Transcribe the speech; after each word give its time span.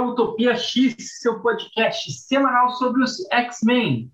Utopia 0.00 0.56
X, 0.56 1.20
seu 1.20 1.40
podcast 1.40 2.10
semanal 2.12 2.70
sobre 2.70 3.02
os 3.02 3.18
X-Men. 3.30 4.10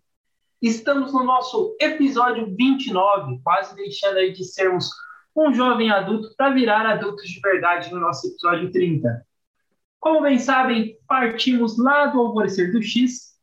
Estamos 0.60 1.12
no 1.12 1.22
nosso 1.22 1.76
episódio 1.80 2.54
29, 2.56 3.40
quase 3.42 3.74
deixando 3.76 4.16
aí 4.16 4.32
de 4.32 4.44
sermos 4.44 4.90
um 5.36 5.52
jovem 5.52 5.90
adulto 5.90 6.34
para 6.36 6.50
virar 6.50 6.86
adultos 6.86 7.28
de 7.28 7.40
verdade 7.40 7.92
no 7.92 8.00
nosso 8.00 8.26
episódio 8.26 8.72
30. 8.72 9.24
Como 10.00 10.22
bem 10.22 10.38
sabem, 10.38 10.98
partimos 11.06 11.78
lá 11.78 12.06
do 12.06 12.20
Alvorecer 12.20 12.72
do 12.72 12.82
X, 12.82 13.34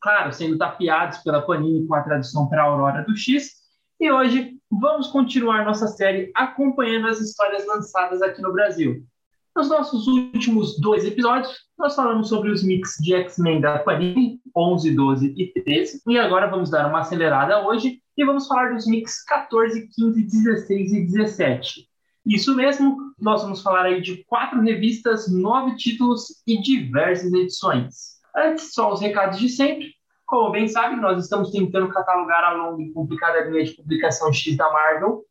claro, 0.00 0.32
sendo 0.32 0.56
tapeados 0.56 1.18
pela 1.18 1.42
Panini 1.42 1.86
com 1.86 1.94
a 1.94 2.02
tradução 2.02 2.48
para 2.48 2.62
a 2.62 2.66
Aurora 2.66 3.02
do 3.02 3.16
X, 3.16 3.60
e 3.98 4.10
hoje 4.10 4.56
vamos 4.70 5.08
continuar 5.08 5.64
nossa 5.64 5.88
série 5.88 6.30
acompanhando 6.34 7.08
as 7.08 7.20
histórias 7.20 7.66
lançadas 7.66 8.22
aqui 8.22 8.40
no 8.40 8.52
Brasil. 8.52 9.04
Nos 9.54 9.68
nossos 9.68 10.06
últimos 10.06 10.78
dois 10.78 11.04
episódios, 11.04 11.52
nós 11.76 11.96
falamos 11.96 12.28
sobre 12.28 12.50
os 12.50 12.62
mix 12.62 12.96
de 13.00 13.14
X-Men 13.14 13.60
da 13.60 13.80
Panini, 13.80 14.40
11, 14.56 14.94
12 14.94 15.34
e 15.36 15.52
13, 15.52 16.02
e 16.06 16.18
agora 16.18 16.46
vamos 16.46 16.70
dar 16.70 16.88
uma 16.88 17.00
acelerada 17.00 17.66
hoje 17.66 18.00
e 18.16 18.24
vamos 18.24 18.46
falar 18.46 18.72
dos 18.72 18.86
mix 18.86 19.24
14, 19.24 19.88
15, 19.88 20.22
16 20.22 20.92
e 20.92 21.06
17. 21.06 21.88
Isso 22.24 22.54
mesmo, 22.54 22.96
nós 23.18 23.42
vamos 23.42 23.60
falar 23.60 23.86
aí 23.86 24.00
de 24.00 24.22
quatro 24.24 24.60
revistas, 24.60 25.30
nove 25.30 25.74
títulos 25.74 26.26
e 26.46 26.60
diversas 26.60 27.32
edições. 27.32 28.20
Antes, 28.36 28.72
só 28.72 28.92
os 28.92 29.00
recados 29.00 29.38
de 29.38 29.48
sempre. 29.48 29.94
Como 30.26 30.52
bem 30.52 30.68
sabe, 30.68 30.94
nós 30.94 31.24
estamos 31.24 31.50
tentando 31.50 31.88
catalogar 31.88 32.44
a 32.44 32.52
longa 32.52 32.82
e 32.84 32.92
complicada 32.92 33.40
linha 33.40 33.64
de 33.64 33.74
publicação 33.74 34.32
X 34.32 34.56
da 34.56 34.70
Marvel. 34.70 35.24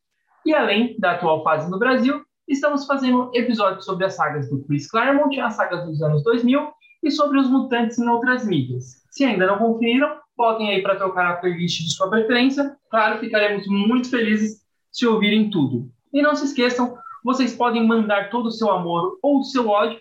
E 0.45 0.53
além 0.53 0.99
da 0.99 1.11
atual 1.11 1.41
fase 1.41 1.71
no 1.71 1.79
Brasil, 1.79 2.21
estamos 2.53 2.85
fazendo 2.85 3.31
episódios 3.33 3.85
sobre 3.85 4.05
as 4.05 4.15
sagas 4.15 4.49
do 4.49 4.63
Chris 4.63 4.89
Claremont, 4.89 5.39
as 5.39 5.53
sagas 5.53 5.85
dos 5.85 6.01
anos 6.01 6.23
2000 6.23 6.71
e 7.03 7.11
sobre 7.11 7.39
os 7.39 7.49
mutantes 7.49 7.99
em 7.99 8.09
outras 8.09 8.45
mídias. 8.45 9.05
Se 9.11 9.23
ainda 9.23 9.45
não 9.45 9.57
conferiram, 9.57 10.17
podem 10.35 10.69
aí 10.69 10.81
para 10.81 10.95
trocar 10.95 11.27
a 11.27 11.37
playlist 11.37 11.81
de 11.81 11.93
sua 11.93 12.09
preferência. 12.09 12.75
Claro, 12.89 13.19
ficaremos 13.19 13.67
muito 13.67 14.09
felizes 14.09 14.61
se 14.91 15.05
ouvirem 15.05 15.49
tudo. 15.49 15.89
E 16.11 16.21
não 16.21 16.35
se 16.35 16.45
esqueçam, 16.45 16.97
vocês 17.23 17.55
podem 17.55 17.85
mandar 17.85 18.29
todo 18.29 18.47
o 18.47 18.51
seu 18.51 18.71
amor 18.71 19.19
ou 19.21 19.39
o 19.39 19.43
seu 19.43 19.69
ódio 19.69 19.99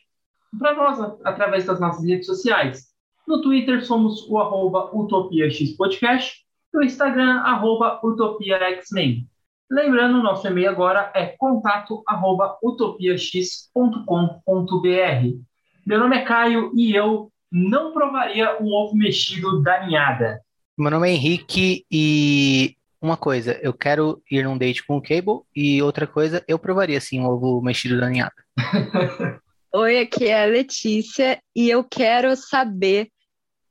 para 0.59 0.75
nós 0.75 0.99
através 1.25 1.67
das 1.67 1.79
nossas 1.79 2.05
redes 2.05 2.27
sociais. 2.27 2.89
No 3.27 3.43
Twitter 3.43 3.85
somos 3.85 4.27
o 4.29 4.39
arroba 4.39 4.91
UtopiaXPodcast 4.97 6.47
no 6.73 6.83
Instagram, 6.83 7.41
arroba 7.41 8.01
UtopiaXmen. 8.03 9.29
Lembrando, 9.71 10.23
nosso 10.23 10.47
e-mail 10.47 10.71
agora 10.71 11.13
é 11.15 11.27
contato 11.27 12.03
arroba 12.07 12.57
utopiax.com.br. 12.63 15.39
Meu 15.87 15.99
nome 15.99 16.17
é 16.17 16.25
Caio 16.25 16.73
e 16.75 16.95
eu 16.95 17.31
não 17.53 17.93
provaria 17.93 18.57
um 18.63 18.73
ovo 18.73 18.97
mexido 18.97 19.63
da 19.63 19.87
ninhada. 19.87 20.41
Meu 20.77 20.91
nome 20.91 21.11
é 21.11 21.13
Henrique 21.13 21.85
e 21.91 22.77
uma 23.01 23.17
coisa, 23.17 23.59
eu 23.63 23.75
quero 23.75 24.23
ir 24.31 24.45
num 24.45 24.57
date 24.57 24.87
com 24.87 24.97
o 24.97 25.03
Cable 25.03 25.43
e 25.55 25.83
outra 25.83 26.07
coisa, 26.07 26.43
eu 26.49 26.59
provaria 26.59 27.01
sim 27.01 27.21
um 27.21 27.27
ovo 27.27 27.61
mexido 27.61 28.01
da 28.01 28.09
ninhada. 28.09 28.33
Oi, 29.75 29.99
aqui 29.99 30.29
é 30.29 30.45
a 30.45 30.47
Letícia 30.47 31.39
e 31.55 31.69
eu 31.69 31.85
quero 31.85 32.35
saber 32.37 33.11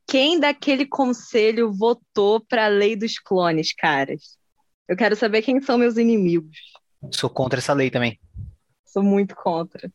quem 0.07 0.39
daquele 0.39 0.85
conselho 0.85 1.73
votou 1.73 2.39
para 2.39 2.65
a 2.65 2.69
lei 2.69 2.95
dos 2.95 3.17
clones, 3.17 3.73
caras? 3.73 4.37
Eu 4.87 4.95
quero 4.95 5.15
saber 5.15 5.41
quem 5.41 5.59
são 5.59 5.75
meus 5.77 5.97
inimigos. 5.97 6.57
Sou 7.11 7.29
contra 7.29 7.59
essa 7.59 7.73
lei 7.73 7.91
também. 7.91 8.17
Sou 8.85 9.03
muito 9.03 9.35
contra. 9.35 9.91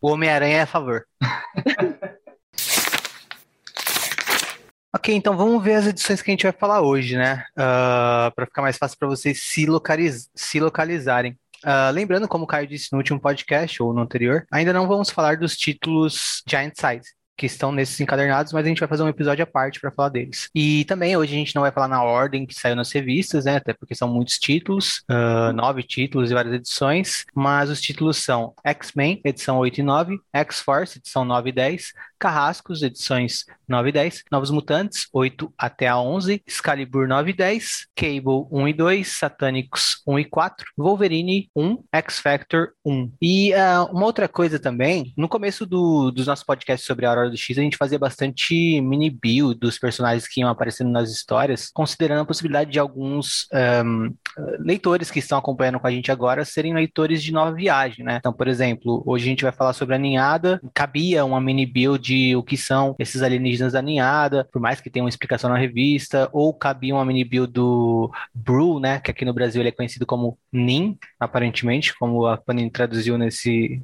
O 0.00 0.08
Homem-Aranha 0.08 0.58
é 0.58 0.62
a 0.62 0.66
favor. 0.66 1.04
ok, 4.94 5.14
então 5.14 5.36
vamos 5.36 5.62
ver 5.62 5.74
as 5.74 5.86
edições 5.86 6.22
que 6.22 6.30
a 6.30 6.32
gente 6.32 6.44
vai 6.44 6.52
falar 6.52 6.80
hoje, 6.80 7.16
né? 7.16 7.44
Uh, 7.50 7.58
ah, 7.58 8.32
para 8.34 8.46
ficar 8.46 8.62
mais 8.62 8.78
fácil 8.78 8.96
para 8.96 9.08
vocês 9.08 9.42
se, 9.42 9.66
localiz 9.66 10.30
se 10.34 10.60
localizarem. 10.60 11.36
Uh, 11.64 11.90
lembrando, 11.92 12.28
como 12.28 12.44
o 12.44 12.46
Caio 12.46 12.68
disse 12.68 12.92
no 12.92 12.98
último 12.98 13.20
podcast 13.20 13.82
ou 13.82 13.92
no 13.92 14.00
anterior, 14.00 14.46
ainda 14.52 14.72
não 14.72 14.86
vamos 14.86 15.10
falar 15.10 15.36
dos 15.36 15.56
títulos 15.56 16.44
Giant 16.48 16.74
Size 16.76 17.17
que 17.38 17.46
estão 17.46 17.70
nesses 17.70 18.00
encadernados, 18.00 18.52
mas 18.52 18.66
a 18.66 18.68
gente 18.68 18.80
vai 18.80 18.88
fazer 18.88 19.04
um 19.04 19.08
episódio 19.08 19.44
à 19.44 19.46
parte 19.46 19.78
para 19.78 19.92
falar 19.92 20.08
deles. 20.08 20.50
E 20.52 20.84
também 20.86 21.16
hoje 21.16 21.32
a 21.34 21.38
gente 21.38 21.54
não 21.54 21.62
vai 21.62 21.70
falar 21.70 21.86
na 21.86 22.02
ordem 22.02 22.44
que 22.44 22.52
saiu 22.52 22.74
nas 22.74 22.90
revistas, 22.90 23.44
né? 23.44 23.56
Até 23.56 23.72
porque 23.72 23.94
são 23.94 24.08
muitos 24.08 24.38
títulos, 24.38 25.04
uh, 25.08 25.52
nove 25.54 25.84
títulos 25.84 26.32
e 26.32 26.34
várias 26.34 26.54
edições, 26.54 27.24
mas 27.32 27.70
os 27.70 27.80
títulos 27.80 28.16
são 28.16 28.52
X-Men, 28.64 29.20
edição 29.24 29.56
8 29.58 29.78
e 29.78 29.82
9, 29.84 30.18
X-Force, 30.34 30.98
edição 30.98 31.24
9 31.24 31.50
e 31.50 31.52
10, 31.52 31.92
Carrascos, 32.18 32.82
edições 32.82 33.44
9 33.68 33.90
e 33.90 33.92
10, 33.92 34.24
Novos 34.32 34.50
Mutantes, 34.50 35.06
8 35.12 35.52
até 35.56 35.86
a 35.86 35.98
11, 35.98 36.42
Excalibur 36.44 37.06
9 37.06 37.30
e 37.30 37.34
10, 37.34 37.86
Cable 37.94 38.48
1 38.50 38.68
e 38.68 38.72
2, 38.72 39.08
Satânicos 39.08 40.02
1 40.06 40.18
e 40.18 40.24
4, 40.24 40.66
Wolverine 40.76 41.48
1, 41.54 41.84
X-Factor 41.92 42.70
1. 42.84 43.12
E 43.22 43.52
uh, 43.52 43.84
uma 43.92 44.06
outra 44.06 44.26
coisa 44.26 44.58
também, 44.58 45.12
no 45.16 45.28
começo 45.28 45.64
do, 45.64 46.10
dos 46.10 46.26
nossos 46.26 46.44
podcasts 46.44 46.86
sobre 46.86 47.06
a 47.06 47.12
Hora 47.28 47.30
do 47.30 47.36
X, 47.36 47.58
a 47.58 47.62
gente 47.62 47.76
fazia 47.76 47.98
bastante 47.98 48.80
mini 48.80 49.10
build 49.10 49.58
dos 49.60 49.78
personagens 49.78 50.26
que 50.26 50.40
iam 50.40 50.48
aparecendo 50.48 50.90
nas 50.90 51.10
histórias, 51.10 51.70
considerando 51.72 52.22
a 52.22 52.24
possibilidade 52.24 52.70
de 52.70 52.78
alguns 52.78 53.46
um, 53.84 54.14
leitores 54.58 55.10
que 55.10 55.18
estão 55.18 55.38
acompanhando 55.38 55.78
com 55.78 55.86
a 55.86 55.90
gente 55.90 56.10
agora 56.10 56.44
serem 56.44 56.74
leitores 56.74 57.22
de 57.22 57.32
nova 57.32 57.52
viagem, 57.52 58.04
né? 58.04 58.16
Então, 58.16 58.32
por 58.32 58.48
exemplo, 58.48 59.02
hoje 59.06 59.26
a 59.26 59.28
gente 59.28 59.42
vai 59.42 59.52
falar 59.52 59.72
sobre 59.72 59.94
a 59.94 59.98
ninhada, 59.98 60.60
cabia 60.72 61.24
uma 61.24 61.40
mini 61.40 61.66
build 61.66 62.02
de 62.02 62.36
o 62.36 62.42
que 62.42 62.56
são 62.56 62.96
esses 62.98 63.22
alienígenas 63.22 63.72
da 63.74 63.82
ninhada, 63.82 64.48
por 64.50 64.60
mais 64.60 64.80
que 64.80 64.90
tenha 64.90 65.04
uma 65.04 65.10
explicação 65.10 65.50
na 65.50 65.58
revista, 65.58 66.28
ou 66.32 66.52
cabia 66.54 66.94
uma 66.94 67.04
mini 67.04 67.24
build 67.24 67.52
do 67.52 68.10
Brew, 68.34 68.80
né, 68.80 69.00
que 69.00 69.10
aqui 69.10 69.24
no 69.24 69.34
Brasil 69.34 69.60
ele 69.60 69.68
é 69.68 69.72
conhecido 69.72 70.06
como 70.06 70.38
Nin, 70.52 70.96
aparentemente, 71.20 71.96
como 71.98 72.26
a 72.26 72.36
Panini 72.36 72.70
traduziu 72.70 73.18
nesse 73.18 73.82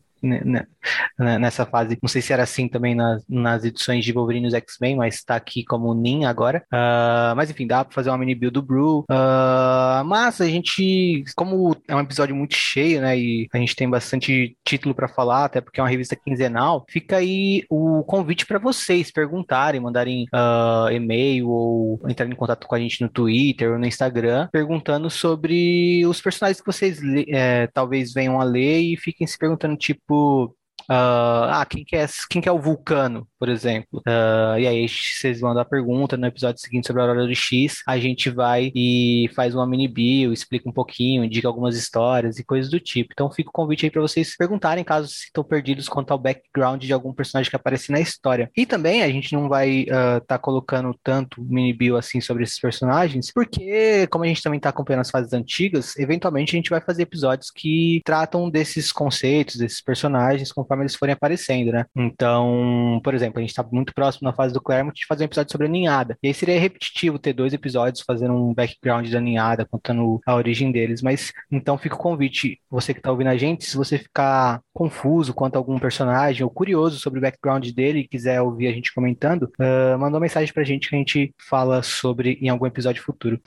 nessa 1.19 1.67
fase. 1.67 1.99
Não 2.03 2.09
sei 2.09 2.23
se 2.23 2.33
era 2.33 2.43
assim 2.43 2.69
também 2.69 2.95
nas, 2.95 3.23
nas 3.29 3.65
edições 3.65 4.05
de 4.05 4.13
Wolverine 4.13 4.49
e 4.49 4.57
X-Men, 4.57 4.97
mas 4.97 5.17
está 5.17 5.37
aqui 5.37 5.65
como 5.65 5.95
Nin 5.95 6.25
agora. 6.25 6.65
Uh, 6.73 7.37
mas 7.37 7.51
enfim, 7.51 7.67
dá 7.67 7.85
para 7.85 7.95
fazer 7.95 8.11
uma 8.11 8.19
mini 8.19 8.35
build 8.35 8.55
do 8.55 8.63
Brew. 8.63 9.05
Uh, 9.11 10.05
mas 10.05 10.41
a 10.41 10.47
gente, 10.47 11.25
como 11.37 11.77
é 11.89 11.95
um 11.95 12.01
episódio 12.01 12.35
muito 12.35 12.55
cheio, 12.55 13.01
né, 13.01 13.19
e 13.19 13.49
a 13.53 13.59
gente 13.59 13.77
tem 13.77 13.89
bastante 13.89 14.57
título 14.65 14.95
para 14.95 15.09
falar, 15.09 15.45
até 15.45 15.61
porque 15.61 15.81
é 15.81 15.83
uma 15.83 15.89
revista 15.89 16.17
quinzenal, 16.17 16.85
fica 16.89 17.17
aí 17.17 17.65
o 17.69 18.03
convite 18.05 18.47
para 18.47 18.59
vocês 18.59 19.11
perguntarem, 19.11 19.81
mandarem 19.81 20.27
uh, 20.33 20.91
e-mail 20.91 21.49
ou 21.49 22.01
entrar 22.09 22.27
em 22.27 22.35
contato 22.35 22.67
com 22.67 22.75
a 22.75 22.79
gente 22.79 23.03
no 23.03 23.09
Twitter 23.09 23.73
ou 23.73 23.79
no 23.79 23.87
Instagram, 23.87 24.49
perguntando 24.53 25.11
sobre 25.11 26.05
os 26.07 26.21
personagens 26.21 26.61
que 26.61 26.67
vocês 26.67 27.01
é, 27.29 27.67
talvez 27.69 28.13
venham 28.13 28.41
a 28.41 28.45
ler 28.45 28.81
e 28.81 28.97
fiquem 28.97 29.27
se 29.27 29.37
perguntando, 29.37 29.77
tipo, 29.77 30.14
tipo, 30.15 30.57
uh, 30.91 31.51
ah, 31.51 31.67
quem 31.69 31.85
que, 31.85 31.97
é, 31.97 32.07
quem 32.29 32.43
que 32.43 32.49
é 32.49 32.53
o 32.53 32.59
Vulcano, 32.59 33.27
por 33.39 33.49
exemplo? 33.49 34.01
Uh, 34.07 34.59
e 34.59 34.67
aí 34.67 34.89
vocês 34.89 35.41
mandam 35.41 35.63
a 35.63 35.65
pergunta 35.65 36.17
no 36.17 36.27
episódio 36.27 36.61
seguinte 36.61 36.87
sobre 36.87 37.03
a 37.03 37.05
Aurora 37.05 37.27
do 37.27 37.35
X, 37.35 37.83
a 37.87 37.99
gente 37.99 38.31
vai 38.31 38.73
e 38.75 39.29
faz 39.35 39.55
uma 39.55 39.67
mini 39.67 39.89
bio, 39.89 40.33
explica 40.33 40.69
um 40.69 40.73
pouquinho, 40.73 41.25
indica 41.25 41.49
algumas 41.49 41.77
histórias 41.77 42.39
e 42.39 42.45
coisas 42.45 42.71
do 42.71 42.81
tipo. 42.81 43.11
Então 43.13 43.31
fica 43.31 43.51
o 43.51 43.53
convite 43.53 43.87
aí 43.87 43.91
para 43.91 44.03
vocês 44.03 44.37
perguntarem 44.37 44.85
caso 44.85 45.09
estão 45.09 45.45
perdidos 45.45 45.89
quanto 45.89 46.11
ao 46.11 46.19
background 46.19 46.83
de 46.83 46.93
algum 46.93 47.13
personagem 47.13 47.51
que 47.51 47.57
aparece 47.57 47.93
na 47.93 48.01
história. 48.01 48.51
E 48.57 48.67
também 48.67 49.03
a 49.03 49.09
gente 49.09 49.33
não 49.33 49.49
vai 49.49 49.81
estar 49.81 50.17
uh, 50.17 50.21
tá 50.21 50.39
colocando 50.39 50.95
tanto 51.03 51.43
mini 51.43 51.73
bio 51.73 51.97
assim 51.97 52.21
sobre 52.21 52.45
esses 52.45 52.59
personagens, 52.59 53.31
porque 53.33 54.07
como 54.09 54.25
a 54.25 54.27
gente 54.27 54.43
também 54.43 54.59
está 54.59 54.71
acompanhando 54.71 55.03
as 55.03 55.11
fases 55.11 55.33
antigas, 55.33 55.97
eventualmente 55.97 56.55
a 56.55 56.59
gente 56.59 56.71
vai 56.71 56.81
fazer 56.81 57.03
episódios 57.03 57.51
que 57.51 58.01
tratam 58.05 58.51
desses 58.51 58.93
conceitos, 58.93 59.57
desses 59.57 59.81
personagens, 59.81 60.53
conforme 60.53 60.74
eles 60.83 60.95
forem 60.95 61.13
aparecendo, 61.13 61.73
né? 61.73 61.87
Então, 61.97 63.01
por 63.03 63.15
exemplo, 63.15 63.39
a 63.39 63.41
gente 63.41 63.51
está 63.51 63.65
muito 63.71 63.95
próximo 63.95 64.27
na 64.29 64.35
fase 64.35 64.53
do 64.53 64.61
Claremont 64.61 64.95
de 64.95 65.07
fazer 65.07 65.25
um 65.25 65.27
episódio 65.27 65.53
sobre 65.53 65.67
a 65.67 65.71
ninhada. 65.71 66.17
E 66.23 66.29
aí 66.29 66.35
seria 66.35 66.59
repetitivo 66.59 67.19
ter 67.19 67.33
dois 67.33 67.53
episódios 67.53 68.05
fazendo 68.07 68.35
um 68.35 68.55
background 68.55 69.09
da 69.11 69.21
ninhada, 69.21 69.65
contando 69.65 70.21
a 70.27 70.35
origem 70.35 70.71
deles. 70.73 71.03
Mas 71.03 71.33
então 71.51 71.79
fica 71.79 71.95
o 71.95 71.99
convite, 71.99 72.61
você 72.71 72.93
que 72.93 73.01
está 73.01 73.11
ouvindo 73.11 73.29
a 73.29 73.37
gente, 73.37 73.65
se 73.65 73.77
você 73.77 73.99
ficar 73.99 74.61
confuso 74.73 75.33
quanto 75.33 75.57
a 75.57 75.59
algum 75.59 75.79
personagem 75.79 76.43
ou 76.43 76.51
curioso 76.51 76.99
sobre 76.99 77.19
o 77.19 77.23
background 77.23 77.71
dele 77.71 78.01
e 78.01 78.09
quiser 78.09 78.41
ouvir 78.41 78.69
a 78.69 78.73
gente 78.73 78.93
comentando, 78.93 79.45
uh, 79.61 79.99
manda 79.99 80.15
uma 80.15 80.21
mensagem 80.21 80.53
pra 80.53 80.65
gente 80.65 80.89
que 80.89 80.95
a 80.95 80.99
gente 80.99 81.35
fala 81.49 81.83
sobre 81.83 82.39
em 82.41 82.49
algum 82.49 82.67
episódio 82.67 83.03
futuro. 83.03 83.41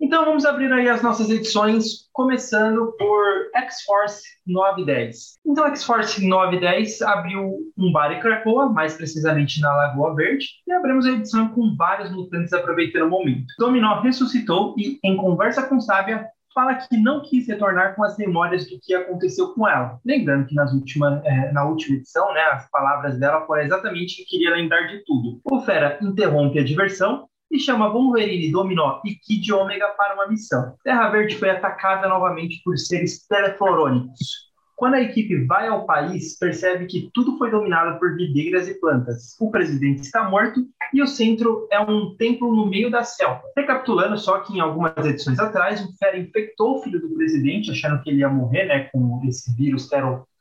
Então 0.00 0.24
vamos 0.24 0.46
abrir 0.46 0.72
aí 0.72 0.88
as 0.88 1.02
nossas 1.02 1.28
edições, 1.28 2.08
começando 2.12 2.94
por 2.96 3.50
X-Force 3.54 4.22
910. 4.46 5.38
Então 5.44 5.66
X-Force 5.66 6.24
910 6.24 7.02
abriu 7.02 7.58
um 7.76 7.90
bar 7.90 8.12
em 8.12 8.20
Krakoa, 8.20 8.72
mais 8.72 8.94
precisamente 8.94 9.60
na 9.60 9.74
Lagoa 9.74 10.14
Verde, 10.14 10.46
e 10.66 10.72
abrimos 10.72 11.04
a 11.04 11.10
edição 11.10 11.48
com 11.48 11.74
vários 11.76 12.12
mutantes 12.12 12.52
aproveitando 12.52 13.06
o 13.06 13.10
momento. 13.10 13.46
Dominó 13.58 14.00
ressuscitou 14.00 14.74
e, 14.78 15.00
em 15.02 15.16
conversa 15.16 15.64
com 15.64 15.80
Sábia, 15.80 16.28
fala 16.54 16.76
que 16.76 16.96
não 16.96 17.22
quis 17.22 17.48
retornar 17.48 17.96
com 17.96 18.04
as 18.04 18.16
memórias 18.16 18.68
do 18.68 18.78
que 18.80 18.94
aconteceu 18.94 19.52
com 19.52 19.66
ela. 19.68 19.98
Lembrando 20.04 20.46
que 20.46 20.54
nas 20.54 20.72
última, 20.72 21.20
é, 21.24 21.52
na 21.52 21.64
última 21.64 21.96
edição, 21.96 22.32
né, 22.32 22.40
as 22.52 22.70
palavras 22.70 23.18
dela 23.18 23.44
foram 23.46 23.62
exatamente 23.62 24.16
que 24.16 24.24
queria 24.24 24.54
lembrar 24.54 24.86
de 24.86 25.04
tudo. 25.04 25.40
O 25.44 25.60
Fera 25.60 25.98
interrompe 26.00 26.58
a 26.58 26.64
diversão 26.64 27.28
e 27.50 27.58
chama 27.58 27.88
Wolverine, 27.88 28.50
Dominó 28.50 29.00
e 29.04 29.14
Kid 29.14 29.52
Ômega 29.52 29.88
para 29.96 30.14
uma 30.14 30.28
missão. 30.28 30.74
Terra 30.84 31.08
Verde 31.08 31.36
foi 31.36 31.50
atacada 31.50 32.08
novamente 32.08 32.60
por 32.64 32.76
seres 32.78 33.26
teleflorônicos. 33.26 34.48
Quando 34.78 34.94
a 34.94 35.02
equipe 35.02 35.44
vai 35.44 35.66
ao 35.66 35.84
país, 35.84 36.38
percebe 36.38 36.86
que 36.86 37.10
tudo 37.12 37.36
foi 37.36 37.50
dominado 37.50 37.98
por 37.98 38.14
videiras 38.14 38.68
e 38.68 38.78
plantas. 38.78 39.34
O 39.40 39.50
presidente 39.50 40.02
está 40.02 40.30
morto 40.30 40.64
e 40.94 41.02
o 41.02 41.06
centro 41.06 41.66
é 41.72 41.80
um 41.80 42.14
templo 42.16 42.54
no 42.54 42.64
meio 42.64 42.88
da 42.88 43.02
selva. 43.02 43.42
Recapitulando 43.56 44.16
só 44.16 44.38
que 44.38 44.56
em 44.56 44.60
algumas 44.60 44.96
edições 45.04 45.40
atrás, 45.40 45.84
o 45.84 45.92
Fera 45.98 46.16
infectou 46.16 46.76
o 46.76 46.82
filho 46.82 47.00
do 47.00 47.12
presidente, 47.12 47.72
achando 47.72 48.00
que 48.02 48.10
ele 48.10 48.20
ia 48.20 48.28
morrer 48.28 48.66
né, 48.66 48.88
com 48.92 49.20
esse 49.24 49.52
vírus 49.56 49.88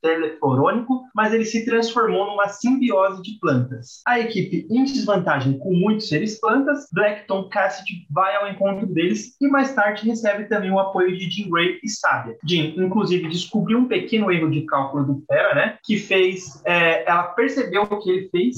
teleforônico, 0.07 1.04
mas 1.13 1.33
ele 1.33 1.44
se 1.44 1.65
transformou 1.65 2.27
numa 2.27 2.48
simbiose 2.48 3.21
de 3.21 3.38
plantas. 3.39 4.01
A 4.07 4.19
equipe 4.19 4.65
em 4.69 4.86
desvantagem 4.86 5.57
com 5.59 5.74
muitos 5.74 6.07
seres 6.07 6.39
plantas, 6.39 6.88
Blackton 6.94 7.50
Cassidy 7.50 8.07
vai 8.09 8.36
ao 8.38 8.48
encontro 8.50 8.88
deles 8.88 9.36
e 9.42 9.48
mais 9.50 9.74
tarde 9.74 10.07
recebe 10.07 10.45
também 10.45 10.71
o 10.71 10.80
apoio 10.80 11.18
de 11.18 11.30
Jean 11.30 11.50
Grey 11.50 11.80
e 11.83 11.89
Sabia. 11.89 12.38
Jean, 12.45 12.74
inclusive, 12.77 13.27
descobriu 13.27 13.80
um 13.80 13.88
pequeno 13.88 14.31
erro 14.31 14.50
de 14.50 14.62
cálculo 14.62 15.06
do 15.06 15.24
Fera, 15.25 15.54
né? 15.54 15.77
Que 15.83 15.98
fez. 15.98 16.62
É, 16.65 17.09
ela 17.09 17.24
percebeu 17.24 17.83
o 17.83 18.00
que 18.00 18.09
ele 18.09 18.30
fez 18.30 18.56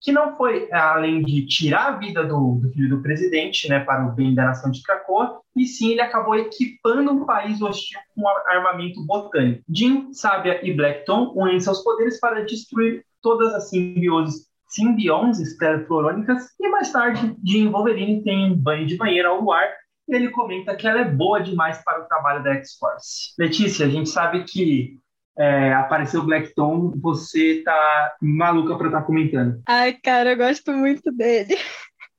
que 0.00 0.12
não 0.12 0.36
foi 0.36 0.70
além 0.72 1.22
de 1.22 1.46
tirar 1.46 1.88
a 1.88 1.96
vida 1.96 2.24
do, 2.24 2.60
do, 2.62 2.70
filho 2.70 2.88
do 2.88 3.02
presidente, 3.02 3.68
né, 3.68 3.80
para 3.80 4.06
o 4.06 4.12
bem 4.12 4.34
da 4.34 4.46
nação 4.46 4.70
de 4.70 4.82
Krakoa, 4.82 5.40
e 5.56 5.66
sim 5.66 5.90
ele 5.90 6.00
acabou 6.00 6.36
equipando 6.36 7.10
um 7.10 7.24
país 7.26 7.60
hostil 7.60 7.98
com 8.14 8.28
armamento 8.46 9.04
botânico. 9.04 9.62
Jim, 9.68 10.12
Sábia 10.12 10.60
e 10.62 10.72
Blackton 10.72 11.32
unem 11.34 11.60
seus 11.60 11.82
poderes 11.82 12.20
para 12.20 12.44
destruir 12.44 13.04
todas 13.20 13.52
as 13.54 13.68
simbioses 13.68 14.48
simbiontes 14.68 15.56
florônicas 15.86 16.48
e 16.60 16.68
mais 16.68 16.92
tarde 16.92 17.34
Jim 17.42 17.70
Wolverine 17.70 18.22
tem 18.22 18.52
um 18.52 18.54
banho 18.54 18.86
de 18.86 18.98
banheiro 18.98 19.30
ao 19.30 19.40
luar 19.40 19.66
e 20.06 20.14
ele 20.14 20.30
comenta 20.30 20.76
que 20.76 20.86
ela 20.86 21.00
é 21.00 21.04
boa 21.04 21.40
demais 21.40 21.82
para 21.82 22.02
o 22.02 22.06
trabalho 22.06 22.42
da 22.42 22.54
X-Force. 22.54 23.34
Letícia, 23.38 23.86
a 23.86 23.88
gente 23.88 24.08
sabe 24.08 24.44
que 24.44 24.98
é, 25.38 25.72
apareceu 25.72 26.24
Blackton, 26.24 26.92
você 27.00 27.62
tá 27.64 28.16
maluca 28.20 28.76
pra 28.76 28.88
estar 28.88 29.00
tá 29.00 29.06
comentando. 29.06 29.62
Ai, 29.66 29.92
cara, 29.92 30.32
eu 30.32 30.36
gosto 30.36 30.72
muito 30.72 31.12
dele. 31.12 31.56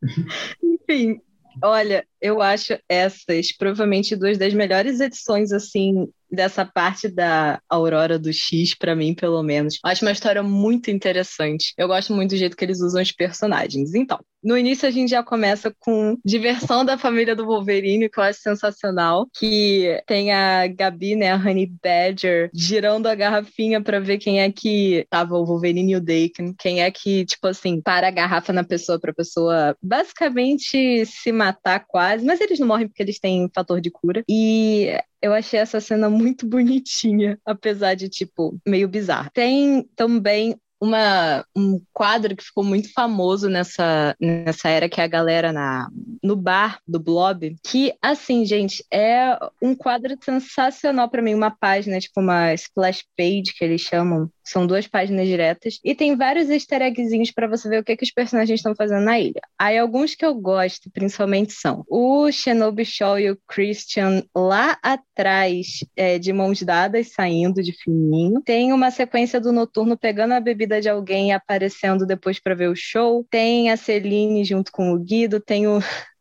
Enfim, 0.63 1.19
olha, 1.61 2.05
eu 2.21 2.41
acho 2.41 2.77
essas 2.87 3.51
provavelmente 3.51 4.15
duas 4.15 4.37
das 4.37 4.53
melhores 4.53 5.01
edições, 5.01 5.51
assim, 5.51 6.07
dessa 6.31 6.65
parte 6.65 7.07
da 7.07 7.61
Aurora 7.69 8.19
do 8.19 8.31
X, 8.31 8.75
para 8.75 8.95
mim, 8.95 9.13
pelo 9.13 9.41
menos. 9.43 9.79
acho 9.83 10.05
uma 10.05 10.11
história 10.11 10.43
muito 10.43 10.91
interessante. 10.91 11.73
Eu 11.77 11.87
gosto 11.87 12.13
muito 12.13 12.31
do 12.31 12.37
jeito 12.37 12.55
que 12.55 12.65
eles 12.65 12.81
usam 12.81 13.01
os 13.01 13.11
personagens. 13.11 13.93
Então, 13.93 14.19
no 14.43 14.57
início 14.57 14.87
a 14.87 14.91
gente 14.91 15.09
já 15.09 15.21
começa 15.21 15.73
com 15.79 16.17
diversão 16.23 16.85
da 16.85 16.97
família 16.97 17.35
do 17.35 17.45
Wolverine, 17.45 18.09
que 18.09 18.19
eu 18.19 18.23
acho 18.23 18.39
sensacional. 18.41 19.27
Que 19.37 20.01
tem 20.07 20.31
a 20.31 20.67
Gabi, 20.67 21.15
né, 21.15 21.31
a 21.31 21.35
Honey 21.35 21.71
Badger, 21.83 22.49
girando 22.53 23.07
a 23.07 23.15
garrafinha 23.15 23.81
para 23.81 23.99
ver 23.99 24.17
quem 24.17 24.41
é 24.41 24.51
que 24.51 25.05
tava 25.09 25.35
o 25.35 25.45
Wolverine 25.45 25.91
e 25.91 25.95
o 25.95 26.01
Daken. 26.01 26.55
Quem 26.57 26.81
é 26.81 26.89
que, 26.89 27.25
tipo 27.25 27.47
assim, 27.47 27.81
para 27.81 28.07
a 28.07 28.11
garrafa 28.11 28.53
na 28.53 28.63
pessoa 28.63 28.99
pra 28.99 29.13
pessoa 29.13 29.75
basicamente 29.81 31.05
se 31.05 31.31
matar 31.31 31.85
quase. 31.85 32.25
Mas 32.25 32.39
eles 32.39 32.59
não 32.59 32.67
morrem 32.67 32.87
porque 32.87 33.03
eles 33.03 33.19
têm 33.19 33.49
fator 33.53 33.81
de 33.81 33.91
cura. 33.91 34.23
E 34.29 34.97
eu 35.21 35.33
achei 35.33 35.59
essa 35.59 35.79
cena 35.81 36.09
muito 36.09 36.47
bonitinha, 36.47 37.39
apesar 37.45 37.95
de, 37.95 38.09
tipo, 38.09 38.57
meio 38.67 38.87
bizarro. 38.87 39.29
Tem 39.33 39.83
também 39.95 40.55
uma, 40.81 41.45
um 41.55 41.81
quadro 41.93 42.35
que 42.35 42.43
ficou 42.43 42.63
muito 42.63 42.91
famoso 42.93 43.49
nessa, 43.49 44.15
nessa 44.19 44.69
era, 44.69 44.87
que 44.87 45.01
é 45.01 45.03
a 45.03 45.07
galera 45.07 45.51
na, 45.51 45.87
no 46.23 46.35
bar 46.35 46.79
do 46.87 46.99
Blob, 46.99 47.55
que, 47.63 47.93
assim, 48.01 48.45
gente, 48.45 48.83
é 48.91 49.37
um 49.61 49.75
quadro 49.75 50.15
sensacional 50.23 51.09
para 51.09 51.21
mim, 51.21 51.33
uma 51.33 51.51
página, 51.51 51.99
tipo 51.99 52.21
uma 52.21 52.53
splash 52.53 53.03
page, 53.17 53.53
que 53.57 53.63
eles 53.63 53.81
chamam, 53.81 54.29
são 54.43 54.65
duas 54.65 54.87
páginas 54.87 55.27
diretas, 55.27 55.79
e 55.83 55.93
tem 55.93 56.15
vários 56.15 56.49
easter 56.49 56.81
eggzinhos 56.81 57.31
para 57.31 57.47
você 57.47 57.67
ver 57.67 57.81
o 57.81 57.83
que, 57.83 57.97
que 57.97 58.03
os 58.03 58.11
personagens 58.11 58.59
estão 58.59 58.75
fazendo 58.75 59.03
na 59.03 59.19
ilha. 59.19 59.41
Aí 59.57 59.77
alguns 59.77 60.15
que 60.15 60.25
eu 60.25 60.33
gosto, 60.33 60.89
principalmente, 60.91 61.53
são 61.53 61.83
o 61.89 62.31
Shinobi 62.31 62.85
Shaw 62.85 63.19
e 63.19 63.31
o 63.31 63.39
Christian 63.47 64.23
lá 64.35 64.77
atrás, 64.81 65.83
é, 65.95 66.17
de 66.17 66.31
mãos 66.31 66.61
dadas, 66.61 67.11
saindo 67.11 67.61
de 67.61 67.73
fininho. 67.73 68.41
Tem 68.41 68.71
uma 68.71 68.91
sequência 68.91 69.39
do 69.39 69.51
Noturno 69.51 69.97
pegando 69.97 70.33
a 70.33 70.39
bebida 70.39 70.68
de 70.77 70.89
alguém 70.89 71.33
aparecendo 71.33 72.05
depois 72.05 72.39
para 72.39 72.55
ver 72.55 72.69
o 72.69 72.75
show. 72.75 73.25
Tem 73.29 73.71
a 73.71 73.77
Celine 73.77 74.43
junto 74.43 74.71
com 74.71 74.91
o 74.91 74.99
Guido, 74.99 75.39
tem 75.39 75.67
o 75.67 75.79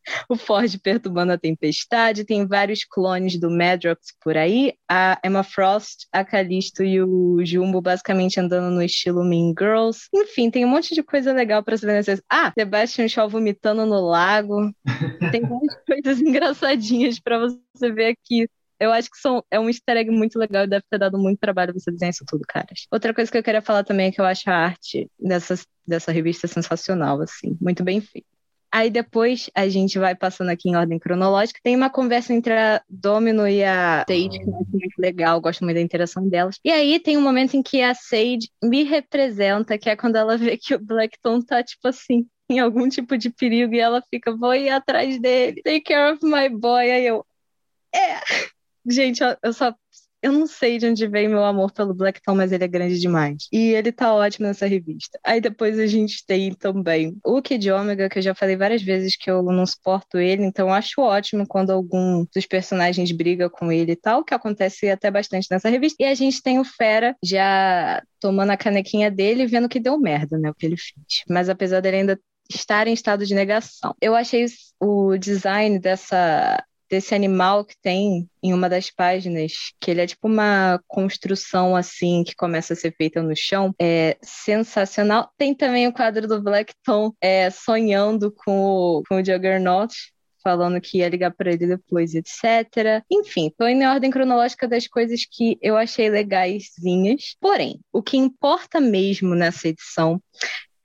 o 0.28 0.36
Ford 0.36 0.78
perturbando 0.82 1.32
a 1.32 1.38
tempestade, 1.38 2.24
tem 2.24 2.46
vários 2.46 2.84
clones 2.84 3.38
do 3.38 3.50
Madrox 3.50 4.14
por 4.22 4.36
aí, 4.36 4.74
a 4.88 5.18
Emma 5.24 5.42
Frost, 5.42 6.06
a 6.12 6.24
Callisto 6.24 6.82
e 6.82 7.02
o 7.02 7.44
Jumbo 7.44 7.80
basicamente 7.80 8.40
andando 8.40 8.74
no 8.74 8.82
estilo 8.82 9.24
Mean 9.24 9.52
Girls. 9.58 10.08
Enfim, 10.14 10.50
tem 10.50 10.64
um 10.64 10.68
monte 10.68 10.94
de 10.94 11.02
coisa 11.02 11.32
legal 11.32 11.62
para 11.62 11.76
se 11.76 11.86
ver 11.86 11.94
nessas. 11.94 12.22
Ah, 12.30 12.52
Sebastian 12.58 13.08
Shaw 13.08 13.28
vomitando 13.28 13.84
no 13.86 14.00
lago. 14.00 14.72
tem 15.30 15.42
várias 15.48 15.74
coisas 15.86 16.20
engraçadinhas 16.20 17.18
para 17.20 17.38
você 17.38 17.92
ver 17.92 18.16
aqui. 18.18 18.48
Eu 18.80 18.92
acho 18.92 19.10
que 19.10 19.18
são, 19.18 19.44
é 19.50 19.58
um 19.58 19.68
easter 19.68 19.96
egg 19.96 20.10
muito 20.10 20.38
legal 20.38 20.64
e 20.64 20.68
deve 20.68 20.84
ter 20.88 20.98
dado 20.98 21.18
muito 21.18 21.38
trabalho 21.38 21.72
você 21.72 21.90
desenhar 21.90 22.10
isso 22.10 22.24
tudo, 22.26 22.44
caras. 22.46 22.86
Outra 22.90 23.12
coisa 23.12 23.30
que 23.30 23.38
eu 23.38 23.42
queria 23.42 23.62
falar 23.62 23.84
também 23.84 24.06
é 24.06 24.12
que 24.12 24.20
eu 24.20 24.24
acho 24.24 24.48
a 24.48 24.54
arte 24.54 25.10
dessa, 25.18 25.54
dessa 25.86 26.12
revista 26.12 26.46
sensacional, 26.46 27.20
assim, 27.20 27.56
muito 27.60 27.82
bem 27.82 28.00
feita. 28.00 28.26
Aí 28.70 28.90
depois 28.90 29.50
a 29.54 29.66
gente 29.66 29.98
vai 29.98 30.14
passando 30.14 30.50
aqui 30.50 30.68
em 30.68 30.76
ordem 30.76 30.98
cronológica. 30.98 31.58
Tem 31.62 31.74
uma 31.74 31.88
conversa 31.88 32.34
entre 32.34 32.52
a 32.52 32.82
Domino 32.88 33.48
e 33.48 33.64
a 33.64 34.04
Sage, 34.06 34.28
que 34.28 34.50
eu 34.50 34.56
acho 34.56 34.70
muito 34.70 34.98
legal, 34.98 35.40
gosto 35.40 35.64
muito 35.64 35.76
da 35.76 35.82
interação 35.82 36.28
delas. 36.28 36.56
E 36.62 36.70
aí 36.70 37.00
tem 37.00 37.16
um 37.16 37.22
momento 37.22 37.56
em 37.56 37.62
que 37.62 37.80
a 37.80 37.94
Sage 37.94 38.50
me 38.62 38.84
representa, 38.84 39.78
que 39.78 39.88
é 39.88 39.96
quando 39.96 40.16
ela 40.16 40.36
vê 40.36 40.58
que 40.58 40.74
o 40.74 40.78
Blackton 40.78 41.40
tá, 41.40 41.62
tipo 41.62 41.88
assim, 41.88 42.26
em 42.50 42.58
algum 42.58 42.88
tipo 42.88 43.16
de 43.16 43.30
perigo 43.30 43.74
e 43.74 43.80
ela 43.80 44.02
fica, 44.10 44.36
vou 44.36 44.54
ir 44.54 44.68
atrás 44.68 45.18
dele, 45.18 45.62
take 45.62 45.82
care 45.82 46.12
of 46.12 46.24
my 46.24 46.48
boy. 46.50 46.90
Aí 46.90 47.06
eu, 47.06 47.24
é. 47.94 48.20
Gente, 48.86 49.20
eu 49.42 49.52
só 49.52 49.74
eu 50.20 50.32
não 50.32 50.46
sei 50.46 50.78
de 50.78 50.86
onde 50.86 51.06
vem 51.06 51.28
meu 51.28 51.44
amor 51.44 51.72
pelo 51.72 51.94
Blackton, 51.94 52.34
mas 52.34 52.50
ele 52.50 52.64
é 52.64 52.68
grande 52.68 52.98
demais. 52.98 53.46
E 53.52 53.72
ele 53.72 53.92
tá 53.92 54.12
ótimo 54.12 54.46
nessa 54.46 54.66
revista. 54.66 55.18
Aí 55.24 55.40
depois 55.40 55.78
a 55.78 55.86
gente 55.86 56.24
tem 56.26 56.52
também 56.52 57.16
o 57.24 57.40
Kid 57.40 57.70
Omega, 57.70 58.08
que 58.08 58.18
eu 58.18 58.22
já 58.22 58.34
falei 58.34 58.56
várias 58.56 58.82
vezes 58.82 59.16
que 59.16 59.30
eu 59.30 59.42
não 59.42 59.64
suporto 59.64 60.18
ele, 60.18 60.44
então 60.44 60.72
acho 60.72 61.00
ótimo 61.00 61.46
quando 61.46 61.70
algum 61.70 62.26
dos 62.34 62.46
personagens 62.46 63.12
briga 63.12 63.48
com 63.48 63.70
ele 63.70 63.92
e 63.92 63.96
tal, 63.96 64.24
que 64.24 64.34
acontece 64.34 64.88
até 64.90 65.10
bastante 65.10 65.46
nessa 65.50 65.68
revista. 65.68 66.02
E 66.02 66.06
a 66.06 66.14
gente 66.14 66.42
tem 66.42 66.58
o 66.58 66.64
Fera 66.64 67.16
já 67.22 68.02
tomando 68.20 68.50
a 68.50 68.56
canequinha 68.56 69.10
dele 69.10 69.44
e 69.44 69.46
vendo 69.46 69.68
que 69.68 69.78
deu 69.78 69.98
merda, 69.98 70.36
né, 70.36 70.50
o 70.50 70.54
que 70.54 70.66
ele 70.66 70.76
fez. 70.76 71.22
Mas 71.28 71.48
apesar 71.48 71.80
dele 71.80 71.98
ainda 71.98 72.20
estar 72.50 72.88
em 72.88 72.92
estado 72.92 73.26
de 73.26 73.34
negação. 73.34 73.94
Eu 74.00 74.14
achei 74.14 74.46
o 74.80 75.16
design 75.18 75.78
dessa 75.78 76.62
desse 76.88 77.14
animal 77.14 77.64
que 77.64 77.76
tem 77.80 78.28
em 78.42 78.52
uma 78.52 78.68
das 78.68 78.90
páginas, 78.90 79.52
que 79.80 79.90
ele 79.90 80.00
é 80.00 80.06
tipo 80.06 80.26
uma 80.26 80.80
construção 80.86 81.76
assim 81.76 82.24
que 82.24 82.34
começa 82.34 82.72
a 82.72 82.76
ser 82.76 82.94
feita 82.96 83.22
no 83.22 83.36
chão, 83.36 83.74
é 83.80 84.16
sensacional. 84.22 85.30
Tem 85.36 85.54
também 85.54 85.86
o 85.86 85.92
quadro 85.92 86.26
do 86.26 86.42
Blackton 86.42 87.12
é, 87.20 87.50
sonhando 87.50 88.32
com 88.32 88.60
o, 88.60 89.02
com 89.08 89.16
o 89.16 89.24
Juggernaut, 89.24 89.94
falando 90.42 90.80
que 90.80 90.98
ia 90.98 91.08
ligar 91.08 91.32
para 91.34 91.52
ele 91.52 91.66
depois, 91.66 92.14
etc. 92.14 93.04
Enfim, 93.10 93.52
tô 93.56 93.66
em 93.66 93.86
ordem 93.86 94.10
cronológica 94.10 94.66
das 94.66 94.86
coisas 94.86 95.26
que 95.30 95.58
eu 95.60 95.76
achei 95.76 96.08
legaisinhas. 96.08 97.36
Porém, 97.40 97.80
o 97.92 98.02
que 98.02 98.16
importa 98.16 98.80
mesmo 98.80 99.34
nessa 99.34 99.68
edição 99.68 100.22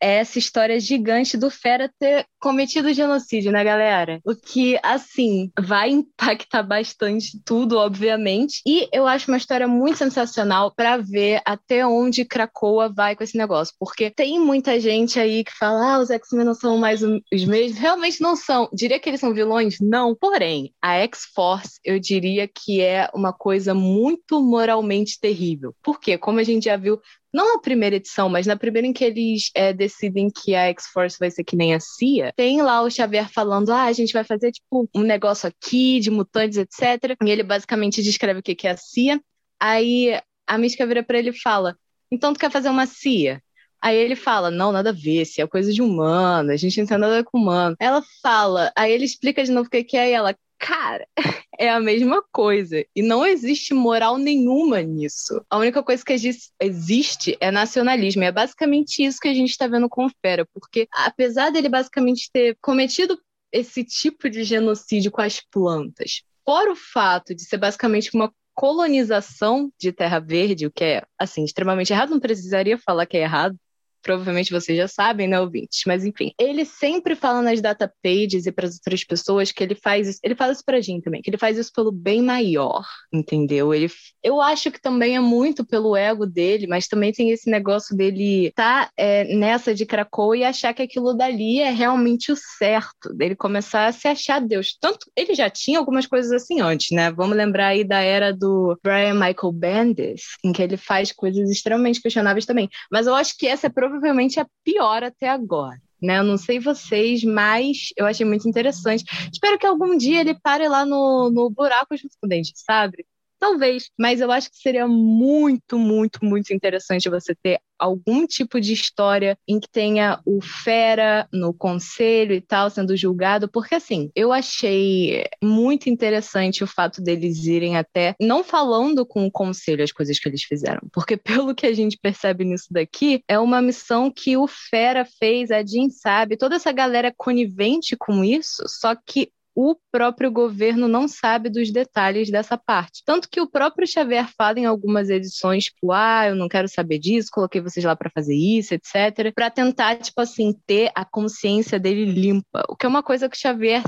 é 0.03 0.15
essa 0.17 0.37
história 0.37 0.77
gigante 0.81 1.37
do 1.37 1.49
Fera 1.49 1.89
ter 1.97 2.25
cometido 2.37 2.93
genocídio, 2.93 3.53
né, 3.53 3.63
galera? 3.63 4.19
O 4.25 4.35
que, 4.35 4.77
assim, 4.83 5.49
vai 5.57 5.91
impactar 5.91 6.61
bastante 6.61 7.41
tudo, 7.45 7.77
obviamente. 7.77 8.61
E 8.67 8.89
eu 8.91 9.07
acho 9.07 9.31
uma 9.31 9.37
história 9.37 9.65
muito 9.65 9.97
sensacional 9.97 10.73
para 10.75 10.97
ver 10.97 11.41
até 11.45 11.87
onde 11.87 12.25
Krakoa 12.25 12.91
vai 12.93 13.15
com 13.15 13.23
esse 13.23 13.37
negócio. 13.37 13.73
Porque 13.79 14.11
tem 14.11 14.37
muita 14.39 14.77
gente 14.77 15.17
aí 15.17 15.41
que 15.41 15.57
fala, 15.57 15.93
ah, 15.93 15.99
os 15.99 16.09
X-Men 16.09 16.45
não 16.45 16.53
são 16.53 16.77
mais 16.77 17.01
os 17.01 17.45
mesmos. 17.45 17.79
Realmente 17.79 18.19
não 18.19 18.35
são. 18.35 18.67
Diria 18.73 18.99
que 18.99 19.09
eles 19.09 19.21
são 19.21 19.33
vilões? 19.33 19.77
Não. 19.79 20.13
Porém, 20.13 20.73
a 20.81 20.95
X-Force, 20.95 21.79
eu 21.81 21.97
diria 21.97 22.45
que 22.45 22.81
é 22.81 23.09
uma 23.13 23.31
coisa 23.31 23.73
muito 23.73 24.41
moralmente 24.41 25.17
terrível. 25.17 25.73
Porque, 25.81 26.17
como 26.17 26.39
a 26.39 26.43
gente 26.43 26.65
já 26.65 26.75
viu 26.75 26.99
não 27.33 27.55
na 27.55 27.59
primeira 27.59 27.95
edição, 27.95 28.29
mas 28.29 28.45
na 28.45 28.55
primeira 28.55 28.87
em 28.87 28.93
que 28.93 29.03
eles 29.03 29.49
é, 29.55 29.73
decidem 29.73 30.29
que 30.29 30.53
a 30.53 30.67
X-Force 30.67 31.17
vai 31.19 31.31
ser 31.31 31.43
que 31.43 31.55
nem 31.55 31.73
a 31.73 31.79
CIA, 31.79 32.31
tem 32.35 32.61
lá 32.61 32.81
o 32.81 32.89
Xavier 32.89 33.27
falando: 33.29 33.71
ah, 33.71 33.85
a 33.85 33.93
gente 33.93 34.13
vai 34.13 34.23
fazer 34.23 34.51
tipo 34.51 34.87
um 34.95 35.01
negócio 35.01 35.47
aqui 35.49 35.99
de 35.99 36.11
mutantes, 36.11 36.57
etc. 36.57 37.17
E 37.25 37.29
ele 37.29 37.43
basicamente 37.43 38.03
descreve 38.03 38.39
o 38.39 38.43
que 38.43 38.67
é 38.67 38.71
a 38.71 38.77
CIA. 38.77 39.19
Aí 39.59 40.19
a 40.45 40.57
Mística 40.57 40.85
vira 40.85 41.03
para 41.03 41.17
ele 41.17 41.29
e 41.29 41.39
fala: 41.41 41.75
então 42.11 42.33
tu 42.33 42.39
quer 42.39 42.51
fazer 42.51 42.69
uma 42.69 42.85
CIA? 42.85 43.41
Aí 43.83 43.97
ele 43.97 44.15
fala, 44.15 44.49
não, 44.49 44.71
nada 44.71 44.91
a 44.91 44.93
ver, 44.93 45.25
se 45.25 45.41
é 45.41 45.47
coisa 45.47 45.73
de 45.73 45.81
humano, 45.81 46.51
a 46.51 46.55
gente 46.55 46.79
não 46.79 46.87
tem 46.87 46.97
nada 46.97 47.21
com 47.21 47.37
humano. 47.37 47.75
Ela 47.77 48.01
fala, 48.21 48.71
aí 48.77 48.93
ele 48.93 49.03
explica 49.03 49.43
de 49.43 49.51
novo 49.51 49.67
o 49.67 49.69
que 49.69 49.97
é, 49.97 50.09
e 50.09 50.13
ela, 50.13 50.33
cara, 50.63 51.05
é 51.59 51.69
a 51.69 51.79
mesma 51.79 52.23
coisa. 52.31 52.85
E 52.95 53.01
não 53.01 53.25
existe 53.25 53.73
moral 53.73 54.17
nenhuma 54.17 54.81
nisso. 54.81 55.43
A 55.49 55.57
única 55.57 55.83
coisa 55.83 56.03
que 56.03 56.13
existe 56.59 57.37
é 57.39 57.51
nacionalismo. 57.51 58.23
E 58.23 58.27
é 58.27 58.31
basicamente 58.31 59.03
isso 59.03 59.19
que 59.19 59.27
a 59.27 59.33
gente 59.33 59.49
está 59.49 59.67
vendo 59.67 59.89
com 59.89 60.05
o 60.05 60.11
Fera. 60.21 60.47
Porque, 60.53 60.87
apesar 60.91 61.51
dele 61.51 61.67
basicamente 61.67 62.29
ter 62.31 62.57
cometido 62.61 63.19
esse 63.51 63.83
tipo 63.83 64.29
de 64.29 64.43
genocídio 64.43 65.11
com 65.11 65.21
as 65.21 65.39
plantas, 65.39 66.23
fora 66.45 66.71
o 66.71 66.75
fato 66.75 67.35
de 67.35 67.43
ser 67.43 67.57
basicamente 67.57 68.11
uma 68.15 68.33
colonização 68.55 69.71
de 69.79 69.91
terra 69.91 70.19
verde, 70.19 70.67
o 70.67 70.71
que 70.71 70.83
é, 70.83 71.03
assim, 71.19 71.43
extremamente 71.43 71.91
errado, 71.91 72.11
não 72.11 72.19
precisaria 72.19 72.77
falar 72.77 73.05
que 73.05 73.17
é 73.17 73.21
errado, 73.21 73.57
provavelmente 74.03 74.51
vocês 74.51 74.77
já 74.77 74.87
sabem, 74.87 75.27
né, 75.27 75.39
ouvintes? 75.39 75.81
Mas 75.87 76.05
enfim, 76.05 76.31
ele 76.39 76.65
sempre 76.65 77.15
fala 77.15 77.41
nas 77.41 77.61
data 77.61 77.91
pages 78.03 78.45
e 78.45 78.51
para 78.51 78.67
as 78.67 78.75
outras 78.75 79.03
pessoas 79.03 79.51
que 79.51 79.63
ele 79.63 79.75
faz 79.75 80.07
isso, 80.07 80.19
ele 80.23 80.35
fala 80.35 80.51
isso 80.51 80.63
pra 80.65 80.81
gente 80.81 81.03
também, 81.03 81.21
que 81.21 81.29
ele 81.29 81.37
faz 81.37 81.57
isso 81.57 81.71
pelo 81.73 81.91
bem 81.91 82.21
maior, 82.21 82.83
entendeu? 83.11 83.73
Ele, 83.73 83.89
eu 84.21 84.41
acho 84.41 84.69
que 84.71 84.81
também 84.81 85.15
é 85.15 85.19
muito 85.19 85.65
pelo 85.65 85.95
ego 85.95 86.25
dele, 86.25 86.67
mas 86.67 86.87
também 86.87 87.11
tem 87.11 87.31
esse 87.31 87.49
negócio 87.49 87.95
dele 87.95 88.51
tá 88.55 88.89
é, 88.97 89.23
nessa 89.35 89.73
de 89.73 89.85
Krakow 89.85 90.35
e 90.35 90.43
achar 90.43 90.73
que 90.73 90.81
aquilo 90.81 91.13
dali 91.13 91.59
é 91.59 91.71
realmente 91.71 92.31
o 92.31 92.35
certo, 92.35 93.13
dele 93.13 93.35
começar 93.35 93.87
a 93.87 93.91
se 93.91 94.07
achar 94.07 94.41
Deus. 94.41 94.77
Tanto 94.79 95.09
ele 95.15 95.33
já 95.33 95.49
tinha 95.49 95.79
algumas 95.79 96.05
coisas 96.05 96.31
assim 96.31 96.59
antes, 96.59 96.91
né? 96.91 97.11
Vamos 97.11 97.37
lembrar 97.37 97.67
aí 97.67 97.83
da 97.83 98.01
era 98.01 98.33
do 98.33 98.77
Brian 98.83 99.13
Michael 99.13 99.51
Bendis, 99.53 100.21
em 100.43 100.51
que 100.51 100.61
ele 100.61 100.77
faz 100.77 101.11
coisas 101.11 101.49
extremamente 101.49 102.01
questionáveis 102.01 102.45
também. 102.45 102.69
Mas 102.91 103.07
eu 103.07 103.15
acho 103.15 103.37
que 103.37 103.47
essa 103.47 103.67
é 103.67 103.69
provavelmente 103.93 104.39
a 104.39 104.47
pior 104.63 105.03
até 105.03 105.29
agora. 105.29 105.79
Né? 106.01 106.17
Eu 106.17 106.23
não 106.23 106.37
sei 106.37 106.59
vocês, 106.59 107.23
mas 107.23 107.89
eu 107.95 108.05
achei 108.05 108.25
muito 108.25 108.49
interessante. 108.49 109.05
Espero 109.31 109.57
que 109.57 109.65
algum 109.65 109.95
dia 109.95 110.19
ele 110.19 110.33
pare 110.33 110.67
lá 110.67 110.85
no, 110.85 111.29
no 111.29 111.49
buraco 111.49 111.93
o 112.21 112.27
dente, 112.27 112.53
sabe? 112.55 113.05
Talvez, 113.43 113.89
mas 113.99 114.21
eu 114.21 114.31
acho 114.31 114.49
que 114.49 114.55
seria 114.55 114.87
muito, 114.87 115.77
muito, 115.77 116.23
muito 116.23 116.53
interessante 116.53 117.09
você 117.09 117.35
ter 117.35 117.59
algum 117.77 118.25
tipo 118.25 118.61
de 118.61 118.71
história 118.71 119.37
em 119.45 119.59
que 119.59 119.67
tenha 119.69 120.21
o 120.25 120.39
Fera 120.41 121.27
no 121.29 121.53
conselho 121.53 122.33
e 122.33 122.39
tal 122.39 122.69
sendo 122.69 122.95
julgado, 122.95 123.49
porque 123.49 123.75
assim, 123.75 124.09
eu 124.15 124.31
achei 124.31 125.25
muito 125.43 125.89
interessante 125.89 126.63
o 126.63 126.67
fato 126.67 127.01
deles 127.01 127.43
irem 127.45 127.75
até 127.75 128.15
não 128.17 128.45
falando 128.45 129.05
com 129.05 129.25
o 129.25 129.31
conselho 129.31 129.83
as 129.83 129.91
coisas 129.91 130.17
que 130.17 130.29
eles 130.29 130.43
fizeram, 130.43 130.79
porque 130.93 131.17
pelo 131.43 131.53
que 131.53 131.65
a 131.65 131.73
gente 131.73 131.99
percebe 132.01 132.45
nisso 132.45 132.67
daqui, 132.71 133.21
é 133.27 133.37
uma 133.37 133.61
missão 133.61 134.09
que 134.09 134.37
o 134.37 134.47
Fera 134.47 135.03
fez, 135.19 135.51
a 135.51 135.61
Jean 135.65 135.89
sabe, 135.89 136.37
toda 136.37 136.55
essa 136.55 136.71
galera 136.71 137.13
conivente 137.17 137.97
com 137.97 138.23
isso, 138.23 138.63
só 138.69 138.95
que 138.95 139.33
o 139.55 139.75
próprio 139.91 140.31
governo 140.31 140.87
não 140.87 141.07
sabe 141.07 141.49
dos 141.49 141.71
detalhes 141.71 142.29
dessa 142.29 142.57
parte. 142.57 143.03
Tanto 143.05 143.29
que 143.29 143.39
o 143.39 143.49
próprio 143.49 143.87
Xavier 143.87 144.27
fala 144.35 144.59
em 144.59 144.65
algumas 144.65 145.09
edições, 145.09 145.65
tipo, 145.65 145.91
ah, 145.91 146.27
eu 146.27 146.35
não 146.35 146.47
quero 146.47 146.67
saber 146.67 146.99
disso, 146.99 147.29
coloquei 147.31 147.61
vocês 147.61 147.85
lá 147.85 147.95
para 147.95 148.09
fazer 148.09 148.35
isso, 148.35 148.73
etc, 148.73 149.33
para 149.33 149.49
tentar, 149.49 149.95
tipo 149.97 150.19
assim, 150.21 150.53
ter 150.65 150.91
a 150.95 151.05
consciência 151.05 151.79
dele 151.79 152.05
limpa, 152.05 152.63
o 152.67 152.75
que 152.75 152.85
é 152.85 152.89
uma 152.89 153.03
coisa 153.03 153.29
que 153.29 153.35
o 153.35 153.39
Xavier 153.39 153.83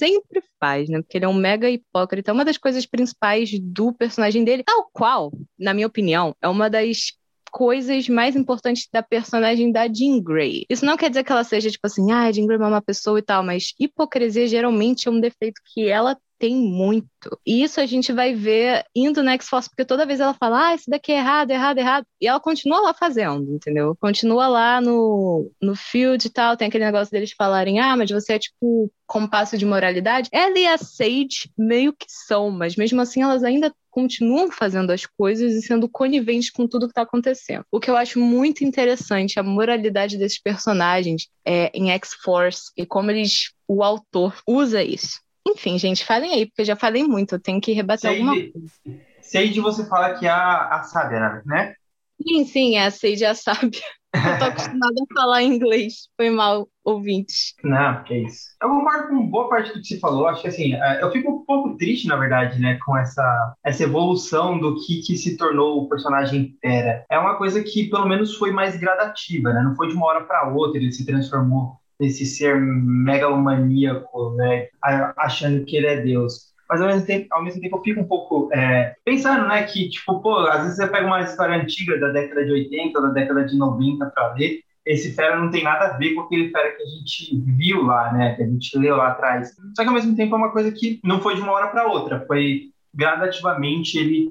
sempre 0.00 0.42
faz, 0.58 0.88
né? 0.88 1.02
Porque 1.02 1.18
ele 1.18 1.26
é 1.26 1.28
um 1.28 1.34
mega 1.34 1.68
hipócrita. 1.68 2.32
Uma 2.32 2.44
das 2.44 2.56
coisas 2.56 2.86
principais 2.86 3.50
do 3.60 3.92
personagem 3.92 4.42
dele, 4.42 4.64
tal 4.64 4.88
qual, 4.92 5.30
na 5.58 5.74
minha 5.74 5.86
opinião, 5.86 6.34
é 6.40 6.48
uma 6.48 6.70
das 6.70 7.12
coisas 7.50 8.08
mais 8.08 8.36
importantes 8.36 8.88
da 8.92 9.02
personagem 9.02 9.72
da 9.72 9.86
Jean 9.86 10.22
Grey. 10.22 10.64
Isso 10.68 10.84
não 10.84 10.96
quer 10.96 11.10
dizer 11.10 11.24
que 11.24 11.32
ela 11.32 11.44
seja 11.44 11.70
tipo 11.70 11.86
assim, 11.86 12.10
ah, 12.12 12.30
Jean 12.30 12.46
Grey 12.46 12.58
é 12.58 12.66
uma 12.66 12.82
pessoa 12.82 13.18
e 13.18 13.22
tal, 13.22 13.42
mas 13.42 13.74
hipocrisia 13.78 14.46
geralmente 14.46 15.08
é 15.08 15.10
um 15.10 15.20
defeito 15.20 15.60
que 15.72 15.86
ela 15.88 16.16
tem 16.40 16.56
muito. 16.56 17.06
E 17.46 17.62
isso 17.62 17.80
a 17.80 17.86
gente 17.86 18.12
vai 18.14 18.34
ver 18.34 18.82
indo 18.96 19.22
na 19.22 19.34
X-Force, 19.34 19.68
porque 19.68 19.84
toda 19.84 20.06
vez 20.06 20.20
ela 20.20 20.32
fala, 20.32 20.68
ah, 20.68 20.74
isso 20.74 20.88
daqui 20.88 21.12
é 21.12 21.18
errado, 21.18 21.50
errado, 21.50 21.78
errado. 21.78 22.06
E 22.18 22.26
ela 22.26 22.40
continua 22.40 22.80
lá 22.80 22.94
fazendo, 22.94 23.52
entendeu? 23.52 23.94
Continua 24.00 24.48
lá 24.48 24.80
no, 24.80 25.52
no 25.60 25.76
field 25.76 26.26
e 26.26 26.30
tal. 26.30 26.56
Tem 26.56 26.68
aquele 26.68 26.86
negócio 26.86 27.12
deles 27.12 27.34
falarem, 27.36 27.78
ah, 27.78 27.94
mas 27.94 28.10
você 28.10 28.32
é 28.32 28.38
tipo 28.38 28.90
compasso 29.06 29.58
de 29.58 29.66
moralidade. 29.66 30.30
Ela 30.32 30.58
e 30.58 30.66
a 30.66 30.78
Sage 30.78 31.50
meio 31.58 31.92
que 31.92 32.06
são, 32.08 32.50
mas 32.50 32.74
mesmo 32.74 33.02
assim 33.02 33.20
elas 33.22 33.44
ainda 33.44 33.70
continuam 33.90 34.50
fazendo 34.50 34.90
as 34.92 35.04
coisas 35.04 35.52
e 35.52 35.60
sendo 35.60 35.90
coniventes 35.90 36.48
com 36.48 36.66
tudo 36.66 36.86
que 36.86 36.92
está 36.92 37.02
acontecendo. 37.02 37.64
O 37.70 37.78
que 37.78 37.90
eu 37.90 37.96
acho 37.96 38.18
muito 38.18 38.64
interessante, 38.64 39.38
a 39.38 39.42
moralidade 39.42 40.16
desses 40.16 40.40
personagens 40.40 41.28
é, 41.44 41.70
em 41.74 41.90
X-Force 41.90 42.70
e 42.76 42.86
como 42.86 43.10
eles, 43.10 43.52
o 43.68 43.82
autor 43.82 44.40
usa 44.46 44.82
isso. 44.82 45.20
Enfim, 45.50 45.78
gente, 45.78 46.04
falem 46.04 46.32
aí, 46.32 46.46
porque 46.46 46.62
eu 46.62 46.66
já 46.66 46.76
falei 46.76 47.04
muito, 47.04 47.34
eu 47.34 47.40
tenho 47.40 47.60
que 47.60 47.72
rebater 47.72 48.10
Sage, 48.10 48.20
alguma 48.20 48.34
coisa. 48.34 49.00
Sage, 49.20 49.60
você 49.60 49.86
fala 49.86 50.18
que 50.18 50.26
é 50.26 50.30
a, 50.30 50.68
a 50.68 50.82
sábia, 50.82 51.42
né? 51.44 51.74
Sim, 52.22 52.44
sim, 52.44 52.76
é 52.76 52.86
a 52.86 52.90
Sage 52.90 53.24
a 53.24 53.34
sábia. 53.34 53.80
Eu 54.12 54.38
tô 54.38 54.44
acostumada 54.44 54.94
a 55.00 55.14
falar 55.14 55.42
inglês. 55.42 56.08
Foi 56.16 56.30
mal, 56.30 56.68
ouvintes. 56.84 57.54
Não, 57.62 58.02
que 58.02 58.14
isso. 58.14 58.48
Eu 58.60 58.68
concordo 58.68 59.08
com 59.08 59.26
boa 59.26 59.48
parte 59.48 59.72
do 59.72 59.80
que 59.80 59.86
você 59.86 59.98
falou. 60.00 60.26
Acho 60.26 60.42
que 60.42 60.48
assim, 60.48 60.74
é, 60.74 61.02
eu 61.02 61.12
fico 61.12 61.30
um 61.30 61.44
pouco 61.44 61.76
triste, 61.76 62.08
na 62.08 62.16
verdade, 62.16 62.60
né, 62.60 62.78
com 62.84 62.96
essa, 62.96 63.54
essa 63.64 63.84
evolução 63.84 64.58
do 64.58 64.76
que, 64.84 65.00
que 65.02 65.16
se 65.16 65.36
tornou 65.36 65.82
o 65.82 65.88
personagem 65.88 66.56
Fera. 66.60 67.04
É 67.08 67.18
uma 67.18 67.36
coisa 67.36 67.62
que, 67.62 67.88
pelo 67.88 68.06
menos, 68.06 68.36
foi 68.36 68.50
mais 68.50 68.76
gradativa, 68.76 69.52
né? 69.52 69.62
Não 69.62 69.76
foi 69.76 69.88
de 69.88 69.94
uma 69.94 70.06
hora 70.06 70.24
para 70.24 70.48
outra, 70.48 70.80
ele 70.80 70.92
se 70.92 71.06
transformou 71.06 71.78
nesse 72.00 72.24
ser 72.24 72.58
megalomaníaco, 72.58 74.34
né? 74.36 74.68
Achando 75.16 75.64
que 75.64 75.76
ele 75.76 75.86
é 75.86 76.00
Deus 76.00 76.50
mas 76.70 76.80
ao 76.80 76.86
mesmo 76.86 77.04
tempo, 77.04 77.26
ao 77.32 77.42
mesmo 77.42 77.60
tempo 77.60 77.76
eu 77.76 77.82
fico 77.82 78.00
um 78.00 78.06
pouco 78.06 78.48
é, 78.52 78.94
pensando, 79.04 79.48
né, 79.48 79.64
que, 79.64 79.88
tipo, 79.88 80.20
pô, 80.20 80.36
às 80.46 80.62
vezes 80.62 80.76
você 80.76 80.86
pega 80.86 81.04
uma 81.04 81.20
história 81.20 81.60
antiga 81.60 81.98
da 81.98 82.10
década 82.10 82.44
de 82.44 82.52
80 82.52 82.96
ou 82.96 83.06
da 83.08 83.12
década 83.12 83.44
de 83.44 83.58
90 83.58 84.06
para 84.06 84.34
ler, 84.34 84.60
esse 84.86 85.12
fera 85.12 85.36
não 85.36 85.50
tem 85.50 85.64
nada 85.64 85.86
a 85.86 85.98
ver 85.98 86.14
com 86.14 86.20
aquele 86.20 86.50
fera 86.50 86.70
que 86.76 86.82
a 86.84 86.86
gente 86.86 87.42
viu 87.56 87.82
lá, 87.82 88.12
né, 88.12 88.36
que 88.36 88.44
a 88.44 88.46
gente 88.46 88.78
leu 88.78 88.96
lá 88.96 89.08
atrás. 89.08 89.52
Só 89.76 89.82
que 89.82 89.88
ao 89.88 89.94
mesmo 89.94 90.14
tempo 90.14 90.32
é 90.32 90.38
uma 90.38 90.52
coisa 90.52 90.70
que 90.70 91.00
não 91.02 91.20
foi 91.20 91.34
de 91.34 91.40
uma 91.40 91.50
hora 91.50 91.66
para 91.66 91.88
outra, 91.88 92.24
foi 92.24 92.70
gradativamente 92.94 93.98
ele 93.98 94.30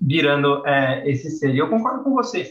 virando 0.00 0.66
é, 0.66 1.08
esse 1.08 1.30
ser. 1.30 1.54
E 1.54 1.58
eu 1.58 1.70
concordo 1.70 2.02
com 2.02 2.12
você. 2.12 2.50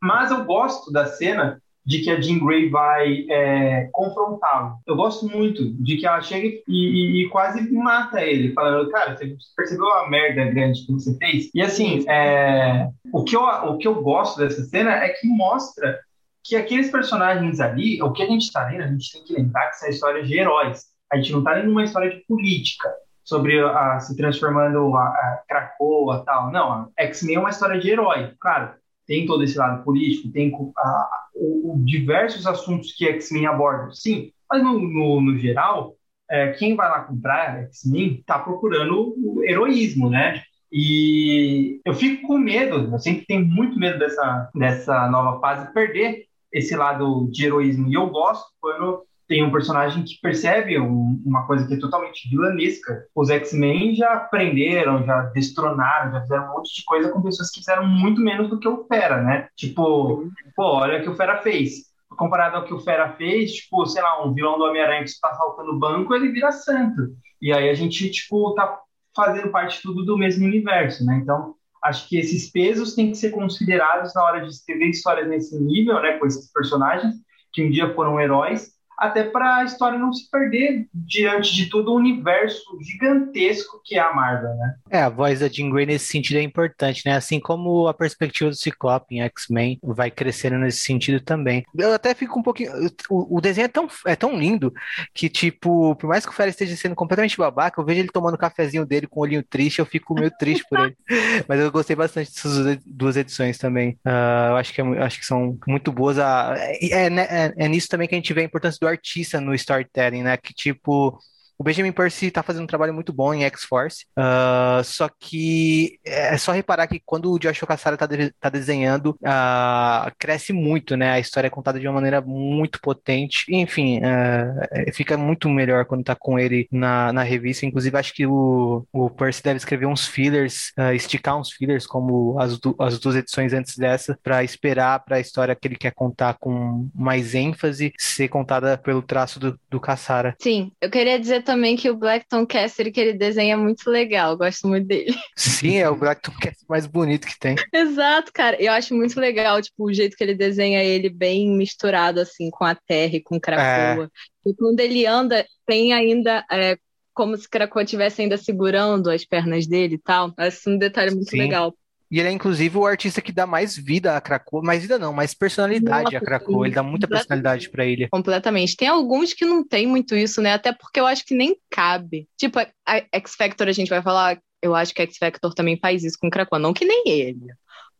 Mas 0.00 0.30
eu 0.30 0.44
gosto 0.44 0.92
da 0.92 1.06
cena 1.06 1.60
de 1.88 2.00
que 2.00 2.10
a 2.10 2.20
Jean 2.20 2.38
Grey 2.38 2.68
vai 2.68 3.24
é, 3.30 3.88
confrontá-lo. 3.92 4.74
Eu 4.86 4.94
gosto 4.94 5.26
muito 5.26 5.72
de 5.82 5.96
que 5.96 6.06
ela 6.06 6.20
chega 6.20 6.46
e, 6.46 6.62
e, 6.68 7.22
e, 7.22 7.28
quase 7.30 7.72
mata 7.72 8.20
ele, 8.20 8.52
falando, 8.52 8.90
cara, 8.90 9.16
você 9.16 9.34
percebeu 9.56 9.88
a 9.94 10.10
merda 10.10 10.44
grande 10.50 10.84
que 10.84 10.92
você 10.92 11.16
fez? 11.16 11.48
E 11.54 11.62
assim, 11.62 12.04
é, 12.06 12.90
o, 13.10 13.24
que 13.24 13.34
eu, 13.34 13.40
o 13.40 13.78
que 13.78 13.88
eu 13.88 14.02
gosto 14.02 14.38
dessa 14.38 14.62
cena 14.64 14.96
é 15.02 15.08
que 15.08 15.26
mostra 15.26 15.98
que 16.44 16.56
aqueles 16.56 16.90
personagens 16.90 17.58
ali, 17.58 18.02
o 18.02 18.12
que 18.12 18.22
a 18.22 18.26
gente 18.26 18.42
está 18.42 18.68
lendo, 18.68 18.82
a 18.82 18.88
gente 18.88 19.10
tem 19.10 19.24
que 19.24 19.32
lembrar 19.32 19.70
que 19.70 19.76
são 19.76 19.88
histórias 19.88 20.28
de 20.28 20.38
heróis. 20.38 20.84
A 21.10 21.16
gente 21.16 21.32
não 21.32 21.38
está 21.38 21.54
lendo 21.54 21.70
uma 21.70 21.84
história 21.84 22.10
de 22.10 22.22
política 22.26 22.86
sobre 23.24 23.64
a, 23.64 23.98
se 23.98 24.14
transformando 24.14 24.94
a, 24.94 25.04
a 25.04 25.42
Krakoa 25.48 26.22
tal. 26.26 26.52
Não, 26.52 26.92
X-Men 26.98 27.36
é 27.36 27.40
uma 27.40 27.50
história 27.50 27.80
de 27.80 27.88
herói. 27.88 28.34
Claro, 28.38 28.74
tem 29.06 29.24
todo 29.24 29.42
esse 29.42 29.56
lado 29.56 29.82
político, 29.84 30.30
tem 30.30 30.52
a, 30.76 31.08
o, 31.38 31.74
o 31.74 31.84
diversos 31.84 32.46
assuntos 32.46 32.92
que 32.92 33.06
X-Men 33.06 33.46
abordam, 33.46 33.92
sim, 33.92 34.32
mas 34.50 34.62
no, 34.62 34.78
no, 34.78 35.20
no 35.20 35.38
geral, 35.38 35.94
é, 36.30 36.52
quem 36.52 36.76
vai 36.76 36.88
lá 36.88 37.00
comprar 37.00 37.62
X-Men 37.64 38.18
está 38.20 38.38
procurando 38.38 39.14
o 39.16 39.42
heroísmo, 39.44 40.10
né? 40.10 40.42
E 40.70 41.80
eu 41.84 41.94
fico 41.94 42.26
com 42.26 42.38
medo, 42.38 42.92
eu 42.92 42.98
sempre 42.98 43.24
tenho 43.24 43.46
muito 43.46 43.78
medo 43.78 43.98
dessa, 43.98 44.50
dessa 44.54 45.08
nova 45.08 45.40
fase, 45.40 45.72
perder 45.72 46.26
esse 46.52 46.76
lado 46.76 47.28
de 47.30 47.46
heroísmo. 47.46 47.88
E 47.88 47.94
eu 47.94 48.08
gosto 48.10 48.46
quando 48.60 49.02
tem 49.28 49.44
um 49.44 49.52
personagem 49.52 50.02
que 50.02 50.18
percebe 50.22 50.80
um, 50.80 51.22
uma 51.24 51.46
coisa 51.46 51.66
que 51.66 51.74
é 51.74 51.78
totalmente 51.78 52.28
vilanesca. 52.30 53.04
Os 53.14 53.28
X-Men 53.28 53.94
já 53.94 54.16
prenderam, 54.16 55.04
já 55.04 55.22
destronaram, 55.34 56.12
já 56.12 56.20
fizeram 56.22 56.44
um 56.44 56.52
monte 56.54 56.74
de 56.74 56.84
coisa 56.84 57.10
com 57.10 57.22
pessoas 57.22 57.50
que 57.50 57.60
fizeram 57.60 57.86
muito 57.86 58.22
menos 58.22 58.48
do 58.48 58.58
que 58.58 58.66
o 58.66 58.86
Fera, 58.86 59.22
né? 59.22 59.48
Tipo, 59.54 60.26
pô, 60.56 60.64
olha 60.78 60.98
o 60.98 61.02
que 61.02 61.10
o 61.10 61.14
Fera 61.14 61.42
fez. 61.42 61.88
Comparado 62.16 62.56
ao 62.56 62.64
que 62.64 62.72
o 62.72 62.80
Fera 62.80 63.12
fez, 63.12 63.52
tipo, 63.52 63.86
sei 63.86 64.02
lá, 64.02 64.24
um 64.26 64.32
vilão 64.32 64.58
do 64.58 64.64
Homem-Aranha 64.64 65.04
que 65.04 65.10
está 65.10 65.32
saltando 65.34 65.72
o 65.72 65.78
banco, 65.78 66.14
ele 66.14 66.32
vira 66.32 66.50
santo. 66.50 67.14
E 67.40 67.52
aí 67.52 67.68
a 67.68 67.74
gente, 67.74 68.10
tipo, 68.10 68.54
tá 68.54 68.80
fazendo 69.14 69.50
parte 69.50 69.82
tudo 69.82 70.04
do 70.04 70.16
mesmo 70.16 70.46
universo, 70.46 71.04
né? 71.04 71.20
Então, 71.22 71.54
Acho 71.82 72.08
que 72.08 72.18
esses 72.18 72.50
pesos 72.50 72.94
têm 72.94 73.10
que 73.10 73.16
ser 73.16 73.30
considerados 73.30 74.12
na 74.14 74.24
hora 74.24 74.40
de 74.40 74.48
escrever 74.48 74.88
histórias 74.88 75.28
nesse 75.28 75.58
nível, 75.60 76.00
né, 76.02 76.18
com 76.18 76.26
esses 76.26 76.50
personagens 76.52 77.14
que 77.52 77.64
um 77.64 77.70
dia 77.70 77.94
foram 77.94 78.20
heróis, 78.20 78.72
até 78.98 79.22
para 79.22 79.58
a 79.58 79.64
história 79.64 79.98
não 79.98 80.12
se 80.12 80.28
perder 80.30 80.86
diante 80.92 81.54
de 81.54 81.66
todo 81.66 81.92
o 81.92 81.96
universo 81.96 82.62
gigantesco 82.80 83.80
que 83.84 83.96
é 83.96 84.00
a 84.00 84.12
Marvel, 84.12 84.54
né? 84.56 84.74
É, 84.90 85.00
a 85.00 85.08
voz 85.08 85.40
da 85.40 85.48
Jean 85.48 85.70
Grey 85.70 85.86
nesse 85.86 86.06
sentido 86.06 86.38
é 86.38 86.42
importante, 86.42 87.02
né? 87.06 87.14
Assim 87.14 87.38
como 87.38 87.86
a 87.86 87.94
perspectiva 87.94 88.50
do 88.50 88.56
Ciclope 88.56 89.14
em 89.14 89.22
X-Men 89.22 89.78
vai 89.82 90.10
crescendo 90.10 90.58
nesse 90.58 90.80
sentido 90.80 91.20
também. 91.20 91.64
Eu 91.76 91.92
até 91.94 92.14
fico 92.14 92.38
um 92.38 92.42
pouquinho... 92.42 92.72
O, 93.08 93.38
o, 93.38 93.40
desenho 93.40 93.66
é 93.66 93.68
tão, 93.68 93.88
é 94.04 94.16
tão 94.16 94.36
lindo 94.36 94.72
que, 95.14 95.28
tipo, 95.28 95.94
por 95.96 96.08
mais 96.08 96.26
que 96.26 96.32
o 96.32 96.34
Fera 96.34 96.50
esteja 96.50 96.76
sendo 96.76 96.94
completamente 96.94 97.36
babaca, 97.36 97.80
eu 97.80 97.84
vejo 97.84 98.00
ele 98.00 98.08
tomando 98.08 98.34
o 98.34 98.38
cafezinho 98.38 98.84
dele 98.84 99.06
com 99.06 99.20
o 99.20 99.22
olhinho 99.22 99.42
triste, 99.42 99.78
eu 99.78 99.86
fico 99.86 100.14
meio 100.14 100.30
triste 100.38 100.64
por 100.68 100.80
ele. 100.80 100.96
Mas 101.46 101.60
eu 101.60 101.70
gostei 101.70 101.94
bastante 101.94 102.30
dessas 102.30 102.78
duas 102.84 103.16
edições 103.16 103.58
também. 103.58 103.90
Uh, 104.04 104.50
eu 104.50 104.56
acho 104.56 104.72
que, 104.72 104.80
é, 104.80 105.02
acho 105.02 105.20
que 105.20 105.26
são 105.26 105.56
muito 105.66 105.92
boas. 105.92 106.18
A, 106.18 106.54
é, 106.58 107.08
né, 107.08 107.26
é, 107.30 107.54
é 107.56 107.68
nisso 107.68 107.88
também 107.88 108.08
que 108.08 108.14
a 108.14 108.18
gente 108.18 108.32
vê 108.32 108.40
a 108.40 108.44
importância 108.44 108.78
do 108.80 108.87
artista 108.88 109.40
no 109.40 109.54
storytelling, 109.54 110.22
né? 110.22 110.36
Que 110.36 110.54
tipo, 110.54 111.18
o 111.58 111.64
Benjamin 111.64 111.90
Percy 111.90 112.30
tá 112.30 112.40
fazendo 112.40 112.62
um 112.62 112.68
trabalho 112.68 112.94
muito 112.94 113.12
bom 113.12 113.34
em 113.34 113.42
X-Force, 113.42 114.06
uh, 114.16 114.84
só 114.84 115.08
que 115.08 115.98
é 116.04 116.38
só 116.38 116.52
reparar 116.52 116.86
que 116.86 117.02
quando 117.04 117.32
o 117.32 117.38
Joshua 117.38 117.66
Cassara 117.66 117.96
tá, 117.96 118.06
de, 118.06 118.32
tá 118.40 118.48
desenhando, 118.48 119.10
uh, 119.22 120.12
cresce 120.16 120.52
muito, 120.52 120.96
né? 120.96 121.10
A 121.10 121.18
história 121.18 121.48
é 121.48 121.50
contada 121.50 121.80
de 121.80 121.86
uma 121.88 121.94
maneira 121.94 122.20
muito 122.20 122.80
potente. 122.80 123.44
Enfim, 123.48 123.98
uh, 123.98 124.92
fica 124.94 125.16
muito 125.16 125.48
melhor 125.48 125.84
quando 125.84 126.04
tá 126.04 126.14
com 126.14 126.38
ele 126.38 126.68
na, 126.70 127.12
na 127.12 127.24
revista. 127.24 127.66
Inclusive, 127.66 127.98
acho 127.98 128.14
que 128.14 128.24
o, 128.24 128.86
o 128.92 129.10
Percy 129.10 129.42
deve 129.42 129.56
escrever 129.56 129.86
uns 129.86 130.06
fillers, 130.06 130.72
esticar 130.94 131.36
uns 131.36 131.50
fillers, 131.50 131.86
como 131.86 132.38
as, 132.38 132.56
du 132.58 132.76
as 132.78 133.00
duas 133.00 133.16
edições 133.16 133.52
antes 133.52 133.76
dessa, 133.76 134.16
para 134.22 134.44
esperar 134.44 135.00
para 135.00 135.16
a 135.16 135.20
história 135.20 135.56
que 135.56 135.66
ele 135.66 135.76
quer 135.76 135.92
contar 135.92 136.36
com 136.38 136.88
mais 136.94 137.34
ênfase 137.34 137.92
ser 137.98 138.28
contada 138.28 138.78
pelo 138.78 139.02
traço 139.02 139.40
do, 139.40 139.58
do 139.68 139.80
Cassara. 139.80 140.36
Sim, 140.40 140.70
eu 140.80 140.90
queria 140.90 141.18
dizer 141.18 141.42
também 141.48 141.76
que 141.76 141.88
o 141.88 141.96
Blackton 141.96 142.46
Cassidy 142.46 142.90
que 142.90 143.00
ele 143.00 143.14
desenha 143.14 143.54
é 143.54 143.56
muito 143.56 143.88
legal, 143.88 144.36
gosto 144.36 144.68
muito 144.68 144.86
dele. 144.86 145.14
Sim, 145.34 145.78
é 145.78 145.88
o 145.88 145.96
Blackton 145.96 146.32
Cassidy 146.32 146.66
mais 146.68 146.86
bonito 146.86 147.26
que 147.26 147.38
tem. 147.38 147.56
Exato, 147.72 148.30
cara. 148.34 148.60
Eu 148.62 148.70
acho 148.70 148.94
muito 148.94 149.18
legal, 149.18 149.62
tipo, 149.62 149.86
o 149.86 149.92
jeito 149.92 150.14
que 150.14 150.22
ele 150.22 150.34
desenha 150.34 150.84
ele 150.84 151.08
bem 151.08 151.48
misturado, 151.48 152.20
assim, 152.20 152.50
com 152.50 152.66
a 152.66 152.74
terra 152.74 153.16
e 153.16 153.22
com 153.22 153.40
Krakoa. 153.40 154.10
É. 154.44 154.50
E 154.50 154.54
quando 154.54 154.78
ele 154.80 155.06
anda, 155.06 155.46
tem 155.66 155.94
ainda 155.94 156.44
é, 156.52 156.76
como 157.14 157.34
se 157.34 157.48
Krakoa 157.48 157.82
estivesse 157.82 158.20
ainda 158.20 158.36
segurando 158.36 159.10
as 159.10 159.24
pernas 159.24 159.66
dele 159.66 159.94
e 159.94 159.98
tal. 159.98 160.34
Acho 160.36 160.68
um 160.68 160.76
detalhe 160.76 161.14
muito 161.14 161.30
Sim. 161.30 161.38
legal. 161.38 161.74
E 162.10 162.18
ele 162.18 162.28
é, 162.28 162.32
inclusive, 162.32 162.78
o 162.78 162.86
artista 162.86 163.20
que 163.20 163.32
dá 163.32 163.46
mais 163.46 163.76
vida 163.76 164.16
a 164.16 164.20
Krakoa. 164.20 164.62
Mais 164.62 164.80
vida 164.82 164.98
não, 164.98 165.12
mais 165.12 165.34
personalidade 165.34 166.04
Nossa, 166.04 166.16
a 166.16 166.20
Krakoa. 166.20 166.66
Ele 166.66 166.74
dá 166.74 166.82
muita 166.82 167.06
personalidade 167.06 167.68
para 167.68 167.84
ele. 167.84 168.08
Completamente. 168.08 168.76
Tem 168.76 168.88
alguns 168.88 169.34
que 169.34 169.44
não 169.44 169.62
tem 169.66 169.86
muito 169.86 170.16
isso, 170.16 170.40
né? 170.40 170.54
Até 170.54 170.72
porque 170.72 170.98
eu 170.98 171.06
acho 171.06 171.24
que 171.24 171.34
nem 171.34 171.56
cabe. 171.70 172.26
Tipo, 172.36 172.60
a 172.60 173.02
X 173.12 173.34
Factor 173.34 173.68
a 173.68 173.72
gente 173.72 173.90
vai 173.90 174.02
falar. 174.02 174.40
Eu 174.62 174.74
acho 174.74 174.94
que 174.94 175.02
a 175.02 175.04
X 175.04 175.18
Factor 175.18 175.52
também 175.54 175.78
faz 175.78 176.02
isso 176.02 176.16
com 176.18 176.30
Krakoa. 176.30 176.58
Não 176.58 176.72
que 176.72 176.86
nem 176.86 177.02
ele. 177.06 177.46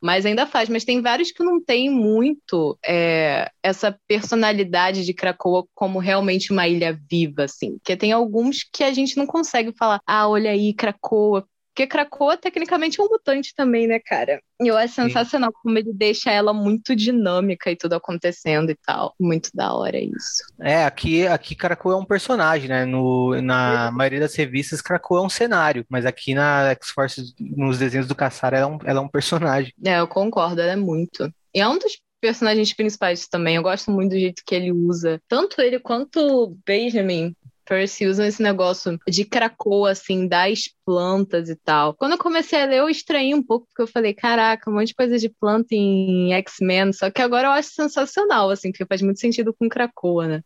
Mas 0.00 0.24
ainda 0.24 0.46
faz. 0.46 0.70
Mas 0.70 0.84
tem 0.84 1.02
vários 1.02 1.30
que 1.30 1.44
não 1.44 1.62
tem 1.62 1.90
muito 1.90 2.78
é, 2.82 3.50
essa 3.62 3.94
personalidade 4.08 5.04
de 5.04 5.12
Krakoa 5.12 5.66
como 5.74 5.98
realmente 5.98 6.50
uma 6.50 6.66
ilha 6.66 6.98
viva, 7.10 7.44
assim. 7.44 7.72
Porque 7.78 7.96
tem 7.96 8.12
alguns 8.12 8.66
que 8.72 8.82
a 8.82 8.92
gente 8.92 9.18
não 9.18 9.26
consegue 9.26 9.72
falar, 9.76 10.00
ah, 10.06 10.26
olha 10.26 10.50
aí, 10.50 10.72
Krakoa 10.72 11.46
porque 11.78 11.86
Krakoa, 11.86 12.36
tecnicamente, 12.36 13.00
é 13.00 13.04
um 13.04 13.08
mutante 13.08 13.54
também, 13.54 13.86
né, 13.86 14.00
cara? 14.00 14.42
E 14.60 14.66
eu 14.66 14.76
acho 14.76 14.94
sensacional 14.94 15.50
Sim. 15.50 15.58
como 15.62 15.78
ele 15.78 15.92
deixa 15.92 16.28
ela 16.28 16.52
muito 16.52 16.96
dinâmica 16.96 17.70
e 17.70 17.76
tudo 17.76 17.92
acontecendo 17.92 18.70
e 18.70 18.74
tal. 18.74 19.14
Muito 19.20 19.50
da 19.54 19.72
hora 19.72 19.96
isso. 19.96 20.42
É, 20.60 20.84
aqui, 20.84 21.24
aqui 21.24 21.54
Krakoa 21.54 21.94
é 21.94 21.96
um 21.96 22.04
personagem, 22.04 22.68
né? 22.68 22.84
No, 22.84 23.40
na 23.40 23.92
maioria 23.92 24.18
das 24.18 24.34
revistas, 24.34 24.82
Krakoa 24.82 25.20
é 25.20 25.22
um 25.22 25.28
cenário. 25.28 25.86
Mas 25.88 26.04
aqui 26.04 26.34
na 26.34 26.70
X-Force, 26.72 27.32
nos 27.38 27.78
desenhos 27.78 28.08
do 28.08 28.14
Caçar, 28.16 28.54
ela, 28.54 28.64
é 28.64 28.66
um, 28.66 28.78
ela 28.84 28.98
é 28.98 29.02
um 29.02 29.08
personagem. 29.08 29.72
É, 29.84 30.00
eu 30.00 30.08
concordo, 30.08 30.60
ela 30.60 30.72
é 30.72 30.76
muito. 30.76 31.32
E 31.54 31.60
é 31.60 31.68
um 31.68 31.78
dos 31.78 31.96
personagens 32.20 32.72
principais 32.72 33.28
também. 33.28 33.54
Eu 33.54 33.62
gosto 33.62 33.92
muito 33.92 34.10
do 34.10 34.18
jeito 34.18 34.42
que 34.44 34.54
ele 34.56 34.72
usa. 34.72 35.20
Tanto 35.28 35.60
ele 35.60 35.78
quanto 35.78 36.18
o 36.18 36.56
Benjamin 36.66 37.36
Percy 37.68 38.06
usam 38.06 38.24
esse 38.24 38.42
negócio 38.42 38.98
de 39.06 39.24
Krakoa, 39.26 39.90
assim, 39.90 40.26
das 40.26 40.64
plantas 40.86 41.50
e 41.50 41.56
tal. 41.56 41.92
Quando 41.94 42.12
eu 42.12 42.18
comecei 42.18 42.62
a 42.62 42.64
ler, 42.64 42.78
eu 42.78 42.88
estranhei 42.88 43.34
um 43.34 43.42
pouco, 43.42 43.66
porque 43.66 43.82
eu 43.82 43.86
falei, 43.86 44.14
caraca, 44.14 44.70
um 44.70 44.74
monte 44.74 44.88
de 44.88 44.94
coisa 44.94 45.18
de 45.18 45.28
planta 45.28 45.74
em 45.74 46.32
X-Men, 46.32 46.94
só 46.94 47.10
que 47.10 47.20
agora 47.20 47.48
eu 47.48 47.52
acho 47.52 47.68
sensacional, 47.68 48.48
assim, 48.48 48.72
porque 48.72 48.86
faz 48.86 49.02
muito 49.02 49.20
sentido 49.20 49.52
com 49.52 49.68
Krakoa, 49.68 50.26
né? 50.26 50.42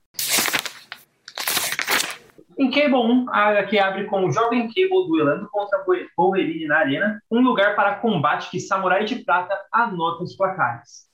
Em 2.58 2.70
Cable 2.70 2.96
1, 2.96 3.30
a 3.30 3.48
HQ 3.48 3.78
abre 3.78 4.04
com 4.06 4.26
o 4.26 4.30
jovem 4.30 4.68
Cable 4.68 5.06
duelando 5.06 5.48
contra 5.50 5.84
Wolverine 6.16 6.66
na 6.66 6.78
arena, 6.78 7.22
um 7.30 7.40
lugar 7.40 7.74
para 7.76 7.96
combate 7.96 8.50
que 8.50 8.60
Samurai 8.60 9.04
de 9.04 9.16
Prata 9.16 9.54
anota 9.72 10.24
os 10.24 10.36
placares. 10.36 11.06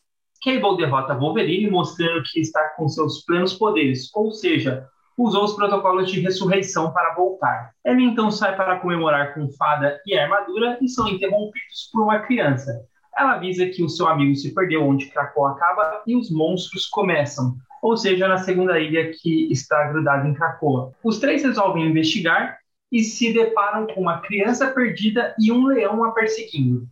Cable 0.42 0.76
derrota 0.76 1.14
Wolverine, 1.14 1.70
mostrando 1.70 2.22
que 2.24 2.40
está 2.40 2.70
com 2.76 2.88
seus 2.88 3.24
plenos 3.24 3.54
poderes, 3.54 4.08
ou 4.14 4.32
seja, 4.32 4.88
usou 5.18 5.44
os 5.44 5.54
protocolos 5.54 6.10
de 6.10 6.20
ressurreição 6.20 6.92
para 6.92 7.14
voltar. 7.14 7.72
Ele 7.84 8.04
então 8.04 8.30
sai 8.30 8.54
para 8.56 8.78
comemorar 8.78 9.34
com 9.34 9.50
fada 9.50 10.00
e 10.06 10.16
armadura 10.16 10.78
e 10.80 10.88
são 10.88 11.08
interrompidos 11.08 11.90
por 11.92 12.04
uma 12.04 12.20
criança. 12.20 12.86
Ela 13.18 13.32
avisa 13.32 13.66
que 13.66 13.82
o 13.82 13.88
seu 13.88 14.06
amigo 14.06 14.36
se 14.36 14.54
perdeu 14.54 14.86
onde 14.86 15.06
Krakow 15.06 15.46
acaba 15.46 16.02
e 16.06 16.14
os 16.14 16.30
monstros 16.30 16.86
começam, 16.86 17.56
ou 17.82 17.96
seja, 17.96 18.28
na 18.28 18.38
segunda 18.38 18.78
ilha 18.78 19.10
que 19.12 19.50
está 19.50 19.88
grudada 19.88 20.28
em 20.28 20.34
Krakoa. 20.34 20.92
Os 21.02 21.18
três 21.18 21.42
resolvem 21.42 21.88
investigar 21.88 22.58
e 22.92 23.02
se 23.02 23.32
deparam 23.32 23.88
com 23.88 24.00
uma 24.00 24.20
criança 24.20 24.68
perdida 24.68 25.34
e 25.38 25.50
um 25.50 25.66
leão 25.66 26.04
a 26.04 26.12
perseguindo. 26.12 26.86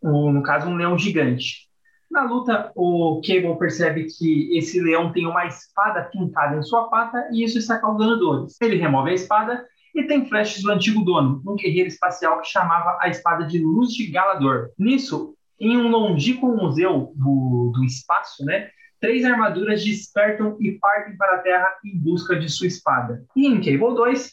No 0.00 0.42
caso, 0.42 0.68
um 0.68 0.76
leão 0.76 0.96
gigante. 0.96 1.68
Na 2.14 2.22
luta, 2.22 2.70
o 2.76 3.20
Cable 3.26 3.58
percebe 3.58 4.04
que 4.04 4.56
esse 4.56 4.80
leão 4.80 5.10
tem 5.12 5.26
uma 5.26 5.46
espada 5.46 6.04
pintada 6.04 6.56
em 6.56 6.62
sua 6.62 6.88
pata 6.88 7.28
e 7.32 7.42
isso 7.42 7.58
está 7.58 7.76
causando 7.76 8.20
dores. 8.20 8.56
Ele 8.62 8.76
remove 8.76 9.10
a 9.10 9.14
espada 9.14 9.66
e 9.92 10.04
tem 10.04 10.24
flashes 10.24 10.62
do 10.62 10.70
antigo 10.70 11.04
dono, 11.04 11.42
um 11.44 11.56
guerreiro 11.56 11.88
espacial 11.88 12.40
que 12.40 12.46
chamava 12.46 12.96
a 13.00 13.08
espada 13.08 13.44
de 13.44 13.58
Luz 13.58 13.92
de 13.92 14.06
Galador. 14.12 14.70
Nisso, 14.78 15.34
em 15.58 15.76
um 15.76 15.88
longínquo 15.88 16.46
museu 16.46 17.12
do, 17.16 17.72
do 17.74 17.82
espaço, 17.82 18.44
né, 18.44 18.70
três 19.00 19.24
armaduras 19.24 19.84
despertam 19.84 20.56
e 20.60 20.70
partem 20.78 21.16
para 21.16 21.34
a 21.34 21.38
Terra 21.38 21.68
em 21.84 21.98
busca 21.98 22.38
de 22.38 22.48
sua 22.48 22.68
espada. 22.68 23.24
E 23.34 23.44
em 23.44 23.56
Cable 23.56 23.92
2, 23.92 24.32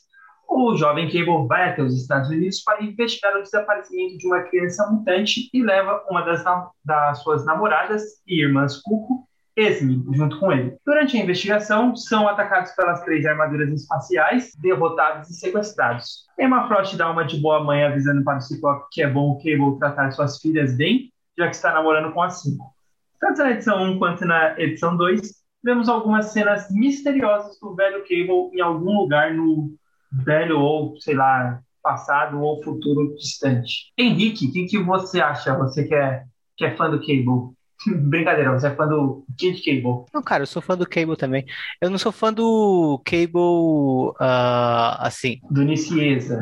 o 0.51 0.75
jovem 0.75 1.07
Cable 1.07 1.47
vai 1.47 1.69
até 1.69 1.81
os 1.81 1.95
Estados 1.95 2.29
Unidos 2.29 2.61
para 2.61 2.83
investigar 2.83 3.37
o 3.37 3.41
desaparecimento 3.41 4.17
de 4.17 4.27
uma 4.27 4.41
criança 4.41 4.85
mutante 4.87 5.49
e 5.53 5.63
leva 5.63 6.03
uma 6.09 6.21
das, 6.21 6.43
das 6.83 7.23
suas 7.23 7.45
namoradas 7.45 8.03
e 8.27 8.43
irmãs 8.43 8.81
Cuco, 8.81 9.27
Esme, 9.55 10.03
junto 10.13 10.39
com 10.39 10.51
ele. 10.51 10.77
Durante 10.85 11.15
a 11.15 11.19
investigação, 11.21 11.95
são 11.95 12.27
atacados 12.27 12.71
pelas 12.71 13.01
três 13.03 13.25
armaduras 13.25 13.69
espaciais, 13.69 14.51
derrotados 14.61 15.29
e 15.29 15.33
sequestrados. 15.33 16.25
Emma 16.37 16.67
Frost 16.67 16.95
dá 16.97 17.09
uma 17.09 17.23
de 17.23 17.39
boa 17.39 17.63
mãe 17.63 17.83
avisando 17.83 18.23
para 18.23 18.37
o 18.37 18.41
Ciclope 18.41 18.87
que 18.91 19.01
é 19.01 19.09
bom 19.09 19.31
o 19.31 19.37
Cable 19.37 19.79
tratar 19.79 20.11
suas 20.11 20.37
filhas 20.37 20.75
bem, 20.75 21.11
já 21.37 21.47
que 21.49 21.55
está 21.55 21.73
namorando 21.73 22.13
com 22.13 22.21
a 22.21 22.29
Cinco. 22.29 22.73
Tanto 23.19 23.43
na 23.43 23.51
edição 23.51 23.83
1 23.83 23.99
quanto 23.99 24.25
na 24.25 24.59
edição 24.59 24.97
2, 24.97 25.21
vemos 25.63 25.87
algumas 25.87 26.27
cenas 26.27 26.67
misteriosas 26.71 27.59
do 27.59 27.75
velho 27.75 28.01
Cable 28.01 28.49
em 28.53 28.61
algum 28.61 28.97
lugar 28.97 29.33
no 29.33 29.75
velho 30.11 30.59
ou, 30.59 30.99
sei 30.99 31.15
lá, 31.15 31.61
passado 31.81 32.39
ou 32.39 32.63
futuro 32.63 33.15
distante. 33.15 33.91
Henrique, 33.97 34.47
o 34.47 34.51
que, 34.51 34.65
que 34.65 34.77
você 34.77 35.21
acha? 35.21 35.57
Você 35.57 35.83
que 35.85 35.95
é, 35.95 36.23
que 36.57 36.65
é 36.65 36.75
fã 36.75 36.89
do 36.89 36.99
Cable? 36.99 37.55
Brincadeira, 38.09 38.51
você 38.51 38.67
é 38.67 38.75
fã 38.75 38.87
do 38.87 39.25
Kid 39.37 39.61
Cable? 39.63 40.05
Não, 40.13 40.21
cara, 40.21 40.43
eu 40.43 40.47
sou 40.47 40.61
fã 40.61 40.77
do 40.77 40.87
Cable 40.87 41.17
também. 41.17 41.45
Eu 41.79 41.89
não 41.89 41.97
sou 41.97 42.11
fã 42.11 42.31
do 42.31 43.01
Cable, 43.03 44.11
uh, 44.19 44.97
assim... 44.99 45.39
Do 45.49 45.63
Nicieza. 45.63 46.41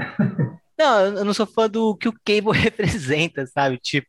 Não, 0.77 1.01
eu 1.01 1.25
não 1.25 1.33
sou 1.33 1.45
fã 1.45 1.69
do 1.69 1.95
que 1.95 2.07
o 2.07 2.13
Cable 2.13 2.51
representa, 2.57 3.45
sabe? 3.47 3.77
Tipo, 3.77 4.07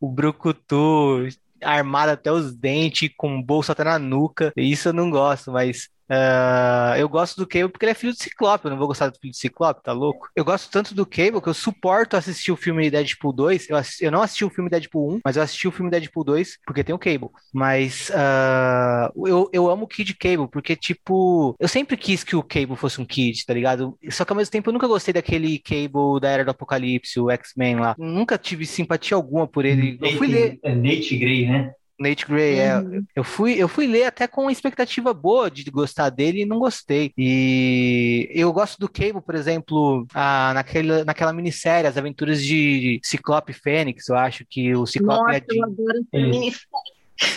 o 0.00 0.08
Brucutu 0.08 1.28
armado 1.62 2.12
até 2.12 2.32
os 2.32 2.54
dentes, 2.54 3.10
com 3.16 3.42
bolso 3.42 3.70
até 3.70 3.84
na 3.84 3.98
nuca. 3.98 4.52
Isso 4.56 4.88
eu 4.88 4.92
não 4.92 5.10
gosto, 5.10 5.52
mas 5.52 5.88
Uh, 6.10 6.96
eu 6.98 7.08
gosto 7.08 7.36
do 7.36 7.46
Cable 7.46 7.68
porque 7.68 7.84
ele 7.84 7.92
é 7.92 7.94
filho 7.94 8.12
do 8.12 8.20
Ciclope. 8.20 8.64
Eu 8.64 8.72
não 8.72 8.78
vou 8.78 8.88
gostar 8.88 9.08
do 9.08 9.18
filho 9.18 9.32
do 9.32 9.36
Ciclope, 9.36 9.82
tá 9.82 9.92
louco? 9.92 10.28
Eu 10.34 10.44
gosto 10.44 10.70
tanto 10.70 10.94
do 10.94 11.06
Cable 11.06 11.40
que 11.40 11.48
eu 11.48 11.54
suporto 11.54 12.16
assistir 12.16 12.50
o 12.50 12.56
filme 12.56 12.90
Deadpool 12.90 13.32
2. 13.32 13.70
Eu, 13.70 13.76
assisti, 13.76 14.04
eu 14.04 14.10
não 14.10 14.22
assisti 14.22 14.44
o 14.44 14.50
filme 14.50 14.68
Deadpool 14.68 15.14
1, 15.14 15.20
mas 15.24 15.36
eu 15.36 15.42
assisti 15.42 15.68
o 15.68 15.72
filme 15.72 15.90
Deadpool 15.90 16.24
2 16.24 16.58
porque 16.66 16.82
tem 16.82 16.94
o 16.94 16.98
Cable. 16.98 17.28
Mas 17.52 18.10
uh, 18.10 19.26
eu, 19.26 19.48
eu 19.52 19.70
amo 19.70 19.84
o 19.84 19.88
Kid 19.88 20.14
Cable 20.14 20.48
porque, 20.50 20.74
tipo, 20.74 21.54
eu 21.60 21.68
sempre 21.68 21.96
quis 21.96 22.24
que 22.24 22.34
o 22.34 22.42
Cable 22.42 22.76
fosse 22.76 23.00
um 23.00 23.04
Kid, 23.04 23.46
tá 23.46 23.54
ligado? 23.54 23.96
Só 24.10 24.24
que 24.24 24.32
ao 24.32 24.36
mesmo 24.36 24.50
tempo 24.50 24.68
eu 24.68 24.72
nunca 24.72 24.88
gostei 24.88 25.14
daquele 25.14 25.58
Cable 25.60 26.20
da 26.20 26.28
Era 26.28 26.44
do 26.44 26.50
Apocalipse, 26.50 27.20
o 27.20 27.30
X-Men 27.30 27.76
lá. 27.76 27.94
Nunca 27.96 28.36
tive 28.36 28.66
simpatia 28.66 29.16
alguma 29.16 29.46
por 29.46 29.64
ele. 29.64 29.92
Nate, 29.92 30.12
eu 30.12 30.18
fui 30.18 30.26
ler. 30.26 30.58
É 30.62 30.74
Nate 30.74 31.16
Grey, 31.16 31.46
né? 31.46 31.72
Nate 32.00 32.26
Gray, 32.26 32.58
é. 32.58 32.78
uhum. 32.78 32.96
é. 32.96 33.00
Eu 33.14 33.22
fui, 33.22 33.54
eu 33.54 33.68
fui 33.68 33.86
ler 33.86 34.04
até 34.04 34.26
com 34.26 34.42
uma 34.42 34.52
expectativa 34.52 35.12
boa 35.12 35.50
de 35.50 35.70
gostar 35.70 36.08
dele 36.08 36.42
e 36.42 36.46
não 36.46 36.58
gostei. 36.58 37.12
E 37.16 38.28
eu 38.34 38.52
gosto 38.52 38.78
do 38.78 38.88
Cable, 38.88 39.20
por 39.20 39.34
exemplo, 39.34 40.06
a, 40.14 40.52
naquela, 40.54 41.04
naquela 41.04 41.32
minissérie, 41.32 41.88
As 41.88 41.98
Aventuras 41.98 42.42
de 42.42 42.98
Ciclope 43.04 43.52
Fênix, 43.52 44.08
eu 44.08 44.16
acho 44.16 44.44
que 44.48 44.74
o 44.74 44.86
Ciclope 44.86 45.22
Nossa, 45.22 45.36
é 45.36 45.40
de... 45.40 45.58
eu 45.58 45.64
adoro 45.64 45.98
essa 45.98 46.26
minissérie. 46.26 46.66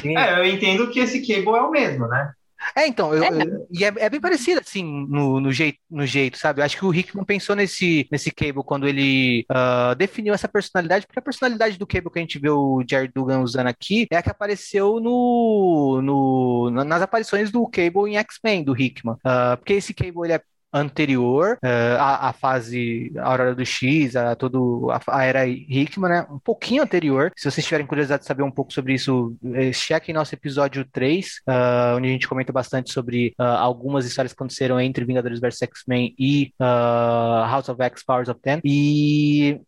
É, 0.06 0.39
eu 0.39 0.45
entendo 0.45 0.89
que 0.89 0.99
esse 0.99 1.19
Cable 1.19 1.58
é 1.58 1.62
o 1.62 1.69
mesmo, 1.69 2.08
né? 2.08 2.32
É, 2.76 2.88
então, 2.88 3.13
eu, 3.13 3.23
é. 3.23 3.30
Eu, 3.30 3.67
e 3.71 3.84
é, 3.84 3.93
é, 3.97 4.10
bem 4.10 4.19
parecido, 4.19 4.62
assim, 4.62 4.84
no, 4.84 5.39
no, 5.39 5.52
jeito, 5.52 5.80
no 5.89 6.06
jeito, 6.06 6.38
sabe? 6.38 6.62
Eu 6.62 6.65
acho 6.65 6.78
que 6.78 6.86
o 6.86 6.93
Hickman 6.93 7.26
pensou 7.26 7.56
nesse, 7.56 8.08
nesse 8.12 8.32
Cable 8.32 8.63
quando 8.63 8.88
ele 8.88 9.45
uh, 9.52 9.95
definiu 9.95 10.34
essa 10.34 10.47
personalidade, 10.47 11.06
porque 11.06 11.19
a 11.19 11.23
personalidade 11.23 11.78
do 11.78 11.88
Cable 11.88 12.10
que 12.12 12.19
a 12.19 12.21
gente 12.21 12.39
vê 12.39 12.49
o 12.49 12.84
Jared 12.88 13.12
Dugan 13.13 13.39
usando 13.39 13.67
aqui 13.67 14.08
é 14.12 14.17
a 14.17 14.23
que 14.23 14.30
apareceu 14.30 14.99
no, 14.99 16.02
no, 16.02 16.69
nas 16.84 17.02
aparições 17.02 17.52
do 17.52 17.67
Cable 17.67 18.10
em 18.10 18.17
X-Men, 18.17 18.63
do 18.63 18.80
Hickman. 18.80 19.15
Uh, 19.15 19.58
porque 19.58 19.73
esse 19.73 19.93
Cable, 19.93 20.21
ele 20.26 20.34
é 20.34 20.41
anterior 20.73 21.57
uh, 21.63 21.97
à, 21.99 22.29
à, 22.29 22.33
fase 22.33 23.12
Aurora 23.17 23.53
do 23.53 23.65
X, 23.65 24.15
a 24.15 24.36
todo 24.36 24.89
a, 24.91 24.99
a, 25.07 25.23
era 25.23 25.47
Hickman, 25.47 26.09
né? 26.09 26.27
Um 26.29 26.39
pouquinho 26.39 26.83
anterior. 26.83 27.31
Se 27.36 27.49
vocês 27.49 27.65
tiverem 27.65 27.86
curiosidade 27.86 28.21
de 28.21 28.27
saber 28.27 28.43
um 28.43 28.51
pouco 28.51 28.73
sobre 28.73 28.93
isso, 28.93 29.36
eh, 29.53 29.71
chequem 29.71 30.15
nosso 30.15 30.33
episódio 30.33 30.86
3, 30.91 31.25
uh, 31.25 31.51
eh, 31.51 31.95
onde 31.95 32.07
a 32.07 32.12
gente 32.12 32.27
comenta 32.27 32.51
bastante 32.51 32.91
sobre 32.91 33.33
uh, 33.39 33.43
algumas 33.43 34.05
histórias 34.05 34.33
que 34.33 34.38
aconteceram 34.38 34.79
entre 34.79 35.05
Vingadores 35.05 35.39
vs 35.39 35.62
X-Men 35.62 36.15
e 36.17 36.53
House 36.59 37.69
of 37.69 37.81
X, 37.81 38.03
Powers 38.03 38.29
of 38.29 38.39
Ten. 38.41 38.59
E 38.63 39.59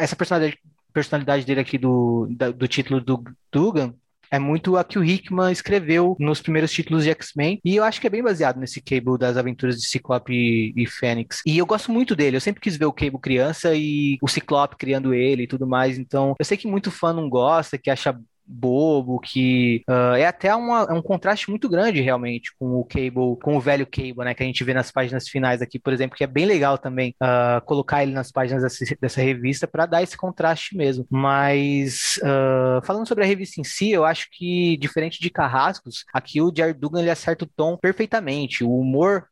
essa 0.00 0.16
personalidade 0.16 0.58
personalidade 0.92 1.44
dele 1.44 1.60
aqui 1.60 1.76
do, 1.76 2.28
do 2.56 2.68
título 2.68 3.00
do 3.00 3.24
Dugan 3.50 3.92
é 4.30 4.38
muito 4.38 4.76
a 4.76 4.84
que 4.84 4.98
o 4.98 5.04
Hickman 5.04 5.52
escreveu 5.52 6.16
nos 6.18 6.40
primeiros 6.40 6.72
títulos 6.72 7.04
de 7.04 7.10
X-Men, 7.10 7.60
e 7.64 7.76
eu 7.76 7.84
acho 7.84 8.00
que 8.00 8.06
é 8.06 8.10
bem 8.10 8.22
baseado 8.22 8.58
nesse 8.58 8.80
Cable 8.80 9.18
das 9.18 9.36
aventuras 9.36 9.76
de 9.76 9.86
Ciclope 9.86 10.72
e, 10.76 10.86
Fênix. 10.86 11.42
E 11.46 11.58
eu 11.58 11.66
gosto 11.66 11.90
muito 11.90 12.14
dele, 12.14 12.36
eu 12.36 12.40
sempre 12.40 12.60
quis 12.60 12.76
ver 12.76 12.86
o 12.86 12.92
Cable 12.92 13.20
criança 13.20 13.74
e 13.74 14.18
o 14.22 14.28
Ciclope 14.28 14.76
criando 14.76 15.14
ele 15.14 15.44
e 15.44 15.46
tudo 15.46 15.66
mais, 15.66 15.98
então 15.98 16.34
eu 16.38 16.44
sei 16.44 16.56
que 16.56 16.66
muito 16.68 16.90
fã 16.90 17.12
não 17.12 17.28
gosta, 17.28 17.78
que 17.78 17.90
acha 17.90 18.18
bobo, 18.46 19.18
que 19.20 19.82
uh, 19.88 20.14
é 20.16 20.26
até 20.26 20.54
uma, 20.54 20.86
é 20.88 20.92
um 20.92 21.02
contraste 21.02 21.50
muito 21.50 21.68
grande 21.68 22.00
realmente 22.00 22.52
com 22.58 22.76
o 22.76 22.84
Cable, 22.84 23.38
com 23.42 23.56
o 23.56 23.60
velho 23.60 23.86
Cable, 23.86 24.24
né, 24.24 24.34
que 24.34 24.42
a 24.42 24.46
gente 24.46 24.64
vê 24.64 24.74
nas 24.74 24.90
páginas 24.90 25.28
finais 25.28 25.62
aqui, 25.62 25.78
por 25.78 25.92
exemplo, 25.92 26.16
que 26.16 26.24
é 26.24 26.26
bem 26.26 26.46
legal 26.46 26.78
também 26.78 27.14
uh, 27.22 27.64
colocar 27.64 28.02
ele 28.02 28.12
nas 28.12 28.30
páginas 28.30 28.62
dessa, 28.62 28.96
dessa 29.00 29.20
revista 29.20 29.66
para 29.66 29.86
dar 29.86 30.02
esse 30.02 30.16
contraste 30.16 30.76
mesmo. 30.76 31.06
Mas 31.10 32.18
uh, 32.18 32.84
falando 32.84 33.08
sobre 33.08 33.24
a 33.24 33.26
revista 33.26 33.60
em 33.60 33.64
si, 33.64 33.90
eu 33.90 34.04
acho 34.04 34.28
que 34.32 34.76
diferente 34.76 35.20
de 35.20 35.30
Carrascos, 35.30 36.04
aqui 36.12 36.40
o 36.40 36.52
Jared 36.54 36.78
Dugan 36.78 37.00
ele 37.00 37.10
acerta 37.10 37.44
o 37.44 37.48
tom 37.48 37.76
perfeitamente. 37.76 38.64
O 38.64 38.78
humor 38.78 39.26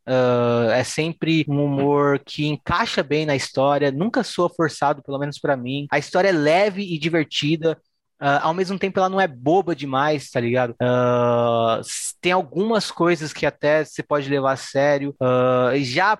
é 0.75 0.85
sempre 0.85 1.45
um 1.49 1.65
humor 1.65 2.21
que 2.25 2.47
encaixa 2.47 3.03
bem 3.03 3.27
na 3.27 3.37
história, 3.37 3.91
nunca 3.91 4.23
soa 4.23 4.49
forçado, 4.49 5.03
pelo 5.03 5.19
menos 5.19 5.39
para 5.39 5.57
mim. 5.57 5.87
A 5.91 5.99
história 5.99 6.29
é 6.29 6.33
leve 6.33 6.83
e 6.83 6.99
divertida. 6.99 7.79
Uh, 8.23 8.39
ao 8.41 8.55
mesmo 8.55 8.79
tempo, 8.79 9.01
ela 9.01 9.09
não 9.09 9.21
é 9.21 9.27
boba 9.27 9.75
demais, 9.75 10.31
tá 10.31 10.39
ligado? 10.39 10.77
Uh, 10.81 11.83
tem 12.21 12.31
algumas 12.31 12.89
coisas 12.89 13.33
que 13.33 13.45
até 13.45 13.85
você 13.85 14.01
pode 14.01 14.31
levar 14.31 14.53
a 14.53 14.57
sério. 14.57 15.13
Uh, 15.21 15.77
já, 15.83 16.17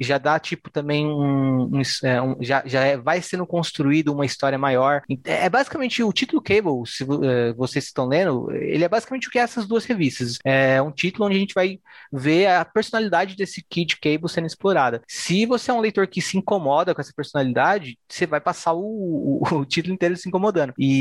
já 0.00 0.16
dá, 0.18 0.38
tipo, 0.38 0.70
também 0.70 1.04
um. 1.04 1.64
um, 1.64 1.82
é, 2.04 2.22
um 2.22 2.36
já 2.40 2.62
já 2.64 2.84
é, 2.84 2.96
vai 2.96 3.20
sendo 3.20 3.44
construído 3.44 4.12
uma 4.12 4.24
história 4.24 4.56
maior. 4.56 5.02
É, 5.24 5.46
é 5.46 5.50
basicamente 5.50 6.04
o 6.04 6.12
título 6.12 6.40
Cable, 6.40 6.86
se 6.86 7.02
uh, 7.02 7.52
vocês 7.56 7.86
estão 7.86 8.06
lendo, 8.06 8.48
ele 8.52 8.84
é 8.84 8.88
basicamente 8.88 9.26
o 9.26 9.30
que 9.32 9.40
é 9.40 9.42
essas 9.42 9.66
duas 9.66 9.84
revistas. 9.84 10.38
É 10.44 10.80
um 10.80 10.92
título 10.92 11.26
onde 11.26 11.36
a 11.36 11.40
gente 11.40 11.54
vai 11.54 11.80
ver 12.12 12.46
a 12.46 12.64
personalidade 12.64 13.34
desse 13.34 13.60
Kid 13.68 13.96
Cable 13.96 14.28
sendo 14.28 14.46
explorada. 14.46 15.02
Se 15.08 15.46
você 15.46 15.72
é 15.72 15.74
um 15.74 15.80
leitor 15.80 16.06
que 16.06 16.22
se 16.22 16.38
incomoda 16.38 16.94
com 16.94 17.00
essa 17.00 17.12
personalidade, 17.12 17.98
você 18.08 18.24
vai 18.24 18.40
passar 18.40 18.72
o, 18.74 19.42
o, 19.42 19.42
o 19.58 19.64
título 19.64 19.94
inteiro 19.94 20.16
se 20.16 20.28
incomodando. 20.28 20.72
E 20.78 20.91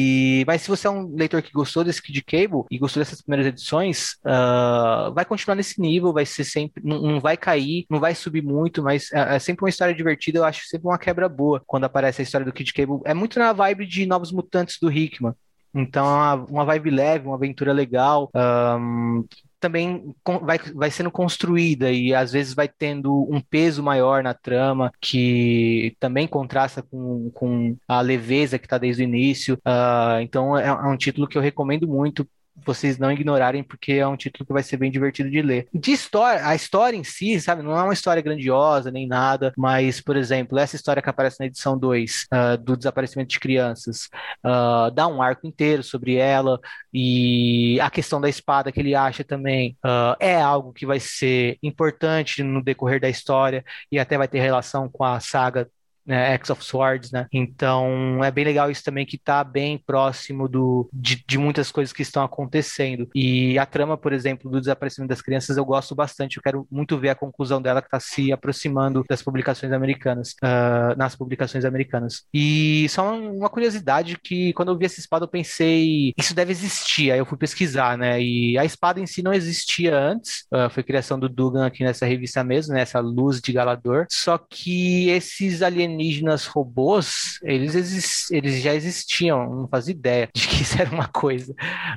mas 0.46 0.62
se 0.62 0.70
você 0.70 0.88
é 0.88 0.90
um 0.90 1.16
leitor 1.16 1.42
que 1.42 1.52
gostou 1.52 1.84
desse 1.84 2.02
Kid 2.02 2.22
Cable 2.24 2.64
e 2.70 2.78
gostou 2.78 3.02
dessas 3.02 3.22
primeiras 3.22 3.48
edições, 3.48 4.14
uh, 4.26 5.14
vai 5.14 5.26
continuar 5.26 5.56
nesse 5.56 5.80
nível, 5.82 6.14
vai 6.14 6.26
ser 6.26 6.44
sempre, 6.44 6.84
não, 6.86 7.02
não 7.02 7.20
vai 7.20 7.38
cair, 7.38 7.86
não 7.90 8.00
vai 8.00 8.14
subir 8.16 8.42
muito, 8.44 8.84
mas 8.84 9.12
é, 9.12 9.36
é, 9.36 9.40
sempre 9.40 9.64
uma 9.64 9.70
história 9.70 9.94
divertida. 9.94 10.40
Eu 10.40 10.44
acho 10.44 10.66
sempre 10.68 10.88
uma 10.88 10.98
quebra 10.98 11.28
boa 11.28 11.62
quando 11.66 11.86
aparece 11.86 12.22
a 12.22 12.24
história 12.24 12.46
do 12.46 12.54
Kid 12.54 12.74
Cable. 12.74 13.00
É 13.06 13.14
muito 13.14 13.40
na 13.40 13.54
vibe 13.54 13.86
de 13.86 14.06
Novos 14.06 14.32
Mutantes 14.32 14.78
do 14.82 14.92
Hickman. 14.92 15.34
Então, 15.74 16.06
é 16.06 16.36
uma 16.50 16.66
vibe 16.66 16.90
leve, 16.90 17.28
uma 17.28 17.36
aventura 17.36 17.72
legal. 17.72 18.30
Um, 18.36 19.26
também 19.62 20.14
vai, 20.42 20.58
vai 20.74 20.92
sendo 20.92 21.12
construída 21.12 21.92
e 21.92 22.14
às 22.14 22.32
vezes 22.32 22.54
vai 22.54 22.68
tendo 22.68 23.14
um 23.32 23.40
peso 23.40 23.84
maior 23.84 24.24
na 24.24 24.34
trama 24.34 24.92
que 25.00 25.96
também 26.00 26.28
contrasta 26.28 26.82
com, 26.82 27.30
com 27.32 27.78
a 27.88 28.02
leveza 28.02 28.58
que 28.58 28.66
está 28.66 28.78
desde 28.78 29.04
o 29.04 29.06
início. 29.06 29.56
Uh, 29.58 30.20
então 30.22 30.58
é, 30.58 30.68
é 30.68 30.74
um 30.74 30.98
título 30.98 31.28
que 31.28 31.38
eu 31.38 31.42
recomendo 31.42 31.88
muito 31.88 32.28
vocês 32.66 32.98
não 32.98 33.12
ignorarem, 33.12 33.64
porque 33.64 33.94
é 33.94 34.08
um 34.08 34.18
título 34.18 34.46
que 34.46 34.54
vai 34.54 34.64
ser 34.64 34.78
bem 34.78 34.92
divertido 34.92 35.30
de 35.30 35.42
ler. 35.42 35.68
De 35.74 35.92
história, 35.92 36.46
a 36.46 36.56
história 36.56 36.96
em 36.98 37.04
si, 37.04 37.40
sabe, 37.40 37.62
não 37.64 37.78
é 37.78 37.84
uma 37.84 37.94
história 37.94 38.22
grandiosa 38.22 38.92
nem 38.92 39.08
nada, 39.08 39.54
mas, 39.58 40.02
por 40.02 40.16
exemplo, 40.16 40.58
essa 40.58 40.76
história 40.76 41.02
que 41.02 41.10
aparece 41.10 41.40
na 41.40 41.46
edição 41.46 41.78
2, 41.78 42.24
uh, 42.24 42.28
ah, 42.32 42.56
do 42.56 42.78
desaparecimento 42.78 43.30
de 43.30 43.40
crianças, 43.40 44.10
uh, 44.46 44.92
dá 44.92 45.08
um 45.08 45.22
arco 45.22 45.48
inteiro 45.48 45.84
sobre 45.84 46.16
ela, 46.16 46.60
e 46.94 47.80
a 47.80 47.90
questão 47.90 48.20
da 48.20 48.30
espada 48.30 48.72
que 48.72 48.80
ele 48.80 48.96
acha 48.96 49.24
também 49.24 49.78
uh, 49.86 50.16
é 50.20 50.40
algo 50.40 50.74
que 50.74 50.86
vai 50.86 51.00
ser 51.00 51.58
importante 51.64 52.44
no 52.44 52.64
decorrer 52.64 53.00
da 53.00 53.10
história 53.10 53.64
e 53.92 54.00
até 54.00 54.18
vai 54.18 54.28
ter 54.28 54.40
relação 54.40 54.90
com 54.90 55.04
a 55.04 55.20
saga 55.20 55.70
né, 56.06 56.34
X 56.34 56.50
of 56.50 56.64
Swords, 56.64 57.12
né? 57.12 57.28
Então 57.32 58.24
é 58.24 58.32
bem 58.32 58.46
legal 58.46 58.70
isso 58.70 58.84
também 58.84 59.06
que 59.06 59.16
está 59.16 59.44
bem 59.44 59.78
próximo 59.78 60.48
do, 60.48 60.90
de, 60.92 61.24
de, 61.28 61.38
muitas 61.38 61.72
coisas 61.72 61.94
que 61.94 62.02
estão 62.02 62.24
acontecendo. 62.24 63.10
E 63.14 63.58
a 63.58 63.66
trama, 63.66 63.98
por 63.98 64.14
exemplo, 64.14 64.50
do 64.50 64.60
desaparecimento 64.60 65.10
das 65.10 65.22
crianças, 65.22 65.58
eu 65.58 65.66
gosto 65.66 65.96
bastante. 65.96 66.38
Eu 66.38 66.44
quero 66.44 66.68
muito 66.72 66.98
ver 66.98 67.10
a 67.10 67.16
conclusão 67.16 67.62
dela 67.62 67.82
que 67.82 67.88
está 67.88 68.00
se 68.00 68.32
aproximando 68.32 69.04
das 69.08 69.22
publicações 69.22 69.72
americanas, 69.72 70.36
uh, 70.44 70.98
nas 70.98 71.16
publicações 71.16 71.66
americanas. 71.66 72.24
E 72.34 72.88
só 72.90 73.16
uma 73.16 73.50
curiosidade 73.50 74.18
que 74.18 74.54
quando 74.54 74.72
eu 74.72 74.78
vi 74.78 74.86
essa 74.86 75.00
espada 75.00 75.26
eu 75.26 75.30
pensei 75.30 76.14
isso 76.18 76.34
deve 76.34 76.52
existir. 76.52 77.12
Aí 77.12 77.20
eu 77.20 77.26
fui 77.26 77.38
pesquisar, 77.38 77.98
né? 77.98 78.22
E 78.22 78.58
a 78.58 78.66
espada 78.66 79.00
em 79.00 79.06
si 79.06 79.22
não 79.22 79.34
existia 79.34 79.98
antes. 79.98 80.46
Uh, 80.52 80.70
foi 80.70 80.84
criação 80.84 81.20
do 81.20 81.30
Dugan 81.30 81.66
aqui 81.66 81.84
nessa 81.84 82.06
revista 82.06 82.44
mesmo, 82.44 82.74
nessa 82.74 83.02
né? 83.02 83.10
luz 83.10 83.40
de 83.42 83.52
Galador. 83.52 84.06
Só 84.10 84.38
que 84.38 85.10
esses 85.10 85.62
alienígenas 85.62 85.91
alienígenas 85.92 86.46
robôs, 86.46 87.40
eles, 87.44 88.32
eles 88.32 88.62
já 88.62 88.74
existiam, 88.74 89.50
não 89.56 89.68
fazia 89.68 89.92
ideia 89.92 90.30
de 90.34 90.48
que 90.48 90.64
isso 90.64 90.80
era 90.82 90.90
uma 90.90 91.08
coisa. 91.08 91.54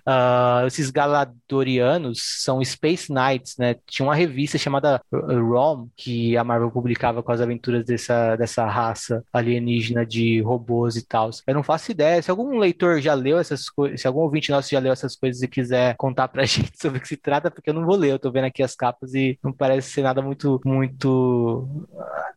Uh, 0.07 0.67
esses 0.67 0.91
galadorianos 0.91 2.21
são 2.43 2.65
Space 2.65 3.13
Knights, 3.13 3.57
né? 3.59 3.77
Tinha 3.87 4.07
uma 4.07 4.15
revista 4.15 4.59
chamada 4.59 5.01
ROM, 5.13 5.89
que 5.97 6.37
a 6.37 6.45
Marvel 6.45 6.71
publicava 6.71 7.23
com 7.23 7.33
as 7.33 7.41
aventuras 7.41 7.85
dessa, 7.85 8.37
dessa 8.37 8.67
raça 8.67 9.23
alienígena 9.33 10.05
de 10.05 10.41
robôs 10.41 10.97
e 10.97 11.07
tal. 11.07 11.31
Eu 11.47 11.55
não 11.55 11.63
faço 11.63 11.91
ideia. 11.91 12.21
Se 12.21 12.31
algum 12.31 12.59
leitor 12.59 13.01
já 13.01 13.15
leu 13.15 13.39
essas 13.39 13.69
coisas, 13.69 14.01
se 14.01 14.07
algum 14.07 14.21
ouvinte 14.21 14.51
nosso 14.51 14.71
já 14.71 14.79
leu 14.79 14.93
essas 14.93 15.17
coisas 15.17 15.43
e 15.43 15.49
quiser 15.49 15.95
contar 15.97 16.29
pra 16.29 16.45
gente 16.47 16.73
sobre 16.81 16.99
o 16.99 17.01
que 17.01 17.09
se 17.09 17.17
trata, 17.17 17.51
porque 17.51 17.71
eu 17.71 17.75
não 17.75 17.87
vou 17.87 17.97
ler. 17.97 18.13
Eu 18.13 18.19
tô 18.19 18.31
vendo 18.31 18.47
aqui 18.47 18.63
as 18.63 18.75
capas 18.75 19.15
e 19.15 19.39
não 19.43 19.53
parece 19.53 19.91
ser 19.91 20.03
nada 20.03 20.21
muito, 20.21 20.61
muito. 20.65 21.87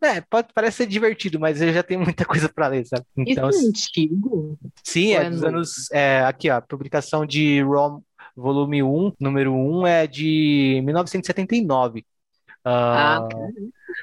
É, 0.02 0.22
pode, 0.22 0.50
parece 0.54 0.78
ser 0.78 0.86
divertido, 0.86 1.40
mas 1.40 1.47
mas 1.48 1.62
eu 1.62 1.72
já 1.72 1.82
tenho 1.82 2.02
muita 2.02 2.26
coisa 2.26 2.50
para 2.50 2.68
ler, 2.68 2.86
sabe? 2.86 3.06
Então, 3.16 3.50
Isso 3.50 3.66
é 3.66 3.70
antigo? 3.70 4.60
Sim, 4.84 5.14
é, 5.14 5.24
é 5.24 5.30
dos 5.30 5.44
anos. 5.44 5.92
É, 5.92 6.20
aqui, 6.26 6.50
ó, 6.50 6.60
publicação 6.60 7.26
de 7.26 7.62
ROM 7.62 8.02
volume 8.36 8.84
1, 8.84 9.14
número 9.20 9.54
1, 9.54 9.88
é 9.88 10.08
de 10.08 10.82
1979. 10.84 12.00
Uh, 12.00 12.06
ah, 12.66 13.28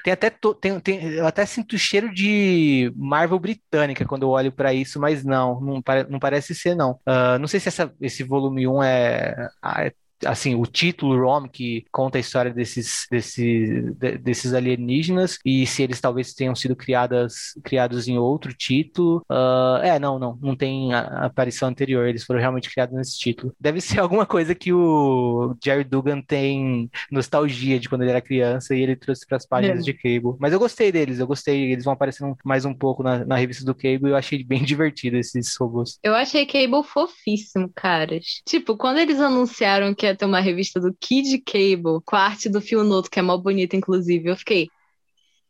tem 0.03 0.11
até 0.11 0.29
tem, 0.59 0.79
tem, 0.79 1.03
eu 1.13 1.27
até 1.27 1.45
sinto 1.45 1.77
cheiro 1.77 2.11
de 2.11 2.91
Marvel 2.95 3.37
britânica 3.37 4.05
quando 4.05 4.23
eu 4.23 4.29
olho 4.29 4.51
para 4.51 4.73
isso, 4.73 4.99
mas 4.99 5.23
não, 5.23 5.61
não, 5.61 5.83
não, 6.09 6.19
parece 6.19 6.55
ser 6.55 6.75
não. 6.75 6.93
Uh, 7.07 7.37
não 7.39 7.47
sei 7.47 7.59
se 7.59 7.67
essa, 7.67 7.93
esse 8.01 8.23
volume 8.23 8.67
1 8.67 8.83
é, 8.83 9.49
ah, 9.61 9.85
é 9.85 9.93
assim, 10.25 10.55
o 10.55 10.65
título 10.65 11.19
ROM 11.19 11.47
que 11.47 11.85
conta 11.91 12.17
a 12.17 12.21
história 12.21 12.53
desses, 12.53 13.07
desses, 13.09 13.95
desses 14.21 14.53
alienígenas 14.53 15.37
e 15.45 15.65
se 15.65 15.83
eles 15.83 16.01
talvez 16.01 16.33
tenham 16.33 16.55
sido 16.55 16.75
criadas, 16.75 17.53
criados 17.63 18.07
em 18.07 18.17
outro 18.17 18.53
título. 18.53 19.25
Uh, 19.29 19.77
é, 19.83 19.99
não, 19.99 20.19
não, 20.19 20.37
não 20.41 20.55
tem 20.55 20.93
aparição 20.93 21.69
anterior, 21.69 22.07
eles 22.07 22.23
foram 22.23 22.39
realmente 22.39 22.69
criados 22.69 22.95
nesse 22.95 23.17
título. 23.17 23.53
Deve 23.59 23.81
ser 23.81 23.99
alguma 24.01 24.25
coisa 24.25 24.55
que 24.55 24.73
o 24.73 25.55
Jerry 25.63 25.83
Dugan 25.83 26.21
tem 26.21 26.89
nostalgia 27.11 27.79
de 27.79 27.89
quando 27.89 28.01
ele 28.01 28.11
era 28.11 28.21
criança 28.21 28.75
e 28.75 28.81
ele 28.81 28.95
trouxe 28.95 29.25
para 29.25 29.37
as 29.37 29.45
páginas 29.45 29.79
é. 29.79 29.81
de 29.83 29.93
Cable. 29.93 30.37
Mas 30.39 30.53
eu 30.53 30.59
gostei 30.59 30.91
deles, 30.91 31.19
eu 31.19 31.27
gostei, 31.27 31.71
eles 31.71 31.85
vão 31.85 31.93
aparecendo 31.93 32.35
mais 32.43 32.65
um 32.65 32.73
pouco 32.73 33.03
na, 33.03 33.25
na 33.25 33.35
revista 33.35 33.65
do 33.65 33.75
Cable 33.75 34.07
e 34.07 34.09
eu 34.09 34.15
achei 34.15 34.43
bem 34.43 34.63
divertido 34.65 35.17
esses 35.17 35.55
robôs. 35.57 35.99
Eu 36.03 36.15
achei 36.15 36.45
Cable 36.45 36.83
fofíssimo, 36.83 37.69
caras. 37.73 38.41
Tipo, 38.45 38.77
quando 38.77 38.99
eles 38.99 39.19
anunciaram 39.19 39.93
que 39.93 40.05
ter 40.15 40.25
uma 40.25 40.39
revista 40.39 40.79
do 40.79 40.95
Kid 40.99 41.39
Cable 41.39 42.01
com 42.05 42.15
a 42.15 42.21
arte 42.21 42.49
do 42.49 42.61
Fio 42.61 42.83
Noto, 42.83 43.09
que 43.09 43.19
é 43.19 43.21
mó 43.21 43.37
bonita, 43.37 43.75
inclusive, 43.75 44.29
eu 44.29 44.35
fiquei, 44.35 44.69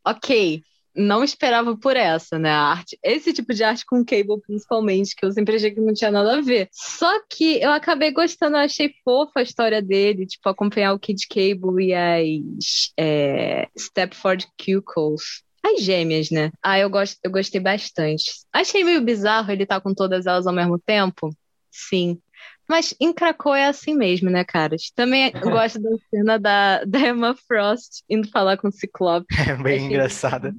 ok, 0.06 0.63
não 0.95 1.23
esperava 1.23 1.78
por 1.78 1.97
essa, 1.97 2.39
né? 2.39 2.49
A 2.49 2.62
arte, 2.62 2.97
esse 3.04 3.34
tipo 3.34 3.54
de 3.54 3.63
arte 3.63 3.86
com 3.86 4.04
cable, 4.06 4.39
principalmente, 4.41 5.15
que 5.15 5.25
eu 5.25 5.32
sempre 5.32 5.56
achei 5.56 5.71
que 5.71 5.82
não 5.82 5.93
tinha 5.93 6.10
nada 6.10 6.38
a 6.38 6.41
ver. 6.41 6.69
Só 6.71 7.21
que 7.30 7.62
eu 7.62 7.71
acabei 7.71 8.12
gostando, 8.12 8.56
eu 8.56 8.62
achei 8.62 8.93
fofa 9.04 9.39
a 9.39 9.43
história 9.43 9.82
dele, 9.82 10.25
tipo, 10.25 10.47
acompanhar 10.47 10.93
o 10.93 10.99
Kid 10.99 11.28
Cable 11.28 11.88
e 11.88 11.93
as 11.93 12.93
é, 12.97 13.67
Stepford 13.78 14.47
Cuckoos. 14.58 15.43
As 15.65 15.82
gêmeas, 15.82 16.30
né? 16.30 16.51
Ah, 16.62 16.78
eu, 16.78 16.89
gost, 16.89 17.17
eu 17.23 17.32
gostei 17.32 17.60
bastante. 17.60 18.32
Achei 18.54 18.84
meio 18.84 19.01
bizarro 19.01 19.51
ele 19.51 19.63
estar 19.63 19.75
tá 19.75 19.82
com 19.82 19.93
todas 19.93 20.28
elas 20.28 20.45
ao 20.45 20.54
mesmo 20.54 20.78
tempo. 20.80 21.36
Sim. 21.71 22.19
Mas 22.67 22.93
em 22.99 23.13
Krakow 23.13 23.54
é 23.54 23.67
assim 23.67 23.95
mesmo, 23.95 24.30
né, 24.30 24.43
caras? 24.43 24.91
Também 24.95 25.32
gosto 25.41 25.80
da 25.80 25.89
cena 26.10 26.39
da, 26.39 26.84
da 26.84 26.99
Emma 26.99 27.36
Frost 27.47 28.04
indo 28.10 28.30
falar 28.30 28.58
com 28.58 28.67
o 28.67 28.71
Ciclope. 28.71 29.28
É 29.47 29.56
bem 29.56 29.86
engraçada. 29.86 30.54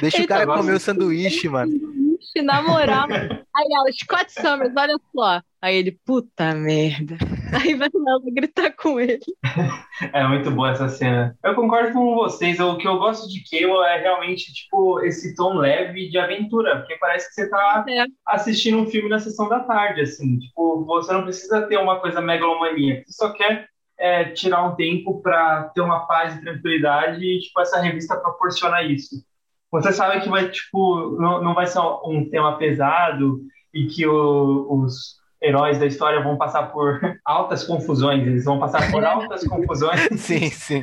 Deixa 0.00 0.18
Ele 0.18 0.24
o 0.24 0.28
cara 0.28 0.46
tá 0.46 0.54
comer 0.54 0.74
o 0.74 0.80
sanduíche, 0.80 1.48
mano. 1.48 1.72
Na 2.42 2.62
moral. 2.62 3.06
Aí 3.10 3.66
ela, 3.72 3.92
Scott 3.92 4.32
Summers, 4.32 4.72
olha 4.76 4.96
só. 5.14 5.40
Aí 5.62 5.76
ele, 5.76 5.98
puta 6.04 6.54
merda. 6.54 7.16
Aí 7.52 7.74
vai 7.74 7.88
ela 7.94 8.20
gritar 8.32 8.72
com 8.72 8.98
ele. 8.98 9.20
É 10.12 10.26
muito 10.26 10.50
boa 10.50 10.72
essa 10.72 10.88
cena. 10.88 11.38
Eu 11.44 11.54
concordo 11.54 11.92
com 11.92 12.14
vocês. 12.16 12.58
O 12.58 12.76
que 12.76 12.88
eu 12.88 12.98
gosto 12.98 13.28
de 13.28 13.42
Cable 13.48 13.84
é 13.86 14.00
realmente, 14.00 14.52
tipo, 14.52 15.00
esse 15.02 15.34
tom 15.36 15.54
leve 15.54 16.10
de 16.10 16.18
aventura. 16.18 16.78
Porque 16.78 16.96
parece 16.96 17.28
que 17.28 17.34
você 17.34 17.48
tá 17.48 17.84
é. 17.88 18.04
assistindo 18.26 18.78
um 18.78 18.86
filme 18.86 19.08
na 19.08 19.20
sessão 19.20 19.48
da 19.48 19.60
tarde, 19.60 20.00
assim. 20.00 20.38
Tipo, 20.38 20.84
você 20.84 21.12
não 21.12 21.22
precisa 21.22 21.62
ter 21.68 21.78
uma 21.78 22.00
coisa 22.00 22.20
megalomaníaca. 22.20 23.04
Você 23.06 23.12
só 23.12 23.32
quer 23.32 23.68
é, 23.98 24.24
tirar 24.24 24.64
um 24.64 24.74
tempo 24.74 25.22
para 25.22 25.70
ter 25.74 25.80
uma 25.80 26.06
paz 26.06 26.34
e 26.34 26.40
tranquilidade 26.42 27.24
e, 27.24 27.40
tipo, 27.40 27.60
essa 27.60 27.80
revista 27.80 28.16
proporciona 28.16 28.82
isso. 28.82 29.24
Você 29.74 29.92
sabe 29.92 30.20
que 30.20 30.28
vai, 30.28 30.48
tipo, 30.50 31.16
não, 31.20 31.42
não 31.42 31.52
vai 31.52 31.66
ser 31.66 31.80
um 31.80 32.28
tema 32.30 32.56
pesado 32.56 33.40
e 33.72 33.86
que 33.86 34.06
o, 34.06 34.68
os 34.70 35.16
heróis 35.42 35.78
da 35.78 35.86
história 35.86 36.22
vão 36.22 36.38
passar 36.38 36.70
por 36.72 37.00
altas 37.26 37.64
confusões, 37.64 38.24
eles 38.24 38.44
vão 38.44 38.60
passar 38.60 38.88
por 38.92 39.04
altas 39.04 39.42
confusões. 39.48 40.00
Sim, 40.16 40.48
sim. 40.48 40.80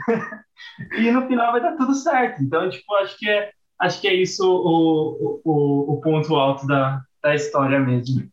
e 0.97 1.10
no 1.10 1.25
final 1.25 1.54
vai 1.54 1.62
dar 1.62 1.77
tudo 1.77 1.93
certo. 1.93 2.43
Então, 2.43 2.69
tipo, 2.69 2.93
acho 2.95 3.17
que 3.17 3.30
é, 3.30 3.51
acho 3.80 4.01
que 4.01 4.10
é 4.10 4.13
isso 4.13 4.43
o, 4.45 5.41
o, 5.45 5.93
o 5.93 6.01
ponto 6.01 6.36
alto 6.36 6.67
da, 6.67 7.01
da 7.23 7.34
história 7.34 7.80
mesmo. 7.80 8.30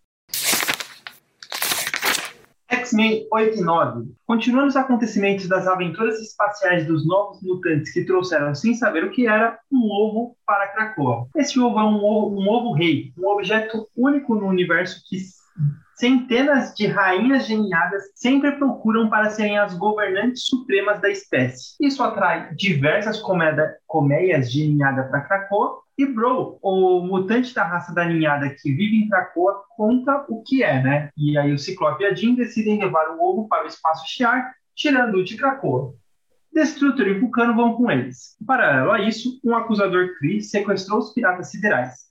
X-Men 2.88 3.27
8 3.31 3.59
e 3.59 3.62
9. 3.62 4.09
Continuando 4.27 4.68
os 4.68 4.77
acontecimentos 4.77 5.46
das 5.46 5.66
aventuras 5.66 6.18
espaciais 6.20 6.87
dos 6.87 7.07
novos 7.07 7.42
mutantes 7.42 7.92
que 7.92 8.05
trouxeram, 8.05 8.55
sem 8.55 8.74
saber 8.74 9.05
o 9.05 9.11
que 9.11 9.27
era, 9.27 9.59
um 9.70 9.90
ovo 9.90 10.35
para 10.46 10.68
Krakoa. 10.68 11.27
Esse 11.37 11.61
ovo 11.61 11.79
é 11.79 11.85
um 11.85 12.03
ovo, 12.03 12.40
um 12.40 12.48
ovo 12.48 12.72
rei, 12.72 13.12
um 13.18 13.29
objeto 13.29 13.87
único 13.94 14.35
no 14.35 14.46
universo 14.46 15.03
que 15.07 15.18
centenas 15.96 16.72
de 16.74 16.87
rainhas 16.87 17.46
geniadas 17.46 18.05
sempre 18.14 18.53
procuram 18.53 19.11
para 19.11 19.31
serem 19.31 19.59
as 19.59 19.74
governantes 19.74 20.46
supremas 20.46 21.01
da 21.01 21.11
espécie. 21.11 21.74
Isso 21.81 22.03
atrai 22.03 22.55
diversas 22.55 23.20
colmeias 23.87 24.51
de 24.51 24.66
ninhada 24.66 25.03
para 25.05 25.22
Krakoa, 25.22 25.81
e 25.99 26.07
Bro, 26.07 26.59
o 26.63 27.01
mutante 27.03 27.53
da 27.53 27.65
raça 27.65 27.93
da 27.93 28.05
ninhada 28.05 28.49
que 28.51 28.73
vive 28.73 28.97
em 28.97 29.09
Krakoa, 29.09 29.65
conta 29.77 30.25
o 30.29 30.43
que 30.43 30.63
é, 30.63 30.81
né? 30.83 31.11
E 31.17 31.37
aí 31.37 31.53
o 31.53 31.59
Ciclope 31.59 32.05
e 32.05 32.07
a 32.07 32.15
Jean 32.15 32.35
decidem 32.35 32.79
levar 32.79 33.11
o 33.11 33.21
ovo 33.21 33.49
para 33.49 33.65
o 33.65 33.69
espaço 33.69 34.07
Shiar, 34.07 34.55
tirando-o 34.75 35.25
de 35.25 35.37
Krakoa. 35.37 35.93
Destrutor 36.53 37.07
e 37.07 37.19
Vulcano 37.19 37.55
vão 37.55 37.75
com 37.75 37.91
eles. 37.91 38.37
Em 38.41 38.45
paralelo 38.45 38.93
a 38.93 39.01
isso, 39.01 39.41
um 39.45 39.55
acusador 39.55 40.17
Kree 40.19 40.41
sequestrou 40.41 41.01
os 41.01 41.13
piratas 41.13 41.51
siderais 41.51 42.09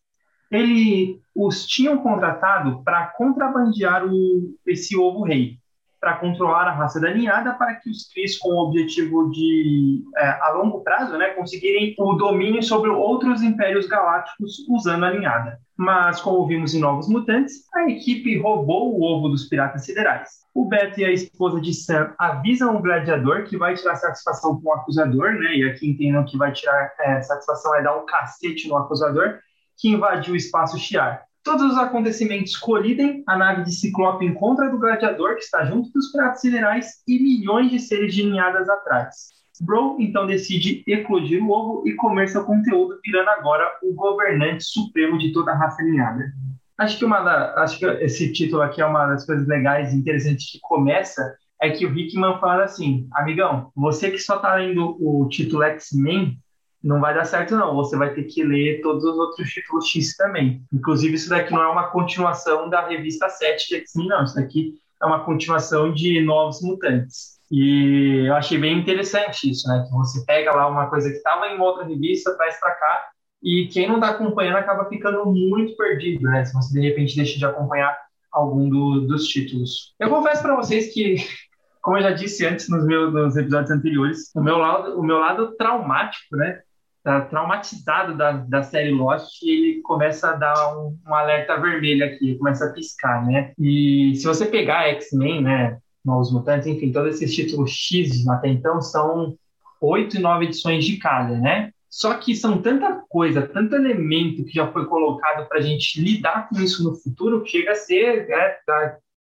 ele 0.51 1.19
os 1.35 1.65
tinham 1.65 1.97
contratado 1.97 2.83
para 2.83 3.07
contrabandear 3.07 4.05
o, 4.05 4.57
esse 4.65 4.95
ovo 4.97 5.23
rei, 5.23 5.57
para 5.99 6.17
controlar 6.17 6.67
a 6.67 6.71
raça 6.71 6.99
da 6.99 7.13
ninhada, 7.13 7.53
para 7.53 7.75
que 7.75 7.89
os 7.89 8.07
Cris, 8.11 8.37
com 8.37 8.49
o 8.49 8.67
objetivo 8.67 9.29
de, 9.31 10.03
é, 10.17 10.27
a 10.41 10.51
longo 10.51 10.83
prazo, 10.83 11.17
né, 11.17 11.29
conseguirem 11.29 11.95
o 11.97 12.13
domínio 12.13 12.61
sobre 12.61 12.89
outros 12.89 13.41
impérios 13.41 13.87
galácticos 13.87 14.65
usando 14.69 15.05
a 15.05 15.11
ninhada. 15.11 15.59
Mas, 15.75 16.19
como 16.21 16.47
vimos 16.47 16.73
em 16.73 16.79
Novos 16.79 17.07
Mutantes, 17.07 17.65
a 17.73 17.89
equipe 17.89 18.37
roubou 18.39 18.97
o 18.97 19.03
ovo 19.03 19.29
dos 19.29 19.45
piratas 19.45 19.85
siderais. 19.85 20.29
O 20.53 20.65
Beto 20.65 20.99
e 20.99 21.05
a 21.05 21.11
esposa 21.11 21.61
de 21.61 21.71
Sam 21.71 22.15
avisam 22.17 22.75
o 22.75 22.81
gladiador 22.81 23.43
que 23.43 23.57
vai 23.57 23.75
tirar 23.75 23.95
satisfação 23.95 24.59
com 24.59 24.69
o 24.69 24.73
acusador, 24.73 25.33
né? 25.33 25.55
E 25.55 25.69
aqui 25.69 25.87
entendam 25.87 26.25
que 26.25 26.35
vai 26.35 26.51
tirar 26.51 26.91
é, 26.99 27.21
satisfação 27.21 27.75
é 27.75 27.83
dar 27.83 27.95
um 27.95 28.07
cacete 28.07 28.67
no 28.67 28.75
acusador, 28.75 29.39
que 29.77 29.89
invadiu 29.89 30.33
o 30.33 30.37
espaço 30.37 30.79
Shiar. 30.79 31.26
Todos 31.47 31.71
os 31.71 31.77
acontecimentos 31.77 32.57
colidem, 32.57 33.23
a 33.25 33.37
nave 33.37 33.63
de 33.63 33.71
Ciclope 33.73 34.25
encontra 34.25 34.69
do 34.69 34.77
Gladiador, 34.77 35.35
que 35.35 35.43
está 35.43 35.63
junto 35.63 35.89
dos 35.93 36.11
pratos 36.11 36.41
cinerais, 36.41 36.95
e 37.07 37.17
milhões 37.17 37.71
de 37.71 37.79
seres 37.79 38.13
de 38.13 38.25
ninhadas 38.25 38.67
atrás. 38.67 39.29
Bro 39.61 39.95
então 39.97 40.27
decide 40.27 40.83
eclodir 40.85 41.41
o 41.41 41.49
ovo 41.49 41.87
e 41.87 41.95
comer 41.95 42.27
seu 42.27 42.43
conteúdo, 42.43 42.99
virando 43.01 43.29
agora 43.29 43.63
o 43.81 43.93
governante 43.95 44.61
supremo 44.65 45.17
de 45.17 45.31
toda 45.31 45.53
a 45.53 45.55
raça 45.55 45.81
ninhada. 45.83 46.33
Acho 46.77 46.97
que, 46.97 47.05
uma 47.05 47.21
da, 47.21 47.53
acho 47.63 47.79
que 47.79 47.85
esse 47.85 48.33
título 48.33 48.61
aqui 48.61 48.81
é 48.81 48.85
uma 48.85 49.07
das 49.07 49.25
coisas 49.25 49.47
legais 49.47 49.93
e 49.93 49.95
interessantes 49.95 50.51
que 50.51 50.59
começa, 50.61 51.33
é 51.61 51.69
que 51.69 51.85
o 51.85 51.97
Hickman 51.97 52.39
fala 52.39 52.65
assim, 52.65 53.07
amigão, 53.13 53.71
você 53.73 54.11
que 54.11 54.19
só 54.19 54.35
está 54.35 54.55
lendo 54.55 54.97
o 54.99 55.29
título 55.29 55.63
X-Men, 55.63 56.37
não 56.83 56.99
vai 56.99 57.13
dar 57.13 57.25
certo 57.25 57.55
não, 57.55 57.75
você 57.75 57.97
vai 57.97 58.13
ter 58.13 58.23
que 58.23 58.43
ler 58.43 58.81
todos 58.81 59.03
os 59.03 59.17
outros 59.17 59.49
títulos 59.49 59.87
X 59.87 60.15
também. 60.15 60.63
Inclusive 60.71 61.15
isso 61.15 61.29
daqui 61.29 61.51
não 61.51 61.63
é 61.63 61.67
uma 61.67 61.89
continuação 61.89 62.69
da 62.69 62.87
revista 62.87 63.29
7 63.29 63.67
de 63.67 63.75
X-Men, 63.77 64.07
não, 64.07 64.23
isso 64.23 64.35
daqui 64.35 64.75
é 65.01 65.05
uma 65.05 65.23
continuação 65.23 65.93
de 65.93 66.21
Novos 66.23 66.61
Mutantes. 66.61 67.37
E 67.51 68.25
eu 68.27 68.35
achei 68.35 68.57
bem 68.57 68.77
interessante 68.77 69.49
isso, 69.49 69.67
né? 69.67 69.85
Que 69.87 69.95
você 69.95 70.25
pega 70.25 70.51
lá 70.51 70.67
uma 70.67 70.89
coisa 70.89 71.09
que 71.09 71.15
estava 71.15 71.47
em 71.47 71.59
outra 71.59 71.85
revista, 71.85 72.35
traz 72.35 72.59
para 72.59 72.75
cá, 72.75 73.09
e 73.41 73.67
quem 73.71 73.87
não 73.87 73.95
está 73.95 74.09
acompanhando 74.09 74.57
acaba 74.57 74.89
ficando 74.89 75.25
muito 75.25 75.75
perdido, 75.77 76.23
né? 76.23 76.43
Se 76.43 76.53
você 76.53 76.73
de 76.73 76.85
repente 76.85 77.15
deixa 77.15 77.37
de 77.37 77.45
acompanhar 77.45 77.97
algum 78.31 78.69
do, 78.69 79.01
dos 79.01 79.27
títulos. 79.27 79.93
Eu 79.99 80.09
confesso 80.09 80.41
para 80.41 80.55
vocês 80.55 80.93
que 80.93 81.15
como 81.81 81.97
eu 81.97 82.03
já 82.03 82.11
disse 82.11 82.45
antes 82.45 82.67
nos 82.67 82.85
meus 82.85 83.13
nos 83.13 83.37
episódios 83.37 83.71
anteriores, 83.71 84.29
o 84.35 84.41
meu 84.41 84.57
lado, 84.57 84.99
o 84.99 85.03
meu 85.03 85.17
lado 85.17 85.55
traumático, 85.55 86.35
né, 86.35 86.61
tá 87.07 87.21
traumatizado 87.21 88.17
da, 88.17 88.33
da 88.33 88.63
série 88.63 88.91
Lost 88.91 89.41
e 89.41 89.49
ele 89.49 89.81
começa 89.81 90.31
a 90.31 90.35
dar 90.35 90.77
um, 90.77 90.97
um 91.07 91.15
alerta 91.15 91.57
vermelho 91.57 92.05
aqui, 92.05 92.35
começa 92.35 92.65
a 92.65 92.73
piscar, 92.73 93.25
né? 93.25 93.53
E 93.57 94.13
se 94.17 94.25
você 94.25 94.45
pegar 94.45 94.89
X-Men, 94.89 95.41
né, 95.41 95.77
Novos 96.03 96.33
Mutantes, 96.33 96.67
enfim, 96.67 96.91
todos 96.91 97.15
esses 97.15 97.33
títulos 97.33 97.71
X 97.71 98.27
até 98.27 98.49
então 98.49 98.81
são 98.81 99.37
oito 99.79 100.17
e 100.17 100.19
nove 100.19 100.47
edições 100.47 100.83
de 100.83 100.97
cada, 100.97 101.37
né? 101.37 101.71
Só 101.89 102.13
que 102.15 102.35
são 102.35 102.61
tanta 102.61 103.01
coisa, 103.07 103.41
tanto 103.41 103.75
elemento 103.75 104.43
que 104.43 104.51
já 104.51 104.69
foi 104.69 104.85
colocado 104.85 105.47
para 105.47 105.59
a 105.59 105.61
gente 105.61 106.01
lidar 106.01 106.49
com 106.49 106.59
isso 106.59 106.83
no 106.83 106.93
futuro, 106.93 107.41
que 107.41 107.51
chega 107.51 107.71
a 107.71 107.75
ser 107.75 108.29
é, 108.29 108.57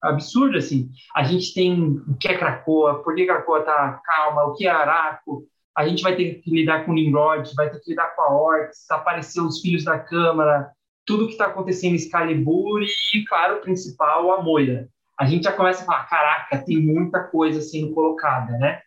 absurdo, 0.01 0.57
assim. 0.57 0.89
A 1.13 1.23
gente 1.23 1.53
tem 1.53 2.01
o 2.07 2.15
que 2.17 2.29
é 2.29 2.37
Krakoa, 2.37 3.03
por 3.03 3.13
que 3.13 3.25
Krakoa 3.25 3.61
tá 3.63 3.99
calma, 4.05 4.45
o 4.45 4.53
que 4.53 4.65
é 4.65 4.69
Araco, 4.69 5.45
a 5.75 5.88
gente 5.88 6.03
vai 6.03 6.15
ter 6.15 6.36
que 6.36 6.51
lidar 6.51 6.86
com 6.86 6.93
Nimrod, 6.93 7.49
vai 7.55 7.69
ter 7.69 7.79
que 7.79 7.91
lidar 7.91 8.15
com 8.15 8.21
a 8.21 8.33
Orcs, 8.33 8.89
aparecer 8.91 9.41
os 9.41 9.59
Filhos 9.59 9.83
da 9.83 9.99
Câmara, 9.99 10.71
tudo 11.05 11.25
que 11.25 11.33
está 11.33 11.47
acontecendo 11.47 11.93
em 11.93 11.95
Excalibur 11.95 12.81
e, 12.81 13.25
claro, 13.25 13.57
o 13.57 13.62
principal, 13.62 14.31
a 14.31 14.41
Moira. 14.41 14.88
A 15.19 15.25
gente 15.25 15.43
já 15.43 15.51
começa 15.51 15.83
a 15.83 15.86
falar, 15.86 16.07
caraca, 16.07 16.63
tem 16.63 16.79
muita 16.79 17.23
coisa 17.23 17.62
sendo 17.62 17.93
colocada, 17.93 18.53
né? 18.57 18.81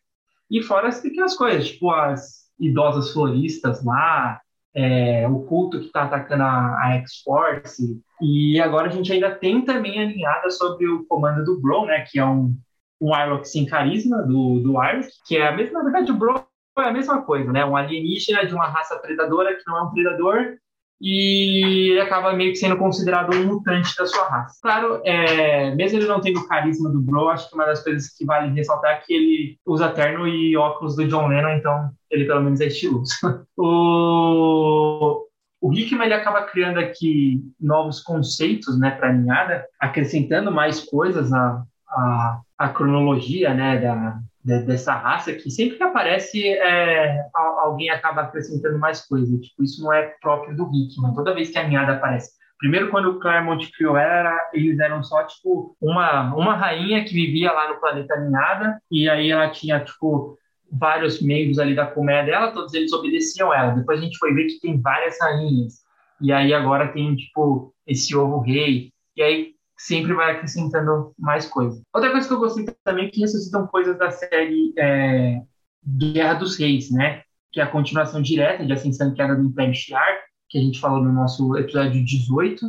E 0.51 0.63
fora 0.63 0.89
as 0.89 1.01
pequenas 1.01 1.37
coisas, 1.37 1.69
tipo 1.69 1.91
as 1.91 2.47
idosas 2.59 3.13
floristas 3.13 3.85
lá, 3.85 4.41
é, 4.75 5.27
o 5.29 5.41
culto 5.41 5.81
que 5.81 5.87
está 5.87 6.05
atacando 6.05 6.43
a, 6.43 6.79
a 6.83 6.93
X-Force, 6.99 8.01
e 8.21 8.61
agora 8.61 8.89
a 8.89 8.93
gente 8.93 9.13
ainda 9.13 9.35
tem 9.35 9.63
também 9.65 9.99
a 9.99 10.03
alinhada 10.03 10.51
sobre 10.51 10.87
o 10.87 11.05
comando 11.07 11.45
do 11.45 11.61
Bro, 11.61 11.87
né, 11.87 12.05
que 12.11 12.19
é 12.19 12.25
um 12.25 12.57
um 13.01 13.13
Arlok 13.13 13.47
sem 13.47 13.67
carisma 13.67 14.23
do, 14.23 14.61
do 14.61 14.79
Arlok, 14.79 15.09
que 15.27 15.37
é 15.37 15.49
a 15.49 15.57
mesma, 15.57 15.83
na 15.83 15.85
verdade, 15.85 16.11
o 16.11 16.17
Bro 16.17 16.47
a 16.77 16.93
mesma 16.93 17.23
coisa, 17.23 17.53
né? 17.53 17.65
Um 17.65 17.77
alienígena 17.77 18.45
de 18.47 18.55
uma 18.55 18.67
raça 18.67 18.99
predadora 18.99 19.57
que 19.57 19.63
não 19.67 19.79
é 19.79 19.83
um 19.83 19.91
predador 19.91 20.57
e 21.01 21.91
ele 21.91 22.01
acaba 22.01 22.33
meio 22.33 22.53
que 22.53 22.57
sendo 22.57 22.77
considerado 22.77 23.35
um 23.35 23.47
mutante 23.47 23.95
da 23.97 24.07
sua 24.07 24.29
raça. 24.29 24.59
Claro, 24.63 25.01
é, 25.05 25.75
mesmo 25.75 25.99
ele 25.99 26.07
não 26.07 26.21
tendo 26.21 26.41
o 26.41 26.49
carisma 26.49 26.89
do 26.91 27.01
Bro, 27.01 27.29
acho 27.29 27.49
que 27.49 27.55
uma 27.55 27.67
das 27.67 27.83
coisas 27.83 28.09
que 28.17 28.25
vale 28.25 28.53
ressaltar 28.55 28.93
é 28.93 29.01
que 29.01 29.13
ele 29.13 29.59
usa 29.67 29.91
terno 29.91 30.27
e 30.27 30.57
óculos 30.57 30.97
do 30.97 31.07
John 31.07 31.29
Lennon, 31.29 31.57
então 31.57 31.91
ele 32.11 32.25
pelo 32.25 32.43
menos 32.43 32.61
é 32.61 32.67
estiloso. 32.67 33.13
o, 33.59 35.27
o 35.61 35.73
Hickman 35.73 36.07
ele 36.07 36.15
acaba 36.15 36.45
criando 36.45 36.79
aqui 36.79 37.43
novos 37.61 38.01
conceitos 38.03 38.79
né, 38.79 38.93
para 38.93 39.11
a 39.11 39.13
ninhada, 39.13 39.67
acrescentando 39.79 40.51
mais 40.51 40.81
coisas 40.81 41.31
à, 41.31 41.63
à, 41.89 42.41
à 42.57 42.69
cronologia 42.71 43.53
né, 43.53 43.79
da, 43.79 44.19
de, 44.47 44.63
dessa 44.63 44.95
raça 44.95 45.33
que 45.33 45.51
sempre 45.51 45.77
que 45.77 45.83
aparece 45.83 46.49
é, 46.49 47.27
alguém 47.35 47.91
acaba 47.91 48.23
acrescentando 48.23 48.79
mais 48.79 49.05
coisas. 49.05 49.41
Tipo, 49.41 49.65
isso 49.65 49.83
não 49.83 49.93
é 49.93 50.15
próprio 50.21 50.57
do 50.57 50.71
Hickman. 50.73 51.13
Toda 51.15 51.35
vez 51.35 51.51
que 51.51 51.59
a 51.59 51.67
ninhada 51.67 51.95
aparece. 51.95 52.31
Primeiro, 52.57 52.89
quando 52.89 53.11
o 53.11 53.19
Claremont 53.19 53.71
criou 53.73 53.99
ela, 53.99 54.35
eles 54.55 54.79
eram 54.79 55.03
só, 55.03 55.25
tipo, 55.25 55.77
uma, 55.81 56.33
uma 56.35 56.55
rainha 56.55 57.05
que 57.05 57.13
vivia 57.13 57.53
lá 57.53 57.69
no 57.69 57.81
planeta 57.81 58.19
Ninhada, 58.19 58.81
e 58.91 59.11
aí 59.11 59.31
ela 59.31 59.51
tinha, 59.51 59.85
tipo, 59.85 60.39
vários 60.71 61.21
membros 61.21 61.59
ali 61.59 61.75
da 61.75 61.87
colmeia 61.87 62.25
dela, 62.25 62.53
todos 62.53 62.73
eles 62.73 62.93
obedeciam 62.93 63.53
ela. 63.53 63.73
Depois 63.73 64.01
a 64.01 64.03
gente 64.03 64.17
foi 64.17 64.33
ver 64.33 64.47
que 64.47 64.61
tem 64.61 64.81
várias 64.81 65.21
rainhas. 65.21 65.83
E 66.21 66.33
aí 66.33 66.55
agora 66.55 66.93
tem, 66.93 67.15
tipo, 67.17 67.75
esse 67.87 68.17
ovo 68.17 68.41
rei. 68.41 68.91
E 69.15 69.23
aí 69.23 69.56
sempre 69.77 70.15
vai 70.15 70.33
acrescentando 70.33 71.13
mais 71.19 71.47
coisas. 71.47 71.83
Outra 71.93 72.11
coisa 72.11 72.27
que 72.27 72.35
eu 72.35 72.39
gostei 72.39 72.67
também 72.85 73.07
é 73.07 73.11
que 73.11 73.21
ressuscitam 73.21 73.67
coisas 73.67 73.99
da 73.99 74.11
série 74.11 74.73
é, 74.79 75.41
Guerra 75.87 76.35
dos 76.35 76.57
Reis, 76.59 76.91
né? 76.91 77.23
Que 77.53 77.61
é 77.61 77.63
a 77.63 77.69
continuação 77.69 78.23
direta 78.23 78.65
de 78.65 78.73
Ascensão 78.73 79.11
e 79.11 79.15
Queda 79.15 79.35
do 79.35 79.45
Império 79.45 79.75
Shi'ar, 79.75 80.21
que 80.49 80.59
a 80.59 80.61
gente 80.61 80.81
falou 80.81 81.03
no 81.03 81.13
nosso 81.13 81.57
episódio 81.57 82.05
18. 82.05 82.67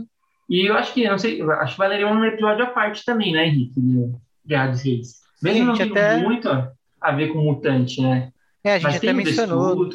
E 0.50 0.70
eu 0.70 0.76
acho 0.76 0.94
que, 0.94 1.08
não 1.08 1.18
sei, 1.18 1.42
acho 1.42 1.74
que 1.74 1.80
valeria 1.80 2.08
um 2.08 2.24
episódio 2.24 2.64
à 2.64 2.68
parte 2.68 3.04
também, 3.06 3.34
né, 3.34 3.48
Henrique? 3.48 3.82
Guerra 4.46 4.68
dos 4.68 4.82
Reis. 4.82 5.22
Mesmo 5.42 5.66
não 5.66 5.76
tendo 5.76 5.92
até... 5.92 6.18
muito 6.18 6.50
a 6.50 7.12
ver 7.12 7.30
com 7.30 7.40
mutante, 7.40 8.02
né? 8.02 8.32
É, 8.64 8.74
a 8.74 8.80
gente 8.80 8.84
Mas 8.84 8.96
até 8.98 9.14
mencionou. 9.14 9.90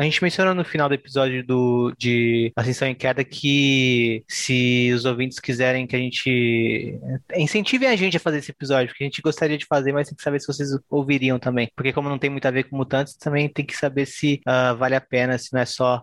A 0.00 0.02
gente 0.04 0.22
mencionou 0.22 0.54
no 0.54 0.64
final 0.64 0.88
do 0.88 0.94
episódio 0.94 1.46
do, 1.46 1.92
de 1.98 2.50
Ascensão 2.56 2.88
em 2.88 2.94
Queda 2.94 3.22
que 3.22 4.24
se 4.26 4.90
os 4.94 5.04
ouvintes 5.04 5.38
quiserem 5.38 5.86
que 5.86 5.94
a 5.94 5.98
gente 5.98 6.98
incentivem 7.36 7.86
a 7.86 7.94
gente 7.94 8.16
a 8.16 8.20
fazer 8.20 8.38
esse 8.38 8.50
episódio, 8.50 8.88
porque 8.88 9.04
a 9.04 9.06
gente 9.06 9.20
gostaria 9.20 9.58
de 9.58 9.66
fazer, 9.66 9.92
mas 9.92 10.08
tem 10.08 10.16
que 10.16 10.22
saber 10.22 10.40
se 10.40 10.46
vocês 10.46 10.70
ouviriam 10.88 11.38
também. 11.38 11.70
Porque 11.76 11.92
como 11.92 12.08
não 12.08 12.18
tem 12.18 12.30
muito 12.30 12.48
a 12.48 12.50
ver 12.50 12.62
com 12.62 12.78
mutantes, 12.78 13.14
também 13.14 13.46
tem 13.46 13.62
que 13.62 13.76
saber 13.76 14.06
se 14.06 14.40
uh, 14.48 14.74
vale 14.74 14.94
a 14.94 15.02
pena, 15.02 15.36
se 15.36 15.52
não 15.52 15.60
é 15.60 15.66
só 15.66 16.02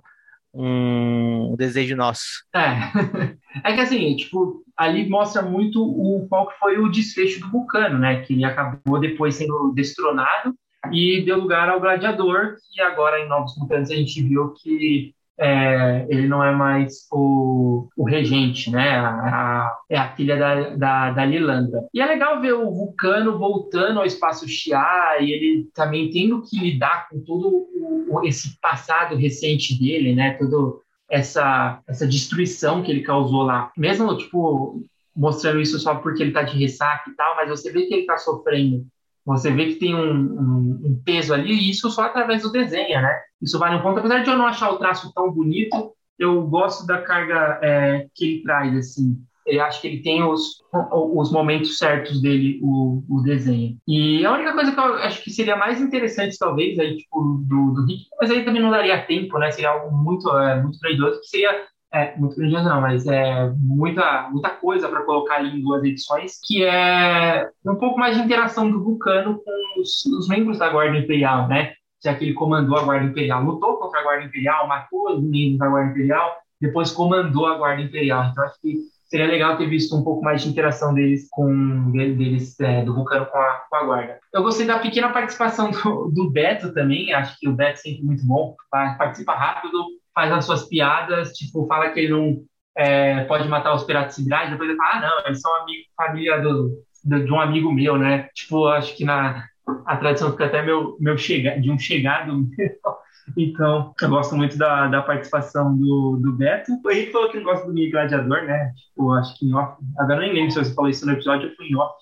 um 0.53 1.55
desejo 1.57 1.95
nosso. 1.95 2.45
É. 2.53 3.37
É 3.63 3.73
que 3.73 3.81
assim, 3.81 4.15
tipo, 4.15 4.63
ali 4.77 5.09
mostra 5.09 5.41
muito 5.41 5.81
o 5.81 6.27
qual 6.29 6.53
foi 6.59 6.77
o 6.77 6.89
desfecho 6.89 7.39
do 7.39 7.49
Vulcano, 7.49 7.97
né? 7.97 8.21
Que 8.21 8.33
ele 8.33 8.45
acabou 8.45 8.99
depois 8.99 9.33
sendo 9.33 9.73
destronado 9.73 10.53
e 10.91 11.23
deu 11.25 11.39
lugar 11.39 11.69
ao 11.69 11.79
Gladiador, 11.79 12.55
que 12.71 12.81
agora 12.81 13.19
em 13.19 13.27
Novos 13.27 13.57
Mutantes 13.57 13.91
a 13.91 13.95
gente 13.95 14.21
viu 14.21 14.53
que 14.53 15.13
é, 15.39 16.07
ele 16.09 16.27
não 16.27 16.43
é 16.43 16.51
mais 16.51 17.07
o, 17.11 17.87
o 17.95 18.03
regente, 18.03 18.71
né? 18.71 18.97
A, 18.97 19.09
a, 19.09 19.79
é 19.89 19.97
a 19.97 20.15
filha 20.15 20.35
da, 20.35 20.69
da, 20.75 21.11
da, 21.11 21.25
Lilandra. 21.25 21.87
E 21.93 22.01
é 22.01 22.05
legal 22.05 22.41
ver 22.41 22.53
o 22.53 22.71
Vulcano 22.71 23.37
voltando 23.37 23.99
ao 23.99 24.05
espaço 24.05 24.47
Xia 24.47 24.81
e 25.19 25.31
ele 25.31 25.69
também 25.75 26.09
tendo 26.09 26.41
que 26.41 26.59
lidar 26.59 27.07
com 27.09 27.19
todo 27.21 27.49
o, 27.49 28.21
esse 28.23 28.59
passado 28.59 29.15
recente 29.15 29.77
dele, 29.77 30.15
né? 30.15 30.33
Todo 30.39 30.81
essa, 31.09 31.81
essa 31.87 32.07
destruição 32.07 32.81
que 32.81 32.91
ele 32.91 33.01
causou 33.01 33.43
lá. 33.43 33.71
Mesmo, 33.77 34.17
tipo, 34.17 34.81
mostrando 35.15 35.61
isso 35.61 35.77
só 35.79 35.95
porque 35.95 36.23
ele 36.23 36.31
tá 36.31 36.41
de 36.41 36.57
ressaca 36.57 37.09
e 37.09 37.13
tal, 37.15 37.35
mas 37.35 37.49
você 37.49 37.71
vê 37.71 37.83
que 37.83 37.93
ele 37.93 38.05
tá 38.05 38.17
sofrendo 38.17 38.85
você 39.27 39.51
vê 39.51 39.65
que 39.67 39.75
tem 39.75 39.93
um, 39.93 40.15
um, 40.15 40.81
um, 40.85 41.01
peso 41.03 41.33
ali, 41.33 41.51
e 41.51 41.69
isso 41.69 41.89
só 41.91 42.03
através 42.03 42.43
do 42.43 42.51
desenho, 42.51 43.01
né? 43.01 43.19
Isso 43.41 43.59
vale 43.59 43.75
um 43.75 43.81
ponto. 43.81 43.99
Apesar 43.99 44.23
de 44.23 44.29
eu 44.29 44.37
não 44.37 44.47
achar 44.47 44.71
o 44.71 44.77
traço 44.77 45.11
tão 45.13 45.29
bonito, 45.31 45.91
eu 46.17 46.41
gosto 46.43 46.87
da 46.87 47.01
carga 47.01 47.59
é, 47.61 48.07
que 48.15 48.25
ele 48.25 48.43
traz, 48.43 48.73
assim. 48.75 49.17
Eu 49.45 49.63
acho 49.63 49.81
que 49.81 49.87
ele 49.87 50.01
tem 50.01 50.23
os, 50.23 50.61
os 50.91 51.31
momentos 51.31 51.77
certos 51.77 52.21
dele, 52.21 52.59
o, 52.63 53.03
o 53.09 53.21
desenho. 53.21 53.77
E 53.85 54.25
a 54.25 54.33
única 54.33 54.53
coisa 54.53 54.71
que 54.71 54.79
eu 54.79 54.95
acho 54.95 55.21
que 55.23 55.29
seria 55.29 55.57
mais 55.57 55.81
interessante, 55.81 56.37
talvez, 56.37 56.79
aí, 56.79 56.95
tipo, 56.95 57.45
do, 57.45 57.73
do 57.73 57.85
Rick, 57.85 58.05
mas 58.19 58.31
aí 58.31 58.45
também 58.45 58.61
não 58.61 58.71
daria 58.71 59.05
tempo, 59.05 59.37
né? 59.37 59.51
Seria 59.51 59.71
algo 59.71 59.95
muito, 59.95 60.29
é, 60.37 60.61
muito 60.61 60.79
grandioso, 60.79 61.19
que 61.19 61.27
seria 61.27 61.65
é, 61.93 62.15
muito 62.17 62.35
grandioso 62.35 62.67
não, 62.67 62.81
mas 62.81 63.07
é 63.07 63.49
muita, 63.57 64.29
muita 64.29 64.49
coisa 64.49 64.89
para 64.89 65.03
colocar 65.03 65.35
ali 65.35 65.57
em 65.57 65.61
duas 65.61 65.83
edições, 65.83 66.39
que 66.43 66.63
é 66.63 67.49
um 67.65 67.75
pouco 67.75 67.97
mais 67.97 68.17
de 68.17 68.23
interação 68.23 68.69
do 68.69 68.83
Vulcano 68.83 69.41
com 69.43 69.81
os, 69.81 70.05
os, 70.05 70.27
membros 70.27 70.59
da 70.59 70.69
Guarda 70.69 70.97
Imperial, 70.97 71.47
né? 71.47 71.73
Já 72.03 72.13
que 72.13 72.25
ele 72.25 72.33
comandou 72.33 72.77
a 72.77 72.83
Guarda 72.83 73.05
Imperial, 73.05 73.43
lutou 73.43 73.77
contra 73.77 74.01
a 74.01 74.03
Guarda 74.03 74.25
Imperial, 74.25 74.67
matou 74.67 75.13
os 75.13 75.23
membros 75.23 75.59
da 75.59 75.67
Guarda 75.67 75.91
Imperial, 75.91 76.35
depois 76.59 76.91
comandou 76.91 77.45
a 77.45 77.57
Guarda 77.57 77.81
Imperial. 77.81 78.25
Então 78.31 78.43
acho 78.43 78.59
que 78.61 78.77
seria 79.05 79.27
legal 79.27 79.57
ter 79.57 79.67
visto 79.67 79.95
um 79.95 80.03
pouco 80.03 80.23
mais 80.23 80.41
de 80.41 80.49
interação 80.49 80.93
deles 80.93 81.27
com 81.31 81.91
deles 81.91 82.59
é, 82.59 82.83
do 82.83 82.93
Vulcano 82.93 83.25
com 83.27 83.37
a, 83.37 83.61
com 83.69 83.75
a, 83.77 83.83
Guarda. 83.83 84.19
Eu 84.33 84.43
gostei 84.43 84.65
da 84.65 84.79
pequena 84.79 85.09
participação 85.09 85.71
do, 85.71 86.11
do 86.13 86.29
Beto 86.29 86.73
também, 86.73 87.13
acho 87.13 87.39
que 87.39 87.47
o 87.47 87.53
Beto 87.53 87.71
é 87.71 87.75
sempre 87.75 88.03
muito 88.03 88.25
bom, 88.25 88.55
participa 88.69 89.33
rápido, 89.33 89.85
faz 90.17 90.31
as 90.31 90.45
suas 90.45 90.67
piadas, 90.67 91.31
tipo, 91.33 91.67
fala 91.67 91.91
que 91.91 91.99
ele 91.99 92.09
não 92.09 92.43
é, 92.75 93.23
pode 93.25 93.47
matar 93.47 93.75
os 93.75 93.83
piratas 93.83 94.15
siderais, 94.15 94.49
depois 94.49 94.67
ele 94.67 94.75
fala, 94.75 94.95
ah, 94.95 95.01
não, 95.01 95.27
eles 95.27 95.39
são 95.39 95.55
amigo, 95.61 95.83
família 95.95 96.41
do, 96.41 96.83
do, 97.03 97.23
de 97.23 97.31
um 97.31 97.39
amigo 97.39 97.71
meu, 97.71 97.99
né? 97.99 98.27
Tipo, 98.33 98.65
acho 98.65 98.97
que 98.97 99.05
na 99.05 99.45
a 99.85 99.95
tradição 99.97 100.31
fica 100.31 100.45
até 100.45 100.63
meu, 100.63 100.97
meu 100.99 101.15
chega, 101.19 101.61
de 101.61 101.69
um 101.69 101.77
chegado 101.77 102.35
meu. 102.35 102.47
Então, 103.35 103.93
eu 104.01 104.09
gosto 104.09 104.37
muito 104.37 104.57
da, 104.57 104.87
da 104.87 105.01
participação 105.01 105.75
do, 105.77 106.17
do 106.23 106.31
Beto. 106.31 106.71
O 106.81 106.89
Henrique 106.89 107.11
falou 107.11 107.29
que 107.29 107.35
não 107.35 107.43
gosta 107.43 107.67
do 107.67 107.73
Mini 107.73 107.91
Gladiador, 107.91 108.43
né? 108.45 108.71
Tipo, 108.73 109.11
acho 109.11 109.37
que 109.37 109.45
em 109.45 109.53
off. 109.53 109.83
Agora 109.99 110.21
nem 110.21 110.33
lembro 110.33 110.51
se 110.51 110.63
você 110.63 110.73
falou 110.73 110.89
isso 110.89 111.05
no 111.05 111.11
episódio, 111.11 111.49
eu 111.49 111.55
fui 111.57 111.67
em 111.67 111.75
off. 111.75 111.93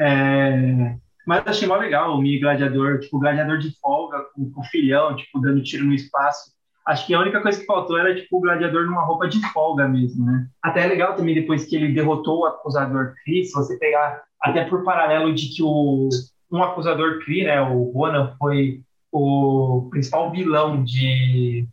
É, 0.00 0.96
mas 1.24 1.46
achei 1.46 1.68
mó 1.68 1.76
legal 1.76 2.12
o 2.12 2.20
Mini 2.20 2.40
Gladiador, 2.40 2.98
tipo, 2.98 3.20
gladiador 3.20 3.58
de 3.58 3.70
folga, 3.78 4.18
com, 4.34 4.50
com 4.50 4.60
o 4.60 4.64
filhão, 4.64 5.14
tipo, 5.14 5.40
dando 5.40 5.62
tiro 5.62 5.84
no 5.84 5.94
espaço. 5.94 6.53
Acho 6.86 7.06
que 7.06 7.14
a 7.14 7.20
única 7.20 7.40
coisa 7.40 7.58
que 7.58 7.64
faltou 7.64 7.98
era, 7.98 8.14
tipo, 8.14 8.36
o 8.36 8.40
gladiador 8.40 8.84
numa 8.84 9.04
roupa 9.04 9.26
de 9.26 9.40
folga 9.52 9.88
mesmo, 9.88 10.26
né? 10.26 10.46
Até 10.62 10.84
é 10.84 10.86
legal 10.86 11.14
também, 11.14 11.34
depois 11.34 11.64
que 11.64 11.76
ele 11.76 11.94
derrotou 11.94 12.40
o 12.40 12.46
acusador 12.46 13.14
Chris, 13.24 13.52
você 13.52 13.78
pegar, 13.78 14.22
até 14.40 14.64
por 14.64 14.84
paralelo 14.84 15.34
de 15.34 15.48
que 15.48 15.62
o, 15.62 16.10
um 16.52 16.62
acusador 16.62 17.20
Kree, 17.24 17.44
né, 17.44 17.60
o 17.62 17.90
Ronan, 17.90 18.34
foi 18.38 18.82
o 19.10 19.88
principal 19.90 20.30
vilão 20.30 20.84
de 20.84 21.66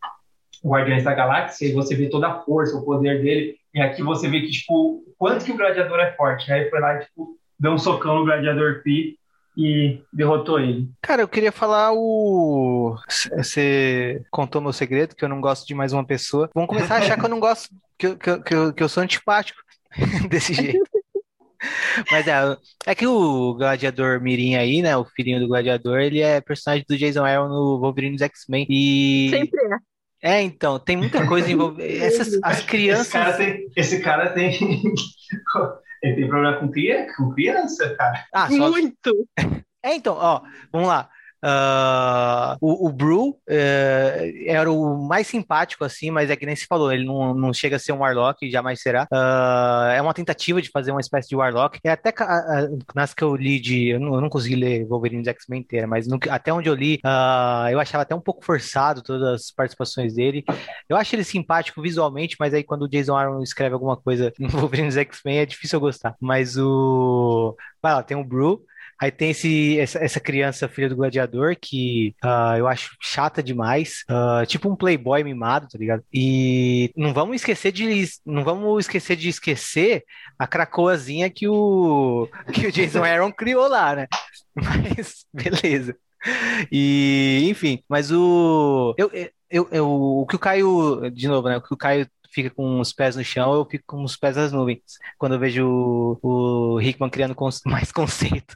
Guardiões 0.64 1.04
da 1.04 1.14
Galáxia, 1.14 1.68
e 1.68 1.74
você 1.74 1.96
vê 1.96 2.08
toda 2.08 2.28
a 2.28 2.40
força, 2.42 2.78
o 2.78 2.86
poder 2.86 3.22
dele, 3.22 3.56
e 3.74 3.82
aqui 3.82 4.02
você 4.02 4.30
vê 4.30 4.42
que, 4.42 4.52
tipo, 4.52 5.04
quanto 5.18 5.44
que 5.44 5.52
o 5.52 5.58
gladiador 5.58 6.00
é 6.00 6.12
forte, 6.14 6.50
né? 6.50 6.62
Ele 6.62 6.70
foi 6.70 6.80
lá 6.80 6.96
e, 6.96 7.06
tipo, 7.06 7.38
deu 7.60 7.72
um 7.74 7.78
socão 7.78 8.16
no 8.16 8.26
gladiador 8.26 8.82
Kree, 8.82 9.18
e 9.58 10.02
derrotou 10.12 10.60
ele. 10.60 10.90
Cara, 11.02 11.22
eu 11.22 11.28
queria 11.28 11.52
falar 11.52 11.92
o. 11.94 12.96
Você 13.38 14.24
contou 14.32 14.62
meu 14.62 14.74
segredo, 14.74 15.16
que 15.16 15.24
eu 15.24 15.30
não 15.30 15.42
gosto 15.42 15.68
de 15.68 15.76
mais 15.76 15.94
uma 15.94 16.06
pessoa. 16.06 16.50
Vamos 16.54 16.70
começar 16.70 16.96
a 16.96 16.98
achar 17.00 17.18
que 17.18 17.26
eu 17.26 17.30
não 17.30 17.40
gosto, 17.40 17.70
que, 17.98 18.08
eu, 18.08 18.18
que, 18.18 18.30
eu, 18.30 18.42
que, 18.44 18.54
eu, 18.54 18.74
que 18.74 18.84
eu 18.84 18.90
sou 18.90 19.04
antipático 19.04 19.60
desse 20.30 20.54
jeito. 20.54 20.90
Mas 22.10 22.28
é, 22.28 22.58
é 22.88 22.96
que 22.96 23.06
o 23.06 23.54
Gladiador 23.54 24.20
Mirim 24.22 24.56
aí, 24.56 24.82
né? 24.82 24.98
O 24.98 25.06
filhinho 25.06 25.40
do 25.40 25.48
Gladiador, 25.48 26.00
ele 26.00 26.20
é 26.20 26.42
personagem 26.42 26.86
do 26.88 26.98
Jason 26.98 27.24
Aaron 27.24 27.50
no 27.50 27.80
Wolverine 27.80 28.16
dos 28.16 28.22
X-Men. 28.22 28.66
E. 28.70 29.30
Sempre 29.30 29.62
é. 29.62 29.92
É, 30.24 30.40
então, 30.42 30.78
tem 30.78 30.96
muita 30.96 31.26
coisa 31.26 31.52
envolvida. 31.52 31.84
Essas, 32.06 32.40
as 32.44 32.62
crianças. 32.62 33.08
Esse 33.08 33.12
cara 33.12 33.34
tem. 33.34 33.72
Esse 33.76 34.00
cara 34.00 34.30
tem... 34.30 34.82
Ele 36.02 36.16
tem 36.16 36.28
problema 36.28 36.58
com, 36.58 36.70
criança, 36.70 37.14
com 37.16 37.32
criança, 37.32 37.96
cara. 37.96 38.26
Ah, 38.34 38.50
só... 38.50 38.56
Muito! 38.72 39.28
É, 39.84 39.96
então, 39.96 40.16
ó, 40.16 40.42
vamos 40.72 40.88
lá. 40.88 41.10
Uh, 41.44 42.56
o, 42.62 42.88
o 42.88 42.92
Brew 42.92 43.30
uh, 43.30 43.38
era 44.46 44.72
o 44.72 44.98
mais 45.08 45.28
simpático, 45.28 45.84
assim, 45.84 46.12
mas 46.12 46.30
é 46.30 46.36
que 46.36 46.46
nem 46.46 46.56
se 46.56 46.68
falou, 46.68 46.92
ele 46.92 47.04
não, 47.04 47.34
não 47.34 47.54
chega 47.54 47.78
a 47.78 47.80
ser 47.80 47.94
um 47.94 48.00
Warlock, 48.00 48.50
jamais 48.50 48.82
será. 48.82 49.08
Uh, 49.12 49.92
é 49.92 50.02
uma 50.02 50.14
tentativa 50.14 50.62
de 50.62 50.70
fazer 50.70 50.92
uma 50.92 51.02
espécie 51.02 51.30
de 51.30 51.36
Warlock. 51.36 51.80
É 51.84 51.92
até 51.92 52.14
nas 52.94 53.14
que 53.14 53.24
eu 53.24 53.36
li 53.36 53.60
de. 53.60 53.90
Eu 53.90 54.00
não, 54.00 54.16
eu 54.16 54.22
não 54.22 54.30
consegui 54.30 54.56
ler 54.56 54.86
Wolverine 54.86 55.28
X-Men 55.28 55.62
inteira, 55.62 55.88
mas 55.88 56.08
no, 56.08 56.20
até 56.30 56.54
onde 56.54 56.70
eu 56.70 56.76
li, 56.76 57.00
eu 57.72 57.80
achava 57.80 58.04
até 58.04 58.14
um 58.14 58.22
pouco 58.22 58.46
forçado 58.46 59.02
todas 59.02 59.28
as 59.28 59.52
participações 59.52 60.14
dele. 60.16 60.44
Eu 60.88 60.98
acho 60.98 61.16
ele 61.16 61.24
simpático 61.24 61.82
visualmente, 61.82 62.36
mas 62.40 62.54
aí 62.54 62.64
quando 62.64 62.84
o 62.84 62.90
Jason 62.90 63.16
Aaron 63.16 63.42
escreve 63.42 63.74
alguma 63.74 63.98
coisa 63.98 64.32
no 64.40 64.50
Wolverine 64.50 64.92
X-Men 64.92 65.40
é 65.40 65.46
difícil 65.46 65.78
eu 65.78 65.82
gostar. 65.82 66.16
Mas 66.20 66.58
o. 66.58 67.56
Vai 67.82 67.94
lá, 67.94 68.04
tem 68.04 68.18
o 68.18 68.24
Brew. 68.24 68.64
Aí 69.02 69.10
tem 69.10 69.32
esse, 69.32 69.80
essa, 69.80 69.98
essa 69.98 70.20
criança, 70.20 70.70
filha 70.70 70.88
do 70.88 70.96
gladiador, 70.96 71.56
que 71.60 72.14
uh, 72.24 72.56
eu 72.56 72.68
acho 72.68 72.96
chata 73.02 73.42
demais. 73.42 74.04
Uh, 74.08 74.46
tipo 74.46 74.70
um 74.70 74.76
playboy 74.76 75.24
mimado, 75.24 75.68
tá 75.68 75.76
ligado? 75.76 76.04
E 76.14 76.92
não 76.96 77.12
vamos 77.12 77.38
esquecer 77.38 77.72
de. 77.72 78.08
Não 78.24 78.44
vamos 78.44 78.86
esquecer 78.86 79.16
de 79.16 79.28
esquecer 79.28 80.04
a 80.38 80.46
cracoazinha 80.46 81.32
que 81.32 81.48
o, 81.48 82.30
que 82.54 82.68
o 82.68 82.72
Jason 82.72 83.04
Aaron 83.04 83.32
criou 83.32 83.68
lá, 83.68 83.96
né? 83.96 84.08
Mas, 84.54 85.26
beleza. 85.34 85.96
E, 86.72 87.48
enfim, 87.50 87.84
mas 87.90 88.12
o. 88.12 88.94
Eu, 88.96 89.10
eu, 89.50 89.68
eu, 89.72 89.90
o 89.90 90.28
que 90.28 90.36
o 90.36 90.40
Caio, 90.40 91.10
de 91.10 91.28
novo, 91.28 91.50
né? 91.50 91.58
O 91.58 91.62
que 91.62 91.74
o 91.74 91.78
Caio 91.78 92.08
fica 92.32 92.50
com 92.50 92.80
os 92.80 92.94
pés 92.94 93.16
no 93.16 93.24
chão, 93.24 93.54
eu 93.54 93.66
fico 93.66 93.84
com 93.86 94.04
os 94.04 94.16
pés 94.16 94.36
nas 94.36 94.52
nuvens. 94.52 94.82
Quando 95.18 95.36
eu 95.36 95.40
vejo 95.40 95.68
o, 96.22 96.76
o 96.76 96.82
Hickman 96.82 97.10
criando 97.10 97.36
mais 97.66 97.92
conceito. 97.92 98.56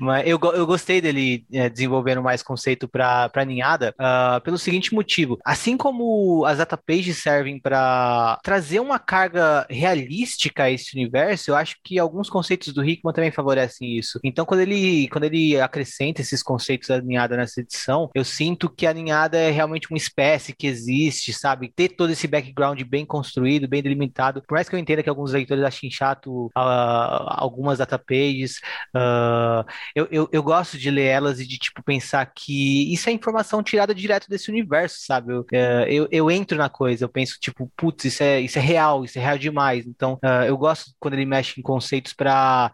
Mas 0.00 0.26
eu, 0.26 0.38
eu 0.54 0.66
gostei 0.66 1.00
dele 1.00 1.44
é, 1.52 1.68
desenvolvendo 1.68 2.22
mais 2.22 2.42
conceito 2.42 2.88
para 2.88 3.44
ninhada 3.46 3.94
uh, 4.00 4.40
pelo 4.42 4.58
seguinte 4.58 4.94
motivo. 4.94 5.38
Assim 5.44 5.76
como 5.76 6.44
as 6.44 6.58
data 6.58 6.76
pages 6.76 7.18
servem 7.18 7.60
para 7.60 8.38
trazer 8.42 8.80
uma 8.80 8.98
carga 8.98 9.66
realística 9.68 10.64
a 10.64 10.70
esse 10.70 10.96
universo, 10.96 11.50
eu 11.50 11.56
acho 11.56 11.76
que 11.84 11.98
alguns 11.98 12.28
conceitos 12.28 12.72
do 12.72 12.84
Hickman 12.84 13.14
também 13.14 13.30
favorecem 13.30 13.96
isso. 13.96 14.18
Então, 14.24 14.44
quando 14.44 14.60
ele, 14.60 15.08
quando 15.08 15.24
ele 15.24 15.60
acrescenta 15.60 16.20
esses 16.20 16.42
conceitos 16.42 16.88
da 16.88 17.00
ninhada 17.00 17.36
nessa 17.36 17.60
edição, 17.60 18.10
eu 18.14 18.24
sinto 18.24 18.68
que 18.68 18.86
a 18.86 18.94
ninhada 18.94 19.38
é 19.38 19.50
realmente 19.50 19.88
uma 19.90 19.98
espécie 19.98 20.54
que 20.54 20.66
existe, 20.66 21.32
sabe? 21.32 21.72
Ter 21.74 21.90
todo 21.90 22.10
esse 22.10 22.26
background 22.26 22.80
bem 22.82 23.04
construído, 23.04 23.68
bem 23.68 23.82
delimitado. 23.82 24.42
Por 24.46 24.54
mais 24.54 24.68
que 24.68 24.74
eu 24.74 24.78
entenda 24.78 25.02
que 25.02 25.08
alguns 25.08 25.32
leitores 25.32 25.64
achem 25.64 25.90
chato 25.90 26.46
uh, 26.46 26.50
algumas 26.56 27.78
datapages, 27.78 28.60
uh, 28.94 29.64
eu, 29.94 30.08
eu, 30.10 30.28
eu, 30.32 30.42
gosto 30.42 30.78
de 30.78 30.90
ler 30.90 31.06
elas 31.06 31.40
e 31.40 31.46
de, 31.46 31.58
tipo, 31.58 31.82
pensar 31.82 32.24
que 32.26 32.92
isso 32.92 33.08
é 33.08 33.12
informação 33.12 33.62
tirada 33.62 33.94
direto 33.94 34.28
desse 34.28 34.50
universo, 34.50 34.98
sabe? 35.00 35.32
Eu, 35.32 35.40
uh, 35.40 35.86
eu, 35.88 36.08
eu, 36.10 36.30
entro 36.30 36.56
na 36.56 36.68
coisa, 36.68 37.04
eu 37.04 37.08
penso, 37.08 37.38
tipo, 37.40 37.70
putz, 37.76 38.04
isso 38.04 38.22
é, 38.22 38.40
isso 38.40 38.58
é 38.58 38.62
real, 38.62 39.04
isso 39.04 39.18
é 39.18 39.22
real 39.22 39.38
demais. 39.38 39.86
Então, 39.86 40.14
uh, 40.24 40.44
eu 40.46 40.56
gosto 40.56 40.92
quando 40.98 41.14
ele 41.14 41.26
mexe 41.26 41.60
em 41.60 41.62
conceitos 41.62 42.12
para 42.12 42.72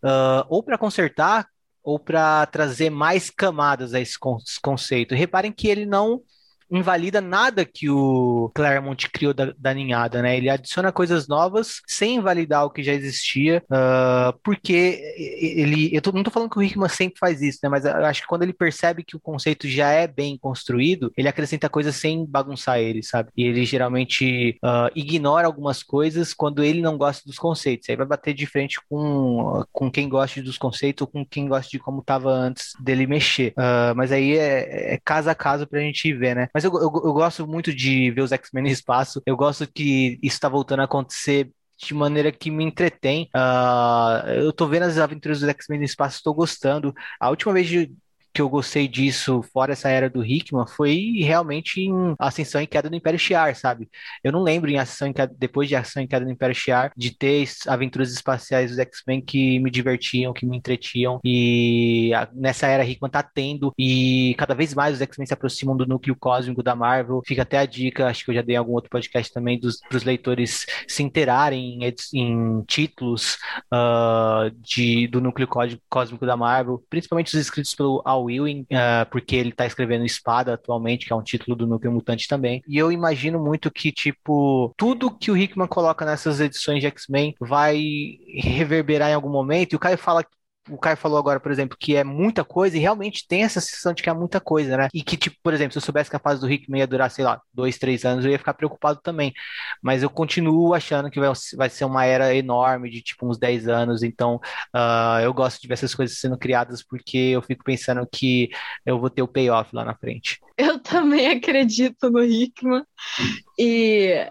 ou 0.48 0.62
para 0.62 0.78
consertar 0.78 1.46
ou 1.82 1.98
para 1.98 2.46
trazer 2.46 2.90
mais 2.90 3.30
camadas 3.30 3.94
a 3.94 4.00
esse 4.00 4.18
conceito. 4.60 5.14
Reparem 5.14 5.52
que 5.52 5.68
ele 5.68 5.86
não 5.86 6.20
invalida 6.70 7.20
nada 7.20 7.64
que 7.64 7.88
o 7.88 8.50
Claremont 8.54 9.08
criou 9.10 9.32
da, 9.32 9.52
da 9.56 9.74
ninhada, 9.74 10.22
né? 10.22 10.36
Ele 10.36 10.48
adiciona 10.48 10.92
coisas 10.92 11.28
novas 11.28 11.80
sem 11.86 12.16
invalidar 12.16 12.64
o 12.64 12.70
que 12.70 12.82
já 12.82 12.92
existia, 12.92 13.62
uh, 13.70 14.38
porque 14.42 15.00
ele. 15.16 15.94
Eu 15.94 16.02
tô, 16.02 16.12
não 16.12 16.22
tô 16.22 16.30
falando 16.30 16.50
que 16.50 16.58
o 16.58 16.62
Hickman 16.62 16.88
sempre 16.88 17.18
faz 17.18 17.42
isso, 17.42 17.60
né? 17.62 17.68
Mas 17.68 17.84
eu 17.84 18.04
acho 18.04 18.22
que 18.22 18.28
quando 18.28 18.42
ele 18.42 18.52
percebe 18.52 19.04
que 19.04 19.16
o 19.16 19.20
conceito 19.20 19.68
já 19.68 19.90
é 19.90 20.06
bem 20.06 20.36
construído, 20.38 21.12
ele 21.16 21.28
acrescenta 21.28 21.68
coisas 21.68 21.96
sem 21.96 22.24
bagunçar 22.26 22.78
ele, 22.78 23.02
sabe? 23.02 23.30
E 23.36 23.44
ele 23.44 23.64
geralmente 23.64 24.58
uh, 24.64 24.90
ignora 24.94 25.46
algumas 25.46 25.82
coisas 25.82 26.34
quando 26.34 26.62
ele 26.62 26.80
não 26.80 26.96
gosta 26.96 27.22
dos 27.26 27.38
conceitos. 27.38 27.88
Aí 27.88 27.96
vai 27.96 28.06
bater 28.06 28.34
de 28.34 28.46
frente 28.46 28.80
com, 28.88 29.64
com 29.72 29.90
quem 29.90 30.08
gosta 30.08 30.42
dos 30.42 30.58
conceitos 30.58 31.02
ou 31.02 31.06
com 31.06 31.24
quem 31.24 31.46
gosta 31.48 31.70
de 31.70 31.78
como 31.78 32.00
estava 32.00 32.30
antes 32.30 32.72
dele 32.80 33.06
mexer. 33.06 33.52
Uh, 33.52 33.94
mas 33.94 34.12
aí 34.12 34.36
é, 34.36 34.94
é 34.94 35.00
caso 35.04 35.30
a 35.30 35.34
caso 35.34 35.66
pra 35.66 35.80
gente 35.80 36.12
ver, 36.12 36.34
né? 36.34 36.48
Mas 36.56 36.64
eu, 36.64 36.72
eu, 36.72 36.90
eu 37.04 37.12
gosto 37.12 37.46
muito 37.46 37.70
de 37.70 38.10
ver 38.12 38.22
os 38.22 38.32
X-Men 38.32 38.64
no 38.64 38.70
espaço. 38.70 39.22
Eu 39.26 39.36
gosto 39.36 39.70
que 39.70 40.18
isso 40.22 40.36
está 40.36 40.48
voltando 40.48 40.80
a 40.80 40.84
acontecer 40.84 41.52
de 41.76 41.92
maneira 41.92 42.32
que 42.32 42.50
me 42.50 42.64
entretém. 42.64 43.28
Uh, 43.36 44.26
eu 44.30 44.52
tô 44.54 44.66
vendo 44.66 44.84
as 44.84 44.96
aventuras 44.96 45.40
dos 45.40 45.50
X-Men 45.50 45.80
no 45.80 45.84
espaço, 45.84 46.16
estou 46.16 46.32
gostando. 46.32 46.94
A 47.20 47.28
última 47.28 47.52
vez 47.52 47.66
de, 47.68 47.92
que 48.36 48.42
eu 48.42 48.50
gostei 48.50 48.86
disso, 48.86 49.42
fora 49.50 49.72
essa 49.72 49.88
era 49.88 50.10
do 50.10 50.22
Hickman, 50.22 50.66
foi 50.66 51.20
realmente 51.20 51.80
em 51.80 52.14
Ascensão 52.18 52.60
e 52.60 52.66
Queda 52.66 52.90
do 52.90 52.94
Império 52.94 53.18
Shi'ar, 53.18 53.56
sabe? 53.56 53.88
Eu 54.22 54.30
não 54.30 54.42
lembro 54.42 54.70
em 54.70 54.76
Ascensão 54.76 55.10
Queda, 55.10 55.34
depois 55.38 55.70
de 55.70 55.74
Ascensão 55.74 56.02
e 56.02 56.06
Queda 56.06 56.26
do 56.26 56.30
Império 56.30 56.54
Shi'ar, 56.54 56.92
de 56.94 57.16
ter 57.16 57.48
aventuras 57.66 58.12
espaciais 58.12 58.68
dos 58.68 58.78
X-Men 58.78 59.22
que 59.22 59.58
me 59.58 59.70
divertiam, 59.70 60.34
que 60.34 60.44
me 60.44 60.54
entretiam, 60.54 61.18
e 61.24 62.12
a, 62.12 62.28
nessa 62.34 62.66
era 62.66 62.84
Hickman 62.84 63.10
tá 63.10 63.22
tendo, 63.22 63.72
e 63.78 64.34
cada 64.36 64.54
vez 64.54 64.74
mais 64.74 64.96
os 64.96 65.00
X-Men 65.00 65.26
se 65.26 65.32
aproximam 65.32 65.74
do 65.74 65.86
núcleo 65.86 66.14
cósmico 66.14 66.62
da 66.62 66.76
Marvel. 66.76 67.22
Fica 67.24 67.40
até 67.40 67.56
a 67.56 67.64
dica, 67.64 68.06
acho 68.06 68.22
que 68.22 68.32
eu 68.32 68.34
já 68.34 68.42
dei 68.42 68.56
algum 68.56 68.74
outro 68.74 68.90
podcast 68.90 69.32
também, 69.32 69.58
dos 69.58 69.80
leitores 70.04 70.66
se 70.86 71.02
interarem 71.02 71.82
em, 71.82 71.94
em 72.12 72.62
títulos 72.64 73.38
uh, 73.72 74.50
de, 74.58 75.06
do 75.08 75.22
núcleo 75.22 75.48
cósmico 75.88 76.26
da 76.26 76.36
Marvel, 76.36 76.84
principalmente 76.90 77.28
os 77.28 77.40
escritos 77.40 77.74
pelo 77.74 78.02
Al 78.04 78.25
Ewing, 78.30 78.62
uh, 78.62 79.08
porque 79.10 79.36
ele 79.36 79.52
tá 79.52 79.66
escrevendo 79.66 80.04
Espada 80.04 80.54
atualmente, 80.54 81.06
que 81.06 81.12
é 81.12 81.16
um 81.16 81.22
título 81.22 81.56
do 81.56 81.66
Núcleo 81.66 81.92
Mutante 81.92 82.28
também. 82.28 82.62
E 82.68 82.76
eu 82.76 82.90
imagino 82.90 83.38
muito 83.38 83.70
que, 83.70 83.92
tipo, 83.92 84.72
tudo 84.76 85.10
que 85.10 85.30
o 85.30 85.36
Hickman 85.36 85.68
coloca 85.68 86.04
nessas 86.04 86.40
edições 86.40 86.80
de 86.80 86.86
X-Men 86.86 87.34
vai 87.40 87.78
reverberar 88.34 89.10
em 89.10 89.14
algum 89.14 89.30
momento. 89.30 89.72
E 89.72 89.76
o 89.76 89.78
Caio 89.78 89.98
fala 89.98 90.24
o 90.68 90.78
Caio 90.78 90.96
falou 90.96 91.18
agora, 91.18 91.38
por 91.38 91.52
exemplo, 91.52 91.76
que 91.78 91.96
é 91.96 92.04
muita 92.04 92.44
coisa, 92.44 92.76
e 92.76 92.80
realmente 92.80 93.26
tem 93.26 93.42
essa 93.44 93.60
sensação 93.60 93.92
de 93.92 94.02
que 94.02 94.10
é 94.10 94.12
muita 94.12 94.40
coisa, 94.40 94.76
né? 94.76 94.88
E 94.92 95.02
que, 95.02 95.16
tipo, 95.16 95.36
por 95.42 95.54
exemplo, 95.54 95.72
se 95.72 95.78
eu 95.78 95.82
soubesse 95.82 96.10
que 96.10 96.16
a 96.16 96.20
fase 96.20 96.40
do 96.40 96.50
Hickman 96.50 96.80
ia 96.80 96.86
durar, 96.86 97.10
sei 97.10 97.24
lá, 97.24 97.40
dois, 97.52 97.78
três 97.78 98.04
anos, 98.04 98.24
eu 98.24 98.30
ia 98.30 98.38
ficar 98.38 98.54
preocupado 98.54 99.00
também. 99.02 99.32
Mas 99.82 100.02
eu 100.02 100.10
continuo 100.10 100.74
achando 100.74 101.10
que 101.10 101.20
vai, 101.20 101.30
vai 101.56 101.70
ser 101.70 101.84
uma 101.84 102.04
era 102.04 102.34
enorme, 102.34 102.90
de 102.90 103.02
tipo 103.02 103.28
uns 103.28 103.38
10 103.38 103.68
anos, 103.68 104.02
então 104.02 104.36
uh, 104.74 105.20
eu 105.22 105.32
gosto 105.32 105.60
de 105.60 105.68
ver 105.68 105.74
essas 105.74 105.94
coisas 105.94 106.18
sendo 106.18 106.38
criadas 106.38 106.82
porque 106.82 107.16
eu 107.18 107.42
fico 107.42 107.64
pensando 107.64 108.06
que 108.10 108.50
eu 108.84 108.98
vou 108.98 109.10
ter 109.10 109.22
o 109.22 109.28
payoff 109.28 109.74
lá 109.74 109.84
na 109.84 109.94
frente. 109.94 110.40
Eu 110.56 110.78
também 110.78 111.28
acredito 111.36 112.10
no 112.10 112.22
Hickman. 112.22 112.84
E 113.58 114.30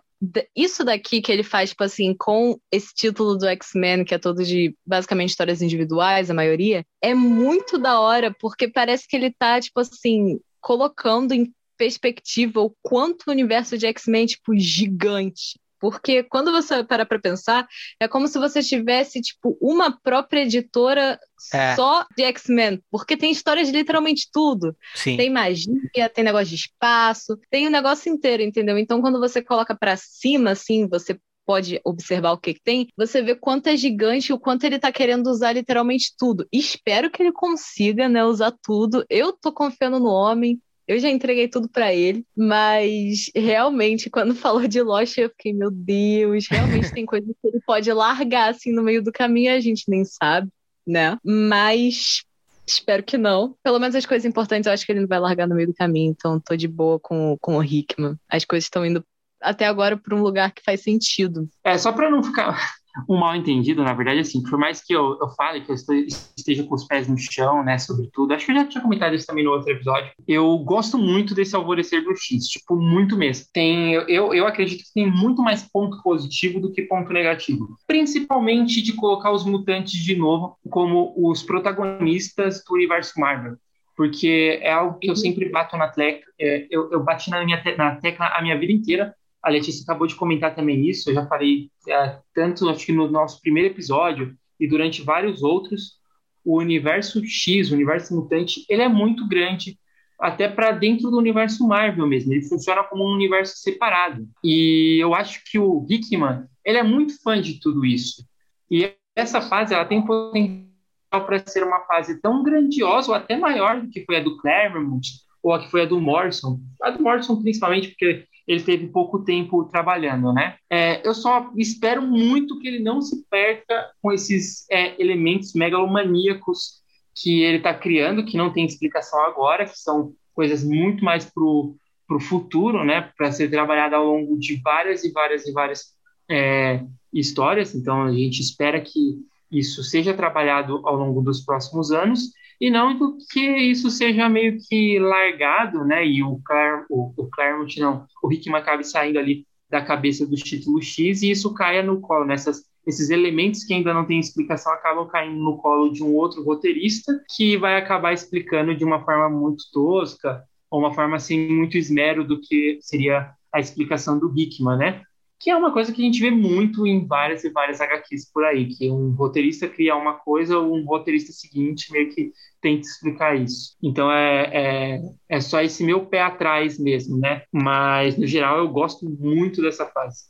isso 0.56 0.84
daqui 0.84 1.22
que 1.22 1.32
ele 1.32 1.44
faz, 1.44 1.72
tipo 1.72 1.84
assim, 1.84 2.16
com 2.18 2.58
esse 2.72 2.94
título 2.94 3.38
do 3.38 3.48
X-Men, 3.48 4.06
que 4.06 4.16
é 4.16 4.18
todo 4.18 4.44
de 4.44 4.76
basicamente 4.86 5.30
histórias 5.30 5.62
individuais, 5.62 6.30
a 6.30 6.34
maioria, 6.34 6.86
é 7.02 7.14
muito 7.14 7.78
da 7.78 8.00
hora, 8.00 8.34
porque 8.40 8.68
parece 8.68 9.08
que 9.08 9.16
ele 9.16 9.32
tá, 9.32 9.60
tipo 9.60 9.80
assim, 9.80 10.40
colocando 10.62 11.34
em 11.34 11.54
perspectiva 11.78 12.62
o 12.62 12.74
quanto 12.82 13.28
o 13.28 13.32
universo 13.32 13.78
de 13.78 13.86
X-Men 13.88 14.24
é, 14.24 14.28
tipo, 14.28 14.58
gigante. 14.58 15.60
Porque 15.92 16.24
quando 16.24 16.52
você 16.52 16.84
para 16.84 17.06
para 17.06 17.20
pensar, 17.20 17.68
é 18.00 18.08
como 18.08 18.28
se 18.28 18.38
você 18.40 18.62
tivesse, 18.62 19.22
tipo, 19.22 19.58
uma 19.62 19.92
própria 20.02 20.42
editora 20.42 21.20
é. 21.54 21.76
só 21.76 22.06
de 22.16 22.24
X-Men. 22.24 22.82
Porque 22.92 23.18
tem 23.18 23.32
histórias 23.32 23.68
de 23.68 23.74
literalmente 23.74 24.30
tudo. 24.32 24.76
Sim. 24.96 25.18
Tem 25.18 25.30
magia, 25.30 26.10
tem 26.14 26.24
negócio 26.24 26.48
de 26.48 26.56
espaço, 26.56 27.38
tem 27.50 27.68
o 27.68 27.72
negócio 27.72 28.12
inteiro, 28.12 28.44
entendeu? 28.44 28.78
Então, 28.78 29.02
quando 29.02 29.20
você 29.20 29.42
coloca 29.42 29.76
para 29.76 29.96
cima, 29.98 30.52
assim, 30.52 30.88
você 30.88 31.18
pode 31.46 31.80
observar 31.86 32.32
o 32.32 32.38
que, 32.38 32.56
que 32.56 32.62
tem, 32.62 32.88
você 32.98 33.22
vê 33.22 33.36
quanto 33.36 33.68
é 33.68 33.78
gigante, 33.78 34.34
o 34.34 34.40
quanto 34.40 34.64
ele 34.64 34.80
tá 34.80 34.92
querendo 34.92 35.28
usar 35.28 35.54
literalmente 35.54 36.14
tudo. 36.18 36.48
Espero 36.52 37.12
que 37.12 37.22
ele 37.22 37.32
consiga, 37.32 38.10
né, 38.10 38.26
usar 38.26 38.52
tudo. 38.64 39.06
Eu 39.10 39.32
tô 39.32 39.54
confiando 39.54 40.00
no 40.00 40.10
homem, 40.10 40.60
eu 40.88 41.00
já 41.00 41.10
entreguei 41.10 41.48
tudo 41.48 41.68
para 41.68 41.94
ele, 41.94 42.26
mas 42.36 43.32
realmente, 43.36 44.10
quando 44.10 44.34
falou 44.36 44.68
de 44.68 44.82
Lost, 44.82 45.18
eu 45.18 45.30
fiquei, 45.30 45.54
meu 45.54 45.72
Deus, 45.72 46.48
realmente 46.50 46.92
tem 46.92 47.06
coisa 47.06 47.26
que 47.26 47.48
ele 47.48 47.60
pode 47.66 47.92
largar 47.92 48.52
assim 48.52 48.72
no 48.72 48.84
meio 48.84 49.04
do 49.04 49.12
caminho, 49.12 49.54
a 49.54 49.60
gente 49.60 49.86
nem 49.88 50.06
sabe, 50.06 50.50
né? 50.86 51.18
Mas 51.24 52.24
espero 52.68 53.04
que 53.04 53.18
não. 53.18 53.56
Pelo 53.64 53.80
menos 53.80 53.96
as 53.96 54.06
coisas 54.06 54.26
importantes 54.26 54.68
eu 54.68 54.74
acho 54.74 54.86
que 54.86 54.92
ele 54.92 55.02
não 55.02 55.08
vai 55.08 55.20
largar 55.20 55.48
no 55.48 55.56
meio 55.56 55.68
do 55.68 55.74
caminho, 55.74 56.12
então 56.12 56.40
tô 56.40 56.56
de 56.56 56.68
boa 56.68 57.00
com, 57.00 57.38
com 57.40 57.58
o 57.58 57.64
Hickman. 57.64 58.16
As 58.30 58.46
coisas 58.46 58.66
estão 58.66 58.86
indo 58.86 59.04
até 59.42 59.66
agora 59.66 59.98
para 59.98 60.16
um 60.16 60.22
lugar 60.22 60.52
que 60.52 60.64
faz 60.64 60.82
sentido. 60.82 61.48
É, 61.64 61.78
só 61.78 61.92
para 61.92 62.10
não 62.10 62.24
ficar 62.24 62.76
um 63.10 63.18
mal 63.18 63.36
entendido, 63.36 63.84
na 63.84 63.94
verdade, 63.94 64.20
assim, 64.20 64.42
por 64.42 64.58
mais 64.58 64.82
que 64.82 64.94
eu, 64.94 65.18
eu 65.20 65.30
fale 65.30 65.62
que 65.62 65.72
eu 65.72 65.76
esteja 65.76 66.64
com 66.64 66.76
os 66.76 66.86
pés 66.86 67.08
no 67.08 67.18
chão, 67.18 67.64
né, 67.64 67.78
sobretudo, 67.78 68.34
acho 68.34 68.46
que 68.46 68.52
eu 68.52 68.56
já 68.56 68.66
tinha 68.66 68.82
comentado 68.82 69.16
isso 69.16 69.26
também 69.26 69.44
no 69.44 69.52
outro 69.52 69.72
episódio, 69.72 70.12
eu 70.28 70.58
gosto 70.60 70.98
muito 70.98 71.36
desse 71.36 71.56
alvorecer 71.56 72.04
do 72.04 72.16
X, 72.16 72.48
tipo, 72.48 72.76
muito 72.76 73.18
mesmo. 73.18 73.46
Tem, 73.54 73.94
eu, 73.94 74.34
eu 74.34 74.48
acredito 74.48 74.84
que 74.84 74.94
tem 74.94 75.10
muito 75.10 75.42
mais 75.42 75.64
ponto 75.64 76.02
positivo 76.02 76.60
do 76.60 76.72
que 76.72 76.84
ponto 76.84 77.12
negativo, 77.12 77.78
principalmente 77.88 78.82
de 78.82 78.94
colocar 78.94 79.32
os 79.32 79.46
mutantes 79.46 80.02
de 80.02 80.16
novo 80.16 80.58
como 80.70 81.14
os 81.18 81.44
protagonistas 81.44 82.64
do 82.64 82.76
universo 82.76 83.20
Marvel 83.20 83.58
porque 83.96 84.60
é 84.62 84.72
algo 84.72 85.00
que 85.00 85.10
eu 85.10 85.16
sempre 85.16 85.50
bato 85.50 85.78
na 85.78 85.88
tecla, 85.88 86.26
é, 86.40 86.68
eu, 86.70 86.92
eu 86.92 87.04
bati 87.04 87.30
na 87.30 87.44
minha 87.44 87.62
te, 87.62 87.76
na 87.76 87.96
tecla 87.96 88.28
a 88.28 88.42
minha 88.42 88.58
vida 88.60 88.74
inteira, 88.74 89.16
a 89.46 89.50
Letícia 89.52 89.84
acabou 89.84 90.08
de 90.08 90.16
comentar 90.16 90.56
também 90.56 90.90
isso, 90.90 91.08
eu 91.08 91.14
já 91.14 91.28
falei 91.28 91.70
é, 91.88 92.18
tanto 92.34 92.68
acho 92.68 92.84
que 92.84 92.92
no 92.92 93.08
nosso 93.08 93.40
primeiro 93.40 93.70
episódio 93.70 94.36
e 94.60 94.68
durante 94.68 95.04
vários 95.04 95.44
outros, 95.44 96.00
o 96.44 96.58
universo 96.58 97.24
X, 97.24 97.70
o 97.70 97.76
universo 97.76 98.16
mutante, 98.16 98.66
ele 98.68 98.82
é 98.82 98.88
muito 98.88 99.28
grande, 99.28 99.78
até 100.20 100.50
para 100.50 100.72
dentro 100.72 101.12
do 101.12 101.18
universo 101.20 101.68
Marvel 101.68 102.08
mesmo. 102.08 102.34
Ele 102.34 102.42
funciona 102.42 102.84
como 102.86 103.04
um 103.04 103.14
universo 103.14 103.58
separado. 103.58 104.28
E 104.44 104.98
eu 105.00 105.14
acho 105.14 105.44
que 105.46 105.60
o 105.60 105.86
Hickman, 105.88 106.46
ele 106.66 106.80
é 106.80 106.84
muito 106.84 107.22
fã 107.22 107.40
de 107.40 107.60
tudo 107.60 107.86
isso. 107.86 108.26
E 108.72 108.96
essa 109.16 109.42
fase, 109.42 109.76
ela 109.76 109.86
tem 109.86 110.04
potencial 110.04 110.66
para 111.12 111.46
ser 111.46 111.64
uma 111.64 111.82
fase 111.82 112.20
tão 112.20 112.42
grandiosa 112.42 113.10
ou 113.10 113.16
até 113.16 113.38
maior 113.38 113.80
do 113.80 113.90
que 113.90 114.04
foi 114.06 114.18
a 114.18 114.24
do 114.24 114.38
Claremont 114.38 115.08
ou 115.44 115.54
a 115.54 115.60
que 115.60 115.70
foi 115.70 115.84
a 115.84 115.86
do 115.86 116.02
Morrison. 116.02 116.60
A 116.82 116.90
do 116.90 117.04
Morrison 117.04 117.40
principalmente 117.42 117.90
porque 117.90 118.26
ele 118.48 118.62
teve 118.62 118.88
pouco 118.88 119.24
tempo 119.24 119.66
trabalhando, 119.66 120.32
né? 120.32 120.56
É, 120.70 121.06
eu 121.08 121.14
só 121.14 121.52
espero 121.58 122.02
muito 122.02 122.60
que 122.60 122.68
ele 122.68 122.80
não 122.80 123.02
se 123.02 123.26
perca 123.30 123.90
com 124.02 124.12
esses 124.12 124.70
é, 124.70 125.00
elementos 125.02 125.54
megalomaníacos 125.54 126.84
que 127.16 127.42
ele 127.42 127.58
está 127.58 127.74
criando, 127.74 128.26
que 128.26 128.38
não 128.38 128.52
tem 128.52 128.66
explicação 128.66 129.20
agora, 129.22 129.66
que 129.66 129.78
são 129.78 130.14
coisas 130.34 130.64
muito 130.64 131.04
mais 131.04 131.26
pro 131.26 131.76
para 132.08 132.18
o 132.18 132.22
futuro, 132.22 132.84
né, 132.84 133.12
para 133.18 133.32
ser 133.32 133.50
trabalhado 133.50 133.96
ao 133.96 134.06
longo 134.06 134.38
de 134.38 134.62
várias 134.62 135.04
e 135.04 135.12
várias 135.12 135.48
e 135.48 135.52
várias 135.52 135.86
é, 136.30 136.84
histórias. 137.12 137.74
Então, 137.74 138.04
a 138.04 138.12
gente 138.12 138.40
espera 138.42 138.80
que 138.80 139.18
isso 139.52 139.84
seja 139.84 140.14
trabalhado 140.14 140.82
ao 140.86 140.96
longo 140.96 141.22
dos 141.22 141.44
próximos 141.44 141.92
anos 141.92 142.32
e 142.60 142.70
não 142.70 143.18
que 143.32 143.42
isso 143.42 143.90
seja 143.90 144.30
meio 144.30 144.58
que 144.68 145.00
largado, 145.00 145.84
né, 145.86 146.06
e 146.06 146.24
o, 146.24 146.40
Clar, 146.46 146.86
o, 146.90 147.14
o 147.18 147.30
Claremont, 147.30 147.80
não, 147.80 148.06
o 148.24 148.28
Rickman 148.28 148.62
acabe 148.62 148.84
saindo 148.84 149.20
ali 149.20 149.46
da 149.70 149.82
cabeça 149.82 150.26
do 150.26 150.36
título 150.36 150.82
X 150.82 151.22
e 151.22 151.32
isso 151.32 151.54
caia 151.54 151.84
no 151.84 152.00
colo, 152.00 152.26
nessas 152.26 152.64
esses 152.86 153.10
elementos 153.10 153.64
que 153.64 153.74
ainda 153.74 153.94
não 153.94 154.06
têm 154.06 154.20
explicação 154.20 154.72
acabam 154.72 155.08
caindo 155.08 155.40
no 155.40 155.58
colo 155.58 155.92
de 155.92 156.04
um 156.04 156.14
outro 156.14 156.44
roteirista 156.44 157.12
que 157.36 157.58
vai 157.58 157.78
acabar 157.78 158.14
explicando 158.14 158.76
de 158.76 158.86
uma 158.86 159.04
forma 159.04 159.28
muito 159.28 159.64
tosca 159.74 160.44
ou 160.70 160.80
uma 160.80 160.94
forma 160.94 161.16
assim, 161.16 161.48
muito 161.48 161.78
esmero 161.78 162.24
do 162.24 162.40
que 162.40 162.78
seria 162.82 163.32
a 163.52 163.60
explicação 163.60 164.20
do 164.20 164.32
Hickman, 164.38 164.78
né? 164.78 165.02
Que 165.40 165.50
é 165.50 165.56
uma 165.56 165.72
coisa 165.72 165.92
que 165.92 166.02
a 166.02 166.06
gente 166.06 166.22
vê 166.22 166.32
muito 166.32 166.88
em 166.88 167.06
várias 167.06 167.44
e 167.44 167.50
várias 167.50 167.82
HQs 167.82 168.32
por 168.32 168.44
aí, 168.46 168.68
que 168.68 168.90
um 168.90 169.12
roteirista 169.12 169.68
cria 169.68 169.96
uma 169.96 170.14
coisa 170.14 170.60
um 170.60 170.86
roteirista 170.86 171.32
seguinte 171.34 171.92
meio 171.92 172.10
que 172.10 172.32
tenta 172.62 172.82
explicar 172.82 173.36
isso. 173.36 173.76
Então 173.84 174.12
é, 174.12 174.50
é, 174.54 175.02
é 175.30 175.42
só 175.42 175.62
esse 175.62 175.84
meu 175.84 176.06
pé 176.06 176.22
atrás 176.22 176.80
mesmo, 176.80 177.18
né? 177.18 177.44
Mas 177.52 178.18
no 178.18 178.26
geral 178.26 178.60
eu 178.60 178.70
gosto 178.70 179.10
muito 179.10 179.62
dessa 179.62 179.86
fase. 179.86 180.26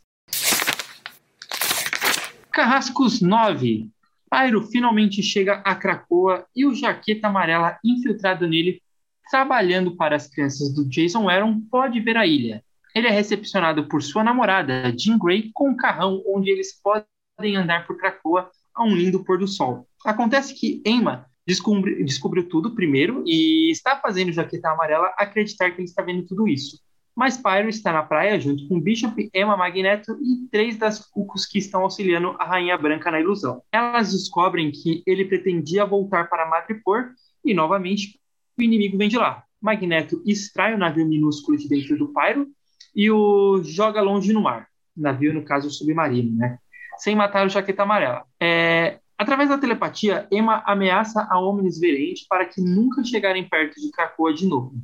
Carrascos 2.51 3.21
9. 3.21 3.89
Pyro 4.29 4.63
finalmente 4.63 5.21
chega 5.21 5.61
a 5.63 5.75
Cracoa 5.75 6.45
e 6.55 6.65
o 6.65 6.73
Jaqueta 6.73 7.27
Amarela 7.27 7.77
infiltrado 7.83 8.47
nele 8.47 8.81
trabalhando 9.29 9.95
para 9.95 10.15
as 10.15 10.27
crianças 10.27 10.73
do 10.73 10.87
Jason 10.87 11.29
Aaron, 11.29 11.61
pode 11.69 11.99
ver 11.99 12.17
a 12.17 12.25
ilha. 12.25 12.63
Ele 12.95 13.07
é 13.07 13.11
recepcionado 13.11 13.89
por 13.89 14.01
sua 14.01 14.23
namorada, 14.23 14.95
Jean 14.97 15.17
Grey, 15.19 15.51
com 15.53 15.71
um 15.71 15.75
carrão 15.75 16.23
onde 16.25 16.49
eles 16.49 16.81
podem 16.81 17.57
andar 17.57 17.85
por 17.85 17.97
Krakoa 17.97 18.49
a 18.73 18.85
um 18.85 18.95
lindo 18.95 19.21
pôr 19.21 19.37
do 19.37 19.49
sol. 19.49 19.85
Acontece 20.05 20.53
que 20.53 20.81
Emma 20.85 21.25
descobre, 21.45 22.01
descobriu 22.05 22.47
tudo 22.47 22.73
primeiro 22.73 23.21
e 23.27 23.69
está 23.69 23.97
fazendo 23.99 24.31
Jaqueta 24.31 24.69
Amarela 24.69 25.13
acreditar 25.17 25.71
que 25.71 25.81
ele 25.81 25.89
está 25.89 26.01
vendo 26.01 26.25
tudo 26.25 26.47
isso. 26.47 26.79
Mas 27.13 27.35
Pyro 27.35 27.67
está 27.67 27.91
na 27.91 28.01
praia 28.01 28.39
junto 28.39 28.65
com 28.69 28.79
Bishop, 28.79 29.29
Emma 29.33 29.57
Magneto 29.57 30.17
e 30.21 30.47
três 30.49 30.77
das 30.77 30.99
cucos 31.05 31.45
que 31.45 31.57
estão 31.57 31.81
auxiliando 31.81 32.35
a 32.39 32.45
Rainha 32.45 32.77
Branca 32.77 33.11
na 33.11 33.19
ilusão. 33.19 33.61
Elas 33.73 34.13
descobrem 34.13 34.71
que 34.71 35.03
ele 35.05 35.25
pretendia 35.25 35.85
voltar 35.85 36.29
para 36.29 36.49
Madripoor 36.49 37.11
e 37.43 37.53
novamente 37.53 38.17
o 38.57 38.61
inimigo 38.61 38.97
vem 38.97 39.09
de 39.09 39.17
lá. 39.17 39.43
Magneto 39.61 40.21
extrai 40.25 40.73
o 40.73 40.77
navio 40.77 41.05
minúsculo 41.05 41.57
de 41.57 41.67
dentro 41.67 41.97
do 41.97 42.13
Pyro 42.13 42.47
e 42.95 43.11
o 43.11 43.61
joga 43.63 44.01
longe 44.01 44.31
no 44.31 44.41
mar. 44.41 44.67
Navio, 44.95 45.33
no 45.33 45.43
caso, 45.43 45.69
submarino, 45.69 46.37
né? 46.37 46.57
Sem 46.97 47.15
matar 47.15 47.45
o 47.45 47.49
Jaqueta 47.49 47.83
Amarela. 47.83 48.23
É... 48.39 48.99
Através 49.17 49.49
da 49.49 49.57
telepatia, 49.57 50.27
Emma 50.31 50.63
ameaça 50.65 51.25
a 51.29 51.39
Omnis 51.39 51.79
Verente 51.79 52.25
para 52.29 52.45
que 52.45 52.61
nunca 52.61 53.03
chegarem 53.03 53.47
perto 53.47 53.79
de 53.79 53.89
Krakoa 53.91 54.33
de 54.33 54.45
novo. 54.45 54.75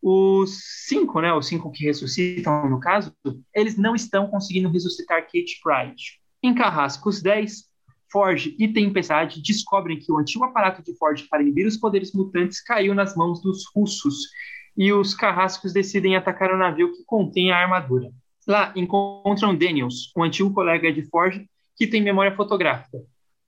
Os 0.00 0.60
cinco, 0.86 1.20
né, 1.20 1.32
os 1.32 1.46
cinco 1.46 1.72
que 1.72 1.84
ressuscitam, 1.84 2.68
no 2.68 2.78
caso, 2.78 3.12
eles 3.54 3.76
não 3.76 3.94
estão 3.94 4.28
conseguindo 4.28 4.68
ressuscitar 4.68 5.22
Kate 5.22 5.60
Pride. 5.62 6.20
Em 6.42 6.54
Carrascos 6.54 7.22
10, 7.22 7.64
Forge 8.12 8.54
e 8.60 8.68
Tempestade 8.68 9.42
descobrem 9.42 9.98
que 9.98 10.12
o 10.12 10.18
antigo 10.18 10.44
aparato 10.44 10.82
de 10.82 10.96
Forge 10.96 11.24
para 11.24 11.42
inibir 11.42 11.66
os 11.66 11.76
poderes 11.76 12.12
mutantes 12.12 12.62
caiu 12.62 12.94
nas 12.94 13.16
mãos 13.16 13.40
dos 13.42 13.64
russos 13.74 14.28
e 14.76 14.92
os 14.92 15.14
carrascos 15.14 15.72
decidem 15.72 16.16
atacar 16.16 16.52
o 16.52 16.58
navio 16.58 16.92
que 16.92 17.04
contém 17.04 17.52
a 17.52 17.58
armadura. 17.58 18.10
Lá 18.46 18.72
encontram 18.76 19.56
Daniels, 19.56 20.12
um 20.16 20.22
antigo 20.22 20.52
colega 20.52 20.92
de 20.92 21.02
Forge 21.08 21.48
que 21.76 21.86
tem 21.86 22.02
memória 22.02 22.34
fotográfica. 22.36 22.98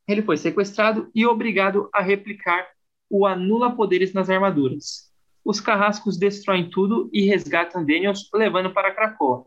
Ele 0.08 0.22
foi 0.22 0.36
sequestrado 0.36 1.10
e 1.14 1.26
obrigado 1.26 1.88
a 1.92 2.00
replicar 2.00 2.66
o 3.10 3.26
anula 3.26 3.74
poderes 3.74 4.12
nas 4.12 4.30
armaduras. 4.30 5.12
Os 5.44 5.60
carrascos 5.60 6.16
destroem 6.16 6.70
tudo 6.70 7.08
e 7.12 7.24
resgatam 7.24 7.84
Daniels, 7.84 8.28
levando 8.34 8.72
para 8.72 8.94
Krakoa. 8.94 9.46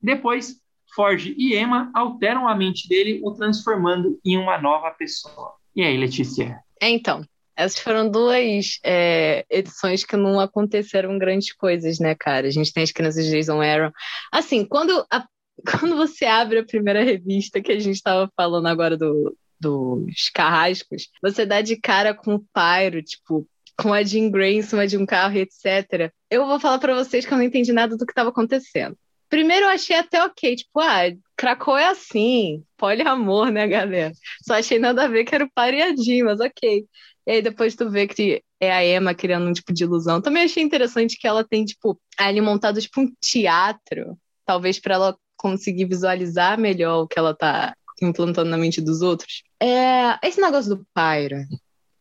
Depois, 0.00 0.60
Forge 0.94 1.34
e 1.38 1.56
Emma 1.56 1.90
alteram 1.94 2.48
a 2.48 2.54
mente 2.54 2.88
dele, 2.88 3.20
o 3.22 3.32
transformando 3.32 4.18
em 4.24 4.36
uma 4.36 4.58
nova 4.58 4.90
pessoa. 4.90 5.54
E 5.74 5.82
aí, 5.82 5.96
Letícia? 5.96 6.60
É, 6.80 6.88
então, 6.88 7.22
essas 7.56 7.78
foram 7.78 8.08
duas 8.08 8.78
é, 8.84 9.44
edições 9.48 10.04
que 10.04 10.16
não 10.16 10.38
aconteceram 10.38 11.18
grandes 11.18 11.52
coisas, 11.52 11.98
né, 11.98 12.14
cara? 12.14 12.46
A 12.46 12.50
gente 12.50 12.72
tem 12.72 12.82
as 12.82 12.92
crianças 12.92 13.24
de 13.24 13.30
Jason 13.30 13.60
Aaron. 13.60 13.90
Assim, 14.32 14.64
quando, 14.64 15.04
a, 15.10 15.26
quando 15.80 15.96
você 15.96 16.26
abre 16.26 16.58
a 16.58 16.64
primeira 16.64 17.02
revista 17.02 17.60
que 17.60 17.72
a 17.72 17.78
gente 17.78 17.96
estava 17.96 18.30
falando 18.36 18.66
agora 18.66 18.96
do, 18.96 19.36
dos 19.58 20.28
carrascos, 20.34 21.08
você 21.22 21.46
dá 21.46 21.62
de 21.62 21.76
cara 21.76 22.14
com 22.14 22.34
o 22.34 22.44
Pyro, 22.52 23.02
tipo, 23.02 23.48
com 23.78 23.92
a 23.92 24.02
Jean 24.02 24.30
Grey 24.30 24.56
em 24.56 24.62
cima 24.62 24.86
de 24.86 24.96
um 24.96 25.06
carro, 25.06 25.36
etc. 25.36 26.12
Eu 26.30 26.46
vou 26.46 26.60
falar 26.60 26.78
para 26.78 26.94
vocês 26.94 27.24
que 27.24 27.32
eu 27.32 27.38
não 27.38 27.44
entendi 27.44 27.72
nada 27.72 27.96
do 27.96 28.06
que 28.06 28.12
estava 28.12 28.30
acontecendo. 28.30 28.96
Primeiro 29.28 29.66
eu 29.66 29.70
achei 29.70 29.96
até 29.96 30.22
ok, 30.22 30.54
tipo, 30.56 30.80
ah, 30.80 31.02
Krakow 31.36 31.76
é 31.76 31.88
assim, 31.88 32.62
poliamor, 32.76 33.50
né, 33.50 33.66
galera? 33.66 34.12
Só 34.46 34.54
achei 34.54 34.78
nada 34.78 35.04
a 35.04 35.08
ver 35.08 35.24
que 35.24 35.34
era 35.34 35.44
o 35.44 35.50
pareadinho, 35.52 36.26
mas 36.26 36.40
ok. 36.40 36.86
E 37.26 37.32
aí 37.32 37.42
depois 37.42 37.74
tu 37.74 37.90
vê 37.90 38.06
que 38.06 38.42
é 38.60 38.72
a 38.72 38.84
Emma 38.86 39.14
criando 39.14 39.48
um 39.48 39.52
tipo 39.52 39.72
de 39.72 39.84
ilusão. 39.84 40.20
Também 40.20 40.44
achei 40.44 40.62
interessante 40.62 41.18
que 41.18 41.26
ela 41.26 41.44
tem, 41.44 41.64
tipo, 41.64 41.98
ali 42.18 42.40
montado 42.40 42.80
tipo 42.80 43.00
um 43.00 43.12
teatro, 43.20 44.16
talvez 44.44 44.78
para 44.78 44.94
ela 44.94 45.18
conseguir 45.36 45.86
visualizar 45.86 46.58
melhor 46.58 47.02
o 47.02 47.08
que 47.08 47.18
ela 47.18 47.34
tá 47.34 47.74
implantando 48.00 48.50
na 48.50 48.56
mente 48.56 48.80
dos 48.80 49.02
outros. 49.02 49.42
É, 49.60 50.18
esse 50.26 50.40
negócio 50.40 50.76
do 50.76 50.86
Pyro, 50.94 51.36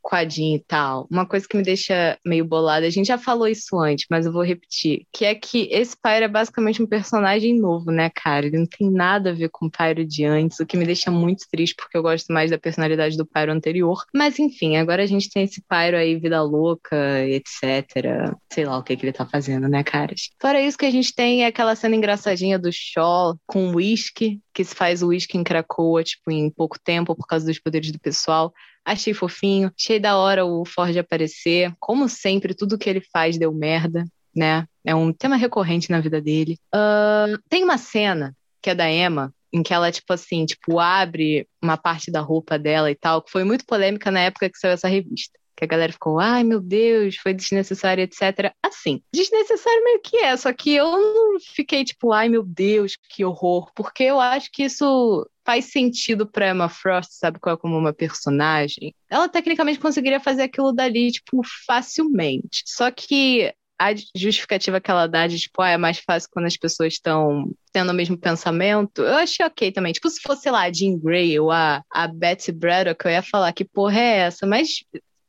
quadrinho 0.05 0.57
e 0.57 0.63
tal, 0.67 1.07
uma 1.09 1.25
coisa 1.25 1.47
que 1.47 1.57
me 1.57 1.63
deixa 1.63 2.15
meio 2.23 2.45
bolada, 2.45 2.85
a 2.85 2.89
gente 2.91 3.07
já 3.07 3.17
falou 3.17 3.47
isso 3.47 3.75
antes, 3.79 4.05
mas 4.07 4.27
eu 4.27 4.31
vou 4.31 4.43
repetir, 4.43 5.07
que 5.11 5.25
é 5.25 5.33
que 5.33 5.67
esse 5.71 5.97
Pyro 5.99 6.25
é 6.25 6.27
basicamente 6.27 6.81
um 6.81 6.85
personagem 6.85 7.59
novo, 7.59 7.89
né, 7.89 8.11
cara? 8.13 8.45
Ele 8.45 8.59
não 8.59 8.67
tem 8.67 8.91
nada 8.91 9.31
a 9.31 9.33
ver 9.33 9.49
com 9.49 9.65
o 9.65 9.71
Pyro 9.71 10.05
de 10.05 10.23
antes, 10.23 10.59
o 10.59 10.65
que 10.65 10.77
me 10.77 10.85
deixa 10.85 11.09
muito 11.09 11.45
triste, 11.51 11.75
porque 11.75 11.97
eu 11.97 12.03
gosto 12.03 12.31
mais 12.31 12.51
da 12.51 12.57
personalidade 12.59 13.17
do 13.17 13.25
Pyro 13.25 13.51
anterior. 13.51 14.03
Mas 14.13 14.37
enfim, 14.37 14.77
agora 14.77 15.01
a 15.01 15.07
gente 15.07 15.29
tem 15.29 15.43
esse 15.43 15.61
Pyro 15.67 15.97
aí, 15.97 16.19
vida 16.19 16.41
louca, 16.43 16.95
etc. 17.27 18.31
Sei 18.53 18.63
lá 18.63 18.77
o 18.77 18.83
que, 18.83 18.95
que 18.95 19.05
ele 19.05 19.13
tá 19.13 19.25
fazendo, 19.25 19.67
né, 19.67 19.83
caras? 19.83 20.29
Fora 20.39 20.61
isso 20.61 20.77
que 20.77 20.85
a 20.85 20.91
gente 20.91 21.15
tem 21.15 21.43
é 21.43 21.47
aquela 21.47 21.75
cena 21.75 21.95
engraçadinha 21.95 22.59
do 22.59 22.69
Shaw 22.71 23.35
com 23.47 23.73
whisky, 23.73 24.39
que 24.53 24.63
se 24.63 24.75
faz 24.75 25.01
o 25.01 25.07
whisky 25.07 25.37
em 25.37 25.43
Krakoa, 25.43 26.03
tipo, 26.03 26.29
em 26.29 26.49
pouco 26.51 26.77
tempo, 26.79 27.15
por 27.15 27.25
causa 27.25 27.45
dos 27.45 27.59
poderes 27.59 27.91
do 27.91 27.99
pessoal. 27.99 28.53
Achei 28.85 29.13
fofinho, 29.13 29.71
achei 29.77 29.99
da 29.99 30.17
hora 30.17 30.45
o 30.45 30.63
Ford 30.63 30.95
aparecer. 30.97 31.73
Como 31.79 32.07
sempre, 32.07 32.53
tudo 32.53 32.77
que 32.77 32.89
ele 32.89 33.01
faz 33.11 33.37
deu 33.37 33.51
merda, 33.51 34.05
né? 34.35 34.67
É 34.85 34.93
um 34.93 35.11
tema 35.11 35.35
recorrente 35.35 35.89
na 35.89 35.99
vida 35.99 36.21
dele. 36.21 36.57
Uh, 36.73 37.37
tem 37.49 37.63
uma 37.63 37.77
cena 37.77 38.35
que 38.61 38.69
é 38.69 38.75
da 38.75 38.89
Emma, 38.89 39.33
em 39.51 39.63
que 39.63 39.73
ela, 39.73 39.91
tipo 39.91 40.11
assim, 40.13 40.45
tipo, 40.45 40.79
abre 40.79 41.47
uma 41.61 41.77
parte 41.77 42.11
da 42.11 42.19
roupa 42.19 42.59
dela 42.59 42.91
e 42.91 42.95
tal, 42.95 43.21
que 43.21 43.31
foi 43.31 43.43
muito 43.43 43.65
polêmica 43.65 44.11
na 44.11 44.21
época 44.21 44.49
que 44.49 44.57
saiu 44.57 44.73
essa 44.73 44.87
revista 44.87 45.39
que 45.55 45.63
a 45.63 45.67
galera 45.67 45.91
ficou, 45.91 46.19
ai 46.19 46.43
meu 46.43 46.59
Deus, 46.59 47.15
foi 47.17 47.33
desnecessário, 47.33 48.03
etc. 48.03 48.53
Assim, 48.61 49.01
desnecessário 49.13 49.83
meio 49.83 50.01
que 50.01 50.17
é, 50.17 50.35
só 50.35 50.51
que 50.53 50.73
eu 50.75 50.91
não 50.91 51.39
fiquei 51.39 51.83
tipo, 51.83 52.11
ai 52.11 52.29
meu 52.29 52.43
Deus, 52.43 52.97
que 53.09 53.23
horror, 53.23 53.71
porque 53.73 54.03
eu 54.03 54.19
acho 54.19 54.51
que 54.51 54.63
isso 54.63 55.27
faz 55.45 55.65
sentido 55.65 56.25
pra 56.25 56.49
Emma 56.49 56.67
Frost, 56.67 57.13
sabe 57.13 57.39
qual 57.39 57.55
é 57.55 57.57
como 57.57 57.77
uma 57.77 57.93
personagem. 57.93 58.93
Ela 59.09 59.29
tecnicamente 59.29 59.79
conseguiria 59.79 60.19
fazer 60.19 60.41
aquilo 60.43 60.73
dali, 60.73 61.11
tipo, 61.11 61.41
facilmente. 61.67 62.63
Só 62.65 62.89
que 62.89 63.53
a 63.77 63.93
justificativa 64.15 64.79
que 64.79 64.89
ela 64.89 65.07
dá 65.07 65.27
de, 65.27 65.37
tipo, 65.37 65.61
ah, 65.61 65.69
é 65.69 65.77
mais 65.77 65.99
fácil 65.99 66.29
quando 66.31 66.45
as 66.45 66.57
pessoas 66.57 66.93
estão 66.93 67.51
tendo 67.71 67.91
o 67.91 67.93
mesmo 67.93 68.17
pensamento, 68.17 69.01
eu 69.01 69.15
achei 69.15 69.45
ok 69.45 69.71
também. 69.71 69.91
Tipo, 69.93 70.09
se 70.09 70.21
fosse, 70.21 70.49
lá, 70.49 70.63
a 70.63 70.71
Jean 70.71 70.97
Grey 70.97 71.37
ou 71.39 71.51
a, 71.51 71.83
a 71.91 72.07
Betty 72.07 72.51
Braddock, 72.51 73.05
eu 73.05 73.11
ia 73.11 73.21
falar 73.21 73.51
que 73.53 73.65
porra 73.65 73.99
é 73.99 74.17
essa, 74.19 74.47
mas 74.47 74.83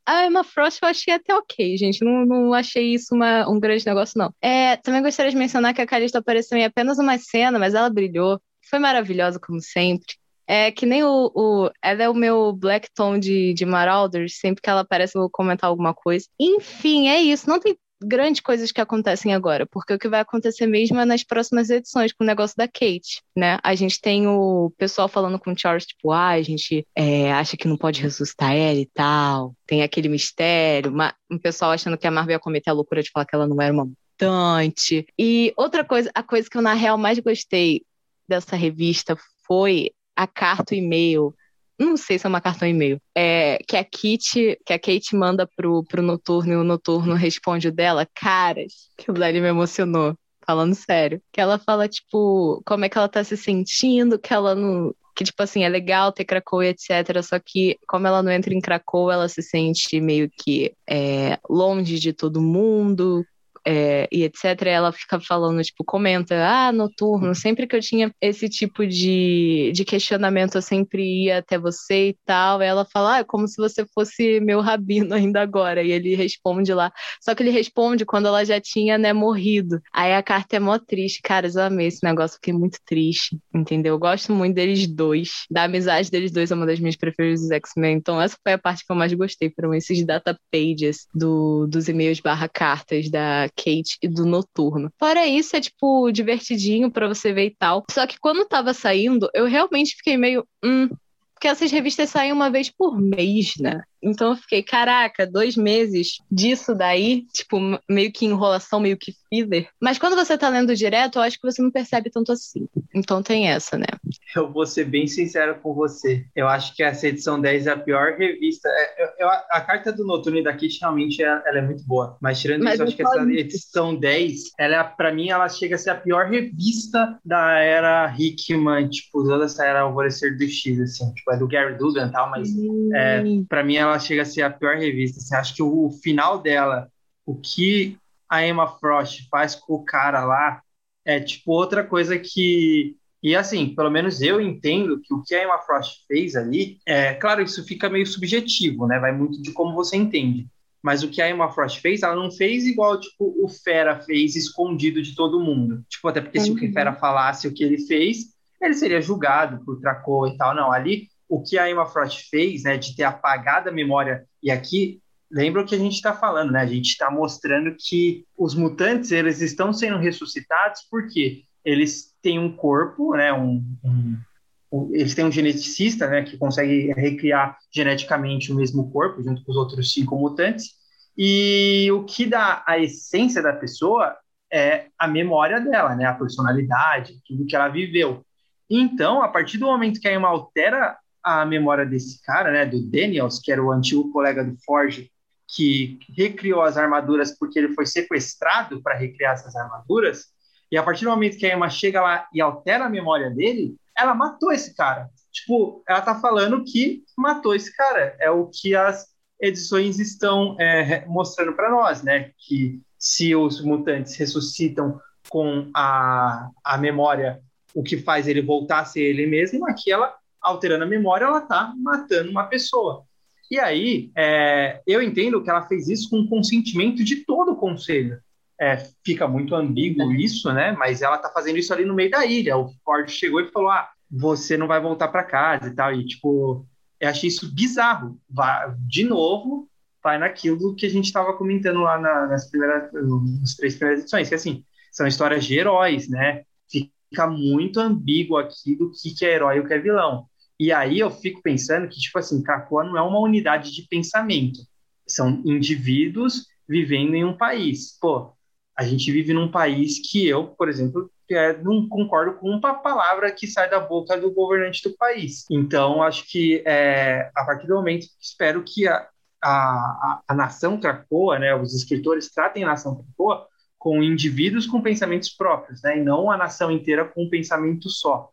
a 0.07 0.25
Emma 0.25 0.43
Frost 0.43 0.79
eu 0.81 0.87
achei 0.87 1.13
até 1.13 1.35
ok, 1.35 1.77
gente. 1.77 2.03
Não, 2.03 2.25
não 2.25 2.53
achei 2.53 2.93
isso 2.93 3.13
uma, 3.13 3.47
um 3.49 3.59
grande 3.59 3.85
negócio, 3.85 4.17
não. 4.17 4.33
É, 4.41 4.77
também 4.77 5.03
gostaria 5.03 5.31
de 5.31 5.37
mencionar 5.37 5.73
que 5.73 5.81
a 5.81 5.85
Calista 5.85 6.19
apareceu 6.19 6.57
em 6.57 6.63
apenas 6.63 6.97
uma 6.97 7.17
cena, 7.17 7.59
mas 7.59 7.73
ela 7.73 7.89
brilhou. 7.89 8.41
Foi 8.69 8.79
maravilhosa, 8.79 9.39
como 9.39 9.59
sempre. 9.61 10.15
É 10.47 10.71
que 10.71 10.85
nem 10.85 11.03
o, 11.03 11.31
o. 11.35 11.69
Ela 11.81 12.03
é 12.03 12.09
o 12.09 12.13
meu 12.13 12.53
Black 12.53 12.87
Tone 12.95 13.19
de, 13.19 13.53
de 13.53 13.65
Marauders. 13.65 14.39
Sempre 14.39 14.61
que 14.61 14.69
ela 14.69 14.81
aparece, 14.81 15.17
eu 15.17 15.21
vou 15.21 15.29
comentar 15.29 15.69
alguma 15.69 15.93
coisa. 15.93 16.25
Enfim, 16.39 17.09
é 17.09 17.19
isso. 17.19 17.49
Não 17.49 17.59
tem 17.59 17.77
grandes 18.01 18.41
coisas 18.41 18.71
que 18.71 18.81
acontecem 18.81 19.33
agora, 19.33 19.65
porque 19.65 19.93
o 19.93 19.99
que 19.99 20.07
vai 20.07 20.19
acontecer 20.19 20.67
mesmo 20.67 20.99
é 20.99 21.05
nas 21.05 21.23
próximas 21.23 21.69
edições, 21.69 22.13
com 22.13 22.23
o 22.23 22.27
negócio 22.27 22.55
da 22.55 22.67
Kate, 22.67 23.21
né? 23.35 23.59
A 23.63 23.75
gente 23.75 23.99
tem 23.99 24.27
o 24.27 24.71
pessoal 24.77 25.07
falando 25.07 25.39
com 25.39 25.51
o 25.51 25.57
Charles, 25.57 25.85
tipo, 25.85 26.11
ah, 26.11 26.29
a 26.29 26.41
gente 26.41 26.85
é, 26.95 27.31
acha 27.31 27.57
que 27.57 27.67
não 27.67 27.77
pode 27.77 28.01
ressuscitar 28.01 28.53
ela 28.53 28.79
e 28.79 28.85
tal, 28.93 29.55
tem 29.65 29.81
aquele 29.81 30.09
mistério, 30.09 30.91
uma, 30.91 31.13
um 31.29 31.39
pessoal 31.39 31.71
achando 31.71 31.97
que 31.97 32.07
a 32.07 32.11
Marvel 32.11 32.33
ia 32.33 32.39
cometer 32.39 32.69
a 32.69 32.73
loucura 32.73 33.01
de 33.01 33.09
falar 33.09 33.25
que 33.25 33.35
ela 33.35 33.47
não 33.47 33.61
era 33.61 33.73
uma 33.73 33.85
mutante. 33.85 35.05
E 35.17 35.53
outra 35.55 35.83
coisa, 35.83 36.11
a 36.13 36.23
coisa 36.23 36.49
que 36.49 36.57
eu, 36.57 36.61
na 36.61 36.73
real, 36.73 36.97
mais 36.97 37.19
gostei 37.19 37.83
dessa 38.27 38.55
revista 38.55 39.17
foi 39.45 39.91
a 40.15 40.27
carta, 40.27 40.75
e-mail 40.75 41.33
não 41.79 41.95
sei 41.95 42.17
se 42.17 42.25
é 42.25 42.29
uma 42.29 42.41
cartão 42.41 42.67
e-mail, 42.67 42.99
é, 43.15 43.59
que 43.67 43.77
a 43.77 43.83
Kit, 43.83 44.57
que 44.65 44.73
a 44.73 44.79
Kate 44.79 45.15
manda 45.15 45.47
pro, 45.55 45.83
pro 45.83 46.01
Noturno 46.01 46.53
e 46.53 46.55
o 46.55 46.63
Noturno 46.63 47.13
responde 47.13 47.67
o 47.67 47.71
dela, 47.71 48.07
caras, 48.13 48.89
que 48.97 49.11
o 49.11 49.13
Blair 49.13 49.41
me 49.41 49.47
emocionou, 49.47 50.17
falando 50.45 50.73
sério. 50.73 51.21
Que 51.31 51.41
ela 51.41 51.59
fala, 51.59 51.87
tipo, 51.87 52.61
como 52.65 52.85
é 52.85 52.89
que 52.89 52.97
ela 52.97 53.09
tá 53.09 53.23
se 53.23 53.35
sentindo, 53.35 54.17
que 54.17 54.33
ela 54.33 54.55
não. 54.55 54.93
Que, 55.15 55.23
tipo 55.23 55.41
assim, 55.41 55.63
é 55.63 55.69
legal 55.69 56.11
ter 56.11 56.25
e 56.25 56.67
etc. 56.67 57.23
Só 57.23 57.39
que, 57.39 57.77
como 57.87 58.05
ela 58.05 58.21
não 58.21 58.31
entra 58.31 58.53
em 58.53 58.61
Krakow, 58.61 59.11
ela 59.11 59.27
se 59.27 59.41
sente 59.41 59.99
meio 59.99 60.29
que 60.29 60.73
é, 60.87 61.39
longe 61.49 61.97
de 61.99 62.13
todo 62.13 62.39
mundo, 62.39 63.25
é, 63.69 64.07
e 64.09 64.23
etc., 64.23 64.67
ela 64.67 64.93
fica 64.93 65.19
falando, 65.19 65.61
tipo, 65.61 65.83
comenta, 65.83 66.35
ah, 66.41 66.71
noturno, 66.71 67.35
sempre 67.35 67.67
que 67.67 67.75
eu 67.75 67.81
tinha 67.81 68.13
esse 68.21 68.47
tipo 68.47 68.87
de, 68.87 69.73
de 69.73 69.83
questionamento, 69.83 70.55
eu 70.55 70.61
sempre 70.61 71.25
ia 71.25 71.39
até 71.39 71.57
você 71.57 72.09
e 72.09 72.17
tal. 72.25 72.61
ela 72.61 72.85
fala, 72.85 73.15
ah, 73.15 73.19
é 73.19 73.23
como 73.25 73.45
se 73.45 73.57
você 73.57 73.85
fosse 73.93 74.39
meu 74.39 74.61
rabino 74.61 75.13
ainda 75.13 75.41
agora. 75.41 75.83
E 75.83 75.91
ele 75.91 76.15
responde 76.15 76.73
lá. 76.73 76.93
Só 77.21 77.35
que 77.35 77.43
ele 77.43 77.49
responde 77.49 78.05
quando 78.05 78.27
ela 78.27 78.45
já 78.45 78.61
tinha, 78.61 78.97
né, 78.97 79.11
morrido. 79.11 79.81
Aí 79.93 80.13
a 80.13 80.23
carta 80.23 80.55
é 80.55 80.59
mó 80.59 80.79
triste. 80.79 81.21
Cara, 81.21 81.49
eu 81.53 81.61
amei 81.61 81.87
esse 81.87 82.03
negócio, 82.05 82.35
fiquei 82.35 82.53
muito 82.53 82.79
triste, 82.85 83.37
entendeu? 83.53 83.95
Eu 83.95 83.99
gosto 83.99 84.31
muito 84.31 84.55
deles 84.55 84.87
dois. 84.87 85.45
Da 85.51 85.63
amizade 85.63 86.09
deles 86.09 86.31
dois 86.31 86.51
é 86.51 86.55
uma 86.55 86.65
das 86.65 86.79
minhas 86.79 86.95
preferidas 86.95 87.41
dos 87.41 87.51
X-Men. 87.51 87.97
Então, 87.97 88.21
essa 88.21 88.37
foi 88.41 88.53
a 88.53 88.57
parte 88.57 88.85
que 88.85 88.91
eu 88.93 88.95
mais 88.95 89.13
gostei. 89.13 89.51
Foram 89.53 89.73
esses 89.73 90.05
data 90.05 90.39
pages 90.49 91.07
do, 91.13 91.67
dos 91.67 91.89
e-mails 91.89 92.21
barra 92.21 92.47
cartas 92.47 93.09
da 93.09 93.49
Kate 93.57 93.97
e 94.01 94.07
do 94.07 94.25
Noturno. 94.25 94.91
Fora 94.99 95.25
isso, 95.25 95.55
é 95.55 95.61
tipo 95.61 96.11
divertidinho 96.11 96.91
para 96.91 97.07
você 97.07 97.33
ver 97.33 97.47
e 97.47 97.55
tal. 97.55 97.83
Só 97.91 98.05
que 98.05 98.19
quando 98.19 98.47
tava 98.47 98.73
saindo, 98.73 99.29
eu 99.33 99.45
realmente 99.45 99.95
fiquei 99.95 100.15
meio. 100.15 100.47
Hum, 100.63 100.87
porque 101.33 101.47
essas 101.47 101.71
revistas 101.71 102.09
saem 102.09 102.31
uma 102.31 102.49
vez 102.49 102.69
por 102.69 102.99
mês, 102.99 103.53
né? 103.59 103.83
Então 104.01 104.31
eu 104.31 104.35
fiquei, 104.35 104.63
caraca, 104.63 105.25
dois 105.25 105.55
meses 105.55 106.19
disso 106.31 106.75
daí, 106.75 107.25
tipo, 107.33 107.57
meio 107.89 108.11
que 108.11 108.25
enrolação, 108.25 108.79
meio 108.79 108.97
que 108.97 109.13
filler. 109.29 109.69
Mas 109.81 109.97
quando 109.97 110.15
você 110.15 110.37
tá 110.37 110.49
lendo 110.49 110.75
direto, 110.75 111.17
eu 111.17 111.23
acho 111.23 111.39
que 111.39 111.45
você 111.49 111.61
não 111.61 111.71
percebe 111.71 112.09
tanto 112.09 112.31
assim. 112.31 112.67
Então 112.93 113.21
tem 113.21 113.49
essa, 113.49 113.77
né? 113.77 113.87
Eu 114.35 114.51
vou 114.51 114.65
ser 114.65 114.85
bem 114.85 115.07
sincero 115.07 115.59
com 115.61 115.73
você. 115.73 116.25
Eu 116.35 116.47
acho 116.47 116.75
que 116.75 116.83
essa 116.83 117.07
edição 117.07 117.39
10 117.39 117.67
é 117.67 117.71
a 117.71 117.77
pior 117.77 118.17
revista. 118.17 118.67
É, 118.69 119.23
eu, 119.23 119.29
a 119.29 119.61
carta 119.61 119.91
do 119.91 120.05
Noturno 120.05 120.39
e 120.39 120.43
da 120.43 120.53
Kit 120.53 120.79
realmente 120.79 121.23
é, 121.23 121.27
ela 121.45 121.59
é 121.59 121.61
muito 121.61 121.83
boa. 121.85 122.17
Mas 122.21 122.39
tirando 122.39 122.63
Mas 122.63 122.73
isso, 122.75 122.83
eu 122.83 122.87
acho 122.87 122.95
que 122.95 123.03
essa 123.03 123.31
edição 123.31 123.95
10, 123.95 124.51
ela 124.59 124.75
é, 124.75 124.83
pra 124.83 125.13
mim, 125.13 125.29
ela 125.29 125.49
chega 125.49 125.75
a 125.75 125.77
ser 125.79 125.89
a 125.91 125.95
pior 125.95 126.29
revista 126.29 127.19
da 127.25 127.59
era 127.59 128.13
Hickman, 128.17 128.87
tipo, 128.89 129.23
toda 129.23 129.45
essa 129.45 129.65
era 129.65 129.81
Alvorecer 129.81 130.37
do 130.37 130.47
X, 130.47 130.79
assim. 130.79 131.13
Tipo, 131.13 131.33
é 131.33 131.37
do 131.37 131.47
Gary 131.47 131.77
Dugan 131.77 132.07
e 132.07 132.11
tal, 132.11 132.29
mas 132.29 132.49
é, 132.93 133.23
pra 133.47 133.63
mim 133.63 133.75
ela 133.75 133.86
chega 133.99 134.23
a 134.23 134.25
ser 134.25 134.41
a 134.41 134.49
pior 134.49 134.77
revista. 134.77 135.19
Assim, 135.19 135.35
acho 135.35 135.55
que 135.55 135.63
o, 135.63 135.85
o 135.85 135.91
final 135.91 136.39
dela, 136.39 136.89
o 137.25 137.35
que 137.35 137.97
a 138.29 138.45
Emma 138.45 138.67
Frost 138.67 139.27
faz 139.29 139.55
com 139.55 139.75
o 139.75 139.85
cara 139.85 140.25
lá, 140.25 140.61
é 141.05 141.19
tipo 141.19 141.51
outra 141.51 141.83
coisa 141.83 142.17
que. 142.17 142.95
E 143.23 143.35
assim, 143.35 143.73
pelo 143.73 143.89
menos 143.89 144.21
eu 144.21 144.39
entendo 144.39 145.01
que 145.01 145.13
o 145.13 145.23
que 145.23 145.33
a 145.33 145.43
Emma 145.43 145.57
Frost 145.59 146.05
fez 146.07 146.35
ali, 146.35 146.79
é 146.85 147.13
claro, 147.15 147.41
isso 147.41 147.65
fica 147.65 147.89
meio 147.89 148.05
subjetivo, 148.05 148.85
né? 148.85 148.99
Vai 148.99 149.11
muito 149.11 149.41
de 149.41 149.51
como 149.51 149.73
você 149.73 149.97
entende. 149.97 150.47
Mas 150.83 151.03
o 151.03 151.09
que 151.09 151.21
a 151.21 151.29
Emma 151.29 151.51
Frost 151.51 151.81
fez, 151.81 152.03
ela 152.03 152.15
não 152.15 152.31
fez 152.31 152.65
igual 152.65 152.99
tipo 152.99 153.35
o 153.43 153.49
Fera 153.49 153.99
fez 153.99 154.35
escondido 154.35 155.01
de 155.01 155.15
todo 155.15 155.39
mundo. 155.39 155.83
Tipo, 155.89 156.07
até 156.07 156.21
porque 156.21 156.37
uhum. 156.37 156.45
se 156.45 156.51
o 156.51 156.55
que 156.55 156.71
Fera 156.71 156.93
falasse 156.93 157.47
o 157.47 157.53
que 157.53 157.63
ele 157.63 157.79
fez, 157.79 158.33
ele 158.61 158.73
seria 158.73 159.01
julgado 159.01 159.63
por 159.65 159.79
Tracô 159.79 160.27
e 160.27 160.37
tal. 160.37 160.55
Não, 160.55 160.71
ali 160.71 161.09
o 161.29 161.41
que 161.41 161.57
a 161.57 161.69
Emma 161.69 161.85
Frost 161.85 162.29
fez, 162.29 162.63
né, 162.63 162.77
de 162.77 162.95
ter 162.95 163.03
apagado 163.03 163.69
a 163.69 163.71
memória, 163.71 164.25
e 164.41 164.49
aqui 164.49 165.01
lembra 165.29 165.61
o 165.61 165.65
que 165.65 165.75
a 165.75 165.77
gente 165.77 165.95
está 165.95 166.13
falando, 166.13 166.51
né? 166.51 166.61
A 166.61 166.65
gente 166.65 166.87
está 166.89 167.11
mostrando 167.11 167.75
que 167.77 168.25
os 168.37 168.55
mutantes 168.55 169.11
eles 169.11 169.41
estão 169.41 169.73
sendo 169.73 169.97
ressuscitados 169.97 170.81
porque 170.89 171.43
eles 171.63 172.13
têm 172.21 172.39
um 172.39 172.55
corpo, 172.55 173.13
né? 173.13 173.33
Um, 173.33 173.63
um, 173.83 174.89
eles 174.93 175.13
têm 175.13 175.25
um 175.25 175.31
geneticista, 175.31 176.07
né? 176.07 176.23
Que 176.23 176.37
consegue 176.37 176.93
recriar 176.93 177.57
geneticamente 177.71 178.51
o 178.51 178.55
mesmo 178.55 178.89
corpo 178.89 179.21
junto 179.21 179.43
com 179.43 179.51
os 179.51 179.57
outros 179.57 179.91
cinco 179.91 180.15
mutantes. 180.15 180.71
E 181.17 181.89
o 181.91 182.05
que 182.05 182.25
dá 182.25 182.63
a 182.65 182.79
essência 182.79 183.41
da 183.41 183.51
pessoa 183.51 184.15
é 184.51 184.85
a 184.97 185.07
memória 185.07 185.59
dela, 185.59 185.95
né? 185.95 186.05
A 186.05 186.13
personalidade, 186.13 187.19
tudo 187.27 187.45
que 187.45 187.55
ela 187.55 187.67
viveu. 187.67 188.25
Então, 188.69 189.21
a 189.21 189.27
partir 189.27 189.57
do 189.57 189.65
momento 189.65 189.99
que 189.99 190.07
a 190.07 190.13
Emma 190.13 190.27
altera 190.27 190.97
a 191.27 191.45
memória 191.45 191.85
desse 191.85 192.21
cara, 192.23 192.51
né, 192.51 192.65
do 192.65 192.81
Daniels, 192.81 193.39
que 193.39 193.51
era 193.51 193.61
o 193.61 193.69
antigo 193.69 194.09
colega 194.13 194.45
do 194.45 194.55
Forge, 194.63 195.11
que 195.45 195.99
recriou 196.15 196.61
as 196.61 196.77
armaduras 196.77 197.37
porque 197.37 197.59
ele 197.59 197.73
foi 197.73 197.85
sequestrado 197.85 198.81
para 198.81 198.97
recriar 198.97 199.33
essas 199.33 199.53
armaduras. 199.55 200.27
E 200.71 200.77
a 200.77 200.83
partir 200.83 201.03
do 201.03 201.11
momento 201.11 201.37
que 201.37 201.45
a 201.45 201.53
Emma 201.53 201.69
chega 201.69 202.01
lá 202.01 202.27
e 202.33 202.39
altera 202.39 202.85
a 202.85 202.89
memória 202.89 203.29
dele, 203.29 203.75
ela 203.97 204.15
matou 204.15 204.53
esse 204.53 204.73
cara. 204.73 205.09
Tipo, 205.31 205.83
ela 205.87 206.01
tá 206.01 206.15
falando 206.15 206.63
que 206.63 207.03
matou 207.17 207.53
esse 207.53 207.75
cara. 207.75 208.15
É 208.19 208.31
o 208.31 208.47
que 208.47 208.73
as 208.73 209.07
edições 209.41 209.99
estão 209.99 210.55
é, 210.59 211.05
mostrando 211.07 211.53
para 211.53 211.69
nós, 211.69 212.03
né? 212.03 212.31
Que 212.37 212.81
se 212.97 213.35
os 213.35 213.61
mutantes 213.61 214.15
ressuscitam 214.15 214.99
com 215.29 215.69
a, 215.73 216.49
a 216.63 216.77
memória, 216.77 217.41
o 217.75 217.83
que 217.83 217.97
faz 217.97 218.27
ele 218.27 218.41
voltar 218.41 218.79
a 218.79 218.85
ser 218.85 219.01
ele 219.01 219.27
mesmo, 219.27 219.67
aqui 219.69 219.91
ela 219.91 220.15
alterando 220.47 220.83
a 220.83 220.87
memória, 220.87 221.25
ela 221.25 221.39
está 221.39 221.73
matando 221.77 222.31
uma 222.31 222.45
pessoa. 222.45 223.03
E 223.49 223.59
aí, 223.59 224.11
é, 224.15 224.81
eu 224.85 225.01
entendo 225.01 225.41
que 225.41 225.49
ela 225.49 225.67
fez 225.67 225.87
isso 225.87 226.09
com 226.09 226.19
o 226.19 226.27
consentimento 226.27 227.03
de 227.03 227.17
todo 227.25 227.53
o 227.53 227.55
conselho. 227.55 228.19
É, 228.59 228.77
fica 229.05 229.27
muito 229.27 229.55
ambíguo 229.55 230.11
isso, 230.13 230.51
né? 230.51 230.73
Mas 230.73 231.01
ela 231.01 231.17
tá 231.17 231.29
fazendo 231.29 231.57
isso 231.57 231.73
ali 231.73 231.85
no 231.85 231.93
meio 231.93 232.09
da 232.09 232.25
ilha. 232.25 232.57
O 232.57 232.71
Ford 232.83 233.09
chegou 233.09 233.39
e 233.39 233.51
falou: 233.51 233.69
ah, 233.69 233.89
você 234.09 234.57
não 234.57 234.67
vai 234.67 234.81
voltar 234.81 235.07
para 235.09 235.23
casa 235.23 235.69
e 235.69 235.75
tal. 235.75 235.93
E, 235.93 236.05
tipo, 236.05 236.65
eu 236.99 237.09
achei 237.09 237.29
isso 237.29 237.53
bizarro. 237.53 238.19
Vai, 238.29 238.73
de 238.87 239.03
novo, 239.03 239.69
vai 240.03 240.17
naquilo 240.17 240.75
que 240.75 240.85
a 240.85 240.89
gente 240.89 241.05
estava 241.05 241.33
comentando 241.33 241.79
lá 241.79 241.99
na, 241.99 242.27
nas 242.27 242.49
primeiras, 242.49 242.91
nas 242.93 243.55
três 243.55 243.75
primeiras 243.75 244.01
edições, 244.01 244.27
que 244.27 244.35
assim, 244.35 244.65
são 244.91 245.07
histórias 245.07 245.45
de 245.45 245.57
heróis, 245.57 246.09
né? 246.09 246.43
Fica 246.69 247.27
muito 247.27 247.79
ambíguo 247.79 248.37
aqui 248.37 248.75
do 248.75 248.91
que, 248.91 249.13
que 249.13 249.25
é 249.25 249.35
herói 249.35 249.57
e 249.57 249.59
o 249.59 249.67
que 249.67 249.73
é 249.73 249.79
vilão. 249.79 250.25
E 250.59 250.71
aí 250.71 250.99
eu 250.99 251.11
fico 251.11 251.41
pensando 251.41 251.87
que, 251.87 251.99
tipo 251.99 252.17
assim, 252.17 252.41
Krakoa 252.41 252.83
não 252.83 252.97
é 252.97 253.01
uma 253.01 253.19
unidade 253.19 253.71
de 253.71 253.83
pensamento. 253.83 254.59
São 255.07 255.41
indivíduos 255.45 256.47
vivendo 256.67 257.13
em 257.15 257.23
um 257.23 257.37
país. 257.37 257.97
Pô, 257.99 258.33
a 258.75 258.83
gente 258.83 259.11
vive 259.11 259.33
num 259.33 259.49
país 259.49 259.99
que 259.99 260.27
eu, 260.27 260.47
por 260.47 260.67
exemplo, 260.67 261.11
é, 261.29 261.57
não 261.57 261.87
concordo 261.87 262.37
com 262.39 262.49
uma 262.49 262.75
palavra 262.75 263.31
que 263.31 263.47
sai 263.47 263.69
da 263.69 263.79
boca 263.79 264.17
do 264.17 264.31
governante 264.31 264.87
do 264.87 264.95
país. 264.95 265.45
Então, 265.49 266.01
acho 266.01 266.25
que 266.29 266.63
é, 266.65 267.31
a 267.35 267.43
partir 267.43 267.67
do 267.67 267.75
momento, 267.75 268.07
espero 268.19 268.63
que 268.63 268.87
a, 268.87 269.07
a, 269.43 270.21
a, 270.27 270.35
nação 270.35 270.79
Krakoa, 270.79 271.39
né, 271.39 271.55
os 271.55 271.73
escritores 271.73 272.29
tratem 272.31 272.63
a 272.63 272.67
nação 272.67 272.95
Krakoa 272.95 273.47
com 273.77 274.01
indivíduos 274.01 274.65
com 274.65 274.81
pensamentos 274.81 275.29
próprios, 275.29 275.81
né, 275.81 275.97
e 275.97 276.03
não 276.03 276.31
a 276.31 276.37
nação 276.37 276.71
inteira 276.71 277.05
com 277.05 277.23
um 277.23 277.29
pensamento 277.29 277.89
só. 277.89 278.29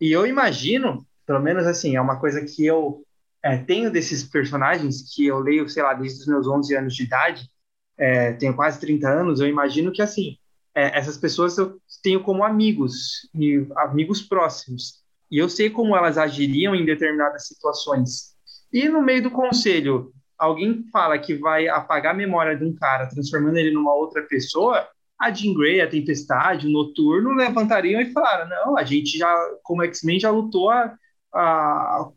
E 0.00 0.10
eu 0.10 0.26
imagino 0.26 1.06
pelo 1.26 1.40
menos 1.40 1.66
assim, 1.66 1.96
é 1.96 2.00
uma 2.00 2.18
coisa 2.18 2.42
que 2.42 2.64
eu 2.64 3.04
é, 3.42 3.56
tenho 3.56 3.90
desses 3.90 4.22
personagens 4.22 5.14
que 5.14 5.26
eu 5.26 5.38
leio, 5.38 5.68
sei 5.68 5.82
lá, 5.82 5.94
desde 5.94 6.20
os 6.20 6.26
meus 6.26 6.46
11 6.46 6.76
anos 6.76 6.94
de 6.94 7.02
idade, 7.02 7.50
é, 7.98 8.32
tenho 8.32 8.54
quase 8.54 8.80
30 8.80 9.08
anos, 9.08 9.40
eu 9.40 9.46
imagino 9.46 9.92
que 9.92 10.02
assim, 10.02 10.36
é, 10.74 10.98
essas 10.98 11.16
pessoas 11.16 11.58
eu 11.58 11.78
tenho 12.02 12.22
como 12.22 12.44
amigos, 12.44 13.28
e 13.34 13.66
amigos 13.76 14.22
próximos, 14.22 15.02
e 15.30 15.38
eu 15.38 15.48
sei 15.48 15.70
como 15.70 15.96
elas 15.96 16.18
agiriam 16.18 16.74
em 16.74 16.84
determinadas 16.84 17.46
situações. 17.46 18.32
E 18.72 18.88
no 18.88 19.02
meio 19.02 19.22
do 19.22 19.30
conselho, 19.30 20.12
alguém 20.38 20.84
fala 20.90 21.18
que 21.18 21.34
vai 21.34 21.68
apagar 21.68 22.14
a 22.14 22.16
memória 22.16 22.56
de 22.56 22.64
um 22.64 22.74
cara, 22.74 23.08
transformando 23.08 23.56
ele 23.56 23.70
numa 23.70 23.94
outra 23.94 24.22
pessoa, 24.22 24.88
a 25.18 25.30
Jean 25.30 25.54
Grey, 25.54 25.80
a 25.80 25.88
Tempestade, 25.88 26.66
o 26.66 26.70
Noturno 26.70 27.30
levantariam 27.32 28.00
e 28.00 28.12
falaram: 28.12 28.48
não, 28.48 28.76
a 28.76 28.82
gente 28.82 29.16
já, 29.16 29.32
como 29.62 29.84
X-Men, 29.84 30.18
já 30.18 30.30
lutou 30.30 30.68
há 30.68 30.92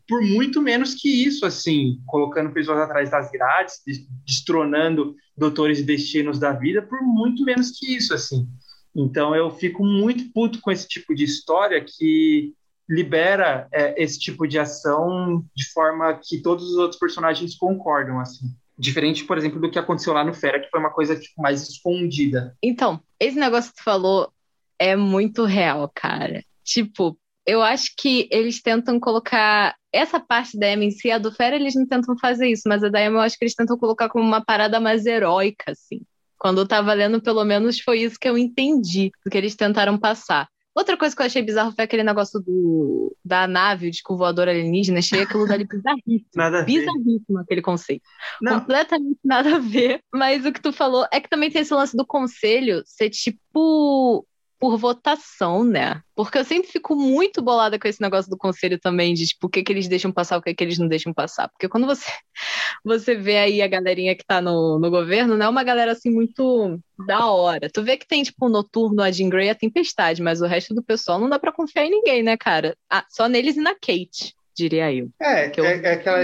por 0.08 0.22
muito 0.22 0.60
menos 0.60 0.94
que 0.94 1.08
isso, 1.08 1.46
assim, 1.46 1.98
colocando 2.06 2.52
pessoas 2.52 2.78
atrás 2.78 3.10
das 3.10 3.30
grades, 3.30 3.80
destronando 4.26 5.14
doutores 5.36 5.78
e 5.78 5.82
destinos 5.82 6.38
da 6.38 6.52
vida, 6.52 6.82
por 6.82 7.00
muito 7.02 7.42
menos 7.44 7.70
que 7.70 7.96
isso, 7.96 8.12
assim. 8.14 8.46
Então 8.94 9.34
eu 9.34 9.50
fico 9.50 9.84
muito 9.84 10.32
puto 10.32 10.60
com 10.60 10.70
esse 10.70 10.88
tipo 10.88 11.14
de 11.14 11.24
história 11.24 11.84
que 11.84 12.54
libera 12.88 13.66
é, 13.72 14.02
esse 14.02 14.18
tipo 14.18 14.46
de 14.46 14.58
ação 14.58 15.44
de 15.54 15.70
forma 15.72 16.18
que 16.22 16.40
todos 16.40 16.70
os 16.70 16.76
outros 16.76 16.98
personagens 16.98 17.56
concordam, 17.56 18.20
assim. 18.20 18.46
Diferente, 18.78 19.24
por 19.24 19.38
exemplo, 19.38 19.60
do 19.60 19.70
que 19.70 19.78
aconteceu 19.78 20.12
lá 20.12 20.22
no 20.22 20.34
Fera, 20.34 20.60
que 20.60 20.68
foi 20.68 20.78
uma 20.78 20.92
coisa 20.92 21.18
tipo, 21.18 21.40
mais 21.40 21.68
escondida. 21.68 22.54
Então, 22.62 23.00
esse 23.18 23.38
negócio 23.38 23.70
que 23.70 23.78
tu 23.78 23.84
falou 23.84 24.30
é 24.78 24.94
muito 24.94 25.44
real, 25.44 25.90
cara. 25.94 26.44
Tipo, 26.62 27.18
eu 27.46 27.62
acho 27.62 27.92
que 27.96 28.28
eles 28.30 28.60
tentam 28.60 28.98
colocar 28.98 29.74
essa 29.92 30.18
parte 30.18 30.58
da 30.58 30.70
Emma 30.70 30.84
em 30.84 30.90
si, 30.90 31.10
a 31.10 31.18
do 31.18 31.32
Fera 31.32 31.56
eles 31.56 31.74
não 31.74 31.86
tentam 31.86 32.18
fazer 32.18 32.48
isso, 32.48 32.62
mas 32.66 32.82
a 32.82 32.88
da 32.88 33.02
Emma 33.02 33.18
eu 33.18 33.22
acho 33.22 33.38
que 33.38 33.44
eles 33.44 33.54
tentam 33.54 33.78
colocar 33.78 34.08
como 34.08 34.24
uma 34.24 34.44
parada 34.44 34.80
mais 34.80 35.06
heróica, 35.06 35.70
assim. 35.70 36.00
Quando 36.38 36.60
eu 36.60 36.68
tava 36.68 36.92
lendo, 36.92 37.22
pelo 37.22 37.44
menos 37.44 37.80
foi 37.80 38.00
isso 38.00 38.18
que 38.20 38.28
eu 38.28 38.36
entendi 38.36 39.10
do 39.24 39.30
que 39.30 39.38
eles 39.38 39.54
tentaram 39.54 39.96
passar. 39.96 40.48
Outra 40.76 40.94
coisa 40.94 41.16
que 41.16 41.22
eu 41.22 41.26
achei 41.26 41.40
bizarro 41.40 41.72
foi 41.72 41.84
aquele 41.84 42.02
negócio 42.02 42.38
do, 42.38 43.16
da 43.24 43.46
nave, 43.46 43.90
de 43.90 44.02
voador 44.06 44.46
alienígena. 44.46 44.98
Achei 44.98 45.22
aquilo 45.22 45.46
dali 45.46 45.64
bizarríssimo. 45.66 46.28
Nada 46.36 46.58
a 46.58 46.64
ver. 46.64 46.66
Bizarríssimo 46.66 47.38
aquele 47.38 47.62
conceito. 47.62 48.02
Não. 48.42 48.60
Completamente 48.60 49.18
nada 49.24 49.56
a 49.56 49.58
ver. 49.58 50.02
Mas 50.12 50.44
o 50.44 50.52
que 50.52 50.60
tu 50.60 50.74
falou 50.74 51.06
é 51.10 51.18
que 51.18 51.30
também 51.30 51.50
tem 51.50 51.62
esse 51.62 51.72
lance 51.72 51.96
do 51.96 52.04
conselho 52.04 52.82
ser 52.84 53.08
tipo 53.08 54.26
por 54.58 54.78
votação, 54.78 55.62
né? 55.64 56.00
Porque 56.14 56.38
eu 56.38 56.44
sempre 56.44 56.70
fico 56.70 56.96
muito 56.96 57.42
bolada 57.42 57.78
com 57.78 57.86
esse 57.86 58.00
negócio 58.00 58.30
do 58.30 58.36
conselho 58.36 58.78
também, 58.78 59.14
de 59.14 59.26
tipo, 59.26 59.46
o 59.46 59.50
que, 59.50 59.62
que 59.62 59.72
eles 59.72 59.88
deixam 59.88 60.10
passar, 60.10 60.38
o 60.38 60.42
que, 60.42 60.54
que 60.54 60.64
eles 60.64 60.78
não 60.78 60.88
deixam 60.88 61.12
passar. 61.12 61.48
Porque 61.48 61.68
quando 61.68 61.86
você, 61.86 62.04
você 62.84 63.14
vê 63.14 63.38
aí 63.38 63.62
a 63.62 63.68
galerinha 63.68 64.16
que 64.16 64.24
tá 64.24 64.40
no, 64.40 64.78
no 64.78 64.90
governo, 64.90 65.36
não 65.36 65.46
é 65.46 65.48
uma 65.48 65.62
galera 65.62 65.92
assim 65.92 66.10
muito 66.10 66.80
da 67.06 67.26
hora. 67.26 67.68
Tu 67.70 67.82
vê 67.82 67.96
que 67.96 68.06
tem, 68.06 68.22
tipo, 68.22 68.46
o 68.46 68.48
Noturno, 68.48 69.02
a 69.02 69.10
Jean 69.10 69.28
Grey 69.28 69.48
e 69.48 69.50
a 69.50 69.54
Tempestade, 69.54 70.22
mas 70.22 70.40
o 70.40 70.46
resto 70.46 70.74
do 70.74 70.82
pessoal 70.82 71.20
não 71.20 71.28
dá 71.28 71.38
pra 71.38 71.52
confiar 71.52 71.84
em 71.84 71.90
ninguém, 71.90 72.22
né, 72.22 72.36
cara? 72.36 72.76
Ah, 72.90 73.04
só 73.08 73.28
neles 73.28 73.56
e 73.56 73.60
na 73.60 73.74
Kate 73.74 74.34
diria 74.56 74.90
eu. 74.90 75.10
É, 75.20 75.52
eu... 75.54 75.64
é, 75.66 75.92
é 75.92 75.96
que 75.98 76.08
ela, 76.08 76.22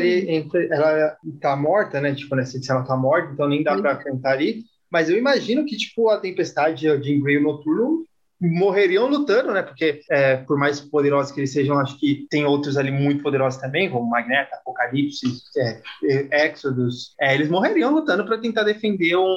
ela 0.70 1.16
tá 1.38 1.54
morta, 1.54 2.00
né? 2.00 2.14
Tipo, 2.14 2.34
nessa 2.34 2.56
edição 2.56 2.76
ela 2.76 2.86
tá 2.86 2.96
morta, 2.96 3.30
então 3.32 3.46
nem 3.46 3.62
dá 3.62 3.76
pra 3.76 3.96
cantar 3.96 4.32
ali. 4.32 4.64
Mas 4.90 5.08
eu 5.08 5.16
imagino 5.16 5.64
que, 5.64 5.76
tipo, 5.76 6.08
a 6.08 6.18
Tempestade, 6.18 6.88
a 6.88 7.00
Jean 7.00 7.20
Grey 7.20 7.36
e 7.36 7.38
o 7.38 7.42
Noturno 7.42 8.06
morreriam 8.42 9.06
lutando, 9.06 9.52
né? 9.52 9.62
Porque 9.62 10.00
é, 10.10 10.36
por 10.36 10.58
mais 10.58 10.80
poderosos 10.80 11.32
que 11.32 11.40
eles 11.40 11.52
sejam, 11.52 11.78
acho 11.78 11.98
que 11.98 12.26
tem 12.28 12.44
outros 12.44 12.76
ali 12.76 12.90
muito 12.90 13.22
poderosos 13.22 13.60
também, 13.60 13.88
como 13.88 14.10
Magneto, 14.10 14.54
Apocalipse, 14.54 15.26
é, 15.56 16.46
Exodus. 16.46 17.14
É, 17.20 17.34
eles 17.34 17.48
morreriam 17.48 17.92
lutando 17.92 18.24
para 18.24 18.38
tentar 18.38 18.64
defender 18.64 19.16
um, 19.16 19.36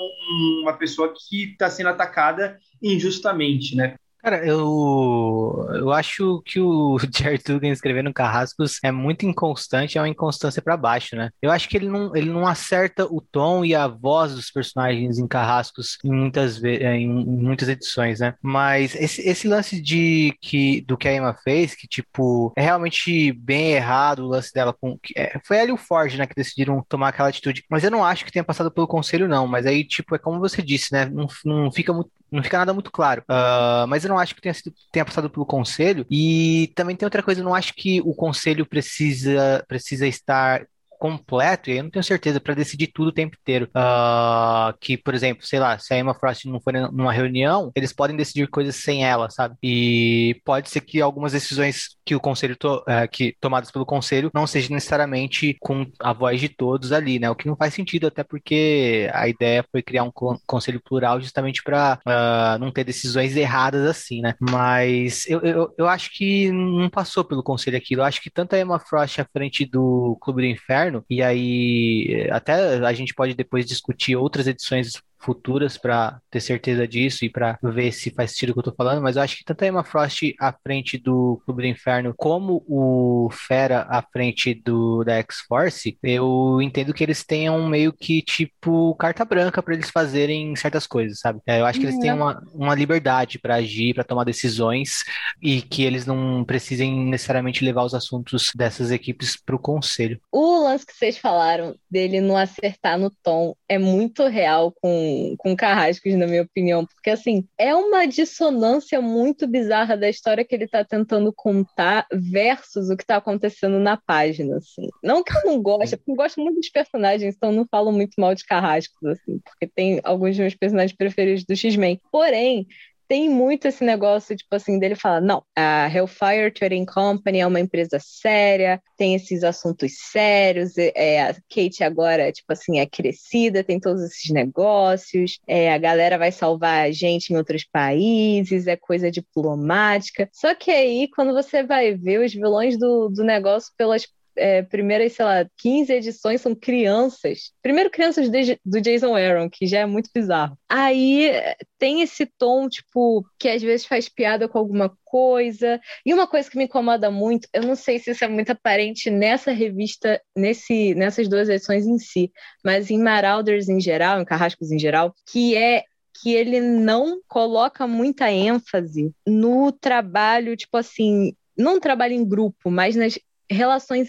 uma 0.64 0.74
pessoa 0.74 1.14
que 1.14 1.52
está 1.52 1.70
sendo 1.70 1.90
atacada 1.90 2.58
injustamente, 2.82 3.76
né? 3.76 3.96
Cara, 4.26 4.44
eu, 4.44 5.68
eu 5.76 5.92
acho 5.92 6.42
que 6.44 6.60
o 6.60 6.98
Jared 7.16 7.44
Dugan 7.46 7.70
escrevendo 7.70 8.12
Carrascos 8.12 8.80
é 8.84 8.92
muito 8.92 9.24
inconstante, 9.24 10.00
é 10.00 10.02
uma 10.02 10.10
inconstância 10.10 10.64
para 10.64 10.76
baixo, 10.76 11.16
né? 11.16 11.30
Eu 11.40 11.52
acho 11.52 11.70
que 11.70 11.78
ele 11.78 11.88
não, 11.88 12.16
ele 12.16 12.32
não 12.32 12.48
acerta 12.48 13.06
o 13.06 13.22
tom 13.22 13.64
e 13.64 13.76
a 13.76 13.88
voz 13.88 14.34
dos 14.34 14.50
personagens 14.50 15.20
em 15.20 15.28
Carrascos 15.28 16.00
em 16.04 16.12
muitas, 16.12 16.64
é, 16.64 16.96
em, 16.96 17.08
muitas 17.08 17.70
edições, 17.70 18.20
né? 18.20 18.34
Mas 18.42 18.96
esse, 18.96 19.22
esse 19.22 19.48
lance 19.48 19.80
de 19.80 20.36
que 20.42 20.82
do 20.82 20.98
que 20.98 21.08
a 21.08 21.14
Emma 21.14 21.36
fez, 21.44 21.76
que 21.76 21.88
tipo, 21.88 22.52
é 22.58 22.64
realmente 22.64 23.32
bem 23.32 23.74
errado 23.74 24.26
o 24.26 24.30
lance 24.30 24.52
dela 24.52 24.74
com. 24.74 24.98
É, 25.16 25.40
foi 25.46 25.58
ela 25.58 25.70
e 25.70 25.72
o 25.72 26.18
né, 26.18 26.26
que 26.26 26.34
decidiram 26.34 26.84
tomar 26.90 27.10
aquela 27.10 27.30
atitude. 27.30 27.64
Mas 27.70 27.84
eu 27.84 27.92
não 27.92 28.04
acho 28.04 28.26
que 28.26 28.32
tenha 28.32 28.44
passado 28.44 28.72
pelo 28.72 28.88
conselho, 28.88 29.28
não. 29.28 29.46
Mas 29.46 29.68
aí, 29.68 29.84
tipo, 29.84 30.16
é 30.16 30.18
como 30.18 30.40
você 30.40 30.64
disse, 30.64 30.92
né? 30.92 31.06
Não, 31.06 31.28
não 31.46 31.72
fica 31.72 31.94
muito 31.94 32.10
não 32.32 32.44
fica 32.44 32.58
nada 32.58 32.74
muito 32.74 32.92
claro. 32.92 33.24
Uh, 33.30 33.88
mas 33.88 34.04
eu 34.04 34.10
não 34.10 34.20
acho 34.20 34.36
que 34.36 34.42
tenha, 34.42 34.54
sido, 34.54 34.74
tenha 34.92 35.06
passado 35.06 35.30
pelo 35.30 35.46
conselho. 35.46 36.06
E 36.10 36.72
também 36.76 36.96
tem 36.96 37.06
outra 37.06 37.24
coisa, 37.24 37.42
eu 37.42 37.46
não 37.46 37.56
acho 37.56 37.74
que 37.74 38.02
o 38.02 38.14
conselho 38.14 38.66
precisa, 38.66 39.64
precisa 39.68 40.08
estar 40.08 40.66
completo, 41.06 41.70
e 41.70 41.78
eu 41.78 41.84
não 41.84 41.92
tenho 41.92 42.04
certeza, 42.04 42.40
para 42.40 42.56
decidir 42.56 42.88
tudo 42.88 43.10
o 43.10 43.12
tempo 43.12 43.38
inteiro. 43.40 43.70
Uh, 43.76 44.76
que, 44.80 44.98
por 44.98 45.14
exemplo, 45.14 45.46
sei 45.46 45.60
lá, 45.60 45.78
se 45.78 45.94
a 45.94 45.98
Emma 45.98 46.16
Frost 46.16 46.46
não 46.46 46.60
for 46.60 46.74
numa 46.74 47.14
reunião, 47.14 47.72
eles 47.76 47.94
podem 47.94 48.16
decidir 48.16 48.48
coisas 48.48 48.76
sem 48.76 49.06
ela, 49.06 49.30
sabe? 49.30 49.56
E 49.62 50.42
pode 50.44 50.70
ser 50.70 50.82
que 50.82 51.00
algumas 51.02 51.32
decisões 51.34 51.96
que 52.04 52.16
o 52.16 52.20
conselho 52.20 52.56
to, 52.56 52.78
uh, 52.78 53.08
que 53.12 53.36
tomadas 53.40 53.70
pelo 53.70 53.86
conselho 53.86 54.32
não 54.34 54.48
sejam 54.48 54.74
necessariamente 54.74 55.56
com 55.60 55.86
a 56.00 56.12
voz 56.12 56.40
de 56.40 56.50
todos 56.50 56.92
ali, 56.92 57.20
né? 57.20 57.30
O 57.30 57.36
que 57.36 57.48
não 57.48 57.56
faz 57.56 57.74
sentido, 57.74 58.08
até 58.08 58.24
porque 58.24 59.10
a 59.14 59.28
ideia 59.28 59.64
foi 59.72 59.84
criar 59.84 60.04
um 60.04 60.12
conselho 60.48 60.82
plural 60.82 61.22
justamente 61.22 61.62
para 61.64 62.00
uh, 62.06 62.10
ah, 62.10 62.58
não 62.60 62.72
ter 62.72 62.84
decisões 62.84 63.36
erradas 63.36 63.86
assim, 63.88 64.22
né? 64.22 64.34
Mas 64.40 65.28
eu, 65.28 65.40
eu, 65.42 65.74
eu 65.78 65.88
acho 65.88 66.12
que 66.12 66.52
não 66.52 66.90
passou 66.90 67.24
pelo 67.24 67.44
conselho 67.44 67.78
aquilo. 67.78 68.02
Eu 68.02 68.06
acho 68.06 68.22
que 68.22 68.30
tanto 68.30 68.56
a 68.56 68.60
Emma 68.60 68.80
Frost 68.80 69.20
à 69.20 69.26
frente 69.26 69.66
do 69.66 70.18
Clube 70.22 70.42
do 70.42 70.48
Inferno 70.48 70.95
e 71.10 71.22
aí 71.22 72.28
até 72.32 72.54
a 72.86 72.94
gente 72.94 73.14
pode 73.14 73.34
depois 73.34 73.66
discutir 73.66 74.16
outras 74.16 74.48
edições 74.48 75.02
futuras 75.26 75.78
para 75.78 76.20
ter 76.30 76.40
certeza 76.40 76.88
disso 76.88 77.26
e 77.26 77.30
para 77.30 77.58
ver 77.64 77.92
se 77.92 78.12
faz 78.12 78.32
sentido 78.32 78.52
o 78.52 78.54
que 78.54 78.60
eu 78.60 78.64
tô 78.64 78.74
falando, 78.74 79.02
mas 79.02 79.16
eu 79.16 79.24
acho 79.24 79.38
que 79.38 79.44
tanto 79.44 79.64
a 79.64 79.68
Emma 79.68 79.84
Frost 79.84 80.36
à 80.40 80.54
frente 80.54 80.98
do 80.98 81.42
Clube 81.44 81.64
do 81.64 81.68
Inferno 81.68 82.14
como 82.16 82.64
o 82.68 83.30
Fera 83.32 83.88
à 83.90 84.02
frente 84.02 84.54
do 84.54 85.04
da 85.04 85.16
X-Force, 85.16 85.98
eu 86.04 86.62
entendo 86.62 86.94
que 86.94 87.04
eles 87.04 87.24
tenham 87.24 87.68
meio 87.68 87.92
que 87.92 88.22
tipo 88.22 88.94
carta 88.96 89.26
branca 89.26 89.64
para 89.64 89.74
eles 89.74 89.90
fazerem 89.90 90.56
certas 90.56 90.86
coisas, 90.86 91.20
sabe? 91.20 91.40
É, 91.48 91.60
eu 91.60 91.66
acho 91.66 91.80
que 91.80 91.86
eles 91.86 92.00
têm 92.00 92.12
uhum. 92.12 92.18
uma, 92.18 92.44
uma 92.54 92.76
liberdade 92.76 93.40
para 93.40 93.56
agir, 93.56 93.96
para 93.96 94.04
tomar 94.04 94.24
decisões 94.24 95.04
e 95.42 95.62
que 95.62 95.84
eles 95.84 96.06
não 96.06 96.44
precisem 96.46 97.06
necessariamente 97.06 97.64
levar 97.64 97.84
os 97.84 97.94
assuntos 97.94 98.52
dessas 98.56 98.92
equipes 98.92 99.36
para 99.36 99.56
o 99.56 99.60
conselho. 99.60 100.20
O 100.32 100.64
lance 100.64 100.86
que 100.86 100.94
vocês 100.94 101.18
falaram 101.18 101.76
dele 101.90 102.22
não 102.22 102.38
acertar 102.38 103.00
no 103.00 103.10
tom 103.24 103.56
é 103.68 103.78
muito 103.78 104.28
real 104.28 104.72
com 104.82 105.15
com, 105.38 105.56
Carrascos, 105.56 106.14
na 106.16 106.28
minha 106.28 106.44
opinião, 106.44 106.86
porque 106.86 107.10
assim, 107.10 107.48
é 107.58 107.74
uma 107.74 108.06
dissonância 108.06 109.02
muito 109.02 109.48
bizarra 109.48 109.96
da 109.96 110.10
história 110.10 110.44
que 110.44 110.54
ele 110.54 110.66
está 110.66 110.84
tentando 110.84 111.32
contar 111.34 112.06
versus 112.12 112.90
o 112.90 112.98
que 112.98 113.04
está 113.04 113.18
acontecendo 113.18 113.80
na 113.80 113.98
página, 113.98 114.58
assim. 114.58 114.90
Não 115.04 115.24
que 115.24 115.36
eu 115.36 115.46
não 115.46 115.62
goste, 115.62 115.98
porque 115.98 116.12
eu 116.12 116.16
gosto 116.16 116.42
muito 116.42 116.58
dos 116.58 116.70
personagens, 116.70 117.36
então 117.36 117.52
não 117.52 117.66
falo 117.70 117.92
muito 117.92 118.14
mal 118.20 118.36
de 118.36 118.46
Carrascos, 118.46 119.04
assim, 119.04 119.40
porque 119.40 119.68
tem 119.68 120.00
alguns 120.04 120.32
dos 120.32 120.40
meus 120.40 120.56
personagens 120.56 120.96
preferidos 120.96 121.44
do 121.46 121.56
X-Men. 121.56 122.00
Porém, 122.12 122.68
tem 123.08 123.30
muito 123.30 123.68
esse 123.68 123.84
negócio, 123.84 124.36
tipo 124.36 124.56
assim, 124.56 124.80
dele 124.80 124.96
falar, 124.96 125.22
não, 125.22 125.44
a 125.56 125.88
Hellfire 125.88 126.52
Trading 126.54 126.86
Company 126.86 127.40
é 127.40 127.48
uma 127.48 127.60
empresa 127.60 127.98
séria, 128.00 128.82
tem 128.98 129.16
esses 129.16 129.44
assuntos 129.44 129.94
sérios, 130.12 130.74
é, 130.78 131.22
a 131.22 131.34
Kate 131.50 131.84
agora, 131.84 132.32
tipo 132.32 132.52
assim, 132.52 132.80
é 132.80 132.86
crescida, 132.86 133.64
tem 133.64 133.80
todos 133.80 134.02
esses 134.04 134.32
negócios, 134.32 135.40
é, 135.48 135.74
a 135.74 135.78
galera 135.78 136.18
vai 136.18 136.32
salvar 136.32 136.86
a 136.86 136.92
gente 136.92 137.32
em 137.32 137.38
outros 137.38 137.64
países, 137.64 138.68
é 138.68 138.76
coisa 138.76 139.12
diplomática. 139.12 140.30
Só 140.34 140.56
que 140.56 140.72
aí, 140.72 141.08
quando 141.10 141.34
você 141.34 141.64
vai 141.64 141.94
ver 141.94 142.20
os 142.24 142.34
vilões 142.34 142.78
do, 142.78 143.10
do 143.10 143.24
negócio 143.24 143.72
pelas 143.78 144.08
é, 144.38 144.62
primeiras, 144.62 145.14
sei 145.14 145.26
lá, 145.26 145.46
15 145.58 145.94
edições 145.94 146.42
são 146.42 146.54
crianças. 146.54 147.52
Primeiro, 147.62 147.90
crianças 147.90 148.30
de, 148.30 148.60
do 148.66 148.82
Jason 148.82 149.16
Aaron, 149.16 149.50
que 149.50 149.66
já 149.66 149.80
é 149.80 149.86
muito 149.86 150.10
bizarro. 150.14 150.58
Aí 150.70 151.32
tem 151.80 152.02
esse 152.02 152.26
tom, 152.26 152.68
tipo, 152.70 153.26
que 153.40 153.50
às 153.50 153.62
vezes 153.62 153.86
faz 153.86 154.10
piada 154.10 154.48
com 154.48 154.58
alguma 154.58 154.96
coisa. 155.04 155.80
E 156.06 156.14
uma 156.14 156.28
coisa 156.28 156.50
que 156.50 156.58
me 156.58 156.66
incomoda 156.66 157.10
muito, 157.10 157.48
eu 157.54 157.64
não 157.64 157.76
sei 157.76 158.00
se 158.00 158.12
isso 158.12 158.24
é 158.24 158.28
muito 158.28 158.52
aparente 158.52 159.10
nessa 159.10 159.52
revista, 159.52 160.22
nesse, 160.36 160.94
nessas 160.96 161.28
duas 161.28 161.50
edições 161.50 161.86
em 161.86 161.98
si, 161.98 162.32
mas 162.64 162.90
em 162.90 163.00
Marauders 163.00 163.70
em 163.70 163.80
geral, 163.80 164.22
em 164.22 164.26
Carrascos 164.26 164.72
em 164.72 164.80
geral, 164.80 165.14
que 165.26 165.56
é 165.56 165.84
que 166.22 166.34
ele 166.34 166.62
não 166.62 167.20
coloca 167.28 167.86
muita 167.86 168.32
ênfase 168.32 169.14
no 169.28 169.72
trabalho, 169.72 170.56
tipo 170.56 170.78
assim, 170.78 171.34
não 171.58 171.80
trabalho 171.80 172.14
em 172.14 172.28
grupo, 172.28 172.72
mas 172.72 172.96
nas 172.96 173.20
relações 173.50 174.08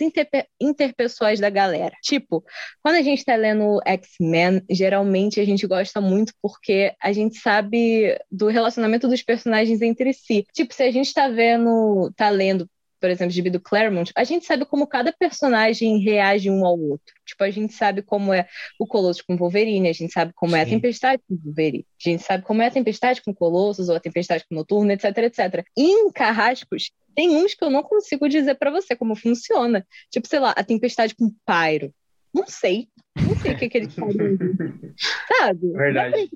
interpessoais 0.60 1.40
da 1.40 1.50
galera. 1.50 1.94
Tipo, 2.02 2.44
quando 2.82 2.96
a 2.96 3.02
gente 3.02 3.24
tá 3.24 3.36
lendo 3.36 3.80
X-Men, 3.84 4.62
geralmente 4.70 5.40
a 5.40 5.44
gente 5.44 5.66
gosta 5.66 6.00
muito 6.00 6.32
porque 6.42 6.94
a 7.00 7.12
gente 7.12 7.38
sabe 7.38 8.18
do 8.30 8.48
relacionamento 8.48 9.08
dos 9.08 9.22
personagens 9.22 9.82
entre 9.82 10.12
si. 10.12 10.44
Tipo, 10.52 10.74
se 10.74 10.82
a 10.82 10.90
gente 10.90 11.12
tá 11.12 11.28
vendo, 11.28 12.12
tá 12.16 12.30
lendo 12.30 12.68
por 13.00 13.10
exemplo, 13.10 13.32
gibi 13.32 13.50
do 13.50 13.60
Claremont, 13.60 14.10
a 14.16 14.24
gente 14.24 14.46
sabe 14.46 14.64
como 14.64 14.86
cada 14.86 15.12
personagem 15.12 15.98
reage 15.98 16.50
um 16.50 16.64
ao 16.64 16.78
outro. 16.78 17.14
Tipo, 17.24 17.44
a 17.44 17.50
gente 17.50 17.72
sabe 17.72 18.02
como 18.02 18.32
é 18.32 18.48
o 18.80 18.86
Colossus 18.86 19.22
com 19.22 19.34
o 19.34 19.36
Wolverine, 19.36 19.88
a 19.88 19.92
gente 19.92 20.12
sabe 20.12 20.32
como 20.34 20.52
Sim. 20.52 20.58
é 20.58 20.62
a 20.62 20.66
Tempestade 20.66 21.22
com 21.28 21.34
o 21.34 21.38
Wolverine, 21.38 21.86
a 22.04 22.08
gente 22.10 22.22
sabe 22.22 22.44
como 22.44 22.62
é 22.62 22.66
a 22.66 22.70
Tempestade 22.70 23.22
com 23.22 23.30
o 23.30 23.34
Colossus, 23.34 23.88
ou 23.88 23.96
a 23.96 24.00
Tempestade 24.00 24.44
com 24.48 24.54
o 24.54 24.58
Noturno, 24.58 24.90
etc, 24.90 25.04
etc. 25.18 25.64
E 25.76 25.84
em 25.84 26.10
Carrascos, 26.10 26.90
tem 27.16 27.30
uns 27.30 27.54
que 27.54 27.64
eu 27.64 27.70
não 27.70 27.82
consigo 27.82 28.28
dizer 28.28 28.56
para 28.56 28.70
você 28.70 28.94
como 28.94 29.16
funciona. 29.16 29.84
Tipo, 30.10 30.28
sei 30.28 30.38
lá, 30.38 30.50
a 30.50 30.62
Tempestade 30.62 31.16
com 31.16 31.24
o 31.24 31.34
Pyro. 31.46 31.92
Não 32.32 32.46
sei. 32.46 32.88
Não 33.16 33.34
sei 33.36 33.54
o 33.54 33.58
que, 33.58 33.70
que 33.70 33.78
eles 33.78 33.94
fazem. 33.94 34.36
sabe? 35.38 35.72
Verdade. 35.72 36.28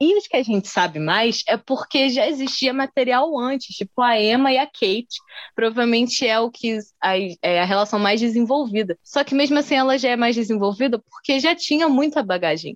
E 0.00 0.16
os 0.16 0.26
que 0.26 0.38
a 0.38 0.42
gente 0.42 0.66
sabe 0.66 0.98
mais 0.98 1.42
é 1.46 1.58
porque 1.58 2.08
já 2.08 2.26
existia 2.26 2.72
material 2.72 3.38
antes, 3.38 3.76
tipo 3.76 4.00
a 4.00 4.18
Emma 4.18 4.50
e 4.50 4.56
a 4.56 4.64
Kate. 4.64 5.20
Provavelmente 5.54 6.26
é 6.26 6.40
o 6.40 6.50
que 6.50 6.78
a, 7.02 7.18
é 7.42 7.60
a 7.60 7.66
relação 7.66 7.98
mais 7.98 8.18
desenvolvida. 8.18 8.98
Só 9.04 9.22
que 9.22 9.34
mesmo 9.34 9.58
assim 9.58 9.74
ela 9.74 9.98
já 9.98 10.08
é 10.08 10.16
mais 10.16 10.34
desenvolvida 10.34 10.98
porque 10.98 11.38
já 11.38 11.54
tinha 11.54 11.86
muita 11.86 12.22
bagagem 12.22 12.74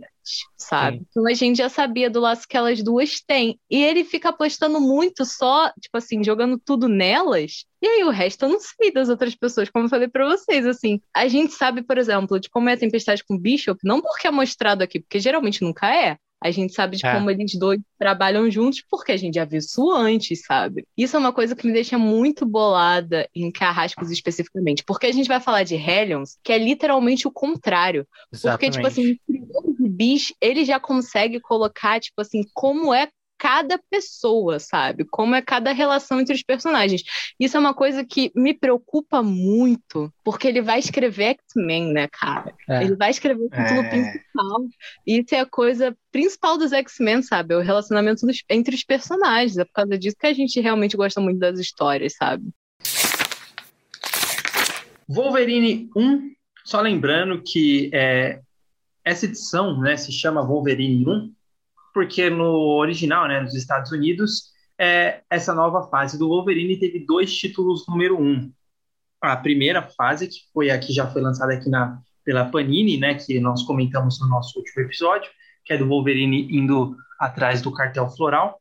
sabe? 0.56 0.98
Sim. 0.98 1.06
Então 1.10 1.26
a 1.26 1.34
gente 1.34 1.56
já 1.58 1.68
sabia 1.68 2.10
do 2.10 2.20
laço 2.20 2.48
que 2.48 2.56
elas 2.56 2.82
duas 2.82 3.20
têm. 3.20 3.58
E 3.70 3.82
ele 3.82 4.04
fica 4.04 4.30
apostando 4.30 4.80
muito 4.80 5.24
só, 5.24 5.70
tipo 5.80 5.96
assim, 5.96 6.22
jogando 6.24 6.58
tudo 6.58 6.88
nelas. 6.88 7.64
E 7.82 7.86
aí 7.86 8.04
o 8.04 8.10
resto 8.10 8.44
eu 8.44 8.48
não 8.48 8.60
sei 8.60 8.92
das 8.92 9.08
outras 9.08 9.34
pessoas, 9.34 9.68
como 9.68 9.84
eu 9.86 9.90
falei 9.90 10.08
para 10.08 10.26
vocês, 10.26 10.66
assim. 10.66 11.00
A 11.14 11.28
gente 11.28 11.52
sabe, 11.52 11.82
por 11.82 11.98
exemplo, 11.98 12.40
de 12.40 12.48
como 12.48 12.68
é 12.68 12.72
a 12.72 12.78
tempestade 12.78 13.24
com 13.24 13.38
Bishop, 13.38 13.78
não 13.84 14.00
porque 14.00 14.26
é 14.26 14.30
mostrado 14.30 14.82
aqui, 14.82 15.00
porque 15.00 15.20
geralmente 15.20 15.62
nunca 15.62 15.94
é. 15.94 16.16
A 16.42 16.50
gente 16.50 16.74
sabe 16.74 16.96
de 16.96 17.06
é. 17.06 17.12
como 17.14 17.30
eles 17.30 17.54
dois 17.58 17.80
trabalham 17.98 18.50
juntos, 18.50 18.82
porque 18.90 19.12
a 19.12 19.16
gente 19.16 19.36
já 19.36 19.44
viu 19.44 19.58
isso 19.58 19.90
antes, 19.90 20.42
sabe? 20.44 20.86
Isso 20.96 21.16
é 21.16 21.18
uma 21.18 21.32
coisa 21.32 21.56
que 21.56 21.66
me 21.66 21.72
deixa 21.72 21.98
muito 21.98 22.44
bolada 22.44 23.28
em 23.34 23.50
Carrascos 23.50 24.10
especificamente, 24.10 24.84
porque 24.84 25.06
a 25.06 25.12
gente 25.12 25.26
vai 25.26 25.40
falar 25.40 25.62
de 25.62 25.74
Hellions, 25.74 26.38
que 26.44 26.52
é 26.52 26.58
literalmente 26.58 27.26
o 27.26 27.30
contrário. 27.30 28.06
Exatamente. 28.32 28.58
Porque, 28.58 28.70
tipo 28.70 28.86
assim, 28.86 29.18
o 29.80 29.88
Bicho, 29.88 30.34
ele 30.40 30.64
já 30.64 30.78
consegue 30.78 31.40
colocar, 31.40 31.98
tipo 31.98 32.20
assim, 32.20 32.42
como 32.52 32.92
é 32.92 33.08
cada 33.44 33.78
pessoa, 33.90 34.58
sabe? 34.58 35.04
Como 35.04 35.34
é 35.34 35.42
cada 35.42 35.70
relação 35.70 36.18
entre 36.18 36.34
os 36.34 36.42
personagens. 36.42 37.02
Isso 37.38 37.58
é 37.58 37.60
uma 37.60 37.74
coisa 37.74 38.02
que 38.02 38.32
me 38.34 38.54
preocupa 38.54 39.22
muito, 39.22 40.10
porque 40.24 40.48
ele 40.48 40.62
vai 40.62 40.78
escrever 40.78 41.36
X-Men, 41.36 41.92
né, 41.92 42.08
cara? 42.08 42.54
É. 42.66 42.82
Ele 42.82 42.96
vai 42.96 43.10
escrever 43.10 43.42
o 43.42 43.50
título 43.50 43.80
é. 43.80 43.90
principal. 43.90 44.60
E 45.06 45.20
isso 45.20 45.34
é 45.34 45.40
a 45.40 45.46
coisa 45.46 45.94
principal 46.10 46.56
dos 46.56 46.72
X-Men, 46.72 47.20
sabe? 47.20 47.52
É 47.52 47.58
o 47.58 47.60
relacionamento 47.60 48.26
dos, 48.26 48.42
entre 48.48 48.74
os 48.74 48.82
personagens. 48.82 49.58
É 49.58 49.64
por 49.66 49.74
causa 49.74 49.98
disso 49.98 50.16
que 50.18 50.26
a 50.26 50.32
gente 50.32 50.58
realmente 50.58 50.96
gosta 50.96 51.20
muito 51.20 51.38
das 51.38 51.58
histórias, 51.58 52.14
sabe? 52.16 52.48
Wolverine 55.06 55.90
1, 55.94 56.30
só 56.64 56.80
lembrando 56.80 57.42
que 57.42 57.90
é, 57.92 58.40
essa 59.04 59.26
edição 59.26 59.78
né, 59.78 59.98
se 59.98 60.10
chama 60.10 60.42
Wolverine 60.42 61.06
1 61.06 61.43
porque 61.94 62.28
no 62.28 62.76
original, 62.76 63.28
né, 63.28 63.40
nos 63.40 63.54
Estados 63.54 63.92
Unidos, 63.92 64.52
é, 64.76 65.22
essa 65.30 65.54
nova 65.54 65.88
fase 65.88 66.18
do 66.18 66.28
Wolverine 66.28 66.76
teve 66.76 67.06
dois 67.06 67.34
títulos 67.34 67.86
número 67.86 68.20
um. 68.20 68.52
A 69.22 69.36
primeira 69.36 69.80
fase, 69.80 70.26
que 70.26 70.40
foi 70.52 70.70
a 70.70 70.78
que 70.78 70.92
já 70.92 71.06
foi 71.06 71.22
lançada 71.22 71.54
aqui 71.54 71.70
na, 71.70 71.98
pela 72.24 72.46
Panini, 72.46 72.98
né, 72.98 73.14
que 73.14 73.38
nós 73.38 73.62
comentamos 73.62 74.20
no 74.20 74.28
nosso 74.28 74.58
último 74.58 74.82
episódio, 74.82 75.30
que 75.64 75.72
é 75.72 75.78
do 75.78 75.86
Wolverine 75.86 76.48
indo 76.50 76.96
atrás 77.18 77.62
do 77.62 77.72
cartel 77.72 78.10
floral. 78.10 78.60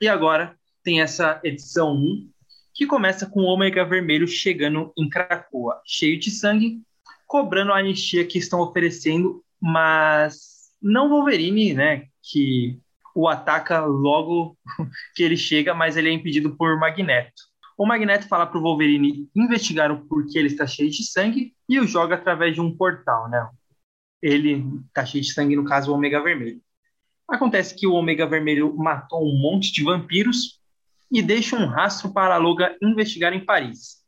E 0.00 0.08
agora 0.08 0.56
tem 0.82 1.02
essa 1.02 1.38
edição 1.44 1.92
1, 1.92 2.30
que 2.74 2.86
começa 2.86 3.26
com 3.26 3.40
o 3.40 3.46
Ômega 3.46 3.84
Vermelho 3.84 4.26
chegando 4.26 4.90
em 4.96 5.06
Krakoa, 5.06 5.82
cheio 5.84 6.18
de 6.18 6.30
sangue, 6.30 6.80
cobrando 7.26 7.72
a 7.72 7.78
anistia 7.78 8.26
que 8.26 8.38
estão 8.38 8.60
oferecendo, 8.60 9.44
mas 9.60 10.59
não 10.80 11.08
Wolverine, 11.08 11.74
né, 11.74 12.06
que 12.22 12.78
o 13.14 13.28
ataca 13.28 13.80
logo 13.80 14.56
que 15.14 15.22
ele 15.22 15.36
chega, 15.36 15.74
mas 15.74 15.96
ele 15.96 16.08
é 16.08 16.12
impedido 16.12 16.56
por 16.56 16.78
Magneto. 16.78 17.50
O 17.76 17.86
Magneto 17.86 18.28
fala 18.28 18.46
para 18.46 18.58
o 18.58 18.62
Wolverine 18.62 19.28
investigar 19.34 19.90
o 19.90 20.06
porquê 20.06 20.38
ele 20.38 20.48
está 20.48 20.66
cheio 20.66 20.90
de 20.90 21.02
sangue 21.02 21.54
e 21.68 21.80
o 21.80 21.86
joga 21.86 22.14
através 22.14 22.54
de 22.54 22.60
um 22.60 22.76
portal, 22.76 23.28
né? 23.28 23.48
Ele 24.22 24.66
está 24.88 25.04
cheio 25.06 25.24
de 25.24 25.32
sangue, 25.32 25.56
no 25.56 25.64
caso, 25.64 25.90
o 25.90 25.94
Ômega 25.94 26.22
Vermelho. 26.22 26.60
Acontece 27.26 27.74
que 27.74 27.86
o 27.86 27.94
Ômega 27.94 28.26
Vermelho 28.26 28.76
matou 28.76 29.26
um 29.26 29.38
monte 29.40 29.72
de 29.72 29.82
vampiros 29.82 30.60
e 31.10 31.22
deixa 31.22 31.56
um 31.56 31.66
rastro 31.66 32.12
para 32.12 32.34
a 32.34 32.38
Loga 32.38 32.76
investigar 32.82 33.32
em 33.32 33.44
Paris. 33.44 33.99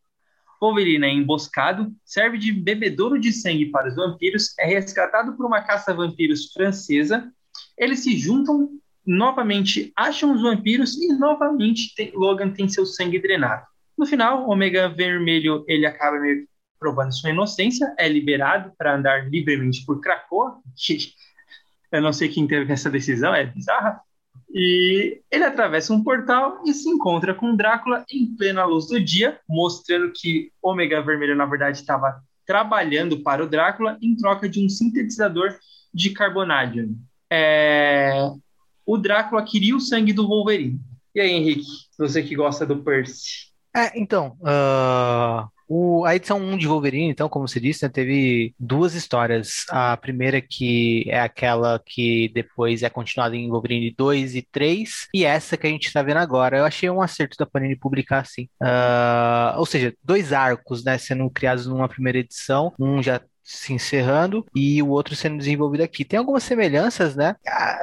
Wolverine 0.62 1.06
é 1.06 1.12
emboscado, 1.12 1.92
serve 2.04 2.38
de 2.38 2.52
bebedouro 2.52 3.18
de 3.18 3.32
sangue 3.32 3.66
para 3.66 3.88
os 3.88 3.96
vampiros, 3.96 4.56
é 4.58 4.66
resgatado 4.66 5.36
por 5.36 5.44
uma 5.44 5.60
caça-vampiros 5.60 6.52
francesa 6.52 7.30
eles 7.76 8.00
se 8.00 8.16
juntam, 8.16 8.70
novamente 9.04 9.92
acham 9.96 10.32
os 10.32 10.42
vampiros 10.42 10.96
e 10.96 11.08
novamente 11.18 11.94
tem, 11.94 12.12
Logan 12.14 12.50
tem 12.50 12.68
seu 12.68 12.86
sangue 12.86 13.18
drenado. 13.20 13.66
No 13.96 14.06
final, 14.06 14.48
Omega 14.48 14.88
Vermelho 14.88 15.64
ele 15.66 15.86
acaba 15.86 16.16
provando 16.78 17.12
sua 17.12 17.30
inocência, 17.30 17.94
é 17.98 18.08
liberado 18.08 18.72
para 18.76 18.96
andar 18.96 19.28
livremente 19.28 19.84
por 19.84 20.00
Krakoa, 20.00 20.60
eu 21.92 22.00
não 22.00 22.12
sei 22.12 22.28
quem 22.28 22.46
teve 22.46 22.72
essa 22.72 22.90
decisão, 22.90 23.34
é 23.34 23.44
bizarra. 23.44 24.00
E 24.55 25.20
ele 25.30 25.44
atravessa 25.44 25.94
um 25.94 26.03
portal 26.03 26.62
e 26.66 26.74
se 26.74 26.88
encontra 26.88 27.34
com 27.34 27.57
Drácula 27.57 28.05
em 28.11 28.36
plena 28.36 28.64
luz 28.64 28.86
do 28.86 29.03
dia, 29.03 29.38
mostrando 29.48 30.12
que 30.14 30.50
Ômega 30.62 31.00
Vermelho, 31.03 31.34
na 31.34 31.46
verdade, 31.46 31.78
estava 31.78 32.22
trabalhando 32.46 33.22
para 33.22 33.42
o 33.42 33.48
Drácula 33.48 33.96
em 34.03 34.14
troca 34.16 34.48
de 34.48 34.64
um 34.64 34.68
sintetizador 34.68 35.57
de 35.94 36.11
carbonádio 36.11 36.94
é, 37.34 38.30
o 38.84 38.98
Drácula 38.98 39.42
queria 39.42 39.74
o 39.74 39.80
sangue 39.80 40.12
do 40.12 40.28
Wolverine. 40.28 40.78
E 41.14 41.20
aí, 41.20 41.30
Henrique, 41.30 41.66
você 41.98 42.22
que 42.22 42.36
gosta 42.36 42.66
do 42.66 42.82
Percy? 42.82 43.50
É, 43.74 43.98
então, 43.98 44.36
uh, 44.40 45.48
o, 45.68 46.04
a 46.04 46.14
edição 46.16 46.38
1 46.38 46.58
de 46.58 46.66
Wolverine, 46.66 47.10
então, 47.10 47.28
como 47.28 47.46
você 47.46 47.60
disse, 47.60 47.84
né, 47.84 47.88
teve 47.88 48.54
duas 48.58 48.94
histórias. 48.94 49.64
A 49.68 49.96
primeira 49.96 50.40
que 50.40 51.04
é 51.08 51.20
aquela 51.20 51.80
que 51.84 52.30
depois 52.34 52.82
é 52.82 52.90
continuada 52.90 53.36
em 53.36 53.48
Wolverine 53.48 53.94
2 53.96 54.36
e 54.36 54.42
3, 54.42 55.08
e 55.14 55.24
essa 55.24 55.56
que 55.56 55.66
a 55.66 55.70
gente 55.70 55.86
está 55.86 56.02
vendo 56.02 56.18
agora. 56.18 56.58
Eu 56.58 56.64
achei 56.64 56.88
um 56.90 57.02
acerto 57.02 57.36
da 57.38 57.46
Panini 57.46 57.76
publicar 57.76 58.20
assim. 58.20 58.48
Uh, 58.60 59.58
ou 59.58 59.66
seja, 59.66 59.94
dois 60.02 60.32
arcos, 60.32 60.84
né, 60.84 60.98
sendo 60.98 61.28
criados 61.30 61.66
numa 61.66 61.88
primeira 61.88 62.18
edição. 62.18 62.72
Um 62.78 63.02
já 63.02 63.20
se 63.44 63.72
encerrando 63.72 64.46
e 64.54 64.82
o 64.82 64.88
outro 64.88 65.16
sendo 65.16 65.38
desenvolvido 65.38 65.82
aqui. 65.82 66.04
Tem 66.04 66.18
algumas 66.18 66.44
semelhanças, 66.44 67.16
né? 67.16 67.34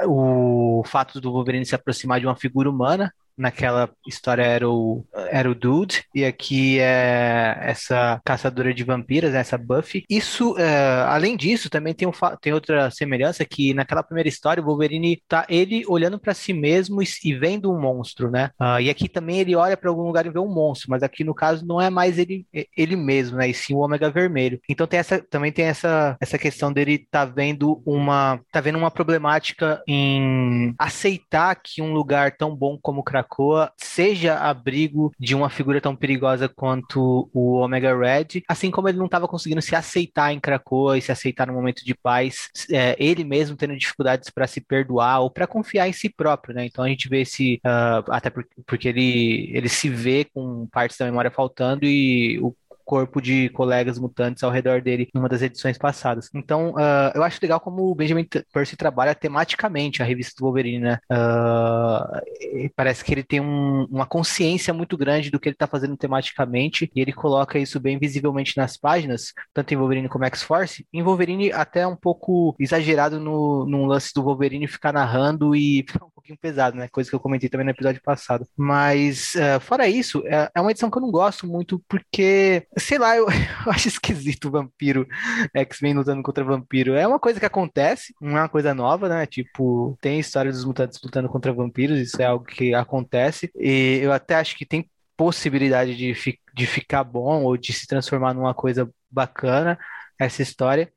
O 0.06 0.82
fato 0.86 1.20
do 1.20 1.32
Wolverine 1.32 1.66
se 1.66 1.74
aproximar 1.74 2.18
de 2.18 2.26
uma 2.26 2.36
figura 2.36 2.70
humana, 2.70 3.12
naquela 3.36 3.90
história 4.06 4.42
era 4.42 4.68
o, 4.68 5.04
era 5.30 5.50
o 5.50 5.54
Dude, 5.54 6.04
e 6.14 6.24
aqui 6.24 6.78
é 6.78 7.56
essa 7.62 8.20
caçadora 8.24 8.74
de 8.74 8.84
vampiras, 8.84 9.32
né, 9.32 9.40
essa 9.40 9.56
Buffy. 9.56 10.04
Isso, 10.08 10.56
é, 10.58 11.02
além 11.06 11.36
disso, 11.36 11.70
também 11.70 11.94
tem, 11.94 12.06
um, 12.06 12.12
tem 12.40 12.52
outra 12.52 12.90
semelhança 12.90 13.44
que 13.44 13.72
naquela 13.74 14.02
primeira 14.02 14.28
história 14.28 14.62
o 14.62 14.66
Wolverine 14.66 15.22
tá 15.26 15.46
ele 15.48 15.84
olhando 15.88 16.18
para 16.18 16.34
si 16.34 16.52
mesmo 16.52 17.02
e, 17.02 17.06
e, 17.24 17.34
vendo 17.34 17.72
um 17.72 17.80
monstro, 17.80 18.30
né? 18.30 18.50
Uh, 18.60 18.80
e 18.80 18.90
aqui 18.90 19.08
também 19.08 19.38
ele 19.38 19.56
olha 19.56 19.76
para 19.76 19.88
algum 19.88 20.02
lugar 20.02 20.26
e 20.26 20.30
vê 20.30 20.38
um 20.38 20.52
monstro, 20.52 20.90
mas 20.90 21.02
aqui 21.02 21.24
no 21.24 21.34
caso 21.34 21.66
não 21.66 21.80
é 21.80 21.88
mais 21.88 22.18
ele, 22.18 22.46
ele 22.76 22.96
mesmo, 22.96 23.38
né? 23.38 23.48
E 23.48 23.54
sim 23.54 23.74
o 23.74 23.78
Ômega 23.78 24.10
Vermelho. 24.10 24.60
Então 24.68 24.86
tem 24.86 25.00
essa, 25.00 25.18
também 25.18 25.52
tem 25.52 25.66
essa, 25.66 26.16
essa 26.20 26.38
questão 26.38 26.72
dele 26.72 27.06
tá 27.10 27.24
vendo 27.24 27.82
uma 27.86 28.40
tá 28.52 28.60
vendo 28.60 28.78
uma 28.78 28.90
problemática 28.90 29.82
em 29.86 30.74
aceitar 30.78 31.54
que 31.56 31.80
um 31.80 31.92
lugar 31.92 32.36
tão 32.36 32.54
bom 32.54 32.78
como 32.80 33.02
Krakow 33.02 33.19
Krakoa 33.20 33.72
seja 33.76 34.36
abrigo 34.36 35.12
de 35.18 35.34
uma 35.34 35.50
figura 35.50 35.80
tão 35.80 35.94
perigosa 35.94 36.48
quanto 36.48 37.28
o 37.32 37.56
Omega 37.56 37.96
Red, 37.96 38.42
assim 38.48 38.70
como 38.70 38.88
ele 38.88 38.98
não 38.98 39.06
estava 39.06 39.28
conseguindo 39.28 39.60
se 39.60 39.76
aceitar 39.76 40.32
em 40.32 40.40
Krakoa 40.40 40.96
e 40.96 41.02
se 41.02 41.12
aceitar 41.12 41.46
no 41.46 41.52
momento 41.52 41.84
de 41.84 41.94
paz, 41.94 42.48
é, 42.70 42.96
ele 42.98 43.24
mesmo 43.24 43.56
tendo 43.56 43.76
dificuldades 43.76 44.30
para 44.30 44.46
se 44.46 44.60
perdoar 44.60 45.20
ou 45.20 45.30
para 45.30 45.46
confiar 45.46 45.88
em 45.88 45.92
si 45.92 46.08
próprio, 46.08 46.54
né? 46.54 46.64
Então 46.64 46.84
a 46.84 46.88
gente 46.88 47.08
vê 47.08 47.20
esse, 47.22 47.60
uh, 47.64 48.10
até 48.10 48.30
porque 48.66 48.88
ele, 48.88 49.50
ele 49.52 49.68
se 49.68 49.88
vê 49.88 50.24
com 50.24 50.66
partes 50.66 50.96
da 50.96 51.04
memória 51.04 51.30
faltando 51.30 51.84
e 51.84 52.38
o 52.40 52.54
corpo 52.90 53.22
de 53.22 53.48
colegas 53.50 54.00
mutantes 54.00 54.42
ao 54.42 54.50
redor 54.50 54.82
dele 54.82 55.08
numa 55.14 55.28
das 55.28 55.42
edições 55.42 55.78
passadas. 55.78 56.28
Então, 56.34 56.72
uh, 56.72 57.12
eu 57.14 57.22
acho 57.22 57.38
legal 57.40 57.60
como 57.60 57.88
o 57.88 57.94
Benjamin 57.94 58.26
Percy 58.52 58.76
trabalha 58.76 59.14
tematicamente 59.14 60.02
a 60.02 60.04
revista 60.04 60.34
do 60.36 60.44
Wolverine, 60.44 60.80
né? 60.80 60.98
Uh, 61.08 62.68
parece 62.74 63.04
que 63.04 63.14
ele 63.14 63.22
tem 63.22 63.40
um, 63.40 63.84
uma 63.84 64.06
consciência 64.06 64.74
muito 64.74 64.96
grande 64.96 65.30
do 65.30 65.38
que 65.38 65.48
ele 65.48 65.54
está 65.54 65.68
fazendo 65.68 65.96
tematicamente 65.96 66.90
e 66.92 67.00
ele 67.00 67.12
coloca 67.12 67.60
isso 67.60 67.78
bem 67.78 67.96
visivelmente 67.96 68.56
nas 68.56 68.76
páginas, 68.76 69.32
tanto 69.54 69.72
em 69.72 69.76
Wolverine 69.76 70.08
como 70.08 70.24
X-Force. 70.24 70.84
Em 70.92 71.00
Wolverine, 71.00 71.52
até 71.52 71.86
um 71.86 71.94
pouco 71.94 72.56
exagerado 72.58 73.20
no, 73.20 73.66
no 73.66 73.84
lance 73.84 74.12
do 74.12 74.24
Wolverine 74.24 74.66
ficar 74.66 74.92
narrando 74.92 75.54
e 75.54 75.84
um 76.02 76.10
pouquinho 76.10 76.38
pesado, 76.40 76.76
né? 76.76 76.88
Coisa 76.88 77.08
que 77.08 77.14
eu 77.14 77.20
comentei 77.20 77.48
também 77.48 77.66
no 77.66 77.70
episódio 77.70 78.02
passado. 78.02 78.44
Mas, 78.56 79.36
uh, 79.36 79.60
fora 79.60 79.86
isso, 79.86 80.24
é, 80.26 80.50
é 80.52 80.60
uma 80.60 80.72
edição 80.72 80.90
que 80.90 80.98
eu 80.98 81.02
não 81.02 81.12
gosto 81.12 81.46
muito 81.46 81.80
porque, 81.88 82.66
sei 82.80 82.98
lá, 82.98 83.16
eu, 83.16 83.26
eu 83.66 83.72
acho 83.72 83.88
esquisito 83.88 84.48
o 84.48 84.50
vampiro, 84.50 85.06
X-Men 85.54 85.94
lutando 85.94 86.22
contra 86.22 86.44
vampiro. 86.44 86.94
É 86.94 87.06
uma 87.06 87.18
coisa 87.18 87.38
que 87.38 87.46
acontece, 87.46 88.14
não 88.20 88.38
é 88.38 88.42
uma 88.42 88.48
coisa 88.48 88.74
nova, 88.74 89.08
né? 89.08 89.26
Tipo, 89.26 89.96
tem 90.00 90.18
história 90.18 90.50
dos 90.50 90.64
mutantes 90.64 91.00
lutando 91.02 91.28
contra 91.28 91.52
vampiros, 91.52 91.98
isso 91.98 92.20
é 92.20 92.24
algo 92.26 92.44
que 92.44 92.74
acontece. 92.74 93.50
E 93.56 94.00
eu 94.02 94.12
até 94.12 94.34
acho 94.36 94.56
que 94.56 94.66
tem 94.66 94.88
possibilidade 95.16 95.96
de, 95.96 96.14
fi 96.14 96.38
de 96.54 96.66
ficar 96.66 97.04
bom 97.04 97.44
ou 97.44 97.56
de 97.56 97.72
se 97.72 97.86
transformar 97.86 98.34
numa 98.34 98.54
coisa 98.54 98.90
bacana 99.10 99.78
essa 100.18 100.42
história 100.42 100.90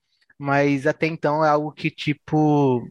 mas 0.44 0.86
até 0.86 1.08
então 1.08 1.44
é 1.44 1.48
algo 1.48 1.72
que, 1.72 1.90
tipo, 1.90 2.86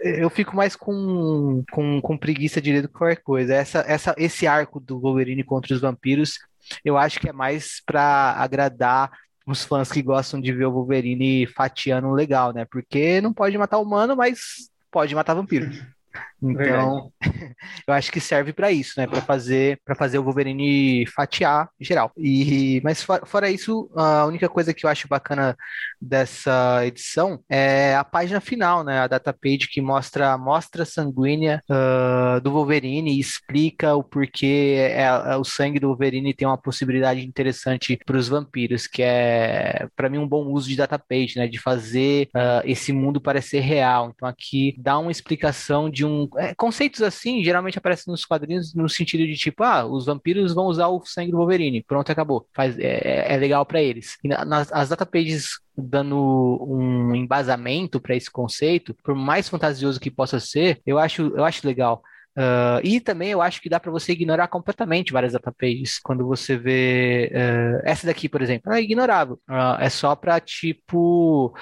eu 0.00 0.30
fico 0.30 0.54
mais 0.54 0.76
com, 0.76 1.64
com, 1.72 2.00
com 2.00 2.16
preguiça 2.16 2.60
de 2.60 2.72
ler 2.72 2.82
do 2.82 2.88
que 2.88 2.94
qualquer 2.94 3.20
coisa. 3.22 3.54
Essa, 3.54 3.80
essa, 3.80 4.14
esse 4.16 4.46
arco 4.46 4.78
do 4.78 5.00
Wolverine 5.00 5.42
contra 5.42 5.74
os 5.74 5.80
vampiros, 5.80 6.38
eu 6.84 6.96
acho 6.96 7.20
que 7.20 7.28
é 7.28 7.32
mais 7.32 7.82
para 7.84 8.32
agradar 8.32 9.10
os 9.46 9.64
fãs 9.64 9.90
que 9.90 10.02
gostam 10.02 10.40
de 10.40 10.52
ver 10.52 10.66
o 10.66 10.72
Wolverine 10.72 11.46
fatiando 11.46 12.10
legal, 12.10 12.52
né? 12.52 12.66
Porque 12.66 13.20
não 13.20 13.32
pode 13.32 13.56
matar 13.56 13.78
humano, 13.78 14.14
mas 14.14 14.70
pode 14.90 15.14
matar 15.14 15.34
vampiro. 15.34 15.70
Então, 16.42 17.12
eu 17.86 17.94
acho 17.94 18.12
que 18.12 18.20
serve 18.20 18.52
para 18.52 18.70
isso, 18.70 18.94
né? 18.96 19.06
Para 19.06 19.20
fazer 19.20 19.80
para 19.84 19.94
fazer 19.94 20.18
o 20.18 20.22
Wolverine 20.22 21.04
fatiar 21.06 21.68
geral. 21.80 22.12
E 22.16 22.80
mas 22.84 23.02
fora 23.02 23.50
isso, 23.50 23.90
a 23.96 24.24
única 24.24 24.48
coisa 24.48 24.72
que 24.72 24.86
eu 24.86 24.90
acho 24.90 25.08
bacana 25.08 25.56
dessa 26.00 26.86
edição 26.86 27.40
é 27.48 27.94
a 27.96 28.04
página 28.04 28.40
final, 28.40 28.84
né? 28.84 29.00
A 29.00 29.06
data 29.08 29.32
page 29.32 29.68
que 29.68 29.80
mostra 29.80 30.28
a 30.28 30.32
amostra 30.34 30.84
sanguínea 30.84 31.62
uh, 31.68 32.40
do 32.40 32.52
Wolverine 32.52 33.16
e 33.16 33.20
explica 33.20 33.94
o 33.94 34.04
porquê 34.04 34.76
é, 34.78 35.02
é, 35.02 35.36
o 35.36 35.44
sangue 35.44 35.80
do 35.80 35.88
Wolverine 35.88 36.34
tem 36.34 36.46
uma 36.46 36.58
possibilidade 36.58 37.26
interessante 37.26 37.98
para 38.06 38.16
os 38.16 38.28
vampiros, 38.28 38.86
que 38.86 39.02
é 39.02 39.88
para 39.96 40.08
mim 40.08 40.18
um 40.18 40.28
bom 40.28 40.46
uso 40.46 40.68
de 40.68 40.76
data 40.76 40.98
page, 40.98 41.36
né? 41.36 41.48
De 41.48 41.58
fazer 41.58 42.28
uh, 42.28 42.62
esse 42.64 42.92
mundo 42.92 43.20
parecer 43.20 43.60
real. 43.60 44.12
Então 44.14 44.28
aqui 44.28 44.74
dá 44.78 44.98
uma 44.98 45.10
explicação 45.10 45.90
de 45.90 46.04
um 46.04 46.07
é, 46.36 46.54
conceitos 46.54 47.02
assim 47.02 47.42
geralmente 47.42 47.78
aparecem 47.78 48.10
nos 48.10 48.24
quadrinhos 48.24 48.74
no 48.74 48.88
sentido 48.88 49.26
de 49.26 49.34
tipo, 49.36 49.62
ah, 49.62 49.84
os 49.84 50.06
vampiros 50.06 50.54
vão 50.54 50.66
usar 50.66 50.88
o 50.88 51.04
sangue 51.04 51.30
do 51.30 51.36
Wolverine, 51.36 51.82
pronto, 51.82 52.10
acabou. 52.10 52.46
Faz, 52.54 52.78
é, 52.78 53.34
é 53.34 53.36
legal 53.36 53.64
para 53.66 53.82
eles. 53.82 54.16
E 54.22 54.28
nas, 54.28 54.72
as 54.72 54.88
datapages 54.88 55.58
dando 55.76 56.58
um 56.68 57.14
embasamento 57.14 58.00
para 58.00 58.16
esse 58.16 58.30
conceito, 58.30 58.94
por 59.02 59.14
mais 59.14 59.48
fantasioso 59.48 60.00
que 60.00 60.10
possa 60.10 60.40
ser, 60.40 60.80
eu 60.86 60.98
acho, 60.98 61.32
eu 61.36 61.44
acho 61.44 61.66
legal. 61.66 62.02
Uh, 62.38 62.78
e 62.84 63.00
também 63.00 63.30
eu 63.30 63.42
acho 63.42 63.60
que 63.60 63.68
dá 63.68 63.80
para 63.80 63.90
você 63.90 64.12
ignorar 64.12 64.46
completamente 64.46 65.12
várias 65.12 65.32
datapages. 65.32 65.98
Quando 65.98 66.24
você 66.24 66.56
vê 66.56 67.32
uh, 67.34 67.82
essa 67.84 68.06
daqui, 68.06 68.28
por 68.28 68.40
exemplo, 68.40 68.72
é 68.72 68.80
ignorável. 68.80 69.40
Uh, 69.50 69.80
é 69.80 69.90
só 69.90 70.14
para 70.14 70.38
tipo 70.38 71.52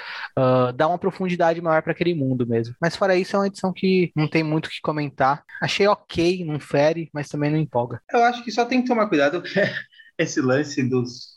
dar 0.77 0.89
uma 0.89 0.99
profundidade 0.99 1.61
maior 1.63 1.83
para 1.83 1.93
aquele 1.93 2.15
mundo 2.15 2.47
mesmo. 2.47 2.75
Mas 2.81 2.95
fora 2.95 3.17
isso, 3.17 3.35
é 3.35 3.39
uma 3.39 3.47
edição 3.47 3.73
que 3.73 4.13
não 4.15 4.29
tem 4.29 4.43
muito 4.43 4.67
o 4.67 4.69
que 4.69 4.81
comentar. 4.83 5.43
Achei 5.63 5.87
ok, 5.87 6.45
não 6.45 6.61
fere, 6.61 7.09
mas 7.13 7.29
também 7.29 7.51
não 7.51 7.59
empolga. 7.59 8.01
Eu 8.13 8.23
acho 8.25 8.45
que 8.45 8.51
só 8.51 8.67
tem 8.67 8.83
que 8.83 8.89
tomar 8.89 9.09
cuidado 9.09 9.43
esse 10.19 10.41
lance 10.41 10.83
dos 10.83 11.31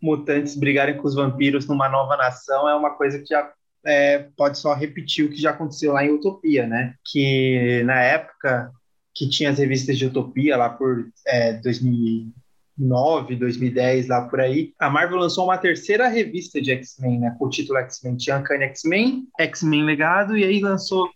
mutantes 0.00 0.56
brigarem 0.56 0.96
com 0.96 1.08
os 1.08 1.14
vampiros 1.14 1.66
numa 1.66 1.88
nova 1.88 2.16
nação 2.16 2.68
é 2.68 2.74
uma 2.74 2.90
coisa 2.96 3.18
que 3.18 3.26
já 3.26 3.50
é, 3.86 4.26
pode 4.36 4.58
só 4.58 4.74
repetir 4.74 5.24
o 5.24 5.30
que 5.30 5.40
já 5.40 5.50
aconteceu 5.50 5.92
lá 5.92 6.04
em 6.04 6.10
Utopia, 6.10 6.66
né? 6.66 6.94
Que 7.04 7.82
na 7.84 8.00
época 8.02 8.72
que 9.14 9.28
tinha 9.28 9.50
as 9.50 9.58
revistas 9.58 9.96
de 9.96 10.06
Utopia 10.06 10.56
lá 10.56 10.68
por 10.68 11.08
é, 11.26 11.54
2009, 11.54 13.36
2010, 13.36 14.08
lá 14.08 14.28
por 14.28 14.40
aí, 14.40 14.74
a 14.78 14.90
Marvel 14.90 15.18
lançou 15.18 15.44
uma 15.44 15.56
terceira 15.56 16.08
revista 16.08 16.60
de 16.60 16.72
X-Men, 16.72 17.20
né? 17.20 17.36
Com 17.38 17.46
o 17.46 17.50
título 17.50 17.78
X-Men. 17.78 18.16
Tinha 18.16 18.38
Uncanny 18.38 18.64
X-Men, 18.64 19.28
X-Men 19.38 19.84
Legado, 19.84 20.36
e 20.36 20.44
aí 20.44 20.60
lançou 20.60 21.08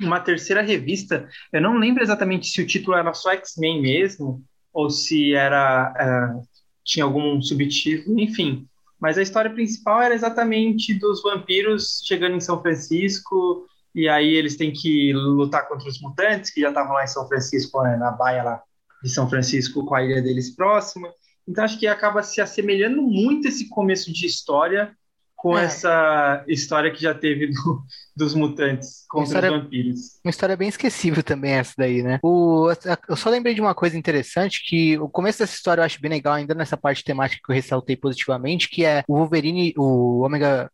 uma 0.00 0.18
terceira 0.18 0.62
revista. 0.62 1.28
Eu 1.52 1.60
não 1.60 1.78
lembro 1.78 2.02
exatamente 2.02 2.48
se 2.48 2.60
o 2.60 2.66
título 2.66 2.96
era 2.96 3.14
só 3.14 3.32
X-Men 3.32 3.80
mesmo, 3.80 4.42
ou 4.72 4.90
se 4.90 5.32
era... 5.32 5.94
É, 5.96 6.50
tinha 6.84 7.04
algum 7.04 7.40
subtítulo, 7.40 8.18
enfim. 8.18 8.66
Mas 9.00 9.16
a 9.16 9.22
história 9.22 9.50
principal 9.50 10.02
era 10.02 10.14
exatamente 10.14 10.92
dos 10.94 11.22
vampiros 11.22 12.02
chegando 12.04 12.36
em 12.36 12.40
São 12.40 12.60
Francisco, 12.60 13.66
e 13.94 14.08
aí 14.08 14.34
eles 14.34 14.56
têm 14.56 14.72
que 14.72 15.12
lutar 15.12 15.66
contra 15.68 15.88
os 15.88 16.00
mutantes, 16.00 16.50
que 16.50 16.60
já 16.60 16.68
estavam 16.68 16.92
lá 16.92 17.04
em 17.04 17.08
São 17.08 17.26
Francisco, 17.26 17.82
né, 17.82 17.96
na 17.96 18.10
baia 18.10 18.42
lá 18.42 18.62
de 19.02 19.08
São 19.08 19.28
Francisco, 19.28 19.84
com 19.84 19.94
a 19.94 20.04
ilha 20.04 20.22
deles 20.22 20.54
próxima. 20.54 21.12
Então 21.48 21.64
acho 21.64 21.78
que 21.78 21.86
acaba 21.86 22.22
se 22.22 22.40
assemelhando 22.40 23.02
muito 23.02 23.48
esse 23.48 23.68
começo 23.68 24.12
de 24.12 24.26
história 24.26 24.94
com 25.40 25.56
é. 25.56 25.64
essa 25.64 26.44
história 26.46 26.90
que 26.90 27.00
já 27.00 27.14
teve 27.14 27.46
do, 27.46 27.82
dos 28.14 28.34
mutantes 28.34 29.06
contra 29.08 29.26
história, 29.26 29.50
os 29.50 29.62
vampiros. 29.62 30.00
Uma 30.22 30.30
história 30.30 30.54
bem 30.54 30.68
esquecível 30.68 31.22
também 31.22 31.52
essa 31.52 31.72
daí, 31.78 32.02
né? 32.02 32.18
O, 32.22 32.68
eu 33.08 33.16
só 33.16 33.30
lembrei 33.30 33.54
de 33.54 33.60
uma 33.60 33.74
coisa 33.74 33.96
interessante, 33.96 34.62
que 34.68 34.98
o 34.98 35.08
começo 35.08 35.38
dessa 35.38 35.54
história 35.54 35.80
eu 35.80 35.86
acho 35.86 35.98
bem 35.98 36.10
legal, 36.10 36.34
ainda 36.34 36.54
nessa 36.54 36.76
parte 36.76 37.02
temática 37.02 37.40
que 37.42 37.50
eu 37.50 37.54
ressaltei 37.54 37.96
positivamente, 37.96 38.68
que 38.68 38.84
é 38.84 39.02
o 39.08 39.16
Wolverine, 39.16 39.72
o 39.78 40.20
Omega, 40.20 40.70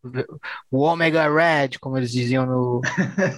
o 0.68 0.80
Omega 0.80 1.28
Red, 1.32 1.78
como 1.80 1.96
eles 1.96 2.10
diziam 2.10 2.44
no, 2.44 2.80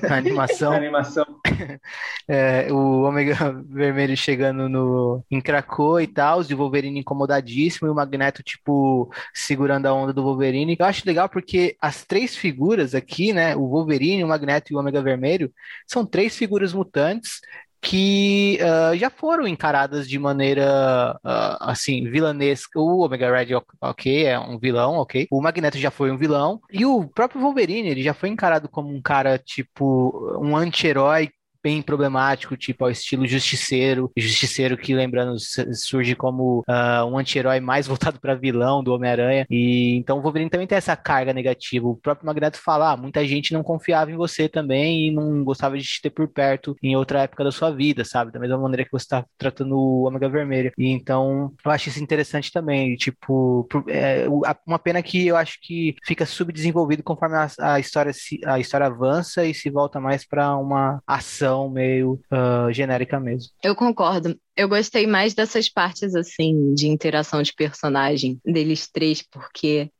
na 0.08 0.16
animação. 0.16 0.70
na 0.70 0.76
animação. 0.78 1.26
é, 2.26 2.72
o 2.72 3.02
Omega 3.02 3.36
Vermelho 3.68 4.16
chegando 4.16 4.66
no, 4.66 5.22
em 5.30 5.42
Krakow 5.42 6.00
e 6.00 6.06
tal, 6.06 6.42
e 6.42 6.54
o 6.54 6.56
Wolverine 6.56 7.00
incomodadíssimo, 7.00 7.86
e 7.86 7.90
o 7.90 7.94
Magneto, 7.94 8.42
tipo, 8.42 9.12
segurando 9.34 9.84
a 9.84 9.92
onda 9.92 10.14
do 10.14 10.22
Wolverine. 10.22 10.74
Eu 10.78 10.86
acho 10.86 11.02
legal 11.04 11.17
porque 11.26 11.74
as 11.80 12.04
três 12.04 12.36
figuras 12.36 12.94
aqui, 12.94 13.32
né, 13.32 13.56
o 13.56 13.66
Wolverine, 13.66 14.22
o 14.22 14.28
Magneto 14.28 14.70
e 14.70 14.76
o 14.76 14.78
Ômega 14.78 15.00
Vermelho, 15.00 15.50
são 15.86 16.04
três 16.04 16.36
figuras 16.36 16.74
mutantes 16.74 17.40
que 17.80 18.58
uh, 18.60 18.96
já 18.96 19.08
foram 19.08 19.46
encaradas 19.46 20.08
de 20.08 20.18
maneira 20.18 21.18
uh, 21.24 21.56
assim 21.60 22.10
vilanesca. 22.10 22.78
O 22.80 23.04
Omega 23.04 23.30
Red, 23.30 23.54
ok, 23.80 24.26
é 24.26 24.38
um 24.38 24.58
vilão, 24.58 24.94
ok. 24.94 25.26
O 25.30 25.40
Magneto 25.40 25.78
já 25.78 25.90
foi 25.90 26.10
um 26.10 26.16
vilão 26.16 26.60
e 26.70 26.84
o 26.84 27.08
próprio 27.08 27.40
Wolverine 27.40 27.88
ele 27.88 28.02
já 28.02 28.12
foi 28.12 28.28
encarado 28.28 28.68
como 28.68 28.92
um 28.92 29.00
cara 29.00 29.38
tipo 29.38 30.38
um 30.42 30.56
anti-herói 30.56 31.30
bem 31.62 31.82
problemático, 31.82 32.56
tipo 32.56 32.84
ao 32.84 32.90
estilo 32.90 33.26
Justiceiro, 33.26 34.10
Justiceiro 34.16 34.76
que, 34.76 34.94
lembrando, 34.94 35.36
surge 35.74 36.14
como 36.14 36.64
uh, 36.68 37.04
um 37.06 37.18
anti-herói 37.18 37.60
mais 37.60 37.86
voltado 37.88 38.20
para 38.20 38.34
vilão 38.34 38.82
do 38.82 38.94
Homem-Aranha, 38.94 39.46
e 39.50 39.96
então 39.96 40.18
o 40.18 40.22
Wolverine 40.22 40.50
também 40.50 40.66
tem 40.66 40.78
essa 40.78 40.96
carga 40.96 41.32
negativa. 41.32 41.86
O 41.86 41.96
próprio 41.96 42.26
Magneto 42.26 42.58
fala, 42.58 42.92
ah, 42.92 42.96
muita 42.96 43.26
gente 43.26 43.52
não 43.52 43.62
confiava 43.62 44.10
em 44.10 44.16
você 44.16 44.48
também 44.48 45.08
e 45.08 45.10
não 45.10 45.44
gostava 45.44 45.76
de 45.76 45.84
te 45.84 46.00
ter 46.02 46.10
por 46.10 46.28
perto 46.28 46.76
em 46.82 46.96
outra 46.96 47.22
época 47.22 47.44
da 47.44 47.52
sua 47.52 47.70
vida, 47.70 48.04
sabe? 48.04 48.32
Da 48.32 48.38
mesma 48.38 48.58
maneira 48.58 48.84
que 48.84 48.92
você 48.92 49.04
está 49.04 49.24
tratando 49.36 49.76
o 49.76 50.06
Ômega 50.06 50.28
Vermelho. 50.28 50.72
E 50.78 50.88
então, 50.88 51.52
eu 51.64 51.70
acho 51.70 51.88
isso 51.88 52.02
interessante 52.02 52.52
também, 52.52 52.96
tipo, 52.96 53.66
é, 53.88 54.26
uma 54.66 54.78
pena 54.78 55.02
que 55.02 55.26
eu 55.26 55.36
acho 55.36 55.58
que 55.60 55.94
fica 56.04 56.24
subdesenvolvido 56.26 57.02
conforme 57.02 57.36
a, 57.36 57.48
a 57.74 57.80
história 57.80 58.12
se, 58.12 58.40
a 58.46 58.58
história 58.58 58.86
avança 58.86 59.44
e 59.44 59.54
se 59.54 59.70
volta 59.70 60.00
mais 60.00 60.26
para 60.26 60.56
uma 60.56 61.02
ação 61.06 61.48
meio 61.66 62.20
uh, 62.30 62.70
genérica 62.70 63.18
mesmo. 63.18 63.50
Eu 63.64 63.74
concordo. 63.74 64.38
Eu 64.54 64.68
gostei 64.68 65.06
mais 65.06 65.32
dessas 65.32 65.66
partes, 65.70 66.14
assim, 66.14 66.74
de 66.74 66.88
interação 66.88 67.42
de 67.42 67.54
personagem 67.54 68.38
deles 68.44 68.86
três, 68.86 69.22
porque, 69.22 69.90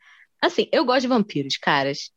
assim, 0.43 0.69
eu 0.71 0.85
gosto 0.85 1.03
de 1.03 1.09
vampiros, 1.09 1.57
caras. 1.57 2.11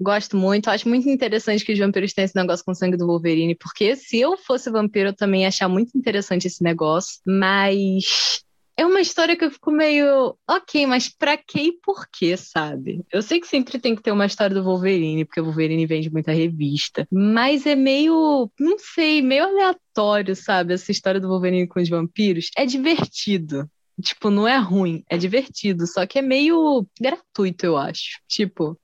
Gosto 0.00 0.36
muito, 0.36 0.70
acho 0.70 0.88
muito 0.88 1.08
interessante 1.08 1.64
que 1.64 1.72
os 1.72 1.78
vampiros 1.78 2.14
têm 2.14 2.24
esse 2.24 2.36
negócio 2.36 2.64
com 2.64 2.70
o 2.70 2.74
sangue 2.74 2.96
do 2.96 3.06
Wolverine, 3.06 3.56
porque 3.56 3.96
se 3.96 4.20
eu 4.20 4.38
fosse 4.38 4.70
vampiro, 4.70 5.08
eu 5.08 5.14
também 5.14 5.42
ia 5.42 5.48
achar 5.48 5.68
muito 5.68 5.98
interessante 5.98 6.46
esse 6.46 6.62
negócio, 6.62 7.20
mas 7.26 8.40
é 8.78 8.86
uma 8.86 9.00
história 9.00 9.36
que 9.36 9.44
eu 9.44 9.50
fico 9.50 9.72
meio, 9.72 10.38
ok, 10.48 10.86
mas 10.86 11.08
pra 11.08 11.36
que 11.36 11.60
e 11.60 11.72
por 11.72 12.06
quê, 12.12 12.36
sabe? 12.36 13.04
Eu 13.10 13.20
sei 13.20 13.40
que 13.40 13.48
sempre 13.48 13.76
tem 13.80 13.96
que 13.96 14.00
ter 14.00 14.12
uma 14.12 14.24
história 14.24 14.54
do 14.54 14.62
Wolverine, 14.62 15.24
porque 15.24 15.40
o 15.40 15.44
Wolverine 15.44 15.84
vende 15.84 16.08
muita 16.08 16.30
revista, 16.30 17.04
mas 17.10 17.66
é 17.66 17.74
meio, 17.74 18.48
não 18.56 18.78
sei, 18.78 19.20
meio 19.20 19.42
aleatório, 19.42 20.36
sabe? 20.36 20.74
Essa 20.74 20.92
história 20.92 21.20
do 21.20 21.26
Wolverine 21.26 21.66
com 21.66 21.80
os 21.80 21.88
vampiros. 21.88 22.50
É 22.56 22.64
divertido. 22.64 23.68
Tipo, 24.00 24.30
não 24.30 24.46
é 24.46 24.56
ruim, 24.58 25.02
é 25.10 25.18
divertido, 25.18 25.84
só 25.84 26.06
que 26.06 26.20
é 26.20 26.22
meio 26.22 26.86
gratuito, 27.00 27.66
eu 27.66 27.76
acho. 27.76 28.20
Tipo. 28.28 28.78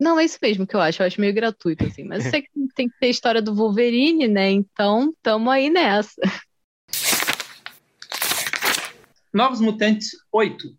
Não, 0.00 0.18
é 0.18 0.24
isso 0.24 0.38
mesmo 0.40 0.66
que 0.66 0.74
eu 0.74 0.80
acho, 0.80 1.02
eu 1.02 1.06
acho 1.06 1.20
meio 1.20 1.34
gratuito, 1.34 1.84
assim. 1.84 2.04
Mas 2.04 2.24
eu 2.24 2.30
sei 2.30 2.40
que 2.40 2.48
tem 2.74 2.88
que 2.88 2.98
ter 2.98 3.10
história 3.10 3.42
do 3.42 3.54
Wolverine, 3.54 4.26
né? 4.26 4.50
Então, 4.50 5.12
tamo 5.22 5.50
aí 5.50 5.68
nessa. 5.68 6.14
Novos 9.34 9.62
Mutantes 9.62 10.10
8. 10.30 10.76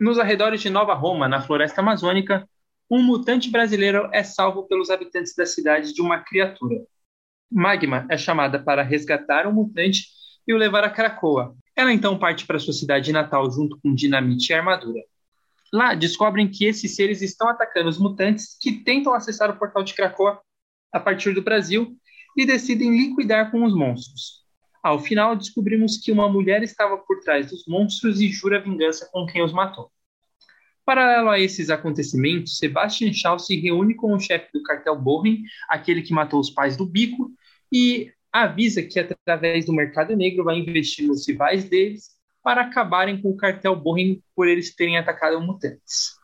Nos 0.00 0.18
arredores 0.18 0.62
de 0.62 0.70
Nova 0.70 0.94
Roma, 0.94 1.28
na 1.28 1.42
floresta 1.42 1.82
amazônica, 1.82 2.48
um 2.90 3.02
mutante 3.02 3.50
brasileiro 3.50 4.08
é 4.10 4.22
salvo 4.24 4.66
pelos 4.66 4.88
habitantes 4.88 5.34
da 5.34 5.44
cidade 5.44 5.92
de 5.92 6.00
uma 6.00 6.20
criatura. 6.20 6.82
Magma 7.52 8.06
é 8.08 8.16
chamada 8.16 8.58
para 8.58 8.82
resgatar 8.82 9.46
o 9.46 9.52
mutante 9.52 10.06
e 10.48 10.54
o 10.54 10.56
levar 10.56 10.82
a 10.82 10.88
Krakoa. 10.88 11.54
Ela 11.76 11.92
então 11.92 12.18
parte 12.18 12.46
para 12.46 12.58
sua 12.58 12.72
cidade 12.72 13.12
natal 13.12 13.50
junto 13.50 13.78
com 13.82 13.94
dinamite 13.94 14.50
e 14.50 14.54
armadura. 14.54 15.02
Lá 15.70 15.94
descobrem 15.94 16.50
que 16.50 16.64
esses 16.64 16.96
seres 16.96 17.20
estão 17.20 17.50
atacando 17.50 17.90
os 17.90 17.98
mutantes 17.98 18.56
que 18.58 18.82
tentam 18.82 19.12
acessar 19.12 19.50
o 19.50 19.58
portal 19.58 19.82
de 19.82 19.92
Krakoa 19.92 20.40
a 20.90 20.98
partir 20.98 21.34
do 21.34 21.42
Brasil 21.42 21.94
e 22.34 22.46
decidem 22.46 22.96
liquidar 22.96 23.50
com 23.50 23.62
os 23.62 23.74
monstros. 23.74 24.43
Ao 24.84 24.98
final, 24.98 25.34
descobrimos 25.34 25.96
que 25.96 26.12
uma 26.12 26.28
mulher 26.28 26.62
estava 26.62 26.98
por 26.98 27.20
trás 27.20 27.50
dos 27.50 27.64
monstros 27.66 28.20
e 28.20 28.28
jura 28.28 28.60
vingança 28.60 29.08
com 29.10 29.24
quem 29.24 29.42
os 29.42 29.50
matou. 29.50 29.90
Paralelo 30.84 31.30
a 31.30 31.40
esses 31.40 31.70
acontecimentos, 31.70 32.58
Sebastian 32.58 33.10
Shaw 33.10 33.38
se 33.38 33.58
reúne 33.58 33.94
com 33.94 34.12
o 34.12 34.20
chefe 34.20 34.50
do 34.52 34.62
cartel 34.62 34.94
Borren, 35.00 35.42
aquele 35.70 36.02
que 36.02 36.12
matou 36.12 36.38
os 36.38 36.50
pais 36.50 36.76
do 36.76 36.84
Bico, 36.84 37.32
e 37.72 38.12
avisa 38.30 38.82
que 38.82 39.00
através 39.00 39.64
do 39.64 39.72
mercado 39.72 40.14
negro 40.14 40.44
vai 40.44 40.58
investir 40.58 41.06
nos 41.06 41.26
rivais 41.26 41.64
deles 41.64 42.10
para 42.42 42.60
acabarem 42.60 43.22
com 43.22 43.30
o 43.30 43.36
cartel 43.38 43.74
Borren 43.74 44.22
por 44.36 44.46
eles 44.46 44.76
terem 44.76 44.98
atacado 44.98 45.40
mutantes. 45.40 46.14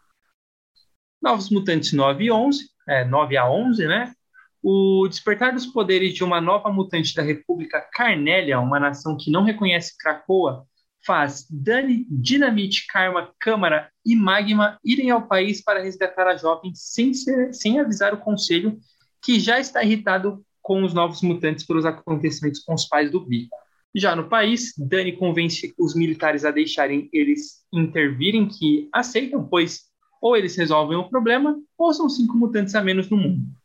Novos 1.22 1.48
Mutantes 1.48 1.94
9 1.94 2.24
e 2.24 2.30
11, 2.30 2.68
é, 2.86 3.04
9 3.06 3.38
a 3.38 3.50
11, 3.50 3.86
né? 3.86 4.14
O 4.62 5.06
despertar 5.08 5.52
dos 5.52 5.66
poderes 5.66 6.12
de 6.12 6.22
uma 6.22 6.40
nova 6.40 6.70
mutante 6.70 7.14
da 7.14 7.22
República 7.22 7.80
Carnélia, 7.92 8.60
uma 8.60 8.78
nação 8.78 9.16
que 9.16 9.30
não 9.30 9.42
reconhece 9.42 9.96
Krakoa, 9.96 10.66
faz 11.04 11.46
Dani, 11.50 12.06
Dinamite, 12.10 12.86
Karma, 12.86 13.32
Câmara 13.40 13.90
e 14.04 14.14
Magma 14.14 14.78
irem 14.84 15.10
ao 15.10 15.26
país 15.26 15.62
para 15.62 15.82
resgatar 15.82 16.26
a 16.26 16.36
jovem 16.36 16.72
sem, 16.74 17.14
ser, 17.14 17.54
sem 17.54 17.80
avisar 17.80 18.12
o 18.12 18.18
conselho, 18.18 18.78
que 19.22 19.40
já 19.40 19.58
está 19.58 19.82
irritado 19.82 20.44
com 20.60 20.84
os 20.84 20.92
novos 20.92 21.22
mutantes 21.22 21.66
pelos 21.66 21.86
acontecimentos 21.86 22.60
com 22.60 22.74
os 22.74 22.86
pais 22.86 23.10
do 23.10 23.20
Bico. 23.24 23.56
Já 23.94 24.14
no 24.14 24.28
país, 24.28 24.74
Dani 24.76 25.12
convence 25.12 25.74
os 25.78 25.94
militares 25.94 26.44
a 26.44 26.50
deixarem 26.50 27.08
eles 27.12 27.64
intervirem, 27.72 28.46
que 28.46 28.88
aceitam, 28.92 29.42
pois 29.42 29.88
ou 30.20 30.36
eles 30.36 30.54
resolvem 30.54 30.98
o 30.98 31.08
problema, 31.08 31.58
ou 31.78 31.94
são 31.94 32.08
cinco 32.08 32.36
mutantes 32.36 32.74
a 32.74 32.82
menos 32.82 33.08
no 33.08 33.16
mundo. 33.16 33.59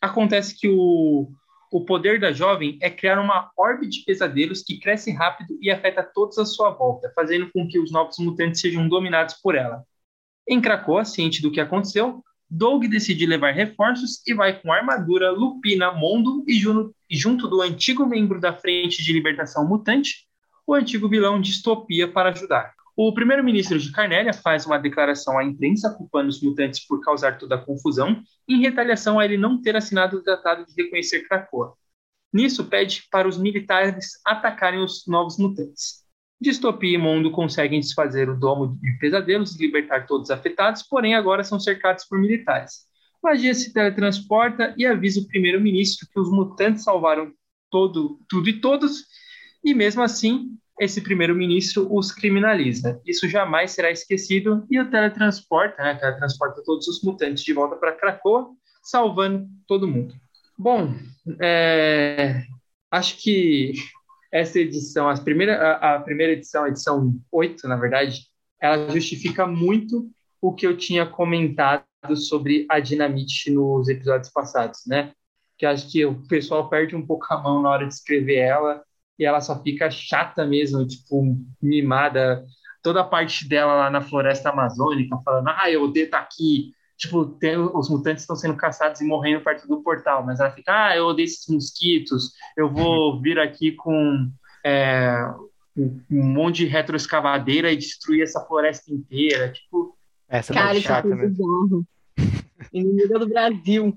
Acontece 0.00 0.58
que 0.58 0.68
o, 0.68 1.28
o 1.72 1.84
poder 1.84 2.20
da 2.20 2.32
jovem 2.32 2.78
é 2.80 2.90
criar 2.90 3.20
uma 3.20 3.50
orbe 3.56 3.88
de 3.88 4.04
pesadelos 4.04 4.62
que 4.62 4.78
cresce 4.78 5.10
rápido 5.12 5.58
e 5.60 5.70
afeta 5.70 6.02
todos 6.02 6.38
à 6.38 6.44
sua 6.44 6.70
volta, 6.70 7.12
fazendo 7.14 7.50
com 7.52 7.66
que 7.66 7.78
os 7.78 7.90
novos 7.90 8.18
mutantes 8.18 8.60
sejam 8.60 8.88
dominados 8.88 9.34
por 9.34 9.54
ela. 9.54 9.84
Em 10.48 10.60
Krakoa, 10.60 11.04
ciente 11.04 11.42
do 11.42 11.50
que 11.50 11.60
aconteceu, 11.60 12.22
Doug 12.48 12.84
decide 12.84 13.26
levar 13.26 13.52
reforços 13.52 14.24
e 14.24 14.32
vai 14.32 14.60
com 14.60 14.72
armadura, 14.72 15.32
lupina, 15.32 15.90
mondo 15.90 16.44
e 16.46 16.54
junto, 16.54 16.94
e 17.10 17.16
junto 17.16 17.48
do 17.48 17.60
antigo 17.60 18.06
membro 18.06 18.40
da 18.40 18.54
Frente 18.54 19.02
de 19.02 19.12
Libertação 19.12 19.66
Mutante, 19.66 20.26
o 20.64 20.72
antigo 20.72 21.08
vilão 21.08 21.40
Distopia 21.40 22.06
para 22.06 22.28
ajudar. 22.28 22.75
O 22.98 23.12
primeiro-ministro 23.12 23.78
de 23.78 23.92
Carnélia 23.92 24.32
faz 24.32 24.64
uma 24.64 24.78
declaração 24.78 25.38
à 25.38 25.44
imprensa 25.44 25.92
culpando 25.92 26.30
os 26.30 26.40
mutantes 26.40 26.80
por 26.86 26.98
causar 27.02 27.36
toda 27.36 27.56
a 27.56 27.58
confusão, 27.62 28.22
em 28.48 28.58
retaliação 28.62 29.18
a 29.20 29.24
ele 29.26 29.36
não 29.36 29.60
ter 29.60 29.76
assinado 29.76 30.16
o 30.16 30.22
tratado 30.22 30.64
de 30.64 30.72
reconhecer 30.82 31.28
Krakoa. 31.28 31.74
Nisso, 32.32 32.64
pede 32.64 33.06
para 33.10 33.28
os 33.28 33.36
militares 33.36 34.12
atacarem 34.24 34.82
os 34.82 35.06
novos 35.06 35.36
mutantes. 35.36 36.06
Distopia 36.40 36.94
e 36.94 36.98
Mundo 36.98 37.30
conseguem 37.30 37.80
desfazer 37.80 38.30
o 38.30 38.38
domo 38.38 38.78
de 38.80 38.98
pesadelos 38.98 39.54
e 39.54 39.66
libertar 39.66 40.06
todos 40.06 40.30
os 40.30 40.30
afetados, 40.30 40.82
porém 40.82 41.14
agora 41.14 41.44
são 41.44 41.60
cercados 41.60 42.06
por 42.06 42.18
militares. 42.18 42.86
Magia 43.22 43.54
se 43.54 43.74
teletransporta 43.74 44.74
e 44.74 44.86
avisa 44.86 45.20
o 45.20 45.26
primeiro-ministro 45.26 46.08
que 46.10 46.18
os 46.18 46.30
mutantes 46.30 46.84
salvaram 46.84 47.30
todo, 47.70 48.18
tudo 48.26 48.48
e 48.48 48.58
todos, 48.58 49.04
e 49.62 49.74
mesmo 49.74 50.02
assim 50.02 50.56
esse 50.78 51.00
primeiro-ministro 51.00 51.88
os 51.90 52.12
criminaliza. 52.12 53.00
Isso 53.06 53.28
jamais 53.28 53.70
será 53.70 53.90
esquecido 53.90 54.66
e 54.70 54.78
o 54.78 54.90
teletransporta, 54.90 55.82
né, 55.82 55.94
teletransporta 55.94 56.62
todos 56.64 56.86
os 56.86 57.02
mutantes 57.02 57.42
de 57.42 57.52
volta 57.52 57.76
para 57.76 57.92
Krakoa, 57.92 58.50
salvando 58.82 59.48
todo 59.66 59.88
mundo. 59.88 60.14
Bom, 60.58 60.94
é, 61.40 62.42
acho 62.90 63.16
que 63.18 63.72
essa 64.30 64.58
edição, 64.58 65.08
a 65.08 65.18
primeira, 65.18 65.56
a, 65.56 65.96
a 65.96 66.00
primeira 66.00 66.32
edição, 66.32 66.64
a 66.64 66.68
edição 66.68 67.14
8, 67.32 67.66
na 67.66 67.76
verdade, 67.76 68.26
ela 68.60 68.88
justifica 68.90 69.46
muito 69.46 70.10
o 70.40 70.52
que 70.52 70.66
eu 70.66 70.76
tinha 70.76 71.06
comentado 71.06 71.84
sobre 72.14 72.66
a 72.68 72.78
Dinamite 72.78 73.50
nos 73.50 73.88
episódios 73.88 74.30
passados, 74.30 74.80
né? 74.86 75.12
Que 75.58 75.64
acho 75.64 75.90
que 75.90 76.04
o 76.04 76.22
pessoal 76.28 76.68
perde 76.68 76.94
um 76.94 77.04
pouco 77.04 77.26
a 77.30 77.38
mão 77.38 77.62
na 77.62 77.70
hora 77.70 77.86
de 77.86 77.94
escrever 77.94 78.36
ela 78.36 78.82
e 79.18 79.24
ela 79.24 79.40
só 79.40 79.60
fica 79.62 79.90
chata 79.90 80.44
mesmo, 80.44 80.86
tipo, 80.86 81.36
mimada. 81.60 82.44
Toda 82.82 83.00
a 83.00 83.04
parte 83.04 83.48
dela 83.48 83.74
lá 83.74 83.90
na 83.90 84.00
floresta 84.00 84.50
amazônica, 84.50 85.18
falando, 85.24 85.48
ah, 85.48 85.70
eu 85.70 85.84
odeio 85.84 86.06
estar 86.06 86.20
aqui. 86.20 86.72
Tipo, 86.96 87.26
tem, 87.26 87.56
os 87.56 87.90
mutantes 87.90 88.22
estão 88.22 88.36
sendo 88.36 88.56
caçados 88.56 89.00
e 89.00 89.04
morrendo 89.04 89.42
perto 89.42 89.66
do 89.68 89.82
portal, 89.82 90.24
mas 90.24 90.40
ela 90.40 90.50
fica, 90.50 90.88
ah, 90.88 90.96
eu 90.96 91.06
odeio 91.06 91.26
esses 91.26 91.46
mosquitos, 91.48 92.32
eu 92.56 92.70
vou 92.72 93.20
vir 93.20 93.38
aqui 93.38 93.72
com 93.72 94.30
é, 94.64 95.14
um, 95.76 96.00
monte 96.10 96.58
de 96.58 96.66
retroescavadeira 96.66 97.70
e 97.70 97.76
destruir 97.76 98.22
essa 98.22 98.40
floresta 98.40 98.92
inteira. 98.92 99.52
Tipo, 99.52 99.96
essa 100.28 100.52
é 100.52 100.54
Cara, 100.54 100.78
é 100.78 100.80
chata 100.80 101.08
mesmo. 101.08 101.86
Inimiga 102.72 103.18
do 103.18 103.28
Brasil. 103.28 103.96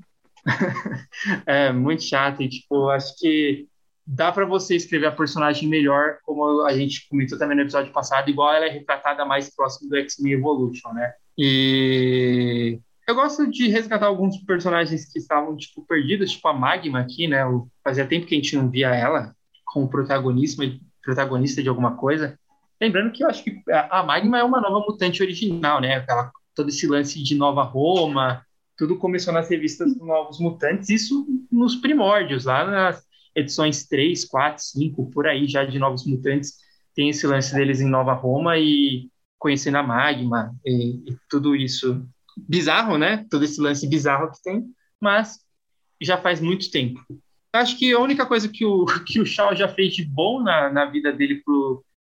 é, 1.46 1.72
muito 1.72 2.04
chato. 2.04 2.42
E, 2.42 2.50
tipo, 2.50 2.90
acho 2.90 3.18
que 3.18 3.68
dá 4.12 4.32
para 4.32 4.44
você 4.44 4.76
escrever 4.76 5.06
a 5.06 5.12
personagem 5.12 5.70
melhor, 5.70 6.18
como 6.24 6.66
a 6.66 6.74
gente 6.74 7.08
comentou 7.08 7.38
também 7.38 7.56
no 7.56 7.62
episódio 7.62 7.94
passado, 7.94 8.28
igual 8.28 8.52
ela 8.52 8.66
é 8.66 8.70
retratada 8.70 9.24
mais 9.24 9.54
próximo 9.56 9.88
do 9.88 9.98
X-Men 9.98 10.34
Evolution, 10.34 10.92
né? 10.94 11.14
E 11.38 12.80
eu 13.08 13.14
gosto 13.14 13.48
de 13.48 13.68
resgatar 13.68 14.08
alguns 14.08 14.38
personagens 14.38 15.06
que 15.12 15.20
estavam, 15.20 15.56
tipo, 15.56 15.86
perdidos, 15.86 16.32
tipo 16.32 16.48
a 16.48 16.54
Magma 16.54 17.00
aqui, 17.00 17.28
né? 17.28 17.44
Fazia 17.84 18.08
tempo 18.08 18.26
que 18.26 18.34
a 18.34 18.38
gente 18.38 18.56
não 18.56 18.68
via 18.68 18.96
ela 18.96 19.36
como 19.64 19.88
protagonista, 19.88 20.64
protagonista 21.04 21.62
de 21.62 21.70
alguma 21.70 21.96
coisa. 21.96 22.36
Lembrando 22.82 23.12
que 23.12 23.24
eu 23.24 23.30
acho 23.30 23.44
que 23.44 23.62
a 23.70 24.02
Magma 24.02 24.40
é 24.40 24.44
uma 24.44 24.60
nova 24.60 24.88
mutante 24.88 25.22
original, 25.22 25.80
né? 25.80 25.98
Aquela, 25.98 26.32
todo 26.56 26.70
esse 26.70 26.88
lance 26.88 27.22
de 27.22 27.36
Nova 27.36 27.62
Roma, 27.62 28.44
tudo 28.76 28.98
começou 28.98 29.32
nas 29.32 29.48
revistas 29.50 29.94
dos 29.94 30.08
Novos 30.08 30.40
Mutantes, 30.40 30.90
isso 30.90 31.28
nos 31.52 31.76
primórdios, 31.76 32.46
lá 32.46 32.66
nas 32.66 33.09
edições 33.40 33.88
3, 33.88 34.26
4, 34.26 34.64
5, 34.64 35.12
por 35.12 35.28
aí 35.28 35.48
já 35.48 35.64
de 35.66 35.80
Novos 35.80 36.06
Mutantes, 36.06 36.56
tem 36.96 37.10
esse 37.10 37.26
lance 37.26 37.54
deles 37.54 37.80
em 37.80 37.90
Nova 37.90 38.14
Roma 38.14 38.58
e 38.58 39.10
conhecendo 39.38 39.78
a 39.78 39.84
Magma 39.84 40.54
e, 40.66 41.12
e 41.12 41.18
tudo 41.30 41.56
isso 41.56 42.06
bizarro, 42.38 42.98
né? 42.98 43.26
Todo 43.30 43.46
esse 43.46 43.60
lance 43.60 43.88
bizarro 43.88 44.32
que 44.32 44.42
tem, 44.44 44.66
mas 45.00 45.40
já 46.02 46.18
faz 46.18 46.40
muito 46.42 46.70
tempo. 46.70 47.00
Acho 47.54 47.78
que 47.78 47.92
a 47.94 48.00
única 48.00 48.26
coisa 48.26 48.48
que 48.48 48.66
o, 48.66 48.86
que 49.06 49.20
o 49.20 49.26
Shaw 49.26 49.56
já 49.56 49.68
fez 49.68 49.94
de 49.94 50.06
bom 50.06 50.42
na, 50.42 50.72
na 50.72 50.86
vida 50.86 51.12
dele 51.12 51.42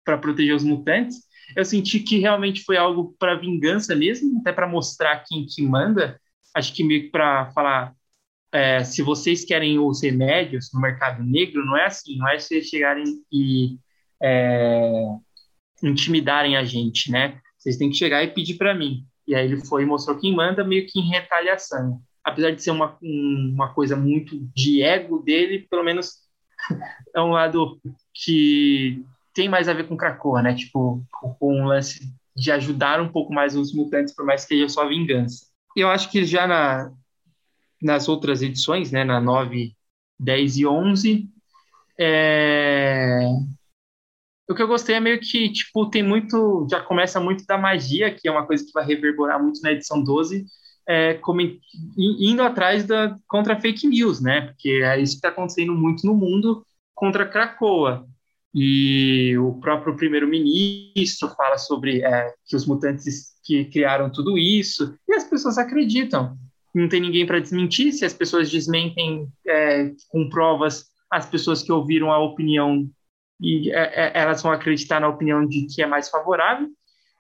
para 0.05 0.19
proteger 0.19 0.55
os 0.55 0.65
mutantes, 0.65 1.23
eu 1.57 1.65
senti 1.65 2.01
que 2.01 2.19
realmente 2.19 2.63
foi 2.65 2.77
algo 2.77 3.15
para 3.19 3.35
vingança 3.35 3.95
mesmo, 3.95 4.41
até 4.41 4.53
para 4.53 4.69
mostrar 4.69 5.25
quem 5.27 5.47
que 5.47 5.63
manda. 5.63 6.21
Acho 6.55 6.75
que 6.75 6.85
meio 6.85 7.05
que 7.05 7.11
para 7.11 7.51
falar, 7.53 7.95
é, 8.53 8.85
se 8.85 9.03
vocês 9.03 9.45
querem 9.45 9.79
os 9.79 10.03
remédios 10.03 10.71
no 10.73 10.81
mercado 10.81 11.23
negro, 11.25 11.65
não 11.65 11.77
é 11.77 11.87
assim, 11.87 12.17
não 12.19 12.29
é 12.29 12.39
vocês 12.39 12.67
chegarem 12.67 13.05
e 13.33 13.79
é, 14.23 15.07
intimidarem 15.83 16.57
a 16.57 16.65
gente, 16.65 17.11
né? 17.11 17.41
Vocês 17.59 17.77
têm 17.77 17.91
que 17.91 17.97
chegar 17.97 18.23
e 18.23 18.29
pedir 18.29 18.55
para 18.55 18.75
mim. 18.75 19.07
E 19.27 19.35
aí 19.35 19.47
ele 19.47 19.65
foi 19.65 19.83
e 19.83 19.87
mostrou 19.87 20.19
quem 20.19 20.35
manda, 20.35 20.63
meio 20.63 20.87
que 20.87 21.01
em 21.01 21.09
retaliação. 21.09 22.01
Apesar 22.23 22.51
de 22.51 22.63
ser 22.63 22.71
uma, 22.73 22.99
uma 23.01 23.73
coisa 23.73 23.97
muito 23.97 24.39
de 24.55 24.83
ego 24.83 25.21
dele, 25.21 25.67
pelo 25.71 25.83
menos 25.83 26.13
é 27.15 27.21
um 27.21 27.31
lado 27.31 27.81
que 28.13 29.03
tem 29.35 29.49
mais 29.49 29.69
a 29.69 29.73
ver 29.73 29.89
com 29.89 29.97
Krakoa, 29.97 30.43
né? 30.43 30.55
Tipo, 30.55 31.03
com 31.11 31.61
um 31.61 31.65
lance 31.65 32.13
de 32.37 32.53
ajudar 32.53 33.01
um 33.01 33.09
pouco 33.09 33.33
mais 33.33 33.57
os 33.57 33.75
mutantes, 33.75 34.15
por 34.15 34.27
mais 34.27 34.45
que 34.45 34.55
seja 34.55 34.69
só 34.69 34.87
vingança. 34.87 35.47
Eu 35.75 35.89
acho 35.89 36.11
que 36.11 36.25
já 36.25 36.47
na, 36.47 36.93
nas 37.83 38.09
outras 38.09 38.43
edições, 38.43 38.93
né, 38.93 39.05
na 39.05 39.21
9, 39.21 39.75
10 40.19 40.57
e 40.59 40.67
11, 40.67 41.29
é... 41.99 43.27
O 44.49 44.55
que 44.55 44.63
eu 44.63 44.69
gostei 44.69 44.97
é 44.97 45.01
meio 45.01 45.21
que, 45.21 45.51
tipo, 45.51 45.89
tem 45.89 46.03
muito. 46.03 46.67
Já 46.71 46.81
começa 46.81 47.21
muito 47.21 47.47
da 47.47 47.57
magia, 47.57 48.13
que 48.13 48.29
é 48.29 48.31
uma 48.31 48.47
coisa 48.47 48.65
que 48.65 48.73
vai 48.73 48.85
reverberar 48.85 49.43
muito 49.43 49.61
na 49.63 49.73
edição 49.73 50.03
12, 50.03 50.45
é, 50.87 51.19
indo 51.97 52.43
atrás 52.43 52.85
da 52.85 53.17
contra 53.29 53.59
fake 53.59 53.87
news, 53.87 54.21
né? 54.21 54.43
Porque 54.43 54.83
é 54.85 55.01
isso 55.01 55.13
que 55.13 55.19
está 55.19 55.29
acontecendo 55.29 55.75
muito 55.75 56.07
no 56.07 56.15
mundo 56.15 56.67
contra 56.95 57.27
Cracoa. 57.27 58.07
E 58.55 59.37
o 59.39 59.55
próprio 59.61 59.97
primeiro-ministro 59.97 61.29
fala 61.31 61.57
sobre 61.57 62.03
é, 62.03 62.35
que 62.47 62.55
os 62.55 62.67
mutantes 62.67 63.33
que 63.43 63.65
criaram 63.67 64.11
tudo 64.11 64.37
isso, 64.37 64.95
e 65.09 65.15
as 65.15 65.25
pessoas 65.25 65.57
acreditam. 65.57 66.37
Não 66.75 66.89
tem 66.89 67.01
ninguém 67.01 67.27
para 67.27 67.41
desmentir, 67.41 67.93
se 67.93 68.05
as 68.05 68.15
pessoas 68.15 68.51
desmentem 68.51 69.29
é, 69.47 69.91
com 70.09 70.29
provas, 70.29 70.87
as 71.11 71.27
pessoas 71.27 71.63
que 71.63 71.71
ouviram 71.71 72.11
a 72.11 72.19
opinião 72.19 72.89
e 73.41 73.71
é, 73.73 74.07
é 74.07 74.13
elas 74.15 74.43
vão 74.43 74.53
acreditar 74.53 75.01
na 75.01 75.09
opinião 75.09 75.47
de 75.47 75.67
que 75.67 75.83
é 75.83 75.87
mais 75.87 76.09
favorável, 76.09 76.69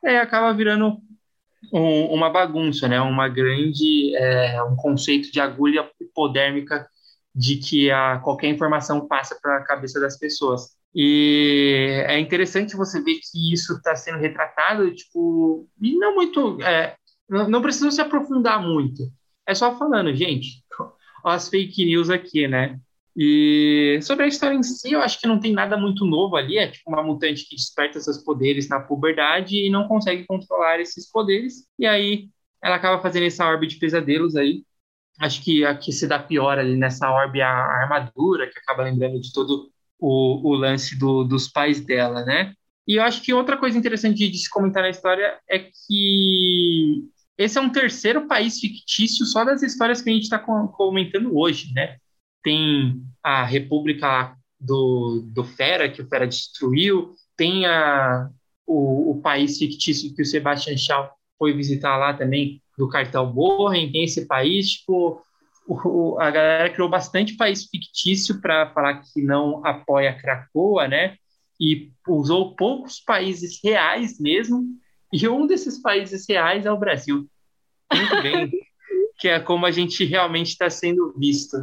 e 0.04 0.16
acaba 0.16 0.52
virando 0.54 0.98
um, 1.72 2.06
uma 2.06 2.30
bagunça, 2.30 2.88
né? 2.88 3.00
Uma 3.00 3.28
grande, 3.28 4.14
é, 4.16 4.62
um 4.62 4.76
conceito 4.76 5.30
de 5.30 5.40
agulha 5.40 5.88
hipodérmica 6.00 6.86
de 7.34 7.56
que 7.56 7.90
a, 7.90 8.18
qualquer 8.18 8.48
informação 8.48 9.06
passa 9.06 9.38
para 9.40 9.58
a 9.58 9.64
cabeça 9.64 10.00
das 10.00 10.18
pessoas. 10.18 10.70
E 10.94 12.04
é 12.06 12.18
interessante 12.18 12.76
você 12.76 13.00
ver 13.00 13.14
que 13.14 13.52
isso 13.52 13.74
está 13.74 13.96
sendo 13.96 14.18
retratado, 14.18 14.94
tipo, 14.94 15.66
e 15.80 15.96
não 15.96 16.14
muito, 16.14 16.60
é, 16.62 16.96
não, 17.28 17.48
não 17.48 17.62
precisa 17.62 17.90
se 17.90 18.00
aprofundar 18.00 18.60
muito. 18.62 19.04
É 19.46 19.54
só 19.54 19.76
falando, 19.76 20.14
gente, 20.14 20.64
as 21.24 21.48
fake 21.48 21.84
news 21.84 22.10
aqui, 22.10 22.46
né? 22.48 22.80
E 23.16 23.98
sobre 24.02 24.24
a 24.24 24.28
história 24.28 24.54
em 24.56 24.62
si, 24.62 24.92
eu 24.92 25.02
acho 25.02 25.20
que 25.20 25.26
não 25.26 25.38
tem 25.38 25.52
nada 25.52 25.76
muito 25.76 26.04
novo 26.06 26.36
ali. 26.36 26.56
É 26.58 26.68
tipo 26.68 26.90
uma 26.90 27.02
mutante 27.02 27.46
que 27.46 27.56
desperta 27.56 28.00
seus 28.00 28.18
poderes 28.18 28.68
na 28.68 28.80
puberdade 28.80 29.56
e 29.56 29.70
não 29.70 29.86
consegue 29.86 30.24
controlar 30.24 30.80
esses 30.80 31.10
poderes. 31.10 31.66
E 31.78 31.86
aí 31.86 32.30
ela 32.62 32.76
acaba 32.76 33.02
fazendo 33.02 33.26
essa 33.26 33.46
orbe 33.46 33.66
de 33.66 33.76
pesadelos 33.76 34.34
aí. 34.36 34.64
Acho 35.20 35.42
que 35.44 35.64
a 35.64 35.76
que 35.76 35.92
se 35.92 36.06
dá 36.08 36.18
pior 36.18 36.58
ali 36.58 36.76
nessa 36.76 37.10
orbe 37.10 37.40
é 37.40 37.44
a 37.44 37.82
armadura, 37.82 38.48
que 38.50 38.58
acaba 38.58 38.84
lembrando 38.84 39.20
de 39.20 39.32
todo 39.32 39.70
o, 39.98 40.50
o 40.50 40.54
lance 40.54 40.98
do, 40.98 41.24
dos 41.24 41.48
pais 41.48 41.80
dela, 41.84 42.24
né? 42.24 42.54
E 42.86 42.96
eu 42.96 43.02
acho 43.02 43.22
que 43.22 43.32
outra 43.32 43.56
coisa 43.56 43.78
interessante 43.78 44.16
de, 44.18 44.30
de 44.30 44.38
se 44.38 44.50
comentar 44.50 44.82
na 44.82 44.90
história 44.90 45.38
é 45.48 45.58
que 45.58 47.04
esse 47.42 47.58
é 47.58 47.60
um 47.60 47.70
terceiro 47.70 48.26
país 48.26 48.58
fictício 48.60 49.26
só 49.26 49.44
das 49.44 49.62
histórias 49.62 50.00
que 50.00 50.10
a 50.10 50.12
gente 50.12 50.24
está 50.24 50.38
comentando 50.38 51.36
hoje, 51.36 51.72
né? 51.74 51.96
tem 52.42 53.02
a 53.22 53.44
República 53.44 54.36
do, 54.60 55.22
do 55.26 55.44
Fera, 55.44 55.88
que 55.88 56.02
o 56.02 56.08
Fera 56.08 56.26
destruiu, 56.26 57.14
tem 57.36 57.66
a, 57.66 58.28
o, 58.66 59.12
o 59.12 59.20
país 59.20 59.58
fictício 59.58 60.14
que 60.14 60.22
o 60.22 60.26
Sebastian 60.26 60.76
Shaw 60.76 61.10
foi 61.38 61.52
visitar 61.52 61.96
lá 61.96 62.12
também, 62.12 62.60
do 62.76 62.88
cartel 62.88 63.26
Bohren, 63.26 63.90
tem 63.92 64.04
esse 64.04 64.26
país, 64.26 64.70
tipo, 64.70 65.22
o, 65.66 66.18
a 66.20 66.30
galera 66.30 66.70
criou 66.70 66.88
bastante 66.88 67.36
país 67.36 67.64
fictício 67.64 68.40
para 68.40 68.70
falar 68.72 69.02
que 69.02 69.22
não 69.22 69.64
apoia 69.64 70.18
Cracoa, 70.18 70.88
né? 70.88 71.16
E 71.60 71.92
usou 72.08 72.56
poucos 72.56 72.98
países 72.98 73.60
reais 73.62 74.18
mesmo, 74.18 74.64
e 75.12 75.28
um 75.28 75.46
desses 75.46 75.78
países 75.78 76.26
reais 76.28 76.64
é 76.64 76.72
o 76.72 76.78
Brasil. 76.78 77.28
Muito 77.92 78.22
bem, 78.22 78.50
que 79.18 79.28
é 79.28 79.38
como 79.38 79.66
a 79.66 79.70
gente 79.70 80.04
realmente 80.04 80.48
está 80.48 80.70
sendo 80.70 81.12
visto. 81.18 81.56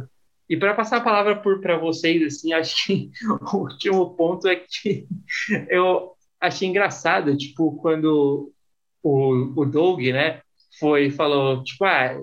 E 0.48 0.56
para 0.56 0.74
passar 0.74 0.98
a 0.98 1.02
palavra 1.02 1.36
para 1.36 1.78
vocês, 1.78 2.22
assim, 2.22 2.52
acho 2.54 2.86
que 2.86 3.10
o 3.52 3.56
último 3.56 4.14
ponto 4.14 4.48
é 4.48 4.56
que 4.56 5.06
eu 5.68 6.12
achei 6.40 6.68
engraçado, 6.68 7.36
tipo, 7.36 7.76
quando 7.76 8.52
o, 9.02 9.60
o 9.60 9.64
Doug, 9.64 10.00
né, 10.00 10.42
foi 10.78 11.10
falou, 11.10 11.62
tipo, 11.64 11.84
ah, 11.84 12.18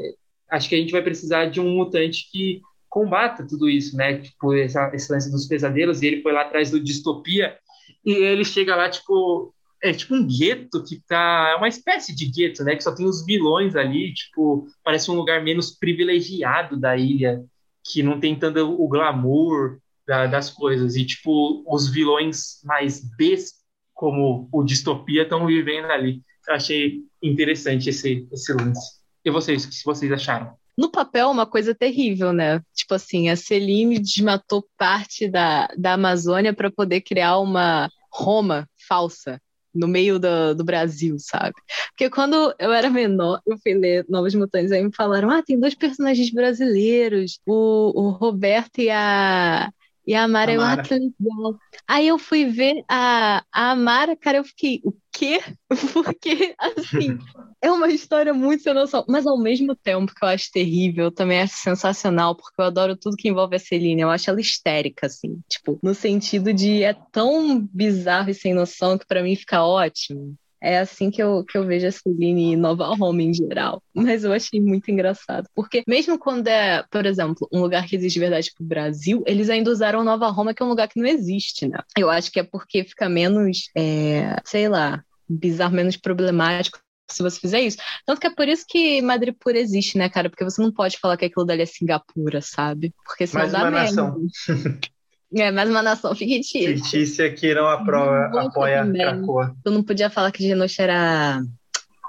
acho 0.49 0.69
que 0.69 0.75
a 0.75 0.77
gente 0.77 0.91
vai 0.91 1.01
precisar 1.01 1.45
de 1.45 1.59
um 1.59 1.69
mutante 1.75 2.29
que 2.31 2.61
combata 2.89 3.45
tudo 3.45 3.69
isso, 3.69 3.95
né, 3.95 4.17
tipo, 4.17 4.53
essa, 4.53 4.89
esse 4.93 5.11
lance 5.11 5.29
dos 5.29 5.45
pesadelos, 5.45 6.01
e 6.01 6.07
ele 6.07 6.21
foi 6.21 6.31
lá 6.31 6.41
atrás 6.41 6.71
do 6.71 6.79
Distopia, 6.79 7.57
e 8.03 8.11
ele 8.11 8.43
chega 8.43 8.75
lá, 8.75 8.89
tipo, 8.89 9.53
é 9.81 9.93
tipo 9.93 10.15
um 10.15 10.25
gueto 10.25 10.83
que 10.83 11.01
tá. 11.07 11.51
É 11.53 11.55
uma 11.55 11.67
espécie 11.67 12.15
de 12.15 12.25
gueto, 12.25 12.63
né? 12.63 12.75
Que 12.75 12.83
só 12.83 12.93
tem 12.93 13.05
os 13.05 13.25
vilões 13.25 13.75
ali, 13.75 14.13
tipo, 14.13 14.67
parece 14.83 15.09
um 15.11 15.15
lugar 15.15 15.43
menos 15.43 15.71
privilegiado 15.71 16.77
da 16.77 16.97
ilha 16.97 17.43
que 17.83 18.03
não 18.03 18.19
tem 18.19 18.37
tanto 18.37 18.59
o 18.59 18.87
glamour 18.87 19.79
da, 20.05 20.25
das 20.25 20.49
coisas. 20.49 20.95
E, 20.95 21.05
tipo, 21.05 21.63
os 21.67 21.89
vilões 21.89 22.61
mais 22.63 23.01
Bs, 23.17 23.53
como 23.93 24.49
o 24.51 24.63
Distopia, 24.63 25.23
estão 25.23 25.45
vivendo 25.45 25.85
ali. 25.85 26.21
Eu 26.47 26.55
achei 26.55 27.01
interessante 27.21 27.89
esse, 27.89 28.27
esse 28.31 28.53
lance. 28.53 28.97
E 29.23 29.31
vocês, 29.31 29.65
o 29.65 29.69
que 29.69 29.85
vocês 29.85 30.11
acharam? 30.11 30.55
No 30.77 30.91
papel, 30.91 31.29
uma 31.29 31.45
coisa 31.45 31.73
terrível, 31.73 32.31
né? 32.31 32.61
Tipo 32.73 32.93
assim, 32.93 33.29
a 33.29 33.35
Celine 33.35 33.99
desmatou 33.99 34.65
parte 34.77 35.27
da, 35.27 35.67
da 35.77 35.93
Amazônia 35.93 36.53
para 36.53 36.71
poder 36.71 37.01
criar 37.01 37.39
uma 37.39 37.89
Roma 38.11 38.69
falsa 38.87 39.41
no 39.77 39.87
meio 39.87 40.19
do, 40.19 40.55
do 40.55 40.63
Brasil, 40.63 41.17
sabe? 41.19 41.53
Porque 41.89 42.09
quando 42.09 42.53
eu 42.59 42.71
era 42.71 42.89
menor, 42.89 43.41
eu 43.45 43.57
fui 43.59 43.73
ler 43.73 44.05
Novos 44.09 44.33
Mutantes, 44.35 44.71
aí 44.71 44.83
me 44.83 44.93
falaram: 44.93 45.29
ah, 45.29 45.43
tem 45.43 45.59
dois 45.59 45.75
personagens 45.75 46.31
brasileiros, 46.31 47.39
o, 47.45 47.93
o 47.95 48.09
Roberto 48.09 48.79
e 48.79 48.89
a. 48.89 49.71
E 50.05 50.15
a 50.15 50.23
Amara, 50.23 50.53
Amara. 50.53 50.75
eu 50.75 50.81
acho 50.81 50.93
legal. 50.93 51.59
Aí 51.85 52.07
eu 52.07 52.17
fui 52.17 52.45
ver 52.45 52.81
a, 52.89 53.43
a 53.51 53.71
Amara, 53.71 54.15
cara, 54.15 54.37
eu 54.37 54.43
fiquei, 54.43 54.79
o 54.85 54.93
quê? 55.11 55.41
Porque, 55.93 56.55
assim, 56.57 57.17
é 57.61 57.71
uma 57.71 57.89
história 57.89 58.33
muito 58.33 58.63
sem 58.63 58.73
noção, 58.73 59.03
mas 59.07 59.25
ao 59.25 59.37
mesmo 59.37 59.75
tempo 59.75 60.13
que 60.13 60.23
eu 60.23 60.29
acho 60.29 60.51
terrível, 60.51 61.11
também 61.11 61.41
acho 61.41 61.55
sensacional, 61.55 62.35
porque 62.35 62.61
eu 62.61 62.65
adoro 62.65 62.95
tudo 62.95 63.17
que 63.17 63.29
envolve 63.29 63.55
a 63.55 63.59
Celine, 63.59 64.01
eu 64.01 64.09
acho 64.09 64.29
ela 64.29 64.41
histérica, 64.41 65.07
assim, 65.07 65.39
tipo, 65.49 65.79
no 65.81 65.93
sentido 65.93 66.53
de 66.53 66.83
é 66.83 66.95
tão 67.11 67.59
bizarro 67.59 68.29
e 68.29 68.33
sem 68.33 68.53
noção 68.53 68.97
que 68.97 69.07
para 69.07 69.23
mim 69.23 69.35
fica 69.35 69.63
ótimo. 69.63 70.35
É 70.59 70.79
assim 70.79 71.11
que 71.11 71.21
eu, 71.21 71.43
que 71.45 71.55
eu 71.55 71.65
vejo 71.65 71.85
a 71.85 71.91
Celine 71.91 72.55
Nova 72.55 72.87
Roma 72.95 73.21
em 73.21 73.31
geral. 73.31 73.81
Mas 73.93 74.23
eu 74.23 74.33
achei 74.33 74.59
muito 74.59 74.89
engraçado. 74.89 75.47
Porque 75.53 75.83
mesmo 75.87 76.17
quando 76.17 76.47
é, 76.47 76.83
por 76.89 77.05
exemplo, 77.05 77.47
um 77.53 77.61
lugar 77.61 77.85
que 77.85 77.95
existe 77.95 78.17
verdade 78.17 78.51
pro 78.55 78.65
Brasil, 78.65 79.23
eles 79.27 79.51
ainda 79.51 79.69
usaram 79.69 80.03
Nova 80.03 80.27
Roma, 80.29 80.55
que 80.55 80.63
é 80.63 80.65
um 80.65 80.69
lugar 80.69 80.87
que 80.87 80.99
não 80.99 81.07
existe, 81.07 81.67
né? 81.67 81.77
Eu 81.95 82.09
acho 82.09 82.31
que 82.31 82.39
é 82.39 82.43
porque 82.43 82.83
fica 82.83 83.07
menos, 83.07 83.69
é, 83.77 84.35
sei 84.43 84.67
lá, 84.67 85.03
bizarro, 85.29 85.75
menos 85.75 85.95
problemático 85.95 86.79
se 87.09 87.23
você 87.23 87.39
fizer 87.39 87.61
isso. 87.61 87.77
Tanto 88.05 88.19
que 88.19 88.27
é 88.27 88.33
por 88.33 88.47
isso 88.47 88.65
que 88.67 89.01
Madripoor 89.01 89.55
existe, 89.55 89.97
né, 89.97 90.09
cara? 90.09 90.29
Porque 90.29 90.43
você 90.43 90.61
não 90.61 90.71
pode 90.71 90.97
falar 90.99 91.17
que 91.17 91.25
aquilo 91.25 91.45
dali 91.45 91.61
é 91.61 91.65
Singapura, 91.65 92.41
sabe? 92.41 92.93
Porque 93.05 93.25
senão 93.25 93.43
mais 93.43 93.51
dá 93.51 93.59
uma 93.59 93.71
merda. 93.71 93.95
nação. 93.95 94.27
É, 95.35 95.51
mais 95.51 95.69
uma 95.69 95.83
nação 95.83 96.15
fictícia. 96.15 96.73
Fictícia 96.73 97.29
que 97.33 97.53
não 97.53 97.67
aprova, 97.67 98.31
apoia 98.47 98.77
também. 98.77 99.01
Cracoa. 99.01 99.53
Tu 99.61 99.71
não 99.71 99.83
podia 99.83 100.09
falar 100.09 100.31
que 100.31 100.41
Genosha 100.41 100.83
era 100.83 101.41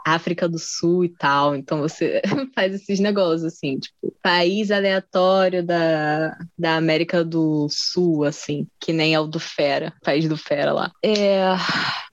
África 0.06 0.48
do 0.48 0.58
Sul 0.58 1.04
e 1.04 1.08
tal. 1.08 1.54
Então 1.54 1.80
você 1.80 2.22
faz 2.54 2.74
esses 2.74 3.00
negócios, 3.00 3.44
assim, 3.44 3.78
tipo, 3.78 4.14
país 4.22 4.70
aleatório 4.70 5.64
da, 5.64 6.36
da 6.58 6.76
América 6.76 7.24
do 7.24 7.68
Sul, 7.70 8.24
assim, 8.24 8.66
que 8.80 8.92
nem 8.92 9.14
é 9.14 9.20
o 9.20 9.26
do 9.26 9.40
Fera, 9.40 9.92
país 10.02 10.28
do 10.28 10.36
Fera 10.36 10.72
lá. 10.72 10.92
É. 11.04 11.40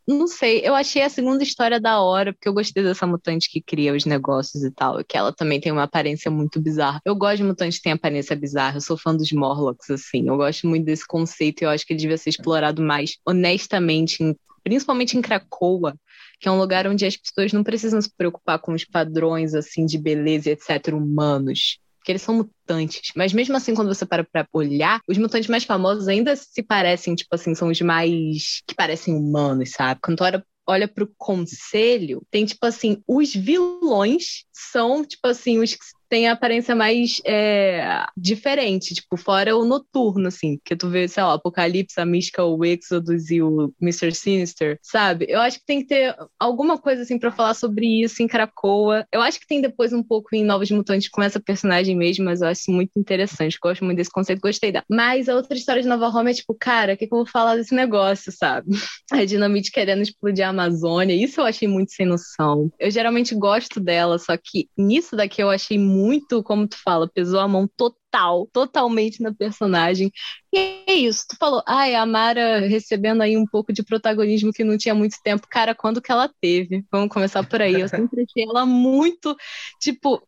Não 0.07 0.27
sei, 0.27 0.61
eu 0.64 0.76
achei 0.76 1.02
a 1.02 1.10
segunda 1.10 1.41
história 1.44 1.80
da 1.80 1.99
hora, 1.99 2.32
porque 2.32 2.48
eu 2.48 2.53
gostei 2.53 2.84
dessa 2.84 3.07
mutante 3.07 3.49
que 3.49 3.60
cria 3.60 3.91
os 3.91 4.06
negócios 4.06 4.64
e 4.64 4.69
tal, 4.69 5.03
que 5.03 5.18
ela 5.18 5.34
também 5.34 5.60
tem 5.60 5.72
uma 5.72 5.84
aparência 5.84 6.30
muito 6.30 6.61
bizarra. 6.61 7.02
Eu 7.03 7.15
gosto 7.15 7.38
de 7.38 7.44
mutantes 7.44 7.77
que 7.77 7.84
têm 7.86 7.94
aparência 7.94 8.36
bizarra, 8.36 8.77
eu 8.77 8.82
sou 8.82 8.98
fã 8.98 9.15
dos 9.15 9.32
Morlocks, 9.32 9.90
assim, 9.90 10.27
eu 10.27 10.38
gosto 10.38 10.68
muito 10.68 10.86
desse 10.86 11.07
conceito 11.07 11.61
e 11.61 11.65
eu 11.65 11.69
acho 11.72 11.84
que 11.88 11.94
ele 11.94 11.99
devia 11.99 12.18
ser 12.18 12.30
explorado 12.30 12.84
mais 12.84 13.18
honestamente, 13.26 14.38
principalmente 14.64 15.18
em 15.18 15.22
Cracoa, 15.23 15.95
que 16.40 16.48
é 16.48 16.52
um 16.52 16.60
lugar 16.60 16.86
onde 16.86 17.03
as 17.03 17.18
pessoas 17.18 17.52
não 17.52 17.64
precisam 17.64 17.99
se 17.99 18.11
preocupar 18.15 18.60
com 18.60 18.73
os 18.73 18.86
padrões, 18.86 19.56
assim, 19.56 19.88
de 19.88 19.98
beleza 19.98 20.49
e 20.49 20.53
etc, 20.53 20.94
humanos. 20.94 21.80
Porque 22.06 22.11
eles 22.11 22.22
são 22.22 22.36
mutantes. 22.36 23.11
Mas 23.15 23.34
mesmo 23.34 23.57
assim, 23.57 23.73
quando 23.73 23.88
você 23.88 24.06
para 24.06 24.23
pra 24.23 24.48
olhar, 24.53 25.02
os 25.10 25.18
mutantes 25.18 25.49
mais 25.49 25.64
famosos 25.64 26.07
ainda 26.07 26.36
se 26.36 26.61
parecem, 26.61 27.15
tipo 27.15 27.34
assim, 27.34 27.56
são 27.56 27.69
os 27.69 27.82
mais 27.82 28.61
que 28.68 28.76
parecem 28.76 29.15
humanos, 29.15 29.72
sabe? 29.72 29.99
Quando 30.03 30.19
tu 30.19 30.23
olha, 30.23 30.45
olha 30.68 30.88
pro 30.88 31.11
conselho, 31.18 32.22
tem 32.30 32.45
tipo 32.45 32.64
assim, 32.64 33.02
os 33.07 33.34
vilões 33.34 34.45
são, 34.53 35.03
tipo 35.03 35.27
assim, 35.27 35.57
os 35.57 35.73
que 35.73 35.84
tem 36.10 36.27
a 36.27 36.34
aparência 36.34 36.76
mais 36.76 37.22
é, 37.26 38.06
diferente, 38.15 38.94
tipo, 38.94 39.18
fora 39.18 39.56
o 39.56 39.65
noturno, 39.65 40.27
assim, 40.27 40.60
que 40.64 40.76
tu 40.76 40.90
vê, 40.90 41.07
sei 41.07 41.23
lá, 41.23 41.34
Apocalipse, 41.34 41.99
a 41.99 42.06
Mística, 42.06 42.44
o 42.44 42.64
Exodus 42.64 43.30
e 43.30 43.41
o 43.41 43.73
Mr. 43.82 44.14
Sinister, 44.14 44.80
sabe? 44.82 45.26
Eu 45.30 45.40
acho 45.41 45.60
que 45.60 45.65
tem 45.65 45.82
que 45.82 45.88
ter 45.88 46.15
alguma 46.40 46.77
coisa, 46.77 47.02
assim, 47.02 47.18
pra 47.18 47.32
falar 47.32 47.53
sobre 47.53 48.03
isso 48.03 48.22
em 48.22 48.27
Krakoa. 48.27 49.06
Eu 49.11 49.22
acho 49.22 49.40
que 49.40 49.48
tem 49.48 49.61
depois 49.61 49.94
um 49.94 50.03
pouco 50.03 50.36
em 50.36 50.44
Novos 50.44 50.69
Mutantes 50.72 51.10
com 51.10 51.22
essa 51.22 51.40
personagem 51.40 51.95
mesmo, 51.95 52.26
mas 52.26 52.41
eu 52.41 52.48
acho 52.48 52.72
muito 52.72 52.91
interessante, 52.98 53.57
gosto 53.61 53.84
muito 53.84 53.98
desse 53.98 54.11
conceito, 54.11 54.41
gostei 54.41 54.72
da. 54.72 54.84
Mas 54.90 55.30
a 55.30 55.36
outra 55.36 55.57
história 55.57 55.82
de 55.82 55.88
Nova 55.88 56.07
Roma 56.07 56.30
é 56.30 56.34
tipo, 56.34 56.56
cara, 56.56 56.94
o 56.94 56.98
que, 56.98 57.07
que 57.07 57.14
eu 57.14 57.19
vou 57.19 57.27
falar 57.27 57.56
desse 57.56 57.73
negócio, 57.73 58.32
sabe? 58.32 58.68
A 59.11 59.23
Dinamite 59.23 59.72
querendo 59.72 60.02
explodir 60.02 60.45
a 60.45 60.49
Amazônia, 60.49 61.14
isso 61.14 61.40
eu 61.40 61.45
achei 61.45 61.68
muito 61.68 61.91
sem 61.91 62.06
noção. 62.06 62.72
Eu 62.80 62.90
geralmente 62.90 63.36
gosto 63.36 63.80
dela, 63.80 64.18
só 64.18 64.36
que 64.36 64.68
nisso 64.77 65.15
daqui 65.15 65.41
eu 65.41 65.49
achei 65.49 65.77
muito, 65.77 65.95
como 66.44 66.68
tu 66.68 66.77
fala, 66.77 67.07
pesou 67.07 67.40
a 67.40 67.48
mão 67.48 67.68
total, 67.76 68.48
totalmente 68.52 69.22
na 69.22 69.34
personagem. 69.34 70.11
E 70.53 70.84
é 70.88 70.94
isso, 70.94 71.26
tu 71.30 71.38
falou, 71.38 71.64
ai, 71.68 71.95
a 71.95 72.06
Mara 72.06 72.60
recebendo 72.60 73.22
aí 73.22 73.38
um 73.38 73.45
pouco 73.45 73.73
de 73.73 73.84
protagonismo 73.84 74.52
que 74.53 74.64
não 74.64 74.77
tinha 74.77 74.95
muito 74.95 75.15
tempo. 75.23 75.48
Cara, 75.49 75.76
quando 75.76 76.02
que 76.02 76.11
ela 76.11 76.30
teve? 76.41 76.86
Vamos 76.91 77.10
começar 77.10 77.44
por 77.44 77.61
aí. 77.61 77.80
Eu 77.80 77.90
sempre 77.90 78.23
achei 78.23 78.44
ela 78.49 78.65
muito, 78.65 79.36
tipo, 79.80 80.22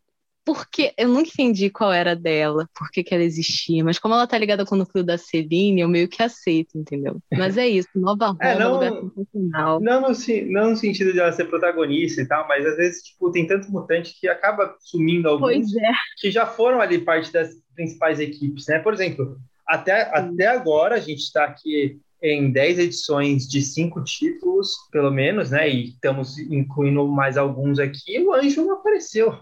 porque 0.48 0.94
eu 0.98 1.10
nunca 1.10 1.30
entendi 1.30 1.70
qual 1.70 1.92
era 1.92 2.16
dela, 2.16 2.70
por 2.74 2.90
que, 2.90 3.04
que 3.04 3.14
ela 3.14 3.24
existia, 3.24 3.84
mas 3.84 4.00
como 4.00 4.14
ela 4.14 4.26
tá 4.26 4.38
ligada 4.38 4.66
com 4.66 4.76
o 4.76 4.78
núcleo 4.78 5.04
da 5.04 5.18
Celine, 5.18 5.82
eu 5.82 5.90
meio 5.90 6.08
que 6.08 6.24
aceito, 6.24 6.78
entendeu? 6.78 7.18
Mas 7.30 7.58
é 7.58 7.68
isso, 7.68 7.90
Nova 7.94 8.28
Roma, 8.28 8.40
é, 8.48 8.58
não, 8.58 8.74
lugar 8.76 8.94
sensacional. 8.94 9.82
Não 9.82 10.02
no, 10.02 10.08
não 10.46 10.70
no 10.70 10.78
sentido 10.78 11.12
de 11.12 11.20
ela 11.20 11.34
ser 11.34 11.50
protagonista 11.50 12.22
e 12.22 12.26
tal, 12.26 12.48
mas 12.48 12.66
às 12.66 12.78
vezes, 12.78 13.04
tipo, 13.04 13.30
tem 13.30 13.46
tanto 13.46 13.70
mutante 13.70 14.18
que 14.18 14.26
acaba 14.30 14.74
sumindo 14.80 15.28
alguns 15.28 15.76
é. 15.76 15.92
que 16.16 16.32
já 16.32 16.46
foram 16.46 16.80
ali 16.80 17.00
parte 17.00 17.30
das 17.34 17.50
principais 17.76 18.22
equipes, 18.22 18.68
né? 18.68 18.80
Por 18.80 18.94
exemplo, 18.94 19.38
até, 19.68 20.04
até 20.18 20.48
agora 20.48 20.96
a 20.96 21.00
gente 21.00 21.24
está 21.24 21.44
aqui 21.44 22.00
em 22.28 22.52
10 22.52 22.80
edições 22.80 23.48
de 23.48 23.62
cinco 23.62 24.04
títulos, 24.04 24.72
pelo 24.92 25.12
menos, 25.12 25.52
né? 25.52 25.70
E 25.70 25.90
estamos 25.90 26.38
incluindo 26.38 27.08
mais 27.08 27.38
alguns 27.38 27.80
aqui. 27.80 28.20
O 28.20 28.34
anjo 28.34 28.66
não 28.66 28.76
apareceu. 28.76 29.34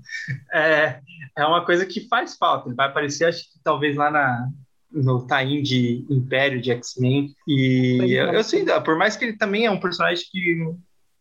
é, 0.52 1.00
é 1.36 1.44
uma 1.44 1.64
coisa 1.64 1.84
que 1.84 2.08
faz 2.08 2.36
falta. 2.36 2.68
Ele 2.68 2.76
vai 2.76 2.86
aparecer, 2.86 3.26
acho 3.26 3.42
que 3.44 3.58
talvez 3.62 3.96
lá 3.96 4.10
na, 4.10 4.48
no 4.90 5.26
Tain 5.26 5.62
de 5.62 6.04
Império 6.08 6.60
de 6.60 6.70
X-Men. 6.70 7.34
E 7.48 8.12
eu, 8.12 8.32
eu 8.32 8.44
sei, 8.44 8.64
por 8.84 8.96
mais 8.96 9.16
que 9.16 9.24
ele 9.24 9.36
também 9.36 9.66
é 9.66 9.70
um 9.70 9.80
personagem 9.80 10.24
que 10.30 10.74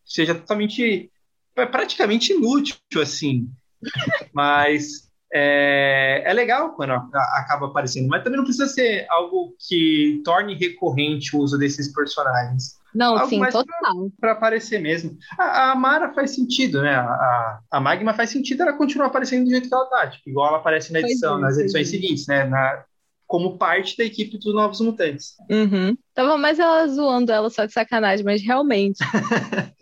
seja 0.05 0.35
totalmente. 0.35 1.11
É 1.55 1.65
praticamente 1.65 2.33
inútil, 2.33 2.77
assim. 3.01 3.49
Mas 4.33 5.02
é, 5.33 6.21
é 6.25 6.33
legal 6.33 6.75
quando 6.75 6.91
acaba 6.91 7.65
aparecendo, 7.65 8.07
mas 8.07 8.23
também 8.23 8.37
não 8.37 8.43
precisa 8.43 8.67
ser 8.67 9.07
algo 9.09 9.55
que 9.67 10.21
torne 10.23 10.53
recorrente 10.53 11.35
o 11.35 11.39
uso 11.39 11.57
desses 11.57 11.91
personagens. 11.91 12.77
Não, 12.93 13.17
algo 13.17 13.27
sim, 13.27 13.39
total. 13.39 14.11
Para 14.21 14.33
aparecer 14.33 14.79
mesmo. 14.79 15.17
A, 15.39 15.71
a, 15.71 15.75
Mara 15.75 16.13
faz 16.13 16.35
sentido, 16.35 16.83
né? 16.83 16.93
A, 16.93 17.59
a 17.71 17.79
Magma 17.79 18.13
faz 18.13 18.29
sentido 18.29 18.61
ela 18.61 18.73
continuar 18.73 19.07
aparecendo 19.07 19.45
do 19.45 19.49
jeito 19.49 19.67
que 19.67 19.73
ela 19.73 19.85
tá, 19.85 20.07
tipo, 20.07 20.29
igual 20.29 20.49
ela 20.49 20.57
aparece 20.59 20.93
na 20.93 20.99
edição, 20.99 21.39
é, 21.39 21.41
nas 21.41 21.57
edições 21.57 21.87
é. 21.87 21.91
seguintes, 21.91 22.27
né? 22.27 22.43
Na, 22.43 22.83
como 23.25 23.57
parte 23.57 23.97
da 23.97 24.03
equipe 24.03 24.37
dos 24.37 24.53
Novos 24.53 24.79
Mutantes. 24.79 25.33
Uhum. 25.49 25.97
Tava 26.13 26.37
mais 26.37 26.59
ela 26.59 26.87
zoando 26.87 27.31
ela 27.31 27.49
só 27.49 27.65
de 27.65 27.73
sacanagem, 27.73 28.23
mas 28.23 28.43
realmente. 28.43 28.99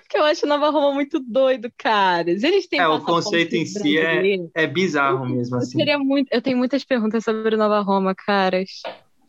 Porque 0.00 0.18
eu 0.18 0.24
acho 0.24 0.46
Nova 0.46 0.70
Roma 0.70 0.92
muito 0.92 1.20
doido, 1.20 1.70
cara. 1.76 2.30
Eles 2.30 2.66
têm 2.66 2.80
é, 2.80 2.88
o 2.88 3.00
conceito 3.00 3.54
em 3.54 3.66
si 3.66 3.98
é, 3.98 4.38
é 4.54 4.66
bizarro 4.66 5.26
mesmo. 5.28 5.56
Assim. 5.56 5.82
Eu, 5.82 6.00
muito, 6.00 6.28
eu 6.30 6.42
tenho 6.42 6.56
muitas 6.56 6.84
perguntas 6.84 7.24
sobre 7.24 7.56
Nova 7.56 7.80
Roma, 7.80 8.14
caras. 8.14 8.70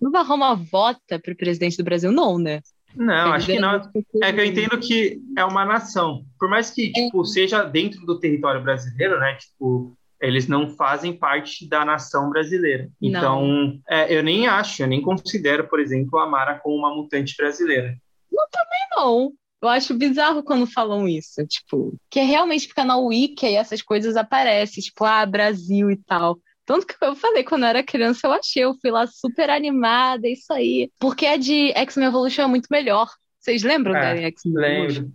Nova 0.01 0.21
Roma 0.21 0.55
vota 0.55 1.19
para 1.19 1.33
o 1.33 1.37
presidente 1.37 1.77
do 1.77 1.83
Brasil? 1.83 2.11
Não, 2.11 2.37
né? 2.37 2.61
Não, 2.95 3.33
acho 3.33 3.47
que 3.47 3.59
não. 3.59 3.81
É 4.23 4.33
que 4.33 4.39
eu 4.39 4.45
entendo 4.45 4.77
que 4.79 5.21
é 5.37 5.45
uma 5.45 5.65
nação. 5.65 6.23
Por 6.39 6.49
mais 6.49 6.71
que, 6.71 6.91
tipo, 6.91 7.23
seja 7.25 7.63
dentro 7.63 8.05
do 8.05 8.19
território 8.19 8.61
brasileiro, 8.61 9.19
né? 9.19 9.35
Tipo, 9.35 9.95
eles 10.19 10.47
não 10.47 10.69
fazem 10.69 11.13
parte 11.13 11.67
da 11.67 11.85
nação 11.85 12.29
brasileira. 12.29 12.89
Então, 12.99 13.79
é, 13.87 14.15
eu 14.15 14.23
nem 14.23 14.47
acho, 14.47 14.81
eu 14.81 14.87
nem 14.87 15.01
considero, 15.01 15.67
por 15.67 15.79
exemplo, 15.79 16.17
a 16.19 16.27
Mara 16.27 16.59
como 16.59 16.75
uma 16.75 16.93
mutante 16.93 17.35
brasileira. 17.37 17.95
Não, 18.31 18.45
também 18.49 18.87
não. 18.95 19.31
Eu 19.61 19.69
acho 19.69 19.95
bizarro 19.95 20.43
quando 20.43 20.67
falam 20.67 21.07
isso, 21.07 21.45
tipo, 21.47 21.97
que 22.11 22.19
é 22.19 22.23
realmente 22.23 22.67
fica 22.67 22.85
na 22.85 22.97
Wiki 22.97 23.45
e 23.45 23.55
essas 23.55 23.81
coisas 23.81 24.15
aparecem, 24.15 24.83
tipo, 24.83 25.03
ah, 25.03 25.25
Brasil 25.25 25.89
e 25.89 25.97
tal. 25.97 26.39
Tanto 26.65 26.85
que 26.85 26.93
eu 27.01 27.15
falei, 27.15 27.43
quando 27.43 27.63
eu 27.63 27.69
era 27.69 27.83
criança, 27.83 28.27
eu 28.27 28.33
achei, 28.33 28.63
eu 28.63 28.75
fui 28.79 28.91
lá 28.91 29.07
super 29.07 29.49
animada, 29.49 30.27
isso 30.27 30.53
aí. 30.53 30.91
Porque 30.99 31.25
a 31.25 31.37
de 31.37 31.71
X-Men 31.71 32.07
Evolution 32.07 32.43
é 32.43 32.47
muito 32.47 32.67
melhor. 32.69 33.09
Vocês 33.39 33.63
lembram 33.63 33.95
é, 33.95 34.01
da 34.01 34.21
X-Men 34.27 34.75
Evolution? 34.75 35.09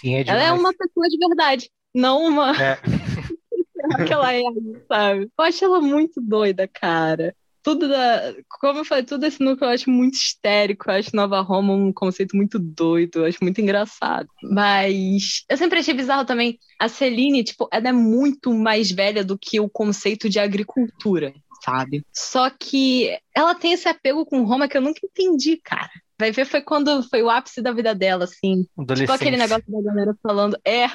Sim, 0.00 0.14
é 0.16 0.24
Ela 0.26 0.42
é 0.42 0.52
uma 0.52 0.72
pessoa 0.72 1.08
de 1.08 1.18
verdade, 1.18 1.70
não 1.94 2.24
uma. 2.24 2.50
É. 2.60 2.78
Aquela 3.94 4.34
é, 4.34 4.42
sabe? 4.88 5.30
Eu 5.38 5.44
acho 5.44 5.64
ela 5.64 5.80
muito 5.80 6.20
doida, 6.20 6.66
cara 6.66 7.34
tudo 7.64 7.88
da. 7.88 8.34
Como 8.60 8.80
eu 8.80 8.84
falei, 8.84 9.02
tudo 9.02 9.24
esse 9.24 9.42
núcleo 9.42 9.68
eu 9.68 9.74
acho 9.74 9.90
muito 9.90 10.16
histérico. 10.16 10.88
Eu 10.88 10.96
acho 10.96 11.16
Nova 11.16 11.40
Roma 11.40 11.72
um 11.72 11.92
conceito 11.92 12.36
muito 12.36 12.58
doido. 12.58 13.20
Eu 13.20 13.24
acho 13.24 13.38
muito 13.40 13.60
engraçado. 13.60 14.28
Mas 14.42 15.44
eu 15.48 15.56
sempre 15.56 15.78
achei 15.80 15.94
bizarro 15.94 16.26
também. 16.26 16.58
A 16.78 16.88
Celine, 16.88 17.42
tipo, 17.42 17.66
ela 17.72 17.88
é 17.88 17.92
muito 17.92 18.52
mais 18.52 18.90
velha 18.90 19.24
do 19.24 19.38
que 19.38 19.58
o 19.58 19.68
conceito 19.68 20.28
de 20.28 20.38
agricultura, 20.38 21.32
sabe? 21.64 22.04
Só 22.12 22.50
que 22.50 23.18
ela 23.34 23.54
tem 23.54 23.72
esse 23.72 23.88
apego 23.88 24.26
com 24.26 24.44
Roma 24.44 24.68
que 24.68 24.76
eu 24.76 24.82
nunca 24.82 25.00
entendi, 25.02 25.56
cara. 25.56 25.90
Vai 26.20 26.30
ver, 26.30 26.44
foi 26.44 26.60
quando 26.60 27.02
foi 27.08 27.22
o 27.22 27.30
ápice 27.30 27.62
da 27.62 27.72
vida 27.72 27.94
dela, 27.94 28.24
assim. 28.24 28.66
Tipo 28.94 29.12
aquele 29.12 29.38
negócio 29.38 29.64
da 29.66 29.82
galera 29.82 30.14
falando, 30.22 30.56
é, 30.64 30.86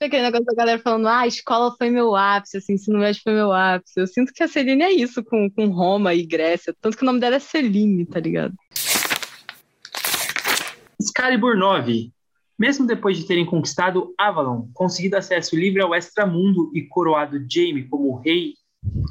Aquele 0.00 0.22
negócio 0.22 0.44
da 0.44 0.54
galera 0.54 0.78
falando, 0.78 1.08
ah, 1.08 1.20
a 1.20 1.26
escola 1.26 1.74
foi 1.76 1.90
meu 1.90 2.14
ápice, 2.14 2.58
assim, 2.58 2.74
ensino 2.74 2.98
médio 2.98 3.20
foi 3.22 3.32
meu 3.32 3.52
ápice. 3.52 3.98
Eu 3.98 4.06
sinto 4.06 4.32
que 4.32 4.42
a 4.42 4.48
Celine 4.48 4.82
é 4.82 4.92
isso 4.92 5.24
com, 5.24 5.50
com 5.50 5.66
Roma 5.68 6.14
e 6.14 6.24
Grécia. 6.24 6.74
Tanto 6.80 6.96
que 6.96 7.02
o 7.02 7.06
nome 7.06 7.20
dela 7.20 7.36
é 7.36 7.40
Celine, 7.40 8.04
tá 8.06 8.20
ligado? 8.20 8.54
Excalibur 11.00 11.56
9. 11.56 12.12
Mesmo 12.58 12.86
depois 12.86 13.18
de 13.18 13.26
terem 13.26 13.44
conquistado 13.44 14.14
Avalon, 14.18 14.68
conseguido 14.72 15.16
acesso 15.16 15.54
livre 15.56 15.82
ao 15.82 15.94
extramundo 15.94 16.70
e 16.74 16.82
coroado 16.82 17.44
Jaime 17.50 17.86
como 17.88 18.18
rei 18.20 18.54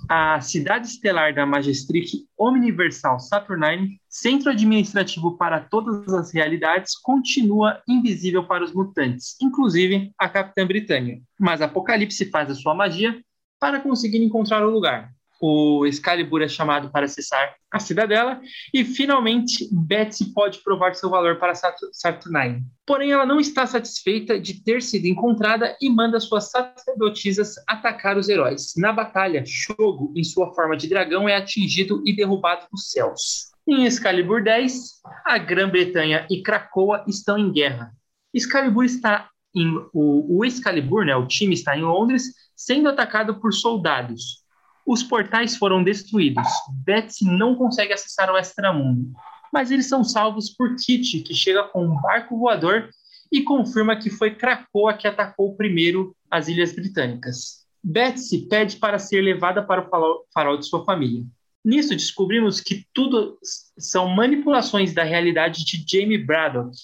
a 0.10 0.40
cidade 0.42 0.88
estelar 0.88 1.34
da 1.34 1.46
Majestric 1.46 2.26
Omniversal 2.38 3.20
Saturnine, 3.20 4.00
centro 4.10 4.52
administrativo 4.52 5.38
para 5.38 5.60
todas 5.60 6.14
as 6.14 6.32
realidades, 6.34 6.96
continua 6.96 7.82
invisível 7.88 8.46
para 8.46 8.64
os 8.64 8.74
mutantes, 8.74 9.36
inclusive 9.42 10.12
a 10.20 10.30
Capitã 10.30 10.66
Britânia. 10.66 11.22
Mas 11.40 11.62
Apocalipse 11.62 12.30
faz 12.30 12.50
a 12.50 12.56
sua 12.56 12.76
magia 12.76 13.20
para 13.60 13.80
conseguir 13.80 14.24
encontrar 14.24 14.66
o 14.66 14.70
lugar 14.70 15.15
o 15.42 15.86
Excalibur 15.86 16.42
é 16.42 16.48
chamado 16.48 16.90
para 16.90 17.06
acessar 17.06 17.56
a 17.72 17.80
cidadela 17.80 18.40
e 18.74 18.86
finalmente 18.86 19.68
Betsy 19.72 20.34
pode 20.34 20.60
provar 20.60 20.96
seu 20.96 21.10
valor 21.10 21.38
para 21.38 21.54
Saturnine. 21.56 22.64
Porém, 22.86 23.12
ela 23.12 23.26
não 23.26 23.40
está 23.40 23.66
satisfeita 23.68 24.40
de 24.40 24.64
ter 24.64 24.82
sido 24.82 25.06
encontrada 25.06 25.76
e 25.82 25.90
manda 25.90 26.20
suas 26.20 26.50
sacerdotisas 26.50 27.56
atacar 27.68 28.18
os 28.18 28.30
heróis. 28.30 28.74
Na 28.78 28.94
batalha, 28.94 29.44
Shogo, 29.46 30.14
em 30.16 30.24
sua 30.24 30.54
forma 30.54 30.78
de 30.78 30.88
dragão, 30.88 31.28
é 31.28 31.36
atingido 31.36 32.02
e 32.06 32.16
derrubado 32.16 32.68
dos 32.72 32.92
céus. 32.92 33.52
Em 33.68 33.86
Excalibur 33.86 34.44
10, 34.44 35.02
a 35.26 35.38
Grã-Bretanha 35.38 36.28
e 36.30 36.42
Krakoa 36.42 37.04
estão 37.08 37.38
em 37.38 37.52
guerra. 37.52 37.92
Excalibur 38.34 38.86
está 38.86 39.30
em, 39.56 39.76
o, 39.94 40.38
o 40.38 40.46
Excalibur, 40.46 41.06
né, 41.06 41.16
o 41.16 41.28
time 41.28 41.54
está 41.54 41.76
em 41.78 41.82
Londres, 41.82 42.24
sendo 42.56 42.90
atacado 42.90 43.40
por 43.40 43.54
soldados. 43.54 44.45
Os 44.86 45.02
portais 45.02 45.56
foram 45.58 45.84
destruídos. 45.84 46.48
Betsy 46.84 47.26
não 47.26 47.56
consegue 47.56 47.94
acessar 47.94 48.30
o 48.32 48.38
extramundo, 48.38 49.12
mas 49.52 49.72
eles 49.72 49.88
são 49.88 50.04
salvos 50.04 50.50
por 50.50 50.76
Kitty, 50.76 51.22
que 51.22 51.34
chega 51.34 51.64
com 51.64 51.86
um 51.86 52.00
barco 52.02 52.38
voador 52.38 52.90
e 53.32 53.42
confirma 53.42 53.96
que 53.96 54.10
foi 54.10 54.36
Krakoa 54.36 54.94
que 54.94 55.08
atacou 55.08 55.56
primeiro 55.56 56.16
as 56.30 56.48
Ilhas 56.48 56.74
Britânicas. 56.74 57.66
Betsy 57.84 58.48
pede 58.48 58.78
para 58.78 59.00
ser 59.00 59.22
levada 59.22 59.64
para 59.64 59.82
o 59.82 60.26
farol 60.34 60.58
de 60.58 60.68
sua 60.68 60.84
família. 60.86 61.24
Nisso 61.64 61.96
descobrimos 61.96 62.62
que 62.62 62.86
tudo 62.94 63.40
são 63.78 64.08
manipulações 64.08 64.94
da 64.94 65.04
realidade 65.04 65.66
de 65.66 65.84
Jamie 65.88 66.18
Braddock, 66.18 66.76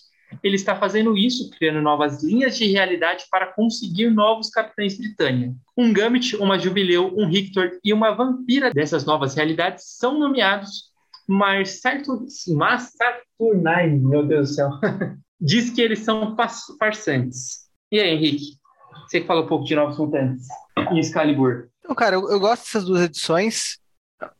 ele 0.44 0.56
está 0.56 0.76
fazendo 0.76 1.18
isso, 1.18 1.50
criando 1.52 1.82
novas 1.82 2.24
linhas 2.24 2.58
de 2.58 2.66
realidade 2.68 3.26
para 3.30 3.54
conseguir 3.54 4.10
novos 4.10 4.50
capitães 4.50 4.98
Britânia. 4.98 5.54
Um 5.78 5.92
Gambit, 5.92 6.36
uma 6.38 6.58
Jubileu, 6.58 7.14
um 7.16 7.28
Rictor 7.28 7.72
e 7.84 7.94
uma 7.94 8.12
vampira 8.12 8.72
dessas 8.72 9.06
novas 9.06 9.36
realidades 9.36 9.84
são 9.98 10.18
nomeados 10.18 10.92
Mars 11.28 11.80
Saturnine, 11.80 14.00
meu 14.00 14.26
Deus 14.26 14.50
do 14.50 14.56
céu. 14.56 14.70
Diz 15.40 15.70
que 15.70 15.82
eles 15.82 16.00
são 16.00 16.36
farsantes. 16.78 17.68
E 17.92 18.00
aí, 18.00 18.10
Henrique? 18.10 18.60
Você 19.08 19.22
que 19.22 19.28
falou 19.28 19.44
um 19.44 19.48
pouco 19.48 19.66
de 19.66 19.76
Novos 19.76 19.98
Mutantes. 19.98 20.48
em 20.92 21.00
Excalibur? 21.00 21.70
Então, 21.80 21.96
cara, 21.96 22.16
eu, 22.16 22.30
eu 22.30 22.40
gosto 22.40 22.64
dessas 22.64 22.86
duas 22.86 23.02
edições, 23.02 23.80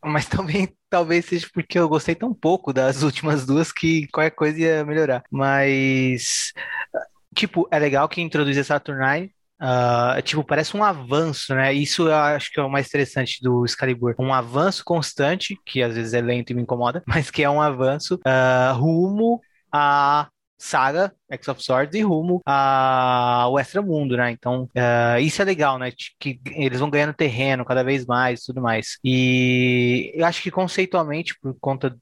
mas 0.04 0.28
também 0.28 0.76
talvez 0.92 1.26
seja 1.26 1.48
porque 1.52 1.80
eu 1.80 1.90
gostei 1.90 2.14
tão 2.14 2.34
pouco 2.34 2.72
das 2.74 3.02
últimas 3.02 3.46
duas 3.46 3.72
que 3.72 4.08
qualquer 4.10 4.32
coisa 4.32 4.60
ia 4.60 4.86
melhorar. 4.86 5.24
Mas, 5.32 6.54
tipo, 7.36 7.68
é 7.72 7.80
legal 7.80 8.08
que 8.08 8.22
introduz 8.22 8.58
a 8.58 8.64
Saturnine. 8.64 9.34
Uh, 9.60 10.20
tipo, 10.24 10.44
parece 10.44 10.76
um 10.76 10.84
avanço, 10.84 11.54
né? 11.54 11.72
Isso 11.72 12.08
eu 12.08 12.16
acho 12.16 12.52
que 12.52 12.60
é 12.60 12.64
o 12.64 12.70
mais 12.70 12.88
interessante 12.88 13.40
do 13.42 13.64
Excalibur. 13.64 14.16
Um 14.20 14.34
avanço 14.34 14.84
constante, 14.84 15.56
que 15.66 15.82
às 15.84 15.96
vezes 15.96 16.14
é 16.14 16.22
lento 16.22 16.50
e 16.50 16.56
me 16.56 16.64
incomoda, 16.64 17.04
mas 17.08 17.32
que 17.32 17.44
é 17.44 17.50
um 17.50 17.62
avanço 17.62 18.16
uh, 18.16 18.76
rumo 18.76 19.40
a 19.72 20.28
saga 20.62 21.12
X 21.30 21.48
of 21.48 21.64
Swords 21.64 21.96
e 21.96 22.04
rumo 22.04 22.40
ao 22.46 23.60
Extramundo, 23.60 24.16
né? 24.16 24.30
Então, 24.30 24.70
uh, 24.76 25.20
isso 25.20 25.42
é 25.42 25.46
legal, 25.46 25.80
né? 25.80 25.92
Que 26.20 26.40
eles 26.52 26.80
vão 26.80 26.90
ganhando 26.90 27.14
terreno 27.14 27.66
cada 27.66 27.84
vez 27.84 28.06
mais 28.06 28.42
e 28.42 28.46
tudo 28.46 28.62
mais. 28.62 29.00
E 29.04 30.12
eu 30.14 30.26
acho 30.26 30.42
que 30.44 30.52
conceitualmente, 30.52 31.36
por 31.42 31.56
conta, 31.60 31.98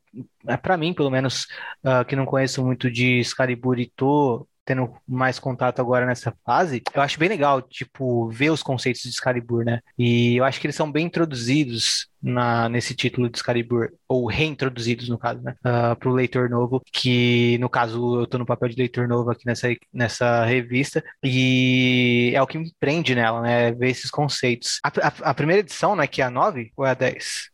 é 0.46 0.58
para 0.58 0.76
mim, 0.76 0.94
pelo 0.94 1.10
menos, 1.10 1.46
uh, 1.86 2.04
que 2.06 2.16
não 2.18 2.26
conheço 2.26 2.64
muito 2.64 2.92
de 2.92 3.20
Excalibur 3.20 3.80
e 3.80 3.92
tô 3.96 4.46
tendo 4.70 4.96
mais 5.08 5.40
contato 5.40 5.80
agora 5.80 6.06
nessa 6.06 6.32
fase, 6.46 6.84
eu 6.94 7.02
acho 7.02 7.18
bem 7.18 7.28
legal, 7.28 7.60
tipo, 7.60 8.30
ver 8.30 8.52
os 8.52 8.62
conceitos 8.62 9.02
de 9.02 9.10
Excalibur, 9.10 9.66
né? 9.66 9.82
E 9.98 10.36
eu 10.38 10.44
acho 10.44 10.62
que 10.62 10.68
eles 10.68 10.76
são 10.76 10.92
bem 10.92 11.08
introduzidos 11.08 12.08
na, 12.22 12.70
nesse 12.70 12.94
título 12.94 13.28
de 13.28 13.36
Excalibur, 13.36 13.90
ou 14.08 14.28
reintroduzidos, 14.28 15.10
no 15.10 15.18
caso, 15.18 15.42
né? 15.42 15.56
Uh, 15.66 15.96
para 15.96 16.08
o 16.08 16.14
leitor 16.14 16.52
novo, 16.52 16.84
que 16.94 17.58
no 17.58 17.68
caso 17.68 18.20
eu 18.22 18.28
tô 18.28 18.38
no 18.38 18.46
papel 18.46 18.70
de 18.70 18.76
leitor 18.76 19.08
novo 19.08 19.32
aqui 19.32 19.44
nessa, 19.44 19.70
nessa 19.92 20.46
revista, 20.46 21.04
e 21.24 22.32
é 22.36 22.42
o 22.42 22.46
que 22.46 22.60
me 22.60 22.72
prende 22.80 23.16
nela, 23.16 23.42
né? 23.42 23.72
Ver 23.72 23.90
esses 23.90 24.12
conceitos. 24.12 24.80
A, 24.84 24.90
a, 24.90 25.32
a 25.32 25.34
primeira 25.34 25.62
edição, 25.62 25.96
né, 25.96 26.06
que 26.06 26.22
é 26.22 26.26
a 26.26 26.30
9, 26.30 26.72
ou 26.78 26.86
é 26.86 26.92
a 26.92 26.94
10? 26.94 27.50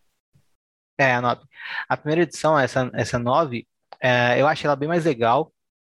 É, 0.99 1.13
a 1.13 1.21
9. 1.21 1.43
A 1.87 1.95
primeira 1.95 2.23
edição, 2.23 2.59
essa, 2.59 2.91
essa 2.93 3.17
9, 3.17 3.65
é, 4.01 4.41
eu 4.41 4.47
acho 4.47 4.67
ela 4.67 4.75
bem 4.75 4.89
mais 4.89 5.05
legal 5.05 5.53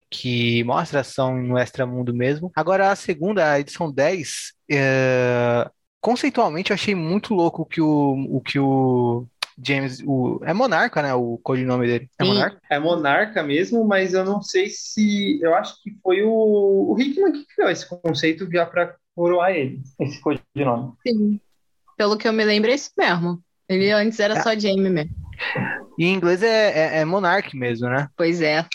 que 0.10 0.64
mostra 0.64 1.02
ação 1.02 1.38
no 1.38 1.58
extramundo 1.58 2.14
mesmo. 2.14 2.52
Agora, 2.56 2.92
a 2.92 2.96
segunda, 2.96 3.52
a 3.52 3.60
edição 3.60 3.92
10, 3.92 4.54
é... 4.72 5.70
conceitualmente 6.02 6.72
eu 6.72 6.76
achei 6.76 6.96
muito 6.96 7.34
louco 7.34 7.66
que 7.66 7.80
o, 7.80 8.26
o 8.30 8.42
que 8.42 8.60
o 8.60 9.28
James, 9.62 10.02
o, 10.06 10.40
é 10.44 10.54
Monarca, 10.54 11.02
né? 11.02 11.14
O 11.14 11.38
codinome 11.44 11.86
dele. 11.86 12.10
É 12.20 12.24
Sim, 12.24 12.34
Monarca? 12.34 12.62
É 12.70 12.80
Monarca 12.80 13.44
mesmo, 13.44 13.86
mas 13.86 14.14
eu 14.14 14.26
não 14.26 14.42
sei 14.42 14.70
se. 14.70 15.40
Eu 15.42 15.54
acho 15.54 15.76
que 15.84 15.96
foi 16.02 16.24
o, 16.24 16.32
o 16.32 17.00
Hickman 17.00 17.34
que 17.34 17.46
criou 17.54 17.70
esse 17.70 17.88
conceito 17.88 18.50
já 18.52 18.66
para 18.66 18.96
coroar 19.16 19.52
ele, 19.52 19.82
esse 20.00 20.20
codinome. 20.22 20.94
Sim. 21.06 21.40
Pelo 21.98 22.18
que 22.18 22.28
eu 22.28 22.34
me 22.34 22.46
lembro, 22.46 22.72
é 22.72 22.76
isso 22.76 22.92
mesmo. 22.98 23.44
Ele 23.68 23.92
antes 23.92 24.20
era 24.20 24.38
é. 24.38 24.42
só 24.42 24.58
Jamie 24.58 24.90
mesmo. 24.90 25.12
E 25.98 26.06
em 26.06 26.14
inglês 26.14 26.42
é, 26.42 26.98
é, 26.98 27.00
é 27.00 27.06
Monarch 27.06 27.56
mesmo, 27.56 27.90
né? 27.90 28.08
Pois 28.16 28.42
é 28.42 28.66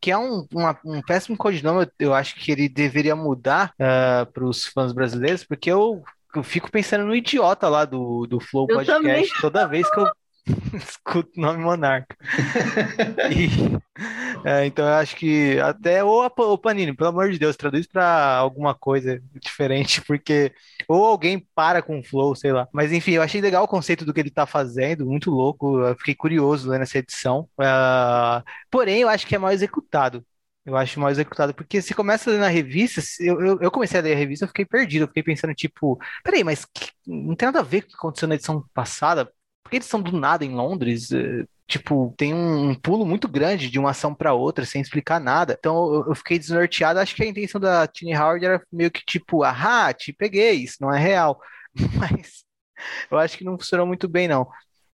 que 0.00 0.10
é 0.10 0.18
um, 0.18 0.46
uma, 0.52 0.78
um 0.84 1.02
péssimo 1.02 1.36
codinome, 1.36 1.84
eu, 1.84 2.08
eu 2.08 2.14
acho 2.14 2.36
que 2.36 2.52
ele 2.52 2.68
deveria 2.68 3.16
mudar 3.16 3.70
uh, 3.70 4.22
ah, 4.22 4.28
para 4.32 4.44
os 4.44 4.66
fãs 4.66 4.92
brasileiros, 4.92 5.44
porque 5.44 5.70
eu, 5.70 6.02
eu, 6.34 6.42
fico 6.42 6.70
pensando 6.70 7.04
no 7.04 7.14
idiota 7.14 7.68
lá 7.68 7.84
do, 7.84 8.26
do 8.26 8.40
Flow 8.40 8.66
eu 8.68 8.76
Podcast 8.76 9.02
também. 9.02 9.28
toda 9.40 9.66
vez 9.66 9.90
que 9.90 9.98
eu 9.98 10.06
escuto 10.74 11.30
o 11.36 11.40
nome 11.40 11.58
Monarca. 11.62 12.16
e, 13.30 14.48
é, 14.48 14.66
então 14.66 14.86
eu 14.86 14.94
acho 14.94 15.16
que 15.16 15.58
até 15.60 16.02
ou 16.02 16.24
o 16.24 16.58
Panini, 16.58 16.94
pelo 16.94 17.10
amor 17.10 17.30
de 17.30 17.38
Deus, 17.38 17.56
traduz 17.56 17.86
para 17.86 18.36
alguma 18.36 18.74
coisa 18.74 19.22
diferente, 19.40 20.00
porque 20.06 20.52
ou 20.88 21.04
alguém 21.04 21.46
para 21.54 21.82
com 21.82 21.98
o 21.98 22.04
flow, 22.04 22.34
sei 22.34 22.52
lá. 22.52 22.68
Mas 22.72 22.92
enfim, 22.92 23.12
eu 23.12 23.22
achei 23.22 23.40
legal 23.40 23.64
o 23.64 23.68
conceito 23.68 24.04
do 24.04 24.12
que 24.12 24.20
ele 24.20 24.30
tá 24.30 24.46
fazendo, 24.46 25.06
muito 25.06 25.30
louco. 25.30 25.80
Eu 25.80 25.96
fiquei 25.96 26.14
curioso 26.14 26.70
lendo 26.70 26.82
essa 26.82 26.98
edição. 26.98 27.48
Uh, 27.58 28.42
porém, 28.70 29.00
eu 29.00 29.08
acho 29.08 29.26
que 29.26 29.34
é 29.34 29.38
mal 29.38 29.52
executado. 29.52 30.24
Eu 30.64 30.76
acho 30.76 31.00
mal 31.00 31.10
executado, 31.10 31.54
porque 31.54 31.80
se 31.80 31.94
começa 31.94 32.30
a 32.30 32.36
na 32.36 32.48
revista, 32.48 33.00
eu, 33.20 33.40
eu, 33.40 33.58
eu, 33.62 33.70
comecei 33.70 33.98
a 33.98 34.02
ler 34.02 34.12
a 34.12 34.16
revista, 34.16 34.44
eu 34.44 34.48
fiquei 34.48 34.66
perdido, 34.66 35.04
eu 35.04 35.08
fiquei 35.08 35.22
pensando, 35.22 35.54
tipo, 35.54 35.98
peraí, 36.22 36.44
mas 36.44 36.66
que, 36.66 36.90
não 37.06 37.34
tem 37.34 37.46
nada 37.46 37.60
a 37.60 37.62
ver 37.62 37.82
com 37.82 37.86
o 37.86 37.90
que 37.90 37.96
aconteceu 37.96 38.28
na 38.28 38.34
edição 38.34 38.62
passada? 38.74 39.32
Porque 39.62 39.76
eles 39.76 39.86
são 39.86 40.00
do 40.00 40.12
nada 40.12 40.44
em 40.44 40.54
Londres, 40.54 41.12
eh, 41.12 41.44
tipo, 41.66 42.14
tem 42.16 42.34
um, 42.34 42.74
pulo 42.74 43.04
muito 43.04 43.28
grande 43.28 43.70
de 43.70 43.78
uma 43.78 43.90
ação 43.90 44.14
para 44.14 44.32
outra 44.32 44.64
sem 44.64 44.80
explicar 44.80 45.20
nada. 45.20 45.56
Então 45.58 46.04
eu, 46.08 46.14
fiquei 46.14 46.38
desnorteado. 46.38 46.98
Acho 46.98 47.14
que 47.14 47.22
a 47.22 47.26
intenção 47.26 47.60
da 47.60 47.86
Tini 47.86 48.16
Howard 48.16 48.44
era 48.44 48.62
meio 48.72 48.90
que 48.90 49.04
tipo, 49.04 49.42
ah, 49.44 49.92
te 49.92 50.12
peguei, 50.12 50.54
isso 50.54 50.78
não 50.80 50.92
é 50.92 50.98
real. 50.98 51.40
Mas 51.94 52.44
eu 53.10 53.18
acho 53.18 53.36
que 53.36 53.44
não 53.44 53.58
funcionou 53.58 53.86
muito 53.86 54.08
bem, 54.08 54.28
não. 54.28 54.48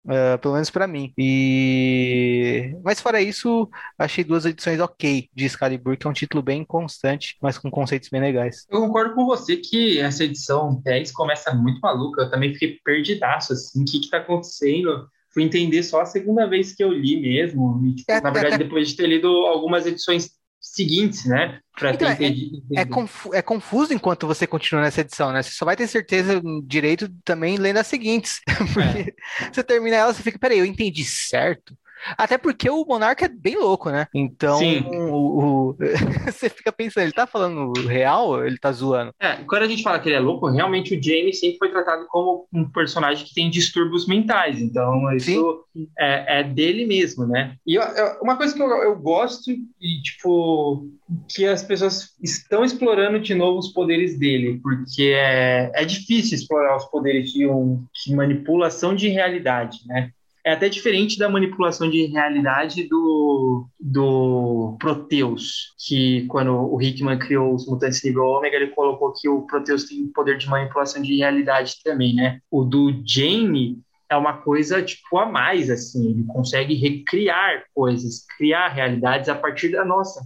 Uh, 0.04 0.38
pelo 0.40 0.54
menos 0.54 0.70
para 0.70 0.86
mim. 0.86 1.12
E 1.18 2.74
mas 2.82 3.00
fora 3.00 3.20
isso, 3.20 3.68
achei 3.98 4.24
duas 4.24 4.46
edições 4.46 4.80
ok 4.80 5.28
de 5.34 5.44
Excalibur, 5.44 5.96
que 5.96 6.06
é 6.06 6.10
um 6.10 6.14
título 6.14 6.42
bem 6.42 6.64
constante, 6.64 7.36
mas 7.42 7.58
com 7.58 7.70
conceitos 7.70 8.08
bem 8.08 8.20
legais. 8.20 8.64
Eu 8.70 8.80
concordo 8.80 9.14
com 9.14 9.26
você 9.26 9.56
que 9.56 9.98
essa 9.98 10.24
edição 10.24 10.80
10 10.82 11.12
começa 11.12 11.52
muito 11.54 11.80
maluca. 11.80 12.22
Eu 12.22 12.30
também 12.30 12.54
fiquei 12.54 12.78
perdidaço 12.84 13.52
assim, 13.52 13.82
o 13.82 13.84
que 13.84 14.00
que 14.00 14.10
tá 14.10 14.18
acontecendo? 14.18 15.06
Fui 15.32 15.42
entender 15.42 15.82
só 15.82 16.00
a 16.00 16.06
segunda 16.06 16.46
vez 16.46 16.74
que 16.74 16.82
eu 16.82 16.90
li 16.90 17.20
mesmo. 17.20 17.80
E, 17.84 17.96
tipo, 17.96 18.10
é, 18.10 18.20
na 18.20 18.30
verdade, 18.30 18.54
é, 18.54 18.58
depois 18.58 18.88
de 18.88 18.96
ter 18.96 19.06
lido 19.06 19.28
algumas 19.28 19.84
edições 19.84 20.37
seguintes, 20.60 21.24
né? 21.24 21.60
Pra 21.78 21.92
então, 21.92 22.08
é, 22.08 22.80
é, 22.80 22.84
confu 22.84 23.34
é, 23.34 23.42
confuso 23.42 23.92
enquanto 23.92 24.26
você 24.26 24.46
continua 24.46 24.82
nessa 24.82 25.00
edição, 25.00 25.32
né? 25.32 25.42
Você 25.42 25.50
só 25.50 25.64
vai 25.64 25.76
ter 25.76 25.86
certeza 25.86 26.40
direito 26.64 27.08
também 27.24 27.56
lendo 27.56 27.78
as 27.78 27.86
seguintes. 27.86 28.40
Porque 28.74 29.14
é. 29.42 29.52
você 29.52 29.62
termina 29.62 29.96
ela, 29.96 30.12
você 30.12 30.22
fica, 30.22 30.38
peraí, 30.38 30.58
eu 30.58 30.64
entendi 30.64 31.04
certo. 31.04 31.76
Até 32.16 32.38
porque 32.38 32.68
o 32.68 32.84
Monarca 32.84 33.26
é 33.26 33.28
bem 33.28 33.56
louco, 33.56 33.90
né? 33.90 34.06
Então, 34.14 34.60
o, 34.90 35.70
o... 35.70 35.76
você 36.26 36.48
fica 36.48 36.72
pensando, 36.72 37.04
ele 37.04 37.12
tá 37.12 37.26
falando 37.26 37.72
real 37.86 38.28
ou 38.28 38.44
ele 38.44 38.58
tá 38.58 38.72
zoando? 38.72 39.12
É, 39.20 39.36
quando 39.46 39.62
a 39.62 39.68
gente 39.68 39.82
fala 39.82 39.98
que 39.98 40.08
ele 40.08 40.16
é 40.16 40.20
louco, 40.20 40.48
realmente 40.48 40.94
o 40.94 41.02
Jamie 41.02 41.34
sempre 41.34 41.58
foi 41.58 41.70
tratado 41.70 42.06
como 42.08 42.46
um 42.52 42.68
personagem 42.68 43.26
que 43.26 43.34
tem 43.34 43.50
distúrbios 43.50 44.06
mentais. 44.06 44.60
Então, 44.60 45.12
isso 45.14 45.64
é, 45.98 46.40
é, 46.40 46.44
dele 46.44 46.86
mesmo, 46.86 47.26
né? 47.26 47.56
E 47.66 47.74
eu, 47.74 47.82
eu, 47.82 48.20
uma 48.22 48.36
coisa 48.36 48.54
que 48.54 48.62
eu, 48.62 48.68
eu 48.68 48.96
gosto 48.96 49.50
e, 49.50 50.02
tipo, 50.02 50.86
que 51.28 51.46
as 51.46 51.62
pessoas 51.62 52.14
estão 52.22 52.64
explorando 52.64 53.18
de 53.20 53.34
novo 53.34 53.58
os 53.58 53.72
poderes 53.72 54.18
dele, 54.18 54.60
porque 54.62 55.12
é, 55.14 55.70
é 55.74 55.84
difícil 55.84 56.36
explorar 56.36 56.76
os 56.76 56.84
poderes 56.86 57.32
de 57.32 57.46
um 57.46 57.84
de 57.92 58.14
manipulação 58.14 58.94
de 58.94 59.08
realidade, 59.08 59.78
né? 59.86 60.10
É 60.48 60.52
até 60.52 60.68
diferente 60.68 61.18
da 61.18 61.28
manipulação 61.28 61.90
de 61.90 62.06
realidade 62.06 62.88
do, 62.88 63.68
do 63.78 64.76
Proteus, 64.80 65.74
que 65.86 66.26
quando 66.26 66.52
o 66.52 66.80
Hickman 66.80 67.18
criou 67.18 67.54
os 67.54 67.66
mutantes 67.66 68.02
nível 68.02 68.24
ômega, 68.24 68.56
ele 68.56 68.68
colocou 68.68 69.12
que 69.12 69.28
o 69.28 69.42
Proteus 69.42 69.84
tem 69.84 70.06
poder 70.06 70.38
de 70.38 70.48
manipulação 70.48 71.02
de 71.02 71.18
realidade 71.18 71.74
também, 71.84 72.14
né? 72.14 72.40
O 72.50 72.64
do 72.64 73.02
Jamie 73.06 73.78
é 74.10 74.16
uma 74.16 74.38
coisa 74.38 74.82
tipo 74.82 75.18
a 75.18 75.26
mais, 75.26 75.68
assim, 75.68 76.12
ele 76.12 76.24
consegue 76.24 76.74
recriar 76.74 77.64
coisas, 77.74 78.24
criar 78.38 78.68
realidades 78.68 79.28
a 79.28 79.34
partir 79.34 79.68
da 79.68 79.84
nossa. 79.84 80.22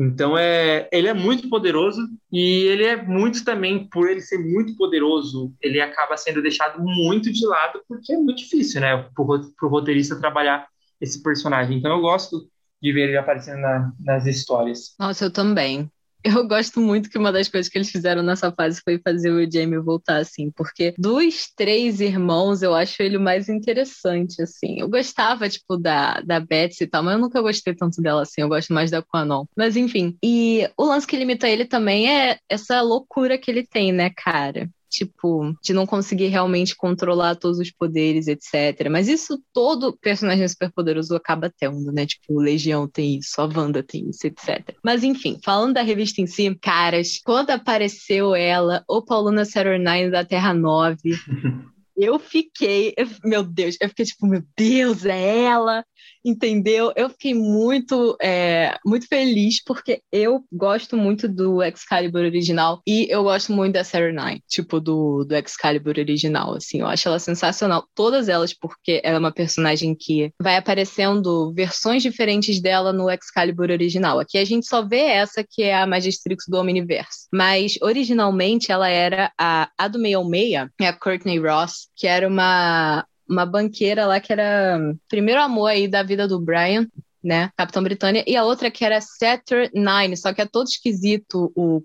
Então 0.00 0.36
é, 0.36 0.88
ele 0.90 1.08
é 1.08 1.12
muito 1.12 1.50
poderoso 1.50 2.00
e 2.32 2.64
ele 2.68 2.84
é 2.84 2.96
muito 2.96 3.44
também 3.44 3.86
por 3.86 4.08
ele 4.08 4.22
ser 4.22 4.38
muito 4.38 4.74
poderoso, 4.74 5.52
ele 5.60 5.78
acaba 5.78 6.16
sendo 6.16 6.40
deixado 6.40 6.82
muito 6.82 7.30
de 7.30 7.46
lado 7.46 7.82
porque 7.86 8.14
é 8.14 8.16
muito 8.16 8.38
difícil, 8.38 8.80
né, 8.80 8.96
para 9.14 9.22
o 9.22 9.68
roteirista 9.68 10.18
trabalhar 10.18 10.66
esse 10.98 11.22
personagem. 11.22 11.76
Então 11.76 11.90
eu 11.90 12.00
gosto 12.00 12.48
de 12.80 12.92
ver 12.94 13.08
ele 13.08 13.18
aparecendo 13.18 13.60
na, 13.60 13.92
nas 14.00 14.24
histórias. 14.24 14.94
Nossa, 14.98 15.26
eu 15.26 15.30
também. 15.30 15.90
Eu 16.22 16.46
gosto 16.46 16.80
muito 16.80 17.08
que 17.08 17.18
uma 17.18 17.32
das 17.32 17.48
coisas 17.48 17.70
que 17.70 17.78
eles 17.78 17.90
fizeram 17.90 18.22
nessa 18.22 18.52
fase 18.52 18.80
foi 18.84 18.98
fazer 18.98 19.30
o 19.30 19.50
Jamie 19.50 19.78
voltar 19.78 20.18
assim, 20.18 20.50
porque 20.50 20.94
dos 20.98 21.50
três 21.56 22.00
irmãos 22.00 22.62
eu 22.62 22.74
acho 22.74 23.02
ele 23.02 23.16
o 23.16 23.20
mais 23.20 23.48
interessante, 23.48 24.42
assim. 24.42 24.80
Eu 24.80 24.88
gostava, 24.88 25.48
tipo, 25.48 25.78
da, 25.78 26.20
da 26.20 26.38
Betsy 26.38 26.84
e 26.84 26.86
tal, 26.86 27.02
mas 27.02 27.14
eu 27.14 27.20
nunca 27.20 27.40
gostei 27.40 27.74
tanto 27.74 28.02
dela 28.02 28.22
assim, 28.22 28.42
eu 28.42 28.48
gosto 28.48 28.72
mais 28.72 28.90
da 28.90 29.02
Quanon. 29.02 29.46
Mas 29.56 29.76
enfim, 29.76 30.16
e 30.22 30.68
o 30.76 30.84
lance 30.84 31.06
que 31.06 31.16
limita 31.16 31.48
ele 31.48 31.64
também 31.64 32.10
é 32.10 32.38
essa 32.48 32.82
loucura 32.82 33.38
que 33.38 33.50
ele 33.50 33.66
tem, 33.66 33.90
né, 33.90 34.10
cara? 34.10 34.68
Tipo, 34.90 35.54
de 35.62 35.72
não 35.72 35.86
conseguir 35.86 36.26
realmente 36.26 36.76
controlar 36.76 37.36
todos 37.36 37.58
os 37.58 37.70
poderes, 37.70 38.26
etc. 38.26 38.88
Mas 38.90 39.08
isso 39.08 39.40
todo 39.52 39.96
personagem 39.96 40.46
superpoderoso 40.48 41.14
acaba 41.14 41.50
tendo, 41.56 41.92
né? 41.92 42.04
Tipo, 42.04 42.34
o 42.34 42.40
Legião 42.40 42.88
tem 42.88 43.18
isso, 43.18 43.40
a 43.40 43.44
Wanda 43.44 43.82
tem 43.82 44.10
isso, 44.10 44.26
etc. 44.26 44.74
Mas 44.84 45.04
enfim, 45.04 45.38
falando 45.44 45.74
da 45.74 45.82
revista 45.82 46.20
em 46.20 46.26
si, 46.26 46.52
caras, 46.60 47.20
quando 47.24 47.50
apareceu 47.50 48.34
ela, 48.34 48.84
o 48.88 49.00
Pauluna 49.00 49.44
Saturnine 49.44 50.10
da 50.10 50.24
Terra 50.24 50.52
9, 50.52 50.98
eu 51.96 52.18
fiquei, 52.18 52.92
eu, 52.96 53.06
meu 53.24 53.42
Deus, 53.44 53.76
eu 53.80 53.88
fiquei 53.88 54.04
tipo, 54.04 54.26
meu 54.26 54.42
Deus, 54.56 55.04
é 55.04 55.44
ela, 55.44 55.84
entendeu? 56.24 56.92
Eu 56.96 57.10
fiquei 57.10 57.34
muito, 57.34 58.16
é, 58.20 58.76
muito 58.84 59.06
feliz 59.06 59.62
porque 59.64 60.02
eu 60.12 60.44
gosto 60.52 60.96
muito 60.96 61.28
do 61.28 61.62
Excalibur 61.62 62.22
original 62.22 62.80
e 62.86 63.06
eu 63.10 63.22
gosto 63.22 63.52
muito 63.52 63.74
da 63.74 63.84
Sarah 63.84 64.12
Nine, 64.12 64.42
tipo, 64.48 64.80
do, 64.80 65.24
do 65.24 65.34
Excalibur 65.34 65.98
original, 65.98 66.54
assim, 66.54 66.80
eu 66.80 66.86
acho 66.86 67.08
ela 67.08 67.18
sensacional, 67.18 67.84
todas 67.94 68.28
elas, 68.28 68.52
porque 68.52 69.00
ela 69.04 69.16
é 69.16 69.18
uma 69.18 69.32
personagem 69.32 69.94
que 69.98 70.32
vai 70.40 70.56
aparecendo 70.56 71.52
versões 71.54 72.02
diferentes 72.02 72.60
dela 72.60 72.92
no 72.92 73.10
Excalibur 73.10 73.70
original. 73.70 74.18
Aqui 74.18 74.38
a 74.38 74.44
gente 74.44 74.66
só 74.66 74.86
vê 74.86 75.00
essa 75.00 75.44
que 75.48 75.62
é 75.62 75.74
a 75.74 75.86
Magistrix 75.86 76.44
do 76.48 76.58
Omniverse, 76.58 77.28
mas 77.32 77.74
originalmente 77.82 78.72
ela 78.72 78.88
era 78.88 79.32
a, 79.38 79.68
a 79.78 79.88
do 79.88 79.98
66, 79.98 80.68
é 80.80 80.86
a 80.86 80.92
Courtney 80.92 81.38
Ross, 81.38 81.88
que 81.96 82.06
era 82.06 82.26
uma, 82.26 83.04
uma 83.30 83.46
banqueira 83.46 84.06
lá 84.06 84.20
que 84.20 84.32
era 84.32 84.78
primeiro 85.08 85.40
amor 85.40 85.68
aí 85.68 85.86
da 85.86 86.02
vida 86.02 86.26
do 86.26 86.40
Brian, 86.40 86.86
né? 87.22 87.50
Capitão 87.56 87.82
Britânia, 87.82 88.24
e 88.26 88.36
a 88.36 88.44
outra 88.44 88.70
que 88.70 88.84
era 88.84 89.00
Saturn 89.00 89.70
Nine, 89.74 90.16
só 90.16 90.32
que 90.32 90.40
é 90.40 90.46
todo 90.46 90.66
esquisito 90.66 91.52
o, 91.54 91.82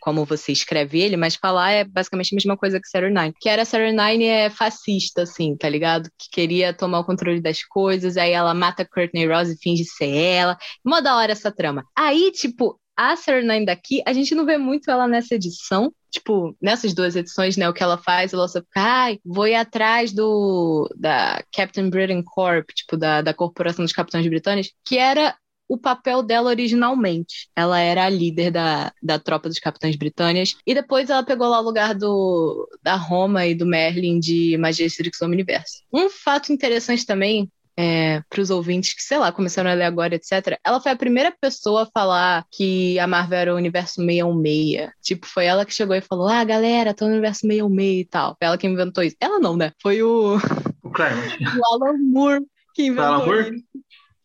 como 0.00 0.24
você 0.24 0.52
escreve 0.52 1.00
ele, 1.00 1.16
mas 1.16 1.34
falar 1.34 1.72
é 1.72 1.84
basicamente 1.84 2.32
a 2.32 2.36
mesma 2.36 2.56
coisa 2.56 2.80
que 2.80 2.88
Saturn 2.88 3.14
Nine. 3.18 3.34
Que 3.40 3.48
era 3.48 3.64
Saturn 3.64 3.96
Nine 3.96 4.24
é 4.24 4.50
fascista, 4.50 5.22
assim, 5.22 5.56
tá 5.56 5.68
ligado? 5.68 6.08
Que 6.18 6.28
queria 6.30 6.72
tomar 6.72 7.00
o 7.00 7.04
controle 7.04 7.40
das 7.40 7.64
coisas, 7.64 8.16
aí 8.16 8.30
ela 8.30 8.54
mata 8.54 8.84
Courtney 8.86 9.26
Rose 9.26 9.54
e 9.54 9.58
finge 9.58 9.84
ser 9.84 10.14
ela. 10.14 10.56
Mó 10.84 11.00
da 11.00 11.16
hora 11.16 11.32
essa 11.32 11.50
trama. 11.50 11.84
Aí, 11.96 12.30
tipo, 12.32 12.78
a 12.96 13.16
Saturn 13.16 13.48
Nine 13.48 13.66
daqui, 13.66 14.02
a 14.06 14.12
gente 14.12 14.34
não 14.34 14.46
vê 14.46 14.56
muito 14.56 14.90
ela 14.90 15.06
nessa 15.08 15.34
edição, 15.34 15.92
tipo, 16.10 16.56
nessas 16.60 16.94
duas 16.94 17.16
edições, 17.16 17.56
né, 17.56 17.68
o 17.68 17.72
que 17.72 17.82
ela 17.82 17.98
faz, 17.98 18.32
ela 18.32 18.46
só 18.46 18.60
fica, 18.60 18.80
ai, 18.80 19.18
vou 19.24 19.46
ir 19.46 19.54
atrás 19.54 20.12
do, 20.12 20.88
da 20.96 21.42
Captain 21.52 21.90
Britain 21.90 22.22
Corp, 22.22 22.70
tipo, 22.70 22.96
da, 22.96 23.20
da 23.20 23.34
Corporação 23.34 23.84
dos 23.84 23.92
Capitães 23.92 24.26
Britânicos, 24.26 24.72
que 24.84 24.96
era 24.96 25.36
o 25.68 25.78
papel 25.78 26.22
dela 26.22 26.50
originalmente. 26.50 27.48
Ela 27.56 27.80
era 27.80 28.04
a 28.04 28.08
líder 28.08 28.50
da, 28.50 28.92
da 29.02 29.18
tropa 29.18 29.48
dos 29.48 29.58
Capitães 29.58 29.96
Britânicos, 29.96 30.56
e 30.66 30.74
depois 30.74 31.10
ela 31.10 31.24
pegou 31.24 31.48
lá 31.48 31.60
o 31.60 31.64
lugar 31.64 31.94
do, 31.94 32.68
da 32.82 32.94
Roma 32.94 33.46
e 33.46 33.54
do 33.54 33.66
Merlin 33.66 34.20
de 34.20 34.56
Magia 34.58 34.86
Strix 34.86 35.20
Universo. 35.22 35.82
Um 35.92 36.08
fato 36.08 36.52
interessante 36.52 37.04
também 37.06 37.50
é, 37.76 38.22
para 38.28 38.40
os 38.40 38.50
ouvintes 38.50 38.94
que, 38.94 39.02
sei 39.02 39.18
lá, 39.18 39.32
começaram 39.32 39.70
a 39.70 39.74
ler 39.74 39.84
agora, 39.84 40.14
etc. 40.14 40.58
Ela 40.64 40.80
foi 40.80 40.92
a 40.92 40.96
primeira 40.96 41.34
pessoa 41.40 41.82
a 41.82 41.86
falar 41.86 42.44
que 42.50 42.98
a 42.98 43.06
Marvel 43.06 43.38
era 43.38 43.54
o 43.54 43.56
universo 43.56 43.96
616. 43.96 44.90
Tipo, 45.02 45.26
foi 45.26 45.46
ela 45.46 45.64
que 45.64 45.74
chegou 45.74 45.96
e 45.96 46.00
falou: 46.00 46.28
Ah, 46.28 46.44
galera, 46.44 46.94
tô 46.94 47.06
no 47.06 47.12
universo 47.12 47.40
616 47.40 48.00
e 48.00 48.04
tal. 48.04 48.36
Foi 48.38 48.46
ela 48.46 48.58
que 48.58 48.66
inventou 48.66 49.02
isso. 49.02 49.16
Ela 49.20 49.38
não, 49.38 49.56
né? 49.56 49.72
Foi 49.82 50.02
o. 50.02 50.36
O 50.82 50.90
Claremont. 50.90 51.36
o 51.58 51.74
Alan 51.74 51.98
Moore 51.98 52.44
que 52.74 52.84
inventou 52.84 53.04
Alan 53.04 53.26
Moore? 53.26 53.64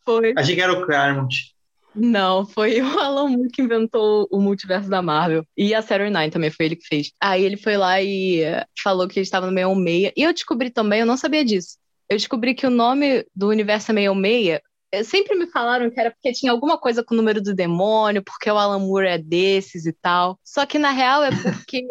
Foi. 0.05 0.33
Achei 0.37 0.55
que 0.55 0.61
era 0.61 0.73
o 0.73 0.85
Claremont. 0.85 1.35
Não, 1.95 2.45
foi 2.45 2.81
o 2.81 2.85
Alan 2.99 3.29
Moore 3.29 3.49
que 3.51 3.63
inventou 3.63 4.27
o 4.31 4.39
multiverso 4.39 4.89
da 4.89 5.01
Marvel. 5.01 5.43
E 5.57 5.73
a 5.73 5.81
Saturday 5.81 6.11
Nine 6.11 6.31
também 6.31 6.51
foi 6.51 6.67
ele 6.67 6.75
que 6.75 6.87
fez. 6.87 7.11
Aí 7.19 7.43
ele 7.43 7.57
foi 7.57 7.77
lá 7.77 8.01
e 8.01 8.43
falou 8.83 9.07
que 9.07 9.17
ele 9.19 9.23
estava 9.23 9.49
no 9.49 9.57
616. 9.57 10.13
E 10.15 10.23
eu 10.23 10.33
descobri 10.33 10.69
também, 10.69 10.99
eu 10.99 11.05
não 11.05 11.17
sabia 11.17 11.43
disso 11.43 11.79
eu 12.09 12.17
descobri 12.17 12.53
que 12.55 12.65
o 12.65 12.71
nome 12.71 13.25
do 13.35 13.47
universo 13.47 13.93
616 13.93 14.59
sempre 15.05 15.35
me 15.35 15.47
falaram 15.47 15.89
que 15.89 15.99
era 15.99 16.11
porque 16.11 16.33
tinha 16.33 16.51
alguma 16.51 16.77
coisa 16.77 17.03
com 17.03 17.13
o 17.13 17.17
número 17.17 17.41
do 17.41 17.53
demônio, 17.53 18.23
porque 18.23 18.49
o 18.49 18.57
Alan 18.57 18.79
Moore 18.79 19.07
é 19.07 19.17
desses 19.17 19.85
e 19.85 19.93
tal. 19.93 20.39
Só 20.43 20.65
que 20.65 20.79
na 20.79 20.91
real 20.91 21.23
é 21.23 21.29
porque. 21.29 21.83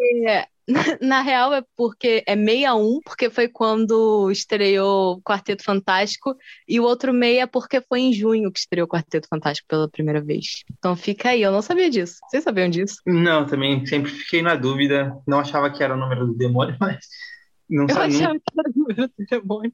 na 1.01 1.21
real 1.21 1.53
é 1.53 1.63
porque 1.75 2.23
é 2.27 2.35
61, 2.35 2.99
porque 3.03 3.29
foi 3.29 3.47
quando 3.47 4.29
estreou 4.29 5.13
o 5.13 5.21
Quarteto 5.21 5.63
Fantástico, 5.63 6.35
e 6.67 6.79
o 6.79 6.83
outro 6.83 7.11
meia 7.11 7.47
porque 7.47 7.81
foi 7.81 8.01
em 8.01 8.13
junho 8.13 8.51
que 8.51 8.59
estreou 8.59 8.85
o 8.85 8.89
Quarteto 8.89 9.27
Fantástico 9.27 9.67
pela 9.67 9.89
primeira 9.89 10.21
vez. 10.21 10.63
Então 10.77 10.95
fica 10.95 11.29
aí, 11.29 11.41
eu 11.41 11.51
não 11.51 11.61
sabia 11.61 11.89
disso. 11.89 12.17
Vocês 12.29 12.43
sabiam 12.43 12.69
disso? 12.69 12.97
Não, 13.07 13.47
também 13.47 13.83
sempre 13.85 14.11
fiquei 14.11 14.41
na 14.41 14.55
dúvida. 14.55 15.15
Não 15.25 15.39
achava 15.39 15.71
que 15.71 15.83
era 15.83 15.95
o 15.95 15.97
número 15.97 16.27
do 16.27 16.35
demônio, 16.35 16.75
mas 16.79 17.07
não 17.69 17.85
eu 17.87 17.97
achava 17.97 18.33
que 18.33 18.59
era 18.59 18.71
número 18.75 19.07
do 19.07 19.25
demônio. 19.29 19.73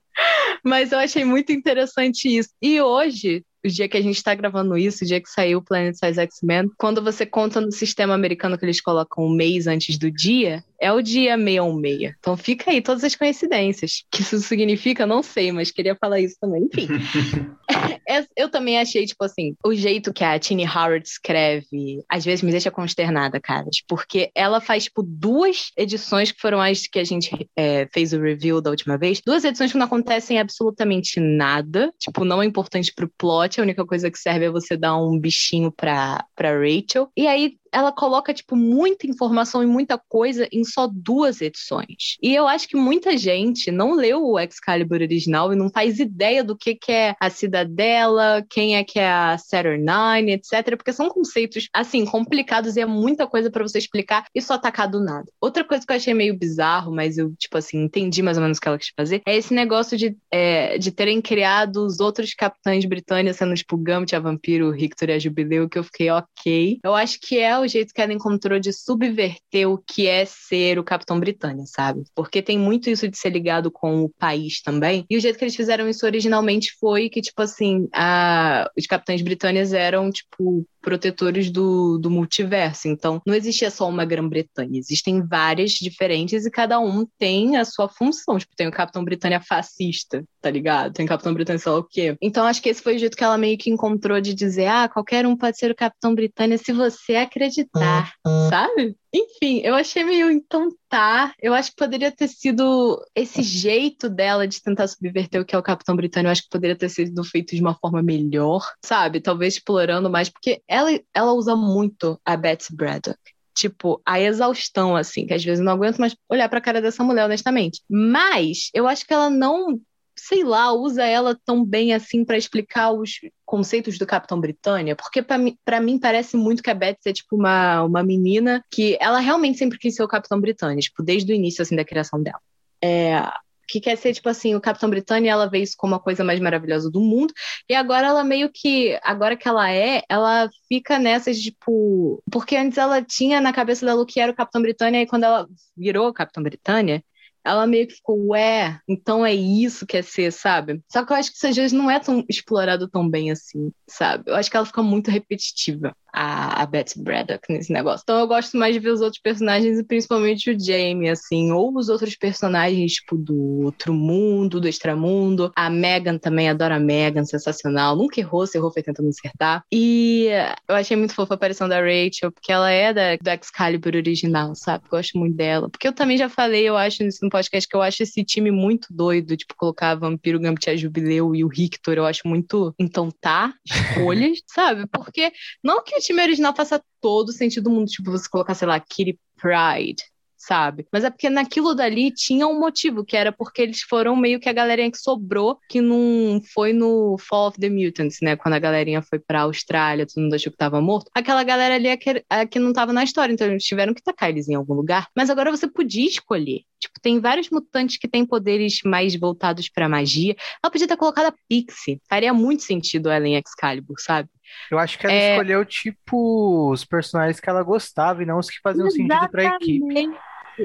Mas 0.64 0.92
eu 0.92 1.00
achei 1.00 1.24
muito 1.24 1.52
interessante 1.52 2.28
isso. 2.28 2.50
E 2.62 2.82
hoje, 2.82 3.46
o 3.66 3.70
dia 3.70 3.88
que 3.88 3.98
a 3.98 4.02
gente 4.02 4.18
está 4.18 4.34
gravando 4.36 4.78
isso, 4.78 5.04
o 5.04 5.08
dia 5.08 5.20
que 5.20 5.30
saiu 5.30 5.60
o 5.60 5.62
Planet 5.62 5.96
Size 5.96 6.20
X-Men, 6.20 6.70
quando 6.78 7.02
você 7.02 7.26
conta 7.26 7.60
no 7.60 7.72
sistema 7.72 8.14
americano 8.14 8.58
que 8.58 8.66
eles 8.66 8.82
colocam 8.82 9.26
um 9.26 9.30
mês 9.30 9.68
antes 9.68 9.98
do 9.98 10.12
dia, 10.12 10.64
é 10.80 10.92
o 10.92 11.02
dia 11.02 11.36
616. 11.36 12.16
Então 12.20 12.38
fica 12.38 12.72
aí 12.72 12.82
todas 12.82 13.04
as 13.04 13.16
coincidências. 13.16 14.04
O 14.06 14.16
que 14.18 14.22
isso 14.22 14.40
significa, 14.40 15.06
não 15.06 15.24
sei, 15.24 15.52
mas 15.52 15.72
queria 15.72 15.96
falar 15.96 16.20
isso 16.20 16.36
também. 16.40 16.64
Enfim. 16.66 16.88
É, 18.08 18.24
eu 18.38 18.50
também 18.50 18.80
achei, 18.80 19.04
tipo 19.06 19.24
assim, 19.24 19.56
o 19.66 19.74
jeito 19.74 20.14
que 20.14 20.24
a 20.24 20.38
Tini 20.38 20.64
Howard 20.64 21.08
escreve, 21.08 22.04
às 22.08 22.24
vezes 22.24 22.44
me 22.44 22.52
deixa 22.52 22.70
consternada, 22.70 23.40
cara. 23.40 23.66
Porque 23.88 24.30
ela 24.36 24.62
faz, 24.62 24.84
tipo, 24.84 25.02
duas 25.02 25.72
edições 25.76 26.32
que 26.32 26.40
foram 26.40 26.62
as 26.62 26.86
que 26.86 27.00
a 27.00 27.04
gente 27.04 27.50
é, 27.56 27.88
fez 27.92 28.14
o 28.14 28.22
review 28.22 28.62
da 28.62 28.70
última 28.70 28.96
vez. 28.96 29.22
Duas 29.26 29.44
edições 29.44 29.72
que 29.72 29.78
não 29.78 29.88
acontecem 29.88 30.40
absolutamente 30.40 31.20
nada. 31.20 31.92
Tipo, 32.00 32.24
não 32.24 32.44
é 32.44 32.46
importante 32.46 32.94
pro 32.96 33.10
plot. 33.18 33.55
A 33.60 33.64
única 33.64 33.86
coisa 33.86 34.10
que 34.12 34.18
serve 34.18 34.46
é 34.46 34.50
você 34.50 34.78
dar 34.78 34.98
um 34.98 35.20
bichinho 35.20 35.72
pra, 35.72 36.26
pra 36.36 36.52
Rachel. 36.58 37.10
E 37.16 37.28
aí 37.28 37.58
ela 37.76 37.92
coloca, 37.92 38.34
tipo, 38.34 38.56
muita 38.56 39.06
informação 39.06 39.62
e 39.62 39.66
muita 39.66 39.98
coisa 39.98 40.48
em 40.50 40.64
só 40.64 40.88
duas 40.88 41.42
edições. 41.42 42.16
E 42.22 42.34
eu 42.34 42.48
acho 42.48 42.70
que 42.70 42.78
muita 42.78 43.18
gente 43.18 43.70
não 43.70 43.94
leu 43.94 44.26
o 44.26 44.40
Excalibur 44.40 45.02
original 45.02 45.52
e 45.52 45.58
não 45.58 45.70
faz 45.70 46.00
ideia 46.00 46.42
do 46.42 46.58
que, 46.58 46.74
que 46.74 46.92
é 46.94 47.16
a 47.20 47.30
Cidadela, 47.30 48.46
quem 48.50 48.78
é 48.78 48.84
que 48.86 48.98
é 48.98 49.12
a 49.12 49.38
Saturn 49.38 49.84
Nine, 49.84 50.32
etc. 50.32 50.78
Porque 50.78 50.94
são 50.94 51.10
conceitos, 51.10 51.68
assim, 51.74 52.06
complicados 52.06 52.78
e 52.78 52.82
é 52.82 52.86
muita 52.86 53.28
coisa 53.28 53.52
para 53.52 53.64
você 53.64 53.78
explicar 53.78 54.26
e 54.34 54.42
só 54.42 54.58
tacar 54.58 54.90
do 54.90 55.04
nada. 55.04 55.26
Outra 55.42 55.66
coisa 55.66 55.86
que 55.86 55.92
eu 55.92 55.98
achei 55.98 56.14
meio 56.14 56.38
bizarro, 56.38 56.96
mas 56.96 57.18
eu, 57.18 57.36
tipo 57.38 57.58
assim, 57.58 57.84
entendi 57.84 58.22
mais 58.22 58.38
ou 58.38 58.44
menos 58.44 58.58
o 58.58 58.62
que 58.62 58.70
ela 58.70 58.78
quis 58.78 58.94
fazer, 58.96 59.22
é 59.28 59.36
esse 59.36 59.54
negócio 59.54 59.98
de, 59.98 60.16
é, 60.32 60.78
de 60.78 60.92
terem 60.92 61.22
criado 61.22 61.86
os 61.86 62.00
outros 62.00 62.34
capitães 62.34 62.86
britânicos, 62.86 63.38
sendo, 63.38 63.54
tipo, 63.54 63.76
Gambit, 63.76 64.16
a 64.16 64.20
Vampiro, 64.20 64.72
Rictor 64.72 65.10
e 65.10 65.14
a 65.14 65.20
Jubileu, 65.20 65.68
que 65.68 65.78
eu 65.78 65.84
fiquei 65.84 66.10
ok. 66.10 66.80
Eu 66.82 66.96
acho 66.96 67.20
que 67.20 67.38
é 67.38 67.60
o 67.60 67.65
o 67.66 67.68
jeito 67.68 67.94
que 67.94 68.02
ela 68.02 68.14
encontrou 68.14 68.60
de 68.60 68.72
subverter 68.72 69.70
o 69.70 69.78
que 69.78 70.08
é 70.08 70.26
ser 70.26 70.80
o 70.80 70.84
Capitão 70.84 71.20
Britânia, 71.20 71.66
sabe? 71.66 72.04
Porque 72.16 72.42
tem 72.42 72.58
muito 72.58 72.90
isso 72.90 73.08
de 73.08 73.18
ser 73.18 73.30
ligado 73.30 73.72
com 73.72 74.04
o 74.04 74.10
país 74.10 74.62
também. 74.62 75.06
E 75.10 75.18
o 75.18 75.20
jeito 75.20 75.38
que 75.38 75.44
eles 75.44 75.56
fizeram 75.56 75.90
isso 75.90 76.06
originalmente 76.06 76.74
foi 76.80 77.10
que, 77.10 77.22
tipo 77.22 77.42
assim, 77.42 77.88
a... 77.94 78.70
os 78.78 78.86
Capitães 78.86 79.22
Britânias 79.22 79.74
eram, 79.74 80.10
tipo, 80.12 80.66
protetores 80.86 81.50
do, 81.50 81.98
do 81.98 82.12
multiverso. 82.12 82.88
Então, 82.88 83.20
não 83.26 83.34
existia 83.34 83.72
só 83.72 83.90
uma 83.90 84.06
Grã-Bretanha, 84.06 84.78
existem 84.78 85.26
várias 85.26 85.72
diferentes 85.72 86.46
e 86.46 86.52
cada 86.52 86.80
um 86.80 87.08
tem 87.18 87.58
a 87.58 87.66
sua 87.66 87.90
função. 87.90 88.38
Tipo, 88.38 88.56
tem 88.56 88.68
o 88.68 88.72
Capitão 88.72 89.04
Britânia 89.04 89.42
fascista, 89.42 90.24
tá 90.46 90.52
ligado? 90.52 90.94
Tem 90.94 91.08
Capitão 91.08 91.34
Britânia 91.34 91.58
sei 91.58 91.72
lá 91.72 91.80
o 91.80 91.84
quê. 91.84 92.16
Então, 92.22 92.46
acho 92.46 92.62
que 92.62 92.70
esse 92.70 92.80
foi 92.80 92.96
o 92.96 93.00
jeito 93.00 93.18
que 93.18 93.24
ela 93.24 93.36
meio 93.36 93.58
que 93.58 93.72
encontrou 93.72 94.22
de 94.22 94.32
dizer: 94.32 94.68
ah, 94.68 94.88
qualquer 94.88 95.26
um 95.26 95.36
pode 95.36 95.58
ser 95.58 95.72
o 95.72 95.76
Capitão 95.76 96.14
Britânia 96.14 96.56
se 96.56 96.72
você 96.72 97.16
acreditar, 97.16 98.14
sabe? 98.48 98.96
Enfim, 99.12 99.62
eu 99.64 99.74
achei 99.74 100.04
meio 100.04 100.30
então 100.30 100.70
tá. 100.88 101.34
Eu 101.42 101.56
acho 101.56 101.72
que 101.72 101.78
poderia 101.78 102.12
ter 102.12 102.28
sido 102.28 103.04
esse 103.16 103.42
jeito 103.42 104.08
dela 104.08 104.48
de 104.48 104.62
tentar 104.62 104.88
subverter 104.88 105.42
o 105.42 105.46
que 105.46 105.56
é 105.56 105.58
o 105.58 105.64
Capitão 105.64 105.96
Britânico. 105.96 106.28
Eu 106.28 106.32
acho 106.34 106.44
que 106.44 106.50
poderia 106.50 106.78
ter 106.78 106.90
sido 106.90 107.24
feito 107.24 107.56
de 107.56 107.62
uma 107.62 107.74
forma 107.74 108.04
melhor, 108.04 108.62
sabe? 108.86 109.22
Talvez 109.22 109.56
explorando 109.56 110.12
mais, 110.12 110.30
porque 110.30 110.62
ela, 110.68 110.92
ela 111.12 111.34
usa 111.34 111.56
muito 111.56 112.20
a 112.24 112.38
Betsy 112.38 112.76
Braddock 112.76 113.18
tipo, 113.56 114.02
a 114.06 114.20
exaustão, 114.20 114.96
assim, 114.96 115.26
que 115.26 115.34
às 115.34 115.44
vezes 115.44 115.60
eu 115.60 115.66
não 115.66 115.74
aguento 115.74 115.98
mais 115.98 116.14
olhar 116.30 116.50
pra 116.50 116.60
cara 116.60 116.82
dessa 116.82 117.04
mulher, 117.04 117.24
honestamente. 117.24 117.82
Mas 117.90 118.70
eu 118.74 118.86
acho 118.86 119.08
que 119.08 119.14
ela 119.14 119.30
não 119.30 119.80
sei 120.28 120.44
lá, 120.44 120.74
usa 120.74 121.04
ela 121.04 121.38
tão 121.46 121.64
bem 121.64 121.94
assim 121.94 122.26
para 122.26 122.36
explicar 122.36 122.92
os 122.92 123.20
conceitos 123.46 124.00
do 124.00 124.08
Capitão 124.08 124.40
Britânia, 124.40 124.96
porque 124.96 125.22
para 125.22 125.38
mim, 125.38 125.56
mim 125.84 126.00
parece 126.00 126.36
muito 126.36 126.64
que 126.64 126.70
a 126.72 126.74
Betsy 126.74 127.10
é 127.10 127.14
tipo 127.14 127.36
uma, 127.36 127.84
uma 127.84 128.04
menina 128.04 128.64
que 128.72 128.98
ela 129.00 129.20
realmente 129.20 129.60
sempre 129.60 129.78
quis 129.78 129.94
ser 129.94 130.02
o 130.02 130.08
Capitão 130.08 130.42
Britânia, 130.42 130.80
tipo, 130.80 131.04
desde 131.04 131.32
o 131.32 131.36
início 131.36 131.62
assim 131.62 131.76
da 131.76 131.86
criação 131.86 132.24
dela. 132.24 132.40
É, 132.84 133.22
que 133.68 133.80
quer 133.80 133.96
ser, 133.98 134.14
tipo 134.14 134.28
assim, 134.28 134.56
o 134.56 134.62
Capitão 134.62 134.90
Britânia, 134.90 135.30
ela 135.30 135.48
vê 135.48 135.60
isso 135.60 135.76
como 135.78 135.94
a 135.94 136.00
coisa 136.00 136.24
mais 136.24 136.40
maravilhosa 136.40 136.90
do 136.90 137.02
mundo, 137.02 137.32
e 137.70 137.76
agora 137.76 138.08
ela 138.08 138.24
meio 138.24 138.50
que, 138.52 139.00
agora 139.04 139.38
que 139.38 139.48
ela 139.48 139.72
é, 139.72 140.02
ela 140.10 140.50
fica 140.68 140.98
nessas, 140.98 141.40
tipo, 141.40 142.20
porque 142.32 142.56
antes 142.56 142.80
ela 142.80 143.00
tinha 143.04 143.40
na 143.40 143.54
cabeça 143.54 143.86
dela 143.86 144.02
o 144.02 144.06
que 144.08 144.20
era 144.20 144.32
o 144.32 144.36
Capitão 144.36 144.62
Britânia, 144.62 145.04
e 145.04 145.08
quando 145.08 145.26
ela 145.26 145.48
virou 145.78 146.08
o 146.08 146.14
Capitão 146.14 146.42
Britânia, 146.42 147.04
ela 147.46 147.68
meio 147.68 147.88
que 147.88 147.94
ficou, 147.96 148.30
ué, 148.30 148.80
então 148.88 149.26
é 149.26 149.34
isso 149.34 149.86
que 149.86 149.98
é 149.98 150.02
ser, 150.02 150.32
sabe? 150.32 150.82
Só 150.92 151.06
que 151.06 151.14
eu 151.14 151.18
acho 151.18 151.32
que 151.32 151.38
isso 151.38 151.48
às 151.48 151.56
vezes 151.56 151.72
não 151.72 151.90
é 151.92 152.00
tão 152.00 152.26
explorado 152.28 152.90
tão 152.90 153.08
bem 153.08 153.32
assim, 153.32 153.72
sabe? 153.88 154.24
Eu 154.28 154.36
acho 154.36 154.50
que 154.50 154.58
ela 154.58 154.66
fica 154.66 154.82
muito 154.82 155.12
repetitiva. 155.12 155.96
A, 156.16 156.62
a 156.62 156.66
Betsy 156.66 157.04
Braddock 157.04 157.52
nesse 157.52 157.74
negócio. 157.74 158.04
Então 158.04 158.20
eu 158.20 158.28
gosto 158.28 158.58
mais 158.58 158.74
de 158.74 158.80
ver 158.80 158.92
os 158.92 159.02
outros 159.02 159.22
personagens, 159.22 159.78
e 159.78 159.84
principalmente 159.84 160.50
o 160.50 160.60
Jamie, 160.60 161.10
assim, 161.10 161.52
ou 161.52 161.76
os 161.76 161.90
outros 161.90 162.16
personagens, 162.16 162.94
tipo, 162.94 163.18
do 163.18 163.66
outro 163.66 163.94
mundo, 163.94 164.62
do 164.62 164.68
extramundo. 164.68 165.52
A 165.56 165.70
Megan 165.70 166.18
também, 166.18 166.50
adoro 166.50 166.74
a 166.74 166.80
Megan, 166.80 167.26
sensacional. 167.26 167.98
Nunca 167.98 168.22
errou, 168.22 168.48
se 168.48 168.58
errou 168.58 168.72
foi 168.72 168.82
tentando 168.82 169.10
acertar. 169.10 169.64
E 169.72 170.30
eu 170.68 170.76
achei 170.76 170.96
muito 170.96 171.14
fofa 171.14 171.34
a 171.34 171.36
aparição 171.36 171.68
da 171.68 171.82
Rachel, 171.82 172.32
porque 172.32 172.52
ela 172.52 172.72
é 172.72 172.94
da, 172.94 173.16
do 173.18 173.30
Excalibur 173.30 173.96
original, 173.96 174.56
sabe? 174.56 174.86
Gosto 174.90 175.18
muito 175.18 175.36
dela. 175.36 175.70
Porque 175.70 175.88
eu 175.88 175.94
também 175.94 176.18
já 176.18 176.30
falei, 176.30 176.64
eu 176.64 176.78
acho, 176.78 177.04
no 177.22 177.30
podcast, 177.30 177.68
que 177.68 177.76
eu 177.76 177.82
acho 177.82 178.04
esse 178.04 178.24
time 178.24 178.52
muito 178.52 178.88
doido, 178.90 179.36
tipo, 179.36 179.54
colocar 179.58 179.96
Vampiro, 179.96 180.40
Gambit, 180.40 180.78
Jubileu 180.78 181.36
e 181.36 181.44
o 181.44 181.48
Rictor, 181.50 181.96
eu 181.96 182.06
acho 182.06 182.26
muito. 182.26 182.74
Então 182.80 183.10
tá, 183.20 183.54
escolhas, 183.66 184.40
sabe? 184.48 184.88
Porque 184.88 185.32
não 185.64 185.84
que 185.84 185.96
o 185.96 186.05
time 186.06 186.22
original 186.22 186.56
faça 186.56 186.82
todo 187.02 187.32
sentido 187.32 187.66
do 187.66 187.70
mundo, 187.72 187.88
tipo, 187.88 188.12
você 188.12 188.30
colocar, 188.30 188.54
sei 188.54 188.68
lá, 188.68 188.80
Kitty 188.80 189.20
Pride, 189.36 190.04
sabe? 190.38 190.86
Mas 190.92 191.04
é 191.04 191.10
porque 191.10 191.30
naquilo 191.30 191.74
dali 191.74 192.12
tinha 192.12 192.48
um 192.48 192.60
motivo, 192.60 193.04
que 193.04 193.18
era 193.18 193.32
porque 193.32 193.62
eles 193.62 193.82
foram 193.82 194.16
meio 194.16 194.40
que 194.40 194.48
a 194.48 194.54
galerinha 194.54 194.92
que 194.92 194.98
sobrou, 194.98 195.58
que 195.70 195.82
não 195.82 196.40
foi 196.54 196.74
no 196.74 197.18
Fall 197.18 197.48
of 197.48 197.60
the 197.60 197.70
Mutants, 197.70 198.18
né? 198.22 198.36
Quando 198.36 198.54
a 198.54 198.60
galerinha 198.60 199.02
foi 199.02 199.20
pra 199.20 199.42
Austrália, 199.42 200.06
todo 200.06 200.24
mundo 200.24 200.36
achou 200.36 200.52
que 200.52 200.58
tava 200.58 200.80
morto. 200.82 201.10
Aquela 201.16 201.44
galera 201.44 201.76
ali 201.76 201.88
é 201.88 201.98
que, 201.98 202.24
é 202.30 202.46
que 202.46 202.60
não 202.60 202.74
tava 202.74 202.94
na 202.94 203.04
história, 203.04 203.34
então 203.34 203.48
eles 203.48 203.64
tiveram 203.64 203.94
que 203.94 204.04
tacar 204.04 204.30
eles 204.30 204.48
em 204.48 204.56
algum 204.56 204.74
lugar. 204.74 205.08
Mas 205.16 205.30
agora 205.30 205.52
você 205.52 205.68
podia 205.68 206.08
escolher. 206.08 206.62
Tipo, 206.80 207.00
tem 207.02 207.20
vários 207.20 207.50
mutantes 207.50 207.98
que 207.98 208.08
têm 208.08 208.26
poderes 208.26 208.80
mais 208.86 209.16
voltados 209.16 209.70
pra 209.70 209.90
magia. 209.90 210.36
Ela 210.64 210.72
podia 210.72 210.88
ter 210.88 210.98
colocado 210.98 211.28
a 211.28 211.36
Pixie. 211.50 212.00
Faria 212.08 212.34
muito 212.34 212.64
sentido 212.64 213.10
ela 213.10 213.28
em 213.28 213.36
Excalibur, 213.36 213.96
sabe? 214.00 214.30
Eu 214.70 214.80
acho 214.80 214.98
que 214.98 215.06
ela 215.06 215.16
é... 215.16 215.32
escolheu, 215.32 215.66
tipo, 215.66 216.72
os 216.72 216.84
personagens 216.86 217.40
que 217.40 217.50
ela 217.50 217.64
gostava 217.64 218.24
e 218.24 218.26
não 218.26 218.40
os 218.40 218.50
que 218.50 218.60
faziam 218.62 218.88
Exatamente. 218.88 219.14
sentido 219.14 219.32
pra 219.32 219.56
equipe. 219.56 220.18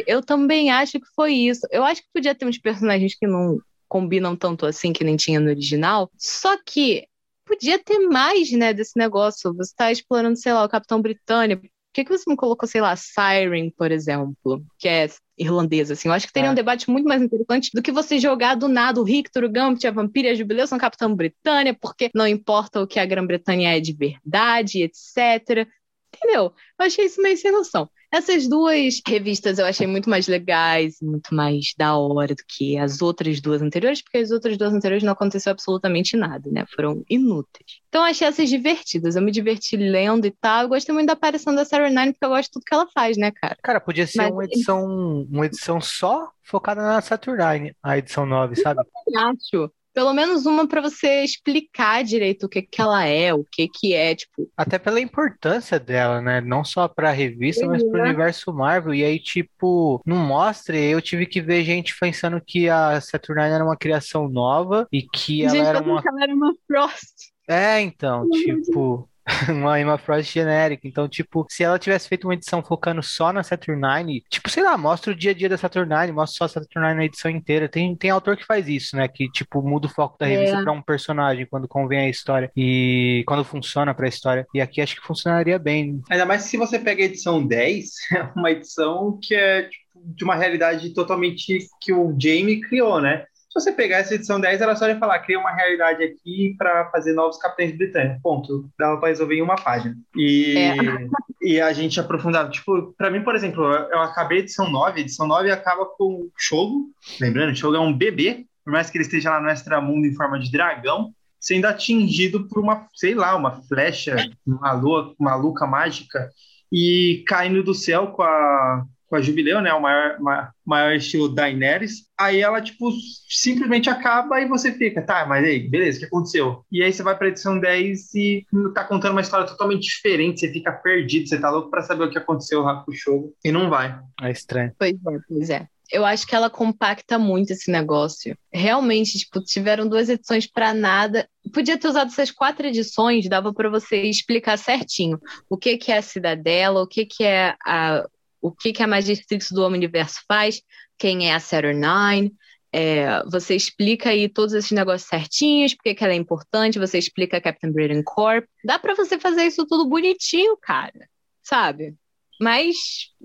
Eu 0.06 0.22
também 0.22 0.70
acho 0.70 1.00
que 1.00 1.06
foi 1.14 1.32
isso. 1.32 1.66
Eu 1.70 1.84
acho 1.84 2.00
que 2.02 2.08
podia 2.12 2.34
ter 2.34 2.46
uns 2.46 2.58
personagens 2.58 3.14
que 3.14 3.26
não 3.26 3.58
combinam 3.88 4.36
tanto 4.36 4.64
assim, 4.66 4.92
que 4.92 5.02
nem 5.02 5.16
tinha 5.16 5.40
no 5.40 5.48
original. 5.48 6.10
Só 6.16 6.56
que 6.64 7.06
podia 7.44 7.78
ter 7.82 7.98
mais, 7.98 8.52
né, 8.52 8.72
desse 8.72 8.96
negócio. 8.96 9.52
Você 9.54 9.74
tá 9.76 9.90
explorando, 9.90 10.38
sei 10.38 10.52
lá, 10.52 10.64
o 10.64 10.68
Capitão 10.68 11.02
Britânia. 11.02 11.60
Por 11.90 11.94
que, 11.94 12.04
que 12.04 12.16
você 12.16 12.24
não 12.28 12.36
colocou, 12.36 12.68
sei 12.68 12.80
lá, 12.80 12.94
Siren, 12.94 13.70
por 13.70 13.90
exemplo, 13.90 14.64
que 14.78 14.86
é 14.86 15.08
irlandesa, 15.36 15.94
assim? 15.94 16.08
Eu 16.08 16.14
acho 16.14 16.28
que 16.28 16.32
teria 16.32 16.48
é. 16.48 16.52
um 16.52 16.54
debate 16.54 16.88
muito 16.88 17.06
mais 17.06 17.20
interessante 17.20 17.70
do 17.74 17.82
que 17.82 17.90
você 17.90 18.20
jogar 18.20 18.54
do 18.54 18.68
nada 18.68 19.00
o 19.00 19.04
Rictor, 19.04 19.42
o 19.42 19.48
Gambit, 19.48 19.84
a 19.88 19.90
Vampira 19.90 20.30
a 20.30 20.34
Jubileu 20.34 20.68
são 20.68 20.78
Capitão 20.78 21.12
Britânia, 21.16 21.74
porque 21.74 22.08
não 22.14 22.28
importa 22.28 22.80
o 22.80 22.86
que 22.86 23.00
a 23.00 23.04
Grã-Bretanha 23.04 23.76
é 23.76 23.80
de 23.80 23.92
verdade, 23.92 24.84
etc. 24.84 25.66
Entendeu? 26.14 26.54
Eu 26.78 26.86
achei 26.86 27.06
isso 27.06 27.20
meio 27.20 27.36
sem 27.36 27.50
noção. 27.50 27.90
Essas 28.12 28.48
duas 28.48 29.00
revistas 29.06 29.58
eu 29.58 29.66
achei 29.66 29.86
muito 29.86 30.10
mais 30.10 30.26
legais, 30.26 30.96
muito 31.00 31.32
mais 31.34 31.74
da 31.78 31.96
hora 31.96 32.34
do 32.34 32.42
que 32.46 32.76
as 32.76 33.00
outras 33.00 33.40
duas 33.40 33.62
anteriores, 33.62 34.02
porque 34.02 34.18
as 34.18 34.30
outras 34.30 34.56
duas 34.58 34.74
anteriores 34.74 35.04
não 35.04 35.12
aconteceu 35.12 35.52
absolutamente 35.52 36.16
nada, 36.16 36.50
né? 36.50 36.64
Foram 36.74 37.04
inúteis. 37.08 37.80
Então 37.88 38.02
eu 38.02 38.10
achei 38.10 38.26
essas 38.26 38.48
divertidas. 38.48 39.14
Eu 39.14 39.22
me 39.22 39.30
diverti 39.30 39.76
lendo 39.76 40.26
e 40.26 40.30
tal. 40.30 40.62
Eu 40.62 40.68
gostei 40.68 40.92
muito 40.92 41.06
da 41.06 41.12
aparição 41.12 41.54
da 41.54 41.64
Sarah 41.64 41.88
Nine, 41.88 42.12
porque 42.12 42.24
eu 42.24 42.30
gosto 42.30 42.48
de 42.48 42.50
tudo 42.52 42.64
que 42.64 42.74
ela 42.74 42.88
faz, 42.92 43.16
né, 43.16 43.30
cara? 43.30 43.56
Cara, 43.62 43.80
podia 43.80 44.06
ser 44.06 44.18
Mas... 44.18 44.32
uma 44.32 44.44
edição, 44.44 44.86
uma 45.30 45.46
edição 45.46 45.80
só 45.80 46.30
focada 46.42 46.82
na 46.82 47.00
Saturnine, 47.00 47.74
a 47.80 47.96
edição 47.96 48.26
9, 48.26 48.56
sabe? 48.56 48.80
Eu 49.06 49.20
acho 49.20 49.72
pelo 49.92 50.12
menos 50.12 50.46
uma 50.46 50.66
para 50.66 50.80
você 50.80 51.22
explicar 51.22 52.04
direito 52.04 52.46
o 52.46 52.48
que 52.48 52.62
que 52.62 52.80
ela 52.80 53.04
é, 53.04 53.34
o 53.34 53.44
que 53.44 53.68
que 53.68 53.92
é, 53.94 54.14
tipo. 54.14 54.48
Até 54.56 54.78
pela 54.78 55.00
importância 55.00 55.78
dela, 55.78 56.20
né? 56.20 56.40
Não 56.40 56.64
só 56.64 56.86
para 56.86 57.10
a 57.10 57.12
revista, 57.12 57.66
mas 57.66 57.82
para 57.82 58.00
o 58.00 58.04
universo 58.04 58.52
Marvel. 58.52 58.94
E 58.94 59.04
aí, 59.04 59.18
tipo, 59.18 60.00
não 60.06 60.16
mostre. 60.16 60.78
Eu 60.78 61.00
tive 61.02 61.26
que 61.26 61.40
ver 61.40 61.64
gente 61.64 61.96
pensando 61.98 62.40
que 62.44 62.68
a 62.68 63.00
Saturnine 63.00 63.50
era 63.54 63.64
uma 63.64 63.76
criação 63.76 64.28
nova 64.28 64.86
e 64.92 65.02
que 65.02 65.44
ela 65.44 65.56
era 65.56 65.82
uma. 65.82 66.02
Ela 66.06 66.22
era 66.22 66.34
uma 66.34 66.54
Frost. 66.66 67.30
É, 67.48 67.80
então, 67.80 68.28
tipo. 68.30 69.09
uma 69.48 69.80
Emma 69.80 69.98
Frost 69.98 70.32
genérica. 70.32 70.86
Então, 70.86 71.08
tipo, 71.08 71.46
se 71.48 71.62
ela 71.62 71.78
tivesse 71.78 72.08
feito 72.08 72.26
uma 72.26 72.34
edição 72.34 72.62
focando 72.62 73.02
só 73.02 73.32
na 73.32 73.42
Saturnine, 73.42 74.22
tipo, 74.28 74.48
sei 74.50 74.62
lá, 74.62 74.76
mostra 74.76 75.12
o 75.12 75.16
dia 75.16 75.30
a 75.30 75.34
dia 75.34 75.48
da 75.48 75.56
Saturnine, 75.56 76.12
mostra 76.12 76.38
só 76.38 76.44
a 76.44 76.48
Saturnine 76.48 76.94
na 76.94 77.04
edição 77.04 77.30
inteira. 77.30 77.68
Tem, 77.68 77.94
tem 77.96 78.10
autor 78.10 78.36
que 78.36 78.44
faz 78.44 78.68
isso, 78.68 78.96
né? 78.96 79.08
Que, 79.08 79.30
tipo, 79.30 79.62
muda 79.62 79.86
o 79.86 79.90
foco 79.90 80.18
da 80.18 80.26
revista 80.26 80.58
é. 80.58 80.62
pra 80.62 80.72
um 80.72 80.82
personagem 80.82 81.46
quando 81.46 81.68
convém 81.68 82.00
a 82.00 82.10
história 82.10 82.50
e 82.56 83.22
quando 83.26 83.44
funciona 83.44 83.94
pra 83.94 84.08
história. 84.08 84.46
E 84.54 84.60
aqui 84.60 84.80
acho 84.80 84.96
que 84.96 85.06
funcionaria 85.06 85.58
bem. 85.58 86.00
Ainda 86.10 86.26
mais 86.26 86.42
se 86.42 86.56
você 86.56 86.78
pega 86.78 87.02
a 87.02 87.06
edição 87.06 87.44
10, 87.44 87.90
é 88.16 88.22
uma 88.36 88.50
edição 88.50 89.18
que 89.22 89.34
é, 89.34 89.62
tipo, 89.62 89.90
de 90.04 90.24
uma 90.24 90.34
realidade 90.34 90.92
totalmente 90.94 91.58
que 91.80 91.92
o 91.92 92.14
Jamie 92.18 92.60
criou, 92.60 93.00
né? 93.00 93.24
Se 93.50 93.60
você 93.60 93.72
pegar 93.72 93.98
essa 93.98 94.14
edição 94.14 94.40
10, 94.40 94.60
era 94.60 94.76
só 94.76 94.86
de 94.86 94.96
falar, 94.96 95.18
cria 95.18 95.38
uma 95.38 95.50
realidade 95.50 96.04
aqui 96.04 96.54
para 96.56 96.88
fazer 96.90 97.12
novos 97.14 97.36
capitães 97.36 97.76
britânicos. 97.76 98.22
Ponto. 98.22 98.70
Dava 98.78 98.98
para 98.98 99.08
resolver 99.08 99.34
em 99.34 99.42
uma 99.42 99.56
página. 99.56 99.96
E, 100.16 100.56
é. 100.56 100.76
e 101.42 101.60
a 101.60 101.72
gente 101.72 101.98
aprofundava. 101.98 102.48
Tipo, 102.48 102.94
para 102.96 103.10
mim, 103.10 103.24
por 103.24 103.34
exemplo, 103.34 103.64
eu 103.64 103.98
acabei 103.98 104.38
a 104.38 104.40
edição 104.42 104.70
9. 104.70 104.98
A 104.98 105.02
edição 105.02 105.26
9 105.26 105.50
acaba 105.50 105.84
com 105.84 106.04
o 106.04 106.32
Shogo. 106.36 106.90
Lembrando, 107.20 107.50
o 107.50 107.56
Shogo 107.56 107.74
é 107.74 107.80
um 107.80 107.92
bebê. 107.92 108.46
Por 108.64 108.72
mais 108.72 108.88
que 108.88 108.96
ele 108.96 109.04
esteja 109.04 109.30
lá 109.30 109.40
no 109.40 109.50
extramundo 109.50 110.06
em 110.06 110.14
forma 110.14 110.38
de 110.38 110.52
dragão, 110.52 111.12
sendo 111.40 111.64
atingido 111.64 112.46
por 112.46 112.60
uma, 112.62 112.86
sei 112.94 113.14
lá, 113.14 113.34
uma 113.34 113.62
flecha 113.62 114.14
uma 114.46 114.72
lua, 114.72 115.12
maluca 115.18 115.66
mágica 115.66 116.30
e 116.72 117.24
caindo 117.26 117.64
do 117.64 117.74
céu 117.74 118.08
com 118.08 118.22
a 118.22 118.84
com 119.10 119.16
a 119.16 119.20
Jubileu, 119.20 119.60
né? 119.60 119.74
O 119.74 119.82
maior, 119.82 120.16
maior 120.64 120.94
estilo 120.94 121.28
Daenerys. 121.28 122.06
Aí 122.16 122.40
ela, 122.40 122.62
tipo, 122.62 122.90
simplesmente 123.28 123.90
acaba 123.90 124.40
e 124.40 124.46
você 124.46 124.72
fica, 124.72 125.02
tá, 125.02 125.26
mas 125.26 125.44
aí, 125.44 125.68
beleza, 125.68 125.98
o 125.98 126.00
que 126.00 126.06
aconteceu? 126.06 126.64
E 126.70 126.82
aí 126.82 126.92
você 126.92 127.02
vai 127.02 127.18
pra 127.18 127.28
edição 127.28 127.58
10 127.58 128.14
e 128.14 128.46
tá 128.72 128.84
contando 128.84 129.12
uma 129.12 129.20
história 129.20 129.46
totalmente 129.46 129.82
diferente, 129.82 130.40
você 130.40 130.52
fica 130.52 130.70
perdido, 130.70 131.28
você 131.28 131.40
tá 131.40 131.50
louco 131.50 131.70
pra 131.70 131.82
saber 131.82 132.04
o 132.04 132.10
que 132.10 132.18
aconteceu 132.18 132.62
lá 132.62 132.84
com 132.84 132.92
o 132.92 132.94
show 132.94 133.34
e 133.44 133.50
não 133.50 133.68
vai. 133.68 133.98
É 134.22 134.30
estranho. 134.30 134.72
Pois 134.78 134.94
é, 134.94 135.18
pois 135.28 135.50
é 135.50 135.66
eu 135.92 136.04
acho 136.04 136.26
que 136.26 136.34
ela 136.34 136.48
compacta 136.48 137.18
muito 137.18 137.50
esse 137.50 137.70
negócio. 137.70 138.36
Realmente, 138.52 139.18
tipo, 139.18 139.42
tiveram 139.42 139.88
duas 139.88 140.08
edições 140.08 140.46
para 140.46 140.72
nada. 140.72 141.28
Podia 141.52 141.76
ter 141.76 141.88
usado 141.88 142.08
essas 142.08 142.30
quatro 142.30 142.66
edições, 142.66 143.28
dava 143.28 143.52
para 143.52 143.68
você 143.68 144.02
explicar 144.02 144.56
certinho 144.56 145.18
o 145.48 145.56
que 145.56 145.76
que 145.76 145.90
é 145.90 145.98
a 145.98 146.02
cidadela, 146.02 146.82
o 146.82 146.86
que 146.86 147.04
que 147.04 147.24
é 147.24 147.56
a, 147.66 148.06
o 148.40 148.50
que, 148.52 148.72
que 148.72 148.82
a 148.82 148.86
Magistrix 148.86 149.50
do 149.50 149.66
Universo 149.66 150.20
faz, 150.26 150.60
quem 150.98 151.28
é 151.28 151.34
a 151.34 151.40
Saturnine, 151.40 152.32
é, 152.72 153.22
você 153.24 153.56
explica 153.56 154.10
aí 154.10 154.28
todos 154.28 154.54
esses 154.54 154.70
negócios 154.70 155.08
certinhos, 155.08 155.74
porque 155.74 155.94
que 155.94 156.04
ela 156.04 156.12
é 156.12 156.16
importante, 156.16 156.78
você 156.78 156.98
explica 156.98 157.36
a 157.36 157.40
Captain 157.40 157.72
Britain 157.72 158.02
Corp. 158.02 158.44
Dá 158.64 158.78
para 158.78 158.94
você 158.94 159.18
fazer 159.18 159.44
isso 159.44 159.66
tudo 159.66 159.88
bonitinho, 159.88 160.56
cara, 160.56 161.08
sabe? 161.42 161.96
Mas, 162.40 162.76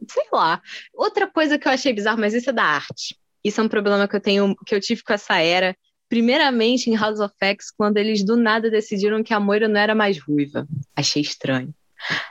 sei 0.09 0.25
lá. 0.33 0.61
Outra 0.93 1.27
coisa 1.27 1.57
que 1.57 1.67
eu 1.67 1.71
achei 1.71 1.93
bizarro, 1.93 2.19
mas 2.19 2.33
isso 2.33 2.49
é 2.49 2.53
da 2.53 2.63
arte. 2.63 3.15
Isso 3.43 3.61
é 3.61 3.63
um 3.63 3.69
problema 3.69 4.07
que 4.07 4.15
eu 4.15 4.21
tenho, 4.21 4.55
que 4.65 4.75
eu 4.75 4.81
tive 4.81 5.03
com 5.03 5.13
essa 5.13 5.39
era. 5.39 5.75
Primeiramente 6.09 6.89
em 6.89 6.95
House 6.95 7.19
of 7.19 7.33
X, 7.41 7.71
quando 7.71 7.97
eles 7.97 8.23
do 8.23 8.35
nada 8.35 8.69
decidiram 8.69 9.23
que 9.23 9.33
a 9.33 9.39
Moira 9.39 9.67
não 9.67 9.79
era 9.79 9.95
mais 9.95 10.19
ruiva. 10.19 10.67
Achei 10.95 11.21
estranho. 11.21 11.73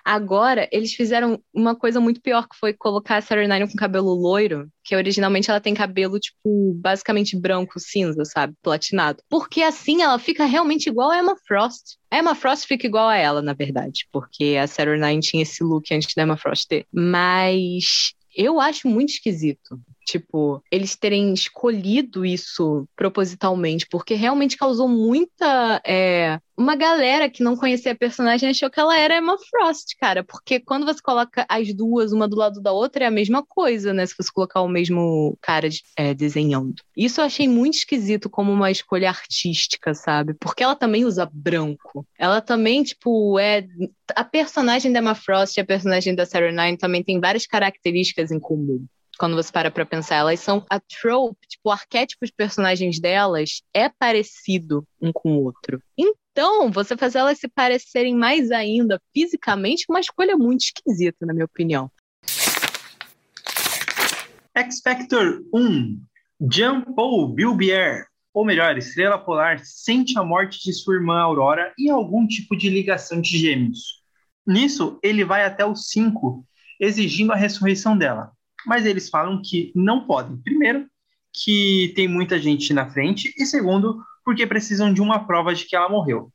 Agora, 0.05 0.69
eles 0.70 0.93
fizeram 0.93 1.41
uma 1.53 1.74
coisa 1.74 2.01
muito 2.01 2.20
pior, 2.20 2.49
que 2.49 2.57
foi 2.57 2.73
colocar 2.73 3.16
a 3.16 3.20
Sarah 3.20 3.47
Nine 3.47 3.70
com 3.70 3.77
cabelo 3.77 4.15
loiro, 4.15 4.69
que 4.85 4.95
originalmente 4.95 5.51
ela 5.51 5.61
tem 5.61 5.74
cabelo, 5.74 6.19
tipo, 6.19 6.74
basicamente 6.74 7.39
branco, 7.39 7.81
cinza, 7.81 8.24
sabe? 8.24 8.55
Platinado. 8.62 9.23
Porque 9.28 9.62
assim 9.62 10.03
ela 10.03 10.19
fica 10.19 10.45
realmente 10.45 10.89
igual 10.89 11.11
a 11.11 11.19
Emma 11.19 11.36
Frost. 11.47 11.97
A 12.11 12.19
Emma 12.19 12.35
Frost 12.35 12.66
fica 12.66 12.86
igual 12.86 13.09
a 13.09 13.16
ela, 13.16 13.43
na 13.43 13.53
verdade, 13.53 14.07
porque 14.12 14.57
a 14.61 14.66
Sarah 14.66 14.97
Nine 14.97 15.20
tinha 15.20 15.43
esse 15.43 15.65
look 15.65 15.93
antes 15.93 16.15
da 16.15 16.23
Emma 16.23 16.36
Frost 16.36 16.66
ter. 16.69 16.86
Mas 16.93 18.12
eu 18.36 18.61
acho 18.61 18.89
muito 18.89 19.11
esquisito. 19.11 19.81
Tipo, 20.05 20.63
eles 20.71 20.95
terem 20.97 21.33
escolhido 21.33 22.27
isso 22.27 22.87
propositalmente, 22.95 23.87
porque 23.91 24.15
realmente 24.15 24.57
causou 24.57 24.87
muita. 24.87 25.81
É, 25.87 26.39
uma 26.57 26.77
galera 26.77 27.29
que 27.29 27.43
não 27.43 27.57
conhecia 27.57 27.93
a 27.93 27.97
personagem 27.97 28.51
achou 28.51 28.71
que 28.71 28.79
ela 28.79 28.97
era 28.97 29.17
Emma 29.17 29.37
Frost, 29.39 29.97
cara. 29.99 30.23
Porque 30.23 30.61
quando 30.61 30.85
você 30.85 31.01
coloca 31.03 31.47
as 31.49 31.75
duas, 31.75 32.13
uma 32.13 32.29
do 32.29 32.37
lado 32.37 32.61
da 32.61 32.71
outra, 32.71 33.05
é 33.05 33.07
a 33.07 33.11
mesma 33.11 33.45
coisa, 33.45 33.93
né? 33.93 34.05
Se 34.07 34.15
você 34.17 34.31
colocar 34.33 34.61
o 34.61 34.69
mesmo 34.69 35.37
cara 35.41 35.69
é, 35.97 36.13
desenhando. 36.13 36.75
Isso 36.97 37.21
eu 37.21 37.25
achei 37.25 37.49
muito 37.49 37.79
esquisito 37.79 38.29
como 38.29 38.53
uma 38.53 38.71
escolha 38.71 39.09
artística, 39.09 39.95
sabe? 39.95 40.35
Porque 40.35 40.63
ela 40.63 40.77
também 40.77 41.05
usa 41.05 41.29
branco. 41.33 42.07
Ela 42.19 42.41
também, 42.41 42.83
tipo, 42.83 43.39
é. 43.39 43.67
A 44.15 44.23
personagem 44.23 44.93
da 44.93 44.99
Emma 44.99 45.15
Frost 45.15 45.57
e 45.57 45.61
a 45.61 45.65
personagem 45.65 46.15
da 46.15 46.27
Sarah 46.27 46.53
Nine 46.53 46.77
também 46.77 47.03
tem 47.03 47.19
várias 47.19 47.47
características 47.47 48.31
em 48.31 48.39
comum 48.39 48.85
quando 49.16 49.36
você 49.36 49.51
para 49.53 49.70
pra 49.70 49.86
pensar. 49.86 50.16
Elas 50.16 50.41
são 50.41 50.65
a 50.69 50.81
trope, 50.81 51.47
tipo, 51.47 51.69
o 51.69 51.73
arquétipo 51.73 52.24
de 52.27 52.32
personagens 52.32 53.01
delas 53.01 53.62
é 53.73 53.89
parecido 53.89 54.86
um 55.01 55.12
com 55.12 55.36
o 55.36 55.45
outro. 55.45 55.81
Então, 55.97 56.70
você 56.70 56.97
fazer 56.97 57.19
elas 57.19 57.39
se 57.39 57.49
parecerem 57.49 58.15
mais 58.15 58.51
ainda 58.51 59.01
fisicamente 59.12 59.86
uma 59.89 60.01
escolha 60.01 60.36
muito 60.36 60.65
esquisita, 60.65 61.24
na 61.24 61.32
minha 61.32 61.45
opinião. 61.45 61.91
X 64.55 64.81
Factor 64.82 65.43
1. 65.53 66.01
Jean 66.51 66.82
Paul 66.82 67.28
Bilbier, 67.28 68.07
ou 68.32 68.45
melhor, 68.45 68.77
Estrela 68.77 69.19
Polar, 69.19 69.61
sente 69.65 70.19
a 70.19 70.24
morte 70.24 70.62
de 70.62 70.73
sua 70.73 70.97
irmã 70.97 71.20
Aurora 71.20 71.73
e 71.78 71.89
algum 71.89 72.27
tipo 72.27 72.57
de 72.57 72.69
ligação 72.69 73.20
de 73.20 73.39
gêmeos. 73.39 74.03
Nisso, 74.47 74.99
ele 75.03 75.24
vai 75.24 75.45
até 75.45 75.65
os 75.65 75.89
cinco, 75.89 76.45
exigindo 76.81 77.32
a 77.32 77.36
ressurreição 77.36 77.97
dela. 77.97 78.32
Mas 78.66 78.86
eles 78.86 79.09
falam 79.09 79.41
que 79.43 79.73
não 79.74 80.07
podem. 80.07 80.36
Primeiro, 80.39 80.86
que 81.32 81.93
tem 81.97 82.07
muita 82.07 82.39
gente 82.39 82.73
na 82.73 82.89
frente, 82.91 83.35
e 83.36 83.45
segundo, 83.45 84.03
porque 84.24 84.47
precisam 84.47 84.93
de 84.93 85.03
uma 85.03 85.27
prova 85.27 85.55
de 85.55 85.65
que 85.65 85.74
ela 85.74 85.89
morreu, 85.89 86.31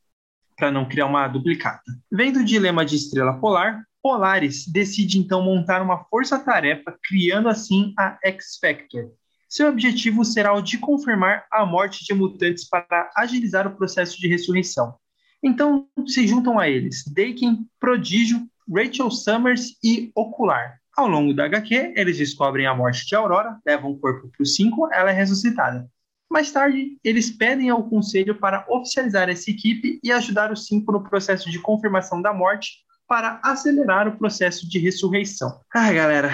para 0.57 0.72
não 0.72 0.88
criar 0.88 1.06
uma 1.06 1.27
duplicata. 1.27 1.84
Vendo 2.11 2.39
o 2.39 2.45
dilema 2.45 2.85
de 2.85 2.95
Estrela 2.95 3.39
Polar, 3.39 3.84
Polaris 4.01 4.65
decide 4.68 5.18
então 5.18 5.41
montar 5.41 5.81
uma 5.81 6.03
força-tarefa, 6.06 6.97
criando 7.03 7.49
assim 7.49 7.93
a 7.97 8.18
X-Factor. 8.23 9.11
Seu 9.47 9.68
objetivo 9.69 10.23
será 10.23 10.53
o 10.53 10.61
de 10.61 10.77
confirmar 10.77 11.45
a 11.51 11.65
morte 11.65 12.06
de 12.06 12.14
mutantes 12.14 12.68
para 12.68 13.11
agilizar 13.15 13.65
o 13.68 13.76
processo 13.76 14.19
de 14.19 14.27
ressurreição. 14.27 14.95
Então 15.41 15.88
se 16.06 16.27
juntam 16.27 16.60
a 16.60 16.69
eles 16.69 17.03
Daken, 17.07 17.65
Prodígio, 17.80 18.47
Rachel 18.72 19.10
Summers 19.10 19.76
e 19.84 20.11
Ocular. 20.14 20.80
Ao 20.99 21.07
longo 21.07 21.34
da 21.34 21.45
HQ, 21.45 21.93
eles 21.95 22.17
descobrem 22.17 22.67
a 22.67 22.76
morte 22.76 23.07
de 23.07 23.15
Aurora, 23.15 23.57
levam 23.65 23.91
o 23.91 23.97
corpo 23.97 24.27
para 24.27 24.43
os 24.43 24.53
cinco, 24.53 24.91
ela 24.91 25.09
é 25.09 25.13
ressuscitada. 25.13 25.89
Mais 26.30 26.51
tarde, 26.51 26.97
eles 27.01 27.31
pedem 27.31 27.69
ao 27.69 27.88
conselho 27.88 28.38
para 28.38 28.65
oficializar 28.67 29.30
essa 29.30 29.49
equipe 29.49 29.97
e 30.03 30.11
ajudar 30.11 30.51
os 30.51 30.65
cinco 30.65 30.91
no 30.91 31.01
processo 31.01 31.49
de 31.49 31.57
confirmação 31.57 32.21
da 32.21 32.34
morte 32.34 32.80
para 33.07 33.39
acelerar 33.41 34.09
o 34.09 34.17
processo 34.17 34.67
de 34.67 34.77
ressurreição. 34.77 35.61
Ah, 35.73 35.89
galera, 35.93 36.31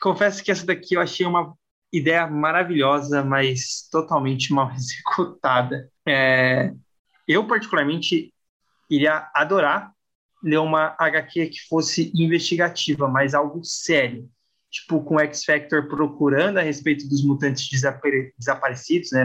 confesso 0.00 0.42
que 0.42 0.50
essa 0.50 0.66
daqui 0.66 0.94
eu 0.94 1.00
achei 1.00 1.24
uma 1.24 1.54
ideia 1.92 2.26
maravilhosa, 2.26 3.22
mas 3.22 3.88
totalmente 3.88 4.52
mal 4.52 4.68
executada. 4.74 5.88
É, 6.04 6.72
eu, 7.28 7.46
particularmente, 7.46 8.34
iria 8.90 9.30
adorar 9.32 9.92
ler 10.42 10.58
uma 10.58 10.94
HQ 10.98 11.46
que 11.48 11.60
fosse 11.68 12.12
investigativa, 12.14 13.08
mas 13.08 13.34
algo 13.34 13.64
sério. 13.64 14.28
Tipo, 14.70 15.02
com 15.02 15.18
X 15.18 15.44
Factor 15.44 15.88
procurando 15.88 16.58
a 16.58 16.62
respeito 16.62 17.08
dos 17.08 17.24
mutantes 17.24 17.68
desapare 17.68 18.32
desaparecidos, 18.38 19.10
né, 19.12 19.24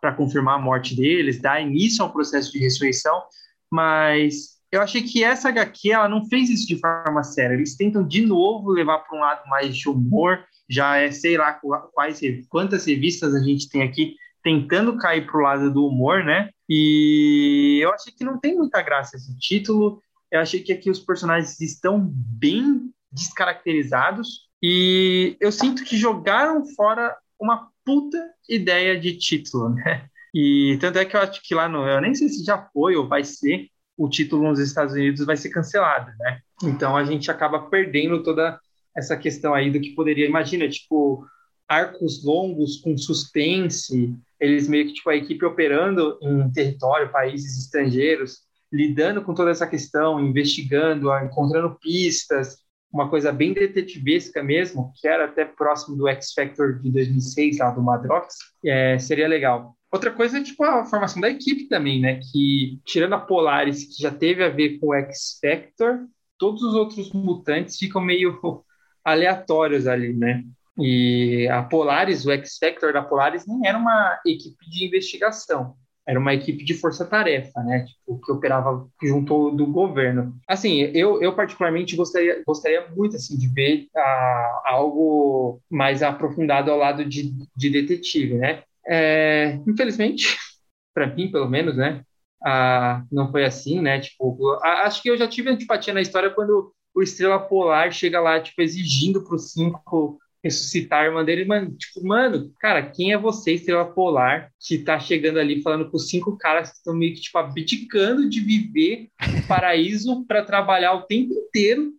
para 0.00 0.14
confirmar 0.14 0.56
a 0.56 0.62
morte 0.62 0.94
deles, 0.94 1.40
dar 1.40 1.60
início 1.60 2.04
ao 2.04 2.12
processo 2.12 2.52
de 2.52 2.58
ressurreição, 2.58 3.22
mas 3.70 4.60
eu 4.72 4.80
achei 4.80 5.02
que 5.02 5.24
essa 5.24 5.48
HQ 5.48 5.90
ela 5.90 6.08
não 6.08 6.24
fez 6.26 6.48
isso 6.48 6.66
de 6.66 6.78
forma 6.78 7.24
séria. 7.24 7.54
Eles 7.54 7.76
tentam 7.76 8.06
de 8.06 8.24
novo 8.24 8.70
levar 8.70 9.00
para 9.00 9.18
um 9.18 9.20
lado 9.20 9.48
mais 9.48 9.76
de 9.76 9.88
humor. 9.88 10.44
Já 10.68 10.96
é, 10.96 11.10
sei 11.10 11.36
lá, 11.36 11.60
quais, 11.92 12.20
quantas 12.48 12.86
revistas 12.86 13.34
a 13.34 13.40
gente 13.40 13.68
tem 13.68 13.82
aqui 13.82 14.14
tentando 14.42 14.96
cair 14.96 15.26
para 15.26 15.38
o 15.38 15.42
lado 15.42 15.72
do 15.72 15.86
humor, 15.86 16.24
né? 16.24 16.50
E 16.68 17.78
eu 17.82 17.92
achei 17.92 18.12
que 18.12 18.24
não 18.24 18.38
tem 18.38 18.56
muita 18.56 18.80
graça 18.82 19.16
esse 19.16 19.36
título. 19.38 20.02
Eu 20.30 20.40
achei 20.40 20.60
que 20.60 20.72
aqui 20.72 20.90
os 20.90 21.00
personagens 21.00 21.60
estão 21.60 22.00
bem 22.00 22.90
descaracterizados 23.12 24.48
e 24.62 25.36
eu 25.40 25.50
sinto 25.50 25.84
que 25.84 25.96
jogaram 25.96 26.64
fora 26.76 27.16
uma 27.38 27.68
puta 27.84 28.18
ideia 28.48 28.98
de 28.98 29.16
título, 29.16 29.70
né? 29.70 30.06
E 30.34 30.78
tanto 30.80 30.98
é 30.98 31.04
que 31.04 31.16
eu 31.16 31.20
acho 31.20 31.42
que 31.42 31.54
lá 31.54 31.68
no. 31.68 31.86
Eu 31.86 32.00
nem 32.00 32.14
sei 32.14 32.28
se 32.28 32.44
já 32.44 32.68
foi 32.72 32.94
ou 32.94 33.08
vai 33.08 33.24
ser, 33.24 33.68
o 33.96 34.08
título 34.08 34.44
nos 34.44 34.60
Estados 34.60 34.94
Unidos 34.94 35.26
vai 35.26 35.36
ser 35.36 35.50
cancelado, 35.50 36.12
né? 36.18 36.40
Então 36.62 36.96
a 36.96 37.04
gente 37.04 37.30
acaba 37.30 37.68
perdendo 37.68 38.22
toda 38.22 38.58
essa 38.96 39.16
questão 39.16 39.54
aí 39.54 39.70
do 39.70 39.80
que 39.80 39.94
poderia. 39.94 40.26
Imagina, 40.26 40.68
tipo, 40.68 41.26
arcos 41.70 42.24
longos 42.24 42.78
com 42.78 42.98
suspense, 42.98 44.12
eles 44.40 44.66
meio 44.66 44.88
que, 44.88 44.94
tipo, 44.94 45.08
a 45.08 45.16
equipe 45.16 45.44
operando 45.44 46.18
em 46.20 46.50
território, 46.50 47.12
países 47.12 47.56
estrangeiros, 47.56 48.40
lidando 48.72 49.22
com 49.22 49.32
toda 49.32 49.52
essa 49.52 49.68
questão, 49.68 50.18
investigando, 50.18 51.16
encontrando 51.18 51.78
pistas, 51.80 52.56
uma 52.92 53.08
coisa 53.08 53.30
bem 53.30 53.52
detetivesca 53.52 54.42
mesmo, 54.42 54.92
que 55.00 55.06
era 55.06 55.26
até 55.26 55.44
próximo 55.44 55.96
do 55.96 56.08
X 56.08 56.32
Factor 56.32 56.80
de 56.80 56.90
2006, 56.90 57.58
lá 57.58 57.70
do 57.70 57.80
Madrox, 57.80 58.34
é, 58.64 58.98
seria 58.98 59.28
legal. 59.28 59.76
Outra 59.92 60.10
coisa 60.10 60.38
é 60.38 60.42
tipo 60.42 60.64
a 60.64 60.84
formação 60.84 61.20
da 61.20 61.30
equipe 61.30 61.68
também, 61.68 62.00
né? 62.00 62.18
Que 62.32 62.80
tirando 62.84 63.12
a 63.12 63.20
Polaris, 63.20 63.84
que 63.84 64.02
já 64.02 64.10
teve 64.10 64.42
a 64.42 64.48
ver 64.48 64.78
com 64.78 64.88
o 64.88 64.94
X 64.94 65.38
Factor, 65.40 66.06
todos 66.36 66.62
os 66.64 66.74
outros 66.74 67.12
mutantes 67.12 67.76
ficam 67.76 68.00
meio 68.00 68.40
aleatórios 69.04 69.86
ali, 69.86 70.12
né? 70.12 70.44
E 70.78 71.48
a 71.50 71.62
Polaris, 71.62 72.24
o 72.24 72.30
X 72.32 72.58
Factor 72.58 72.92
da 72.92 73.02
Polaris, 73.02 73.46
nem 73.46 73.66
era 73.66 73.76
uma 73.76 74.18
equipe 74.24 74.68
de 74.70 74.86
investigação, 74.86 75.74
era 76.06 76.18
uma 76.18 76.34
equipe 76.34 76.64
de 76.64 76.74
força-tarefa, 76.74 77.62
né? 77.62 77.84
Tipo, 77.84 78.20
que 78.20 78.32
operava 78.32 78.88
junto 79.02 79.50
do 79.50 79.66
governo. 79.66 80.34
Assim, 80.48 80.80
eu, 80.94 81.20
eu 81.22 81.34
particularmente 81.34 81.96
gostaria, 81.96 82.42
gostaria 82.44 82.88
muito 82.88 83.16
assim 83.16 83.36
de 83.36 83.46
ver 83.48 83.86
ah, 83.96 84.62
algo 84.66 85.60
mais 85.70 86.02
aprofundado 86.02 86.70
ao 86.70 86.78
lado 86.78 87.04
de, 87.04 87.32
de 87.56 87.70
detetive, 87.70 88.34
né? 88.34 88.62
É, 88.86 89.58
infelizmente, 89.66 90.36
para 90.94 91.06
mim, 91.06 91.30
pelo 91.30 91.48
menos, 91.48 91.76
né? 91.76 92.02
Ah, 92.42 93.04
não 93.12 93.30
foi 93.30 93.44
assim, 93.44 93.80
né? 93.80 94.00
Tipo, 94.00 94.58
acho 94.62 95.02
que 95.02 95.10
eu 95.10 95.16
já 95.16 95.28
tive 95.28 95.50
antipatia 95.50 95.92
na 95.92 96.00
história 96.00 96.30
quando 96.30 96.72
o 96.94 97.02
Estrela 97.02 97.38
Polar 97.38 97.92
chega 97.92 98.20
lá, 98.20 98.40
tipo, 98.40 98.60
exigindo 98.62 99.22
para 99.22 99.36
os 99.36 99.52
cinco 99.52 100.18
ressuscitar 100.42 101.02
a 101.02 101.06
irmã 101.06 101.24
dele, 101.24 101.44
mano, 101.44 101.70
tipo, 101.76 102.06
mano, 102.06 102.52
cara, 102.58 102.82
quem 102.82 103.12
é 103.12 103.18
você, 103.18 103.54
Estrela 103.54 103.84
Polar, 103.84 104.50
que 104.58 104.78
tá 104.78 104.98
chegando 104.98 105.38
ali 105.38 105.62
falando 105.62 105.90
com 105.90 105.98
cinco 105.98 106.36
caras 106.38 106.70
que 106.70 106.76
estão 106.76 106.94
meio 106.94 107.14
que, 107.14 107.20
tipo, 107.20 107.38
abdicando 107.38 108.28
de 108.28 108.40
viver 108.40 109.08
no 109.34 109.46
paraíso 109.46 110.24
para 110.26 110.44
trabalhar 110.44 110.94
o 110.94 111.02
tempo 111.02 111.34
inteiro 111.34 111.92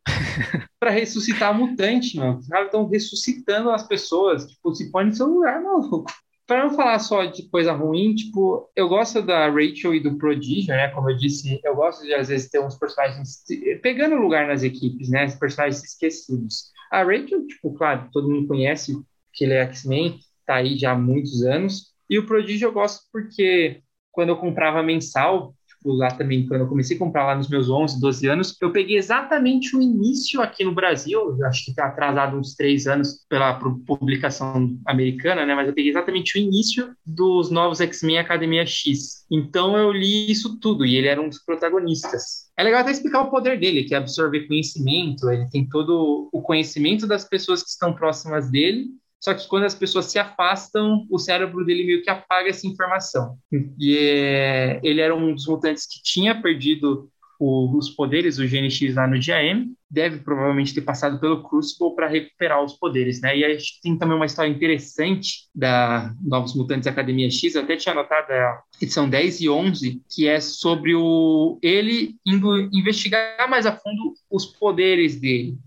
para 0.79 0.89
ressuscitar 0.89 1.53
mutante, 1.57 2.17
mano. 2.17 2.39
Os 2.39 2.47
caras 2.47 2.65
estão 2.65 2.87
ressuscitando 2.87 3.69
as 3.69 3.87
pessoas, 3.87 4.47
tipo, 4.47 4.73
se 4.73 4.91
põe 4.91 5.05
no 5.05 5.13
seu 5.13 5.27
lugar, 5.27 5.61
maluco 5.61 6.05
para 6.51 6.65
não 6.67 6.75
falar 6.75 6.99
só 6.99 7.23
de 7.23 7.47
coisa 7.47 7.71
ruim, 7.71 8.13
tipo, 8.13 8.69
eu 8.75 8.89
gosto 8.89 9.21
da 9.21 9.47
Rachel 9.49 9.95
e 9.95 10.01
do 10.01 10.17
Prodígio, 10.17 10.75
né? 10.75 10.89
Como 10.89 11.09
eu 11.09 11.15
disse, 11.15 11.61
eu 11.63 11.73
gosto 11.73 12.03
de 12.03 12.13
às 12.13 12.27
vezes 12.27 12.49
ter 12.49 12.59
uns 12.59 12.77
personagens 12.77 13.41
pegando 13.81 14.17
lugar 14.17 14.49
nas 14.49 14.61
equipes, 14.61 15.09
né? 15.09 15.27
Os 15.27 15.35
personagens 15.35 15.81
esquecidos. 15.81 16.65
A 16.91 17.03
Rachel, 17.03 17.47
tipo, 17.47 17.73
claro, 17.73 18.09
todo 18.11 18.29
mundo 18.29 18.49
conhece 18.49 19.01
que 19.31 19.45
ele 19.45 19.53
é 19.53 19.61
X-Men, 19.61 20.19
tá 20.45 20.55
aí 20.55 20.77
já 20.77 20.91
há 20.91 20.95
muitos 20.97 21.41
anos. 21.41 21.93
E 22.09 22.19
o 22.19 22.25
Prodígio 22.25 22.67
eu 22.67 22.73
gosto 22.73 23.05
porque 23.13 23.81
quando 24.11 24.27
eu 24.27 24.37
comprava 24.37 24.83
mensal, 24.83 25.55
lá 25.83 26.09
também, 26.09 26.45
quando 26.47 26.61
eu 26.61 26.67
comecei 26.67 26.95
a 26.95 26.99
comprar 26.99 27.25
lá 27.25 27.35
nos 27.35 27.49
meus 27.49 27.69
11, 27.69 27.99
12 27.99 28.27
anos, 28.27 28.57
eu 28.61 28.71
peguei 28.71 28.97
exatamente 28.97 29.75
o 29.75 29.81
início 29.81 30.41
aqui 30.41 30.63
no 30.63 30.73
Brasil, 30.73 31.37
acho 31.45 31.65
que 31.65 31.71
está 31.71 31.87
atrasado 31.87 32.37
uns 32.37 32.55
três 32.55 32.87
anos 32.87 33.25
pela 33.27 33.53
publicação 33.85 34.77
americana, 34.85 35.45
né? 35.45 35.55
Mas 35.55 35.67
eu 35.67 35.73
peguei 35.73 35.91
exatamente 35.91 36.37
o 36.37 36.41
início 36.41 36.95
dos 37.05 37.49
novos 37.49 37.81
X-Men 37.81 38.19
Academia 38.19 38.65
X. 38.65 39.25
Então 39.31 39.77
eu 39.77 39.91
li 39.91 40.31
isso 40.31 40.59
tudo 40.59 40.85
e 40.85 40.95
ele 40.95 41.07
era 41.07 41.21
um 41.21 41.29
dos 41.29 41.43
protagonistas. 41.43 42.51
É 42.57 42.63
legal 42.63 42.81
até 42.81 42.91
explicar 42.91 43.21
o 43.21 43.31
poder 43.31 43.59
dele, 43.59 43.83
que 43.83 43.95
é 43.95 43.97
absorver 43.97 44.47
conhecimento, 44.47 45.29
ele 45.29 45.49
tem 45.49 45.67
todo 45.67 46.29
o 46.31 46.41
conhecimento 46.41 47.07
das 47.07 47.23
pessoas 47.25 47.63
que 47.63 47.69
estão 47.69 47.93
próximas 47.93 48.49
dele 48.51 48.89
só 49.21 49.35
que 49.35 49.47
quando 49.47 49.65
as 49.65 49.75
pessoas 49.75 50.05
se 50.07 50.17
afastam, 50.17 51.05
o 51.09 51.19
cérebro 51.19 51.63
dele 51.63 51.85
meio 51.85 52.01
que 52.01 52.09
apaga 52.09 52.49
essa 52.49 52.65
informação. 52.65 53.37
E 53.79 53.95
é, 53.95 54.79
ele 54.83 54.99
era 54.99 55.15
um 55.15 55.35
dos 55.35 55.45
mutantes 55.45 55.85
que 55.85 56.01
tinha 56.01 56.41
perdido 56.41 57.07
o, 57.39 57.77
os 57.77 57.91
poderes, 57.91 58.39
o 58.39 58.47
GNX 58.47 58.95
lá 58.95 59.07
no 59.07 59.19
dia 59.19 59.43
M, 59.43 59.73
deve 59.89 60.19
provavelmente 60.19 60.73
ter 60.73 60.81
passado 60.81 61.19
pelo 61.19 61.43
Crucible 61.43 61.95
para 61.95 62.07
recuperar 62.07 62.63
os 62.63 62.73
poderes, 62.73 63.21
né? 63.21 63.37
E 63.37 63.45
a 63.45 63.53
gente 63.53 63.79
tem 63.81 63.95
também 63.95 64.15
uma 64.15 64.25
história 64.25 64.49
interessante 64.49 65.49
da 65.53 66.11
Novos 66.23 66.55
Mutantes 66.55 66.87
Academia 66.87 67.29
X, 67.29 67.53
eu 67.53 67.61
até 67.61 67.75
tinha 67.75 67.93
anotado 67.93 68.31
a 68.31 68.63
edição 68.81 69.07
10 69.07 69.41
e 69.41 69.49
11, 69.49 70.01
que 70.09 70.27
é 70.27 70.39
sobre 70.39 70.95
o 70.95 71.59
ele 71.61 72.15
indo 72.25 72.57
investigar 72.73 73.47
mais 73.47 73.67
a 73.67 73.75
fundo 73.75 74.13
os 74.29 74.45
poderes 74.45 75.19
dele. 75.19 75.57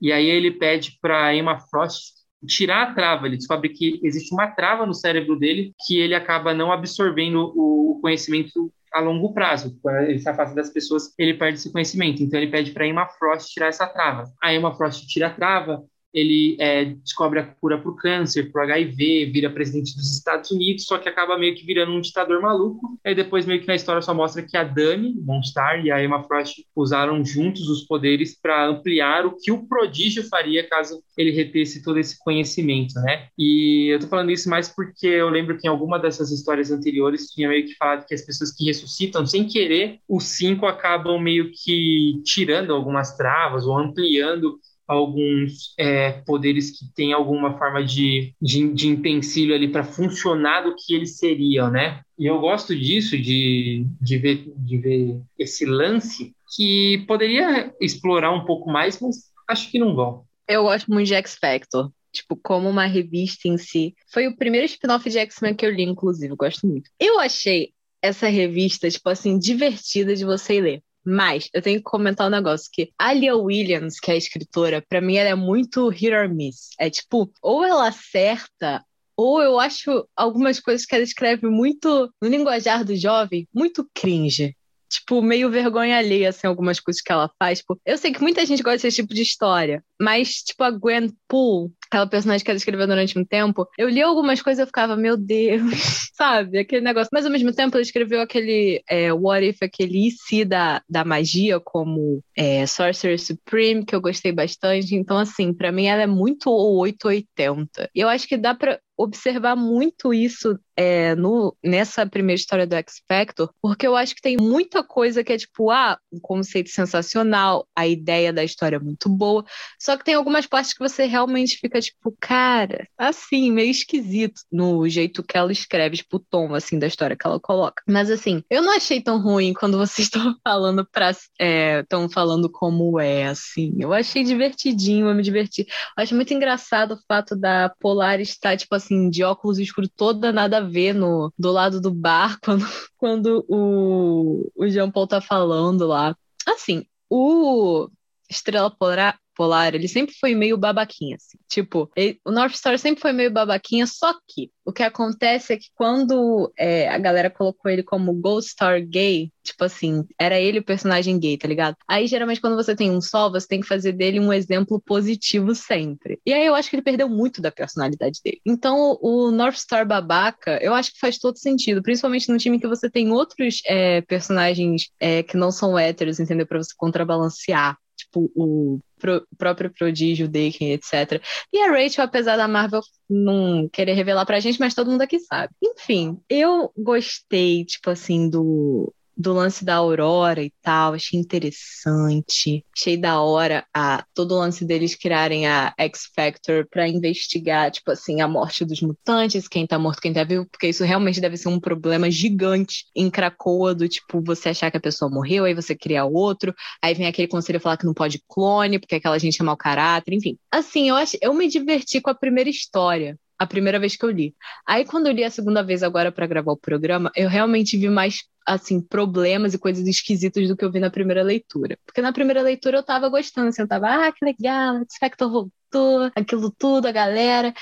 E 0.00 0.12
aí 0.12 0.26
ele 0.26 0.50
pede 0.50 0.98
para 1.00 1.34
Emma 1.34 1.58
Frost 1.58 2.23
tirar 2.46 2.82
a 2.82 2.94
trava. 2.94 3.26
Ele 3.26 3.36
descobre 3.36 3.68
que 3.68 4.00
existe 4.02 4.32
uma 4.32 4.48
trava 4.48 4.86
no 4.86 4.94
cérebro 4.94 5.38
dele 5.38 5.72
que 5.86 5.98
ele 5.98 6.14
acaba 6.14 6.54
não 6.54 6.72
absorvendo 6.72 7.52
o 7.56 7.98
conhecimento 8.00 8.72
a 8.92 9.00
longo 9.00 9.34
prazo. 9.34 9.76
Quando 9.82 10.04
ele 10.04 10.18
se 10.18 10.28
afasta 10.28 10.54
das 10.54 10.70
pessoas, 10.70 11.12
ele 11.18 11.34
perde 11.34 11.58
esse 11.58 11.72
conhecimento. 11.72 12.22
Então 12.22 12.38
ele 12.38 12.50
pede 12.50 12.70
para 12.70 12.86
Emma 12.86 13.06
Frost 13.06 13.52
tirar 13.52 13.66
essa 13.66 13.86
trava. 13.86 14.32
A 14.42 14.54
Emma 14.54 14.74
Frost 14.74 15.06
tira 15.08 15.26
a 15.26 15.34
trava, 15.34 15.84
ele 16.14 16.56
é, 16.60 16.84
descobre 16.84 17.40
a 17.40 17.44
cura 17.44 17.76
para 17.76 17.90
o 17.90 17.96
câncer, 17.96 18.52
para 18.52 18.62
o 18.62 18.64
HIV, 18.64 19.26
vira 19.32 19.50
presidente 19.50 19.96
dos 19.96 20.12
Estados 20.12 20.52
Unidos, 20.52 20.84
só 20.84 20.96
que 20.96 21.08
acaba 21.08 21.36
meio 21.36 21.56
que 21.56 21.66
virando 21.66 21.92
um 21.92 22.00
ditador 22.00 22.40
maluco. 22.40 22.96
Aí 23.04 23.16
depois 23.16 23.44
meio 23.44 23.60
que 23.60 23.66
na 23.66 23.74
história 23.74 24.00
só 24.00 24.14
mostra 24.14 24.42
que 24.42 24.56
a 24.56 24.62
Dani 24.62 25.12
Monstar 25.20 25.84
e 25.84 25.90
a 25.90 26.02
Emma 26.02 26.22
Frost 26.22 26.64
usaram 26.76 27.24
juntos 27.24 27.68
os 27.68 27.82
poderes 27.82 28.38
para 28.40 28.66
ampliar 28.66 29.26
o 29.26 29.36
que 29.36 29.50
o 29.50 29.66
prodígio 29.66 30.22
faria 30.28 30.66
caso 30.68 31.02
ele 31.16 31.32
retesse 31.32 31.82
todo 31.82 31.98
esse 31.98 32.18
conhecimento, 32.18 32.94
né? 33.00 33.28
E 33.36 33.92
eu 33.92 33.98
tô 33.98 34.06
falando 34.06 34.30
isso 34.30 34.48
mais 34.48 34.68
porque 34.68 35.06
eu 35.06 35.28
lembro 35.28 35.56
que 35.58 35.66
em 35.66 35.70
alguma 35.70 35.98
dessas 35.98 36.30
histórias 36.30 36.70
anteriores 36.70 37.26
tinha 37.26 37.48
meio 37.48 37.66
que 37.66 37.74
falado 37.74 38.06
que 38.06 38.14
as 38.14 38.22
pessoas 38.22 38.52
que 38.52 38.64
ressuscitam 38.64 39.26
sem 39.26 39.46
querer, 39.46 39.98
os 40.08 40.24
cinco 40.24 40.66
acabam 40.66 41.18
meio 41.20 41.50
que 41.52 42.20
tirando 42.24 42.72
algumas 42.72 43.16
travas 43.16 43.66
ou 43.66 43.76
ampliando 43.76 44.58
alguns 44.86 45.74
é, 45.78 46.12
poderes 46.26 46.70
que 46.70 46.86
têm 46.94 47.12
alguma 47.12 47.56
forma 47.58 47.84
de, 47.84 48.34
de, 48.40 48.72
de 48.72 48.88
empecilho 48.88 49.54
ali 49.54 49.68
para 49.68 49.84
funcionar 49.84 50.62
do 50.62 50.74
que 50.76 50.94
eles 50.94 51.18
seriam, 51.18 51.70
né? 51.70 52.02
E 52.18 52.26
eu 52.26 52.38
gosto 52.38 52.74
disso, 52.74 53.18
de, 53.18 53.86
de, 54.00 54.18
ver, 54.18 54.52
de 54.56 54.78
ver 54.78 55.20
esse 55.38 55.64
lance 55.64 56.34
que 56.56 57.04
poderia 57.06 57.72
explorar 57.80 58.32
um 58.32 58.44
pouco 58.44 58.70
mais, 58.70 59.00
mas 59.00 59.16
acho 59.48 59.70
que 59.70 59.78
não 59.78 59.94
vão. 59.94 60.24
Eu 60.46 60.64
gosto 60.64 60.90
muito 60.90 61.08
de 61.08 61.14
X 61.14 61.36
Factor. 61.36 61.90
Tipo, 62.12 62.36
como 62.36 62.68
uma 62.68 62.86
revista 62.86 63.48
em 63.48 63.58
si. 63.58 63.92
Foi 64.12 64.28
o 64.28 64.36
primeiro 64.36 64.66
spin-off 64.66 65.10
de 65.10 65.18
X-Men 65.18 65.52
que 65.52 65.66
eu 65.66 65.70
li, 65.70 65.82
inclusive. 65.82 66.36
Gosto 66.36 66.64
muito. 66.64 66.88
Eu 67.00 67.18
achei 67.18 67.72
essa 68.00 68.28
revista, 68.28 68.88
tipo 68.88 69.08
assim, 69.08 69.36
divertida 69.36 70.14
de 70.14 70.24
você 70.24 70.60
ler. 70.60 70.82
Mas 71.04 71.48
eu 71.52 71.60
tenho 71.60 71.78
que 71.78 71.84
comentar 71.84 72.26
um 72.26 72.30
negócio 72.30 72.70
que 72.72 72.90
a 72.98 73.12
Lia 73.12 73.36
Williams, 73.36 74.00
que 74.00 74.10
é 74.10 74.14
a 74.14 74.18
escritora, 74.18 74.82
para 74.88 75.00
mim 75.00 75.16
ela 75.16 75.30
é 75.30 75.34
muito 75.34 75.88
hit 75.88 76.12
or 76.12 76.28
miss. 76.28 76.70
É 76.78 76.88
tipo, 76.88 77.30
ou 77.42 77.64
ela 77.64 77.88
acerta, 77.88 78.84
ou 79.16 79.42
eu 79.42 79.60
acho 79.60 80.08
algumas 80.16 80.58
coisas 80.58 80.86
que 80.86 80.94
ela 80.94 81.04
escreve 81.04 81.46
muito 81.46 82.10
no 82.20 82.28
linguajar 82.28 82.84
do 82.84 82.96
jovem, 82.96 83.46
muito 83.52 83.88
cringe 83.94 84.56
tipo, 84.94 85.20
meio 85.20 85.50
vergonha 85.50 85.98
alheia, 85.98 86.28
assim, 86.28 86.46
algumas 86.46 86.78
coisas 86.78 87.02
que 87.02 87.10
ela 87.10 87.30
faz. 87.38 87.58
Tipo, 87.58 87.80
eu 87.84 87.98
sei 87.98 88.12
que 88.12 88.22
muita 88.22 88.44
gente 88.46 88.62
gosta 88.62 88.86
desse 88.86 89.02
tipo 89.02 89.14
de 89.14 89.22
história, 89.22 89.82
mas, 90.00 90.42
tipo, 90.42 90.62
a 90.62 90.70
Gwen 90.70 91.12
Poole, 91.28 91.72
aquela 91.94 92.06
personagem 92.08 92.44
que 92.44 92.50
ela 92.50 92.56
escreveu 92.56 92.86
durante 92.86 93.18
um 93.18 93.24
tempo, 93.24 93.68
eu 93.78 93.88
li 93.88 94.02
algumas 94.02 94.42
coisas 94.42 94.58
e 94.58 94.62
eu 94.62 94.66
ficava, 94.66 94.96
meu 94.96 95.16
Deus, 95.16 95.62
sabe? 96.14 96.58
Aquele 96.58 96.82
negócio. 96.82 97.10
Mas 97.12 97.24
ao 97.24 97.30
mesmo 97.30 97.52
tempo, 97.52 97.76
ela 97.76 97.82
escreveu 97.82 98.20
aquele 98.20 98.82
é, 98.88 99.12
What 99.12 99.46
If, 99.46 99.58
aquele 99.62 100.08
IC 100.08 100.44
da, 100.44 100.82
da 100.88 101.04
magia, 101.04 101.60
como 101.60 102.20
é, 102.36 102.66
Sorcerer 102.66 103.20
Supreme, 103.20 103.84
que 103.84 103.94
eu 103.94 104.00
gostei 104.00 104.32
bastante. 104.32 104.94
Então, 104.94 105.16
assim, 105.18 105.52
para 105.52 105.70
mim 105.70 105.86
ela 105.86 106.02
é 106.02 106.06
muito 106.06 106.50
880. 106.50 107.90
E 107.94 108.00
eu 108.00 108.08
acho 108.08 108.26
que 108.26 108.36
dá 108.36 108.54
pra 108.54 108.80
observar 108.96 109.56
muito 109.56 110.14
isso 110.14 110.58
é, 110.76 111.14
no, 111.14 111.56
nessa 111.62 112.06
primeira 112.06 112.38
história 112.38 112.66
do 112.66 112.74
X 112.76 113.02
Factor, 113.08 113.52
porque 113.60 113.86
eu 113.86 113.96
acho 113.96 114.14
que 114.14 114.22
tem 114.22 114.36
muita 114.36 114.82
coisa 114.84 115.24
que 115.24 115.32
é 115.32 115.36
tipo, 115.36 115.70
ah, 115.70 115.98
um 116.12 116.20
conceito 116.20 116.70
sensacional, 116.70 117.66
a 117.76 117.86
ideia 117.86 118.32
da 118.32 118.44
história 118.44 118.76
é 118.76 118.80
muito 118.80 119.08
boa, 119.08 119.44
só 119.80 119.96
que 119.96 120.04
tem 120.04 120.14
algumas 120.14 120.46
partes 120.46 120.72
que 120.72 120.80
você 120.80 121.06
realmente 121.06 121.58
fica 121.58 121.80
tipo, 121.84 122.14
cara, 122.20 122.88
assim, 122.98 123.50
meio 123.50 123.70
esquisito 123.70 124.42
no 124.50 124.88
jeito 124.88 125.22
que 125.22 125.36
ela 125.36 125.52
escreve, 125.52 125.96
tipo, 125.96 126.16
o 126.16 126.20
tom, 126.20 126.54
assim, 126.54 126.78
da 126.78 126.86
história 126.86 127.16
que 127.16 127.26
ela 127.26 127.40
coloca. 127.40 127.82
Mas, 127.86 128.10
assim, 128.10 128.42
eu 128.50 128.62
não 128.62 128.76
achei 128.76 129.00
tão 129.00 129.20
ruim 129.20 129.52
quando 129.52 129.78
vocês 129.78 130.08
estão 130.08 130.36
falando 130.42 130.86
pra, 130.90 131.10
estão 131.10 132.04
é, 132.04 132.08
falando 132.08 132.50
como 132.50 132.98
é, 132.98 133.26
assim, 133.26 133.74
eu 133.78 133.92
achei 133.92 134.24
divertidinho, 134.24 135.08
eu 135.08 135.14
me 135.14 135.22
diverti. 135.22 135.62
Eu 135.62 136.02
acho 136.02 136.14
muito 136.14 136.32
engraçado 136.32 136.94
o 136.94 137.00
fato 137.06 137.36
da 137.36 137.72
Polar 137.80 138.20
estar, 138.20 138.56
tipo 138.56 138.74
assim, 138.74 139.10
de 139.10 139.22
óculos 139.22 139.58
escuros 139.58 139.90
toda 139.96 140.32
nada 140.32 140.64
ver 140.64 140.94
no, 140.94 141.32
do 141.38 141.50
lado 141.50 141.80
do 141.80 141.92
bar 141.92 142.38
quando, 142.42 142.66
quando 142.96 143.44
o, 143.48 144.50
o 144.54 144.68
Jean 144.68 144.90
Paul 144.90 145.06
tá 145.06 145.20
falando 145.20 145.86
lá. 145.86 146.16
Assim, 146.46 146.84
o 147.08 147.88
Estrela 148.28 148.70
Polar, 148.70 149.18
Polar, 149.34 149.74
ele 149.74 149.88
sempre 149.88 150.14
foi 150.18 150.34
meio 150.34 150.56
babaquinha, 150.56 151.16
assim. 151.16 151.38
Tipo, 151.48 151.90
ele, 151.96 152.20
o 152.24 152.30
North 152.30 152.54
Star 152.54 152.78
sempre 152.78 153.00
foi 153.00 153.12
meio 153.12 153.30
babaquinha, 153.30 153.86
só 153.86 154.14
que 154.28 154.50
o 154.64 154.72
que 154.72 154.82
acontece 154.82 155.52
é 155.52 155.56
que 155.56 155.68
quando 155.74 156.52
é, 156.58 156.88
a 156.88 156.98
galera 156.98 157.30
colocou 157.30 157.70
ele 157.70 157.82
como 157.82 158.14
Gold 158.14 158.46
Star 158.46 158.80
gay, 158.86 159.30
tipo 159.42 159.62
assim, 159.64 160.04
era 160.18 160.40
ele 160.40 160.60
o 160.60 160.64
personagem 160.64 161.18
gay, 161.18 161.36
tá 161.36 161.46
ligado? 161.46 161.76
Aí, 161.86 162.06
geralmente, 162.06 162.40
quando 162.40 162.56
você 162.56 162.74
tem 162.74 162.90
um 162.90 163.00
sol, 163.00 163.30
você 163.30 163.46
tem 163.46 163.60
que 163.60 163.66
fazer 163.66 163.92
dele 163.92 164.18
um 164.18 164.32
exemplo 164.32 164.80
positivo 164.80 165.54
sempre. 165.54 166.18
E 166.24 166.32
aí 166.32 166.46
eu 166.46 166.54
acho 166.54 166.70
que 166.70 166.76
ele 166.76 166.82
perdeu 166.82 167.08
muito 167.08 167.42
da 167.42 167.50
personalidade 167.50 168.20
dele. 168.24 168.40
Então, 168.46 168.98
o 169.02 169.30
North 169.30 169.56
Star 169.56 169.86
babaca, 169.86 170.58
eu 170.62 170.72
acho 170.72 170.92
que 170.92 170.98
faz 170.98 171.18
todo 171.18 171.38
sentido, 171.38 171.82
principalmente 171.82 172.30
no 172.30 172.38
time 172.38 172.58
que 172.58 172.66
você 172.66 172.88
tem 172.88 173.12
outros 173.12 173.60
é, 173.66 174.00
personagens 174.02 174.90
é, 174.98 175.22
que 175.22 175.36
não 175.36 175.50
são 175.50 175.78
héteros, 175.78 176.18
entendeu? 176.18 176.46
Pra 176.46 176.58
você 176.58 176.72
contrabalancear 176.76 177.76
tipo 177.96 178.30
o 178.34 178.80
pro, 179.04 179.26
próprio 179.36 179.70
prodígio, 179.70 180.26
Dakin, 180.26 180.70
etc. 180.72 181.22
E 181.52 181.58
a 181.58 181.70
Rachel, 181.70 182.04
apesar 182.04 182.38
da 182.38 182.48
Marvel 182.48 182.80
não 183.08 183.68
querer 183.68 183.92
revelar 183.92 184.24
pra 184.24 184.40
gente, 184.40 184.58
mas 184.58 184.74
todo 184.74 184.90
mundo 184.90 185.02
aqui 185.02 185.20
sabe. 185.20 185.52
Enfim, 185.62 186.18
eu 186.26 186.72
gostei, 186.74 187.66
tipo 187.66 187.90
assim, 187.90 188.30
do, 188.30 188.94
do 189.16 189.32
lance 189.32 189.64
da 189.64 189.76
Aurora 189.76 190.42
e 190.42 190.52
tal, 190.62 190.94
achei 190.94 191.18
interessante. 191.18 192.64
Achei 192.76 192.96
da 192.96 193.20
hora 193.20 193.64
a, 193.72 194.04
todo 194.14 194.32
o 194.32 194.38
lance 194.38 194.64
deles 194.64 194.94
criarem 194.94 195.46
a 195.46 195.72
X 195.78 196.10
Factor 196.14 196.66
para 196.68 196.88
investigar, 196.88 197.70
tipo 197.70 197.90
assim, 197.90 198.20
a 198.20 198.28
morte 198.28 198.64
dos 198.64 198.80
mutantes, 198.80 199.48
quem 199.48 199.66
tá 199.66 199.78
morto, 199.78 200.00
quem 200.00 200.12
tá 200.12 200.24
vivo, 200.24 200.46
porque 200.50 200.68
isso 200.68 200.84
realmente 200.84 201.20
deve 201.20 201.36
ser 201.36 201.48
um 201.48 201.60
problema 201.60 202.10
gigante 202.10 202.86
em 202.94 203.10
Krakoa, 203.10 203.74
do 203.74 203.88
tipo, 203.88 204.20
você 204.22 204.50
achar 204.50 204.70
que 204.70 204.76
a 204.76 204.80
pessoa 204.80 205.10
morreu, 205.10 205.44
aí 205.44 205.54
você 205.54 205.74
cria 205.74 206.04
outro, 206.04 206.54
aí 206.82 206.94
vem 206.94 207.06
aquele 207.06 207.28
conselho 207.28 207.60
falar 207.60 207.76
que 207.76 207.86
não 207.86 207.94
pode 207.94 208.22
clone, 208.28 208.78
porque 208.78 208.96
aquela 208.96 209.18
gente 209.18 209.40
é 209.40 209.44
mau 209.44 209.56
caráter, 209.56 210.14
enfim. 210.14 210.36
Assim, 210.50 210.88
eu, 210.88 210.96
acho, 210.96 211.16
eu 211.20 211.32
me 211.34 211.48
diverti 211.48 212.00
com 212.00 212.10
a 212.10 212.14
primeira 212.14 212.50
história 212.50 213.18
a 213.38 213.46
primeira 213.46 213.78
vez 213.78 213.96
que 213.96 214.04
eu 214.04 214.10
li. 214.10 214.34
Aí 214.66 214.84
quando 214.84 215.06
eu 215.06 215.12
li 215.12 215.24
a 215.24 215.30
segunda 215.30 215.62
vez 215.62 215.82
agora 215.82 216.12
para 216.12 216.26
gravar 216.26 216.52
o 216.52 216.56
programa, 216.56 217.10
eu 217.16 217.28
realmente 217.28 217.76
vi 217.76 217.88
mais 217.88 218.24
assim 218.46 218.80
problemas 218.80 219.54
e 219.54 219.58
coisas 219.58 219.86
esquisitas 219.86 220.46
do 220.48 220.56
que 220.56 220.64
eu 220.64 220.70
vi 220.70 220.78
na 220.80 220.90
primeira 220.90 221.22
leitura. 221.22 221.78
Porque 221.84 222.02
na 222.02 222.12
primeira 222.12 222.42
leitura 222.42 222.78
eu 222.78 222.82
tava 222.82 223.08
gostando, 223.08 223.48
assim, 223.48 223.62
eu 223.62 223.68
tava, 223.68 223.88
ah, 223.88 224.12
que 224.12 224.24
legal, 224.24 224.76
o 224.76 224.86
Spectre 224.90 225.26
voltou, 225.26 226.10
aquilo 226.14 226.50
tudo, 226.50 226.86
a 226.86 226.92
galera. 226.92 227.54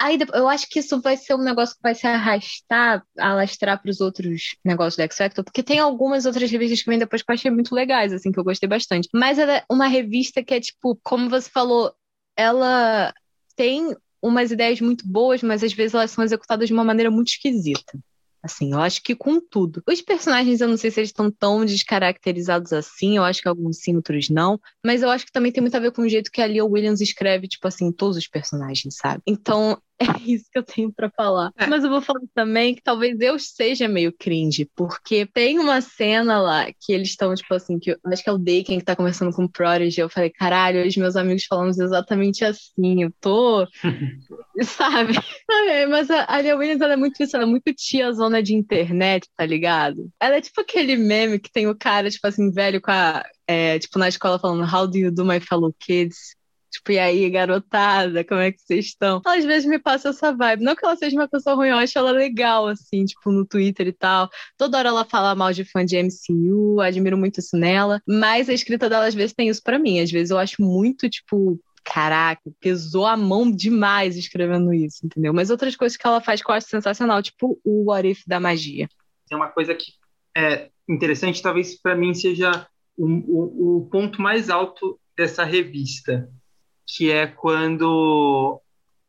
Aí 0.00 0.18
eu 0.34 0.48
acho 0.48 0.68
que 0.68 0.80
isso 0.80 1.00
vai 1.00 1.16
ser 1.16 1.34
um 1.34 1.42
negócio 1.42 1.76
que 1.76 1.82
vai 1.82 1.94
se 1.94 2.06
arrastar, 2.06 3.04
alastrar 3.16 3.80
para 3.80 3.90
os 3.90 4.00
outros 4.00 4.56
negócios 4.64 4.96
do 4.96 5.02
X 5.02 5.16
Factor, 5.16 5.44
porque 5.44 5.62
tem 5.62 5.78
algumas 5.78 6.26
outras 6.26 6.50
revistas 6.50 6.82
que 6.82 6.90
vêm 6.90 6.98
depois 6.98 7.22
que 7.22 7.30
eu 7.30 7.34
achei 7.34 7.50
muito 7.50 7.74
legais, 7.74 8.12
assim, 8.12 8.32
que 8.32 8.38
eu 8.38 8.44
gostei 8.44 8.68
bastante. 8.68 9.08
Mas 9.14 9.38
ela 9.38 9.58
é 9.58 9.64
uma 9.70 9.86
revista 9.86 10.42
que 10.42 10.54
é 10.54 10.60
tipo, 10.60 10.98
como 11.02 11.30
você 11.30 11.48
falou, 11.48 11.94
ela 12.36 13.14
tem 13.56 13.94
umas 14.24 14.50
ideias 14.50 14.80
muito 14.80 15.06
boas, 15.06 15.42
mas 15.42 15.62
às 15.62 15.72
vezes 15.72 15.94
elas 15.94 16.10
são 16.10 16.24
executadas 16.24 16.66
de 16.66 16.72
uma 16.72 16.82
maneira 16.82 17.10
muito 17.10 17.28
esquisita. 17.28 17.98
Assim, 18.42 18.72
eu 18.72 18.80
acho 18.80 19.02
que 19.02 19.14
com 19.14 19.40
tudo. 19.40 19.82
Os 19.86 20.02
personagens, 20.02 20.60
eu 20.60 20.68
não 20.68 20.76
sei 20.76 20.90
se 20.90 21.00
eles 21.00 21.08
estão 21.08 21.30
tão 21.30 21.64
descaracterizados 21.64 22.74
assim, 22.74 23.16
eu 23.16 23.24
acho 23.24 23.40
que 23.40 23.48
alguns 23.48 23.78
sim, 23.78 23.96
outros 23.96 24.28
não. 24.28 24.60
Mas 24.84 25.02
eu 25.02 25.08
acho 25.08 25.24
que 25.24 25.32
também 25.32 25.50
tem 25.50 25.62
muito 25.62 25.74
a 25.74 25.80
ver 25.80 25.92
com 25.92 26.02
o 26.02 26.08
jeito 26.08 26.30
que 26.30 26.42
a 26.42 26.46
Lia 26.46 26.64
Williams 26.64 27.00
escreve, 27.00 27.48
tipo 27.48 27.66
assim, 27.66 27.90
todos 27.90 28.18
os 28.18 28.28
personagens, 28.28 28.96
sabe? 28.96 29.22
Então, 29.26 29.78
é 29.98 30.06
isso 30.26 30.46
que 30.50 30.58
eu 30.58 30.62
tenho 30.62 30.92
para 30.92 31.10
falar. 31.10 31.52
É. 31.56 31.66
Mas 31.66 31.84
eu 31.84 31.90
vou 31.90 32.00
falar 32.00 32.20
também 32.34 32.74
que 32.74 32.82
talvez 32.82 33.20
eu 33.20 33.38
seja 33.38 33.86
meio 33.86 34.12
cringe, 34.12 34.68
porque 34.74 35.26
tem 35.26 35.58
uma 35.58 35.80
cena 35.80 36.40
lá 36.40 36.66
que 36.80 36.92
eles 36.92 37.10
estão, 37.10 37.34
tipo 37.34 37.54
assim, 37.54 37.78
que 37.78 37.92
eu, 37.92 37.98
acho 38.06 38.22
que 38.22 38.28
é 38.28 38.32
o 38.32 38.38
Daken 38.38 38.78
que 38.78 38.84
tá 38.84 38.96
conversando 38.96 39.32
com 39.32 39.44
o 39.44 39.48
Prodigy. 39.48 40.00
Eu 40.00 40.08
falei, 40.08 40.30
caralho, 40.30 40.86
os 40.86 40.96
meus 40.96 41.16
amigos 41.16 41.44
falamos 41.44 41.78
exatamente 41.78 42.44
assim. 42.44 43.02
Eu 43.02 43.12
tô. 43.20 43.66
sabe? 44.62 45.12
Mas 45.90 46.10
a, 46.10 46.26
a 46.28 46.40
Lia 46.40 46.56
Williams, 46.56 46.80
ela 46.80 46.94
é 46.94 46.96
muito 46.96 47.22
isso, 47.22 47.36
ela 47.36 47.44
é 47.44 47.48
muito 47.48 47.72
tia 47.74 48.12
zona 48.12 48.42
de 48.42 48.54
internet, 48.54 49.28
tá 49.36 49.46
ligado? 49.46 50.10
Ela 50.20 50.36
é 50.36 50.40
tipo 50.40 50.60
aquele 50.60 50.96
meme 50.96 51.38
que 51.38 51.50
tem 51.50 51.66
o 51.68 51.76
cara, 51.76 52.10
tipo 52.10 52.26
assim, 52.26 52.50
velho 52.50 52.80
com 52.80 52.90
a. 52.90 53.24
É, 53.46 53.78
tipo, 53.78 53.98
na 53.98 54.08
escola 54.08 54.38
falando 54.38 54.64
How 54.64 54.86
do 54.86 54.96
you 54.96 55.12
do 55.12 55.24
my 55.24 55.38
fellow 55.38 55.74
kids? 55.78 56.34
Tipo, 56.74 56.90
e 56.90 56.98
aí, 56.98 57.30
garotada, 57.30 58.24
como 58.24 58.40
é 58.40 58.50
que 58.50 58.60
vocês 58.60 58.86
estão? 58.86 59.22
Ela, 59.24 59.36
às 59.36 59.44
vezes 59.44 59.68
me 59.68 59.78
passa 59.78 60.08
essa 60.08 60.32
vibe. 60.32 60.64
Não 60.64 60.74
que 60.74 60.84
ela 60.84 60.96
seja 60.96 61.16
uma 61.16 61.28
pessoa 61.28 61.54
ruim, 61.54 61.68
eu 61.68 61.76
acho 61.76 61.96
ela 61.96 62.10
legal, 62.10 62.66
assim, 62.66 63.04
tipo, 63.04 63.30
no 63.30 63.46
Twitter 63.46 63.86
e 63.86 63.92
tal. 63.92 64.28
Toda 64.58 64.78
hora 64.78 64.88
ela 64.88 65.04
fala 65.04 65.36
mal 65.36 65.52
de 65.52 65.64
fã 65.64 65.84
de 65.84 65.96
MCU, 65.96 66.80
admiro 66.80 67.16
muito 67.16 67.38
isso 67.38 67.56
nela. 67.56 68.02
Mas 68.04 68.48
a 68.48 68.52
escrita 68.52 68.90
dela, 68.90 69.06
às 69.06 69.14
vezes, 69.14 69.32
tem 69.32 69.48
isso 69.48 69.62
para 69.62 69.78
mim. 69.78 70.00
Às 70.00 70.10
vezes 70.10 70.32
eu 70.32 70.38
acho 70.38 70.60
muito, 70.60 71.08
tipo, 71.08 71.60
caraca, 71.84 72.42
pesou 72.60 73.06
a 73.06 73.16
mão 73.16 73.48
demais 73.48 74.16
escrevendo 74.16 74.74
isso, 74.74 75.06
entendeu? 75.06 75.32
Mas 75.32 75.50
outras 75.50 75.76
coisas 75.76 75.96
que 75.96 76.04
ela 76.04 76.20
faz 76.20 76.42
que 76.42 76.50
eu 76.50 76.54
acho 76.56 76.68
sensacional, 76.68 77.22
tipo 77.22 77.60
o 77.64 77.84
What 77.84 78.08
If 78.08 78.22
da 78.26 78.40
magia. 78.40 78.88
Tem 79.28 79.38
uma 79.38 79.48
coisa 79.48 79.76
que 79.76 79.92
é 80.36 80.70
interessante, 80.88 81.40
talvez 81.40 81.80
para 81.80 81.94
mim 81.94 82.12
seja 82.14 82.66
o, 82.96 83.06
o, 83.06 83.76
o 83.76 83.88
ponto 83.90 84.20
mais 84.20 84.50
alto 84.50 84.98
dessa 85.16 85.44
revista 85.44 86.28
que 86.86 87.10
é 87.10 87.26
quando 87.26 88.60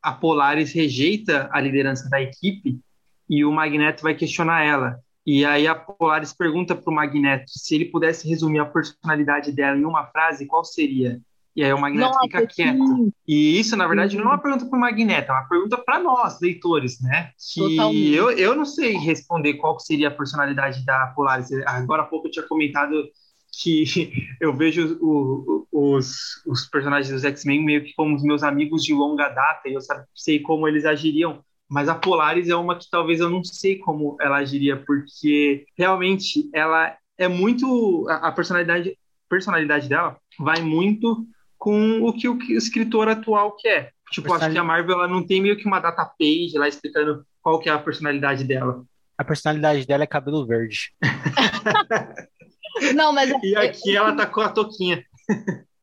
a 0.02 0.12
Polaris 0.12 0.72
rejeita 0.72 1.48
a 1.52 1.60
liderança 1.60 2.08
da 2.08 2.20
equipe 2.20 2.78
e 3.28 3.44
o 3.44 3.52
Magneto 3.52 4.02
vai 4.02 4.14
questionar 4.14 4.64
ela. 4.64 5.00
E 5.26 5.44
aí 5.44 5.66
a 5.66 5.74
Polaris 5.74 6.32
pergunta 6.32 6.76
para 6.76 6.90
o 6.90 6.94
Magneto 6.94 7.50
se 7.50 7.74
ele 7.74 7.86
pudesse 7.86 8.28
resumir 8.28 8.60
a 8.60 8.64
personalidade 8.64 9.50
dela 9.50 9.76
em 9.76 9.84
uma 9.84 10.06
frase, 10.06 10.46
qual 10.46 10.64
seria? 10.64 11.20
E 11.56 11.64
aí 11.64 11.72
o 11.72 11.80
Magneto 11.80 12.08
Nossa, 12.08 12.20
fica 12.20 12.46
quieto. 12.46 12.86
Sim. 12.86 13.12
E 13.26 13.58
isso, 13.58 13.76
na 13.76 13.88
verdade, 13.88 14.16
não 14.16 14.24
é 14.24 14.28
uma 14.28 14.38
pergunta 14.38 14.66
para 14.66 14.76
o 14.76 14.80
Magneto, 14.80 15.32
é 15.32 15.34
uma 15.34 15.48
pergunta 15.48 15.78
para 15.78 15.98
nós, 15.98 16.38
leitores, 16.40 17.00
né? 17.00 17.30
Que 17.54 18.14
eu, 18.14 18.30
eu 18.30 18.54
não 18.54 18.66
sei 18.66 18.92
responder 18.98 19.54
qual 19.54 19.80
seria 19.80 20.08
a 20.08 20.14
personalidade 20.14 20.84
da 20.84 21.06
Polaris. 21.16 21.50
Agora 21.66 22.02
há 22.02 22.06
pouco 22.06 22.28
eu 22.28 22.30
tinha 22.30 22.46
comentado 22.46 23.08
que 23.62 23.84
eu 24.40 24.54
vejo 24.54 24.98
o, 25.00 25.66
os, 25.70 26.42
os 26.46 26.66
personagens 26.66 27.12
dos 27.12 27.24
X-Men 27.24 27.64
meio 27.64 27.84
que 27.84 27.94
como 27.94 28.14
os 28.14 28.22
meus 28.22 28.42
amigos 28.42 28.82
de 28.82 28.92
longa 28.94 29.28
data, 29.28 29.68
e 29.68 29.74
eu 29.74 29.80
sei 30.14 30.40
como 30.40 30.66
eles 30.66 30.84
agiriam 30.84 31.44
mas 31.68 31.88
a 31.88 31.94
Polaris 31.94 32.48
é 32.48 32.54
uma 32.54 32.78
que 32.78 32.88
talvez 32.88 33.20
eu 33.20 33.28
não 33.28 33.42
sei 33.42 33.76
como 33.78 34.16
ela 34.20 34.36
agiria, 34.36 34.76
porque 34.76 35.66
realmente 35.76 36.48
ela 36.54 36.96
é 37.18 37.26
muito. 37.26 38.06
A, 38.08 38.30
personalidade, 38.30 38.96
personalidade 39.28 39.88
dela 39.88 40.16
vai 40.38 40.62
muito 40.62 41.26
com 41.58 42.02
o 42.02 42.12
que 42.12 42.28
o, 42.28 42.38
que 42.38 42.54
o 42.54 42.58
escritor 42.58 43.08
atual 43.08 43.56
quer. 43.56 43.92
Tipo, 44.12 44.32
acho 44.34 44.52
que 44.52 44.58
a 44.58 44.62
Marvel 44.62 44.94
ela 44.94 45.08
não 45.08 45.26
tem 45.26 45.42
meio 45.42 45.56
que 45.56 45.66
uma 45.66 45.80
data 45.80 46.04
page 46.04 46.56
lá 46.56 46.68
explicando 46.68 47.26
qual 47.42 47.58
que 47.58 47.68
é 47.68 47.72
a 47.72 47.78
personalidade 47.78 48.44
dela. 48.44 48.84
A 49.18 49.24
personalidade 49.24 49.84
dela 49.86 50.04
é 50.04 50.06
cabelo 50.06 50.46
verde. 50.46 50.92
não, 52.94 53.12
mas. 53.12 53.30
E 53.42 53.56
aqui 53.56 53.96
ela 53.96 54.14
tá 54.14 54.26
com 54.26 54.40
a 54.40 54.48
toquinha. 54.48 55.04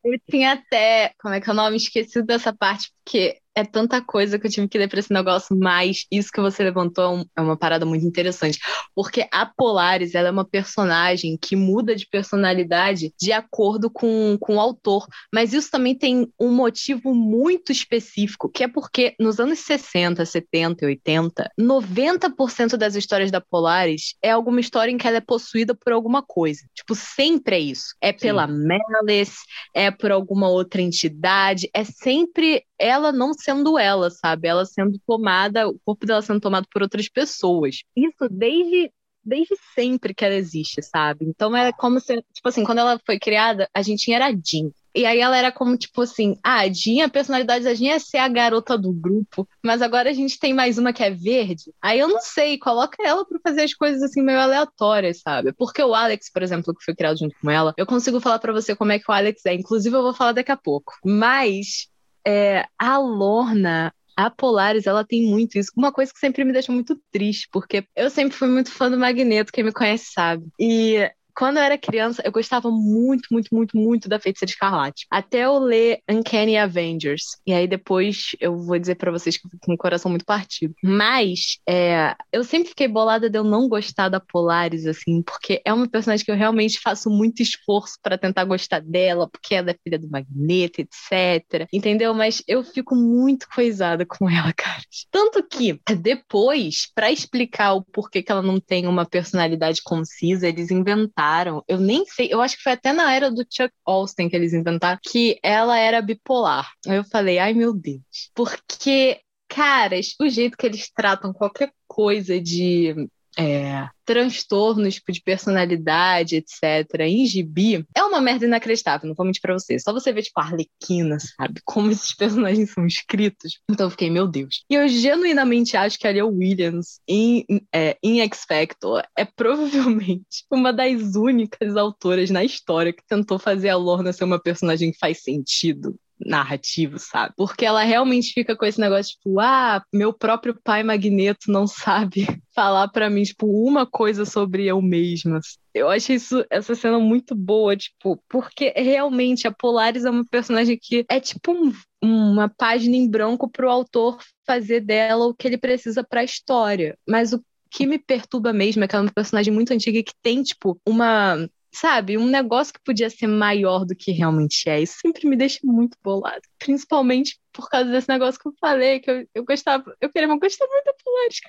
Eu 0.03 0.19
tinha 0.29 0.53
até. 0.53 1.13
Como 1.19 1.33
é 1.33 1.41
que 1.41 1.49
é 1.49 1.53
o 1.53 1.55
nome? 1.55 1.77
Esqueci 1.77 2.21
dessa 2.23 2.53
parte, 2.53 2.91
porque 3.03 3.39
é 3.55 3.63
tanta 3.63 4.01
coisa 4.01 4.39
que 4.39 4.47
eu 4.47 4.51
tive 4.51 4.67
que 4.67 4.77
ler 4.77 4.89
para 4.89 4.99
esse 4.99 5.13
negócio, 5.13 5.55
mas 5.55 6.05
isso 6.11 6.31
que 6.31 6.41
você 6.41 6.63
levantou 6.63 7.19
é, 7.19 7.25
é 7.37 7.41
uma 7.41 7.57
parada 7.57 7.85
muito 7.85 8.05
interessante. 8.05 8.59
Porque 8.95 9.27
a 9.31 9.45
Polaris, 9.45 10.15
ela 10.15 10.29
é 10.29 10.31
uma 10.31 10.45
personagem 10.45 11.37
que 11.39 11.55
muda 11.55 11.95
de 11.95 12.07
personalidade 12.07 13.13
de 13.19 13.31
acordo 13.31 13.89
com, 13.89 14.37
com 14.39 14.55
o 14.55 14.59
autor. 14.59 15.07
Mas 15.33 15.53
isso 15.53 15.69
também 15.69 15.95
tem 15.95 16.31
um 16.39 16.51
motivo 16.51 17.13
muito 17.13 17.71
específico, 17.71 18.49
que 18.49 18.63
é 18.63 18.67
porque 18.67 19.15
nos 19.19 19.39
anos 19.39 19.59
60, 19.59 20.25
70 20.25 20.85
e 20.85 20.87
80, 20.87 21.51
90% 21.59 22.77
das 22.77 22.95
histórias 22.95 23.29
da 23.29 23.41
Polaris 23.41 24.15
é 24.21 24.31
alguma 24.31 24.59
história 24.59 24.91
em 24.91 24.97
que 24.97 25.07
ela 25.07 25.17
é 25.17 25.21
possuída 25.21 25.75
por 25.75 25.93
alguma 25.93 26.23
coisa. 26.23 26.61
Tipo, 26.73 26.95
sempre 26.95 27.55
é 27.55 27.59
isso. 27.59 27.95
É 28.01 28.11
pela 28.11 28.47
Sim. 28.47 28.67
Malice, 28.91 29.37
é 29.73 29.91
por 29.91 30.11
alguma 30.11 30.49
outra 30.49 30.81
entidade, 30.81 31.69
é 31.73 31.83
sempre 31.83 32.63
ela 32.83 33.13
não 33.13 33.33
sendo 33.43 33.77
ela, 33.77 34.09
sabe? 34.09 34.47
Ela 34.47 34.65
sendo 34.65 34.99
tomada, 35.05 35.67
o 35.67 35.79
corpo 35.85 36.05
dela 36.05 36.21
sendo 36.21 36.39
tomado 36.39 36.67
por 36.71 36.81
outras 36.81 37.09
pessoas. 37.09 37.83
Isso 37.95 38.29
desde 38.29 38.91
desde 39.23 39.55
sempre 39.73 40.13
que 40.13 40.25
ela 40.25 40.35
existe, 40.35 40.81
sabe? 40.81 41.25
Então 41.25 41.55
é 41.55 41.71
como 41.71 41.99
se, 41.99 42.21
tipo 42.33 42.49
assim, 42.49 42.63
quando 42.63 42.79
ela 42.79 42.99
foi 43.05 43.17
criada, 43.17 43.69
a 43.73 43.81
gente 43.81 44.11
era 44.11 44.27
a 44.27 44.31
Jean. 44.31 44.69
E 44.95 45.07
aí 45.07 45.19
ela 45.19 45.35
era 45.35 45.51
como, 45.51 45.75
tipo 45.75 46.01
assim, 46.03 46.37
ah, 46.43 46.59
a 46.59 46.69
Jean, 46.71 47.05
a 47.05 47.09
personalidade 47.09 47.63
da 47.63 47.73
Jean 47.73 47.93
é 47.93 47.99
ser 47.99 48.19
a 48.19 48.27
garota 48.27 48.77
do 48.77 48.93
grupo, 48.93 49.47
mas 49.63 49.81
agora 49.81 50.09
a 50.09 50.13
gente 50.13 50.37
tem 50.37 50.53
mais 50.53 50.77
uma 50.77 50.93
que 50.93 51.01
é 51.01 51.09
verde. 51.09 51.73
Aí 51.81 51.97
eu 51.99 52.07
não 52.07 52.21
sei, 52.21 52.59
coloca 52.59 52.95
ela 53.03 53.25
pra 53.25 53.39
fazer 53.41 53.63
as 53.63 53.73
coisas 53.73 54.03
assim 54.03 54.21
meio 54.21 54.39
aleatórias, 54.39 55.21
sabe? 55.21 55.51
Porque 55.53 55.81
o 55.81 55.95
Alex, 55.95 56.31
por 56.31 56.43
exemplo, 56.43 56.75
que 56.75 56.83
foi 56.83 56.93
criado 56.93 57.17
junto 57.17 57.35
com 57.41 57.49
ela, 57.49 57.73
eu 57.75 57.87
consigo 57.87 58.19
falar 58.19 58.37
para 58.37 58.53
você 58.53 58.75
como 58.75 58.91
é 58.91 58.99
que 58.99 59.09
o 59.09 59.13
Alex 59.13 59.43
é. 59.47 59.53
Inclusive 59.55 59.95
eu 59.95 60.03
vou 60.03 60.13
falar 60.13 60.33
daqui 60.33 60.51
a 60.51 60.57
pouco. 60.57 60.93
Mas 61.03 61.87
é, 62.25 62.65
a 62.77 62.97
Lorna, 62.97 63.93
a 64.15 64.29
Polaris, 64.29 64.85
ela 64.85 65.05
tem 65.05 65.23
muito 65.23 65.57
isso. 65.57 65.71
Uma 65.75 65.91
coisa 65.91 66.13
que 66.13 66.19
sempre 66.19 66.43
me 66.43 66.53
deixa 66.53 66.71
muito 66.71 66.99
triste, 67.11 67.47
porque 67.51 67.85
eu 67.95 68.09
sempre 68.09 68.37
fui 68.37 68.47
muito 68.47 68.71
fã 68.71 68.89
do 68.89 68.97
Magneto, 68.97 69.51
quem 69.51 69.63
me 69.63 69.71
conhece 69.71 70.11
sabe. 70.13 70.45
E 70.59 71.09
quando 71.35 71.57
eu 71.57 71.63
era 71.63 71.77
criança, 71.77 72.21
eu 72.25 72.31
gostava 72.31 72.69
muito, 72.69 73.27
muito, 73.31 73.53
muito, 73.53 73.77
muito 73.77 74.09
da 74.09 74.19
Feiticeira 74.19 74.51
Escarlate. 74.51 75.05
Até 75.09 75.45
eu 75.45 75.57
ler 75.57 75.99
Uncanny 76.09 76.57
Avengers. 76.57 77.37
E 77.45 77.53
aí 77.53 77.67
depois 77.67 78.35
eu 78.39 78.57
vou 78.57 78.77
dizer 78.77 78.95
para 78.95 79.11
vocês 79.11 79.37
que 79.37 79.47
eu 79.47 79.51
fico 79.51 79.65
com 79.65 79.73
o 79.73 79.77
coração 79.77 80.09
muito 80.09 80.25
partido. 80.25 80.73
Mas 80.83 81.57
é, 81.67 82.15
eu 82.31 82.43
sempre 82.43 82.69
fiquei 82.69 82.87
bolada 82.87 83.29
de 83.29 83.37
eu 83.37 83.43
não 83.43 83.67
gostar 83.67 84.09
da 84.09 84.19
Polaris, 84.19 84.85
assim, 84.85 85.21
porque 85.21 85.61
é 85.65 85.73
uma 85.73 85.87
personagem 85.87 86.25
que 86.25 86.31
eu 86.31 86.35
realmente 86.35 86.79
faço 86.79 87.09
muito 87.09 87.41
esforço 87.41 87.97
para 88.01 88.17
tentar 88.17 88.45
gostar 88.45 88.79
dela, 88.81 89.27
porque 89.27 89.55
é 89.55 89.63
da 89.63 89.75
filha 89.83 89.97
do 89.97 90.09
Magneto, 90.09 90.81
etc. 90.81 91.67
Entendeu? 91.73 92.13
Mas 92.13 92.43
eu 92.47 92.63
fico 92.63 92.95
muito 92.95 93.47
coisada 93.49 94.05
com 94.05 94.29
ela, 94.29 94.53
cara. 94.53 94.81
Tanto 95.11 95.43
que 95.43 95.79
depois, 95.97 96.91
para 96.93 97.11
explicar 97.11 97.73
o 97.73 97.83
porquê 97.83 98.21
que 98.21 98.31
ela 98.31 98.41
não 98.41 98.59
tem 98.59 98.87
uma 98.87 99.05
personalidade 99.05 99.81
concisa, 99.83 100.47
eles 100.47 100.69
inventaram 100.69 101.22
inventaram, 101.23 101.63
eu 101.67 101.79
nem 101.79 102.05
sei, 102.05 102.29
eu 102.31 102.41
acho 102.41 102.57
que 102.57 102.63
foi 102.63 102.73
até 102.73 102.91
na 102.91 103.13
era 103.13 103.31
do 103.31 103.45
Chuck 103.49 103.73
Austin 103.85 104.29
que 104.29 104.35
eles 104.35 104.53
inventaram, 104.53 104.99
que 105.01 105.39
ela 105.41 105.77
era 105.77 106.01
bipolar. 106.01 106.69
Eu 106.85 107.03
falei, 107.05 107.39
ai 107.39 107.53
meu 107.53 107.73
Deus. 107.73 108.31
Porque, 108.33 109.19
caras, 109.47 110.15
o 110.19 110.29
jeito 110.29 110.57
que 110.57 110.65
eles 110.65 110.91
tratam 110.91 111.33
qualquer 111.33 111.71
coisa 111.87 112.39
de 112.39 113.07
é, 113.37 113.87
transtornos 114.05 114.95
tipo, 114.95 115.11
de 115.11 115.21
personalidade, 115.21 116.35
etc., 116.35 117.01
em 117.01 117.25
gibi, 117.25 117.85
é 117.95 118.03
uma 118.03 118.21
merda 118.21 118.45
inacreditável, 118.45 119.07
não 119.07 119.15
vou 119.15 119.25
mentir 119.25 119.41
pra 119.41 119.53
você. 119.53 119.79
Só 119.79 119.93
você 119.93 120.11
ver, 120.11 120.23
tipo, 120.23 120.39
a 120.39 120.43
Arlequina, 120.43 121.17
sabe? 121.19 121.61
Como 121.65 121.91
esses 121.91 122.15
personagens 122.15 122.71
são 122.71 122.85
escritos. 122.85 123.59
Então 123.69 123.87
eu 123.87 123.91
fiquei, 123.91 124.09
meu 124.09 124.27
Deus. 124.27 124.63
E 124.69 124.75
eu 124.75 124.87
genuinamente 124.87 125.77
acho 125.77 125.97
que 125.97 126.07
a 126.07 126.11
Lia 126.11 126.25
Williams, 126.25 126.99
em, 127.07 127.45
é, 127.73 127.97
em 128.03 128.21
X 128.21 128.45
Factor, 128.47 129.03
é 129.17 129.25
provavelmente 129.25 130.45
uma 130.51 130.71
das 130.71 131.15
únicas 131.15 131.75
autoras 131.75 132.29
na 132.29 132.43
história 132.43 132.93
que 132.93 133.03
tentou 133.07 133.39
fazer 133.39 133.69
a 133.69 133.77
Lorna 133.77 134.13
ser 134.13 134.23
uma 134.23 134.39
personagem 134.39 134.91
que 134.91 134.97
faz 134.99 135.23
sentido 135.23 135.97
narrativo, 136.25 136.97
sabe? 136.99 137.33
Porque 137.35 137.65
ela 137.65 137.83
realmente 137.83 138.33
fica 138.33 138.55
com 138.55 138.65
esse 138.65 138.79
negócio, 138.79 139.15
tipo, 139.15 139.39
ah, 139.39 139.83
meu 139.93 140.13
próprio 140.13 140.57
pai 140.63 140.83
Magneto 140.83 141.51
não 141.51 141.67
sabe 141.67 142.25
falar 142.55 142.87
para 142.89 143.09
mim, 143.09 143.23
tipo, 143.23 143.47
uma 143.47 143.85
coisa 143.85 144.25
sobre 144.25 144.65
eu 144.65 144.81
mesma. 144.81 145.39
Eu 145.73 145.89
acho 145.89 146.13
isso, 146.13 146.45
essa 146.49 146.75
cena 146.75 146.99
muito 146.99 147.35
boa, 147.35 147.75
tipo, 147.75 148.21
porque 148.29 148.73
realmente 148.75 149.47
a 149.47 149.51
Polaris 149.51 150.05
é 150.05 150.09
uma 150.09 150.25
personagem 150.25 150.77
que 150.79 151.05
é 151.09 151.19
tipo 151.19 151.51
um, 151.51 151.73
uma 152.01 152.47
página 152.47 152.95
em 152.95 153.09
branco 153.09 153.49
pro 153.49 153.69
autor 153.69 154.19
fazer 154.45 154.81
dela 154.81 155.25
o 155.25 155.33
que 155.33 155.47
ele 155.47 155.57
precisa 155.57 156.03
para 156.03 156.21
a 156.21 156.23
história. 156.23 156.97
Mas 157.07 157.33
o 157.33 157.43
que 157.71 157.87
me 157.87 157.97
perturba 157.97 158.53
mesmo 158.53 158.83
é 158.83 158.87
que 158.87 158.95
ela 158.95 159.05
é 159.05 159.07
uma 159.07 159.13
personagem 159.13 159.51
muito 159.51 159.73
antiga 159.73 160.03
que 160.03 160.13
tem, 160.21 160.43
tipo, 160.43 160.79
uma 160.85 161.49
sabe, 161.73 162.17
um 162.17 162.27
negócio 162.27 162.73
que 162.73 162.83
podia 162.83 163.09
ser 163.09 163.27
maior 163.27 163.85
do 163.85 163.95
que 163.95 164.11
realmente 164.11 164.69
é. 164.69 164.81
Isso 164.81 164.97
sempre 165.01 165.27
me 165.27 165.35
deixa 165.35 165.59
muito 165.63 165.97
bolado. 166.03 166.41
Principalmente 166.59 167.39
por 167.53 167.69
causa 167.69 167.89
desse 167.91 168.09
negócio 168.09 168.39
que 168.39 168.47
eu 168.47 168.53
falei, 168.59 168.99
que 168.99 169.09
eu, 169.09 169.27
eu 169.33 169.45
gostava, 169.45 169.95
eu 170.01 170.09
queria 170.09 170.27
gostar 170.27 170.65
muito 170.67 170.85
da 170.85 170.93
Polaris, 171.03 171.39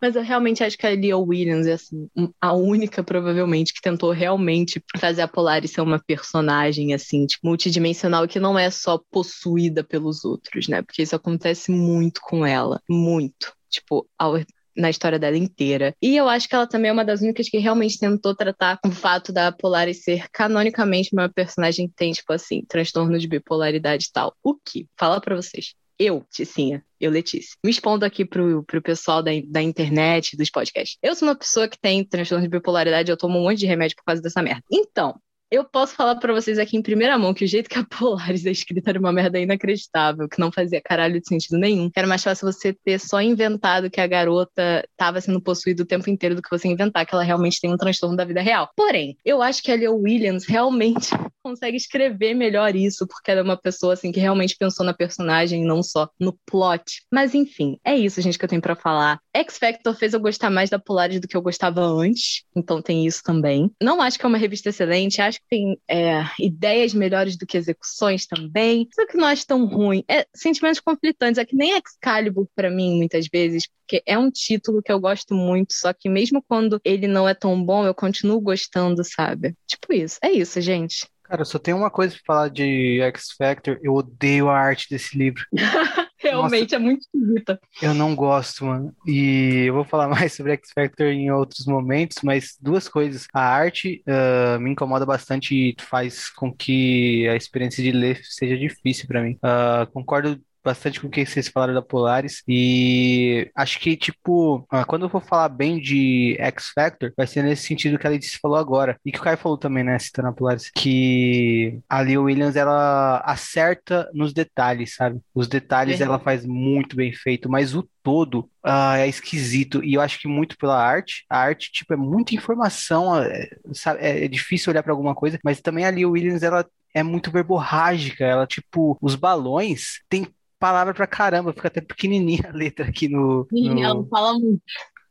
Mas 0.00 0.14
eu 0.14 0.22
realmente 0.22 0.62
acho 0.62 0.78
que 0.78 0.86
a 0.86 0.90
Leah 0.90 1.18
Williams 1.18 1.66
é 1.66 1.72
assim, 1.72 2.08
a 2.40 2.52
única, 2.52 3.02
provavelmente, 3.02 3.74
que 3.74 3.80
tentou 3.80 4.12
realmente 4.12 4.82
fazer 4.98 5.22
a 5.22 5.28
Polaris 5.28 5.72
ser 5.72 5.80
uma 5.80 5.98
personagem, 5.98 6.94
assim, 6.94 7.26
tipo, 7.26 7.46
multidimensional, 7.46 8.28
que 8.28 8.38
não 8.38 8.58
é 8.58 8.70
só 8.70 8.98
possuída 9.10 9.82
pelos 9.82 10.24
outros, 10.24 10.68
né? 10.68 10.82
Porque 10.82 11.02
isso 11.02 11.16
acontece 11.16 11.72
muito 11.72 12.20
com 12.20 12.46
ela. 12.46 12.80
Muito. 12.88 13.52
Tipo, 13.68 14.08
ao 14.16 14.36
na 14.80 14.90
história 14.90 15.18
dela 15.18 15.36
inteira. 15.36 15.94
E 16.02 16.16
eu 16.16 16.28
acho 16.28 16.48
que 16.48 16.54
ela 16.54 16.66
também 16.66 16.90
é 16.90 16.92
uma 16.92 17.04
das 17.04 17.20
únicas 17.20 17.48
que 17.48 17.58
realmente 17.58 17.98
tentou 17.98 18.34
tratar 18.34 18.78
o 18.84 18.90
fato 18.90 19.32
da 19.32 19.52
Polaris 19.52 20.02
ser 20.02 20.28
canonicamente 20.30 21.10
uma 21.12 21.28
personagem 21.28 21.88
que 21.88 21.94
tem, 21.94 22.12
tipo 22.12 22.32
assim, 22.32 22.64
transtorno 22.68 23.18
de 23.18 23.28
bipolaridade 23.28 24.06
e 24.08 24.12
tal. 24.12 24.34
O 24.42 24.54
que? 24.54 24.86
Fala 24.98 25.20
para 25.20 25.36
vocês. 25.36 25.74
Eu, 25.98 26.24
Ticinha, 26.30 26.82
eu, 26.98 27.10
Letícia, 27.10 27.54
me 27.62 27.70
expondo 27.70 28.06
aqui 28.06 28.24
pro, 28.24 28.64
pro 28.64 28.80
pessoal 28.80 29.22
da, 29.22 29.32
da 29.46 29.60
internet, 29.60 30.34
dos 30.34 30.48
podcasts. 30.48 30.96
Eu 31.02 31.14
sou 31.14 31.28
uma 31.28 31.36
pessoa 31.36 31.68
que 31.68 31.78
tem 31.78 32.02
transtorno 32.02 32.42
de 32.42 32.48
bipolaridade, 32.48 33.10
eu 33.10 33.18
tomo 33.18 33.38
um 33.38 33.42
monte 33.42 33.58
de 33.58 33.66
remédio 33.66 33.96
por 33.96 34.04
causa 34.04 34.22
dessa 34.22 34.40
merda. 34.40 34.62
Então, 34.72 35.20
eu 35.50 35.64
posso 35.64 35.94
falar 35.94 36.14
para 36.16 36.32
vocês 36.32 36.58
aqui 36.58 36.76
em 36.76 36.82
primeira 36.82 37.18
mão 37.18 37.34
que 37.34 37.44
o 37.44 37.48
jeito 37.48 37.68
que 37.68 37.78
a 37.78 37.84
Polaris 37.84 38.46
é 38.46 38.50
escrita 38.50 38.90
era 38.90 39.00
uma 39.00 39.12
merda 39.12 39.38
inacreditável, 39.38 40.28
que 40.28 40.38
não 40.38 40.52
fazia 40.52 40.80
caralho 40.80 41.20
de 41.20 41.26
sentido 41.26 41.58
nenhum. 41.58 41.90
Era 41.94 42.06
mais 42.06 42.22
fácil 42.22 42.50
você 42.50 42.72
ter 42.72 43.00
só 43.00 43.20
inventado 43.20 43.90
que 43.90 44.00
a 44.00 44.06
garota 44.06 44.86
estava 44.88 45.20
sendo 45.20 45.40
possuída 45.40 45.82
o 45.82 45.86
tempo 45.86 46.08
inteiro 46.08 46.36
do 46.36 46.42
que 46.42 46.50
você 46.50 46.68
inventar 46.68 47.04
que 47.04 47.14
ela 47.14 47.24
realmente 47.24 47.60
tem 47.60 47.72
um 47.72 47.76
transtorno 47.76 48.16
da 48.16 48.24
vida 48.24 48.40
real. 48.40 48.70
Porém, 48.76 49.16
eu 49.24 49.42
acho 49.42 49.62
que 49.62 49.72
a 49.72 49.74
Leo 49.74 49.96
Williams 49.96 50.46
realmente 50.46 51.10
consegue 51.42 51.76
escrever 51.76 52.34
melhor 52.34 52.76
isso, 52.76 53.06
porque 53.06 53.30
ela 53.30 53.40
é 53.40 53.42
uma 53.42 53.56
pessoa 53.56 53.94
assim 53.94 54.12
que 54.12 54.20
realmente 54.20 54.56
pensou 54.56 54.86
na 54.86 54.94
personagem, 54.94 55.64
não 55.64 55.82
só 55.82 56.08
no 56.20 56.38
plot. 56.46 57.02
Mas 57.12 57.34
enfim, 57.34 57.78
é 57.84 57.96
isso, 57.96 58.20
gente, 58.20 58.38
que 58.38 58.44
eu 58.44 58.48
tenho 58.48 58.62
para 58.62 58.76
falar. 58.76 59.18
X 59.34 59.58
Factor 59.58 59.94
fez 59.96 60.12
eu 60.12 60.20
gostar 60.20 60.50
mais 60.50 60.70
da 60.70 60.78
Polaris 60.78 61.20
do 61.20 61.26
que 61.26 61.36
eu 61.36 61.42
gostava 61.42 61.80
antes, 61.80 62.44
então 62.54 62.80
tem 62.80 63.06
isso 63.06 63.22
também. 63.24 63.70
Não 63.82 64.00
acho 64.00 64.18
que 64.18 64.24
é 64.24 64.28
uma 64.28 64.38
revista 64.38 64.68
excelente, 64.68 65.20
acho 65.20 65.39
que 65.40 65.48
tem 65.48 65.80
é, 65.88 66.22
ideias 66.38 66.94
melhores 66.94 67.36
do 67.36 67.46
que 67.46 67.56
execuções 67.56 68.26
também, 68.26 68.88
só 68.94 69.06
que 69.06 69.16
não 69.16 69.26
acho 69.26 69.46
tão 69.46 69.66
ruim. 69.66 70.04
É 70.08 70.26
sentimentos 70.34 70.80
conflitantes, 70.80 71.38
é 71.38 71.44
que 71.44 71.56
nem 71.56 71.76
Excalibur 71.76 72.46
para 72.54 72.70
mim, 72.70 72.96
muitas 72.96 73.26
vezes, 73.32 73.66
porque 73.66 74.02
é 74.06 74.18
um 74.18 74.30
título 74.30 74.82
que 74.82 74.92
eu 74.92 75.00
gosto 75.00 75.34
muito, 75.34 75.72
só 75.72 75.92
que 75.92 76.08
mesmo 76.08 76.42
quando 76.46 76.80
ele 76.84 77.06
não 77.06 77.28
é 77.28 77.34
tão 77.34 77.62
bom, 77.62 77.84
eu 77.84 77.94
continuo 77.94 78.40
gostando, 78.40 79.02
sabe? 79.04 79.54
Tipo 79.66 79.92
isso. 79.92 80.18
É 80.22 80.30
isso, 80.30 80.60
gente. 80.60 81.06
Cara, 81.24 81.44
só 81.44 81.60
tem 81.60 81.72
uma 81.72 81.90
coisa 81.90 82.14
pra 82.14 82.22
falar 82.26 82.48
de 82.48 83.00
X 83.02 83.30
Factor. 83.38 83.78
Eu 83.82 83.94
odeio 83.94 84.48
a 84.48 84.58
arte 84.58 84.88
desse 84.90 85.16
livro. 85.16 85.44
Realmente 86.20 86.72
Nossa, 86.72 86.76
é 86.76 86.78
muito 86.78 87.00
esquisita. 87.00 87.60
Eu 87.80 87.94
não 87.94 88.14
gosto, 88.14 88.66
mano. 88.66 88.94
E 89.06 89.64
eu 89.66 89.74
vou 89.74 89.84
falar 89.84 90.06
mais 90.08 90.34
sobre 90.34 90.52
X 90.52 90.70
Factor 90.72 91.06
em 91.06 91.30
outros 91.30 91.66
momentos, 91.66 92.18
mas 92.22 92.56
duas 92.60 92.88
coisas. 92.88 93.26
A 93.32 93.40
arte 93.40 94.04
uh, 94.06 94.60
me 94.60 94.70
incomoda 94.70 95.06
bastante 95.06 95.54
e 95.54 95.76
faz 95.80 96.28
com 96.28 96.52
que 96.52 97.26
a 97.28 97.36
experiência 97.36 97.82
de 97.82 97.90
ler 97.90 98.20
seja 98.22 98.56
difícil 98.56 99.06
para 99.06 99.22
mim. 99.22 99.32
Uh, 99.36 99.90
concordo 99.92 100.38
bastante 100.64 101.00
com 101.00 101.06
o 101.06 101.10
que 101.10 101.24
vocês 101.24 101.48
falaram 101.48 101.74
da 101.74 101.82
Polaris 101.82 102.42
e 102.46 103.50
acho 103.54 103.78
que, 103.80 103.96
tipo, 103.96 104.66
ah, 104.70 104.84
quando 104.84 105.06
eu 105.06 105.08
for 105.08 105.22
falar 105.22 105.48
bem 105.48 105.80
de 105.80 106.36
X 106.38 106.70
Factor, 106.74 107.12
vai 107.16 107.26
ser 107.26 107.42
nesse 107.42 107.66
sentido 107.66 107.98
que 107.98 108.06
a 108.06 108.10
Letícia 108.10 108.38
falou 108.40 108.58
agora 108.58 108.98
e 109.04 109.12
que 109.12 109.18
o 109.18 109.22
Caio 109.22 109.38
falou 109.38 109.58
também, 109.58 109.84
né, 109.84 109.98
citando 109.98 110.28
a 110.28 110.32
Polaris, 110.32 110.70
que 110.74 111.78
a 111.88 112.00
Lee 112.00 112.18
Williams, 112.18 112.56
ela 112.56 113.18
acerta 113.24 114.08
nos 114.12 114.32
detalhes, 114.32 114.94
sabe? 114.94 115.20
Os 115.34 115.48
detalhes 115.48 116.00
é. 116.00 116.04
ela 116.04 116.18
faz 116.18 116.44
muito 116.44 116.96
bem 116.96 117.12
feito, 117.12 117.48
mas 117.48 117.74
o 117.74 117.88
todo 118.02 118.40
uh, 118.64 118.96
é 118.96 119.08
esquisito 119.08 119.84
e 119.84 119.94
eu 119.94 120.00
acho 120.00 120.18
que 120.18 120.28
muito 120.28 120.56
pela 120.56 120.82
arte. 120.82 121.24
A 121.28 121.38
arte, 121.38 121.70
tipo, 121.70 121.92
é 121.92 121.96
muita 121.96 122.34
informação, 122.34 123.16
é, 123.16 123.48
sabe? 123.72 124.00
é, 124.00 124.24
é 124.24 124.28
difícil 124.28 124.70
olhar 124.70 124.82
para 124.82 124.92
alguma 124.92 125.14
coisa, 125.14 125.38
mas 125.44 125.60
também 125.60 125.84
a 125.84 125.90
Lee 125.90 126.06
Williams, 126.06 126.42
ela 126.42 126.64
é 126.94 127.02
muito 127.02 127.30
verborrágica, 127.30 128.24
ela, 128.24 128.46
tipo, 128.46 128.98
os 129.00 129.14
balões 129.14 130.00
tem 130.08 130.26
palavra 130.60 130.92
pra 130.92 131.06
caramba, 131.06 131.52
fica 131.54 131.68
até 131.68 131.80
pequenininha 131.80 132.50
a 132.50 132.56
letra 132.56 132.86
aqui 132.86 133.08
no. 133.08 133.48
Sim, 133.50 133.70
no... 133.70 133.82
ela 133.82 134.06
fala 134.08 134.38
muito. 134.38 134.62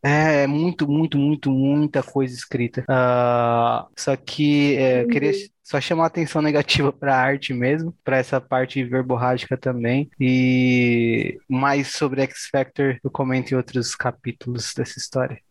É, 0.01 0.43
é 0.43 0.47
muito, 0.47 0.89
muito, 0.89 1.17
muito, 1.17 1.51
muita 1.51 2.01
coisa 2.01 2.33
escrita. 2.33 2.81
Uh, 2.83 3.91
só 3.97 4.15
que 4.15 4.77
é, 4.77 5.03
eu 5.03 5.07
queria 5.09 5.33
só 5.61 5.81
chamar 5.81 6.05
a 6.05 6.07
atenção 6.07 6.41
negativa 6.41 6.93
para 6.93 7.13
a 7.13 7.19
arte 7.19 7.53
mesmo, 7.53 7.93
para 8.01 8.17
essa 8.17 8.39
parte 8.39 8.81
verborrágica 8.81 9.57
também. 9.57 10.09
E 10.17 11.37
mais 11.49 11.89
sobre 11.89 12.21
X 12.21 12.47
Factor 12.49 12.97
eu 13.03 13.11
comento 13.11 13.53
em 13.53 13.57
outros 13.57 13.93
capítulos 13.93 14.73
dessa 14.73 14.97
história. 14.97 15.41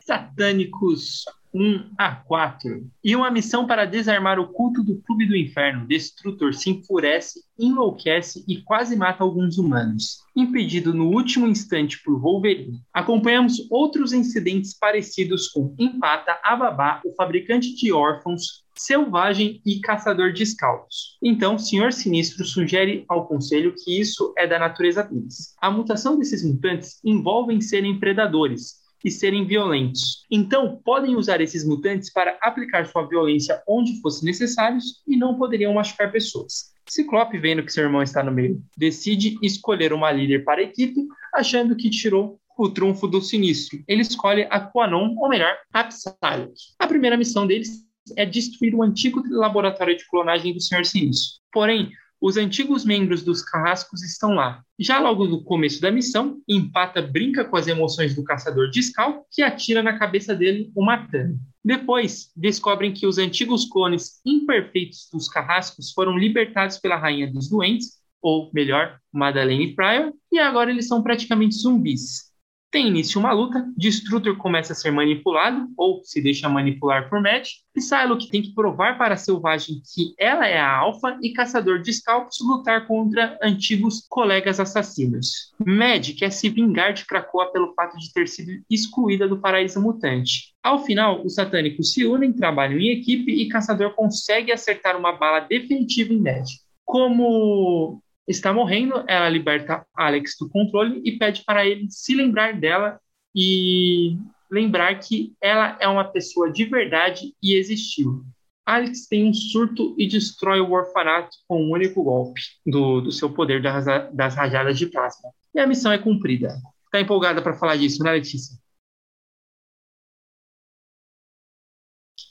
Satânicos 0.00 1.24
1 1.54 1.90
a 1.98 2.14
4. 2.14 2.90
E 3.04 3.14
uma 3.14 3.30
missão 3.30 3.66
para 3.66 3.84
desarmar 3.84 4.38
o 4.38 4.48
culto 4.48 4.82
do 4.82 5.00
Clube 5.02 5.26
do 5.26 5.36
Inferno. 5.36 5.86
Destrutor 5.86 6.54
se 6.54 6.70
enfurece, 6.70 7.40
enlouquece 7.58 8.44
e 8.48 8.62
quase 8.62 8.96
mata 8.96 9.22
alguns 9.22 9.58
humanos. 9.58 10.22
Impedido 10.34 10.94
no 10.94 11.10
último 11.10 11.46
instante 11.46 12.02
por 12.02 12.18
Wolverine. 12.18 12.80
Acompanhamos 12.92 13.66
outros 13.70 14.12
incidentes 14.12 14.76
parecidos 14.78 15.48
com 15.48 15.74
Empata, 15.78 16.38
Ababá, 16.42 17.00
o 17.04 17.14
fabricante 17.14 17.74
de 17.74 17.92
órfãos, 17.92 18.62
Selvagem 18.74 19.60
e 19.66 19.80
Caçador 19.80 20.32
de 20.32 20.42
Escalpos. 20.42 21.18
Então, 21.22 21.58
Senhor 21.58 21.92
Sinistro 21.92 22.44
sugere 22.44 23.04
ao 23.08 23.26
Conselho 23.26 23.74
que 23.76 24.00
isso 24.00 24.32
é 24.36 24.46
da 24.46 24.58
natureza 24.58 25.02
deles. 25.02 25.54
A 25.60 25.70
mutação 25.70 26.18
desses 26.18 26.42
mutantes 26.42 26.98
envolve 27.04 27.60
serem 27.60 28.00
predadores, 28.00 28.81
e 29.04 29.10
serem 29.10 29.46
violentos. 29.46 30.24
Então, 30.30 30.80
podem 30.84 31.16
usar 31.16 31.40
esses 31.40 31.64
mutantes 31.64 32.12
para 32.12 32.38
aplicar 32.40 32.86
sua 32.86 33.06
violência 33.06 33.62
onde 33.68 34.00
fosse 34.00 34.24
necessário 34.24 34.78
e 35.06 35.16
não 35.16 35.36
poderiam 35.36 35.74
machucar 35.74 36.10
pessoas. 36.10 36.72
Ciclope, 36.88 37.38
vendo 37.38 37.62
que 37.62 37.72
seu 37.72 37.84
irmão 37.84 38.02
está 38.02 38.22
no 38.22 38.32
meio, 38.32 38.60
decide 38.76 39.38
escolher 39.42 39.92
uma 39.92 40.10
líder 40.10 40.44
para 40.44 40.60
a 40.60 40.64
equipe, 40.64 41.06
achando 41.34 41.76
que 41.76 41.88
tirou 41.88 42.40
o 42.58 42.68
trunfo 42.68 43.06
do 43.06 43.20
sinistro. 43.20 43.82
Ele 43.88 44.02
escolhe 44.02 44.46
a 44.50 44.60
Quanon, 44.60 45.14
ou 45.18 45.28
melhor, 45.28 45.56
a 45.72 45.84
Psylocke. 45.84 46.74
A 46.78 46.86
primeira 46.86 47.16
missão 47.16 47.46
deles 47.46 47.84
é 48.16 48.26
destruir 48.26 48.74
o 48.74 48.82
antigo 48.82 49.22
laboratório 49.30 49.96
de 49.96 50.06
clonagem 50.08 50.52
do 50.52 50.60
Senhor 50.60 50.84
Sinistro. 50.84 51.40
Porém, 51.52 51.90
os 52.22 52.36
antigos 52.36 52.84
membros 52.84 53.24
dos 53.24 53.42
carrascos 53.42 54.00
estão 54.04 54.30
lá. 54.30 54.62
Já 54.78 55.00
logo 55.00 55.26
no 55.26 55.42
começo 55.42 55.80
da 55.80 55.90
missão, 55.90 56.40
Empata 56.48 57.02
brinca 57.02 57.44
com 57.44 57.56
as 57.56 57.66
emoções 57.66 58.14
do 58.14 58.22
caçador 58.22 58.70
de 58.70 58.80
Scal, 58.80 59.26
que 59.28 59.42
atira 59.42 59.82
na 59.82 59.98
cabeça 59.98 60.32
dele, 60.32 60.70
o 60.72 60.84
matando. 60.84 61.36
Depois, 61.64 62.30
descobrem 62.36 62.92
que 62.92 63.08
os 63.08 63.18
antigos 63.18 63.64
clones 63.64 64.20
imperfeitos 64.24 65.08
dos 65.12 65.28
carrascos 65.28 65.90
foram 65.90 66.16
libertados 66.16 66.78
pela 66.78 66.96
Rainha 66.96 67.26
dos 67.26 67.48
Doentes, 67.48 68.00
ou 68.22 68.52
melhor, 68.54 69.00
Madeleine 69.12 69.74
Pryor, 69.74 70.12
e 70.30 70.38
agora 70.38 70.70
eles 70.70 70.86
são 70.86 71.02
praticamente 71.02 71.56
zumbis. 71.56 72.31
Tem 72.72 72.88
início 72.88 73.20
uma 73.20 73.32
luta, 73.32 73.70
Destrutor 73.76 74.34
começa 74.38 74.72
a 74.72 74.74
ser 74.74 74.90
manipulado, 74.90 75.68
ou 75.76 76.02
se 76.02 76.22
deixa 76.22 76.48
manipular 76.48 77.06
por 77.10 77.20
Matt, 77.20 77.50
Psylocke 77.74 78.30
tem 78.30 78.40
que 78.40 78.54
provar 78.54 78.96
para 78.96 79.12
a 79.12 79.16
Selvagem 79.18 79.82
que 79.94 80.14
ela 80.18 80.46
é 80.46 80.58
a 80.58 80.78
Alpha 80.78 81.18
e 81.20 81.34
Caçador 81.34 81.82
de 81.82 81.92
lutar 82.40 82.86
contra 82.86 83.38
antigos 83.42 84.06
colegas 84.08 84.58
assassinos. 84.58 85.52
Mad 85.62 86.14
quer 86.16 86.32
se 86.32 86.48
vingar 86.48 86.94
de 86.94 87.04
Krakoa 87.04 87.52
pelo 87.52 87.74
fato 87.74 87.98
de 87.98 88.10
ter 88.10 88.26
sido 88.26 88.50
excluída 88.70 89.28
do 89.28 89.38
paraíso 89.38 89.78
mutante. 89.78 90.54
Ao 90.62 90.82
final, 90.82 91.22
os 91.26 91.34
satânicos 91.34 91.92
se 91.92 92.06
unem, 92.06 92.32
trabalham 92.32 92.78
em 92.78 92.88
equipe 92.88 93.32
e 93.32 93.50
Caçador 93.50 93.94
consegue 93.94 94.50
acertar 94.50 94.96
uma 94.96 95.12
bala 95.12 95.40
definitiva 95.40 96.14
em 96.14 96.22
Mad. 96.22 96.46
Como 96.86 98.02
está 98.26 98.52
morrendo, 98.52 99.04
ela 99.08 99.28
liberta 99.28 99.86
Alex 99.94 100.36
do 100.38 100.48
controle 100.48 101.00
e 101.04 101.18
pede 101.18 101.42
para 101.44 101.66
ele 101.66 101.90
se 101.90 102.14
lembrar 102.14 102.58
dela 102.58 103.00
e 103.34 104.16
lembrar 104.50 104.98
que 104.98 105.34
ela 105.40 105.76
é 105.80 105.88
uma 105.88 106.04
pessoa 106.04 106.52
de 106.52 106.64
verdade 106.64 107.34
e 107.42 107.54
existiu. 107.54 108.24
Alex 108.64 109.08
tem 109.08 109.28
um 109.28 109.34
surto 109.34 109.94
e 109.98 110.06
destrói 110.06 110.60
o 110.60 110.70
orfanato 110.70 111.36
com 111.48 111.62
um 111.62 111.72
único 111.72 112.02
golpe 112.02 112.40
do, 112.64 113.00
do 113.00 113.10
seu 113.10 113.32
poder 113.32 113.60
das, 113.60 113.84
das 114.14 114.34
rajadas 114.34 114.78
de 114.78 114.86
plasma. 114.86 115.30
E 115.54 115.58
a 115.58 115.66
missão 115.66 115.90
é 115.90 115.98
cumprida. 115.98 116.54
Tá 116.90 117.00
empolgada 117.00 117.42
para 117.42 117.54
falar 117.54 117.76
disso, 117.76 118.02
né, 118.04 118.12
Letícia? 118.12 118.56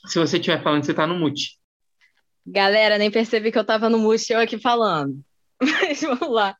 Se 0.06 0.18
você 0.18 0.38
estiver 0.38 0.62
falando, 0.62 0.84
você 0.84 0.94
tá 0.94 1.06
no 1.06 1.18
mute. 1.18 1.58
Galera, 2.46 2.98
nem 2.98 3.10
percebi 3.10 3.52
que 3.52 3.58
eu 3.58 3.64
tava 3.64 3.88
no 3.88 3.98
mute 3.98 4.32
eu 4.32 4.40
aqui 4.40 4.58
falando. 4.58 5.22
Mas 5.80 6.00
vamos 6.00 6.30
lá. 6.30 6.56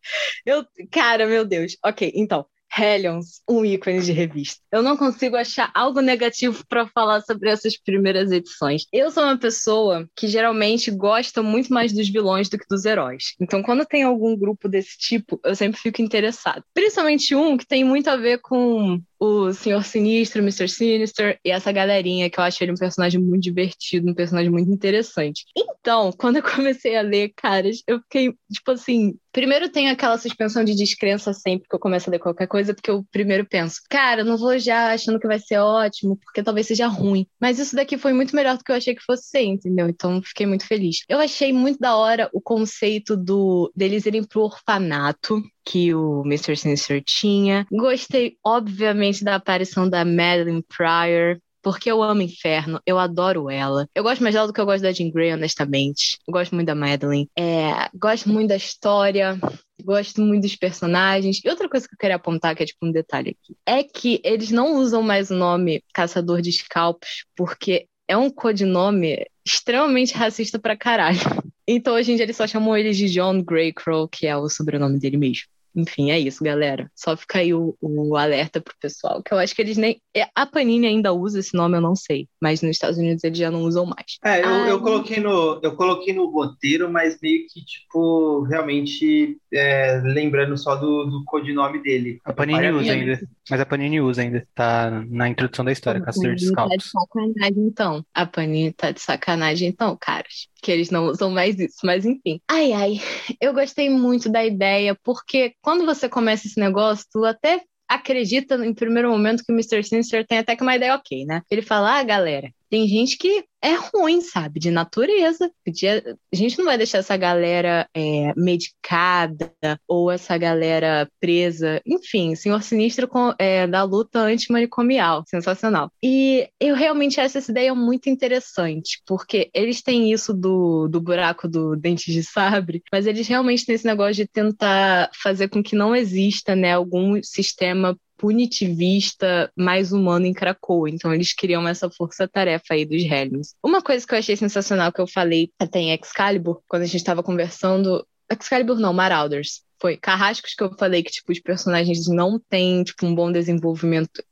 Eu, 0.46 0.64
cara, 0.90 1.26
meu 1.26 1.44
Deus. 1.44 1.76
Ok, 1.84 2.12
então. 2.14 2.46
Hellions, 2.74 3.42
um 3.46 3.64
ícone 3.64 4.00
de 4.00 4.12
revista. 4.12 4.62
Eu 4.72 4.82
não 4.82 4.96
consigo 4.96 5.36
achar 5.36 5.70
algo 5.74 6.00
negativo 6.00 6.64
para 6.66 6.86
falar 6.86 7.20
sobre 7.20 7.50
essas 7.50 7.76
primeiras 7.76 8.30
edições. 8.30 8.86
Eu 8.90 9.10
sou 9.10 9.24
uma 9.24 9.38
pessoa 9.38 10.08
que 10.16 10.26
geralmente 10.26 10.90
gosta 10.90 11.42
muito 11.42 11.70
mais 11.72 11.92
dos 11.92 12.08
vilões 12.08 12.48
do 12.48 12.58
que 12.58 12.64
dos 12.68 12.86
heróis. 12.86 13.34
Então, 13.38 13.62
quando 13.62 13.84
tem 13.84 14.04
algum 14.04 14.34
grupo 14.34 14.70
desse 14.70 14.96
tipo, 14.96 15.38
eu 15.44 15.54
sempre 15.54 15.78
fico 15.78 16.00
interessado. 16.00 16.64
Principalmente 16.72 17.34
um 17.34 17.58
que 17.58 17.66
tem 17.66 17.84
muito 17.84 18.08
a 18.08 18.16
ver 18.16 18.38
com 18.38 18.98
o 19.22 19.52
Senhor 19.52 19.84
Sinistro, 19.84 20.42
Mr. 20.42 20.68
Sinister 20.68 21.38
e 21.44 21.52
essa 21.52 21.70
galerinha 21.70 22.28
que 22.28 22.40
eu 22.40 22.42
acho 22.42 22.62
ele 22.62 22.72
um 22.72 22.76
personagem 22.76 23.20
muito 23.20 23.44
divertido, 23.44 24.10
um 24.10 24.14
personagem 24.14 24.50
muito 24.50 24.68
interessante. 24.72 25.44
Então, 25.56 26.10
quando 26.18 26.38
eu 26.38 26.42
comecei 26.42 26.96
a 26.96 27.02
ler, 27.02 27.32
caras, 27.36 27.84
eu 27.86 28.00
fiquei, 28.00 28.34
tipo 28.52 28.72
assim, 28.72 29.14
Primeiro 29.32 29.70
tem 29.70 29.88
aquela 29.88 30.18
suspensão 30.18 30.62
de 30.62 30.74
descrença 30.74 31.32
sempre 31.32 31.66
que 31.66 31.74
eu 31.74 31.80
começo 31.80 32.08
a 32.08 32.12
ler 32.12 32.18
qualquer 32.18 32.46
coisa, 32.46 32.74
porque 32.74 32.90
eu 32.90 33.02
primeiro 33.10 33.46
penso, 33.46 33.80
cara, 33.88 34.22
não 34.22 34.36
vou 34.36 34.58
já 34.58 34.92
achando 34.92 35.18
que 35.18 35.26
vai 35.26 35.38
ser 35.38 35.56
ótimo, 35.56 36.18
porque 36.18 36.42
talvez 36.42 36.66
seja 36.66 36.86
ruim. 36.86 37.26
Mas 37.40 37.58
isso 37.58 37.74
daqui 37.74 37.96
foi 37.96 38.12
muito 38.12 38.36
melhor 38.36 38.58
do 38.58 38.62
que 38.62 38.70
eu 38.70 38.76
achei 38.76 38.94
que 38.94 39.02
fosse 39.02 39.30
ser, 39.30 39.44
entendeu? 39.44 39.88
Então 39.88 40.20
fiquei 40.20 40.44
muito 40.44 40.66
feliz. 40.66 40.98
Eu 41.08 41.18
achei 41.18 41.50
muito 41.50 41.78
da 41.78 41.96
hora 41.96 42.28
o 42.30 42.42
conceito 42.42 43.16
do 43.16 43.72
deles 43.74 44.04
irem 44.04 44.22
pro 44.22 44.42
orfanato, 44.42 45.42
que 45.64 45.94
o 45.94 46.22
Mr. 46.24 46.56
Sinister 46.56 47.02
tinha. 47.04 47.66
Gostei, 47.70 48.36
obviamente, 48.44 49.24
da 49.24 49.36
aparição 49.36 49.88
da 49.88 50.04
Madeline 50.04 50.62
Pryor, 50.62 51.38
porque 51.62 51.90
eu 51.90 52.02
amo 52.02 52.22
Inferno, 52.22 52.80
eu 52.84 52.98
adoro 52.98 53.48
ela. 53.48 53.88
Eu 53.94 54.02
gosto 54.02 54.22
mais 54.22 54.34
dela 54.34 54.48
do 54.48 54.52
que 54.52 54.60
eu 54.60 54.66
gosto 54.66 54.82
da 54.82 54.92
Jean 54.92 55.10
Grey, 55.10 55.32
honestamente. 55.32 56.18
Eu 56.26 56.32
gosto 56.32 56.54
muito 56.54 56.66
da 56.66 56.74
Madeline. 56.74 57.30
É, 57.38 57.88
gosto 57.94 58.28
muito 58.28 58.48
da 58.48 58.56
história, 58.56 59.38
gosto 59.82 60.20
muito 60.20 60.42
dos 60.42 60.56
personagens. 60.56 61.40
E 61.44 61.48
outra 61.48 61.68
coisa 61.68 61.86
que 61.86 61.94
eu 61.94 61.98
queria 61.98 62.16
apontar, 62.16 62.56
que 62.56 62.64
é 62.64 62.66
tipo 62.66 62.84
um 62.84 62.90
detalhe 62.90 63.30
aqui, 63.30 63.56
é 63.64 63.84
que 63.84 64.20
eles 64.24 64.50
não 64.50 64.76
usam 64.76 65.02
mais 65.02 65.30
o 65.30 65.34
nome 65.34 65.82
Caçador 65.94 66.42
de 66.42 66.50
Scalpos, 66.50 67.24
porque 67.36 67.86
é 68.08 68.16
um 68.16 68.28
codinome 68.28 69.24
extremamente 69.46 70.14
racista 70.14 70.58
pra 70.58 70.76
caralho. 70.76 71.18
Então 71.64 71.94
hoje 71.94 72.10
em 72.10 72.16
dia 72.16 72.24
eles 72.24 72.36
só 72.36 72.44
chamam 72.44 72.76
ele 72.76 72.90
de 72.90 73.08
John 73.08 73.40
Greycrow, 73.40 74.08
que 74.08 74.26
é 74.26 74.36
o 74.36 74.48
sobrenome 74.48 74.98
dele 74.98 75.16
mesmo. 75.16 75.44
Enfim, 75.74 76.10
é 76.10 76.18
isso, 76.18 76.44
galera. 76.44 76.90
Só 76.94 77.16
fica 77.16 77.38
aí 77.38 77.54
o, 77.54 77.76
o 77.80 78.16
alerta 78.16 78.60
pro 78.60 78.74
pessoal, 78.80 79.22
que 79.22 79.32
eu 79.32 79.38
acho 79.38 79.54
que 79.54 79.62
eles 79.62 79.76
nem. 79.76 80.00
É, 80.14 80.26
a 80.34 80.44
Panini 80.46 80.86
ainda 80.86 81.12
usa 81.12 81.40
esse 81.40 81.54
nome, 81.54 81.76
eu 81.76 81.80
não 81.80 81.96
sei. 81.96 82.28
Mas 82.40 82.60
nos 82.62 82.72
Estados 82.72 82.98
Unidos 82.98 83.24
eles 83.24 83.38
já 83.38 83.50
não 83.50 83.62
usam 83.62 83.86
mais. 83.86 84.18
É, 84.24 84.40
eu, 84.44 84.66
eu 84.68 84.80
coloquei, 84.80 85.20
no, 85.20 85.60
eu 85.62 85.74
coloquei 85.74 86.12
no 86.12 86.30
roteiro, 86.30 86.90
mas 86.90 87.18
meio 87.22 87.46
que, 87.48 87.64
tipo, 87.64 88.42
realmente 88.42 89.38
é, 89.52 90.00
lembrando 90.04 90.56
só 90.58 90.76
do, 90.76 91.04
do 91.06 91.24
codinome 91.24 91.82
dele. 91.82 92.20
A 92.24 92.32
Panini 92.32 92.70
usa 92.70 92.92
ainda. 92.92 93.20
Mas 93.50 93.60
a 93.60 93.66
Panini 93.66 94.00
usa 94.00 94.22
ainda. 94.22 94.46
Tá 94.54 95.04
na 95.08 95.28
introdução 95.28 95.64
da 95.64 95.72
história, 95.72 96.00
Caçador 96.00 96.34
de 96.34 96.46
Scalps. 96.46 96.70
Tá 96.70 96.76
de 96.76 96.84
sacanagem, 96.84 97.66
então. 97.66 98.04
A 98.12 98.26
Panini 98.26 98.72
tá 98.72 98.90
de 98.90 99.00
sacanagem, 99.00 99.68
então, 99.68 99.96
caras. 99.98 100.51
Que 100.62 100.72
eles 100.72 100.90
não 100.90 101.06
usam 101.06 101.30
mais 101.30 101.58
isso. 101.58 101.78
Mas 101.84 102.06
enfim. 102.06 102.40
Ai, 102.48 102.72
ai. 102.72 103.00
Eu 103.40 103.52
gostei 103.52 103.90
muito 103.90 104.30
da 104.30 104.44
ideia, 104.44 104.96
porque 105.02 105.54
quando 105.60 105.84
você 105.84 106.08
começa 106.08 106.46
esse 106.46 106.58
negócio, 106.58 107.04
tu 107.12 107.24
até 107.24 107.60
acredita 107.88 108.54
em 108.64 108.72
primeiro 108.72 109.10
momento 109.10 109.44
que 109.44 109.52
o 109.52 109.54
Mr. 109.54 109.82
Sinister 109.82 110.26
tem 110.26 110.38
até 110.38 110.56
que 110.56 110.62
uma 110.62 110.76
ideia 110.76 110.94
ok, 110.94 111.26
né? 111.26 111.42
Ele 111.50 111.60
fala, 111.60 111.98
ah, 111.98 112.02
galera, 112.02 112.48
tem 112.72 112.88
gente 112.88 113.18
que 113.18 113.44
é 113.62 113.74
ruim, 113.74 114.22
sabe? 114.22 114.58
De 114.58 114.70
natureza. 114.70 115.52
A 115.68 116.34
gente 116.34 116.56
não 116.56 116.64
vai 116.64 116.78
deixar 116.78 116.98
essa 116.98 117.18
galera 117.18 117.86
é, 117.94 118.32
medicada 118.34 119.52
ou 119.86 120.10
essa 120.10 120.38
galera 120.38 121.06
presa. 121.20 121.82
Enfim, 121.84 122.34
Senhor 122.34 122.62
Sinistro 122.62 123.06
com, 123.06 123.34
é, 123.38 123.66
da 123.66 123.82
luta 123.82 124.20
antimanicomial. 124.20 125.22
Sensacional. 125.28 125.92
E 126.02 126.48
eu 126.58 126.74
realmente 126.74 127.20
acho 127.20 127.36
essa 127.36 127.50
ideia 127.50 127.74
muito 127.74 128.08
interessante, 128.08 129.02
porque 129.06 129.50
eles 129.52 129.82
têm 129.82 130.10
isso 130.10 130.32
do, 130.32 130.88
do 130.88 130.98
buraco 130.98 131.46
do 131.46 131.76
dente 131.76 132.10
de 132.10 132.24
sabre, 132.24 132.82
mas 132.90 133.06
eles 133.06 133.28
realmente 133.28 133.66
têm 133.66 133.74
esse 133.74 133.84
negócio 133.84 134.14
de 134.14 134.26
tentar 134.26 135.10
fazer 135.22 135.48
com 135.48 135.62
que 135.62 135.76
não 135.76 135.94
exista 135.94 136.56
né, 136.56 136.72
algum 136.72 137.22
sistema 137.22 137.94
punitivista 138.22 139.50
mais 139.56 139.90
humano 139.90 140.26
em 140.26 140.32
Krakoa. 140.32 140.88
Então 140.88 141.12
eles 141.12 141.34
criam 141.34 141.66
essa 141.66 141.90
força-tarefa 141.90 142.74
aí 142.74 142.84
dos 142.84 143.02
Helms. 143.02 143.56
Uma 143.60 143.82
coisa 143.82 144.06
que 144.06 144.14
eu 144.14 144.18
achei 144.20 144.36
sensacional 144.36 144.92
que 144.92 145.00
eu 145.00 145.08
falei 145.08 145.50
até 145.58 145.80
em 145.80 145.92
Excalibur, 145.92 146.62
quando 146.68 146.82
a 146.82 146.86
gente 146.86 146.98
estava 146.98 147.20
conversando, 147.20 148.06
Excalibur 148.30 148.78
não, 148.78 148.92
Marauders. 148.92 149.62
Foi 149.80 149.96
Carrascos 149.96 150.54
que 150.54 150.62
eu 150.62 150.72
falei 150.78 151.02
que 151.02 151.10
tipo 151.10 151.32
os 151.32 151.40
personagens 151.40 152.06
não 152.06 152.40
têm 152.48 152.84
tipo 152.84 153.04
um 153.04 153.12
bom 153.12 153.32
desenvolvimento 153.32 154.22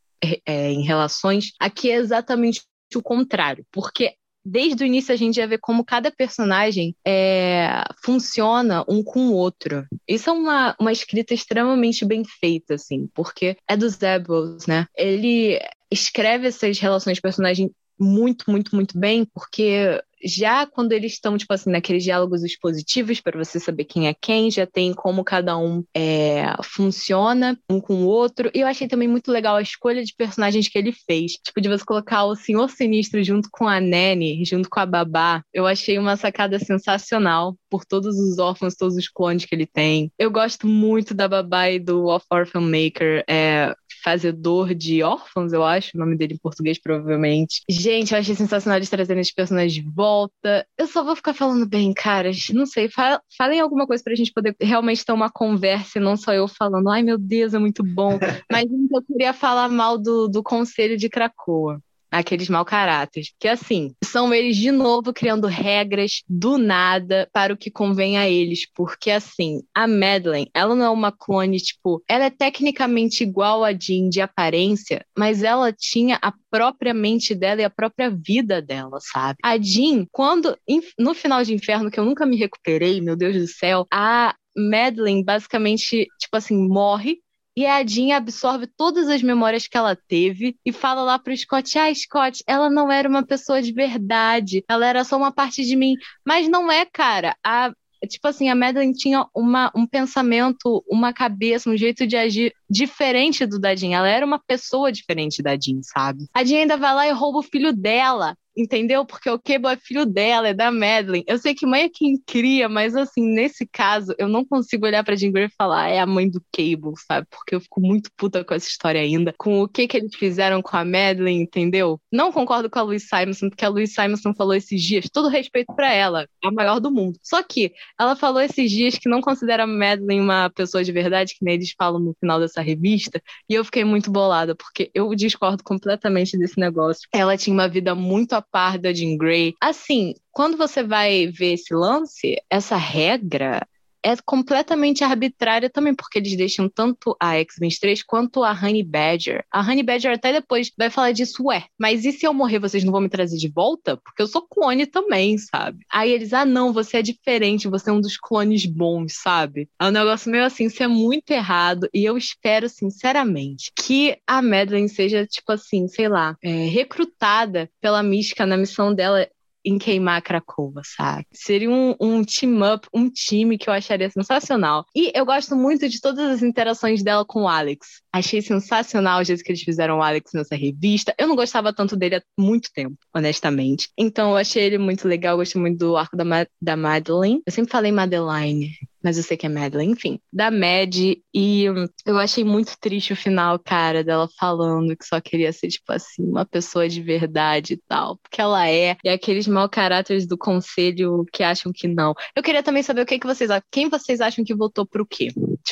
é, 0.46 0.70
em 0.70 0.82
relações. 0.82 1.50
Aqui 1.58 1.90
é 1.90 1.96
exatamente 1.96 2.62
o 2.94 3.02
contrário, 3.02 3.66
porque 3.72 4.14
desde 4.44 4.82
o 4.82 4.86
início 4.86 5.12
a 5.12 5.16
gente 5.16 5.36
já 5.36 5.46
vê 5.46 5.58
como 5.58 5.84
cada 5.84 6.10
personagem 6.10 6.94
é, 7.06 7.84
funciona 8.04 8.84
um 8.88 9.02
com 9.02 9.28
o 9.28 9.34
outro. 9.34 9.86
Isso 10.08 10.30
é 10.30 10.32
uma, 10.32 10.76
uma 10.80 10.92
escrita 10.92 11.34
extremamente 11.34 12.04
bem 12.04 12.22
feita, 12.24 12.74
assim, 12.74 13.08
porque 13.14 13.56
é 13.68 13.76
dos 13.76 13.94
Zebels, 13.94 14.66
né? 14.66 14.86
Ele 14.96 15.58
escreve 15.90 16.46
essas 16.46 16.78
relações 16.78 17.16
de 17.16 17.20
personagem 17.22 17.70
muito, 18.00 18.50
muito, 18.50 18.74
muito 18.74 18.98
bem, 18.98 19.26
porque 19.34 20.00
já 20.24 20.66
quando 20.66 20.92
eles 20.92 21.12
estão, 21.12 21.36
tipo 21.36 21.52
assim, 21.52 21.70
naqueles 21.70 22.04
diálogos 22.04 22.42
expositivos 22.44 23.20
para 23.20 23.42
você 23.42 23.58
saber 23.58 23.84
quem 23.84 24.08
é 24.08 24.14
quem, 24.14 24.50
já 24.50 24.66
tem 24.66 24.92
como 24.92 25.24
cada 25.24 25.56
um 25.56 25.82
é, 25.94 26.44
funciona 26.62 27.58
um 27.70 27.80
com 27.80 28.04
o 28.04 28.06
outro. 28.06 28.50
E 28.54 28.60
eu 28.60 28.66
achei 28.66 28.86
também 28.86 29.08
muito 29.08 29.30
legal 29.30 29.56
a 29.56 29.62
escolha 29.62 30.04
de 30.04 30.14
personagens 30.14 30.68
que 30.68 30.78
ele 30.78 30.92
fez. 30.92 31.32
Tipo, 31.32 31.60
de 31.60 31.68
você 31.68 31.84
colocar 31.84 32.24
o 32.24 32.36
Senhor 32.36 32.68
Sinistro 32.68 33.22
junto 33.22 33.48
com 33.50 33.66
a 33.66 33.80
Nene, 33.80 34.44
junto 34.44 34.68
com 34.68 34.80
a 34.80 34.86
Babá. 34.86 35.42
Eu 35.52 35.66
achei 35.66 35.98
uma 35.98 36.16
sacada 36.16 36.58
sensacional 36.58 37.56
por 37.68 37.84
todos 37.84 38.18
os 38.18 38.38
órfãos, 38.38 38.74
todos 38.74 38.96
os 38.96 39.08
clones 39.08 39.44
que 39.44 39.54
ele 39.54 39.66
tem. 39.66 40.12
Eu 40.18 40.30
gosto 40.30 40.66
muito 40.66 41.14
da 41.14 41.28
Babá 41.28 41.70
e 41.70 41.78
do 41.78 42.06
Off 42.06 42.26
Orphan 42.30 42.60
Maker. 42.60 43.24
É, 43.28 43.74
fazedor 44.02 44.74
de 44.74 45.02
órfãos, 45.02 45.52
eu 45.52 45.64
acho, 45.64 45.90
o 45.94 46.00
nome 46.00 46.16
dele 46.16 46.34
em 46.34 46.38
português, 46.38 46.80
provavelmente. 46.80 47.62
Gente, 47.68 48.12
eu 48.12 48.18
achei 48.18 48.34
sensacional 48.34 48.78
eles 48.78 48.90
trazendo 48.90 49.20
esses 49.20 49.34
personagens 49.34 49.72
de 49.72 49.82
volta. 49.82 50.66
Eu 50.78 50.86
só 50.86 51.04
vou 51.04 51.16
ficar 51.16 51.34
falando 51.34 51.66
bem, 51.66 51.92
caras. 51.92 52.48
Não 52.52 52.66
sei, 52.66 52.88
falem 53.36 53.60
alguma 53.60 53.86
coisa 53.86 54.02
pra 54.02 54.14
gente 54.14 54.32
poder 54.32 54.54
realmente 54.60 55.04
ter 55.04 55.12
uma 55.12 55.30
conversa 55.30 55.98
e 55.98 56.02
não 56.02 56.16
só 56.16 56.32
eu 56.32 56.48
falando, 56.48 56.88
ai 56.88 57.02
meu 57.02 57.18
Deus, 57.18 57.54
é 57.54 57.58
muito 57.58 57.82
bom. 57.82 58.18
Mas 58.50 58.64
eu 58.64 59.02
queria 59.02 59.32
falar 59.32 59.68
mal 59.68 59.98
do, 59.98 60.28
do 60.28 60.42
Conselho 60.42 60.96
de 60.96 61.08
Cracoa 61.08 61.80
aqueles 62.10 62.48
mau 62.48 62.64
caráteres. 62.64 63.32
Que 63.38 63.48
assim, 63.48 63.94
são 64.04 64.32
eles 64.34 64.56
de 64.56 64.70
novo 64.70 65.12
criando 65.12 65.46
regras 65.46 66.22
do 66.28 66.58
nada 66.58 67.28
para 67.32 67.52
o 67.52 67.56
que 67.56 67.70
convém 67.70 68.18
a 68.18 68.28
eles. 68.28 68.66
Porque 68.74 69.10
assim, 69.10 69.62
a 69.74 69.86
Madeline, 69.86 70.50
ela 70.54 70.74
não 70.74 70.84
é 70.84 70.90
uma 70.90 71.12
clone, 71.12 71.58
tipo, 71.58 72.02
ela 72.08 72.24
é 72.24 72.30
tecnicamente 72.30 73.22
igual 73.22 73.64
a 73.64 73.72
Jean 73.72 74.08
de 74.08 74.20
aparência, 74.20 75.04
mas 75.16 75.42
ela 75.42 75.72
tinha 75.72 76.18
a 76.20 76.32
própria 76.50 76.92
mente 76.92 77.34
dela 77.34 77.60
e 77.60 77.64
a 77.64 77.70
própria 77.70 78.10
vida 78.10 78.60
dela, 78.60 78.98
sabe? 79.00 79.38
A 79.42 79.56
Jean, 79.58 80.06
quando, 80.10 80.56
no 80.98 81.14
final 81.14 81.42
de 81.44 81.54
Inferno, 81.54 81.90
que 81.90 82.00
eu 82.00 82.04
nunca 82.04 82.26
me 82.26 82.36
recuperei, 82.36 83.00
meu 83.00 83.16
Deus 83.16 83.36
do 83.36 83.46
céu, 83.46 83.86
a 83.92 84.34
Madeline 84.56 85.24
basicamente, 85.24 86.06
tipo 86.18 86.36
assim, 86.36 86.56
morre 86.68 87.18
e 87.56 87.66
a 87.66 87.84
Jean 87.84 88.16
absorve 88.16 88.66
todas 88.66 89.08
as 89.08 89.22
memórias 89.22 89.66
que 89.66 89.76
ela 89.76 89.96
teve 89.96 90.56
e 90.64 90.72
fala 90.72 91.02
lá 91.02 91.18
pro 91.18 91.36
Scott: 91.36 91.78
Ah, 91.78 91.92
Scott, 91.94 92.42
ela 92.46 92.70
não 92.70 92.90
era 92.90 93.08
uma 93.08 93.24
pessoa 93.24 93.60
de 93.60 93.72
verdade, 93.72 94.64
ela 94.68 94.86
era 94.86 95.04
só 95.04 95.16
uma 95.16 95.32
parte 95.32 95.64
de 95.64 95.76
mim. 95.76 95.94
Mas 96.24 96.48
não 96.48 96.70
é, 96.70 96.84
cara. 96.86 97.36
A, 97.44 97.72
tipo 98.08 98.26
assim, 98.28 98.48
a 98.48 98.54
Madeline 98.54 98.94
tinha 98.94 99.26
uma, 99.34 99.70
um 99.74 99.86
pensamento, 99.86 100.82
uma 100.88 101.12
cabeça, 101.12 101.68
um 101.68 101.76
jeito 101.76 102.06
de 102.06 102.16
agir 102.16 102.54
diferente 102.68 103.44
do 103.44 103.58
da 103.58 103.74
Jean. 103.74 103.96
Ela 103.96 104.08
era 104.08 104.24
uma 104.24 104.38
pessoa 104.38 104.92
diferente 104.92 105.42
da 105.42 105.56
Jean, 105.56 105.80
sabe? 105.82 106.26
A 106.32 106.44
Jean 106.44 106.60
ainda 106.60 106.76
vai 106.76 106.94
lá 106.94 107.06
e 107.06 107.12
rouba 107.12 107.38
o 107.38 107.42
filho 107.42 107.72
dela 107.72 108.36
entendeu? 108.60 109.04
Porque 109.04 109.28
o 109.30 109.38
Cable 109.38 109.72
é 109.72 109.76
filho 109.76 110.06
dela, 110.06 110.48
é 110.48 110.54
da 110.54 110.70
Madeline. 110.70 111.24
Eu 111.26 111.38
sei 111.38 111.54
que 111.54 111.66
mãe 111.66 111.82
é 111.82 111.88
quem 111.88 112.20
cria, 112.26 112.68
mas 112.68 112.94
assim, 112.96 113.22
nesse 113.22 113.66
caso, 113.66 114.14
eu 114.18 114.28
não 114.28 114.44
consigo 114.44 114.86
olhar 114.86 115.02
pra 115.04 115.16
Jean 115.16 115.32
Grey 115.32 115.46
e 115.46 115.54
falar, 115.56 115.88
é 115.88 115.98
a 115.98 116.06
mãe 116.06 116.28
do 116.28 116.42
Cable, 116.52 116.94
sabe? 117.06 117.26
Porque 117.30 117.54
eu 117.54 117.60
fico 117.60 117.80
muito 117.80 118.10
puta 118.16 118.44
com 118.44 118.54
essa 118.54 118.68
história 118.68 119.00
ainda, 119.00 119.34
com 119.38 119.62
o 119.62 119.68
que 119.68 119.86
que 119.86 119.96
eles 119.96 120.14
fizeram 120.14 120.62
com 120.62 120.76
a 120.76 120.84
Madeline, 120.84 121.42
entendeu? 121.42 122.00
Não 122.12 122.32
concordo 122.32 122.68
com 122.68 122.78
a 122.78 122.82
Louise 122.82 123.06
Simonson, 123.06 123.48
porque 123.48 123.64
a 123.64 123.68
Louise 123.68 123.94
Simonson 123.94 124.34
falou 124.34 124.54
esses 124.54 124.82
dias, 124.82 125.08
todo 125.10 125.28
respeito 125.28 125.74
para 125.74 125.92
ela, 125.92 126.22
é 126.44 126.48
a 126.48 126.52
maior 126.52 126.80
do 126.80 126.90
mundo. 126.90 127.18
Só 127.22 127.42
que 127.42 127.72
ela 127.98 128.14
falou 128.16 128.40
esses 128.40 128.70
dias 128.70 128.98
que 128.98 129.08
não 129.08 129.20
considera 129.20 129.64
a 129.64 129.66
Madeline 129.66 130.20
uma 130.20 130.50
pessoa 130.50 130.84
de 130.84 130.92
verdade, 130.92 131.34
que 131.34 131.44
nem 131.44 131.54
eles 131.54 131.74
falam 131.76 132.00
no 132.00 132.14
final 132.18 132.38
dessa 132.38 132.60
revista, 132.60 133.22
e 133.48 133.54
eu 133.54 133.64
fiquei 133.64 133.84
muito 133.84 134.10
bolada, 134.10 134.54
porque 134.54 134.90
eu 134.94 135.14
discordo 135.14 135.62
completamente 135.62 136.36
desse 136.38 136.58
negócio. 136.58 137.08
Ela 137.12 137.36
tinha 137.36 137.54
uma 137.54 137.68
vida 137.68 137.94
muito 137.94 138.34
par 138.50 138.78
da 138.78 138.92
Jean 138.92 139.16
Grey. 139.16 139.54
Assim, 139.60 140.14
quando 140.32 140.56
você 140.56 140.82
vai 140.82 141.26
ver 141.26 141.54
esse 141.54 141.74
lance, 141.74 142.36
essa 142.48 142.76
regra 142.76 143.66
é 144.02 144.14
completamente 144.24 145.04
arbitrária 145.04 145.70
também, 145.70 145.94
porque 145.94 146.18
eles 146.18 146.36
deixam 146.36 146.68
tanto 146.68 147.16
a 147.20 147.36
X-23 147.38 148.02
quanto 148.06 148.42
a 148.42 148.52
Honey 148.52 148.82
Badger. 148.82 149.44
A 149.50 149.60
Honey 149.60 149.82
Badger 149.82 150.12
até 150.12 150.32
depois 150.32 150.70
vai 150.76 150.90
falar 150.90 151.12
disso, 151.12 151.44
ué, 151.44 151.64
mas 151.78 152.04
e 152.04 152.12
se 152.12 152.26
eu 152.26 152.34
morrer, 152.34 152.58
vocês 152.58 152.84
não 152.84 152.92
vão 152.92 153.00
me 153.00 153.08
trazer 153.08 153.36
de 153.36 153.48
volta? 153.48 153.96
Porque 153.96 154.22
eu 154.22 154.26
sou 154.26 154.42
clone 154.42 154.86
também, 154.86 155.36
sabe? 155.38 155.84
Aí 155.90 156.10
eles, 156.10 156.32
ah, 156.32 156.44
não, 156.44 156.72
você 156.72 156.98
é 156.98 157.02
diferente, 157.02 157.68
você 157.68 157.90
é 157.90 157.92
um 157.92 158.00
dos 158.00 158.16
clones 158.16 158.66
bons, 158.66 159.14
sabe? 159.14 159.68
É 159.78 159.86
um 159.86 159.90
negócio 159.90 160.30
meio 160.30 160.44
assim, 160.44 160.66
isso 160.66 160.82
é 160.82 160.88
muito 160.88 161.30
errado, 161.30 161.88
e 161.92 162.04
eu 162.04 162.16
espero, 162.16 162.68
sinceramente, 162.68 163.70
que 163.76 164.16
a 164.26 164.40
Madeline 164.42 164.88
seja, 164.88 165.26
tipo 165.26 165.52
assim, 165.52 165.88
sei 165.88 166.08
lá, 166.08 166.36
é, 166.42 166.66
recrutada 166.66 167.70
pela 167.80 168.02
Mística 168.02 168.46
na 168.46 168.56
missão 168.56 168.94
dela 168.94 169.26
em 169.64 169.78
queimar 169.78 170.22
Cracova, 170.22 170.82
sabe? 170.84 171.26
Seria 171.32 171.70
um, 171.70 171.94
um 172.00 172.24
team-up, 172.24 172.88
um 172.94 173.10
time 173.10 173.58
que 173.58 173.68
eu 173.68 173.74
acharia 173.74 174.10
sensacional. 174.10 174.84
E 174.94 175.12
eu 175.14 175.24
gosto 175.24 175.54
muito 175.56 175.88
de 175.88 176.00
todas 176.00 176.30
as 176.30 176.42
interações 176.42 177.02
dela 177.02 177.24
com 177.24 177.42
o 177.42 177.48
Alex. 177.48 178.02
Achei 178.12 178.42
sensacional 178.42 179.20
o 179.20 179.24
jeito 179.24 179.42
que 179.42 179.52
eles 179.52 179.62
fizeram 179.62 179.98
o 179.98 180.02
Alex 180.02 180.32
nessa 180.34 180.56
revista. 180.56 181.14
Eu 181.18 181.28
não 181.28 181.36
gostava 181.36 181.72
tanto 181.72 181.96
dele 181.96 182.16
há 182.16 182.22
muito 182.38 182.70
tempo, 182.72 182.96
honestamente. 183.14 183.88
Então 183.96 184.30
eu 184.30 184.36
achei 184.36 184.64
ele 184.64 184.78
muito 184.78 185.06
legal, 185.06 185.36
gostei 185.36 185.60
muito 185.60 185.78
do 185.78 185.96
arco 185.96 186.16
da, 186.16 186.24
Ma 186.24 186.46
da 186.60 186.76
Madeline. 186.76 187.42
Eu 187.46 187.52
sempre 187.52 187.70
falei 187.70 187.92
Madeline, 187.92 188.72
mas 189.02 189.16
eu 189.16 189.22
sei 189.22 189.36
que 189.36 189.46
é 189.46 189.48
Madeline, 189.48 189.92
enfim, 189.92 190.20
da 190.32 190.50
Mad, 190.50 190.94
e 191.34 191.64
eu 192.04 192.18
achei 192.18 192.44
muito 192.44 192.76
triste 192.78 193.12
o 193.12 193.16
final, 193.16 193.58
cara, 193.58 194.04
dela 194.04 194.28
falando 194.38 194.96
que 194.96 195.04
só 195.04 195.20
queria 195.20 195.52
ser, 195.52 195.68
tipo 195.68 195.92
assim, 195.92 196.22
uma 196.22 196.44
pessoa 196.44 196.88
de 196.88 197.00
verdade 197.00 197.74
e 197.74 197.80
tal, 197.88 198.18
porque 198.18 198.40
ela 198.40 198.68
é, 198.68 198.96
e 199.02 199.08
aqueles 199.08 199.46
mau 199.46 199.68
caráteres 199.68 200.26
do 200.26 200.36
conselho 200.36 201.24
que 201.32 201.42
acham 201.42 201.72
que 201.74 201.88
não. 201.88 202.14
Eu 202.36 202.42
queria 202.42 202.62
também 202.62 202.82
saber 202.82 203.02
o 203.02 203.06
que, 203.06 203.18
que 203.18 203.26
vocês 203.26 203.50
acham, 203.50 203.66
quem 203.70 203.88
vocês 203.88 204.20
acham 204.20 204.44
que 204.44 204.54
votou 204.54 204.86
pro 204.86 205.06
quê? 205.06 205.28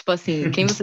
Tipo 0.08 0.12
assim, 0.12 0.50
quem 0.50 0.66
que 0.66 0.74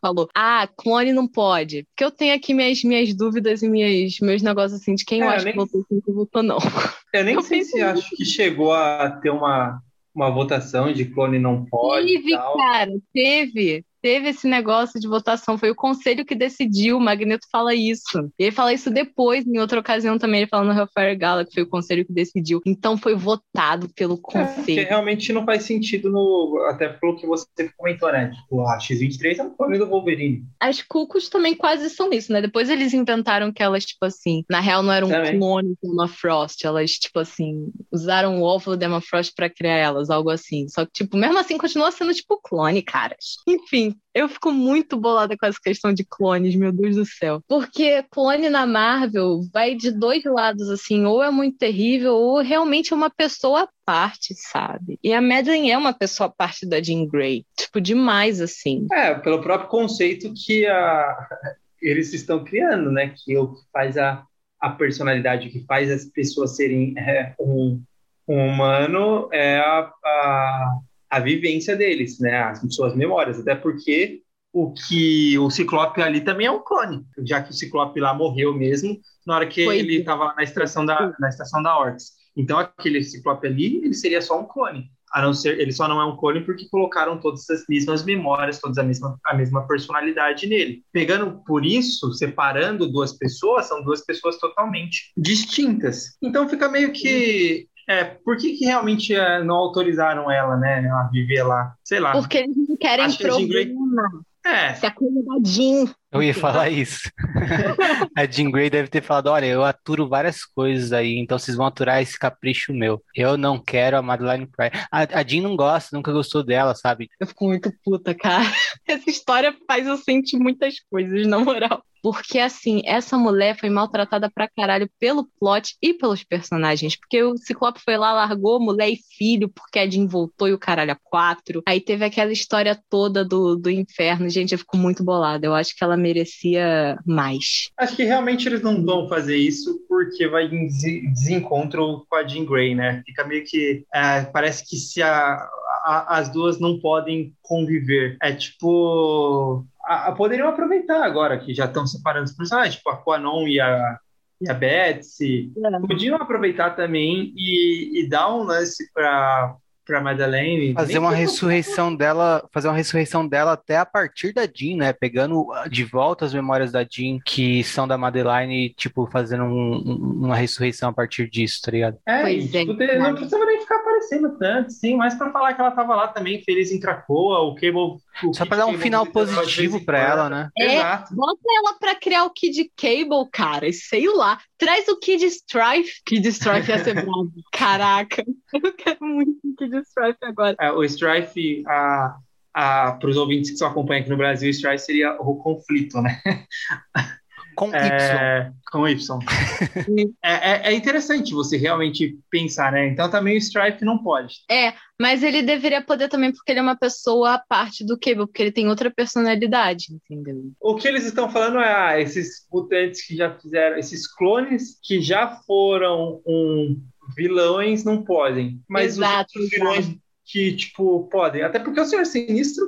falou, 0.00 0.28
ah, 0.34 0.68
clone 0.76 1.12
não 1.12 1.26
pode, 1.26 1.84
porque 1.84 2.04
eu 2.04 2.10
tenho 2.10 2.34
aqui 2.34 2.52
minhas, 2.52 2.84
minhas 2.84 3.14
dúvidas 3.14 3.62
e 3.62 3.68
minhas, 3.68 4.18
meus 4.20 4.42
negócios 4.42 4.78
assim, 4.80 4.94
de 4.94 5.04
quem 5.06 5.22
é, 5.22 5.24
eu 5.24 5.30
acho 5.30 5.44
nem... 5.44 5.54
que 5.54 5.58
votou 5.58 5.80
e 5.80 5.84
quem 5.84 6.00
que 6.00 6.12
votou 6.12 6.42
não. 6.42 6.58
Eu 7.14 7.22
nem 7.22 7.36
eu 7.36 7.42
sei 7.42 7.62
se 7.62 7.80
acho 7.80 8.10
que 8.16 8.24
chegou 8.24 8.72
a 8.72 9.08
ter 9.08 9.30
uma 9.30 9.80
uma 10.12 10.30
votação 10.30 10.92
de 10.92 11.04
clone 11.04 11.38
não 11.38 11.64
pode. 11.64 12.08
Teve, 12.08 12.36
cara, 12.36 12.90
teve. 13.12 13.84
Teve 14.04 14.28
esse 14.28 14.46
negócio 14.46 15.00
de 15.00 15.08
votação, 15.08 15.56
foi 15.56 15.70
o 15.70 15.74
conselho 15.74 16.26
que 16.26 16.34
decidiu, 16.34 16.98
o 16.98 17.00
Magneto 17.00 17.46
fala 17.50 17.74
isso. 17.74 18.30
E 18.38 18.44
ele 18.44 18.52
fala 18.52 18.70
isso 18.70 18.90
depois, 18.90 19.46
em 19.46 19.58
outra 19.58 19.80
ocasião 19.80 20.18
também, 20.18 20.42
ele 20.42 20.50
fala 20.50 20.62
no 20.62 20.78
Hellfire 20.78 21.16
Gala, 21.16 21.42
que 21.42 21.54
foi 21.54 21.62
o 21.62 21.68
conselho 21.70 22.04
que 22.04 22.12
decidiu. 22.12 22.60
Então 22.66 22.98
foi 22.98 23.14
votado 23.14 23.88
pelo 23.96 24.18
conselho. 24.18 24.80
É, 24.80 24.84
realmente 24.84 25.32
não 25.32 25.46
faz 25.46 25.62
sentido 25.62 26.10
no. 26.10 26.66
Até 26.68 26.90
pelo 26.90 27.16
que 27.16 27.26
você 27.26 27.46
comentou, 27.78 28.12
né? 28.12 28.30
Tipo, 28.42 28.68
a 28.68 28.78
X-23 28.78 29.38
é 29.38 29.42
um 29.42 29.56
clone 29.56 29.78
do 29.78 29.86
Wolverine. 29.86 30.44
As 30.60 30.82
Cucos 30.82 31.30
também 31.30 31.54
quase 31.54 31.88
são 31.88 32.12
isso, 32.12 32.30
né? 32.30 32.42
Depois 32.42 32.68
eles 32.68 32.92
inventaram 32.92 33.50
que 33.50 33.62
elas, 33.62 33.86
tipo 33.86 34.04
assim, 34.04 34.44
na 34.50 34.60
real 34.60 34.82
não 34.82 34.92
eram 34.92 35.08
um 35.08 35.38
clone 35.38 35.78
do 35.82 35.90
Emma 35.90 36.08
Frost, 36.08 36.62
elas, 36.62 36.90
tipo 36.90 37.20
assim, 37.20 37.72
usaram 37.90 38.38
o 38.38 38.42
óvulo 38.42 38.76
da 38.76 38.84
Emma 38.84 39.00
Frost 39.00 39.32
pra 39.34 39.48
criar 39.48 39.78
elas, 39.78 40.10
algo 40.10 40.28
assim. 40.28 40.68
Só 40.68 40.84
que, 40.84 40.92
tipo, 40.92 41.16
mesmo 41.16 41.38
assim 41.38 41.56
continua 41.56 41.90
sendo, 41.90 42.12
tipo, 42.12 42.38
clone, 42.42 42.82
caras. 42.82 43.36
Enfim, 43.48 43.93
eu 44.14 44.28
fico 44.28 44.52
muito 44.52 44.96
bolada 44.96 45.36
com 45.36 45.44
essa 45.44 45.58
questão 45.62 45.92
de 45.92 46.04
clones, 46.04 46.54
meu 46.54 46.72
Deus 46.72 46.96
do 46.96 47.04
céu. 47.04 47.40
Porque 47.48 48.04
clone 48.10 48.48
na 48.48 48.64
Marvel 48.66 49.40
vai 49.52 49.74
de 49.74 49.90
dois 49.90 50.22
lados, 50.24 50.70
assim, 50.70 51.04
ou 51.04 51.22
é 51.22 51.30
muito 51.30 51.58
terrível, 51.58 52.14
ou 52.14 52.40
realmente 52.40 52.92
é 52.92 52.96
uma 52.96 53.10
pessoa 53.10 53.62
à 53.62 53.68
parte, 53.84 54.34
sabe? 54.34 54.98
E 55.02 55.12
a 55.12 55.20
Madeline 55.20 55.70
é 55.70 55.78
uma 55.78 55.92
pessoa 55.92 56.28
à 56.28 56.30
parte 56.30 56.66
da 56.66 56.80
Jean 56.80 57.06
Grey. 57.06 57.44
Tipo, 57.58 57.80
demais, 57.80 58.40
assim. 58.40 58.86
É, 58.92 59.14
pelo 59.14 59.40
próprio 59.40 59.68
conceito 59.68 60.32
que 60.34 60.66
a... 60.66 61.28
eles 61.82 62.12
estão 62.14 62.44
criando, 62.44 62.90
né? 62.92 63.12
Que 63.16 63.36
o 63.36 63.48
que 63.48 63.60
faz 63.72 63.98
a, 63.98 64.24
a 64.60 64.70
personalidade, 64.70 65.48
o 65.48 65.50
que 65.50 65.64
faz 65.66 65.90
as 65.90 66.04
pessoas 66.04 66.56
serem 66.56 66.94
é, 66.96 67.34
um, 67.38 67.82
um 68.28 68.46
humano 68.46 69.28
é 69.32 69.58
a, 69.58 69.92
a 70.04 70.78
a 71.14 71.20
vivência 71.20 71.76
deles, 71.76 72.18
né, 72.18 72.42
as 72.42 72.60
suas 72.74 72.96
memórias, 72.96 73.38
até 73.38 73.54
porque 73.54 74.20
o 74.52 74.72
que 74.72 75.38
o 75.38 75.48
Ciclope 75.48 76.02
ali 76.02 76.20
também 76.20 76.48
é 76.48 76.50
um 76.50 76.58
clone, 76.58 77.04
já 77.24 77.40
que 77.40 77.52
o 77.52 77.54
Ciclope 77.54 78.00
lá 78.00 78.12
morreu 78.12 78.52
mesmo 78.52 78.98
na 79.24 79.36
hora 79.36 79.46
que 79.46 79.64
Foi. 79.64 79.78
ele 79.78 79.98
estava 79.98 80.34
na 80.34 80.42
extração 80.42 80.84
da 80.84 81.14
na 81.20 81.28
estação 81.28 81.62
da 81.62 81.78
Orcs. 81.78 82.12
Então 82.36 82.58
aquele 82.58 83.00
Ciclope 83.04 83.46
ali, 83.46 83.76
ele 83.76 83.94
seria 83.94 84.20
só 84.20 84.40
um 84.40 84.44
clone. 84.44 84.90
A 85.12 85.22
não 85.22 85.32
ser, 85.32 85.60
ele 85.60 85.70
só 85.70 85.86
não 85.86 86.00
é 86.00 86.04
um 86.04 86.16
clone 86.16 86.40
porque 86.40 86.68
colocaram 86.68 87.20
todas 87.20 87.48
as 87.48 87.64
mesmas 87.68 88.04
memórias, 88.04 88.58
todas 88.58 88.76
a 88.78 88.82
mesma, 88.82 89.16
a 89.24 89.34
mesma 89.34 89.64
personalidade 89.68 90.48
nele. 90.48 90.82
Pegando 90.92 91.40
por 91.46 91.64
isso, 91.64 92.12
separando 92.12 92.90
duas 92.90 93.12
pessoas, 93.12 93.66
são 93.66 93.84
duas 93.84 94.04
pessoas 94.04 94.36
totalmente 94.38 95.12
distintas. 95.16 96.16
Então 96.20 96.48
fica 96.48 96.68
meio 96.68 96.92
que 96.92 97.68
é, 97.88 98.04
por 98.04 98.36
que, 98.36 98.56
que 98.56 98.64
realmente 98.64 99.14
é, 99.14 99.42
não 99.42 99.56
autorizaram 99.56 100.30
ela, 100.30 100.56
né, 100.56 100.88
a 100.90 101.08
viver 101.12 101.42
lá? 101.42 101.74
Sei 101.84 102.00
lá. 102.00 102.12
Porque 102.12 102.38
eles 102.38 102.56
não 102.56 102.76
querem 102.76 103.04
Acho 103.04 103.18
problema. 103.18 104.10
Que 104.42 104.48
é. 104.48 104.74
Se 104.74 104.86
a 104.86 104.90
coisa 104.90 105.22
da 105.24 105.48
Jean. 105.48 105.86
Eu 106.14 106.22
ia 106.22 106.32
falar 106.32 106.70
isso. 106.70 107.10
a 108.16 108.24
Jean 108.24 108.48
Grey 108.48 108.70
deve 108.70 108.88
ter 108.88 109.02
falado: 109.02 109.26
olha, 109.26 109.46
eu 109.46 109.64
aturo 109.64 110.08
várias 110.08 110.44
coisas 110.44 110.92
aí, 110.92 111.18
então 111.18 111.36
vocês 111.36 111.56
vão 111.56 111.66
aturar 111.66 112.00
esse 112.00 112.16
capricho 112.16 112.72
meu. 112.72 113.02
Eu 113.16 113.36
não 113.36 113.58
quero 113.58 113.96
a 113.96 114.02
Madeline 114.02 114.46
Pryor. 114.46 114.70
A, 114.92 115.00
a 115.20 115.26
Jean 115.26 115.42
não 115.42 115.56
gosta, 115.56 115.96
nunca 115.96 116.12
gostou 116.12 116.44
dela, 116.44 116.72
sabe? 116.76 117.08
Eu 117.18 117.26
fico 117.26 117.46
muito 117.46 117.72
puta, 117.84 118.14
cara. 118.14 118.44
Essa 118.86 119.10
história 119.10 119.52
faz 119.66 119.88
eu 119.88 119.96
sentir 119.96 120.38
muitas 120.38 120.76
coisas, 120.88 121.26
na 121.26 121.38
moral. 121.40 121.82
Porque, 122.04 122.38
assim, 122.38 122.82
essa 122.84 123.16
mulher 123.16 123.58
foi 123.58 123.70
maltratada 123.70 124.30
pra 124.30 124.46
caralho 124.46 124.90
pelo 125.00 125.26
plot 125.40 125.74
e 125.80 125.94
pelos 125.94 126.22
personagens. 126.22 126.94
Porque 126.96 127.22
o 127.22 127.34
Ciclope 127.38 127.80
foi 127.82 127.96
lá, 127.96 128.12
largou 128.12 128.60
mulher 128.60 128.90
e 128.90 129.00
filho, 129.16 129.48
porque 129.48 129.78
a 129.78 129.88
Jean 129.88 130.06
voltou 130.06 130.46
e 130.46 130.52
o 130.52 130.58
caralho 130.58 130.92
a 130.92 130.98
quatro. 131.02 131.62
Aí 131.66 131.80
teve 131.80 132.04
aquela 132.04 132.30
história 132.30 132.78
toda 132.90 133.24
do, 133.24 133.56
do 133.56 133.70
inferno. 133.70 134.28
Gente, 134.28 134.52
eu 134.52 134.58
fico 134.58 134.76
muito 134.76 135.02
bolada. 135.02 135.46
Eu 135.46 135.54
acho 135.54 135.74
que 135.74 135.82
ela 135.82 135.96
merecia 136.04 136.98
mais. 137.06 137.70
Acho 137.78 137.96
que 137.96 138.04
realmente 138.04 138.46
eles 138.46 138.60
não 138.60 138.84
vão 138.84 139.08
fazer 139.08 139.36
isso 139.36 139.80
porque 139.88 140.28
vai 140.28 140.44
em 140.44 140.68
desencontro 140.68 142.04
com 142.08 142.16
a 142.16 142.26
Jean 142.26 142.44
Grey, 142.44 142.74
né? 142.74 143.02
Fica 143.06 143.24
meio 143.24 143.42
que. 143.44 143.84
É, 143.94 144.22
parece 144.22 144.68
que 144.68 144.76
se 144.76 145.00
a, 145.02 145.48
a, 145.84 146.18
as 146.18 146.28
duas 146.28 146.60
não 146.60 146.78
podem 146.78 147.32
conviver. 147.40 148.18
É 148.22 148.32
tipo 148.32 149.64
a, 149.82 150.12
poderiam 150.12 150.48
aproveitar 150.48 151.02
agora 151.02 151.38
que 151.38 151.54
já 151.54 151.64
estão 151.64 151.86
separando 151.86 152.26
os 152.26 152.36
personagens, 152.36 152.76
tipo 152.76 152.90
a 152.90 152.96
Quanon 152.96 153.48
e 153.48 153.58
a, 153.60 153.98
e 154.40 154.50
a 154.50 154.54
Betsy. 154.54 155.52
É. 155.56 155.80
Podiam 155.80 156.16
aproveitar 156.16 156.70
também 156.76 157.32
e, 157.34 158.02
e 158.02 158.08
dar 158.08 158.34
um 158.34 158.42
lance 158.42 158.92
para 158.92 159.56
para 159.84 160.00
Madeleine. 160.00 160.72
Fazer 160.74 160.98
uma 160.98 161.14
ressurreição 161.14 161.94
dela, 161.94 162.46
fazer 162.52 162.68
uma 162.68 162.76
ressurreição 162.76 163.26
dela 163.26 163.52
até 163.52 163.76
a 163.76 163.86
partir 163.86 164.32
da 164.32 164.42
Jean, 164.46 164.76
né? 164.76 164.92
Pegando 164.92 165.46
de 165.70 165.84
volta 165.84 166.24
as 166.24 166.34
memórias 166.34 166.72
da 166.72 166.84
Jean 166.84 167.18
que 167.24 167.62
são 167.64 167.86
da 167.86 167.98
Madeleine, 167.98 168.70
tipo, 168.70 169.06
fazendo 169.06 169.44
um, 169.44 170.24
uma 170.24 170.36
ressurreição 170.36 170.90
a 170.90 170.92
partir 170.92 171.28
disso, 171.28 171.60
tá 171.62 171.70
ligado? 171.70 171.98
É, 172.06 172.22
pois 172.22 172.54
é. 172.54 172.64
Tipo, 172.64 172.72
não 172.98 173.14
precisava 173.14 173.44
nem 173.44 173.60
ficar 173.60 173.76
aparecendo 173.76 174.38
tanto, 174.38 174.72
sim, 174.72 174.96
mas 174.96 175.14
para 175.14 175.30
falar 175.30 175.54
que 175.54 175.60
ela 175.60 175.70
tava 175.70 175.94
lá 175.94 176.08
também 176.08 176.42
feliz 176.42 176.70
em 176.70 176.80
Krakoa, 176.80 177.40
o 177.40 177.54
Cable. 177.54 178.02
O 178.22 178.32
Só 178.32 178.46
para 178.46 178.58
dar 178.58 178.66
um 178.66 178.78
final 178.78 179.06
positivo 179.06 179.84
para 179.84 179.98
ela, 179.98 180.30
né? 180.30 180.50
É, 180.56 180.76
Exato. 180.76 181.14
Bota 181.14 181.40
ela 181.56 181.74
para 181.78 181.94
criar 181.94 182.24
o 182.24 182.30
Kid 182.30 182.70
Cable, 182.76 183.28
cara, 183.32 183.70
sei 183.72 184.06
lá. 184.08 184.40
Traz 184.56 184.86
o 184.88 184.98
Kid 184.98 185.24
Strife. 185.24 186.00
Kid 186.04 186.26
Strife 186.28 186.70
ia 186.70 186.84
ser 186.84 187.04
bom. 187.04 187.26
Caraca, 187.52 188.24
eu 188.52 188.72
quero 188.72 189.04
muito 189.04 189.38
o 189.44 189.56
Kid 189.56 189.76
Strife 189.78 190.18
agora. 190.22 190.56
É, 190.60 190.70
o 190.70 190.84
Strife, 190.84 191.64
a, 191.66 192.16
a, 192.52 192.92
para 192.92 193.10
os 193.10 193.16
ouvintes 193.16 193.50
que 193.50 193.56
só 193.56 193.66
acompanham 193.66 194.02
aqui 194.02 194.10
no 194.10 194.16
Brasil, 194.16 194.48
o 194.48 194.50
Strife 194.50 194.84
seria 194.84 195.14
o 195.20 195.36
conflito, 195.36 196.00
né? 196.00 196.20
Com 197.54 197.74
é, 197.74 198.50
Y. 198.50 198.52
Com 198.70 198.88
Y. 198.88 199.18
é, 200.22 200.32
é, 200.32 200.72
é, 200.72 200.72
interessante 200.72 201.32
você 201.32 201.56
realmente 201.56 202.18
pensar, 202.30 202.72
né? 202.72 202.88
Então 202.88 203.10
também 203.10 203.34
o 203.34 203.38
Strife 203.38 203.84
não 203.84 203.98
pode. 204.02 204.36
É, 204.50 204.74
mas 205.00 205.22
ele 205.22 205.42
deveria 205.42 205.82
poder 205.82 206.08
também 206.08 206.32
porque 206.32 206.52
ele 206.52 206.60
é 206.60 206.62
uma 206.62 206.76
pessoa 206.76 207.34
à 207.34 207.38
parte 207.38 207.84
do 207.84 207.98
Cable, 207.98 208.26
porque 208.26 208.42
ele 208.42 208.52
tem 208.52 208.68
outra 208.68 208.90
personalidade, 208.90 209.86
entendeu? 209.90 210.52
O 210.60 210.76
que 210.76 210.88
eles 210.88 211.04
estão 211.04 211.30
falando 211.30 211.58
é 211.58 211.74
ah, 211.74 212.00
esses 212.00 212.46
mutantes 212.52 213.06
que 213.06 213.16
já 213.16 213.34
fizeram, 213.38 213.78
esses 213.78 214.06
clones 214.06 214.78
que 214.82 215.00
já 215.00 215.28
foram 215.46 216.20
um 216.26 216.80
vilões 217.16 217.84
não 217.84 218.02
podem. 218.02 218.60
Mas 218.68 218.96
Exato, 218.96 219.38
os 219.38 219.50
vilões 219.50 219.96
que, 220.24 220.56
tipo, 220.56 221.06
podem. 221.08 221.42
Até 221.42 221.58
porque 221.58 221.80
o 221.80 221.84
Senhor 221.84 222.06
Sinistro 222.06 222.64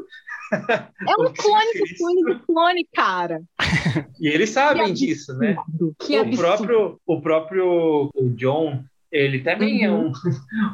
é 0.53 1.21
um 1.21 1.33
clone 1.35 1.73
do 1.75 1.97
clone 1.97 2.25
do 2.25 2.41
clone, 2.47 2.89
cara. 2.95 3.43
E 4.21 4.29
eles 4.29 4.51
sabem 4.51 4.93
disso, 4.93 5.37
né? 5.39 5.57
Que 6.01 6.19
o 6.19 6.37
próprio, 6.37 7.01
o 7.07 7.21
próprio 7.21 8.11
o 8.15 8.31
John, 8.31 8.83
ele 9.11 9.41
também 9.41 9.87
uhum. 9.89 10.13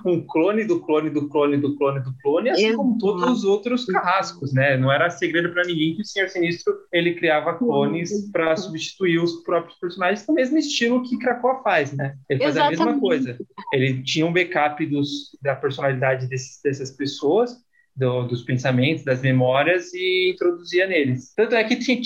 é 0.05 0.11
um, 0.11 0.11
um 0.17 0.27
clone 0.27 0.65
do 0.65 0.81
clone 0.81 1.11
do 1.11 1.29
clone 1.29 1.59
do 1.59 1.77
clone 1.77 2.01
do 2.01 2.15
clone, 2.23 2.51
assim 2.51 2.67
Exato. 2.67 2.79
como 2.79 2.99
todos 2.99 3.31
os 3.31 3.45
outros 3.45 3.85
carrascos, 3.85 4.53
né? 4.53 4.77
Não 4.77 4.91
era 4.91 5.11
segredo 5.11 5.53
para 5.53 5.65
ninguém 5.65 5.95
que 5.95 6.03
o 6.03 6.05
Senhor 6.05 6.29
Sinistro 6.29 6.75
ele 6.93 7.15
criava 7.15 7.55
clones 7.55 8.31
para 8.33 8.57
substituir 8.57 9.19
os 9.19 9.43
próprios 9.43 9.79
personagens 9.79 10.27
do 10.27 10.33
mesmo 10.33 10.59
estilo 10.59 11.03
que 11.03 11.19
Krakoa 11.19 11.63
faz, 11.63 11.93
né? 11.93 12.17
Ele 12.29 12.41
faz 12.41 12.57
Exatamente. 12.57 12.83
a 12.83 12.85
mesma 12.87 13.01
coisa. 13.01 13.39
Ele 13.73 14.03
tinha 14.03 14.27
um 14.27 14.33
backup 14.33 14.85
dos, 14.87 15.37
da 15.41 15.55
personalidade 15.55 16.27
desses, 16.27 16.61
dessas 16.63 16.91
pessoas 16.91 17.57
do, 17.95 18.23
dos 18.25 18.43
pensamentos, 18.43 19.05
das 19.05 19.21
memórias 19.21 19.93
e 19.93 20.33
introduzia 20.33 20.87
neles. 20.87 21.33
Tanto 21.35 21.55
é 21.55 21.65
que 21.65 21.77
tem, 21.77 22.03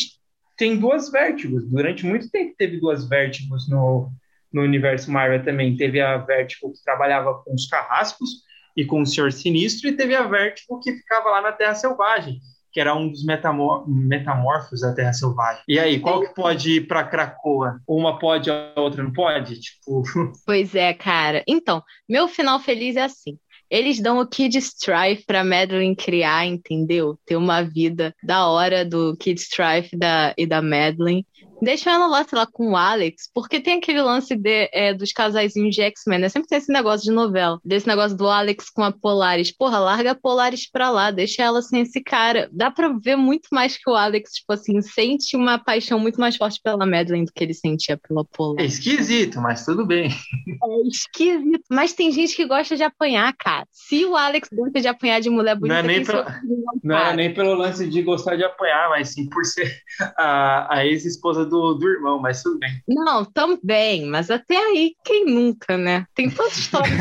tem 0.56 0.76
duas 0.76 1.10
vértigos. 1.10 1.68
Durante 1.68 2.04
muito 2.04 2.30
tempo 2.30 2.54
teve 2.56 2.78
duas 2.78 3.08
vértigos 3.08 3.68
no, 3.68 4.10
no 4.52 4.62
universo 4.62 5.10
Marvel 5.10 5.44
também. 5.44 5.76
Teve 5.76 6.00
a 6.00 6.18
Vertigo 6.18 6.72
que 6.72 6.82
trabalhava 6.82 7.34
com 7.44 7.54
os 7.54 7.66
carrascos 7.66 8.46
e 8.76 8.84
com 8.84 9.00
o 9.00 9.06
Senhor 9.06 9.32
Sinistro, 9.32 9.88
e 9.88 9.96
teve 9.96 10.14
a 10.14 10.26
Vertigo 10.26 10.78
que 10.80 10.92
ficava 10.92 11.30
lá 11.30 11.40
na 11.40 11.52
Terra 11.52 11.74
Selvagem, 11.74 12.40
que 12.70 12.78
era 12.78 12.94
um 12.94 13.08
dos 13.08 13.24
metamor 13.24 13.88
metamorfos 13.88 14.82
da 14.82 14.94
Terra 14.94 15.14
Selvagem. 15.14 15.62
E 15.66 15.78
aí, 15.78 15.98
qual 15.98 16.20
que 16.20 16.34
pode 16.34 16.72
ir 16.72 16.86
para 16.86 17.02
Krakoa? 17.02 17.80
Uma 17.88 18.18
pode, 18.18 18.50
a 18.50 18.74
outra 18.76 19.02
não 19.02 19.12
pode? 19.12 19.60
Tipo. 19.60 20.02
Pois 20.44 20.74
é, 20.74 20.92
cara. 20.92 21.42
Então, 21.48 21.82
meu 22.06 22.28
final 22.28 22.60
feliz 22.60 22.96
é 22.96 23.04
assim. 23.04 23.38
Eles 23.70 24.00
dão 24.00 24.20
o 24.20 24.26
Kid 24.26 24.56
Strife 24.58 25.24
pra 25.26 25.44
Madeline 25.44 25.96
criar, 25.96 26.46
entendeu? 26.46 27.18
Ter 27.26 27.36
uma 27.36 27.62
vida 27.62 28.14
da 28.22 28.46
hora 28.46 28.84
do 28.84 29.16
Kid 29.16 29.40
Strife 29.40 29.96
da, 29.96 30.34
e 30.36 30.46
da 30.46 30.62
Madeline. 30.62 31.26
Deixa 31.60 31.90
ela 31.90 32.06
lá, 32.06 32.24
sei 32.24 32.38
lá, 32.38 32.46
com 32.46 32.72
o 32.72 32.76
Alex, 32.76 33.30
porque 33.32 33.60
tem 33.60 33.78
aquele 33.78 34.02
lance 34.02 34.36
de, 34.36 34.68
é, 34.72 34.92
dos 34.92 35.12
casaizinhos 35.12 35.74
de 35.74 35.82
X-Men, 35.82 36.18
né? 36.18 36.28
Sempre 36.28 36.48
tem 36.48 36.58
esse 36.58 36.72
negócio 36.72 37.04
de 37.04 37.10
novela, 37.10 37.58
desse 37.64 37.86
negócio 37.86 38.16
do 38.16 38.28
Alex 38.28 38.70
com 38.70 38.82
a 38.82 38.92
Polaris. 38.92 39.50
Porra, 39.50 39.78
larga 39.78 40.10
a 40.12 40.14
Polaris 40.14 40.70
pra 40.70 40.90
lá, 40.90 41.10
deixa 41.10 41.42
ela 41.42 41.62
sem 41.62 41.82
esse 41.82 42.02
cara. 42.02 42.48
Dá 42.52 42.70
pra 42.70 42.88
ver 43.00 43.16
muito 43.16 43.48
mais 43.50 43.76
que 43.76 43.88
o 43.90 43.94
Alex, 43.94 44.32
tipo 44.32 44.52
assim, 44.52 44.80
sente 44.82 45.36
uma 45.36 45.58
paixão 45.58 45.98
muito 45.98 46.20
mais 46.20 46.36
forte 46.36 46.60
pela 46.62 46.86
Madeline 46.86 47.24
do 47.24 47.32
que 47.32 47.42
ele 47.42 47.54
sentia 47.54 47.96
pela 47.96 48.24
Polaris. 48.24 48.64
É 48.64 48.66
esquisito, 48.66 49.40
mas 49.40 49.64
tudo 49.64 49.86
bem. 49.86 50.10
É 50.10 50.88
esquisito. 50.88 51.64
Mas 51.70 51.92
tem 51.92 52.12
gente 52.12 52.36
que 52.36 52.46
gosta 52.46 52.76
de 52.76 52.82
apanhar, 52.82 53.32
cara. 53.36 53.66
Se 53.72 54.04
o 54.04 54.16
Alex 54.16 54.48
gosta 54.52 54.80
de 54.80 54.88
apanhar 54.88 55.20
de 55.20 55.30
mulher 55.30 55.56
bonita, 55.56 55.82
não 55.82 55.90
é 55.90 55.94
nem, 55.94 56.04
pela... 56.04 56.40
não 56.82 56.98
é 56.98 57.16
nem 57.16 57.34
pelo 57.34 57.54
lance 57.54 57.88
de 57.88 58.02
gostar 58.02 58.36
de 58.36 58.44
apanhar, 58.44 58.90
mas 58.90 59.10
sim 59.10 59.28
por 59.28 59.44
ser 59.44 59.72
a, 60.18 60.76
a 60.76 60.86
ex-esposa 60.86 61.45
do, 61.46 61.74
do 61.74 61.88
irmão, 61.88 62.18
mas 62.20 62.42
tudo 62.42 62.58
bem. 62.58 62.82
Não, 62.86 63.24
também, 63.24 64.06
mas 64.06 64.30
até 64.30 64.56
aí, 64.56 64.94
quem 65.04 65.24
nunca, 65.24 65.76
né? 65.76 66.06
Tem 66.14 66.28
tanta 66.28 66.48
história 66.48 66.92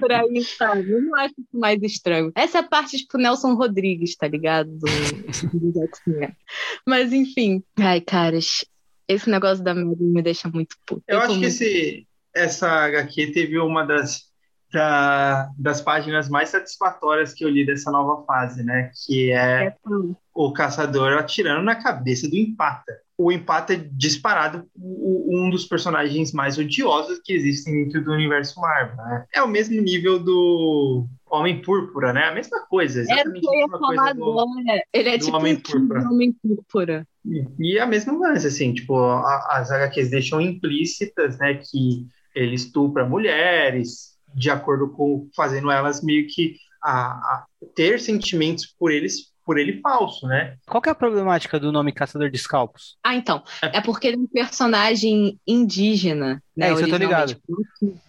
por 0.00 0.12
aí, 0.12 0.44
sabe? 0.44 0.90
Eu 0.90 1.02
não 1.02 1.14
acho 1.16 1.34
isso 1.38 1.58
mais 1.58 1.82
estranho. 1.82 2.32
Essa 2.34 2.58
é 2.58 2.60
a 2.60 2.68
parte, 2.68 2.96
tipo, 2.96 3.18
Nelson 3.18 3.54
Rodrigues, 3.54 4.16
tá 4.16 4.26
ligado? 4.28 4.70
Do, 4.70 4.86
do 5.58 5.90
Mas, 6.86 7.12
enfim. 7.12 7.62
Ai, 7.78 8.00
caras, 8.00 8.64
esse 9.06 9.28
negócio 9.28 9.62
da 9.62 9.74
Madeline 9.74 10.12
me 10.12 10.22
deixa 10.22 10.48
muito 10.48 10.76
puto. 10.86 11.02
Eu, 11.06 11.16
Eu 11.16 11.18
acho 11.20 11.28
que 11.28 11.34
muito... 11.34 11.48
esse, 11.48 12.06
essa 12.34 12.68
HQ 12.68 13.32
teve 13.32 13.58
uma 13.58 13.84
das 13.84 14.27
da, 14.72 15.50
das 15.58 15.80
páginas 15.80 16.28
mais 16.28 16.50
satisfatórias 16.50 17.32
que 17.32 17.44
eu 17.44 17.48
li 17.48 17.64
dessa 17.64 17.90
nova 17.90 18.24
fase, 18.24 18.62
né? 18.62 18.90
Que 19.06 19.30
é, 19.30 19.66
é 19.66 19.74
o 20.34 20.52
caçador 20.52 21.14
atirando 21.14 21.62
na 21.62 21.74
cabeça 21.74 22.28
do 22.28 22.36
empata. 22.36 22.92
O 23.16 23.32
empata 23.32 23.72
é 23.72 23.88
disparado 23.90 24.64
um 24.76 25.50
dos 25.50 25.64
personagens 25.64 26.32
mais 26.32 26.56
odiosos 26.56 27.18
que 27.24 27.32
existem 27.32 27.84
dentro 27.84 28.04
do 28.04 28.12
universo 28.12 28.60
Marvel. 28.60 28.96
Né? 28.96 29.24
É 29.34 29.42
o 29.42 29.48
mesmo 29.48 29.80
nível 29.80 30.20
do 30.20 31.06
Homem 31.28 31.60
Púrpura, 31.60 32.12
né? 32.12 32.24
A 32.24 32.34
mesma 32.34 32.60
coisa. 32.66 33.00
Exatamente 33.00 33.46
é, 33.46 33.48
a 33.48 33.66
mesma 33.66 33.78
coisa 33.78 34.14
do, 34.14 34.46
Ele 34.92 35.08
é 35.08 35.18
tipo 35.18 35.36
Homem 35.36 35.56
Púrpura. 35.56 36.02
Homem 36.02 36.32
Púrpura. 36.32 37.06
E, 37.24 37.46
e 37.58 37.78
a 37.80 37.86
mesma 37.86 38.16
coisa, 38.16 38.46
assim, 38.46 38.72
tipo, 38.72 38.96
a, 38.96 39.58
as 39.58 39.70
HQs 39.72 40.10
deixam 40.10 40.40
implícitas, 40.40 41.38
né, 41.38 41.54
que 41.54 42.06
ele 42.34 42.54
estupra 42.54 43.04
mulheres, 43.04 44.17
de 44.38 44.50
acordo 44.50 44.90
com 44.90 45.28
fazendo 45.34 45.70
elas 45.70 46.02
meio 46.02 46.26
que 46.28 46.56
a, 46.82 47.10
a 47.10 47.46
ter 47.74 48.00
sentimentos 48.00 48.66
por 48.66 48.92
eles 48.92 49.32
por 49.44 49.58
ele 49.58 49.80
falso, 49.80 50.26
né? 50.26 50.58
Qual 50.66 50.82
que 50.82 50.90
é 50.90 50.92
a 50.92 50.94
problemática 50.94 51.58
do 51.58 51.72
nome 51.72 51.90
Caçador 51.90 52.28
de 52.28 52.36
Escalpos? 52.36 52.98
Ah, 53.02 53.14
então. 53.14 53.42
É 53.62 53.80
porque 53.80 54.08
ele 54.08 54.18
é 54.18 54.20
um 54.20 54.26
personagem 54.26 55.40
indígena, 55.46 56.42
né? 56.54 56.68
É, 56.68 56.72
isso 56.74 56.82
eu 56.82 56.90
tô 56.90 56.96
ligado. 56.98 57.34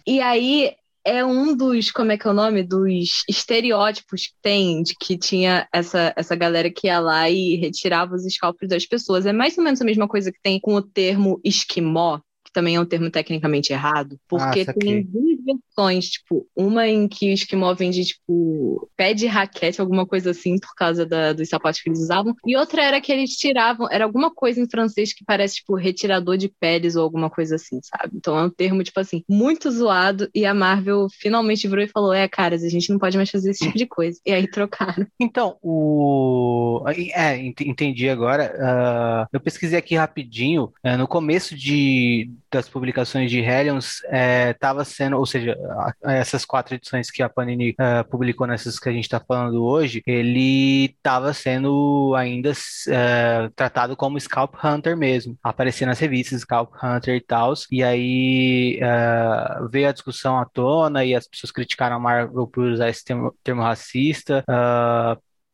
E 0.06 0.20
aí 0.20 0.74
é 1.02 1.24
um 1.24 1.56
dos, 1.56 1.90
como 1.90 2.12
é 2.12 2.18
que 2.18 2.26
é 2.26 2.30
o 2.30 2.34
nome? 2.34 2.62
Dos 2.62 3.24
estereótipos 3.26 4.26
que 4.26 4.34
tem 4.42 4.82
de 4.82 4.94
que 4.94 5.16
tinha 5.16 5.66
essa, 5.72 6.12
essa 6.14 6.36
galera 6.36 6.70
que 6.70 6.88
ia 6.88 7.00
lá 7.00 7.30
e 7.30 7.56
retirava 7.56 8.14
os 8.14 8.26
escalpos 8.26 8.68
das 8.68 8.84
pessoas. 8.84 9.24
É 9.24 9.32
mais 9.32 9.56
ou 9.56 9.64
menos 9.64 9.80
a 9.80 9.84
mesma 9.84 10.06
coisa 10.06 10.30
que 10.30 10.42
tem 10.42 10.60
com 10.60 10.74
o 10.74 10.82
termo 10.82 11.40
esquimó, 11.42 12.20
que 12.50 12.52
também 12.52 12.76
é 12.76 12.80
um 12.80 12.84
termo 12.84 13.10
tecnicamente 13.10 13.72
errado, 13.72 14.18
porque 14.28 14.66
ah, 14.68 14.74
tem 14.74 15.02
duas 15.02 15.38
versões, 15.44 16.10
tipo, 16.10 16.46
uma 16.54 16.86
em 16.88 17.06
que 17.08 17.30
o 17.30 17.32
esquimó 17.32 17.72
vende, 17.74 18.04
tipo, 18.04 18.88
pé 18.96 19.14
de 19.14 19.26
raquete, 19.26 19.80
alguma 19.80 20.06
coisa 20.06 20.32
assim, 20.32 20.58
por 20.58 20.74
causa 20.74 21.06
da, 21.06 21.32
dos 21.32 21.48
sapatos 21.48 21.80
que 21.80 21.88
eles 21.88 22.00
usavam, 22.00 22.34
e 22.44 22.56
outra 22.56 22.82
era 22.82 23.00
que 23.00 23.12
eles 23.12 23.36
tiravam, 23.36 23.88
era 23.90 24.04
alguma 24.04 24.32
coisa 24.32 24.60
em 24.60 24.68
francês 24.68 25.14
que 25.14 25.24
parece, 25.24 25.56
tipo, 25.56 25.74
retirador 25.74 26.36
de 26.36 26.52
peles 26.60 26.96
ou 26.96 27.02
alguma 27.02 27.30
coisa 27.30 27.54
assim, 27.54 27.78
sabe? 27.82 28.16
Então 28.16 28.38
é 28.38 28.42
um 28.42 28.50
termo, 28.50 28.82
tipo 28.82 28.98
assim, 28.98 29.22
muito 29.28 29.70
zoado, 29.70 30.28
e 30.34 30.44
a 30.44 30.52
Marvel 30.52 31.06
finalmente 31.20 31.68
virou 31.68 31.84
e 31.84 31.88
falou, 31.88 32.12
é, 32.12 32.28
caras, 32.28 32.64
a 32.64 32.68
gente 32.68 32.90
não 32.90 32.98
pode 32.98 33.16
mais 33.16 33.30
fazer 33.30 33.50
esse 33.50 33.64
tipo 33.64 33.78
de 33.78 33.86
coisa. 33.86 34.20
E 34.26 34.32
aí 34.32 34.48
trocaram. 34.48 35.06
Então, 35.18 35.56
o... 35.62 36.82
É, 37.14 37.36
entendi 37.36 38.08
agora. 38.08 38.52
Uh, 38.56 39.28
eu 39.32 39.40
pesquisei 39.40 39.78
aqui 39.78 39.94
rapidinho, 39.94 40.72
uh, 40.84 40.96
no 40.96 41.06
começo 41.06 41.54
de 41.54 42.30
das 42.50 42.68
publicações 42.68 43.30
de 43.30 43.40
Hellions 43.40 44.02
estava 44.50 44.82
é, 44.82 44.84
sendo, 44.84 45.16
ou 45.16 45.26
seja, 45.26 45.56
essas 46.02 46.44
quatro 46.44 46.74
edições 46.74 47.10
que 47.10 47.22
a 47.22 47.28
Panini 47.28 47.70
uh, 47.72 48.08
publicou 48.08 48.46
nessas 48.46 48.78
que 48.78 48.88
a 48.88 48.92
gente 48.92 49.04
está 49.04 49.20
falando 49.20 49.64
hoje, 49.64 50.02
ele 50.06 50.86
estava 50.86 51.32
sendo 51.32 52.14
ainda 52.16 52.50
uh, 52.50 53.50
tratado 53.54 53.96
como 53.96 54.20
Scalp 54.20 54.54
Hunter 54.62 54.96
mesmo, 54.96 55.38
aparecia 55.42 55.86
nas 55.86 55.98
revistas 55.98 56.40
Scalp 56.40 56.72
Hunter 56.82 57.16
e 57.16 57.20
tal, 57.20 57.52
e 57.70 57.82
aí 57.82 58.80
uh, 58.82 59.68
veio 59.68 59.88
a 59.88 59.92
discussão 59.92 60.38
à 60.38 60.44
tona 60.44 61.04
e 61.04 61.14
as 61.14 61.28
pessoas 61.28 61.52
criticaram 61.52 61.96
a 61.96 62.00
Marvel 62.00 62.46
por 62.46 62.64
usar 62.64 62.88
esse 62.88 63.04
termo, 63.04 63.34
termo 63.42 63.62
racista, 63.62 64.44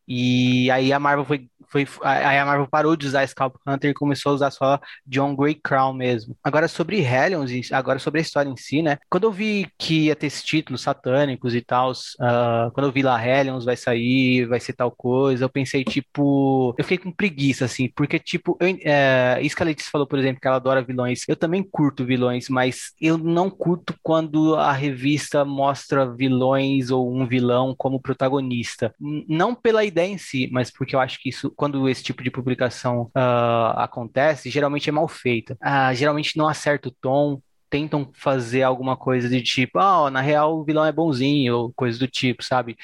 e 0.08 0.70
aí 0.70 0.92
a 0.92 1.00
Marvel 1.00 1.24
foi 1.24 1.48
foi, 1.68 1.86
aí 2.02 2.38
a 2.38 2.44
Marvel 2.44 2.68
parou 2.68 2.96
de 2.96 3.06
usar 3.06 3.26
Scalp 3.26 3.56
Hunter 3.66 3.90
e 3.90 3.94
começou 3.94 4.32
a 4.32 4.34
usar 4.34 4.50
só 4.50 4.80
John 5.06 5.34
Grey 5.34 5.54
Crown 5.54 5.92
mesmo. 5.92 6.36
Agora 6.42 6.68
sobre 6.68 7.00
Hellions, 7.00 7.50
agora 7.72 7.98
sobre 7.98 8.20
a 8.20 8.22
história 8.22 8.48
em 8.48 8.56
si, 8.56 8.82
né? 8.82 8.98
Quando 9.10 9.24
eu 9.24 9.32
vi 9.32 9.68
que 9.78 10.06
ia 10.06 10.16
ter 10.16 10.26
esses 10.26 10.42
títulos 10.42 10.82
satânicos 10.82 11.54
e 11.54 11.60
tal, 11.60 11.92
uh, 11.92 12.70
quando 12.72 12.86
eu 12.86 12.92
vi 12.92 13.02
lá 13.02 13.24
Hellions 13.24 13.64
vai 13.64 13.76
sair, 13.76 14.46
vai 14.46 14.60
ser 14.60 14.72
tal 14.72 14.90
coisa, 14.90 15.44
eu 15.44 15.48
pensei, 15.48 15.84
tipo, 15.84 16.74
eu 16.76 16.84
fiquei 16.84 16.98
com 16.98 17.12
preguiça, 17.12 17.64
assim, 17.64 17.90
porque, 17.94 18.18
tipo, 18.18 18.56
eu, 18.60 18.78
é, 18.82 19.38
isso 19.42 19.56
que 19.56 19.62
a 19.62 19.66
Letícia 19.66 19.90
falou, 19.90 20.06
por 20.06 20.18
exemplo, 20.18 20.40
que 20.40 20.46
ela 20.46 20.56
adora 20.56 20.82
vilões, 20.82 21.22
eu 21.28 21.36
também 21.36 21.62
curto 21.62 22.04
vilões, 22.04 22.48
mas 22.48 22.92
eu 23.00 23.18
não 23.18 23.50
curto 23.50 23.94
quando 24.02 24.54
a 24.56 24.72
revista 24.72 25.44
mostra 25.44 26.10
vilões 26.10 26.90
ou 26.90 27.12
um 27.12 27.26
vilão 27.26 27.74
como 27.76 28.00
protagonista. 28.00 28.94
Não 29.00 29.54
pela 29.54 29.84
ideia 29.84 30.08
em 30.08 30.18
si, 30.18 30.48
mas 30.52 30.70
porque 30.70 30.94
eu 30.94 31.00
acho 31.00 31.20
que 31.20 31.28
isso 31.28 31.50
quando 31.56 31.88
esse 31.88 32.02
tipo 32.02 32.22
de 32.22 32.30
publicação 32.30 33.10
uh, 33.16 33.78
acontece, 33.78 34.50
geralmente 34.50 34.88
é 34.88 34.92
mal 34.92 35.08
feita. 35.08 35.54
Uh, 35.54 35.94
geralmente 35.94 36.36
não 36.36 36.48
acerta 36.48 36.88
o 36.88 36.92
tom, 37.00 37.40
tentam 37.68 38.10
fazer 38.14 38.62
alguma 38.62 38.96
coisa 38.96 39.28
de 39.28 39.42
tipo, 39.42 39.78
ah, 39.78 40.10
na 40.10 40.20
real 40.20 40.58
o 40.58 40.64
vilão 40.64 40.84
é 40.84 40.92
bonzinho, 40.92 41.56
ou 41.56 41.72
coisa 41.74 41.98
do 41.98 42.06
tipo, 42.06 42.44
sabe? 42.44 42.76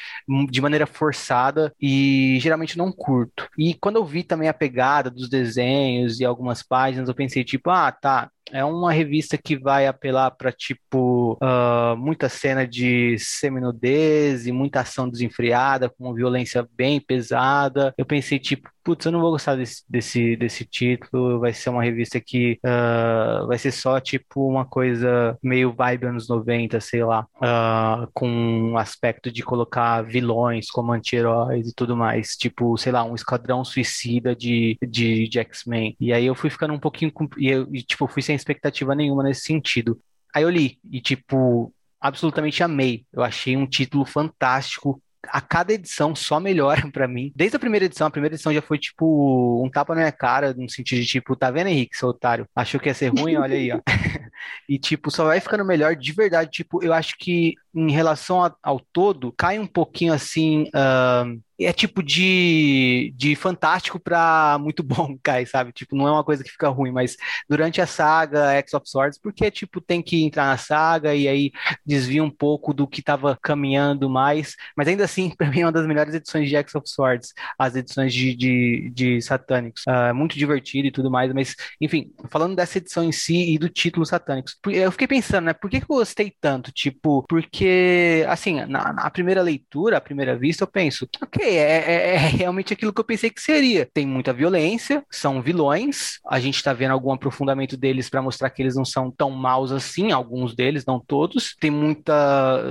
De 0.50 0.60
maneira 0.60 0.86
forçada 0.86 1.72
e 1.80 2.38
geralmente 2.40 2.76
não 2.76 2.92
curto. 2.92 3.48
E 3.56 3.74
quando 3.74 3.96
eu 3.96 4.04
vi 4.04 4.22
também 4.24 4.48
a 4.48 4.54
pegada 4.54 5.10
dos 5.10 5.28
desenhos 5.28 6.20
e 6.20 6.24
algumas 6.24 6.62
páginas, 6.62 7.08
eu 7.08 7.14
pensei, 7.14 7.44
tipo, 7.44 7.70
ah, 7.70 7.92
tá, 7.92 8.30
é 8.50 8.64
uma 8.64 8.92
revista 8.92 9.38
que 9.38 9.56
vai 9.56 9.86
apelar 9.86 10.30
para 10.32 10.52
tipo 10.52 11.38
uh, 11.42 11.96
muita 11.96 12.28
cena 12.28 12.66
de 12.66 13.16
seminudez 13.18 14.46
e 14.46 14.52
muita 14.52 14.80
ação 14.80 15.08
desenfreada, 15.08 15.88
com 15.88 16.12
violência 16.14 16.66
bem 16.76 17.00
pesada. 17.00 17.94
Eu 17.96 18.04
pensei 18.04 18.38
tipo, 18.38 18.68
putz, 18.84 19.06
eu 19.06 19.12
não 19.12 19.20
vou 19.20 19.30
gostar 19.30 19.56
desse, 19.56 19.82
desse, 19.88 20.36
desse 20.36 20.64
título. 20.64 21.40
Vai 21.40 21.52
ser 21.52 21.70
uma 21.70 21.82
revista 21.82 22.20
que 22.20 22.58
uh, 22.64 23.46
vai 23.46 23.58
ser 23.58 23.70
só 23.70 24.00
tipo 24.00 24.46
uma 24.46 24.64
coisa 24.64 25.38
meio 25.42 25.72
vibe 25.72 26.06
anos 26.06 26.28
90, 26.28 26.80
sei 26.80 27.04
lá, 27.04 27.26
uh, 27.36 28.08
com 28.12 28.28
um 28.28 28.76
aspecto 28.76 29.30
de 29.30 29.42
colocar 29.42 30.02
vilões 30.02 30.70
como 30.70 30.92
anti-heróis 30.92 31.68
e 31.68 31.74
tudo 31.74 31.96
mais, 31.96 32.36
tipo, 32.36 32.76
sei 32.76 32.92
lá, 32.92 33.04
um 33.04 33.14
esquadrão 33.14 33.64
suicida 33.64 34.34
de, 34.34 34.76
de, 34.86 35.28
de 35.28 35.38
X-Men. 35.38 35.96
E 36.00 36.12
aí 36.12 36.26
eu 36.26 36.34
fui 36.34 36.50
ficando 36.50 36.74
um 36.74 36.78
pouquinho 36.78 37.12
e, 37.38 37.48
eu, 37.48 37.68
e 37.72 37.82
tipo 37.82 38.06
fui 38.06 38.22
sem 38.22 38.31
expectativa 38.34 38.94
nenhuma 38.94 39.22
nesse 39.22 39.42
sentido. 39.42 40.00
Aí 40.34 40.42
eu 40.42 40.50
li 40.50 40.78
e, 40.90 41.00
tipo, 41.00 41.72
absolutamente 42.00 42.62
amei. 42.62 43.04
Eu 43.12 43.22
achei 43.22 43.56
um 43.56 43.66
título 43.66 44.04
fantástico. 44.04 45.00
A 45.28 45.40
cada 45.40 45.72
edição 45.72 46.16
só 46.16 46.40
melhora 46.40 46.82
para 46.90 47.06
mim. 47.06 47.32
Desde 47.36 47.56
a 47.56 47.60
primeira 47.60 47.84
edição, 47.84 48.06
a 48.06 48.10
primeira 48.10 48.34
edição 48.34 48.52
já 48.52 48.60
foi 48.60 48.78
tipo 48.78 49.62
um 49.64 49.70
tapa 49.70 49.94
na 49.94 50.00
minha 50.00 50.12
cara, 50.12 50.52
no 50.52 50.68
sentido 50.68 51.00
de 51.00 51.06
tipo, 51.06 51.36
tá 51.36 51.50
vendo, 51.50 51.68
Henrique, 51.68 51.96
seu 51.96 52.08
otário? 52.08 52.48
Achou 52.56 52.80
que 52.80 52.88
ia 52.88 52.94
ser 52.94 53.08
ruim? 53.08 53.36
Olha 53.36 53.54
aí, 53.54 53.70
ó. 53.72 53.80
e 54.68 54.78
tipo, 54.78 55.10
só 55.10 55.24
vai 55.24 55.40
ficando 55.40 55.64
melhor 55.64 55.94
de 55.94 56.12
verdade. 56.12 56.50
Tipo, 56.50 56.82
eu 56.82 56.92
acho 56.92 57.14
que 57.18 57.54
em 57.74 57.90
relação 57.90 58.44
a, 58.44 58.54
ao 58.62 58.80
todo, 58.80 59.32
cai 59.32 59.58
um 59.58 59.66
pouquinho 59.66 60.12
assim. 60.12 60.64
Uh 60.68 61.40
é 61.64 61.72
tipo 61.72 62.02
de, 62.02 63.12
de 63.16 63.34
fantástico 63.36 63.98
para 63.98 64.58
muito 64.60 64.82
bom, 64.82 65.16
Kai, 65.22 65.46
sabe? 65.46 65.72
Tipo, 65.72 65.96
não 65.96 66.08
é 66.08 66.12
uma 66.12 66.24
coisa 66.24 66.42
que 66.42 66.50
fica 66.50 66.68
ruim, 66.68 66.90
mas 66.90 67.16
durante 67.48 67.80
a 67.80 67.86
saga 67.86 68.52
X 68.54 68.74
of 68.74 68.88
Swords, 68.88 69.18
porque, 69.18 69.50
tipo, 69.50 69.80
tem 69.80 70.02
que 70.02 70.22
entrar 70.24 70.46
na 70.46 70.56
saga 70.56 71.14
e 71.14 71.28
aí 71.28 71.52
desvia 71.84 72.22
um 72.22 72.30
pouco 72.30 72.72
do 72.72 72.86
que 72.86 73.02
tava 73.02 73.38
caminhando 73.42 74.08
mais, 74.08 74.56
mas 74.76 74.88
ainda 74.88 75.04
assim, 75.04 75.30
para 75.36 75.50
mim, 75.50 75.60
é 75.60 75.66
uma 75.66 75.72
das 75.72 75.86
melhores 75.86 76.14
edições 76.14 76.48
de 76.48 76.56
X 76.56 76.74
of 76.74 76.88
Swords, 76.88 77.32
as 77.58 77.76
edições 77.76 78.12
de, 78.12 78.34
de, 78.34 78.90
de 78.94 79.22
Satânicos. 79.22 79.82
Uh, 79.86 80.14
muito 80.14 80.36
divertido 80.38 80.88
e 80.88 80.92
tudo 80.92 81.10
mais, 81.10 81.32
mas, 81.32 81.54
enfim, 81.80 82.12
falando 82.28 82.56
dessa 82.56 82.78
edição 82.78 83.04
em 83.04 83.12
si 83.12 83.54
e 83.54 83.58
do 83.58 83.68
título 83.68 84.04
Satânicos, 84.06 84.56
eu 84.66 84.90
fiquei 84.92 85.06
pensando, 85.06 85.46
né, 85.46 85.52
por 85.52 85.70
que, 85.70 85.80
que 85.80 85.84
eu 85.90 85.96
gostei 85.96 86.32
tanto? 86.40 86.72
Tipo, 86.72 87.24
porque 87.28 87.61
Porque, 87.62 88.24
assim, 88.28 88.56
na, 88.66 88.92
na 88.92 89.08
primeira 89.10 89.40
leitura, 89.40 89.98
à 89.98 90.00
primeira 90.00 90.36
vista, 90.36 90.64
eu 90.64 90.68
penso, 90.68 91.08
ok, 91.22 91.44
é, 91.46 91.60
é, 91.60 92.14
é, 92.14 92.16
realmente 92.16 92.72
aquilo 92.72 92.92
que 92.92 93.00
eu 93.00 93.04
pensei 93.04 93.30
que 93.30 93.40
seria. 93.40 93.88
Tem 93.94 94.04
muita 94.04 94.32
violência, 94.32 95.04
são 95.08 95.40
vilões, 95.40 96.18
a 96.26 96.40
gente 96.40 96.60
tá 96.60 96.72
vendo 96.72 96.90
algum 96.90 97.12
aprofundamento 97.12 97.76
deles 97.76 98.10
para 98.10 98.20
mostrar 98.20 98.50
que 98.50 98.60
eles 98.62 98.74
não 98.74 98.84
são 98.84 99.12
tão 99.12 99.30
maus 99.30 99.70
assim, 99.70 100.10
alguns 100.10 100.56
deles, 100.56 100.84
não 100.84 100.98
todos. 100.98 101.54
Tem 101.60 101.70
muita. 101.70 102.12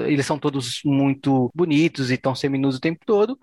Eles 0.08 0.26
são 0.26 0.38
todos 0.38 0.82
muito 0.84 1.50
bonitos 1.56 2.12
e 2.12 2.18
tão 2.18 2.36
seminudos 2.36 2.78
o 2.78 2.82
tempo 2.82 3.00
todo. 3.06 3.40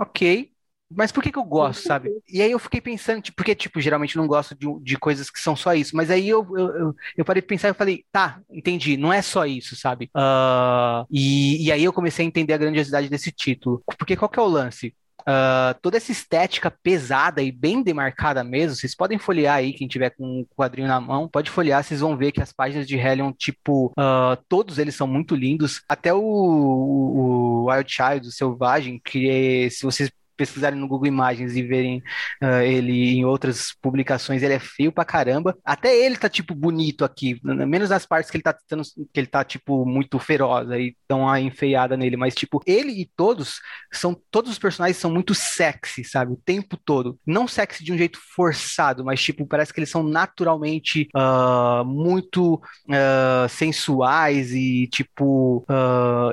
Ok, 0.00 0.50
mas 0.90 1.12
por 1.12 1.22
que 1.22 1.30
que 1.30 1.38
eu 1.38 1.44
gosto, 1.44 1.86
sabe? 1.86 2.10
E 2.28 2.40
aí 2.40 2.50
eu 2.50 2.58
fiquei 2.58 2.80
pensando, 2.80 3.20
tipo, 3.20 3.36
porque, 3.36 3.54
tipo, 3.54 3.80
geralmente 3.80 4.16
eu 4.16 4.22
não 4.22 4.28
gosto 4.28 4.54
de, 4.54 4.66
de 4.82 4.96
coisas 4.96 5.30
que 5.30 5.38
são 5.38 5.54
só 5.54 5.74
isso. 5.74 5.94
Mas 5.94 6.10
aí 6.10 6.28
eu, 6.28 6.46
eu, 6.56 6.76
eu, 6.76 6.96
eu 7.18 7.24
parei 7.24 7.42
de 7.42 7.48
pensar 7.48 7.68
e 7.68 7.74
falei, 7.74 8.04
tá, 8.10 8.40
entendi, 8.50 8.96
não 8.96 9.12
é 9.12 9.20
só 9.20 9.44
isso, 9.44 9.76
sabe? 9.76 10.10
Uh, 10.16 11.06
e, 11.10 11.66
e 11.66 11.72
aí 11.72 11.84
eu 11.84 11.92
comecei 11.92 12.24
a 12.24 12.28
entender 12.28 12.54
a 12.54 12.58
grandiosidade 12.58 13.08
desse 13.08 13.30
título. 13.30 13.82
Porque 13.98 14.16
qual 14.16 14.28
que 14.28 14.38
é 14.38 14.42
o 14.42 14.46
lance? 14.46 14.94
Uh, 15.22 15.76
toda 15.82 15.98
essa 15.98 16.10
estética 16.10 16.70
pesada 16.70 17.42
e 17.42 17.52
bem 17.52 17.82
demarcada 17.82 18.42
mesmo, 18.42 18.76
vocês 18.76 18.94
podem 18.94 19.18
folhear 19.18 19.56
aí, 19.56 19.74
quem 19.74 19.86
tiver 19.86 20.08
com 20.10 20.40
o 20.40 20.46
quadrinho 20.56 20.88
na 20.88 20.98
mão, 20.98 21.28
pode 21.28 21.50
folhear, 21.50 21.84
vocês 21.84 22.00
vão 22.00 22.16
ver 22.16 22.32
que 22.32 22.40
as 22.40 22.50
páginas 22.50 22.88
de 22.88 22.96
Hellion, 22.96 23.30
tipo, 23.32 23.88
uh, 23.88 24.42
todos 24.48 24.78
eles 24.78 24.94
são 24.94 25.06
muito 25.06 25.34
lindos. 25.34 25.82
Até 25.86 26.14
o, 26.14 26.22
o, 26.22 27.64
o 27.66 27.70
Wild 27.70 27.92
Child, 27.92 28.28
o 28.28 28.32
Selvagem, 28.32 28.98
que 29.04 29.28
é, 29.28 29.68
se 29.68 29.82
vocês 29.82 30.10
pesquisarem 30.38 30.78
no 30.78 30.88
Google 30.88 31.08
Imagens 31.08 31.56
e 31.56 31.62
verem 31.62 31.98
uh, 32.42 32.62
ele 32.62 33.16
em 33.18 33.24
outras 33.24 33.74
publicações, 33.82 34.42
ele 34.42 34.54
é 34.54 34.58
feio 34.58 34.92
pra 34.92 35.04
caramba. 35.04 35.56
Até 35.64 35.94
ele 35.94 36.16
tá, 36.16 36.28
tipo, 36.28 36.54
bonito 36.54 37.04
aqui, 37.04 37.38
menos 37.42 37.90
as 37.90 38.06
partes 38.06 38.30
que 38.30 38.36
ele 38.36 38.44
tá 38.44 38.52
tentando, 38.52 38.82
que 39.12 39.20
ele 39.20 39.26
tá, 39.26 39.44
tipo, 39.44 39.84
muito 39.84 40.18
feroz, 40.18 40.70
aí 40.70 40.94
dão 41.08 41.22
uma 41.22 41.40
enfeiada 41.40 41.96
nele, 41.96 42.16
mas, 42.16 42.34
tipo, 42.34 42.62
ele 42.64 42.92
e 42.92 43.10
todos 43.16 43.60
são, 43.92 44.16
todos 44.30 44.52
os 44.52 44.58
personagens 44.58 44.96
são 44.96 45.10
muito 45.10 45.34
sexy, 45.34 46.04
sabe, 46.04 46.32
o 46.32 46.36
tempo 46.36 46.76
todo. 46.76 47.18
Não 47.26 47.48
sexy 47.48 47.82
de 47.82 47.92
um 47.92 47.98
jeito 47.98 48.18
forçado, 48.34 49.04
mas, 49.04 49.20
tipo, 49.20 49.46
parece 49.46 49.72
que 49.72 49.80
eles 49.80 49.90
são 49.90 50.02
naturalmente 50.02 51.08
uh, 51.16 51.84
muito 51.84 52.54
uh, 52.54 53.48
sensuais 53.48 54.52
e, 54.52 54.86
tipo, 54.86 55.66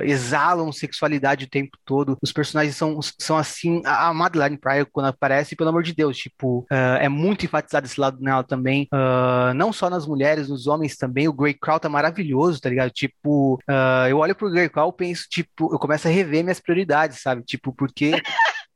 exalam 0.04 0.70
sexualidade 0.72 1.44
o 1.44 1.50
tempo 1.50 1.76
todo. 1.84 2.16
Os 2.22 2.32
personagens 2.32 2.76
são, 2.76 3.00
são 3.18 3.36
assim, 3.36 3.82
a 3.96 4.14
Madeline 4.14 4.56
Pryor, 4.56 4.86
quando 4.92 5.06
aparece, 5.06 5.56
pelo 5.56 5.70
amor 5.70 5.82
de 5.82 5.94
Deus, 5.94 6.16
tipo, 6.16 6.66
uh, 6.70 6.96
é 7.00 7.08
muito 7.08 7.44
enfatizado 7.44 7.86
esse 7.86 8.00
lado 8.00 8.18
nela 8.20 8.44
também. 8.44 8.88
Uh, 8.92 9.54
não 9.54 9.72
só 9.72 9.88
nas 9.90 10.06
mulheres, 10.06 10.48
nos 10.48 10.66
homens 10.66 10.96
também. 10.96 11.28
O 11.28 11.32
Grey 11.32 11.54
Crow 11.54 11.80
tá 11.80 11.88
maravilhoso, 11.88 12.60
tá 12.60 12.68
ligado? 12.68 12.90
Tipo, 12.90 13.54
uh, 13.68 14.08
eu 14.08 14.18
olho 14.18 14.34
pro 14.34 14.50
Grey 14.50 14.68
Crow 14.68 14.90
e 14.90 14.96
penso, 14.96 15.26
tipo, 15.28 15.72
eu 15.72 15.78
começo 15.78 16.08
a 16.08 16.10
rever 16.10 16.42
minhas 16.42 16.60
prioridades, 16.60 17.20
sabe? 17.20 17.42
Tipo, 17.42 17.72
porque. 17.72 18.12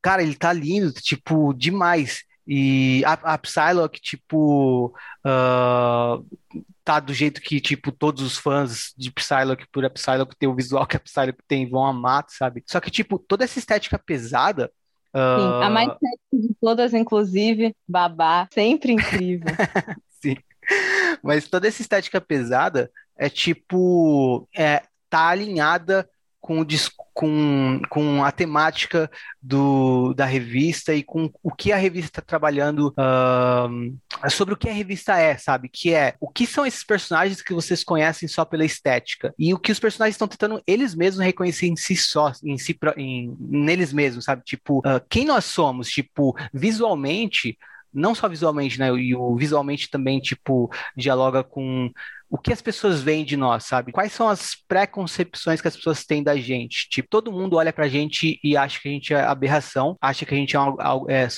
Cara, 0.00 0.22
ele 0.22 0.36
tá 0.36 0.52
lindo, 0.52 0.92
tipo, 0.92 1.52
demais. 1.52 2.22
E 2.46 3.02
a, 3.04 3.34
a 3.34 3.38
Psylocke, 3.38 4.00
tipo, 4.00 4.94
uh, 5.26 6.24
tá 6.88 7.00
do 7.00 7.12
jeito 7.12 7.42
que, 7.42 7.60
tipo, 7.60 7.92
todos 7.92 8.22
os 8.22 8.38
fãs 8.38 8.94
de 8.96 9.12
Psylocke, 9.12 9.66
por 9.70 9.88
Psylocke 9.90 10.34
ter 10.38 10.46
o 10.46 10.54
visual 10.54 10.86
que 10.86 10.96
a 10.96 11.00
Psylocke 11.00 11.42
tem, 11.46 11.68
vão 11.68 11.84
amar, 11.84 12.24
sabe? 12.30 12.64
Só 12.66 12.80
que, 12.80 12.90
tipo, 12.90 13.18
toda 13.18 13.44
essa 13.44 13.58
estética 13.58 13.98
pesada. 13.98 14.72
Uh... 15.14 15.38
Sim, 15.38 15.64
a 15.64 15.68
mais 15.68 15.88
estética 15.92 16.48
de 16.48 16.54
todas, 16.58 16.94
inclusive, 16.94 17.76
babá, 17.86 18.48
sempre 18.50 18.92
incrível. 18.92 19.48
Sim. 20.08 20.38
Mas 21.22 21.46
toda 21.46 21.68
essa 21.68 21.82
estética 21.82 22.22
pesada 22.22 22.90
é, 23.18 23.28
tipo, 23.28 24.48
é, 24.56 24.82
tá 25.10 25.28
alinhada 25.28 26.08
com, 26.40 26.64
com, 27.12 27.80
com 27.88 28.24
a 28.24 28.30
temática 28.30 29.10
do, 29.42 30.14
da 30.14 30.24
revista 30.24 30.94
e 30.94 31.02
com 31.02 31.30
o 31.42 31.52
que 31.52 31.72
a 31.72 31.76
revista 31.76 32.08
está 32.08 32.22
trabalhando 32.22 32.94
uh, 32.96 34.30
sobre 34.30 34.54
o 34.54 34.56
que 34.56 34.68
a 34.68 34.72
revista 34.72 35.18
é, 35.18 35.36
sabe? 35.36 35.68
Que 35.68 35.92
é 35.92 36.14
o 36.20 36.28
que 36.28 36.46
são 36.46 36.64
esses 36.64 36.84
personagens 36.84 37.42
que 37.42 37.52
vocês 37.52 37.82
conhecem 37.82 38.28
só 38.28 38.44
pela 38.44 38.64
estética 38.64 39.34
e 39.38 39.52
o 39.52 39.58
que 39.58 39.72
os 39.72 39.80
personagens 39.80 40.14
estão 40.14 40.28
tentando 40.28 40.62
eles 40.66 40.94
mesmos 40.94 41.24
reconhecer 41.24 41.66
em 41.66 41.76
si 41.76 41.96
só, 41.96 42.32
em 42.44 42.56
si, 42.56 42.78
em, 42.96 43.36
neles 43.40 43.92
mesmos, 43.92 44.24
sabe? 44.24 44.42
Tipo, 44.44 44.78
uh, 44.78 45.00
quem 45.08 45.24
nós 45.24 45.44
somos, 45.44 45.88
tipo, 45.88 46.36
visualmente 46.52 47.58
não 47.92 48.14
só 48.14 48.28
visualmente, 48.28 48.78
né? 48.78 48.88
E 48.94 49.14
o 49.14 49.34
visualmente 49.34 49.90
também, 49.90 50.20
tipo, 50.20 50.70
dialoga 50.96 51.42
com 51.42 51.90
o 52.30 52.36
que 52.36 52.52
as 52.52 52.60
pessoas 52.60 53.00
veem 53.00 53.24
de 53.24 53.36
nós, 53.36 53.64
sabe? 53.64 53.90
Quais 53.90 54.12
são 54.12 54.28
as 54.28 54.54
preconcepções 54.54 55.60
que 55.60 55.68
as 55.68 55.76
pessoas 55.76 56.04
têm 56.04 56.22
da 56.22 56.36
gente? 56.36 56.88
Tipo, 56.90 57.08
todo 57.08 57.32
mundo 57.32 57.56
olha 57.56 57.72
pra 57.72 57.88
gente 57.88 58.38
e 58.44 58.56
acha 58.56 58.80
que 58.80 58.88
a 58.88 58.92
gente 58.92 59.14
é 59.14 59.20
aberração, 59.20 59.96
acha 60.00 60.26
que 60.26 60.34
a 60.34 60.36
gente 60.36 60.56
é, 60.56 60.60
é 61.08 61.28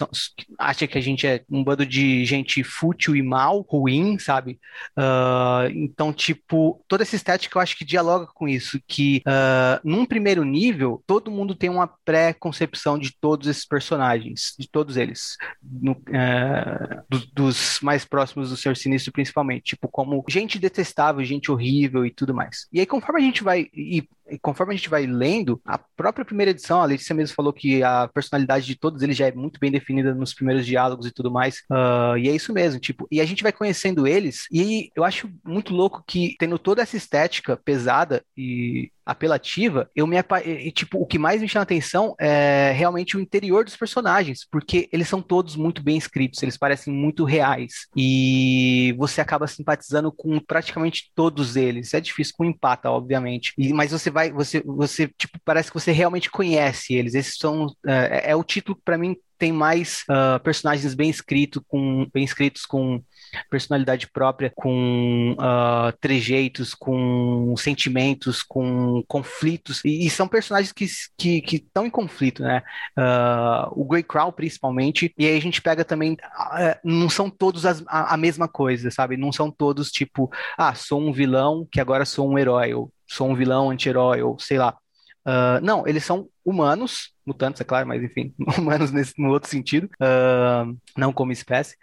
acha 0.58 0.86
que 0.86 0.98
a 0.98 1.00
gente 1.00 1.26
é 1.26 1.44
um 1.48 1.62
bando 1.62 1.86
de 1.86 2.24
gente 2.24 2.64
fútil 2.64 3.14
e 3.14 3.22
mal, 3.22 3.64
ruim, 3.68 4.18
sabe? 4.18 4.58
Uh, 4.98 5.70
então, 5.74 6.12
tipo, 6.12 6.82
toda 6.88 7.04
essa 7.04 7.14
estética 7.14 7.56
eu 7.56 7.62
acho 7.62 7.76
que 7.76 7.84
dialoga 7.84 8.26
com 8.26 8.48
isso, 8.48 8.80
que 8.88 9.22
uh, 9.26 9.80
num 9.84 10.04
primeiro 10.04 10.44
nível, 10.44 11.02
todo 11.06 11.30
mundo 11.30 11.54
tem 11.54 11.70
uma 11.70 11.86
pré-concepção 12.04 12.98
de 12.98 13.14
todos 13.20 13.46
esses 13.46 13.64
personagens, 13.64 14.54
de 14.58 14.68
todos 14.68 14.96
eles, 14.96 15.36
no, 15.62 15.92
uh, 15.92 17.02
do, 17.08 17.26
dos 17.32 17.78
mais 17.80 18.04
próximos 18.04 18.50
do 18.50 18.56
Senhor 18.56 18.76
Sinistro, 18.76 19.12
principalmente, 19.12 19.76
tipo, 19.76 19.88
como 19.88 20.24
gente 20.28 20.58
detestável 20.58 20.79
detestável, 20.80 21.24
gente 21.24 21.50
horrível 21.50 22.04
e 22.04 22.10
tudo 22.10 22.34
mais. 22.34 22.66
E 22.72 22.80
aí, 22.80 22.86
conforme 22.86 23.20
a 23.20 23.24
gente 23.24 23.44
vai. 23.44 23.68
E, 23.74 24.08
e 24.28 24.38
conforme 24.38 24.72
a 24.72 24.76
gente 24.76 24.88
vai 24.88 25.06
lendo, 25.06 25.60
a 25.64 25.78
própria 25.78 26.24
primeira 26.24 26.52
edição, 26.52 26.80
a 26.80 26.84
Letícia 26.84 27.14
mesmo 27.14 27.34
falou 27.34 27.52
que 27.52 27.82
a 27.82 28.08
personalidade 28.08 28.64
de 28.64 28.76
todos 28.76 29.02
eles 29.02 29.16
já 29.16 29.26
é 29.26 29.32
muito 29.32 29.58
bem 29.58 29.70
definida 29.70 30.14
nos 30.14 30.32
primeiros 30.32 30.64
diálogos 30.64 31.06
e 31.06 31.10
tudo 31.10 31.30
mais. 31.30 31.62
Uh, 31.70 32.16
e 32.16 32.28
é 32.28 32.34
isso 32.34 32.52
mesmo, 32.52 32.80
tipo, 32.80 33.08
e 33.10 33.20
a 33.20 33.24
gente 33.24 33.42
vai 33.42 33.52
conhecendo 33.52 34.06
eles, 34.06 34.46
e 34.52 34.90
eu 34.94 35.04
acho 35.04 35.28
muito 35.44 35.74
louco 35.74 36.04
que, 36.06 36.36
tendo 36.38 36.58
toda 36.58 36.80
essa 36.82 36.96
estética 36.96 37.56
pesada 37.56 38.22
e 38.36 38.90
apelativa, 39.04 39.90
eu 39.94 40.06
me 40.06 40.16
e, 40.44 40.70
tipo, 40.70 40.98
o 40.98 41.06
que 41.06 41.18
mais 41.18 41.40
me 41.40 41.48
chama 41.48 41.64
atenção 41.64 42.14
é 42.18 42.70
realmente 42.70 43.16
o 43.16 43.20
interior 43.20 43.64
dos 43.64 43.76
personagens, 43.76 44.46
porque 44.48 44.88
eles 44.92 45.08
são 45.08 45.20
todos 45.20 45.56
muito 45.56 45.82
bem 45.82 45.96
escritos, 45.96 46.40
eles 46.42 46.56
parecem 46.56 46.94
muito 46.94 47.24
reais 47.24 47.88
e 47.96 48.94
você 48.96 49.20
acaba 49.20 49.48
simpatizando 49.48 50.12
com 50.12 50.38
praticamente 50.38 50.69
todos 51.14 51.56
eles. 51.56 51.94
É 51.94 52.00
difícil 52.00 52.34
com 52.36 52.44
empata, 52.44 52.90
obviamente, 52.90 53.52
e, 53.56 53.72
mas 53.72 53.92
você 53.92 54.10
vai, 54.10 54.30
você, 54.32 54.62
você 54.64 55.08
tipo 55.08 55.38
parece 55.44 55.70
que 55.70 55.78
você 55.78 55.92
realmente 55.92 56.30
conhece 56.30 56.94
eles. 56.94 57.14
Esses 57.14 57.36
são 57.36 57.66
é, 57.86 58.24
é, 58.26 58.30
é 58.30 58.36
o 58.36 58.44
título 58.44 58.76
que 58.76 58.84
para 58.84 58.98
mim 58.98 59.16
tem 59.38 59.52
mais 59.52 60.04
uh, 60.10 60.38
personagens 60.40 60.92
bem 60.92 61.08
escritos, 61.08 61.62
com 61.66 62.06
bem 62.12 62.24
escritos 62.24 62.66
com 62.66 63.02
personalidade 63.48 64.08
própria, 64.10 64.52
com 64.54 65.32
uh, 65.32 65.92
trejeitos, 66.00 66.74
com 66.74 67.54
sentimentos, 67.56 68.42
com 68.42 69.02
conflitos, 69.06 69.84
e, 69.84 70.06
e 70.06 70.10
são 70.10 70.28
personagens 70.28 70.72
que 70.72 70.84
estão 70.84 71.10
que, 71.16 71.40
que 71.40 71.66
em 71.76 71.90
conflito, 71.90 72.42
né? 72.42 72.62
Uh, 72.98 73.80
o 73.80 73.84
Grey 73.84 74.02
Crow, 74.02 74.32
principalmente, 74.32 75.12
e 75.18 75.26
aí 75.26 75.36
a 75.36 75.40
gente 75.40 75.62
pega 75.62 75.84
também, 75.84 76.12
uh, 76.12 76.78
não 76.84 77.08
são 77.08 77.30
todos 77.30 77.66
as, 77.66 77.82
a, 77.86 78.14
a, 78.14 78.16
mesma 78.16 78.48
coisa, 78.48 78.90
sabe? 78.90 79.16
Não 79.16 79.32
são 79.32 79.50
todos 79.50 79.90
tipo, 79.90 80.30
ah, 80.56 80.74
sou 80.74 81.00
um 81.00 81.12
vilão 81.12 81.66
que 81.70 81.80
agora 81.80 82.04
sou 82.04 82.30
um 82.30 82.38
herói, 82.38 82.74
ou 82.74 82.92
sou 83.06 83.28
um 83.28 83.34
vilão 83.34 83.70
anti-herói, 83.70 84.22
ou 84.22 84.38
sei 84.38 84.58
lá. 84.58 84.76
Uh, 85.26 85.60
não, 85.62 85.86
eles 85.86 86.04
são 86.04 86.28
humanos, 86.44 87.12
mutantes, 87.26 87.60
é 87.60 87.64
claro, 87.64 87.86
mas 87.86 88.02
enfim, 88.02 88.34
humanos 88.58 88.90
nesse, 88.90 89.14
no 89.18 89.30
outro 89.30 89.48
sentido, 89.48 89.88
uh, 90.00 90.76
não 90.96 91.12
como 91.12 91.32
espécie. 91.32 91.76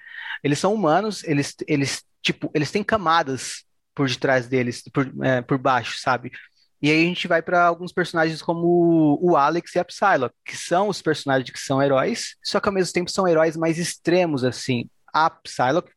Eles 0.44 0.60
são 0.60 0.74
humanos, 0.74 1.24
eles, 1.24 1.56
eles, 1.68 2.04
tipo, 2.22 2.50
eles 2.54 2.72
têm 2.72 2.84
camadas 2.84 3.64
por 3.94 4.08
detrás 4.08 4.48
deles, 4.48 4.84
por, 4.94 5.12
é, 5.24 5.42
por 5.42 5.58
baixo, 5.58 5.98
sabe? 6.00 6.32
E 6.80 6.92
aí 6.92 7.04
a 7.04 7.08
gente 7.08 7.28
vai 7.28 7.42
para 7.42 7.66
alguns 7.66 7.92
personagens 7.92 8.42
como 8.42 9.18
o 9.20 9.36
Alex 9.36 9.74
e 9.74 9.80
a 9.80 9.86
Psylocke, 9.86 10.36
que 10.46 10.56
são 10.56 10.90
os 10.90 11.02
personagens 11.02 11.50
que 11.50 11.60
são 11.60 11.82
heróis, 11.82 12.36
só 12.44 12.60
que 12.60 12.70
ao 12.70 12.74
mesmo 12.74 12.94
tempo 12.94 13.10
são 13.10 13.28
heróis 13.28 13.58
mais 13.58 13.80
extremos, 13.80 14.44
assim. 14.44 14.88
A 15.12 15.30
Psylocke 15.30 15.92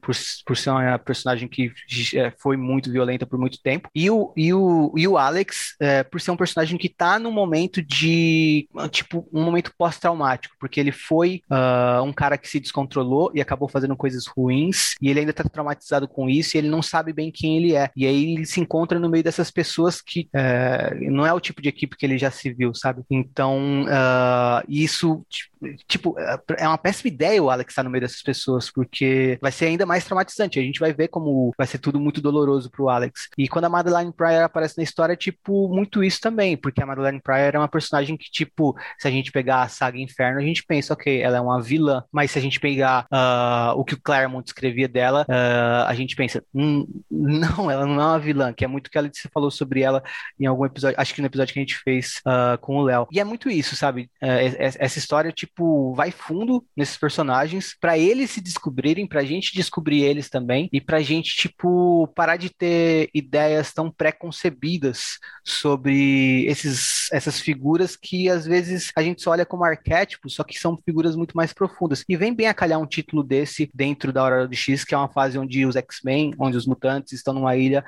por, 0.00 0.14
por 0.46 0.56
ser 0.56 0.70
uma 0.70 0.98
personagem 0.98 1.48
que 1.48 1.72
é, 2.14 2.32
foi 2.38 2.56
muito 2.56 2.90
violenta 2.90 3.26
por 3.26 3.38
muito 3.38 3.60
tempo. 3.60 3.88
E 3.94 4.10
o, 4.10 4.32
e 4.36 4.52
o, 4.52 4.92
e 4.96 5.08
o 5.08 5.18
Alex, 5.18 5.74
é, 5.80 6.02
por 6.02 6.20
ser 6.20 6.30
um 6.30 6.36
personagem 6.36 6.78
que 6.78 6.88
tá 6.88 7.18
num 7.18 7.32
momento 7.32 7.82
de. 7.82 8.68
Tipo, 8.90 9.28
um 9.32 9.42
momento 9.42 9.72
pós-traumático, 9.76 10.54
porque 10.58 10.78
ele 10.78 10.92
foi 10.92 11.42
uh, 11.50 12.02
um 12.02 12.12
cara 12.12 12.38
que 12.38 12.48
se 12.48 12.60
descontrolou 12.60 13.30
e 13.34 13.40
acabou 13.40 13.68
fazendo 13.68 13.96
coisas 13.96 14.26
ruins, 14.26 14.94
e 15.00 15.08
ele 15.08 15.20
ainda 15.20 15.32
tá 15.32 15.44
traumatizado 15.44 16.06
com 16.06 16.28
isso, 16.28 16.56
e 16.56 16.58
ele 16.58 16.68
não 16.68 16.82
sabe 16.82 17.12
bem 17.12 17.30
quem 17.30 17.56
ele 17.56 17.74
é. 17.74 17.90
E 17.96 18.06
aí 18.06 18.34
ele 18.34 18.46
se 18.46 18.60
encontra 18.60 18.98
no 18.98 19.08
meio 19.08 19.24
dessas 19.24 19.50
pessoas 19.50 20.00
que 20.00 20.28
é, 20.32 20.94
não 21.10 21.26
é 21.26 21.32
o 21.32 21.40
tipo 21.40 21.60
de 21.60 21.68
equipe 21.68 21.96
que 21.96 22.06
ele 22.06 22.18
já 22.18 22.30
se 22.30 22.52
viu, 22.52 22.74
sabe? 22.74 23.02
Então, 23.10 23.84
uh, 23.84 24.64
isso, 24.68 25.24
tipo, 25.86 26.14
é 26.56 26.68
uma 26.68 26.78
péssima 26.78 27.08
ideia 27.08 27.42
o 27.42 27.50
Alex 27.50 27.72
estar 27.72 27.82
tá 27.82 27.84
no 27.84 27.90
meio 27.90 28.02
dessas 28.02 28.22
pessoas, 28.22 28.70
porque 28.70 29.38
vai 29.40 29.50
ser 29.50 29.63
ser 29.64 29.68
ainda 29.68 29.86
mais 29.86 30.04
traumatizante. 30.04 30.58
A 30.58 30.62
gente 30.62 30.80
vai 30.80 30.92
ver 30.92 31.08
como 31.08 31.52
vai 31.56 31.66
ser 31.66 31.78
tudo 31.78 31.98
muito 31.98 32.20
doloroso 32.20 32.70
pro 32.70 32.88
Alex. 32.88 33.28
E 33.38 33.48
quando 33.48 33.64
a 33.64 33.68
Madeline 33.68 34.12
Pryor 34.12 34.44
aparece 34.44 34.76
na 34.76 34.84
história, 34.84 35.14
é, 35.14 35.16
tipo, 35.16 35.68
muito 35.68 36.02
isso 36.02 36.20
também, 36.20 36.56
porque 36.56 36.82
a 36.82 36.86
Madeline 36.86 37.20
Pryor 37.20 37.54
é 37.54 37.58
uma 37.58 37.68
personagem 37.68 38.16
que, 38.16 38.30
tipo, 38.30 38.76
se 38.98 39.06
a 39.06 39.10
gente 39.10 39.30
pegar 39.30 39.62
a 39.62 39.68
saga 39.68 39.98
Inferno, 39.98 40.40
a 40.40 40.42
gente 40.42 40.64
pensa, 40.64 40.92
ok, 40.92 41.20
ela 41.20 41.36
é 41.36 41.40
uma 41.40 41.62
vilã, 41.62 42.02
mas 42.10 42.32
se 42.32 42.38
a 42.38 42.42
gente 42.42 42.58
pegar 42.58 43.06
uh, 43.12 43.78
o 43.78 43.84
que 43.84 43.94
o 43.94 44.00
Claremont 44.00 44.46
escrevia 44.46 44.88
dela, 44.88 45.24
uh, 45.28 45.86
a 45.86 45.94
gente 45.94 46.16
pensa, 46.16 46.42
hum, 46.52 46.84
não, 47.10 47.70
ela 47.70 47.86
não 47.86 48.00
é 48.00 48.04
uma 48.04 48.18
vilã, 48.18 48.52
que 48.52 48.64
é 48.64 48.68
muito 48.68 48.88
o 48.88 48.90
que 48.90 48.98
ela 48.98 49.08
disse, 49.08 49.28
falou 49.32 49.50
sobre 49.50 49.82
ela 49.82 50.02
em 50.38 50.46
algum 50.46 50.66
episódio, 50.66 50.98
acho 51.00 51.14
que 51.14 51.20
no 51.20 51.26
episódio 51.26 51.54
que 51.54 51.60
a 51.60 51.62
gente 51.62 51.78
fez 51.78 52.20
uh, 52.26 52.58
com 52.60 52.76
o 52.76 52.82
Léo. 52.82 53.06
E 53.12 53.20
é 53.20 53.24
muito 53.24 53.48
isso, 53.48 53.76
sabe? 53.76 54.10
essa 54.20 54.98
história, 54.98 55.30
tipo, 55.30 55.94
vai 55.94 56.10
fundo 56.10 56.64
nesses 56.76 56.96
personagens 56.96 57.76
para 57.80 57.96
eles 57.96 58.30
se 58.30 58.40
descobrirem, 58.40 59.06
pra 59.06 59.24
gente 59.24 59.53
descobrir 59.54 60.02
eles 60.02 60.28
também 60.28 60.68
e 60.72 60.80
pra 60.80 61.00
gente, 61.00 61.34
tipo, 61.36 62.06
parar 62.14 62.36
de 62.36 62.50
ter 62.50 63.08
ideias 63.14 63.72
tão 63.72 63.90
pré-concebidas 63.90 65.18
sobre 65.44 66.44
esses, 66.46 67.10
essas 67.12 67.40
figuras 67.40 67.96
que 67.96 68.28
às 68.28 68.46
vezes 68.46 68.90
a 68.96 69.02
gente 69.02 69.22
só 69.22 69.30
olha 69.30 69.46
como 69.46 69.64
arquétipos, 69.64 70.34
só 70.34 70.44
que 70.44 70.58
são 70.58 70.78
figuras 70.84 71.16
muito 71.16 71.36
mais 71.36 71.52
profundas. 71.52 72.04
E 72.08 72.16
vem 72.16 72.34
bem 72.34 72.46
a 72.46 72.54
calhar 72.54 72.80
um 72.80 72.86
título 72.86 73.22
desse 73.22 73.70
dentro 73.74 74.12
da 74.12 74.22
Hora 74.22 74.48
do 74.48 74.54
X, 74.54 74.84
que 74.84 74.94
é 74.94 74.98
uma 74.98 75.12
fase 75.12 75.38
onde 75.38 75.64
os 75.66 75.76
X-Men, 75.76 76.34
onde 76.38 76.56
os 76.56 76.66
mutantes 76.66 77.12
estão 77.12 77.34
numa 77.34 77.56
ilha 77.56 77.84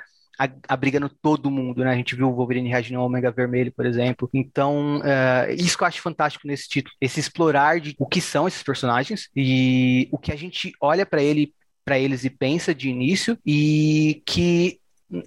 abrigando 0.69 1.09
todo 1.09 1.51
mundo, 1.51 1.83
né? 1.83 1.91
A 1.91 1.97
gente 1.97 2.15
viu 2.15 2.29
o 2.29 2.35
Wolverine 2.35 2.69
reagindo 2.69 2.99
ao 2.99 3.07
Omega 3.07 3.31
Vermelho, 3.31 3.73
por 3.73 3.87
exemplo. 3.87 4.29
Então, 4.33 4.99
uh, 4.99 5.53
isso 5.53 5.77
que 5.77 5.83
eu 5.83 5.89
acho 5.89 6.03
fantástico 6.03 6.47
nesse 6.47 6.69
título, 6.69 6.95
esse 7.01 7.21
explorar 7.21 7.81
de 7.81 7.95
o 7.99 8.07
que 8.07 8.21
são 8.21 8.47
esses 8.47 8.63
personagens 8.63 9.29
e 9.35 10.09
o 10.13 10.19
que 10.19 10.33
a 10.33 10.37
gente 10.37 10.73
olha 10.81 11.07
para 11.07 11.23
ele, 11.23 11.55
para 11.85 11.99
eles 11.99 12.25
e 12.25 12.31
pensa 12.31 12.75
de 12.75 12.89
início 12.89 13.39
e 13.45 14.23
que 14.27 14.79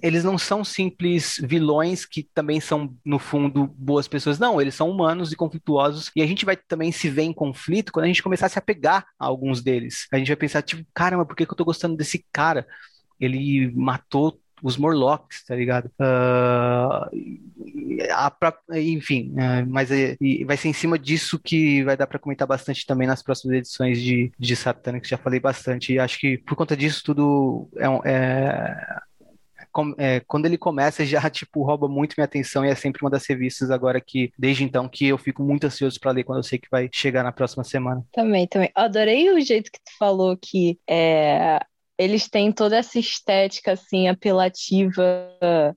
eles 0.02 0.22
não 0.22 0.36
são 0.36 0.62
simples 0.62 1.40
vilões 1.42 2.04
que 2.04 2.28
também 2.34 2.60
são, 2.60 2.94
no 3.04 3.18
fundo, 3.18 3.66
boas 3.66 4.06
pessoas. 4.06 4.38
Não, 4.38 4.60
eles 4.60 4.74
são 4.74 4.90
humanos 4.90 5.32
e 5.32 5.36
conflituosos. 5.36 6.10
E 6.14 6.22
a 6.22 6.26
gente 6.26 6.44
vai 6.44 6.56
também 6.56 6.92
se 6.92 7.08
ver 7.08 7.22
em 7.22 7.32
conflito 7.32 7.90
quando 7.90 8.04
a 8.04 8.08
gente 8.08 8.22
começar 8.22 8.46
a 8.46 8.48
se 8.50 8.58
apegar 8.58 9.06
a 9.18 9.26
alguns 9.26 9.62
deles. 9.62 10.06
A 10.12 10.18
gente 10.18 10.28
vai 10.28 10.36
pensar, 10.36 10.62
tipo, 10.62 10.86
caramba, 10.94 11.24
por 11.24 11.34
que, 11.34 11.46
que 11.46 11.52
eu 11.52 11.56
tô 11.56 11.64
gostando 11.64 11.96
desse 11.96 12.24
cara? 12.30 12.66
Ele 13.18 13.72
matou 13.74 14.38
os 14.62 14.76
Morlocks, 14.76 15.44
tá 15.44 15.54
ligado? 15.54 15.86
Uh, 15.98 17.10
a, 18.12 18.32
enfim, 18.78 19.32
uh, 19.32 19.66
mas 19.68 19.90
é, 19.90 20.16
vai 20.44 20.56
ser 20.56 20.68
em 20.68 20.72
cima 20.72 20.98
disso 20.98 21.38
que 21.38 21.82
vai 21.84 21.96
dar 21.96 22.06
para 22.06 22.18
comentar 22.18 22.46
bastante 22.46 22.86
também 22.86 23.06
nas 23.06 23.22
próximas 23.22 23.56
edições 23.56 24.00
de, 24.00 24.32
de 24.38 24.56
Satana, 24.56 25.00
que 25.00 25.08
já 25.08 25.18
falei 25.18 25.40
bastante. 25.40 25.92
E 25.92 25.98
acho 25.98 26.18
que 26.18 26.38
por 26.38 26.54
conta 26.56 26.76
disso 26.76 27.02
tudo 27.04 27.68
é, 27.76 28.12
é 28.12 29.00
é, 29.98 30.20
quando 30.20 30.46
ele 30.46 30.58
começa 30.58 31.04
já 31.06 31.28
tipo 31.30 31.62
rouba 31.62 31.88
muito 31.88 32.14
minha 32.16 32.24
atenção 32.24 32.64
e 32.64 32.68
é 32.68 32.74
sempre 32.74 33.02
uma 33.02 33.10
das 33.10 33.26
revistas 33.26 33.70
agora 33.70 34.00
que 34.00 34.32
desde 34.38 34.64
então 34.64 34.88
que 34.88 35.06
eu 35.06 35.18
fico 35.18 35.42
muito 35.42 35.66
ansioso 35.66 35.98
para 36.00 36.10
ler 36.10 36.24
quando 36.24 36.38
eu 36.38 36.42
sei 36.42 36.58
que 36.58 36.68
vai 36.70 36.88
chegar 36.92 37.22
na 37.22 37.32
próxima 37.32 37.64
semana. 37.64 38.04
Também, 38.12 38.46
também. 38.46 38.70
Adorei 38.74 39.30
o 39.30 39.40
jeito 39.40 39.70
que 39.70 39.78
tu 39.78 39.92
falou 39.98 40.36
que 40.36 40.78
é, 40.88 41.60
eles 42.00 42.30
têm 42.30 42.50
toda 42.50 42.78
essa 42.78 42.98
estética 42.98 43.72
assim 43.72 44.08
apelativa 44.08 45.02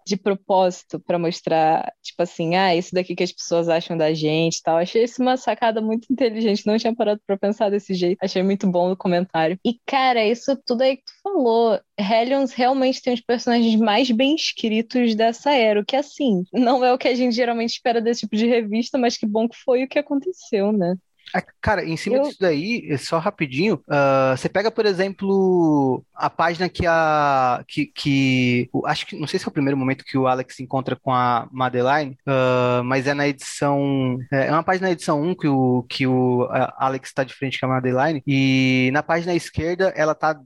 de 0.07 0.15
propósito 0.15 0.97
para 0.97 1.19
mostrar, 1.19 1.91
tipo 2.01 2.23
assim, 2.23 2.55
ah, 2.55 2.73
isso 2.73 2.95
daqui 2.95 3.13
que 3.13 3.23
as 3.23 3.31
pessoas 3.33 3.67
acham 3.67 3.97
da 3.97 4.13
gente, 4.13 4.61
tal. 4.63 4.77
Achei 4.77 5.03
isso 5.03 5.21
uma 5.21 5.35
sacada 5.35 5.81
muito 5.81 6.07
inteligente, 6.09 6.65
não 6.65 6.77
tinha 6.77 6.95
parado 6.95 7.19
para 7.27 7.37
pensar 7.37 7.69
desse 7.69 7.93
jeito. 7.93 8.19
Achei 8.21 8.41
muito 8.41 8.65
bom 8.71 8.93
o 8.93 8.95
comentário. 8.95 9.59
E 9.65 9.77
cara, 9.85 10.25
isso 10.25 10.55
tudo 10.65 10.83
aí 10.83 10.95
que 10.95 11.03
tu 11.03 11.13
falou, 11.21 11.77
Hellions 11.99 12.53
realmente 12.53 13.01
tem 13.01 13.13
os 13.13 13.21
personagens 13.21 13.75
mais 13.75 14.09
bem 14.09 14.33
escritos 14.33 15.15
dessa 15.15 15.51
era, 15.51 15.81
o 15.81 15.85
que 15.85 15.97
assim, 15.97 16.43
não 16.53 16.85
é 16.85 16.93
o 16.93 16.97
que 16.97 17.09
a 17.09 17.15
gente 17.15 17.35
geralmente 17.35 17.71
espera 17.71 17.99
desse 17.99 18.21
tipo 18.21 18.37
de 18.37 18.47
revista, 18.47 18.97
mas 18.97 19.17
que 19.17 19.25
bom 19.25 19.49
que 19.49 19.57
foi 19.57 19.83
o 19.83 19.89
que 19.89 19.99
aconteceu, 19.99 20.71
né? 20.71 20.95
É, 21.35 21.43
cara, 21.61 21.83
em 21.83 21.97
cima 21.97 22.17
eu... 22.17 22.23
disso 22.23 22.37
daí, 22.39 22.95
só 22.97 23.17
rapidinho, 23.17 23.75
uh, 23.87 24.37
você 24.37 24.47
pega, 24.47 24.69
por 24.69 24.85
exemplo, 24.85 26.03
a 26.13 26.29
página 26.29 26.69
que 26.69 26.85
a. 26.85 27.63
que, 27.67 27.87
que 27.87 28.69
acho 28.85 29.07
que 29.07 29.19
não 29.19 29.27
sei 29.27 29.39
se 29.39 29.45
é 29.45 29.49
o 29.49 29.53
primeiro 29.53 29.77
momento 29.77 30.05
que 30.05 30.17
o 30.17 30.27
Alex 30.27 30.55
se 30.55 30.63
encontra 30.63 30.95
com 30.95 31.11
a 31.11 31.47
Madeline, 31.51 32.17
uh, 32.27 32.83
mas 32.83 33.07
é 33.07 33.13
na 33.13 33.27
edição. 33.27 34.17
É, 34.31 34.47
é 34.47 34.51
uma 34.51 34.63
página 34.63 34.87
da 34.87 34.93
edição 34.93 35.21
1 35.21 35.35
que 35.35 35.47
o, 35.47 35.83
que 35.89 36.05
o 36.05 36.47
Alex 36.77 37.09
está 37.09 37.23
de 37.23 37.33
frente 37.33 37.59
com 37.59 37.65
a 37.65 37.69
Madeline, 37.69 38.21
e 38.27 38.91
na 38.93 39.01
página 39.01 39.33
esquerda 39.33 39.93
ela 39.95 40.13
tá 40.13 40.39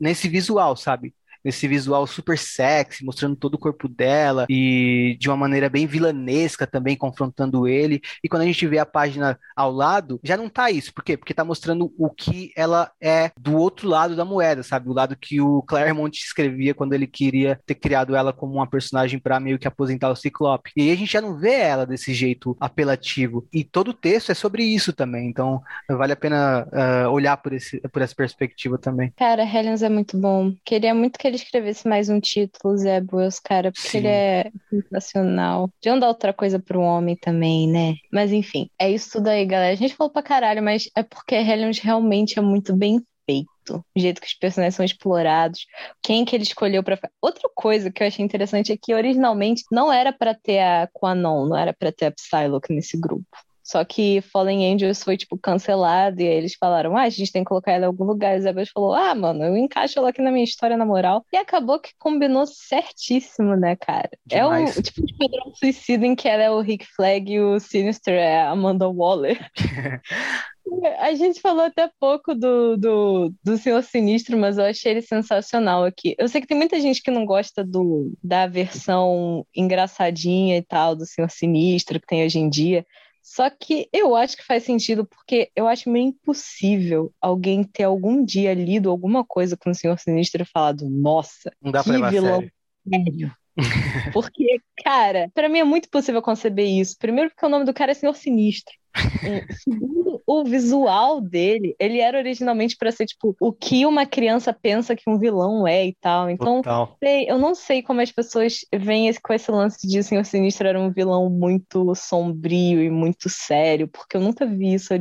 nesse 0.00 0.28
visual, 0.28 0.76
sabe? 0.76 1.14
Nesse 1.44 1.66
visual 1.68 2.06
super 2.06 2.38
sexy, 2.38 3.04
mostrando 3.04 3.36
todo 3.36 3.54
o 3.54 3.58
corpo 3.58 3.88
dela 3.88 4.46
e 4.48 5.16
de 5.18 5.28
uma 5.28 5.36
maneira 5.36 5.68
bem 5.68 5.86
vilanesca 5.86 6.66
também, 6.66 6.96
confrontando 6.96 7.66
ele. 7.66 8.00
E 8.22 8.28
quando 8.28 8.42
a 8.42 8.46
gente 8.46 8.66
vê 8.66 8.78
a 8.78 8.86
página 8.86 9.38
ao 9.56 9.72
lado, 9.72 10.20
já 10.22 10.36
não 10.36 10.48
tá 10.48 10.70
isso. 10.70 10.92
Por 10.92 11.04
quê? 11.04 11.16
Porque 11.16 11.34
tá 11.34 11.44
mostrando 11.44 11.92
o 11.98 12.10
que 12.10 12.52
ela 12.56 12.90
é 13.00 13.30
do 13.38 13.56
outro 13.56 13.88
lado 13.88 14.14
da 14.16 14.24
moeda, 14.24 14.62
sabe? 14.62 14.88
O 14.88 14.92
lado 14.92 15.16
que 15.16 15.40
o 15.40 15.62
Claremont 15.62 16.16
escrevia 16.16 16.74
quando 16.74 16.92
ele 16.92 17.06
queria 17.06 17.60
ter 17.66 17.74
criado 17.74 18.14
ela 18.14 18.32
como 18.32 18.54
uma 18.54 18.66
personagem 18.66 19.18
para 19.18 19.40
meio 19.40 19.58
que 19.58 19.68
aposentar 19.68 20.10
o 20.10 20.16
Ciclope. 20.16 20.72
E 20.76 20.82
aí 20.82 20.90
a 20.92 20.96
gente 20.96 21.12
já 21.12 21.20
não 21.20 21.38
vê 21.38 21.54
ela 21.54 21.86
desse 21.86 22.12
jeito 22.12 22.56
apelativo. 22.60 23.46
E 23.52 23.64
todo 23.64 23.88
o 23.88 23.94
texto 23.94 24.30
é 24.30 24.34
sobre 24.34 24.62
isso 24.62 24.92
também. 24.92 25.28
Então 25.28 25.62
vale 25.88 26.12
a 26.12 26.16
pena 26.16 26.66
uh, 26.66 27.10
olhar 27.10 27.36
por, 27.36 27.52
esse, 27.52 27.80
por 27.88 28.02
essa 28.02 28.14
perspectiva 28.14 28.78
também. 28.78 29.12
Cara, 29.16 29.42
Helens 29.42 29.82
é 29.82 29.88
muito 29.88 30.16
bom. 30.18 30.54
Queria 30.64 30.94
muito 30.94 31.18
que 31.18 31.29
ele 31.30 31.36
escrevesse 31.36 31.88
mais 31.88 32.08
um 32.08 32.20
título, 32.20 32.76
Zé 32.76 33.00
cara, 33.42 33.72
porque 33.72 33.88
Sim. 33.88 33.98
ele 33.98 34.08
é 34.08 34.50
sensacional. 34.68 35.70
De 35.80 35.98
dar 35.98 36.08
outra 36.08 36.32
coisa 36.32 36.58
pro 36.58 36.80
homem 36.80 37.16
também, 37.16 37.68
né? 37.68 37.94
Mas 38.12 38.32
enfim, 38.32 38.68
é 38.78 38.90
isso 38.90 39.12
tudo 39.12 39.28
aí, 39.28 39.44
galera. 39.46 39.72
A 39.72 39.76
gente 39.76 39.94
falou 39.94 40.12
pra 40.12 40.22
caralho, 40.22 40.62
mas 40.62 40.90
é 40.96 41.02
porque 41.02 41.34
Hellions 41.34 41.78
realmente 41.78 42.38
é 42.38 42.42
muito 42.42 42.74
bem 42.74 43.00
feito. 43.24 43.84
O 43.96 44.00
jeito 44.00 44.20
que 44.20 44.26
os 44.26 44.34
personagens 44.34 44.74
são 44.74 44.84
explorados, 44.84 45.66
quem 46.02 46.24
que 46.24 46.34
ele 46.34 46.42
escolheu 46.42 46.82
para 46.82 46.98
Outra 47.22 47.48
coisa 47.54 47.90
que 47.90 48.02
eu 48.02 48.06
achei 48.06 48.24
interessante 48.24 48.72
é 48.72 48.76
que 48.76 48.92
originalmente 48.92 49.62
não 49.70 49.92
era 49.92 50.12
para 50.12 50.34
ter 50.34 50.58
a 50.58 50.88
Quanon, 50.92 51.46
não 51.46 51.56
era 51.56 51.72
para 51.72 51.92
ter 51.92 52.06
a 52.06 52.10
Psylocke 52.10 52.74
nesse 52.74 52.98
grupo. 52.98 53.26
Só 53.70 53.84
que 53.84 54.20
Fallen 54.20 54.74
Angels 54.74 55.00
foi, 55.00 55.16
tipo, 55.16 55.38
cancelado, 55.38 56.20
e 56.20 56.26
aí 56.26 56.34
eles 56.34 56.56
falaram, 56.58 56.96
ah, 56.96 57.02
a 57.02 57.08
gente 57.08 57.30
tem 57.30 57.44
que 57.44 57.48
colocar 57.48 57.70
ela 57.70 57.84
em 57.84 57.86
algum 57.86 58.02
lugar. 58.02 58.34
E 58.34 58.38
Isabel 58.38 58.66
falou, 58.74 58.94
ah, 58.94 59.14
mano, 59.14 59.44
eu 59.44 59.56
encaixo 59.56 59.96
ela 59.96 60.08
aqui 60.08 60.20
na 60.20 60.32
minha 60.32 60.42
história, 60.42 60.76
na 60.76 60.84
moral. 60.84 61.24
E 61.32 61.36
acabou 61.36 61.78
que 61.78 61.92
combinou 61.96 62.46
certíssimo, 62.48 63.54
né, 63.54 63.76
cara? 63.76 64.10
Demais. 64.26 64.76
É 64.76 64.80
o 64.80 64.82
tipo 64.82 65.06
de 65.06 65.16
padrão 65.16 65.54
suicida 65.54 66.04
em 66.04 66.16
que 66.16 66.28
ela 66.28 66.42
é 66.42 66.50
o 66.50 66.60
Rick 66.60 66.84
Flag 66.96 67.32
e 67.32 67.40
o 67.40 67.60
Sinister 67.60 68.14
é 68.14 68.40
a 68.40 68.50
Amanda 68.50 68.88
Waller. 68.88 69.38
A 71.00 71.14
gente 71.14 71.40
falou 71.40 71.64
até 71.64 71.90
pouco 71.98 72.34
do, 72.34 72.76
do, 72.76 73.34
do 73.42 73.56
Senhor 73.56 73.82
Sinistro, 73.82 74.36
mas 74.36 74.56
eu 74.56 74.64
achei 74.64 74.92
ele 74.92 75.02
sensacional 75.02 75.84
aqui. 75.84 76.14
Eu 76.16 76.28
sei 76.28 76.40
que 76.40 76.46
tem 76.46 76.56
muita 76.56 76.80
gente 76.80 77.02
que 77.02 77.10
não 77.10 77.24
gosta 77.24 77.64
do, 77.64 78.12
da 78.22 78.46
versão 78.46 79.44
engraçadinha 79.54 80.56
e 80.56 80.62
tal 80.62 80.94
do 80.94 81.06
Senhor 81.06 81.28
Sinistro 81.28 81.98
que 81.98 82.06
tem 82.06 82.24
hoje 82.24 82.38
em 82.38 82.48
dia, 82.48 82.86
só 83.22 83.50
que 83.50 83.88
eu 83.92 84.16
acho 84.16 84.36
que 84.36 84.44
faz 84.44 84.64
sentido, 84.64 85.04
porque 85.04 85.50
eu 85.54 85.68
acho 85.68 85.90
meio 85.90 86.08
impossível 86.08 87.12
alguém 87.20 87.62
ter 87.62 87.84
algum 87.84 88.24
dia 88.24 88.54
lido 88.54 88.90
alguma 88.90 89.24
coisa 89.24 89.56
com 89.56 89.70
o 89.70 89.74
Senhor 89.74 89.98
Sinistro 89.98 90.42
e 90.42 90.46
falado, 90.46 90.88
nossa, 90.88 91.52
Não 91.60 91.70
dá 91.70 91.82
que 91.82 91.90
pra 91.90 92.10
vilão 92.10 92.40
sério. 92.84 93.32
Porque, 94.12 94.60
cara, 94.84 95.30
para 95.34 95.48
mim 95.48 95.60
é 95.60 95.64
muito 95.64 95.88
possível 95.88 96.22
conceber 96.22 96.66
isso. 96.66 96.96
Primeiro, 96.98 97.30
porque 97.30 97.46
o 97.46 97.48
nome 97.48 97.64
do 97.64 97.74
cara 97.74 97.92
é 97.92 97.94
Senhor 97.94 98.14
Sinistro. 98.14 98.74
Segundo, 99.62 100.20
o 100.26 100.44
visual 100.44 101.20
dele, 101.20 101.76
ele 101.78 102.00
era 102.00 102.18
originalmente 102.18 102.76
para 102.76 102.90
ser 102.90 103.06
tipo 103.06 103.36
o 103.40 103.52
que 103.52 103.86
uma 103.86 104.04
criança 104.04 104.52
pensa 104.52 104.96
que 104.96 105.08
um 105.08 105.18
vilão 105.18 105.66
é 105.66 105.86
e 105.86 105.94
tal. 106.00 106.28
Então, 106.28 106.60
sei, 106.98 107.30
eu 107.30 107.38
não 107.38 107.54
sei 107.54 107.82
como 107.82 108.00
as 108.00 108.10
pessoas 108.10 108.64
veem 108.74 109.12
com 109.22 109.32
esse 109.32 109.50
lance 109.50 109.86
de 109.86 110.02
Senhor 110.02 110.24
Sinistro 110.24 110.66
era 110.66 110.80
um 110.80 110.90
vilão 110.90 111.30
muito 111.30 111.94
sombrio 111.94 112.82
e 112.82 112.90
muito 112.90 113.28
sério, 113.28 113.86
porque 113.86 114.16
eu 114.16 114.20
nunca 114.20 114.44
vi 114.44 114.74
isso 114.74 114.92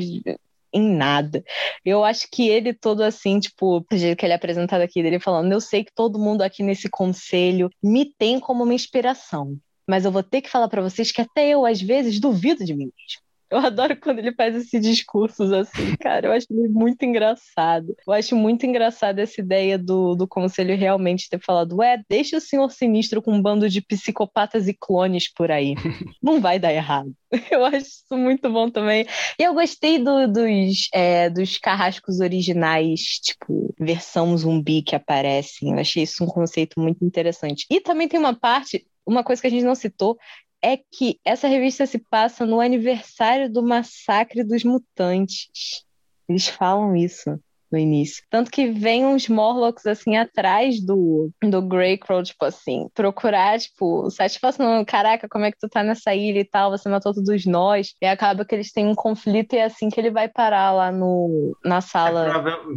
em 0.73 0.95
nada. 0.95 1.43
Eu 1.83 2.03
acho 2.03 2.27
que 2.31 2.47
ele 2.47 2.73
todo 2.73 3.01
assim, 3.01 3.39
tipo, 3.39 3.79
o 3.79 3.97
jeito 3.97 4.17
que 4.17 4.25
ele 4.25 4.33
é 4.33 4.35
apresentado 4.35 4.81
aqui, 4.81 5.01
dele 5.01 5.19
falando, 5.19 5.51
eu 5.51 5.61
sei 5.61 5.83
que 5.83 5.93
todo 5.93 6.19
mundo 6.19 6.41
aqui 6.41 6.63
nesse 6.63 6.89
conselho 6.89 7.69
me 7.81 8.05
tem 8.17 8.39
como 8.39 8.63
uma 8.63 8.73
inspiração, 8.73 9.57
mas 9.87 10.05
eu 10.05 10.11
vou 10.11 10.23
ter 10.23 10.41
que 10.41 10.49
falar 10.49 10.67
para 10.69 10.81
vocês 10.81 11.11
que 11.11 11.21
até 11.21 11.49
eu, 11.49 11.65
às 11.65 11.81
vezes, 11.81 12.19
duvido 12.19 12.63
de 12.63 12.73
mim 12.73 12.91
mesmo. 12.95 13.28
Eu 13.49 13.57
adoro 13.59 13.99
quando 13.99 14.19
ele 14.19 14.33
faz 14.33 14.55
esses 14.55 14.81
discursos 14.81 15.51
assim, 15.51 15.95
cara. 15.99 16.27
Eu 16.27 16.31
acho 16.31 16.47
muito 16.49 17.03
engraçado. 17.03 17.95
Eu 18.05 18.13
acho 18.13 18.35
muito 18.35 18.65
engraçado 18.65 19.19
essa 19.19 19.41
ideia 19.41 19.77
do, 19.77 20.15
do 20.15 20.27
conselho 20.27 20.77
realmente 20.77 21.29
ter 21.29 21.39
falado: 21.39 21.77
ué, 21.77 22.01
deixa 22.07 22.37
o 22.37 22.41
senhor 22.41 22.69
sinistro 22.71 23.21
com 23.21 23.33
um 23.33 23.41
bando 23.41 23.67
de 23.67 23.81
psicopatas 23.81 24.67
e 24.67 24.73
clones 24.73 25.31
por 25.33 25.51
aí. 25.51 25.75
Não 26.21 26.39
vai 26.39 26.59
dar 26.59 26.73
errado. 26.73 27.11
Eu 27.51 27.65
acho 27.65 27.77
isso 27.77 28.17
muito 28.17 28.49
bom 28.51 28.69
também. 28.69 29.05
E 29.39 29.43
eu 29.43 29.53
gostei 29.53 29.99
do, 29.99 30.27
dos, 30.27 30.89
é, 30.93 31.29
dos 31.29 31.57
carrascos 31.57 32.19
originais, 32.19 33.01
tipo, 33.21 33.73
versão 33.79 34.35
zumbi 34.35 34.81
que 34.81 34.95
aparecem. 34.95 35.71
Eu 35.71 35.79
achei 35.79 36.03
isso 36.03 36.23
um 36.23 36.27
conceito 36.27 36.79
muito 36.79 37.05
interessante. 37.05 37.65
E 37.69 37.79
também 37.79 38.07
tem 38.07 38.19
uma 38.19 38.33
parte, 38.33 38.85
uma 39.05 39.23
coisa 39.23 39.41
que 39.41 39.47
a 39.47 39.51
gente 39.51 39.63
não 39.63 39.75
citou, 39.75 40.17
é 40.61 40.77
que 40.77 41.19
essa 41.23 41.47
revista 41.47 41.85
se 41.85 41.99
passa 41.99 42.45
no 42.45 42.59
aniversário 42.59 43.51
do 43.51 43.63
massacre 43.63 44.43
dos 44.43 44.63
mutantes. 44.63 45.85
Eles 46.27 46.47
falam 46.47 46.95
isso 46.95 47.39
no 47.71 47.77
início. 47.77 48.23
Tanto 48.29 48.51
que 48.51 48.67
vem 48.67 49.05
uns 49.05 49.27
Morlocks, 49.27 49.85
assim, 49.85 50.17
atrás 50.17 50.83
do, 50.83 51.29
do 51.41 51.61
Greycrow, 51.61 52.23
tipo 52.23 52.45
assim, 52.45 52.87
procurar, 52.93 53.59
tipo, 53.59 54.09
satisfação, 54.09 54.83
caraca, 54.85 55.27
como 55.29 55.45
é 55.45 55.51
que 55.51 55.57
tu 55.59 55.69
tá 55.69 55.83
nessa 55.83 56.13
ilha 56.13 56.39
e 56.39 56.45
tal, 56.45 56.71
você 56.71 56.89
matou 56.89 57.13
todos 57.13 57.45
nós, 57.45 57.93
e 58.01 58.05
acaba 58.05 58.45
que 58.45 58.55
eles 58.55 58.71
têm 58.71 58.87
um 58.87 58.95
conflito 58.95 59.53
e 59.53 59.57
é 59.57 59.65
assim 59.65 59.89
que 59.89 59.99
ele 59.99 60.11
vai 60.11 60.27
parar 60.27 60.71
lá 60.71 60.91
no, 60.91 61.55
na 61.63 61.81
sala. 61.81 62.27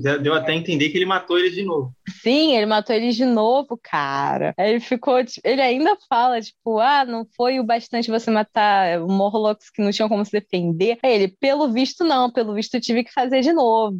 É, 0.04 0.18
deu 0.18 0.34
até 0.34 0.54
entender 0.54 0.90
que 0.90 0.98
ele 0.98 1.06
matou 1.06 1.38
eles 1.38 1.54
de 1.54 1.64
novo. 1.64 1.92
Sim, 2.22 2.56
ele 2.56 2.66
matou 2.66 2.94
eles 2.94 3.16
de 3.16 3.24
novo, 3.24 3.78
cara. 3.82 4.54
Aí 4.58 4.70
ele 4.70 4.80
ficou, 4.80 5.24
tipo, 5.24 5.40
ele 5.44 5.60
ainda 5.60 5.96
fala, 6.08 6.40
tipo, 6.40 6.78
ah, 6.78 7.04
não 7.04 7.26
foi 7.36 7.58
o 7.58 7.64
bastante 7.64 8.10
você 8.10 8.30
matar 8.30 9.00
Morlocks 9.00 9.70
que 9.70 9.82
não 9.82 9.90
tinham 9.90 10.08
como 10.08 10.24
se 10.24 10.32
defender. 10.32 10.98
Aí 11.02 11.12
ele, 11.12 11.28
pelo 11.28 11.72
visto 11.72 12.04
não, 12.04 12.30
pelo 12.30 12.54
visto 12.54 12.74
eu 12.74 12.80
tive 12.80 13.04
que 13.04 13.12
fazer 13.12 13.40
de 13.40 13.52
novo. 13.52 13.98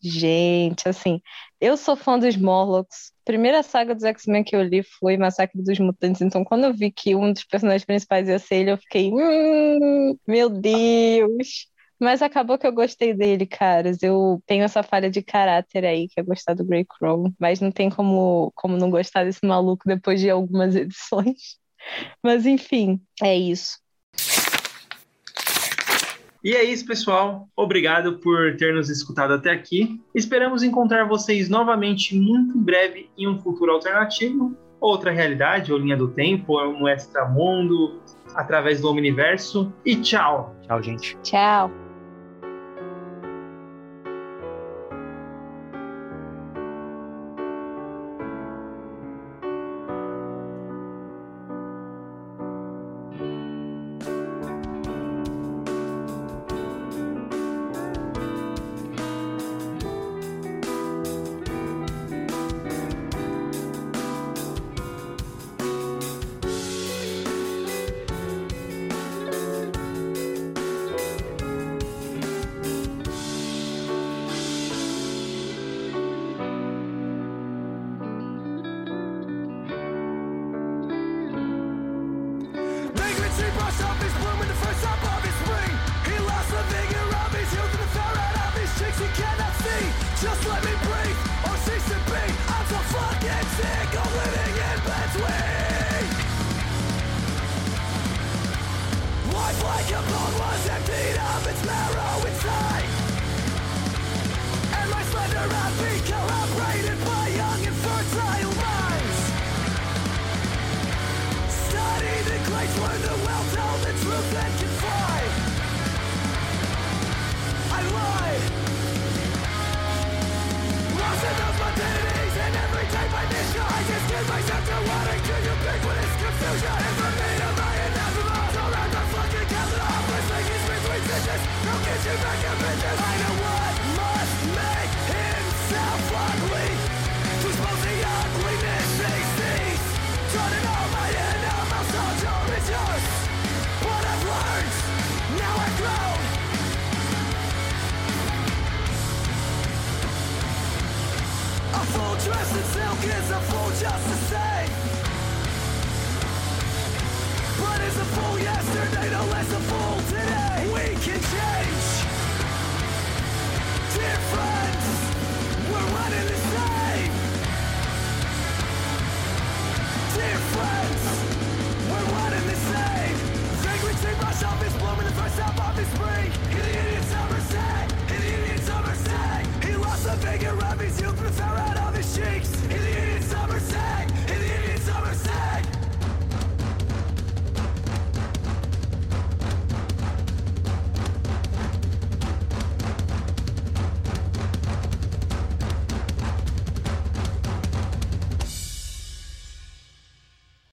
Gente, 0.00 0.88
assim, 0.88 1.20
eu 1.60 1.76
sou 1.76 1.96
fã 1.96 2.18
dos 2.18 2.36
Morlocks. 2.36 3.12
A 3.22 3.24
primeira 3.24 3.62
saga 3.62 3.94
dos 3.94 4.04
X-Men 4.04 4.44
que 4.44 4.54
eu 4.54 4.62
li 4.62 4.82
foi 4.82 5.16
Massacre 5.16 5.60
dos 5.60 5.78
Mutantes, 5.78 6.22
então 6.22 6.44
quando 6.44 6.64
eu 6.64 6.74
vi 6.74 6.90
que 6.90 7.14
um 7.16 7.32
dos 7.32 7.44
personagens 7.44 7.84
principais 7.84 8.28
ia 8.28 8.38
ser 8.38 8.56
ele, 8.56 8.70
eu 8.72 8.78
fiquei, 8.78 9.10
hum, 9.12 10.16
meu 10.26 10.48
Deus. 10.48 11.68
Mas 12.00 12.22
acabou 12.22 12.56
que 12.56 12.66
eu 12.66 12.72
gostei 12.72 13.12
dele, 13.12 13.44
caras. 13.44 14.02
Eu 14.02 14.40
tenho 14.46 14.62
essa 14.64 14.82
falha 14.84 15.10
de 15.10 15.20
caráter 15.20 15.84
aí, 15.84 16.08
que 16.08 16.20
é 16.20 16.22
gostar 16.22 16.54
do 16.54 16.64
Grey 16.64 16.84
Crow, 16.84 17.32
mas 17.38 17.60
não 17.60 17.72
tem 17.72 17.90
como, 17.90 18.52
como 18.54 18.76
não 18.76 18.88
gostar 18.90 19.24
desse 19.24 19.44
maluco 19.44 19.82
depois 19.86 20.20
de 20.20 20.30
algumas 20.30 20.74
edições. 20.76 21.58
Mas 22.22 22.46
enfim, 22.46 23.00
é 23.22 23.36
isso. 23.36 23.78
E 26.48 26.56
é 26.56 26.64
isso, 26.64 26.86
pessoal. 26.86 27.46
Obrigado 27.54 28.20
por 28.20 28.56
ter 28.56 28.72
nos 28.72 28.88
escutado 28.88 29.34
até 29.34 29.50
aqui. 29.50 30.00
Esperamos 30.14 30.62
encontrar 30.62 31.04
vocês 31.04 31.46
novamente 31.46 32.18
muito 32.18 32.56
em 32.56 32.62
breve 32.62 33.10
em 33.18 33.28
um 33.28 33.38
futuro 33.38 33.72
alternativo, 33.72 34.56
outra 34.80 35.10
realidade, 35.10 35.70
ou 35.70 35.78
linha 35.78 35.94
do 35.94 36.08
tempo, 36.08 36.54
ou 36.54 36.72
um 36.72 36.88
extramundo, 36.88 38.00
através 38.34 38.80
do 38.80 38.88
Omniverso. 38.88 39.70
E 39.84 39.96
tchau. 39.96 40.56
Tchau, 40.62 40.82
gente. 40.82 41.18
Tchau. 41.22 41.70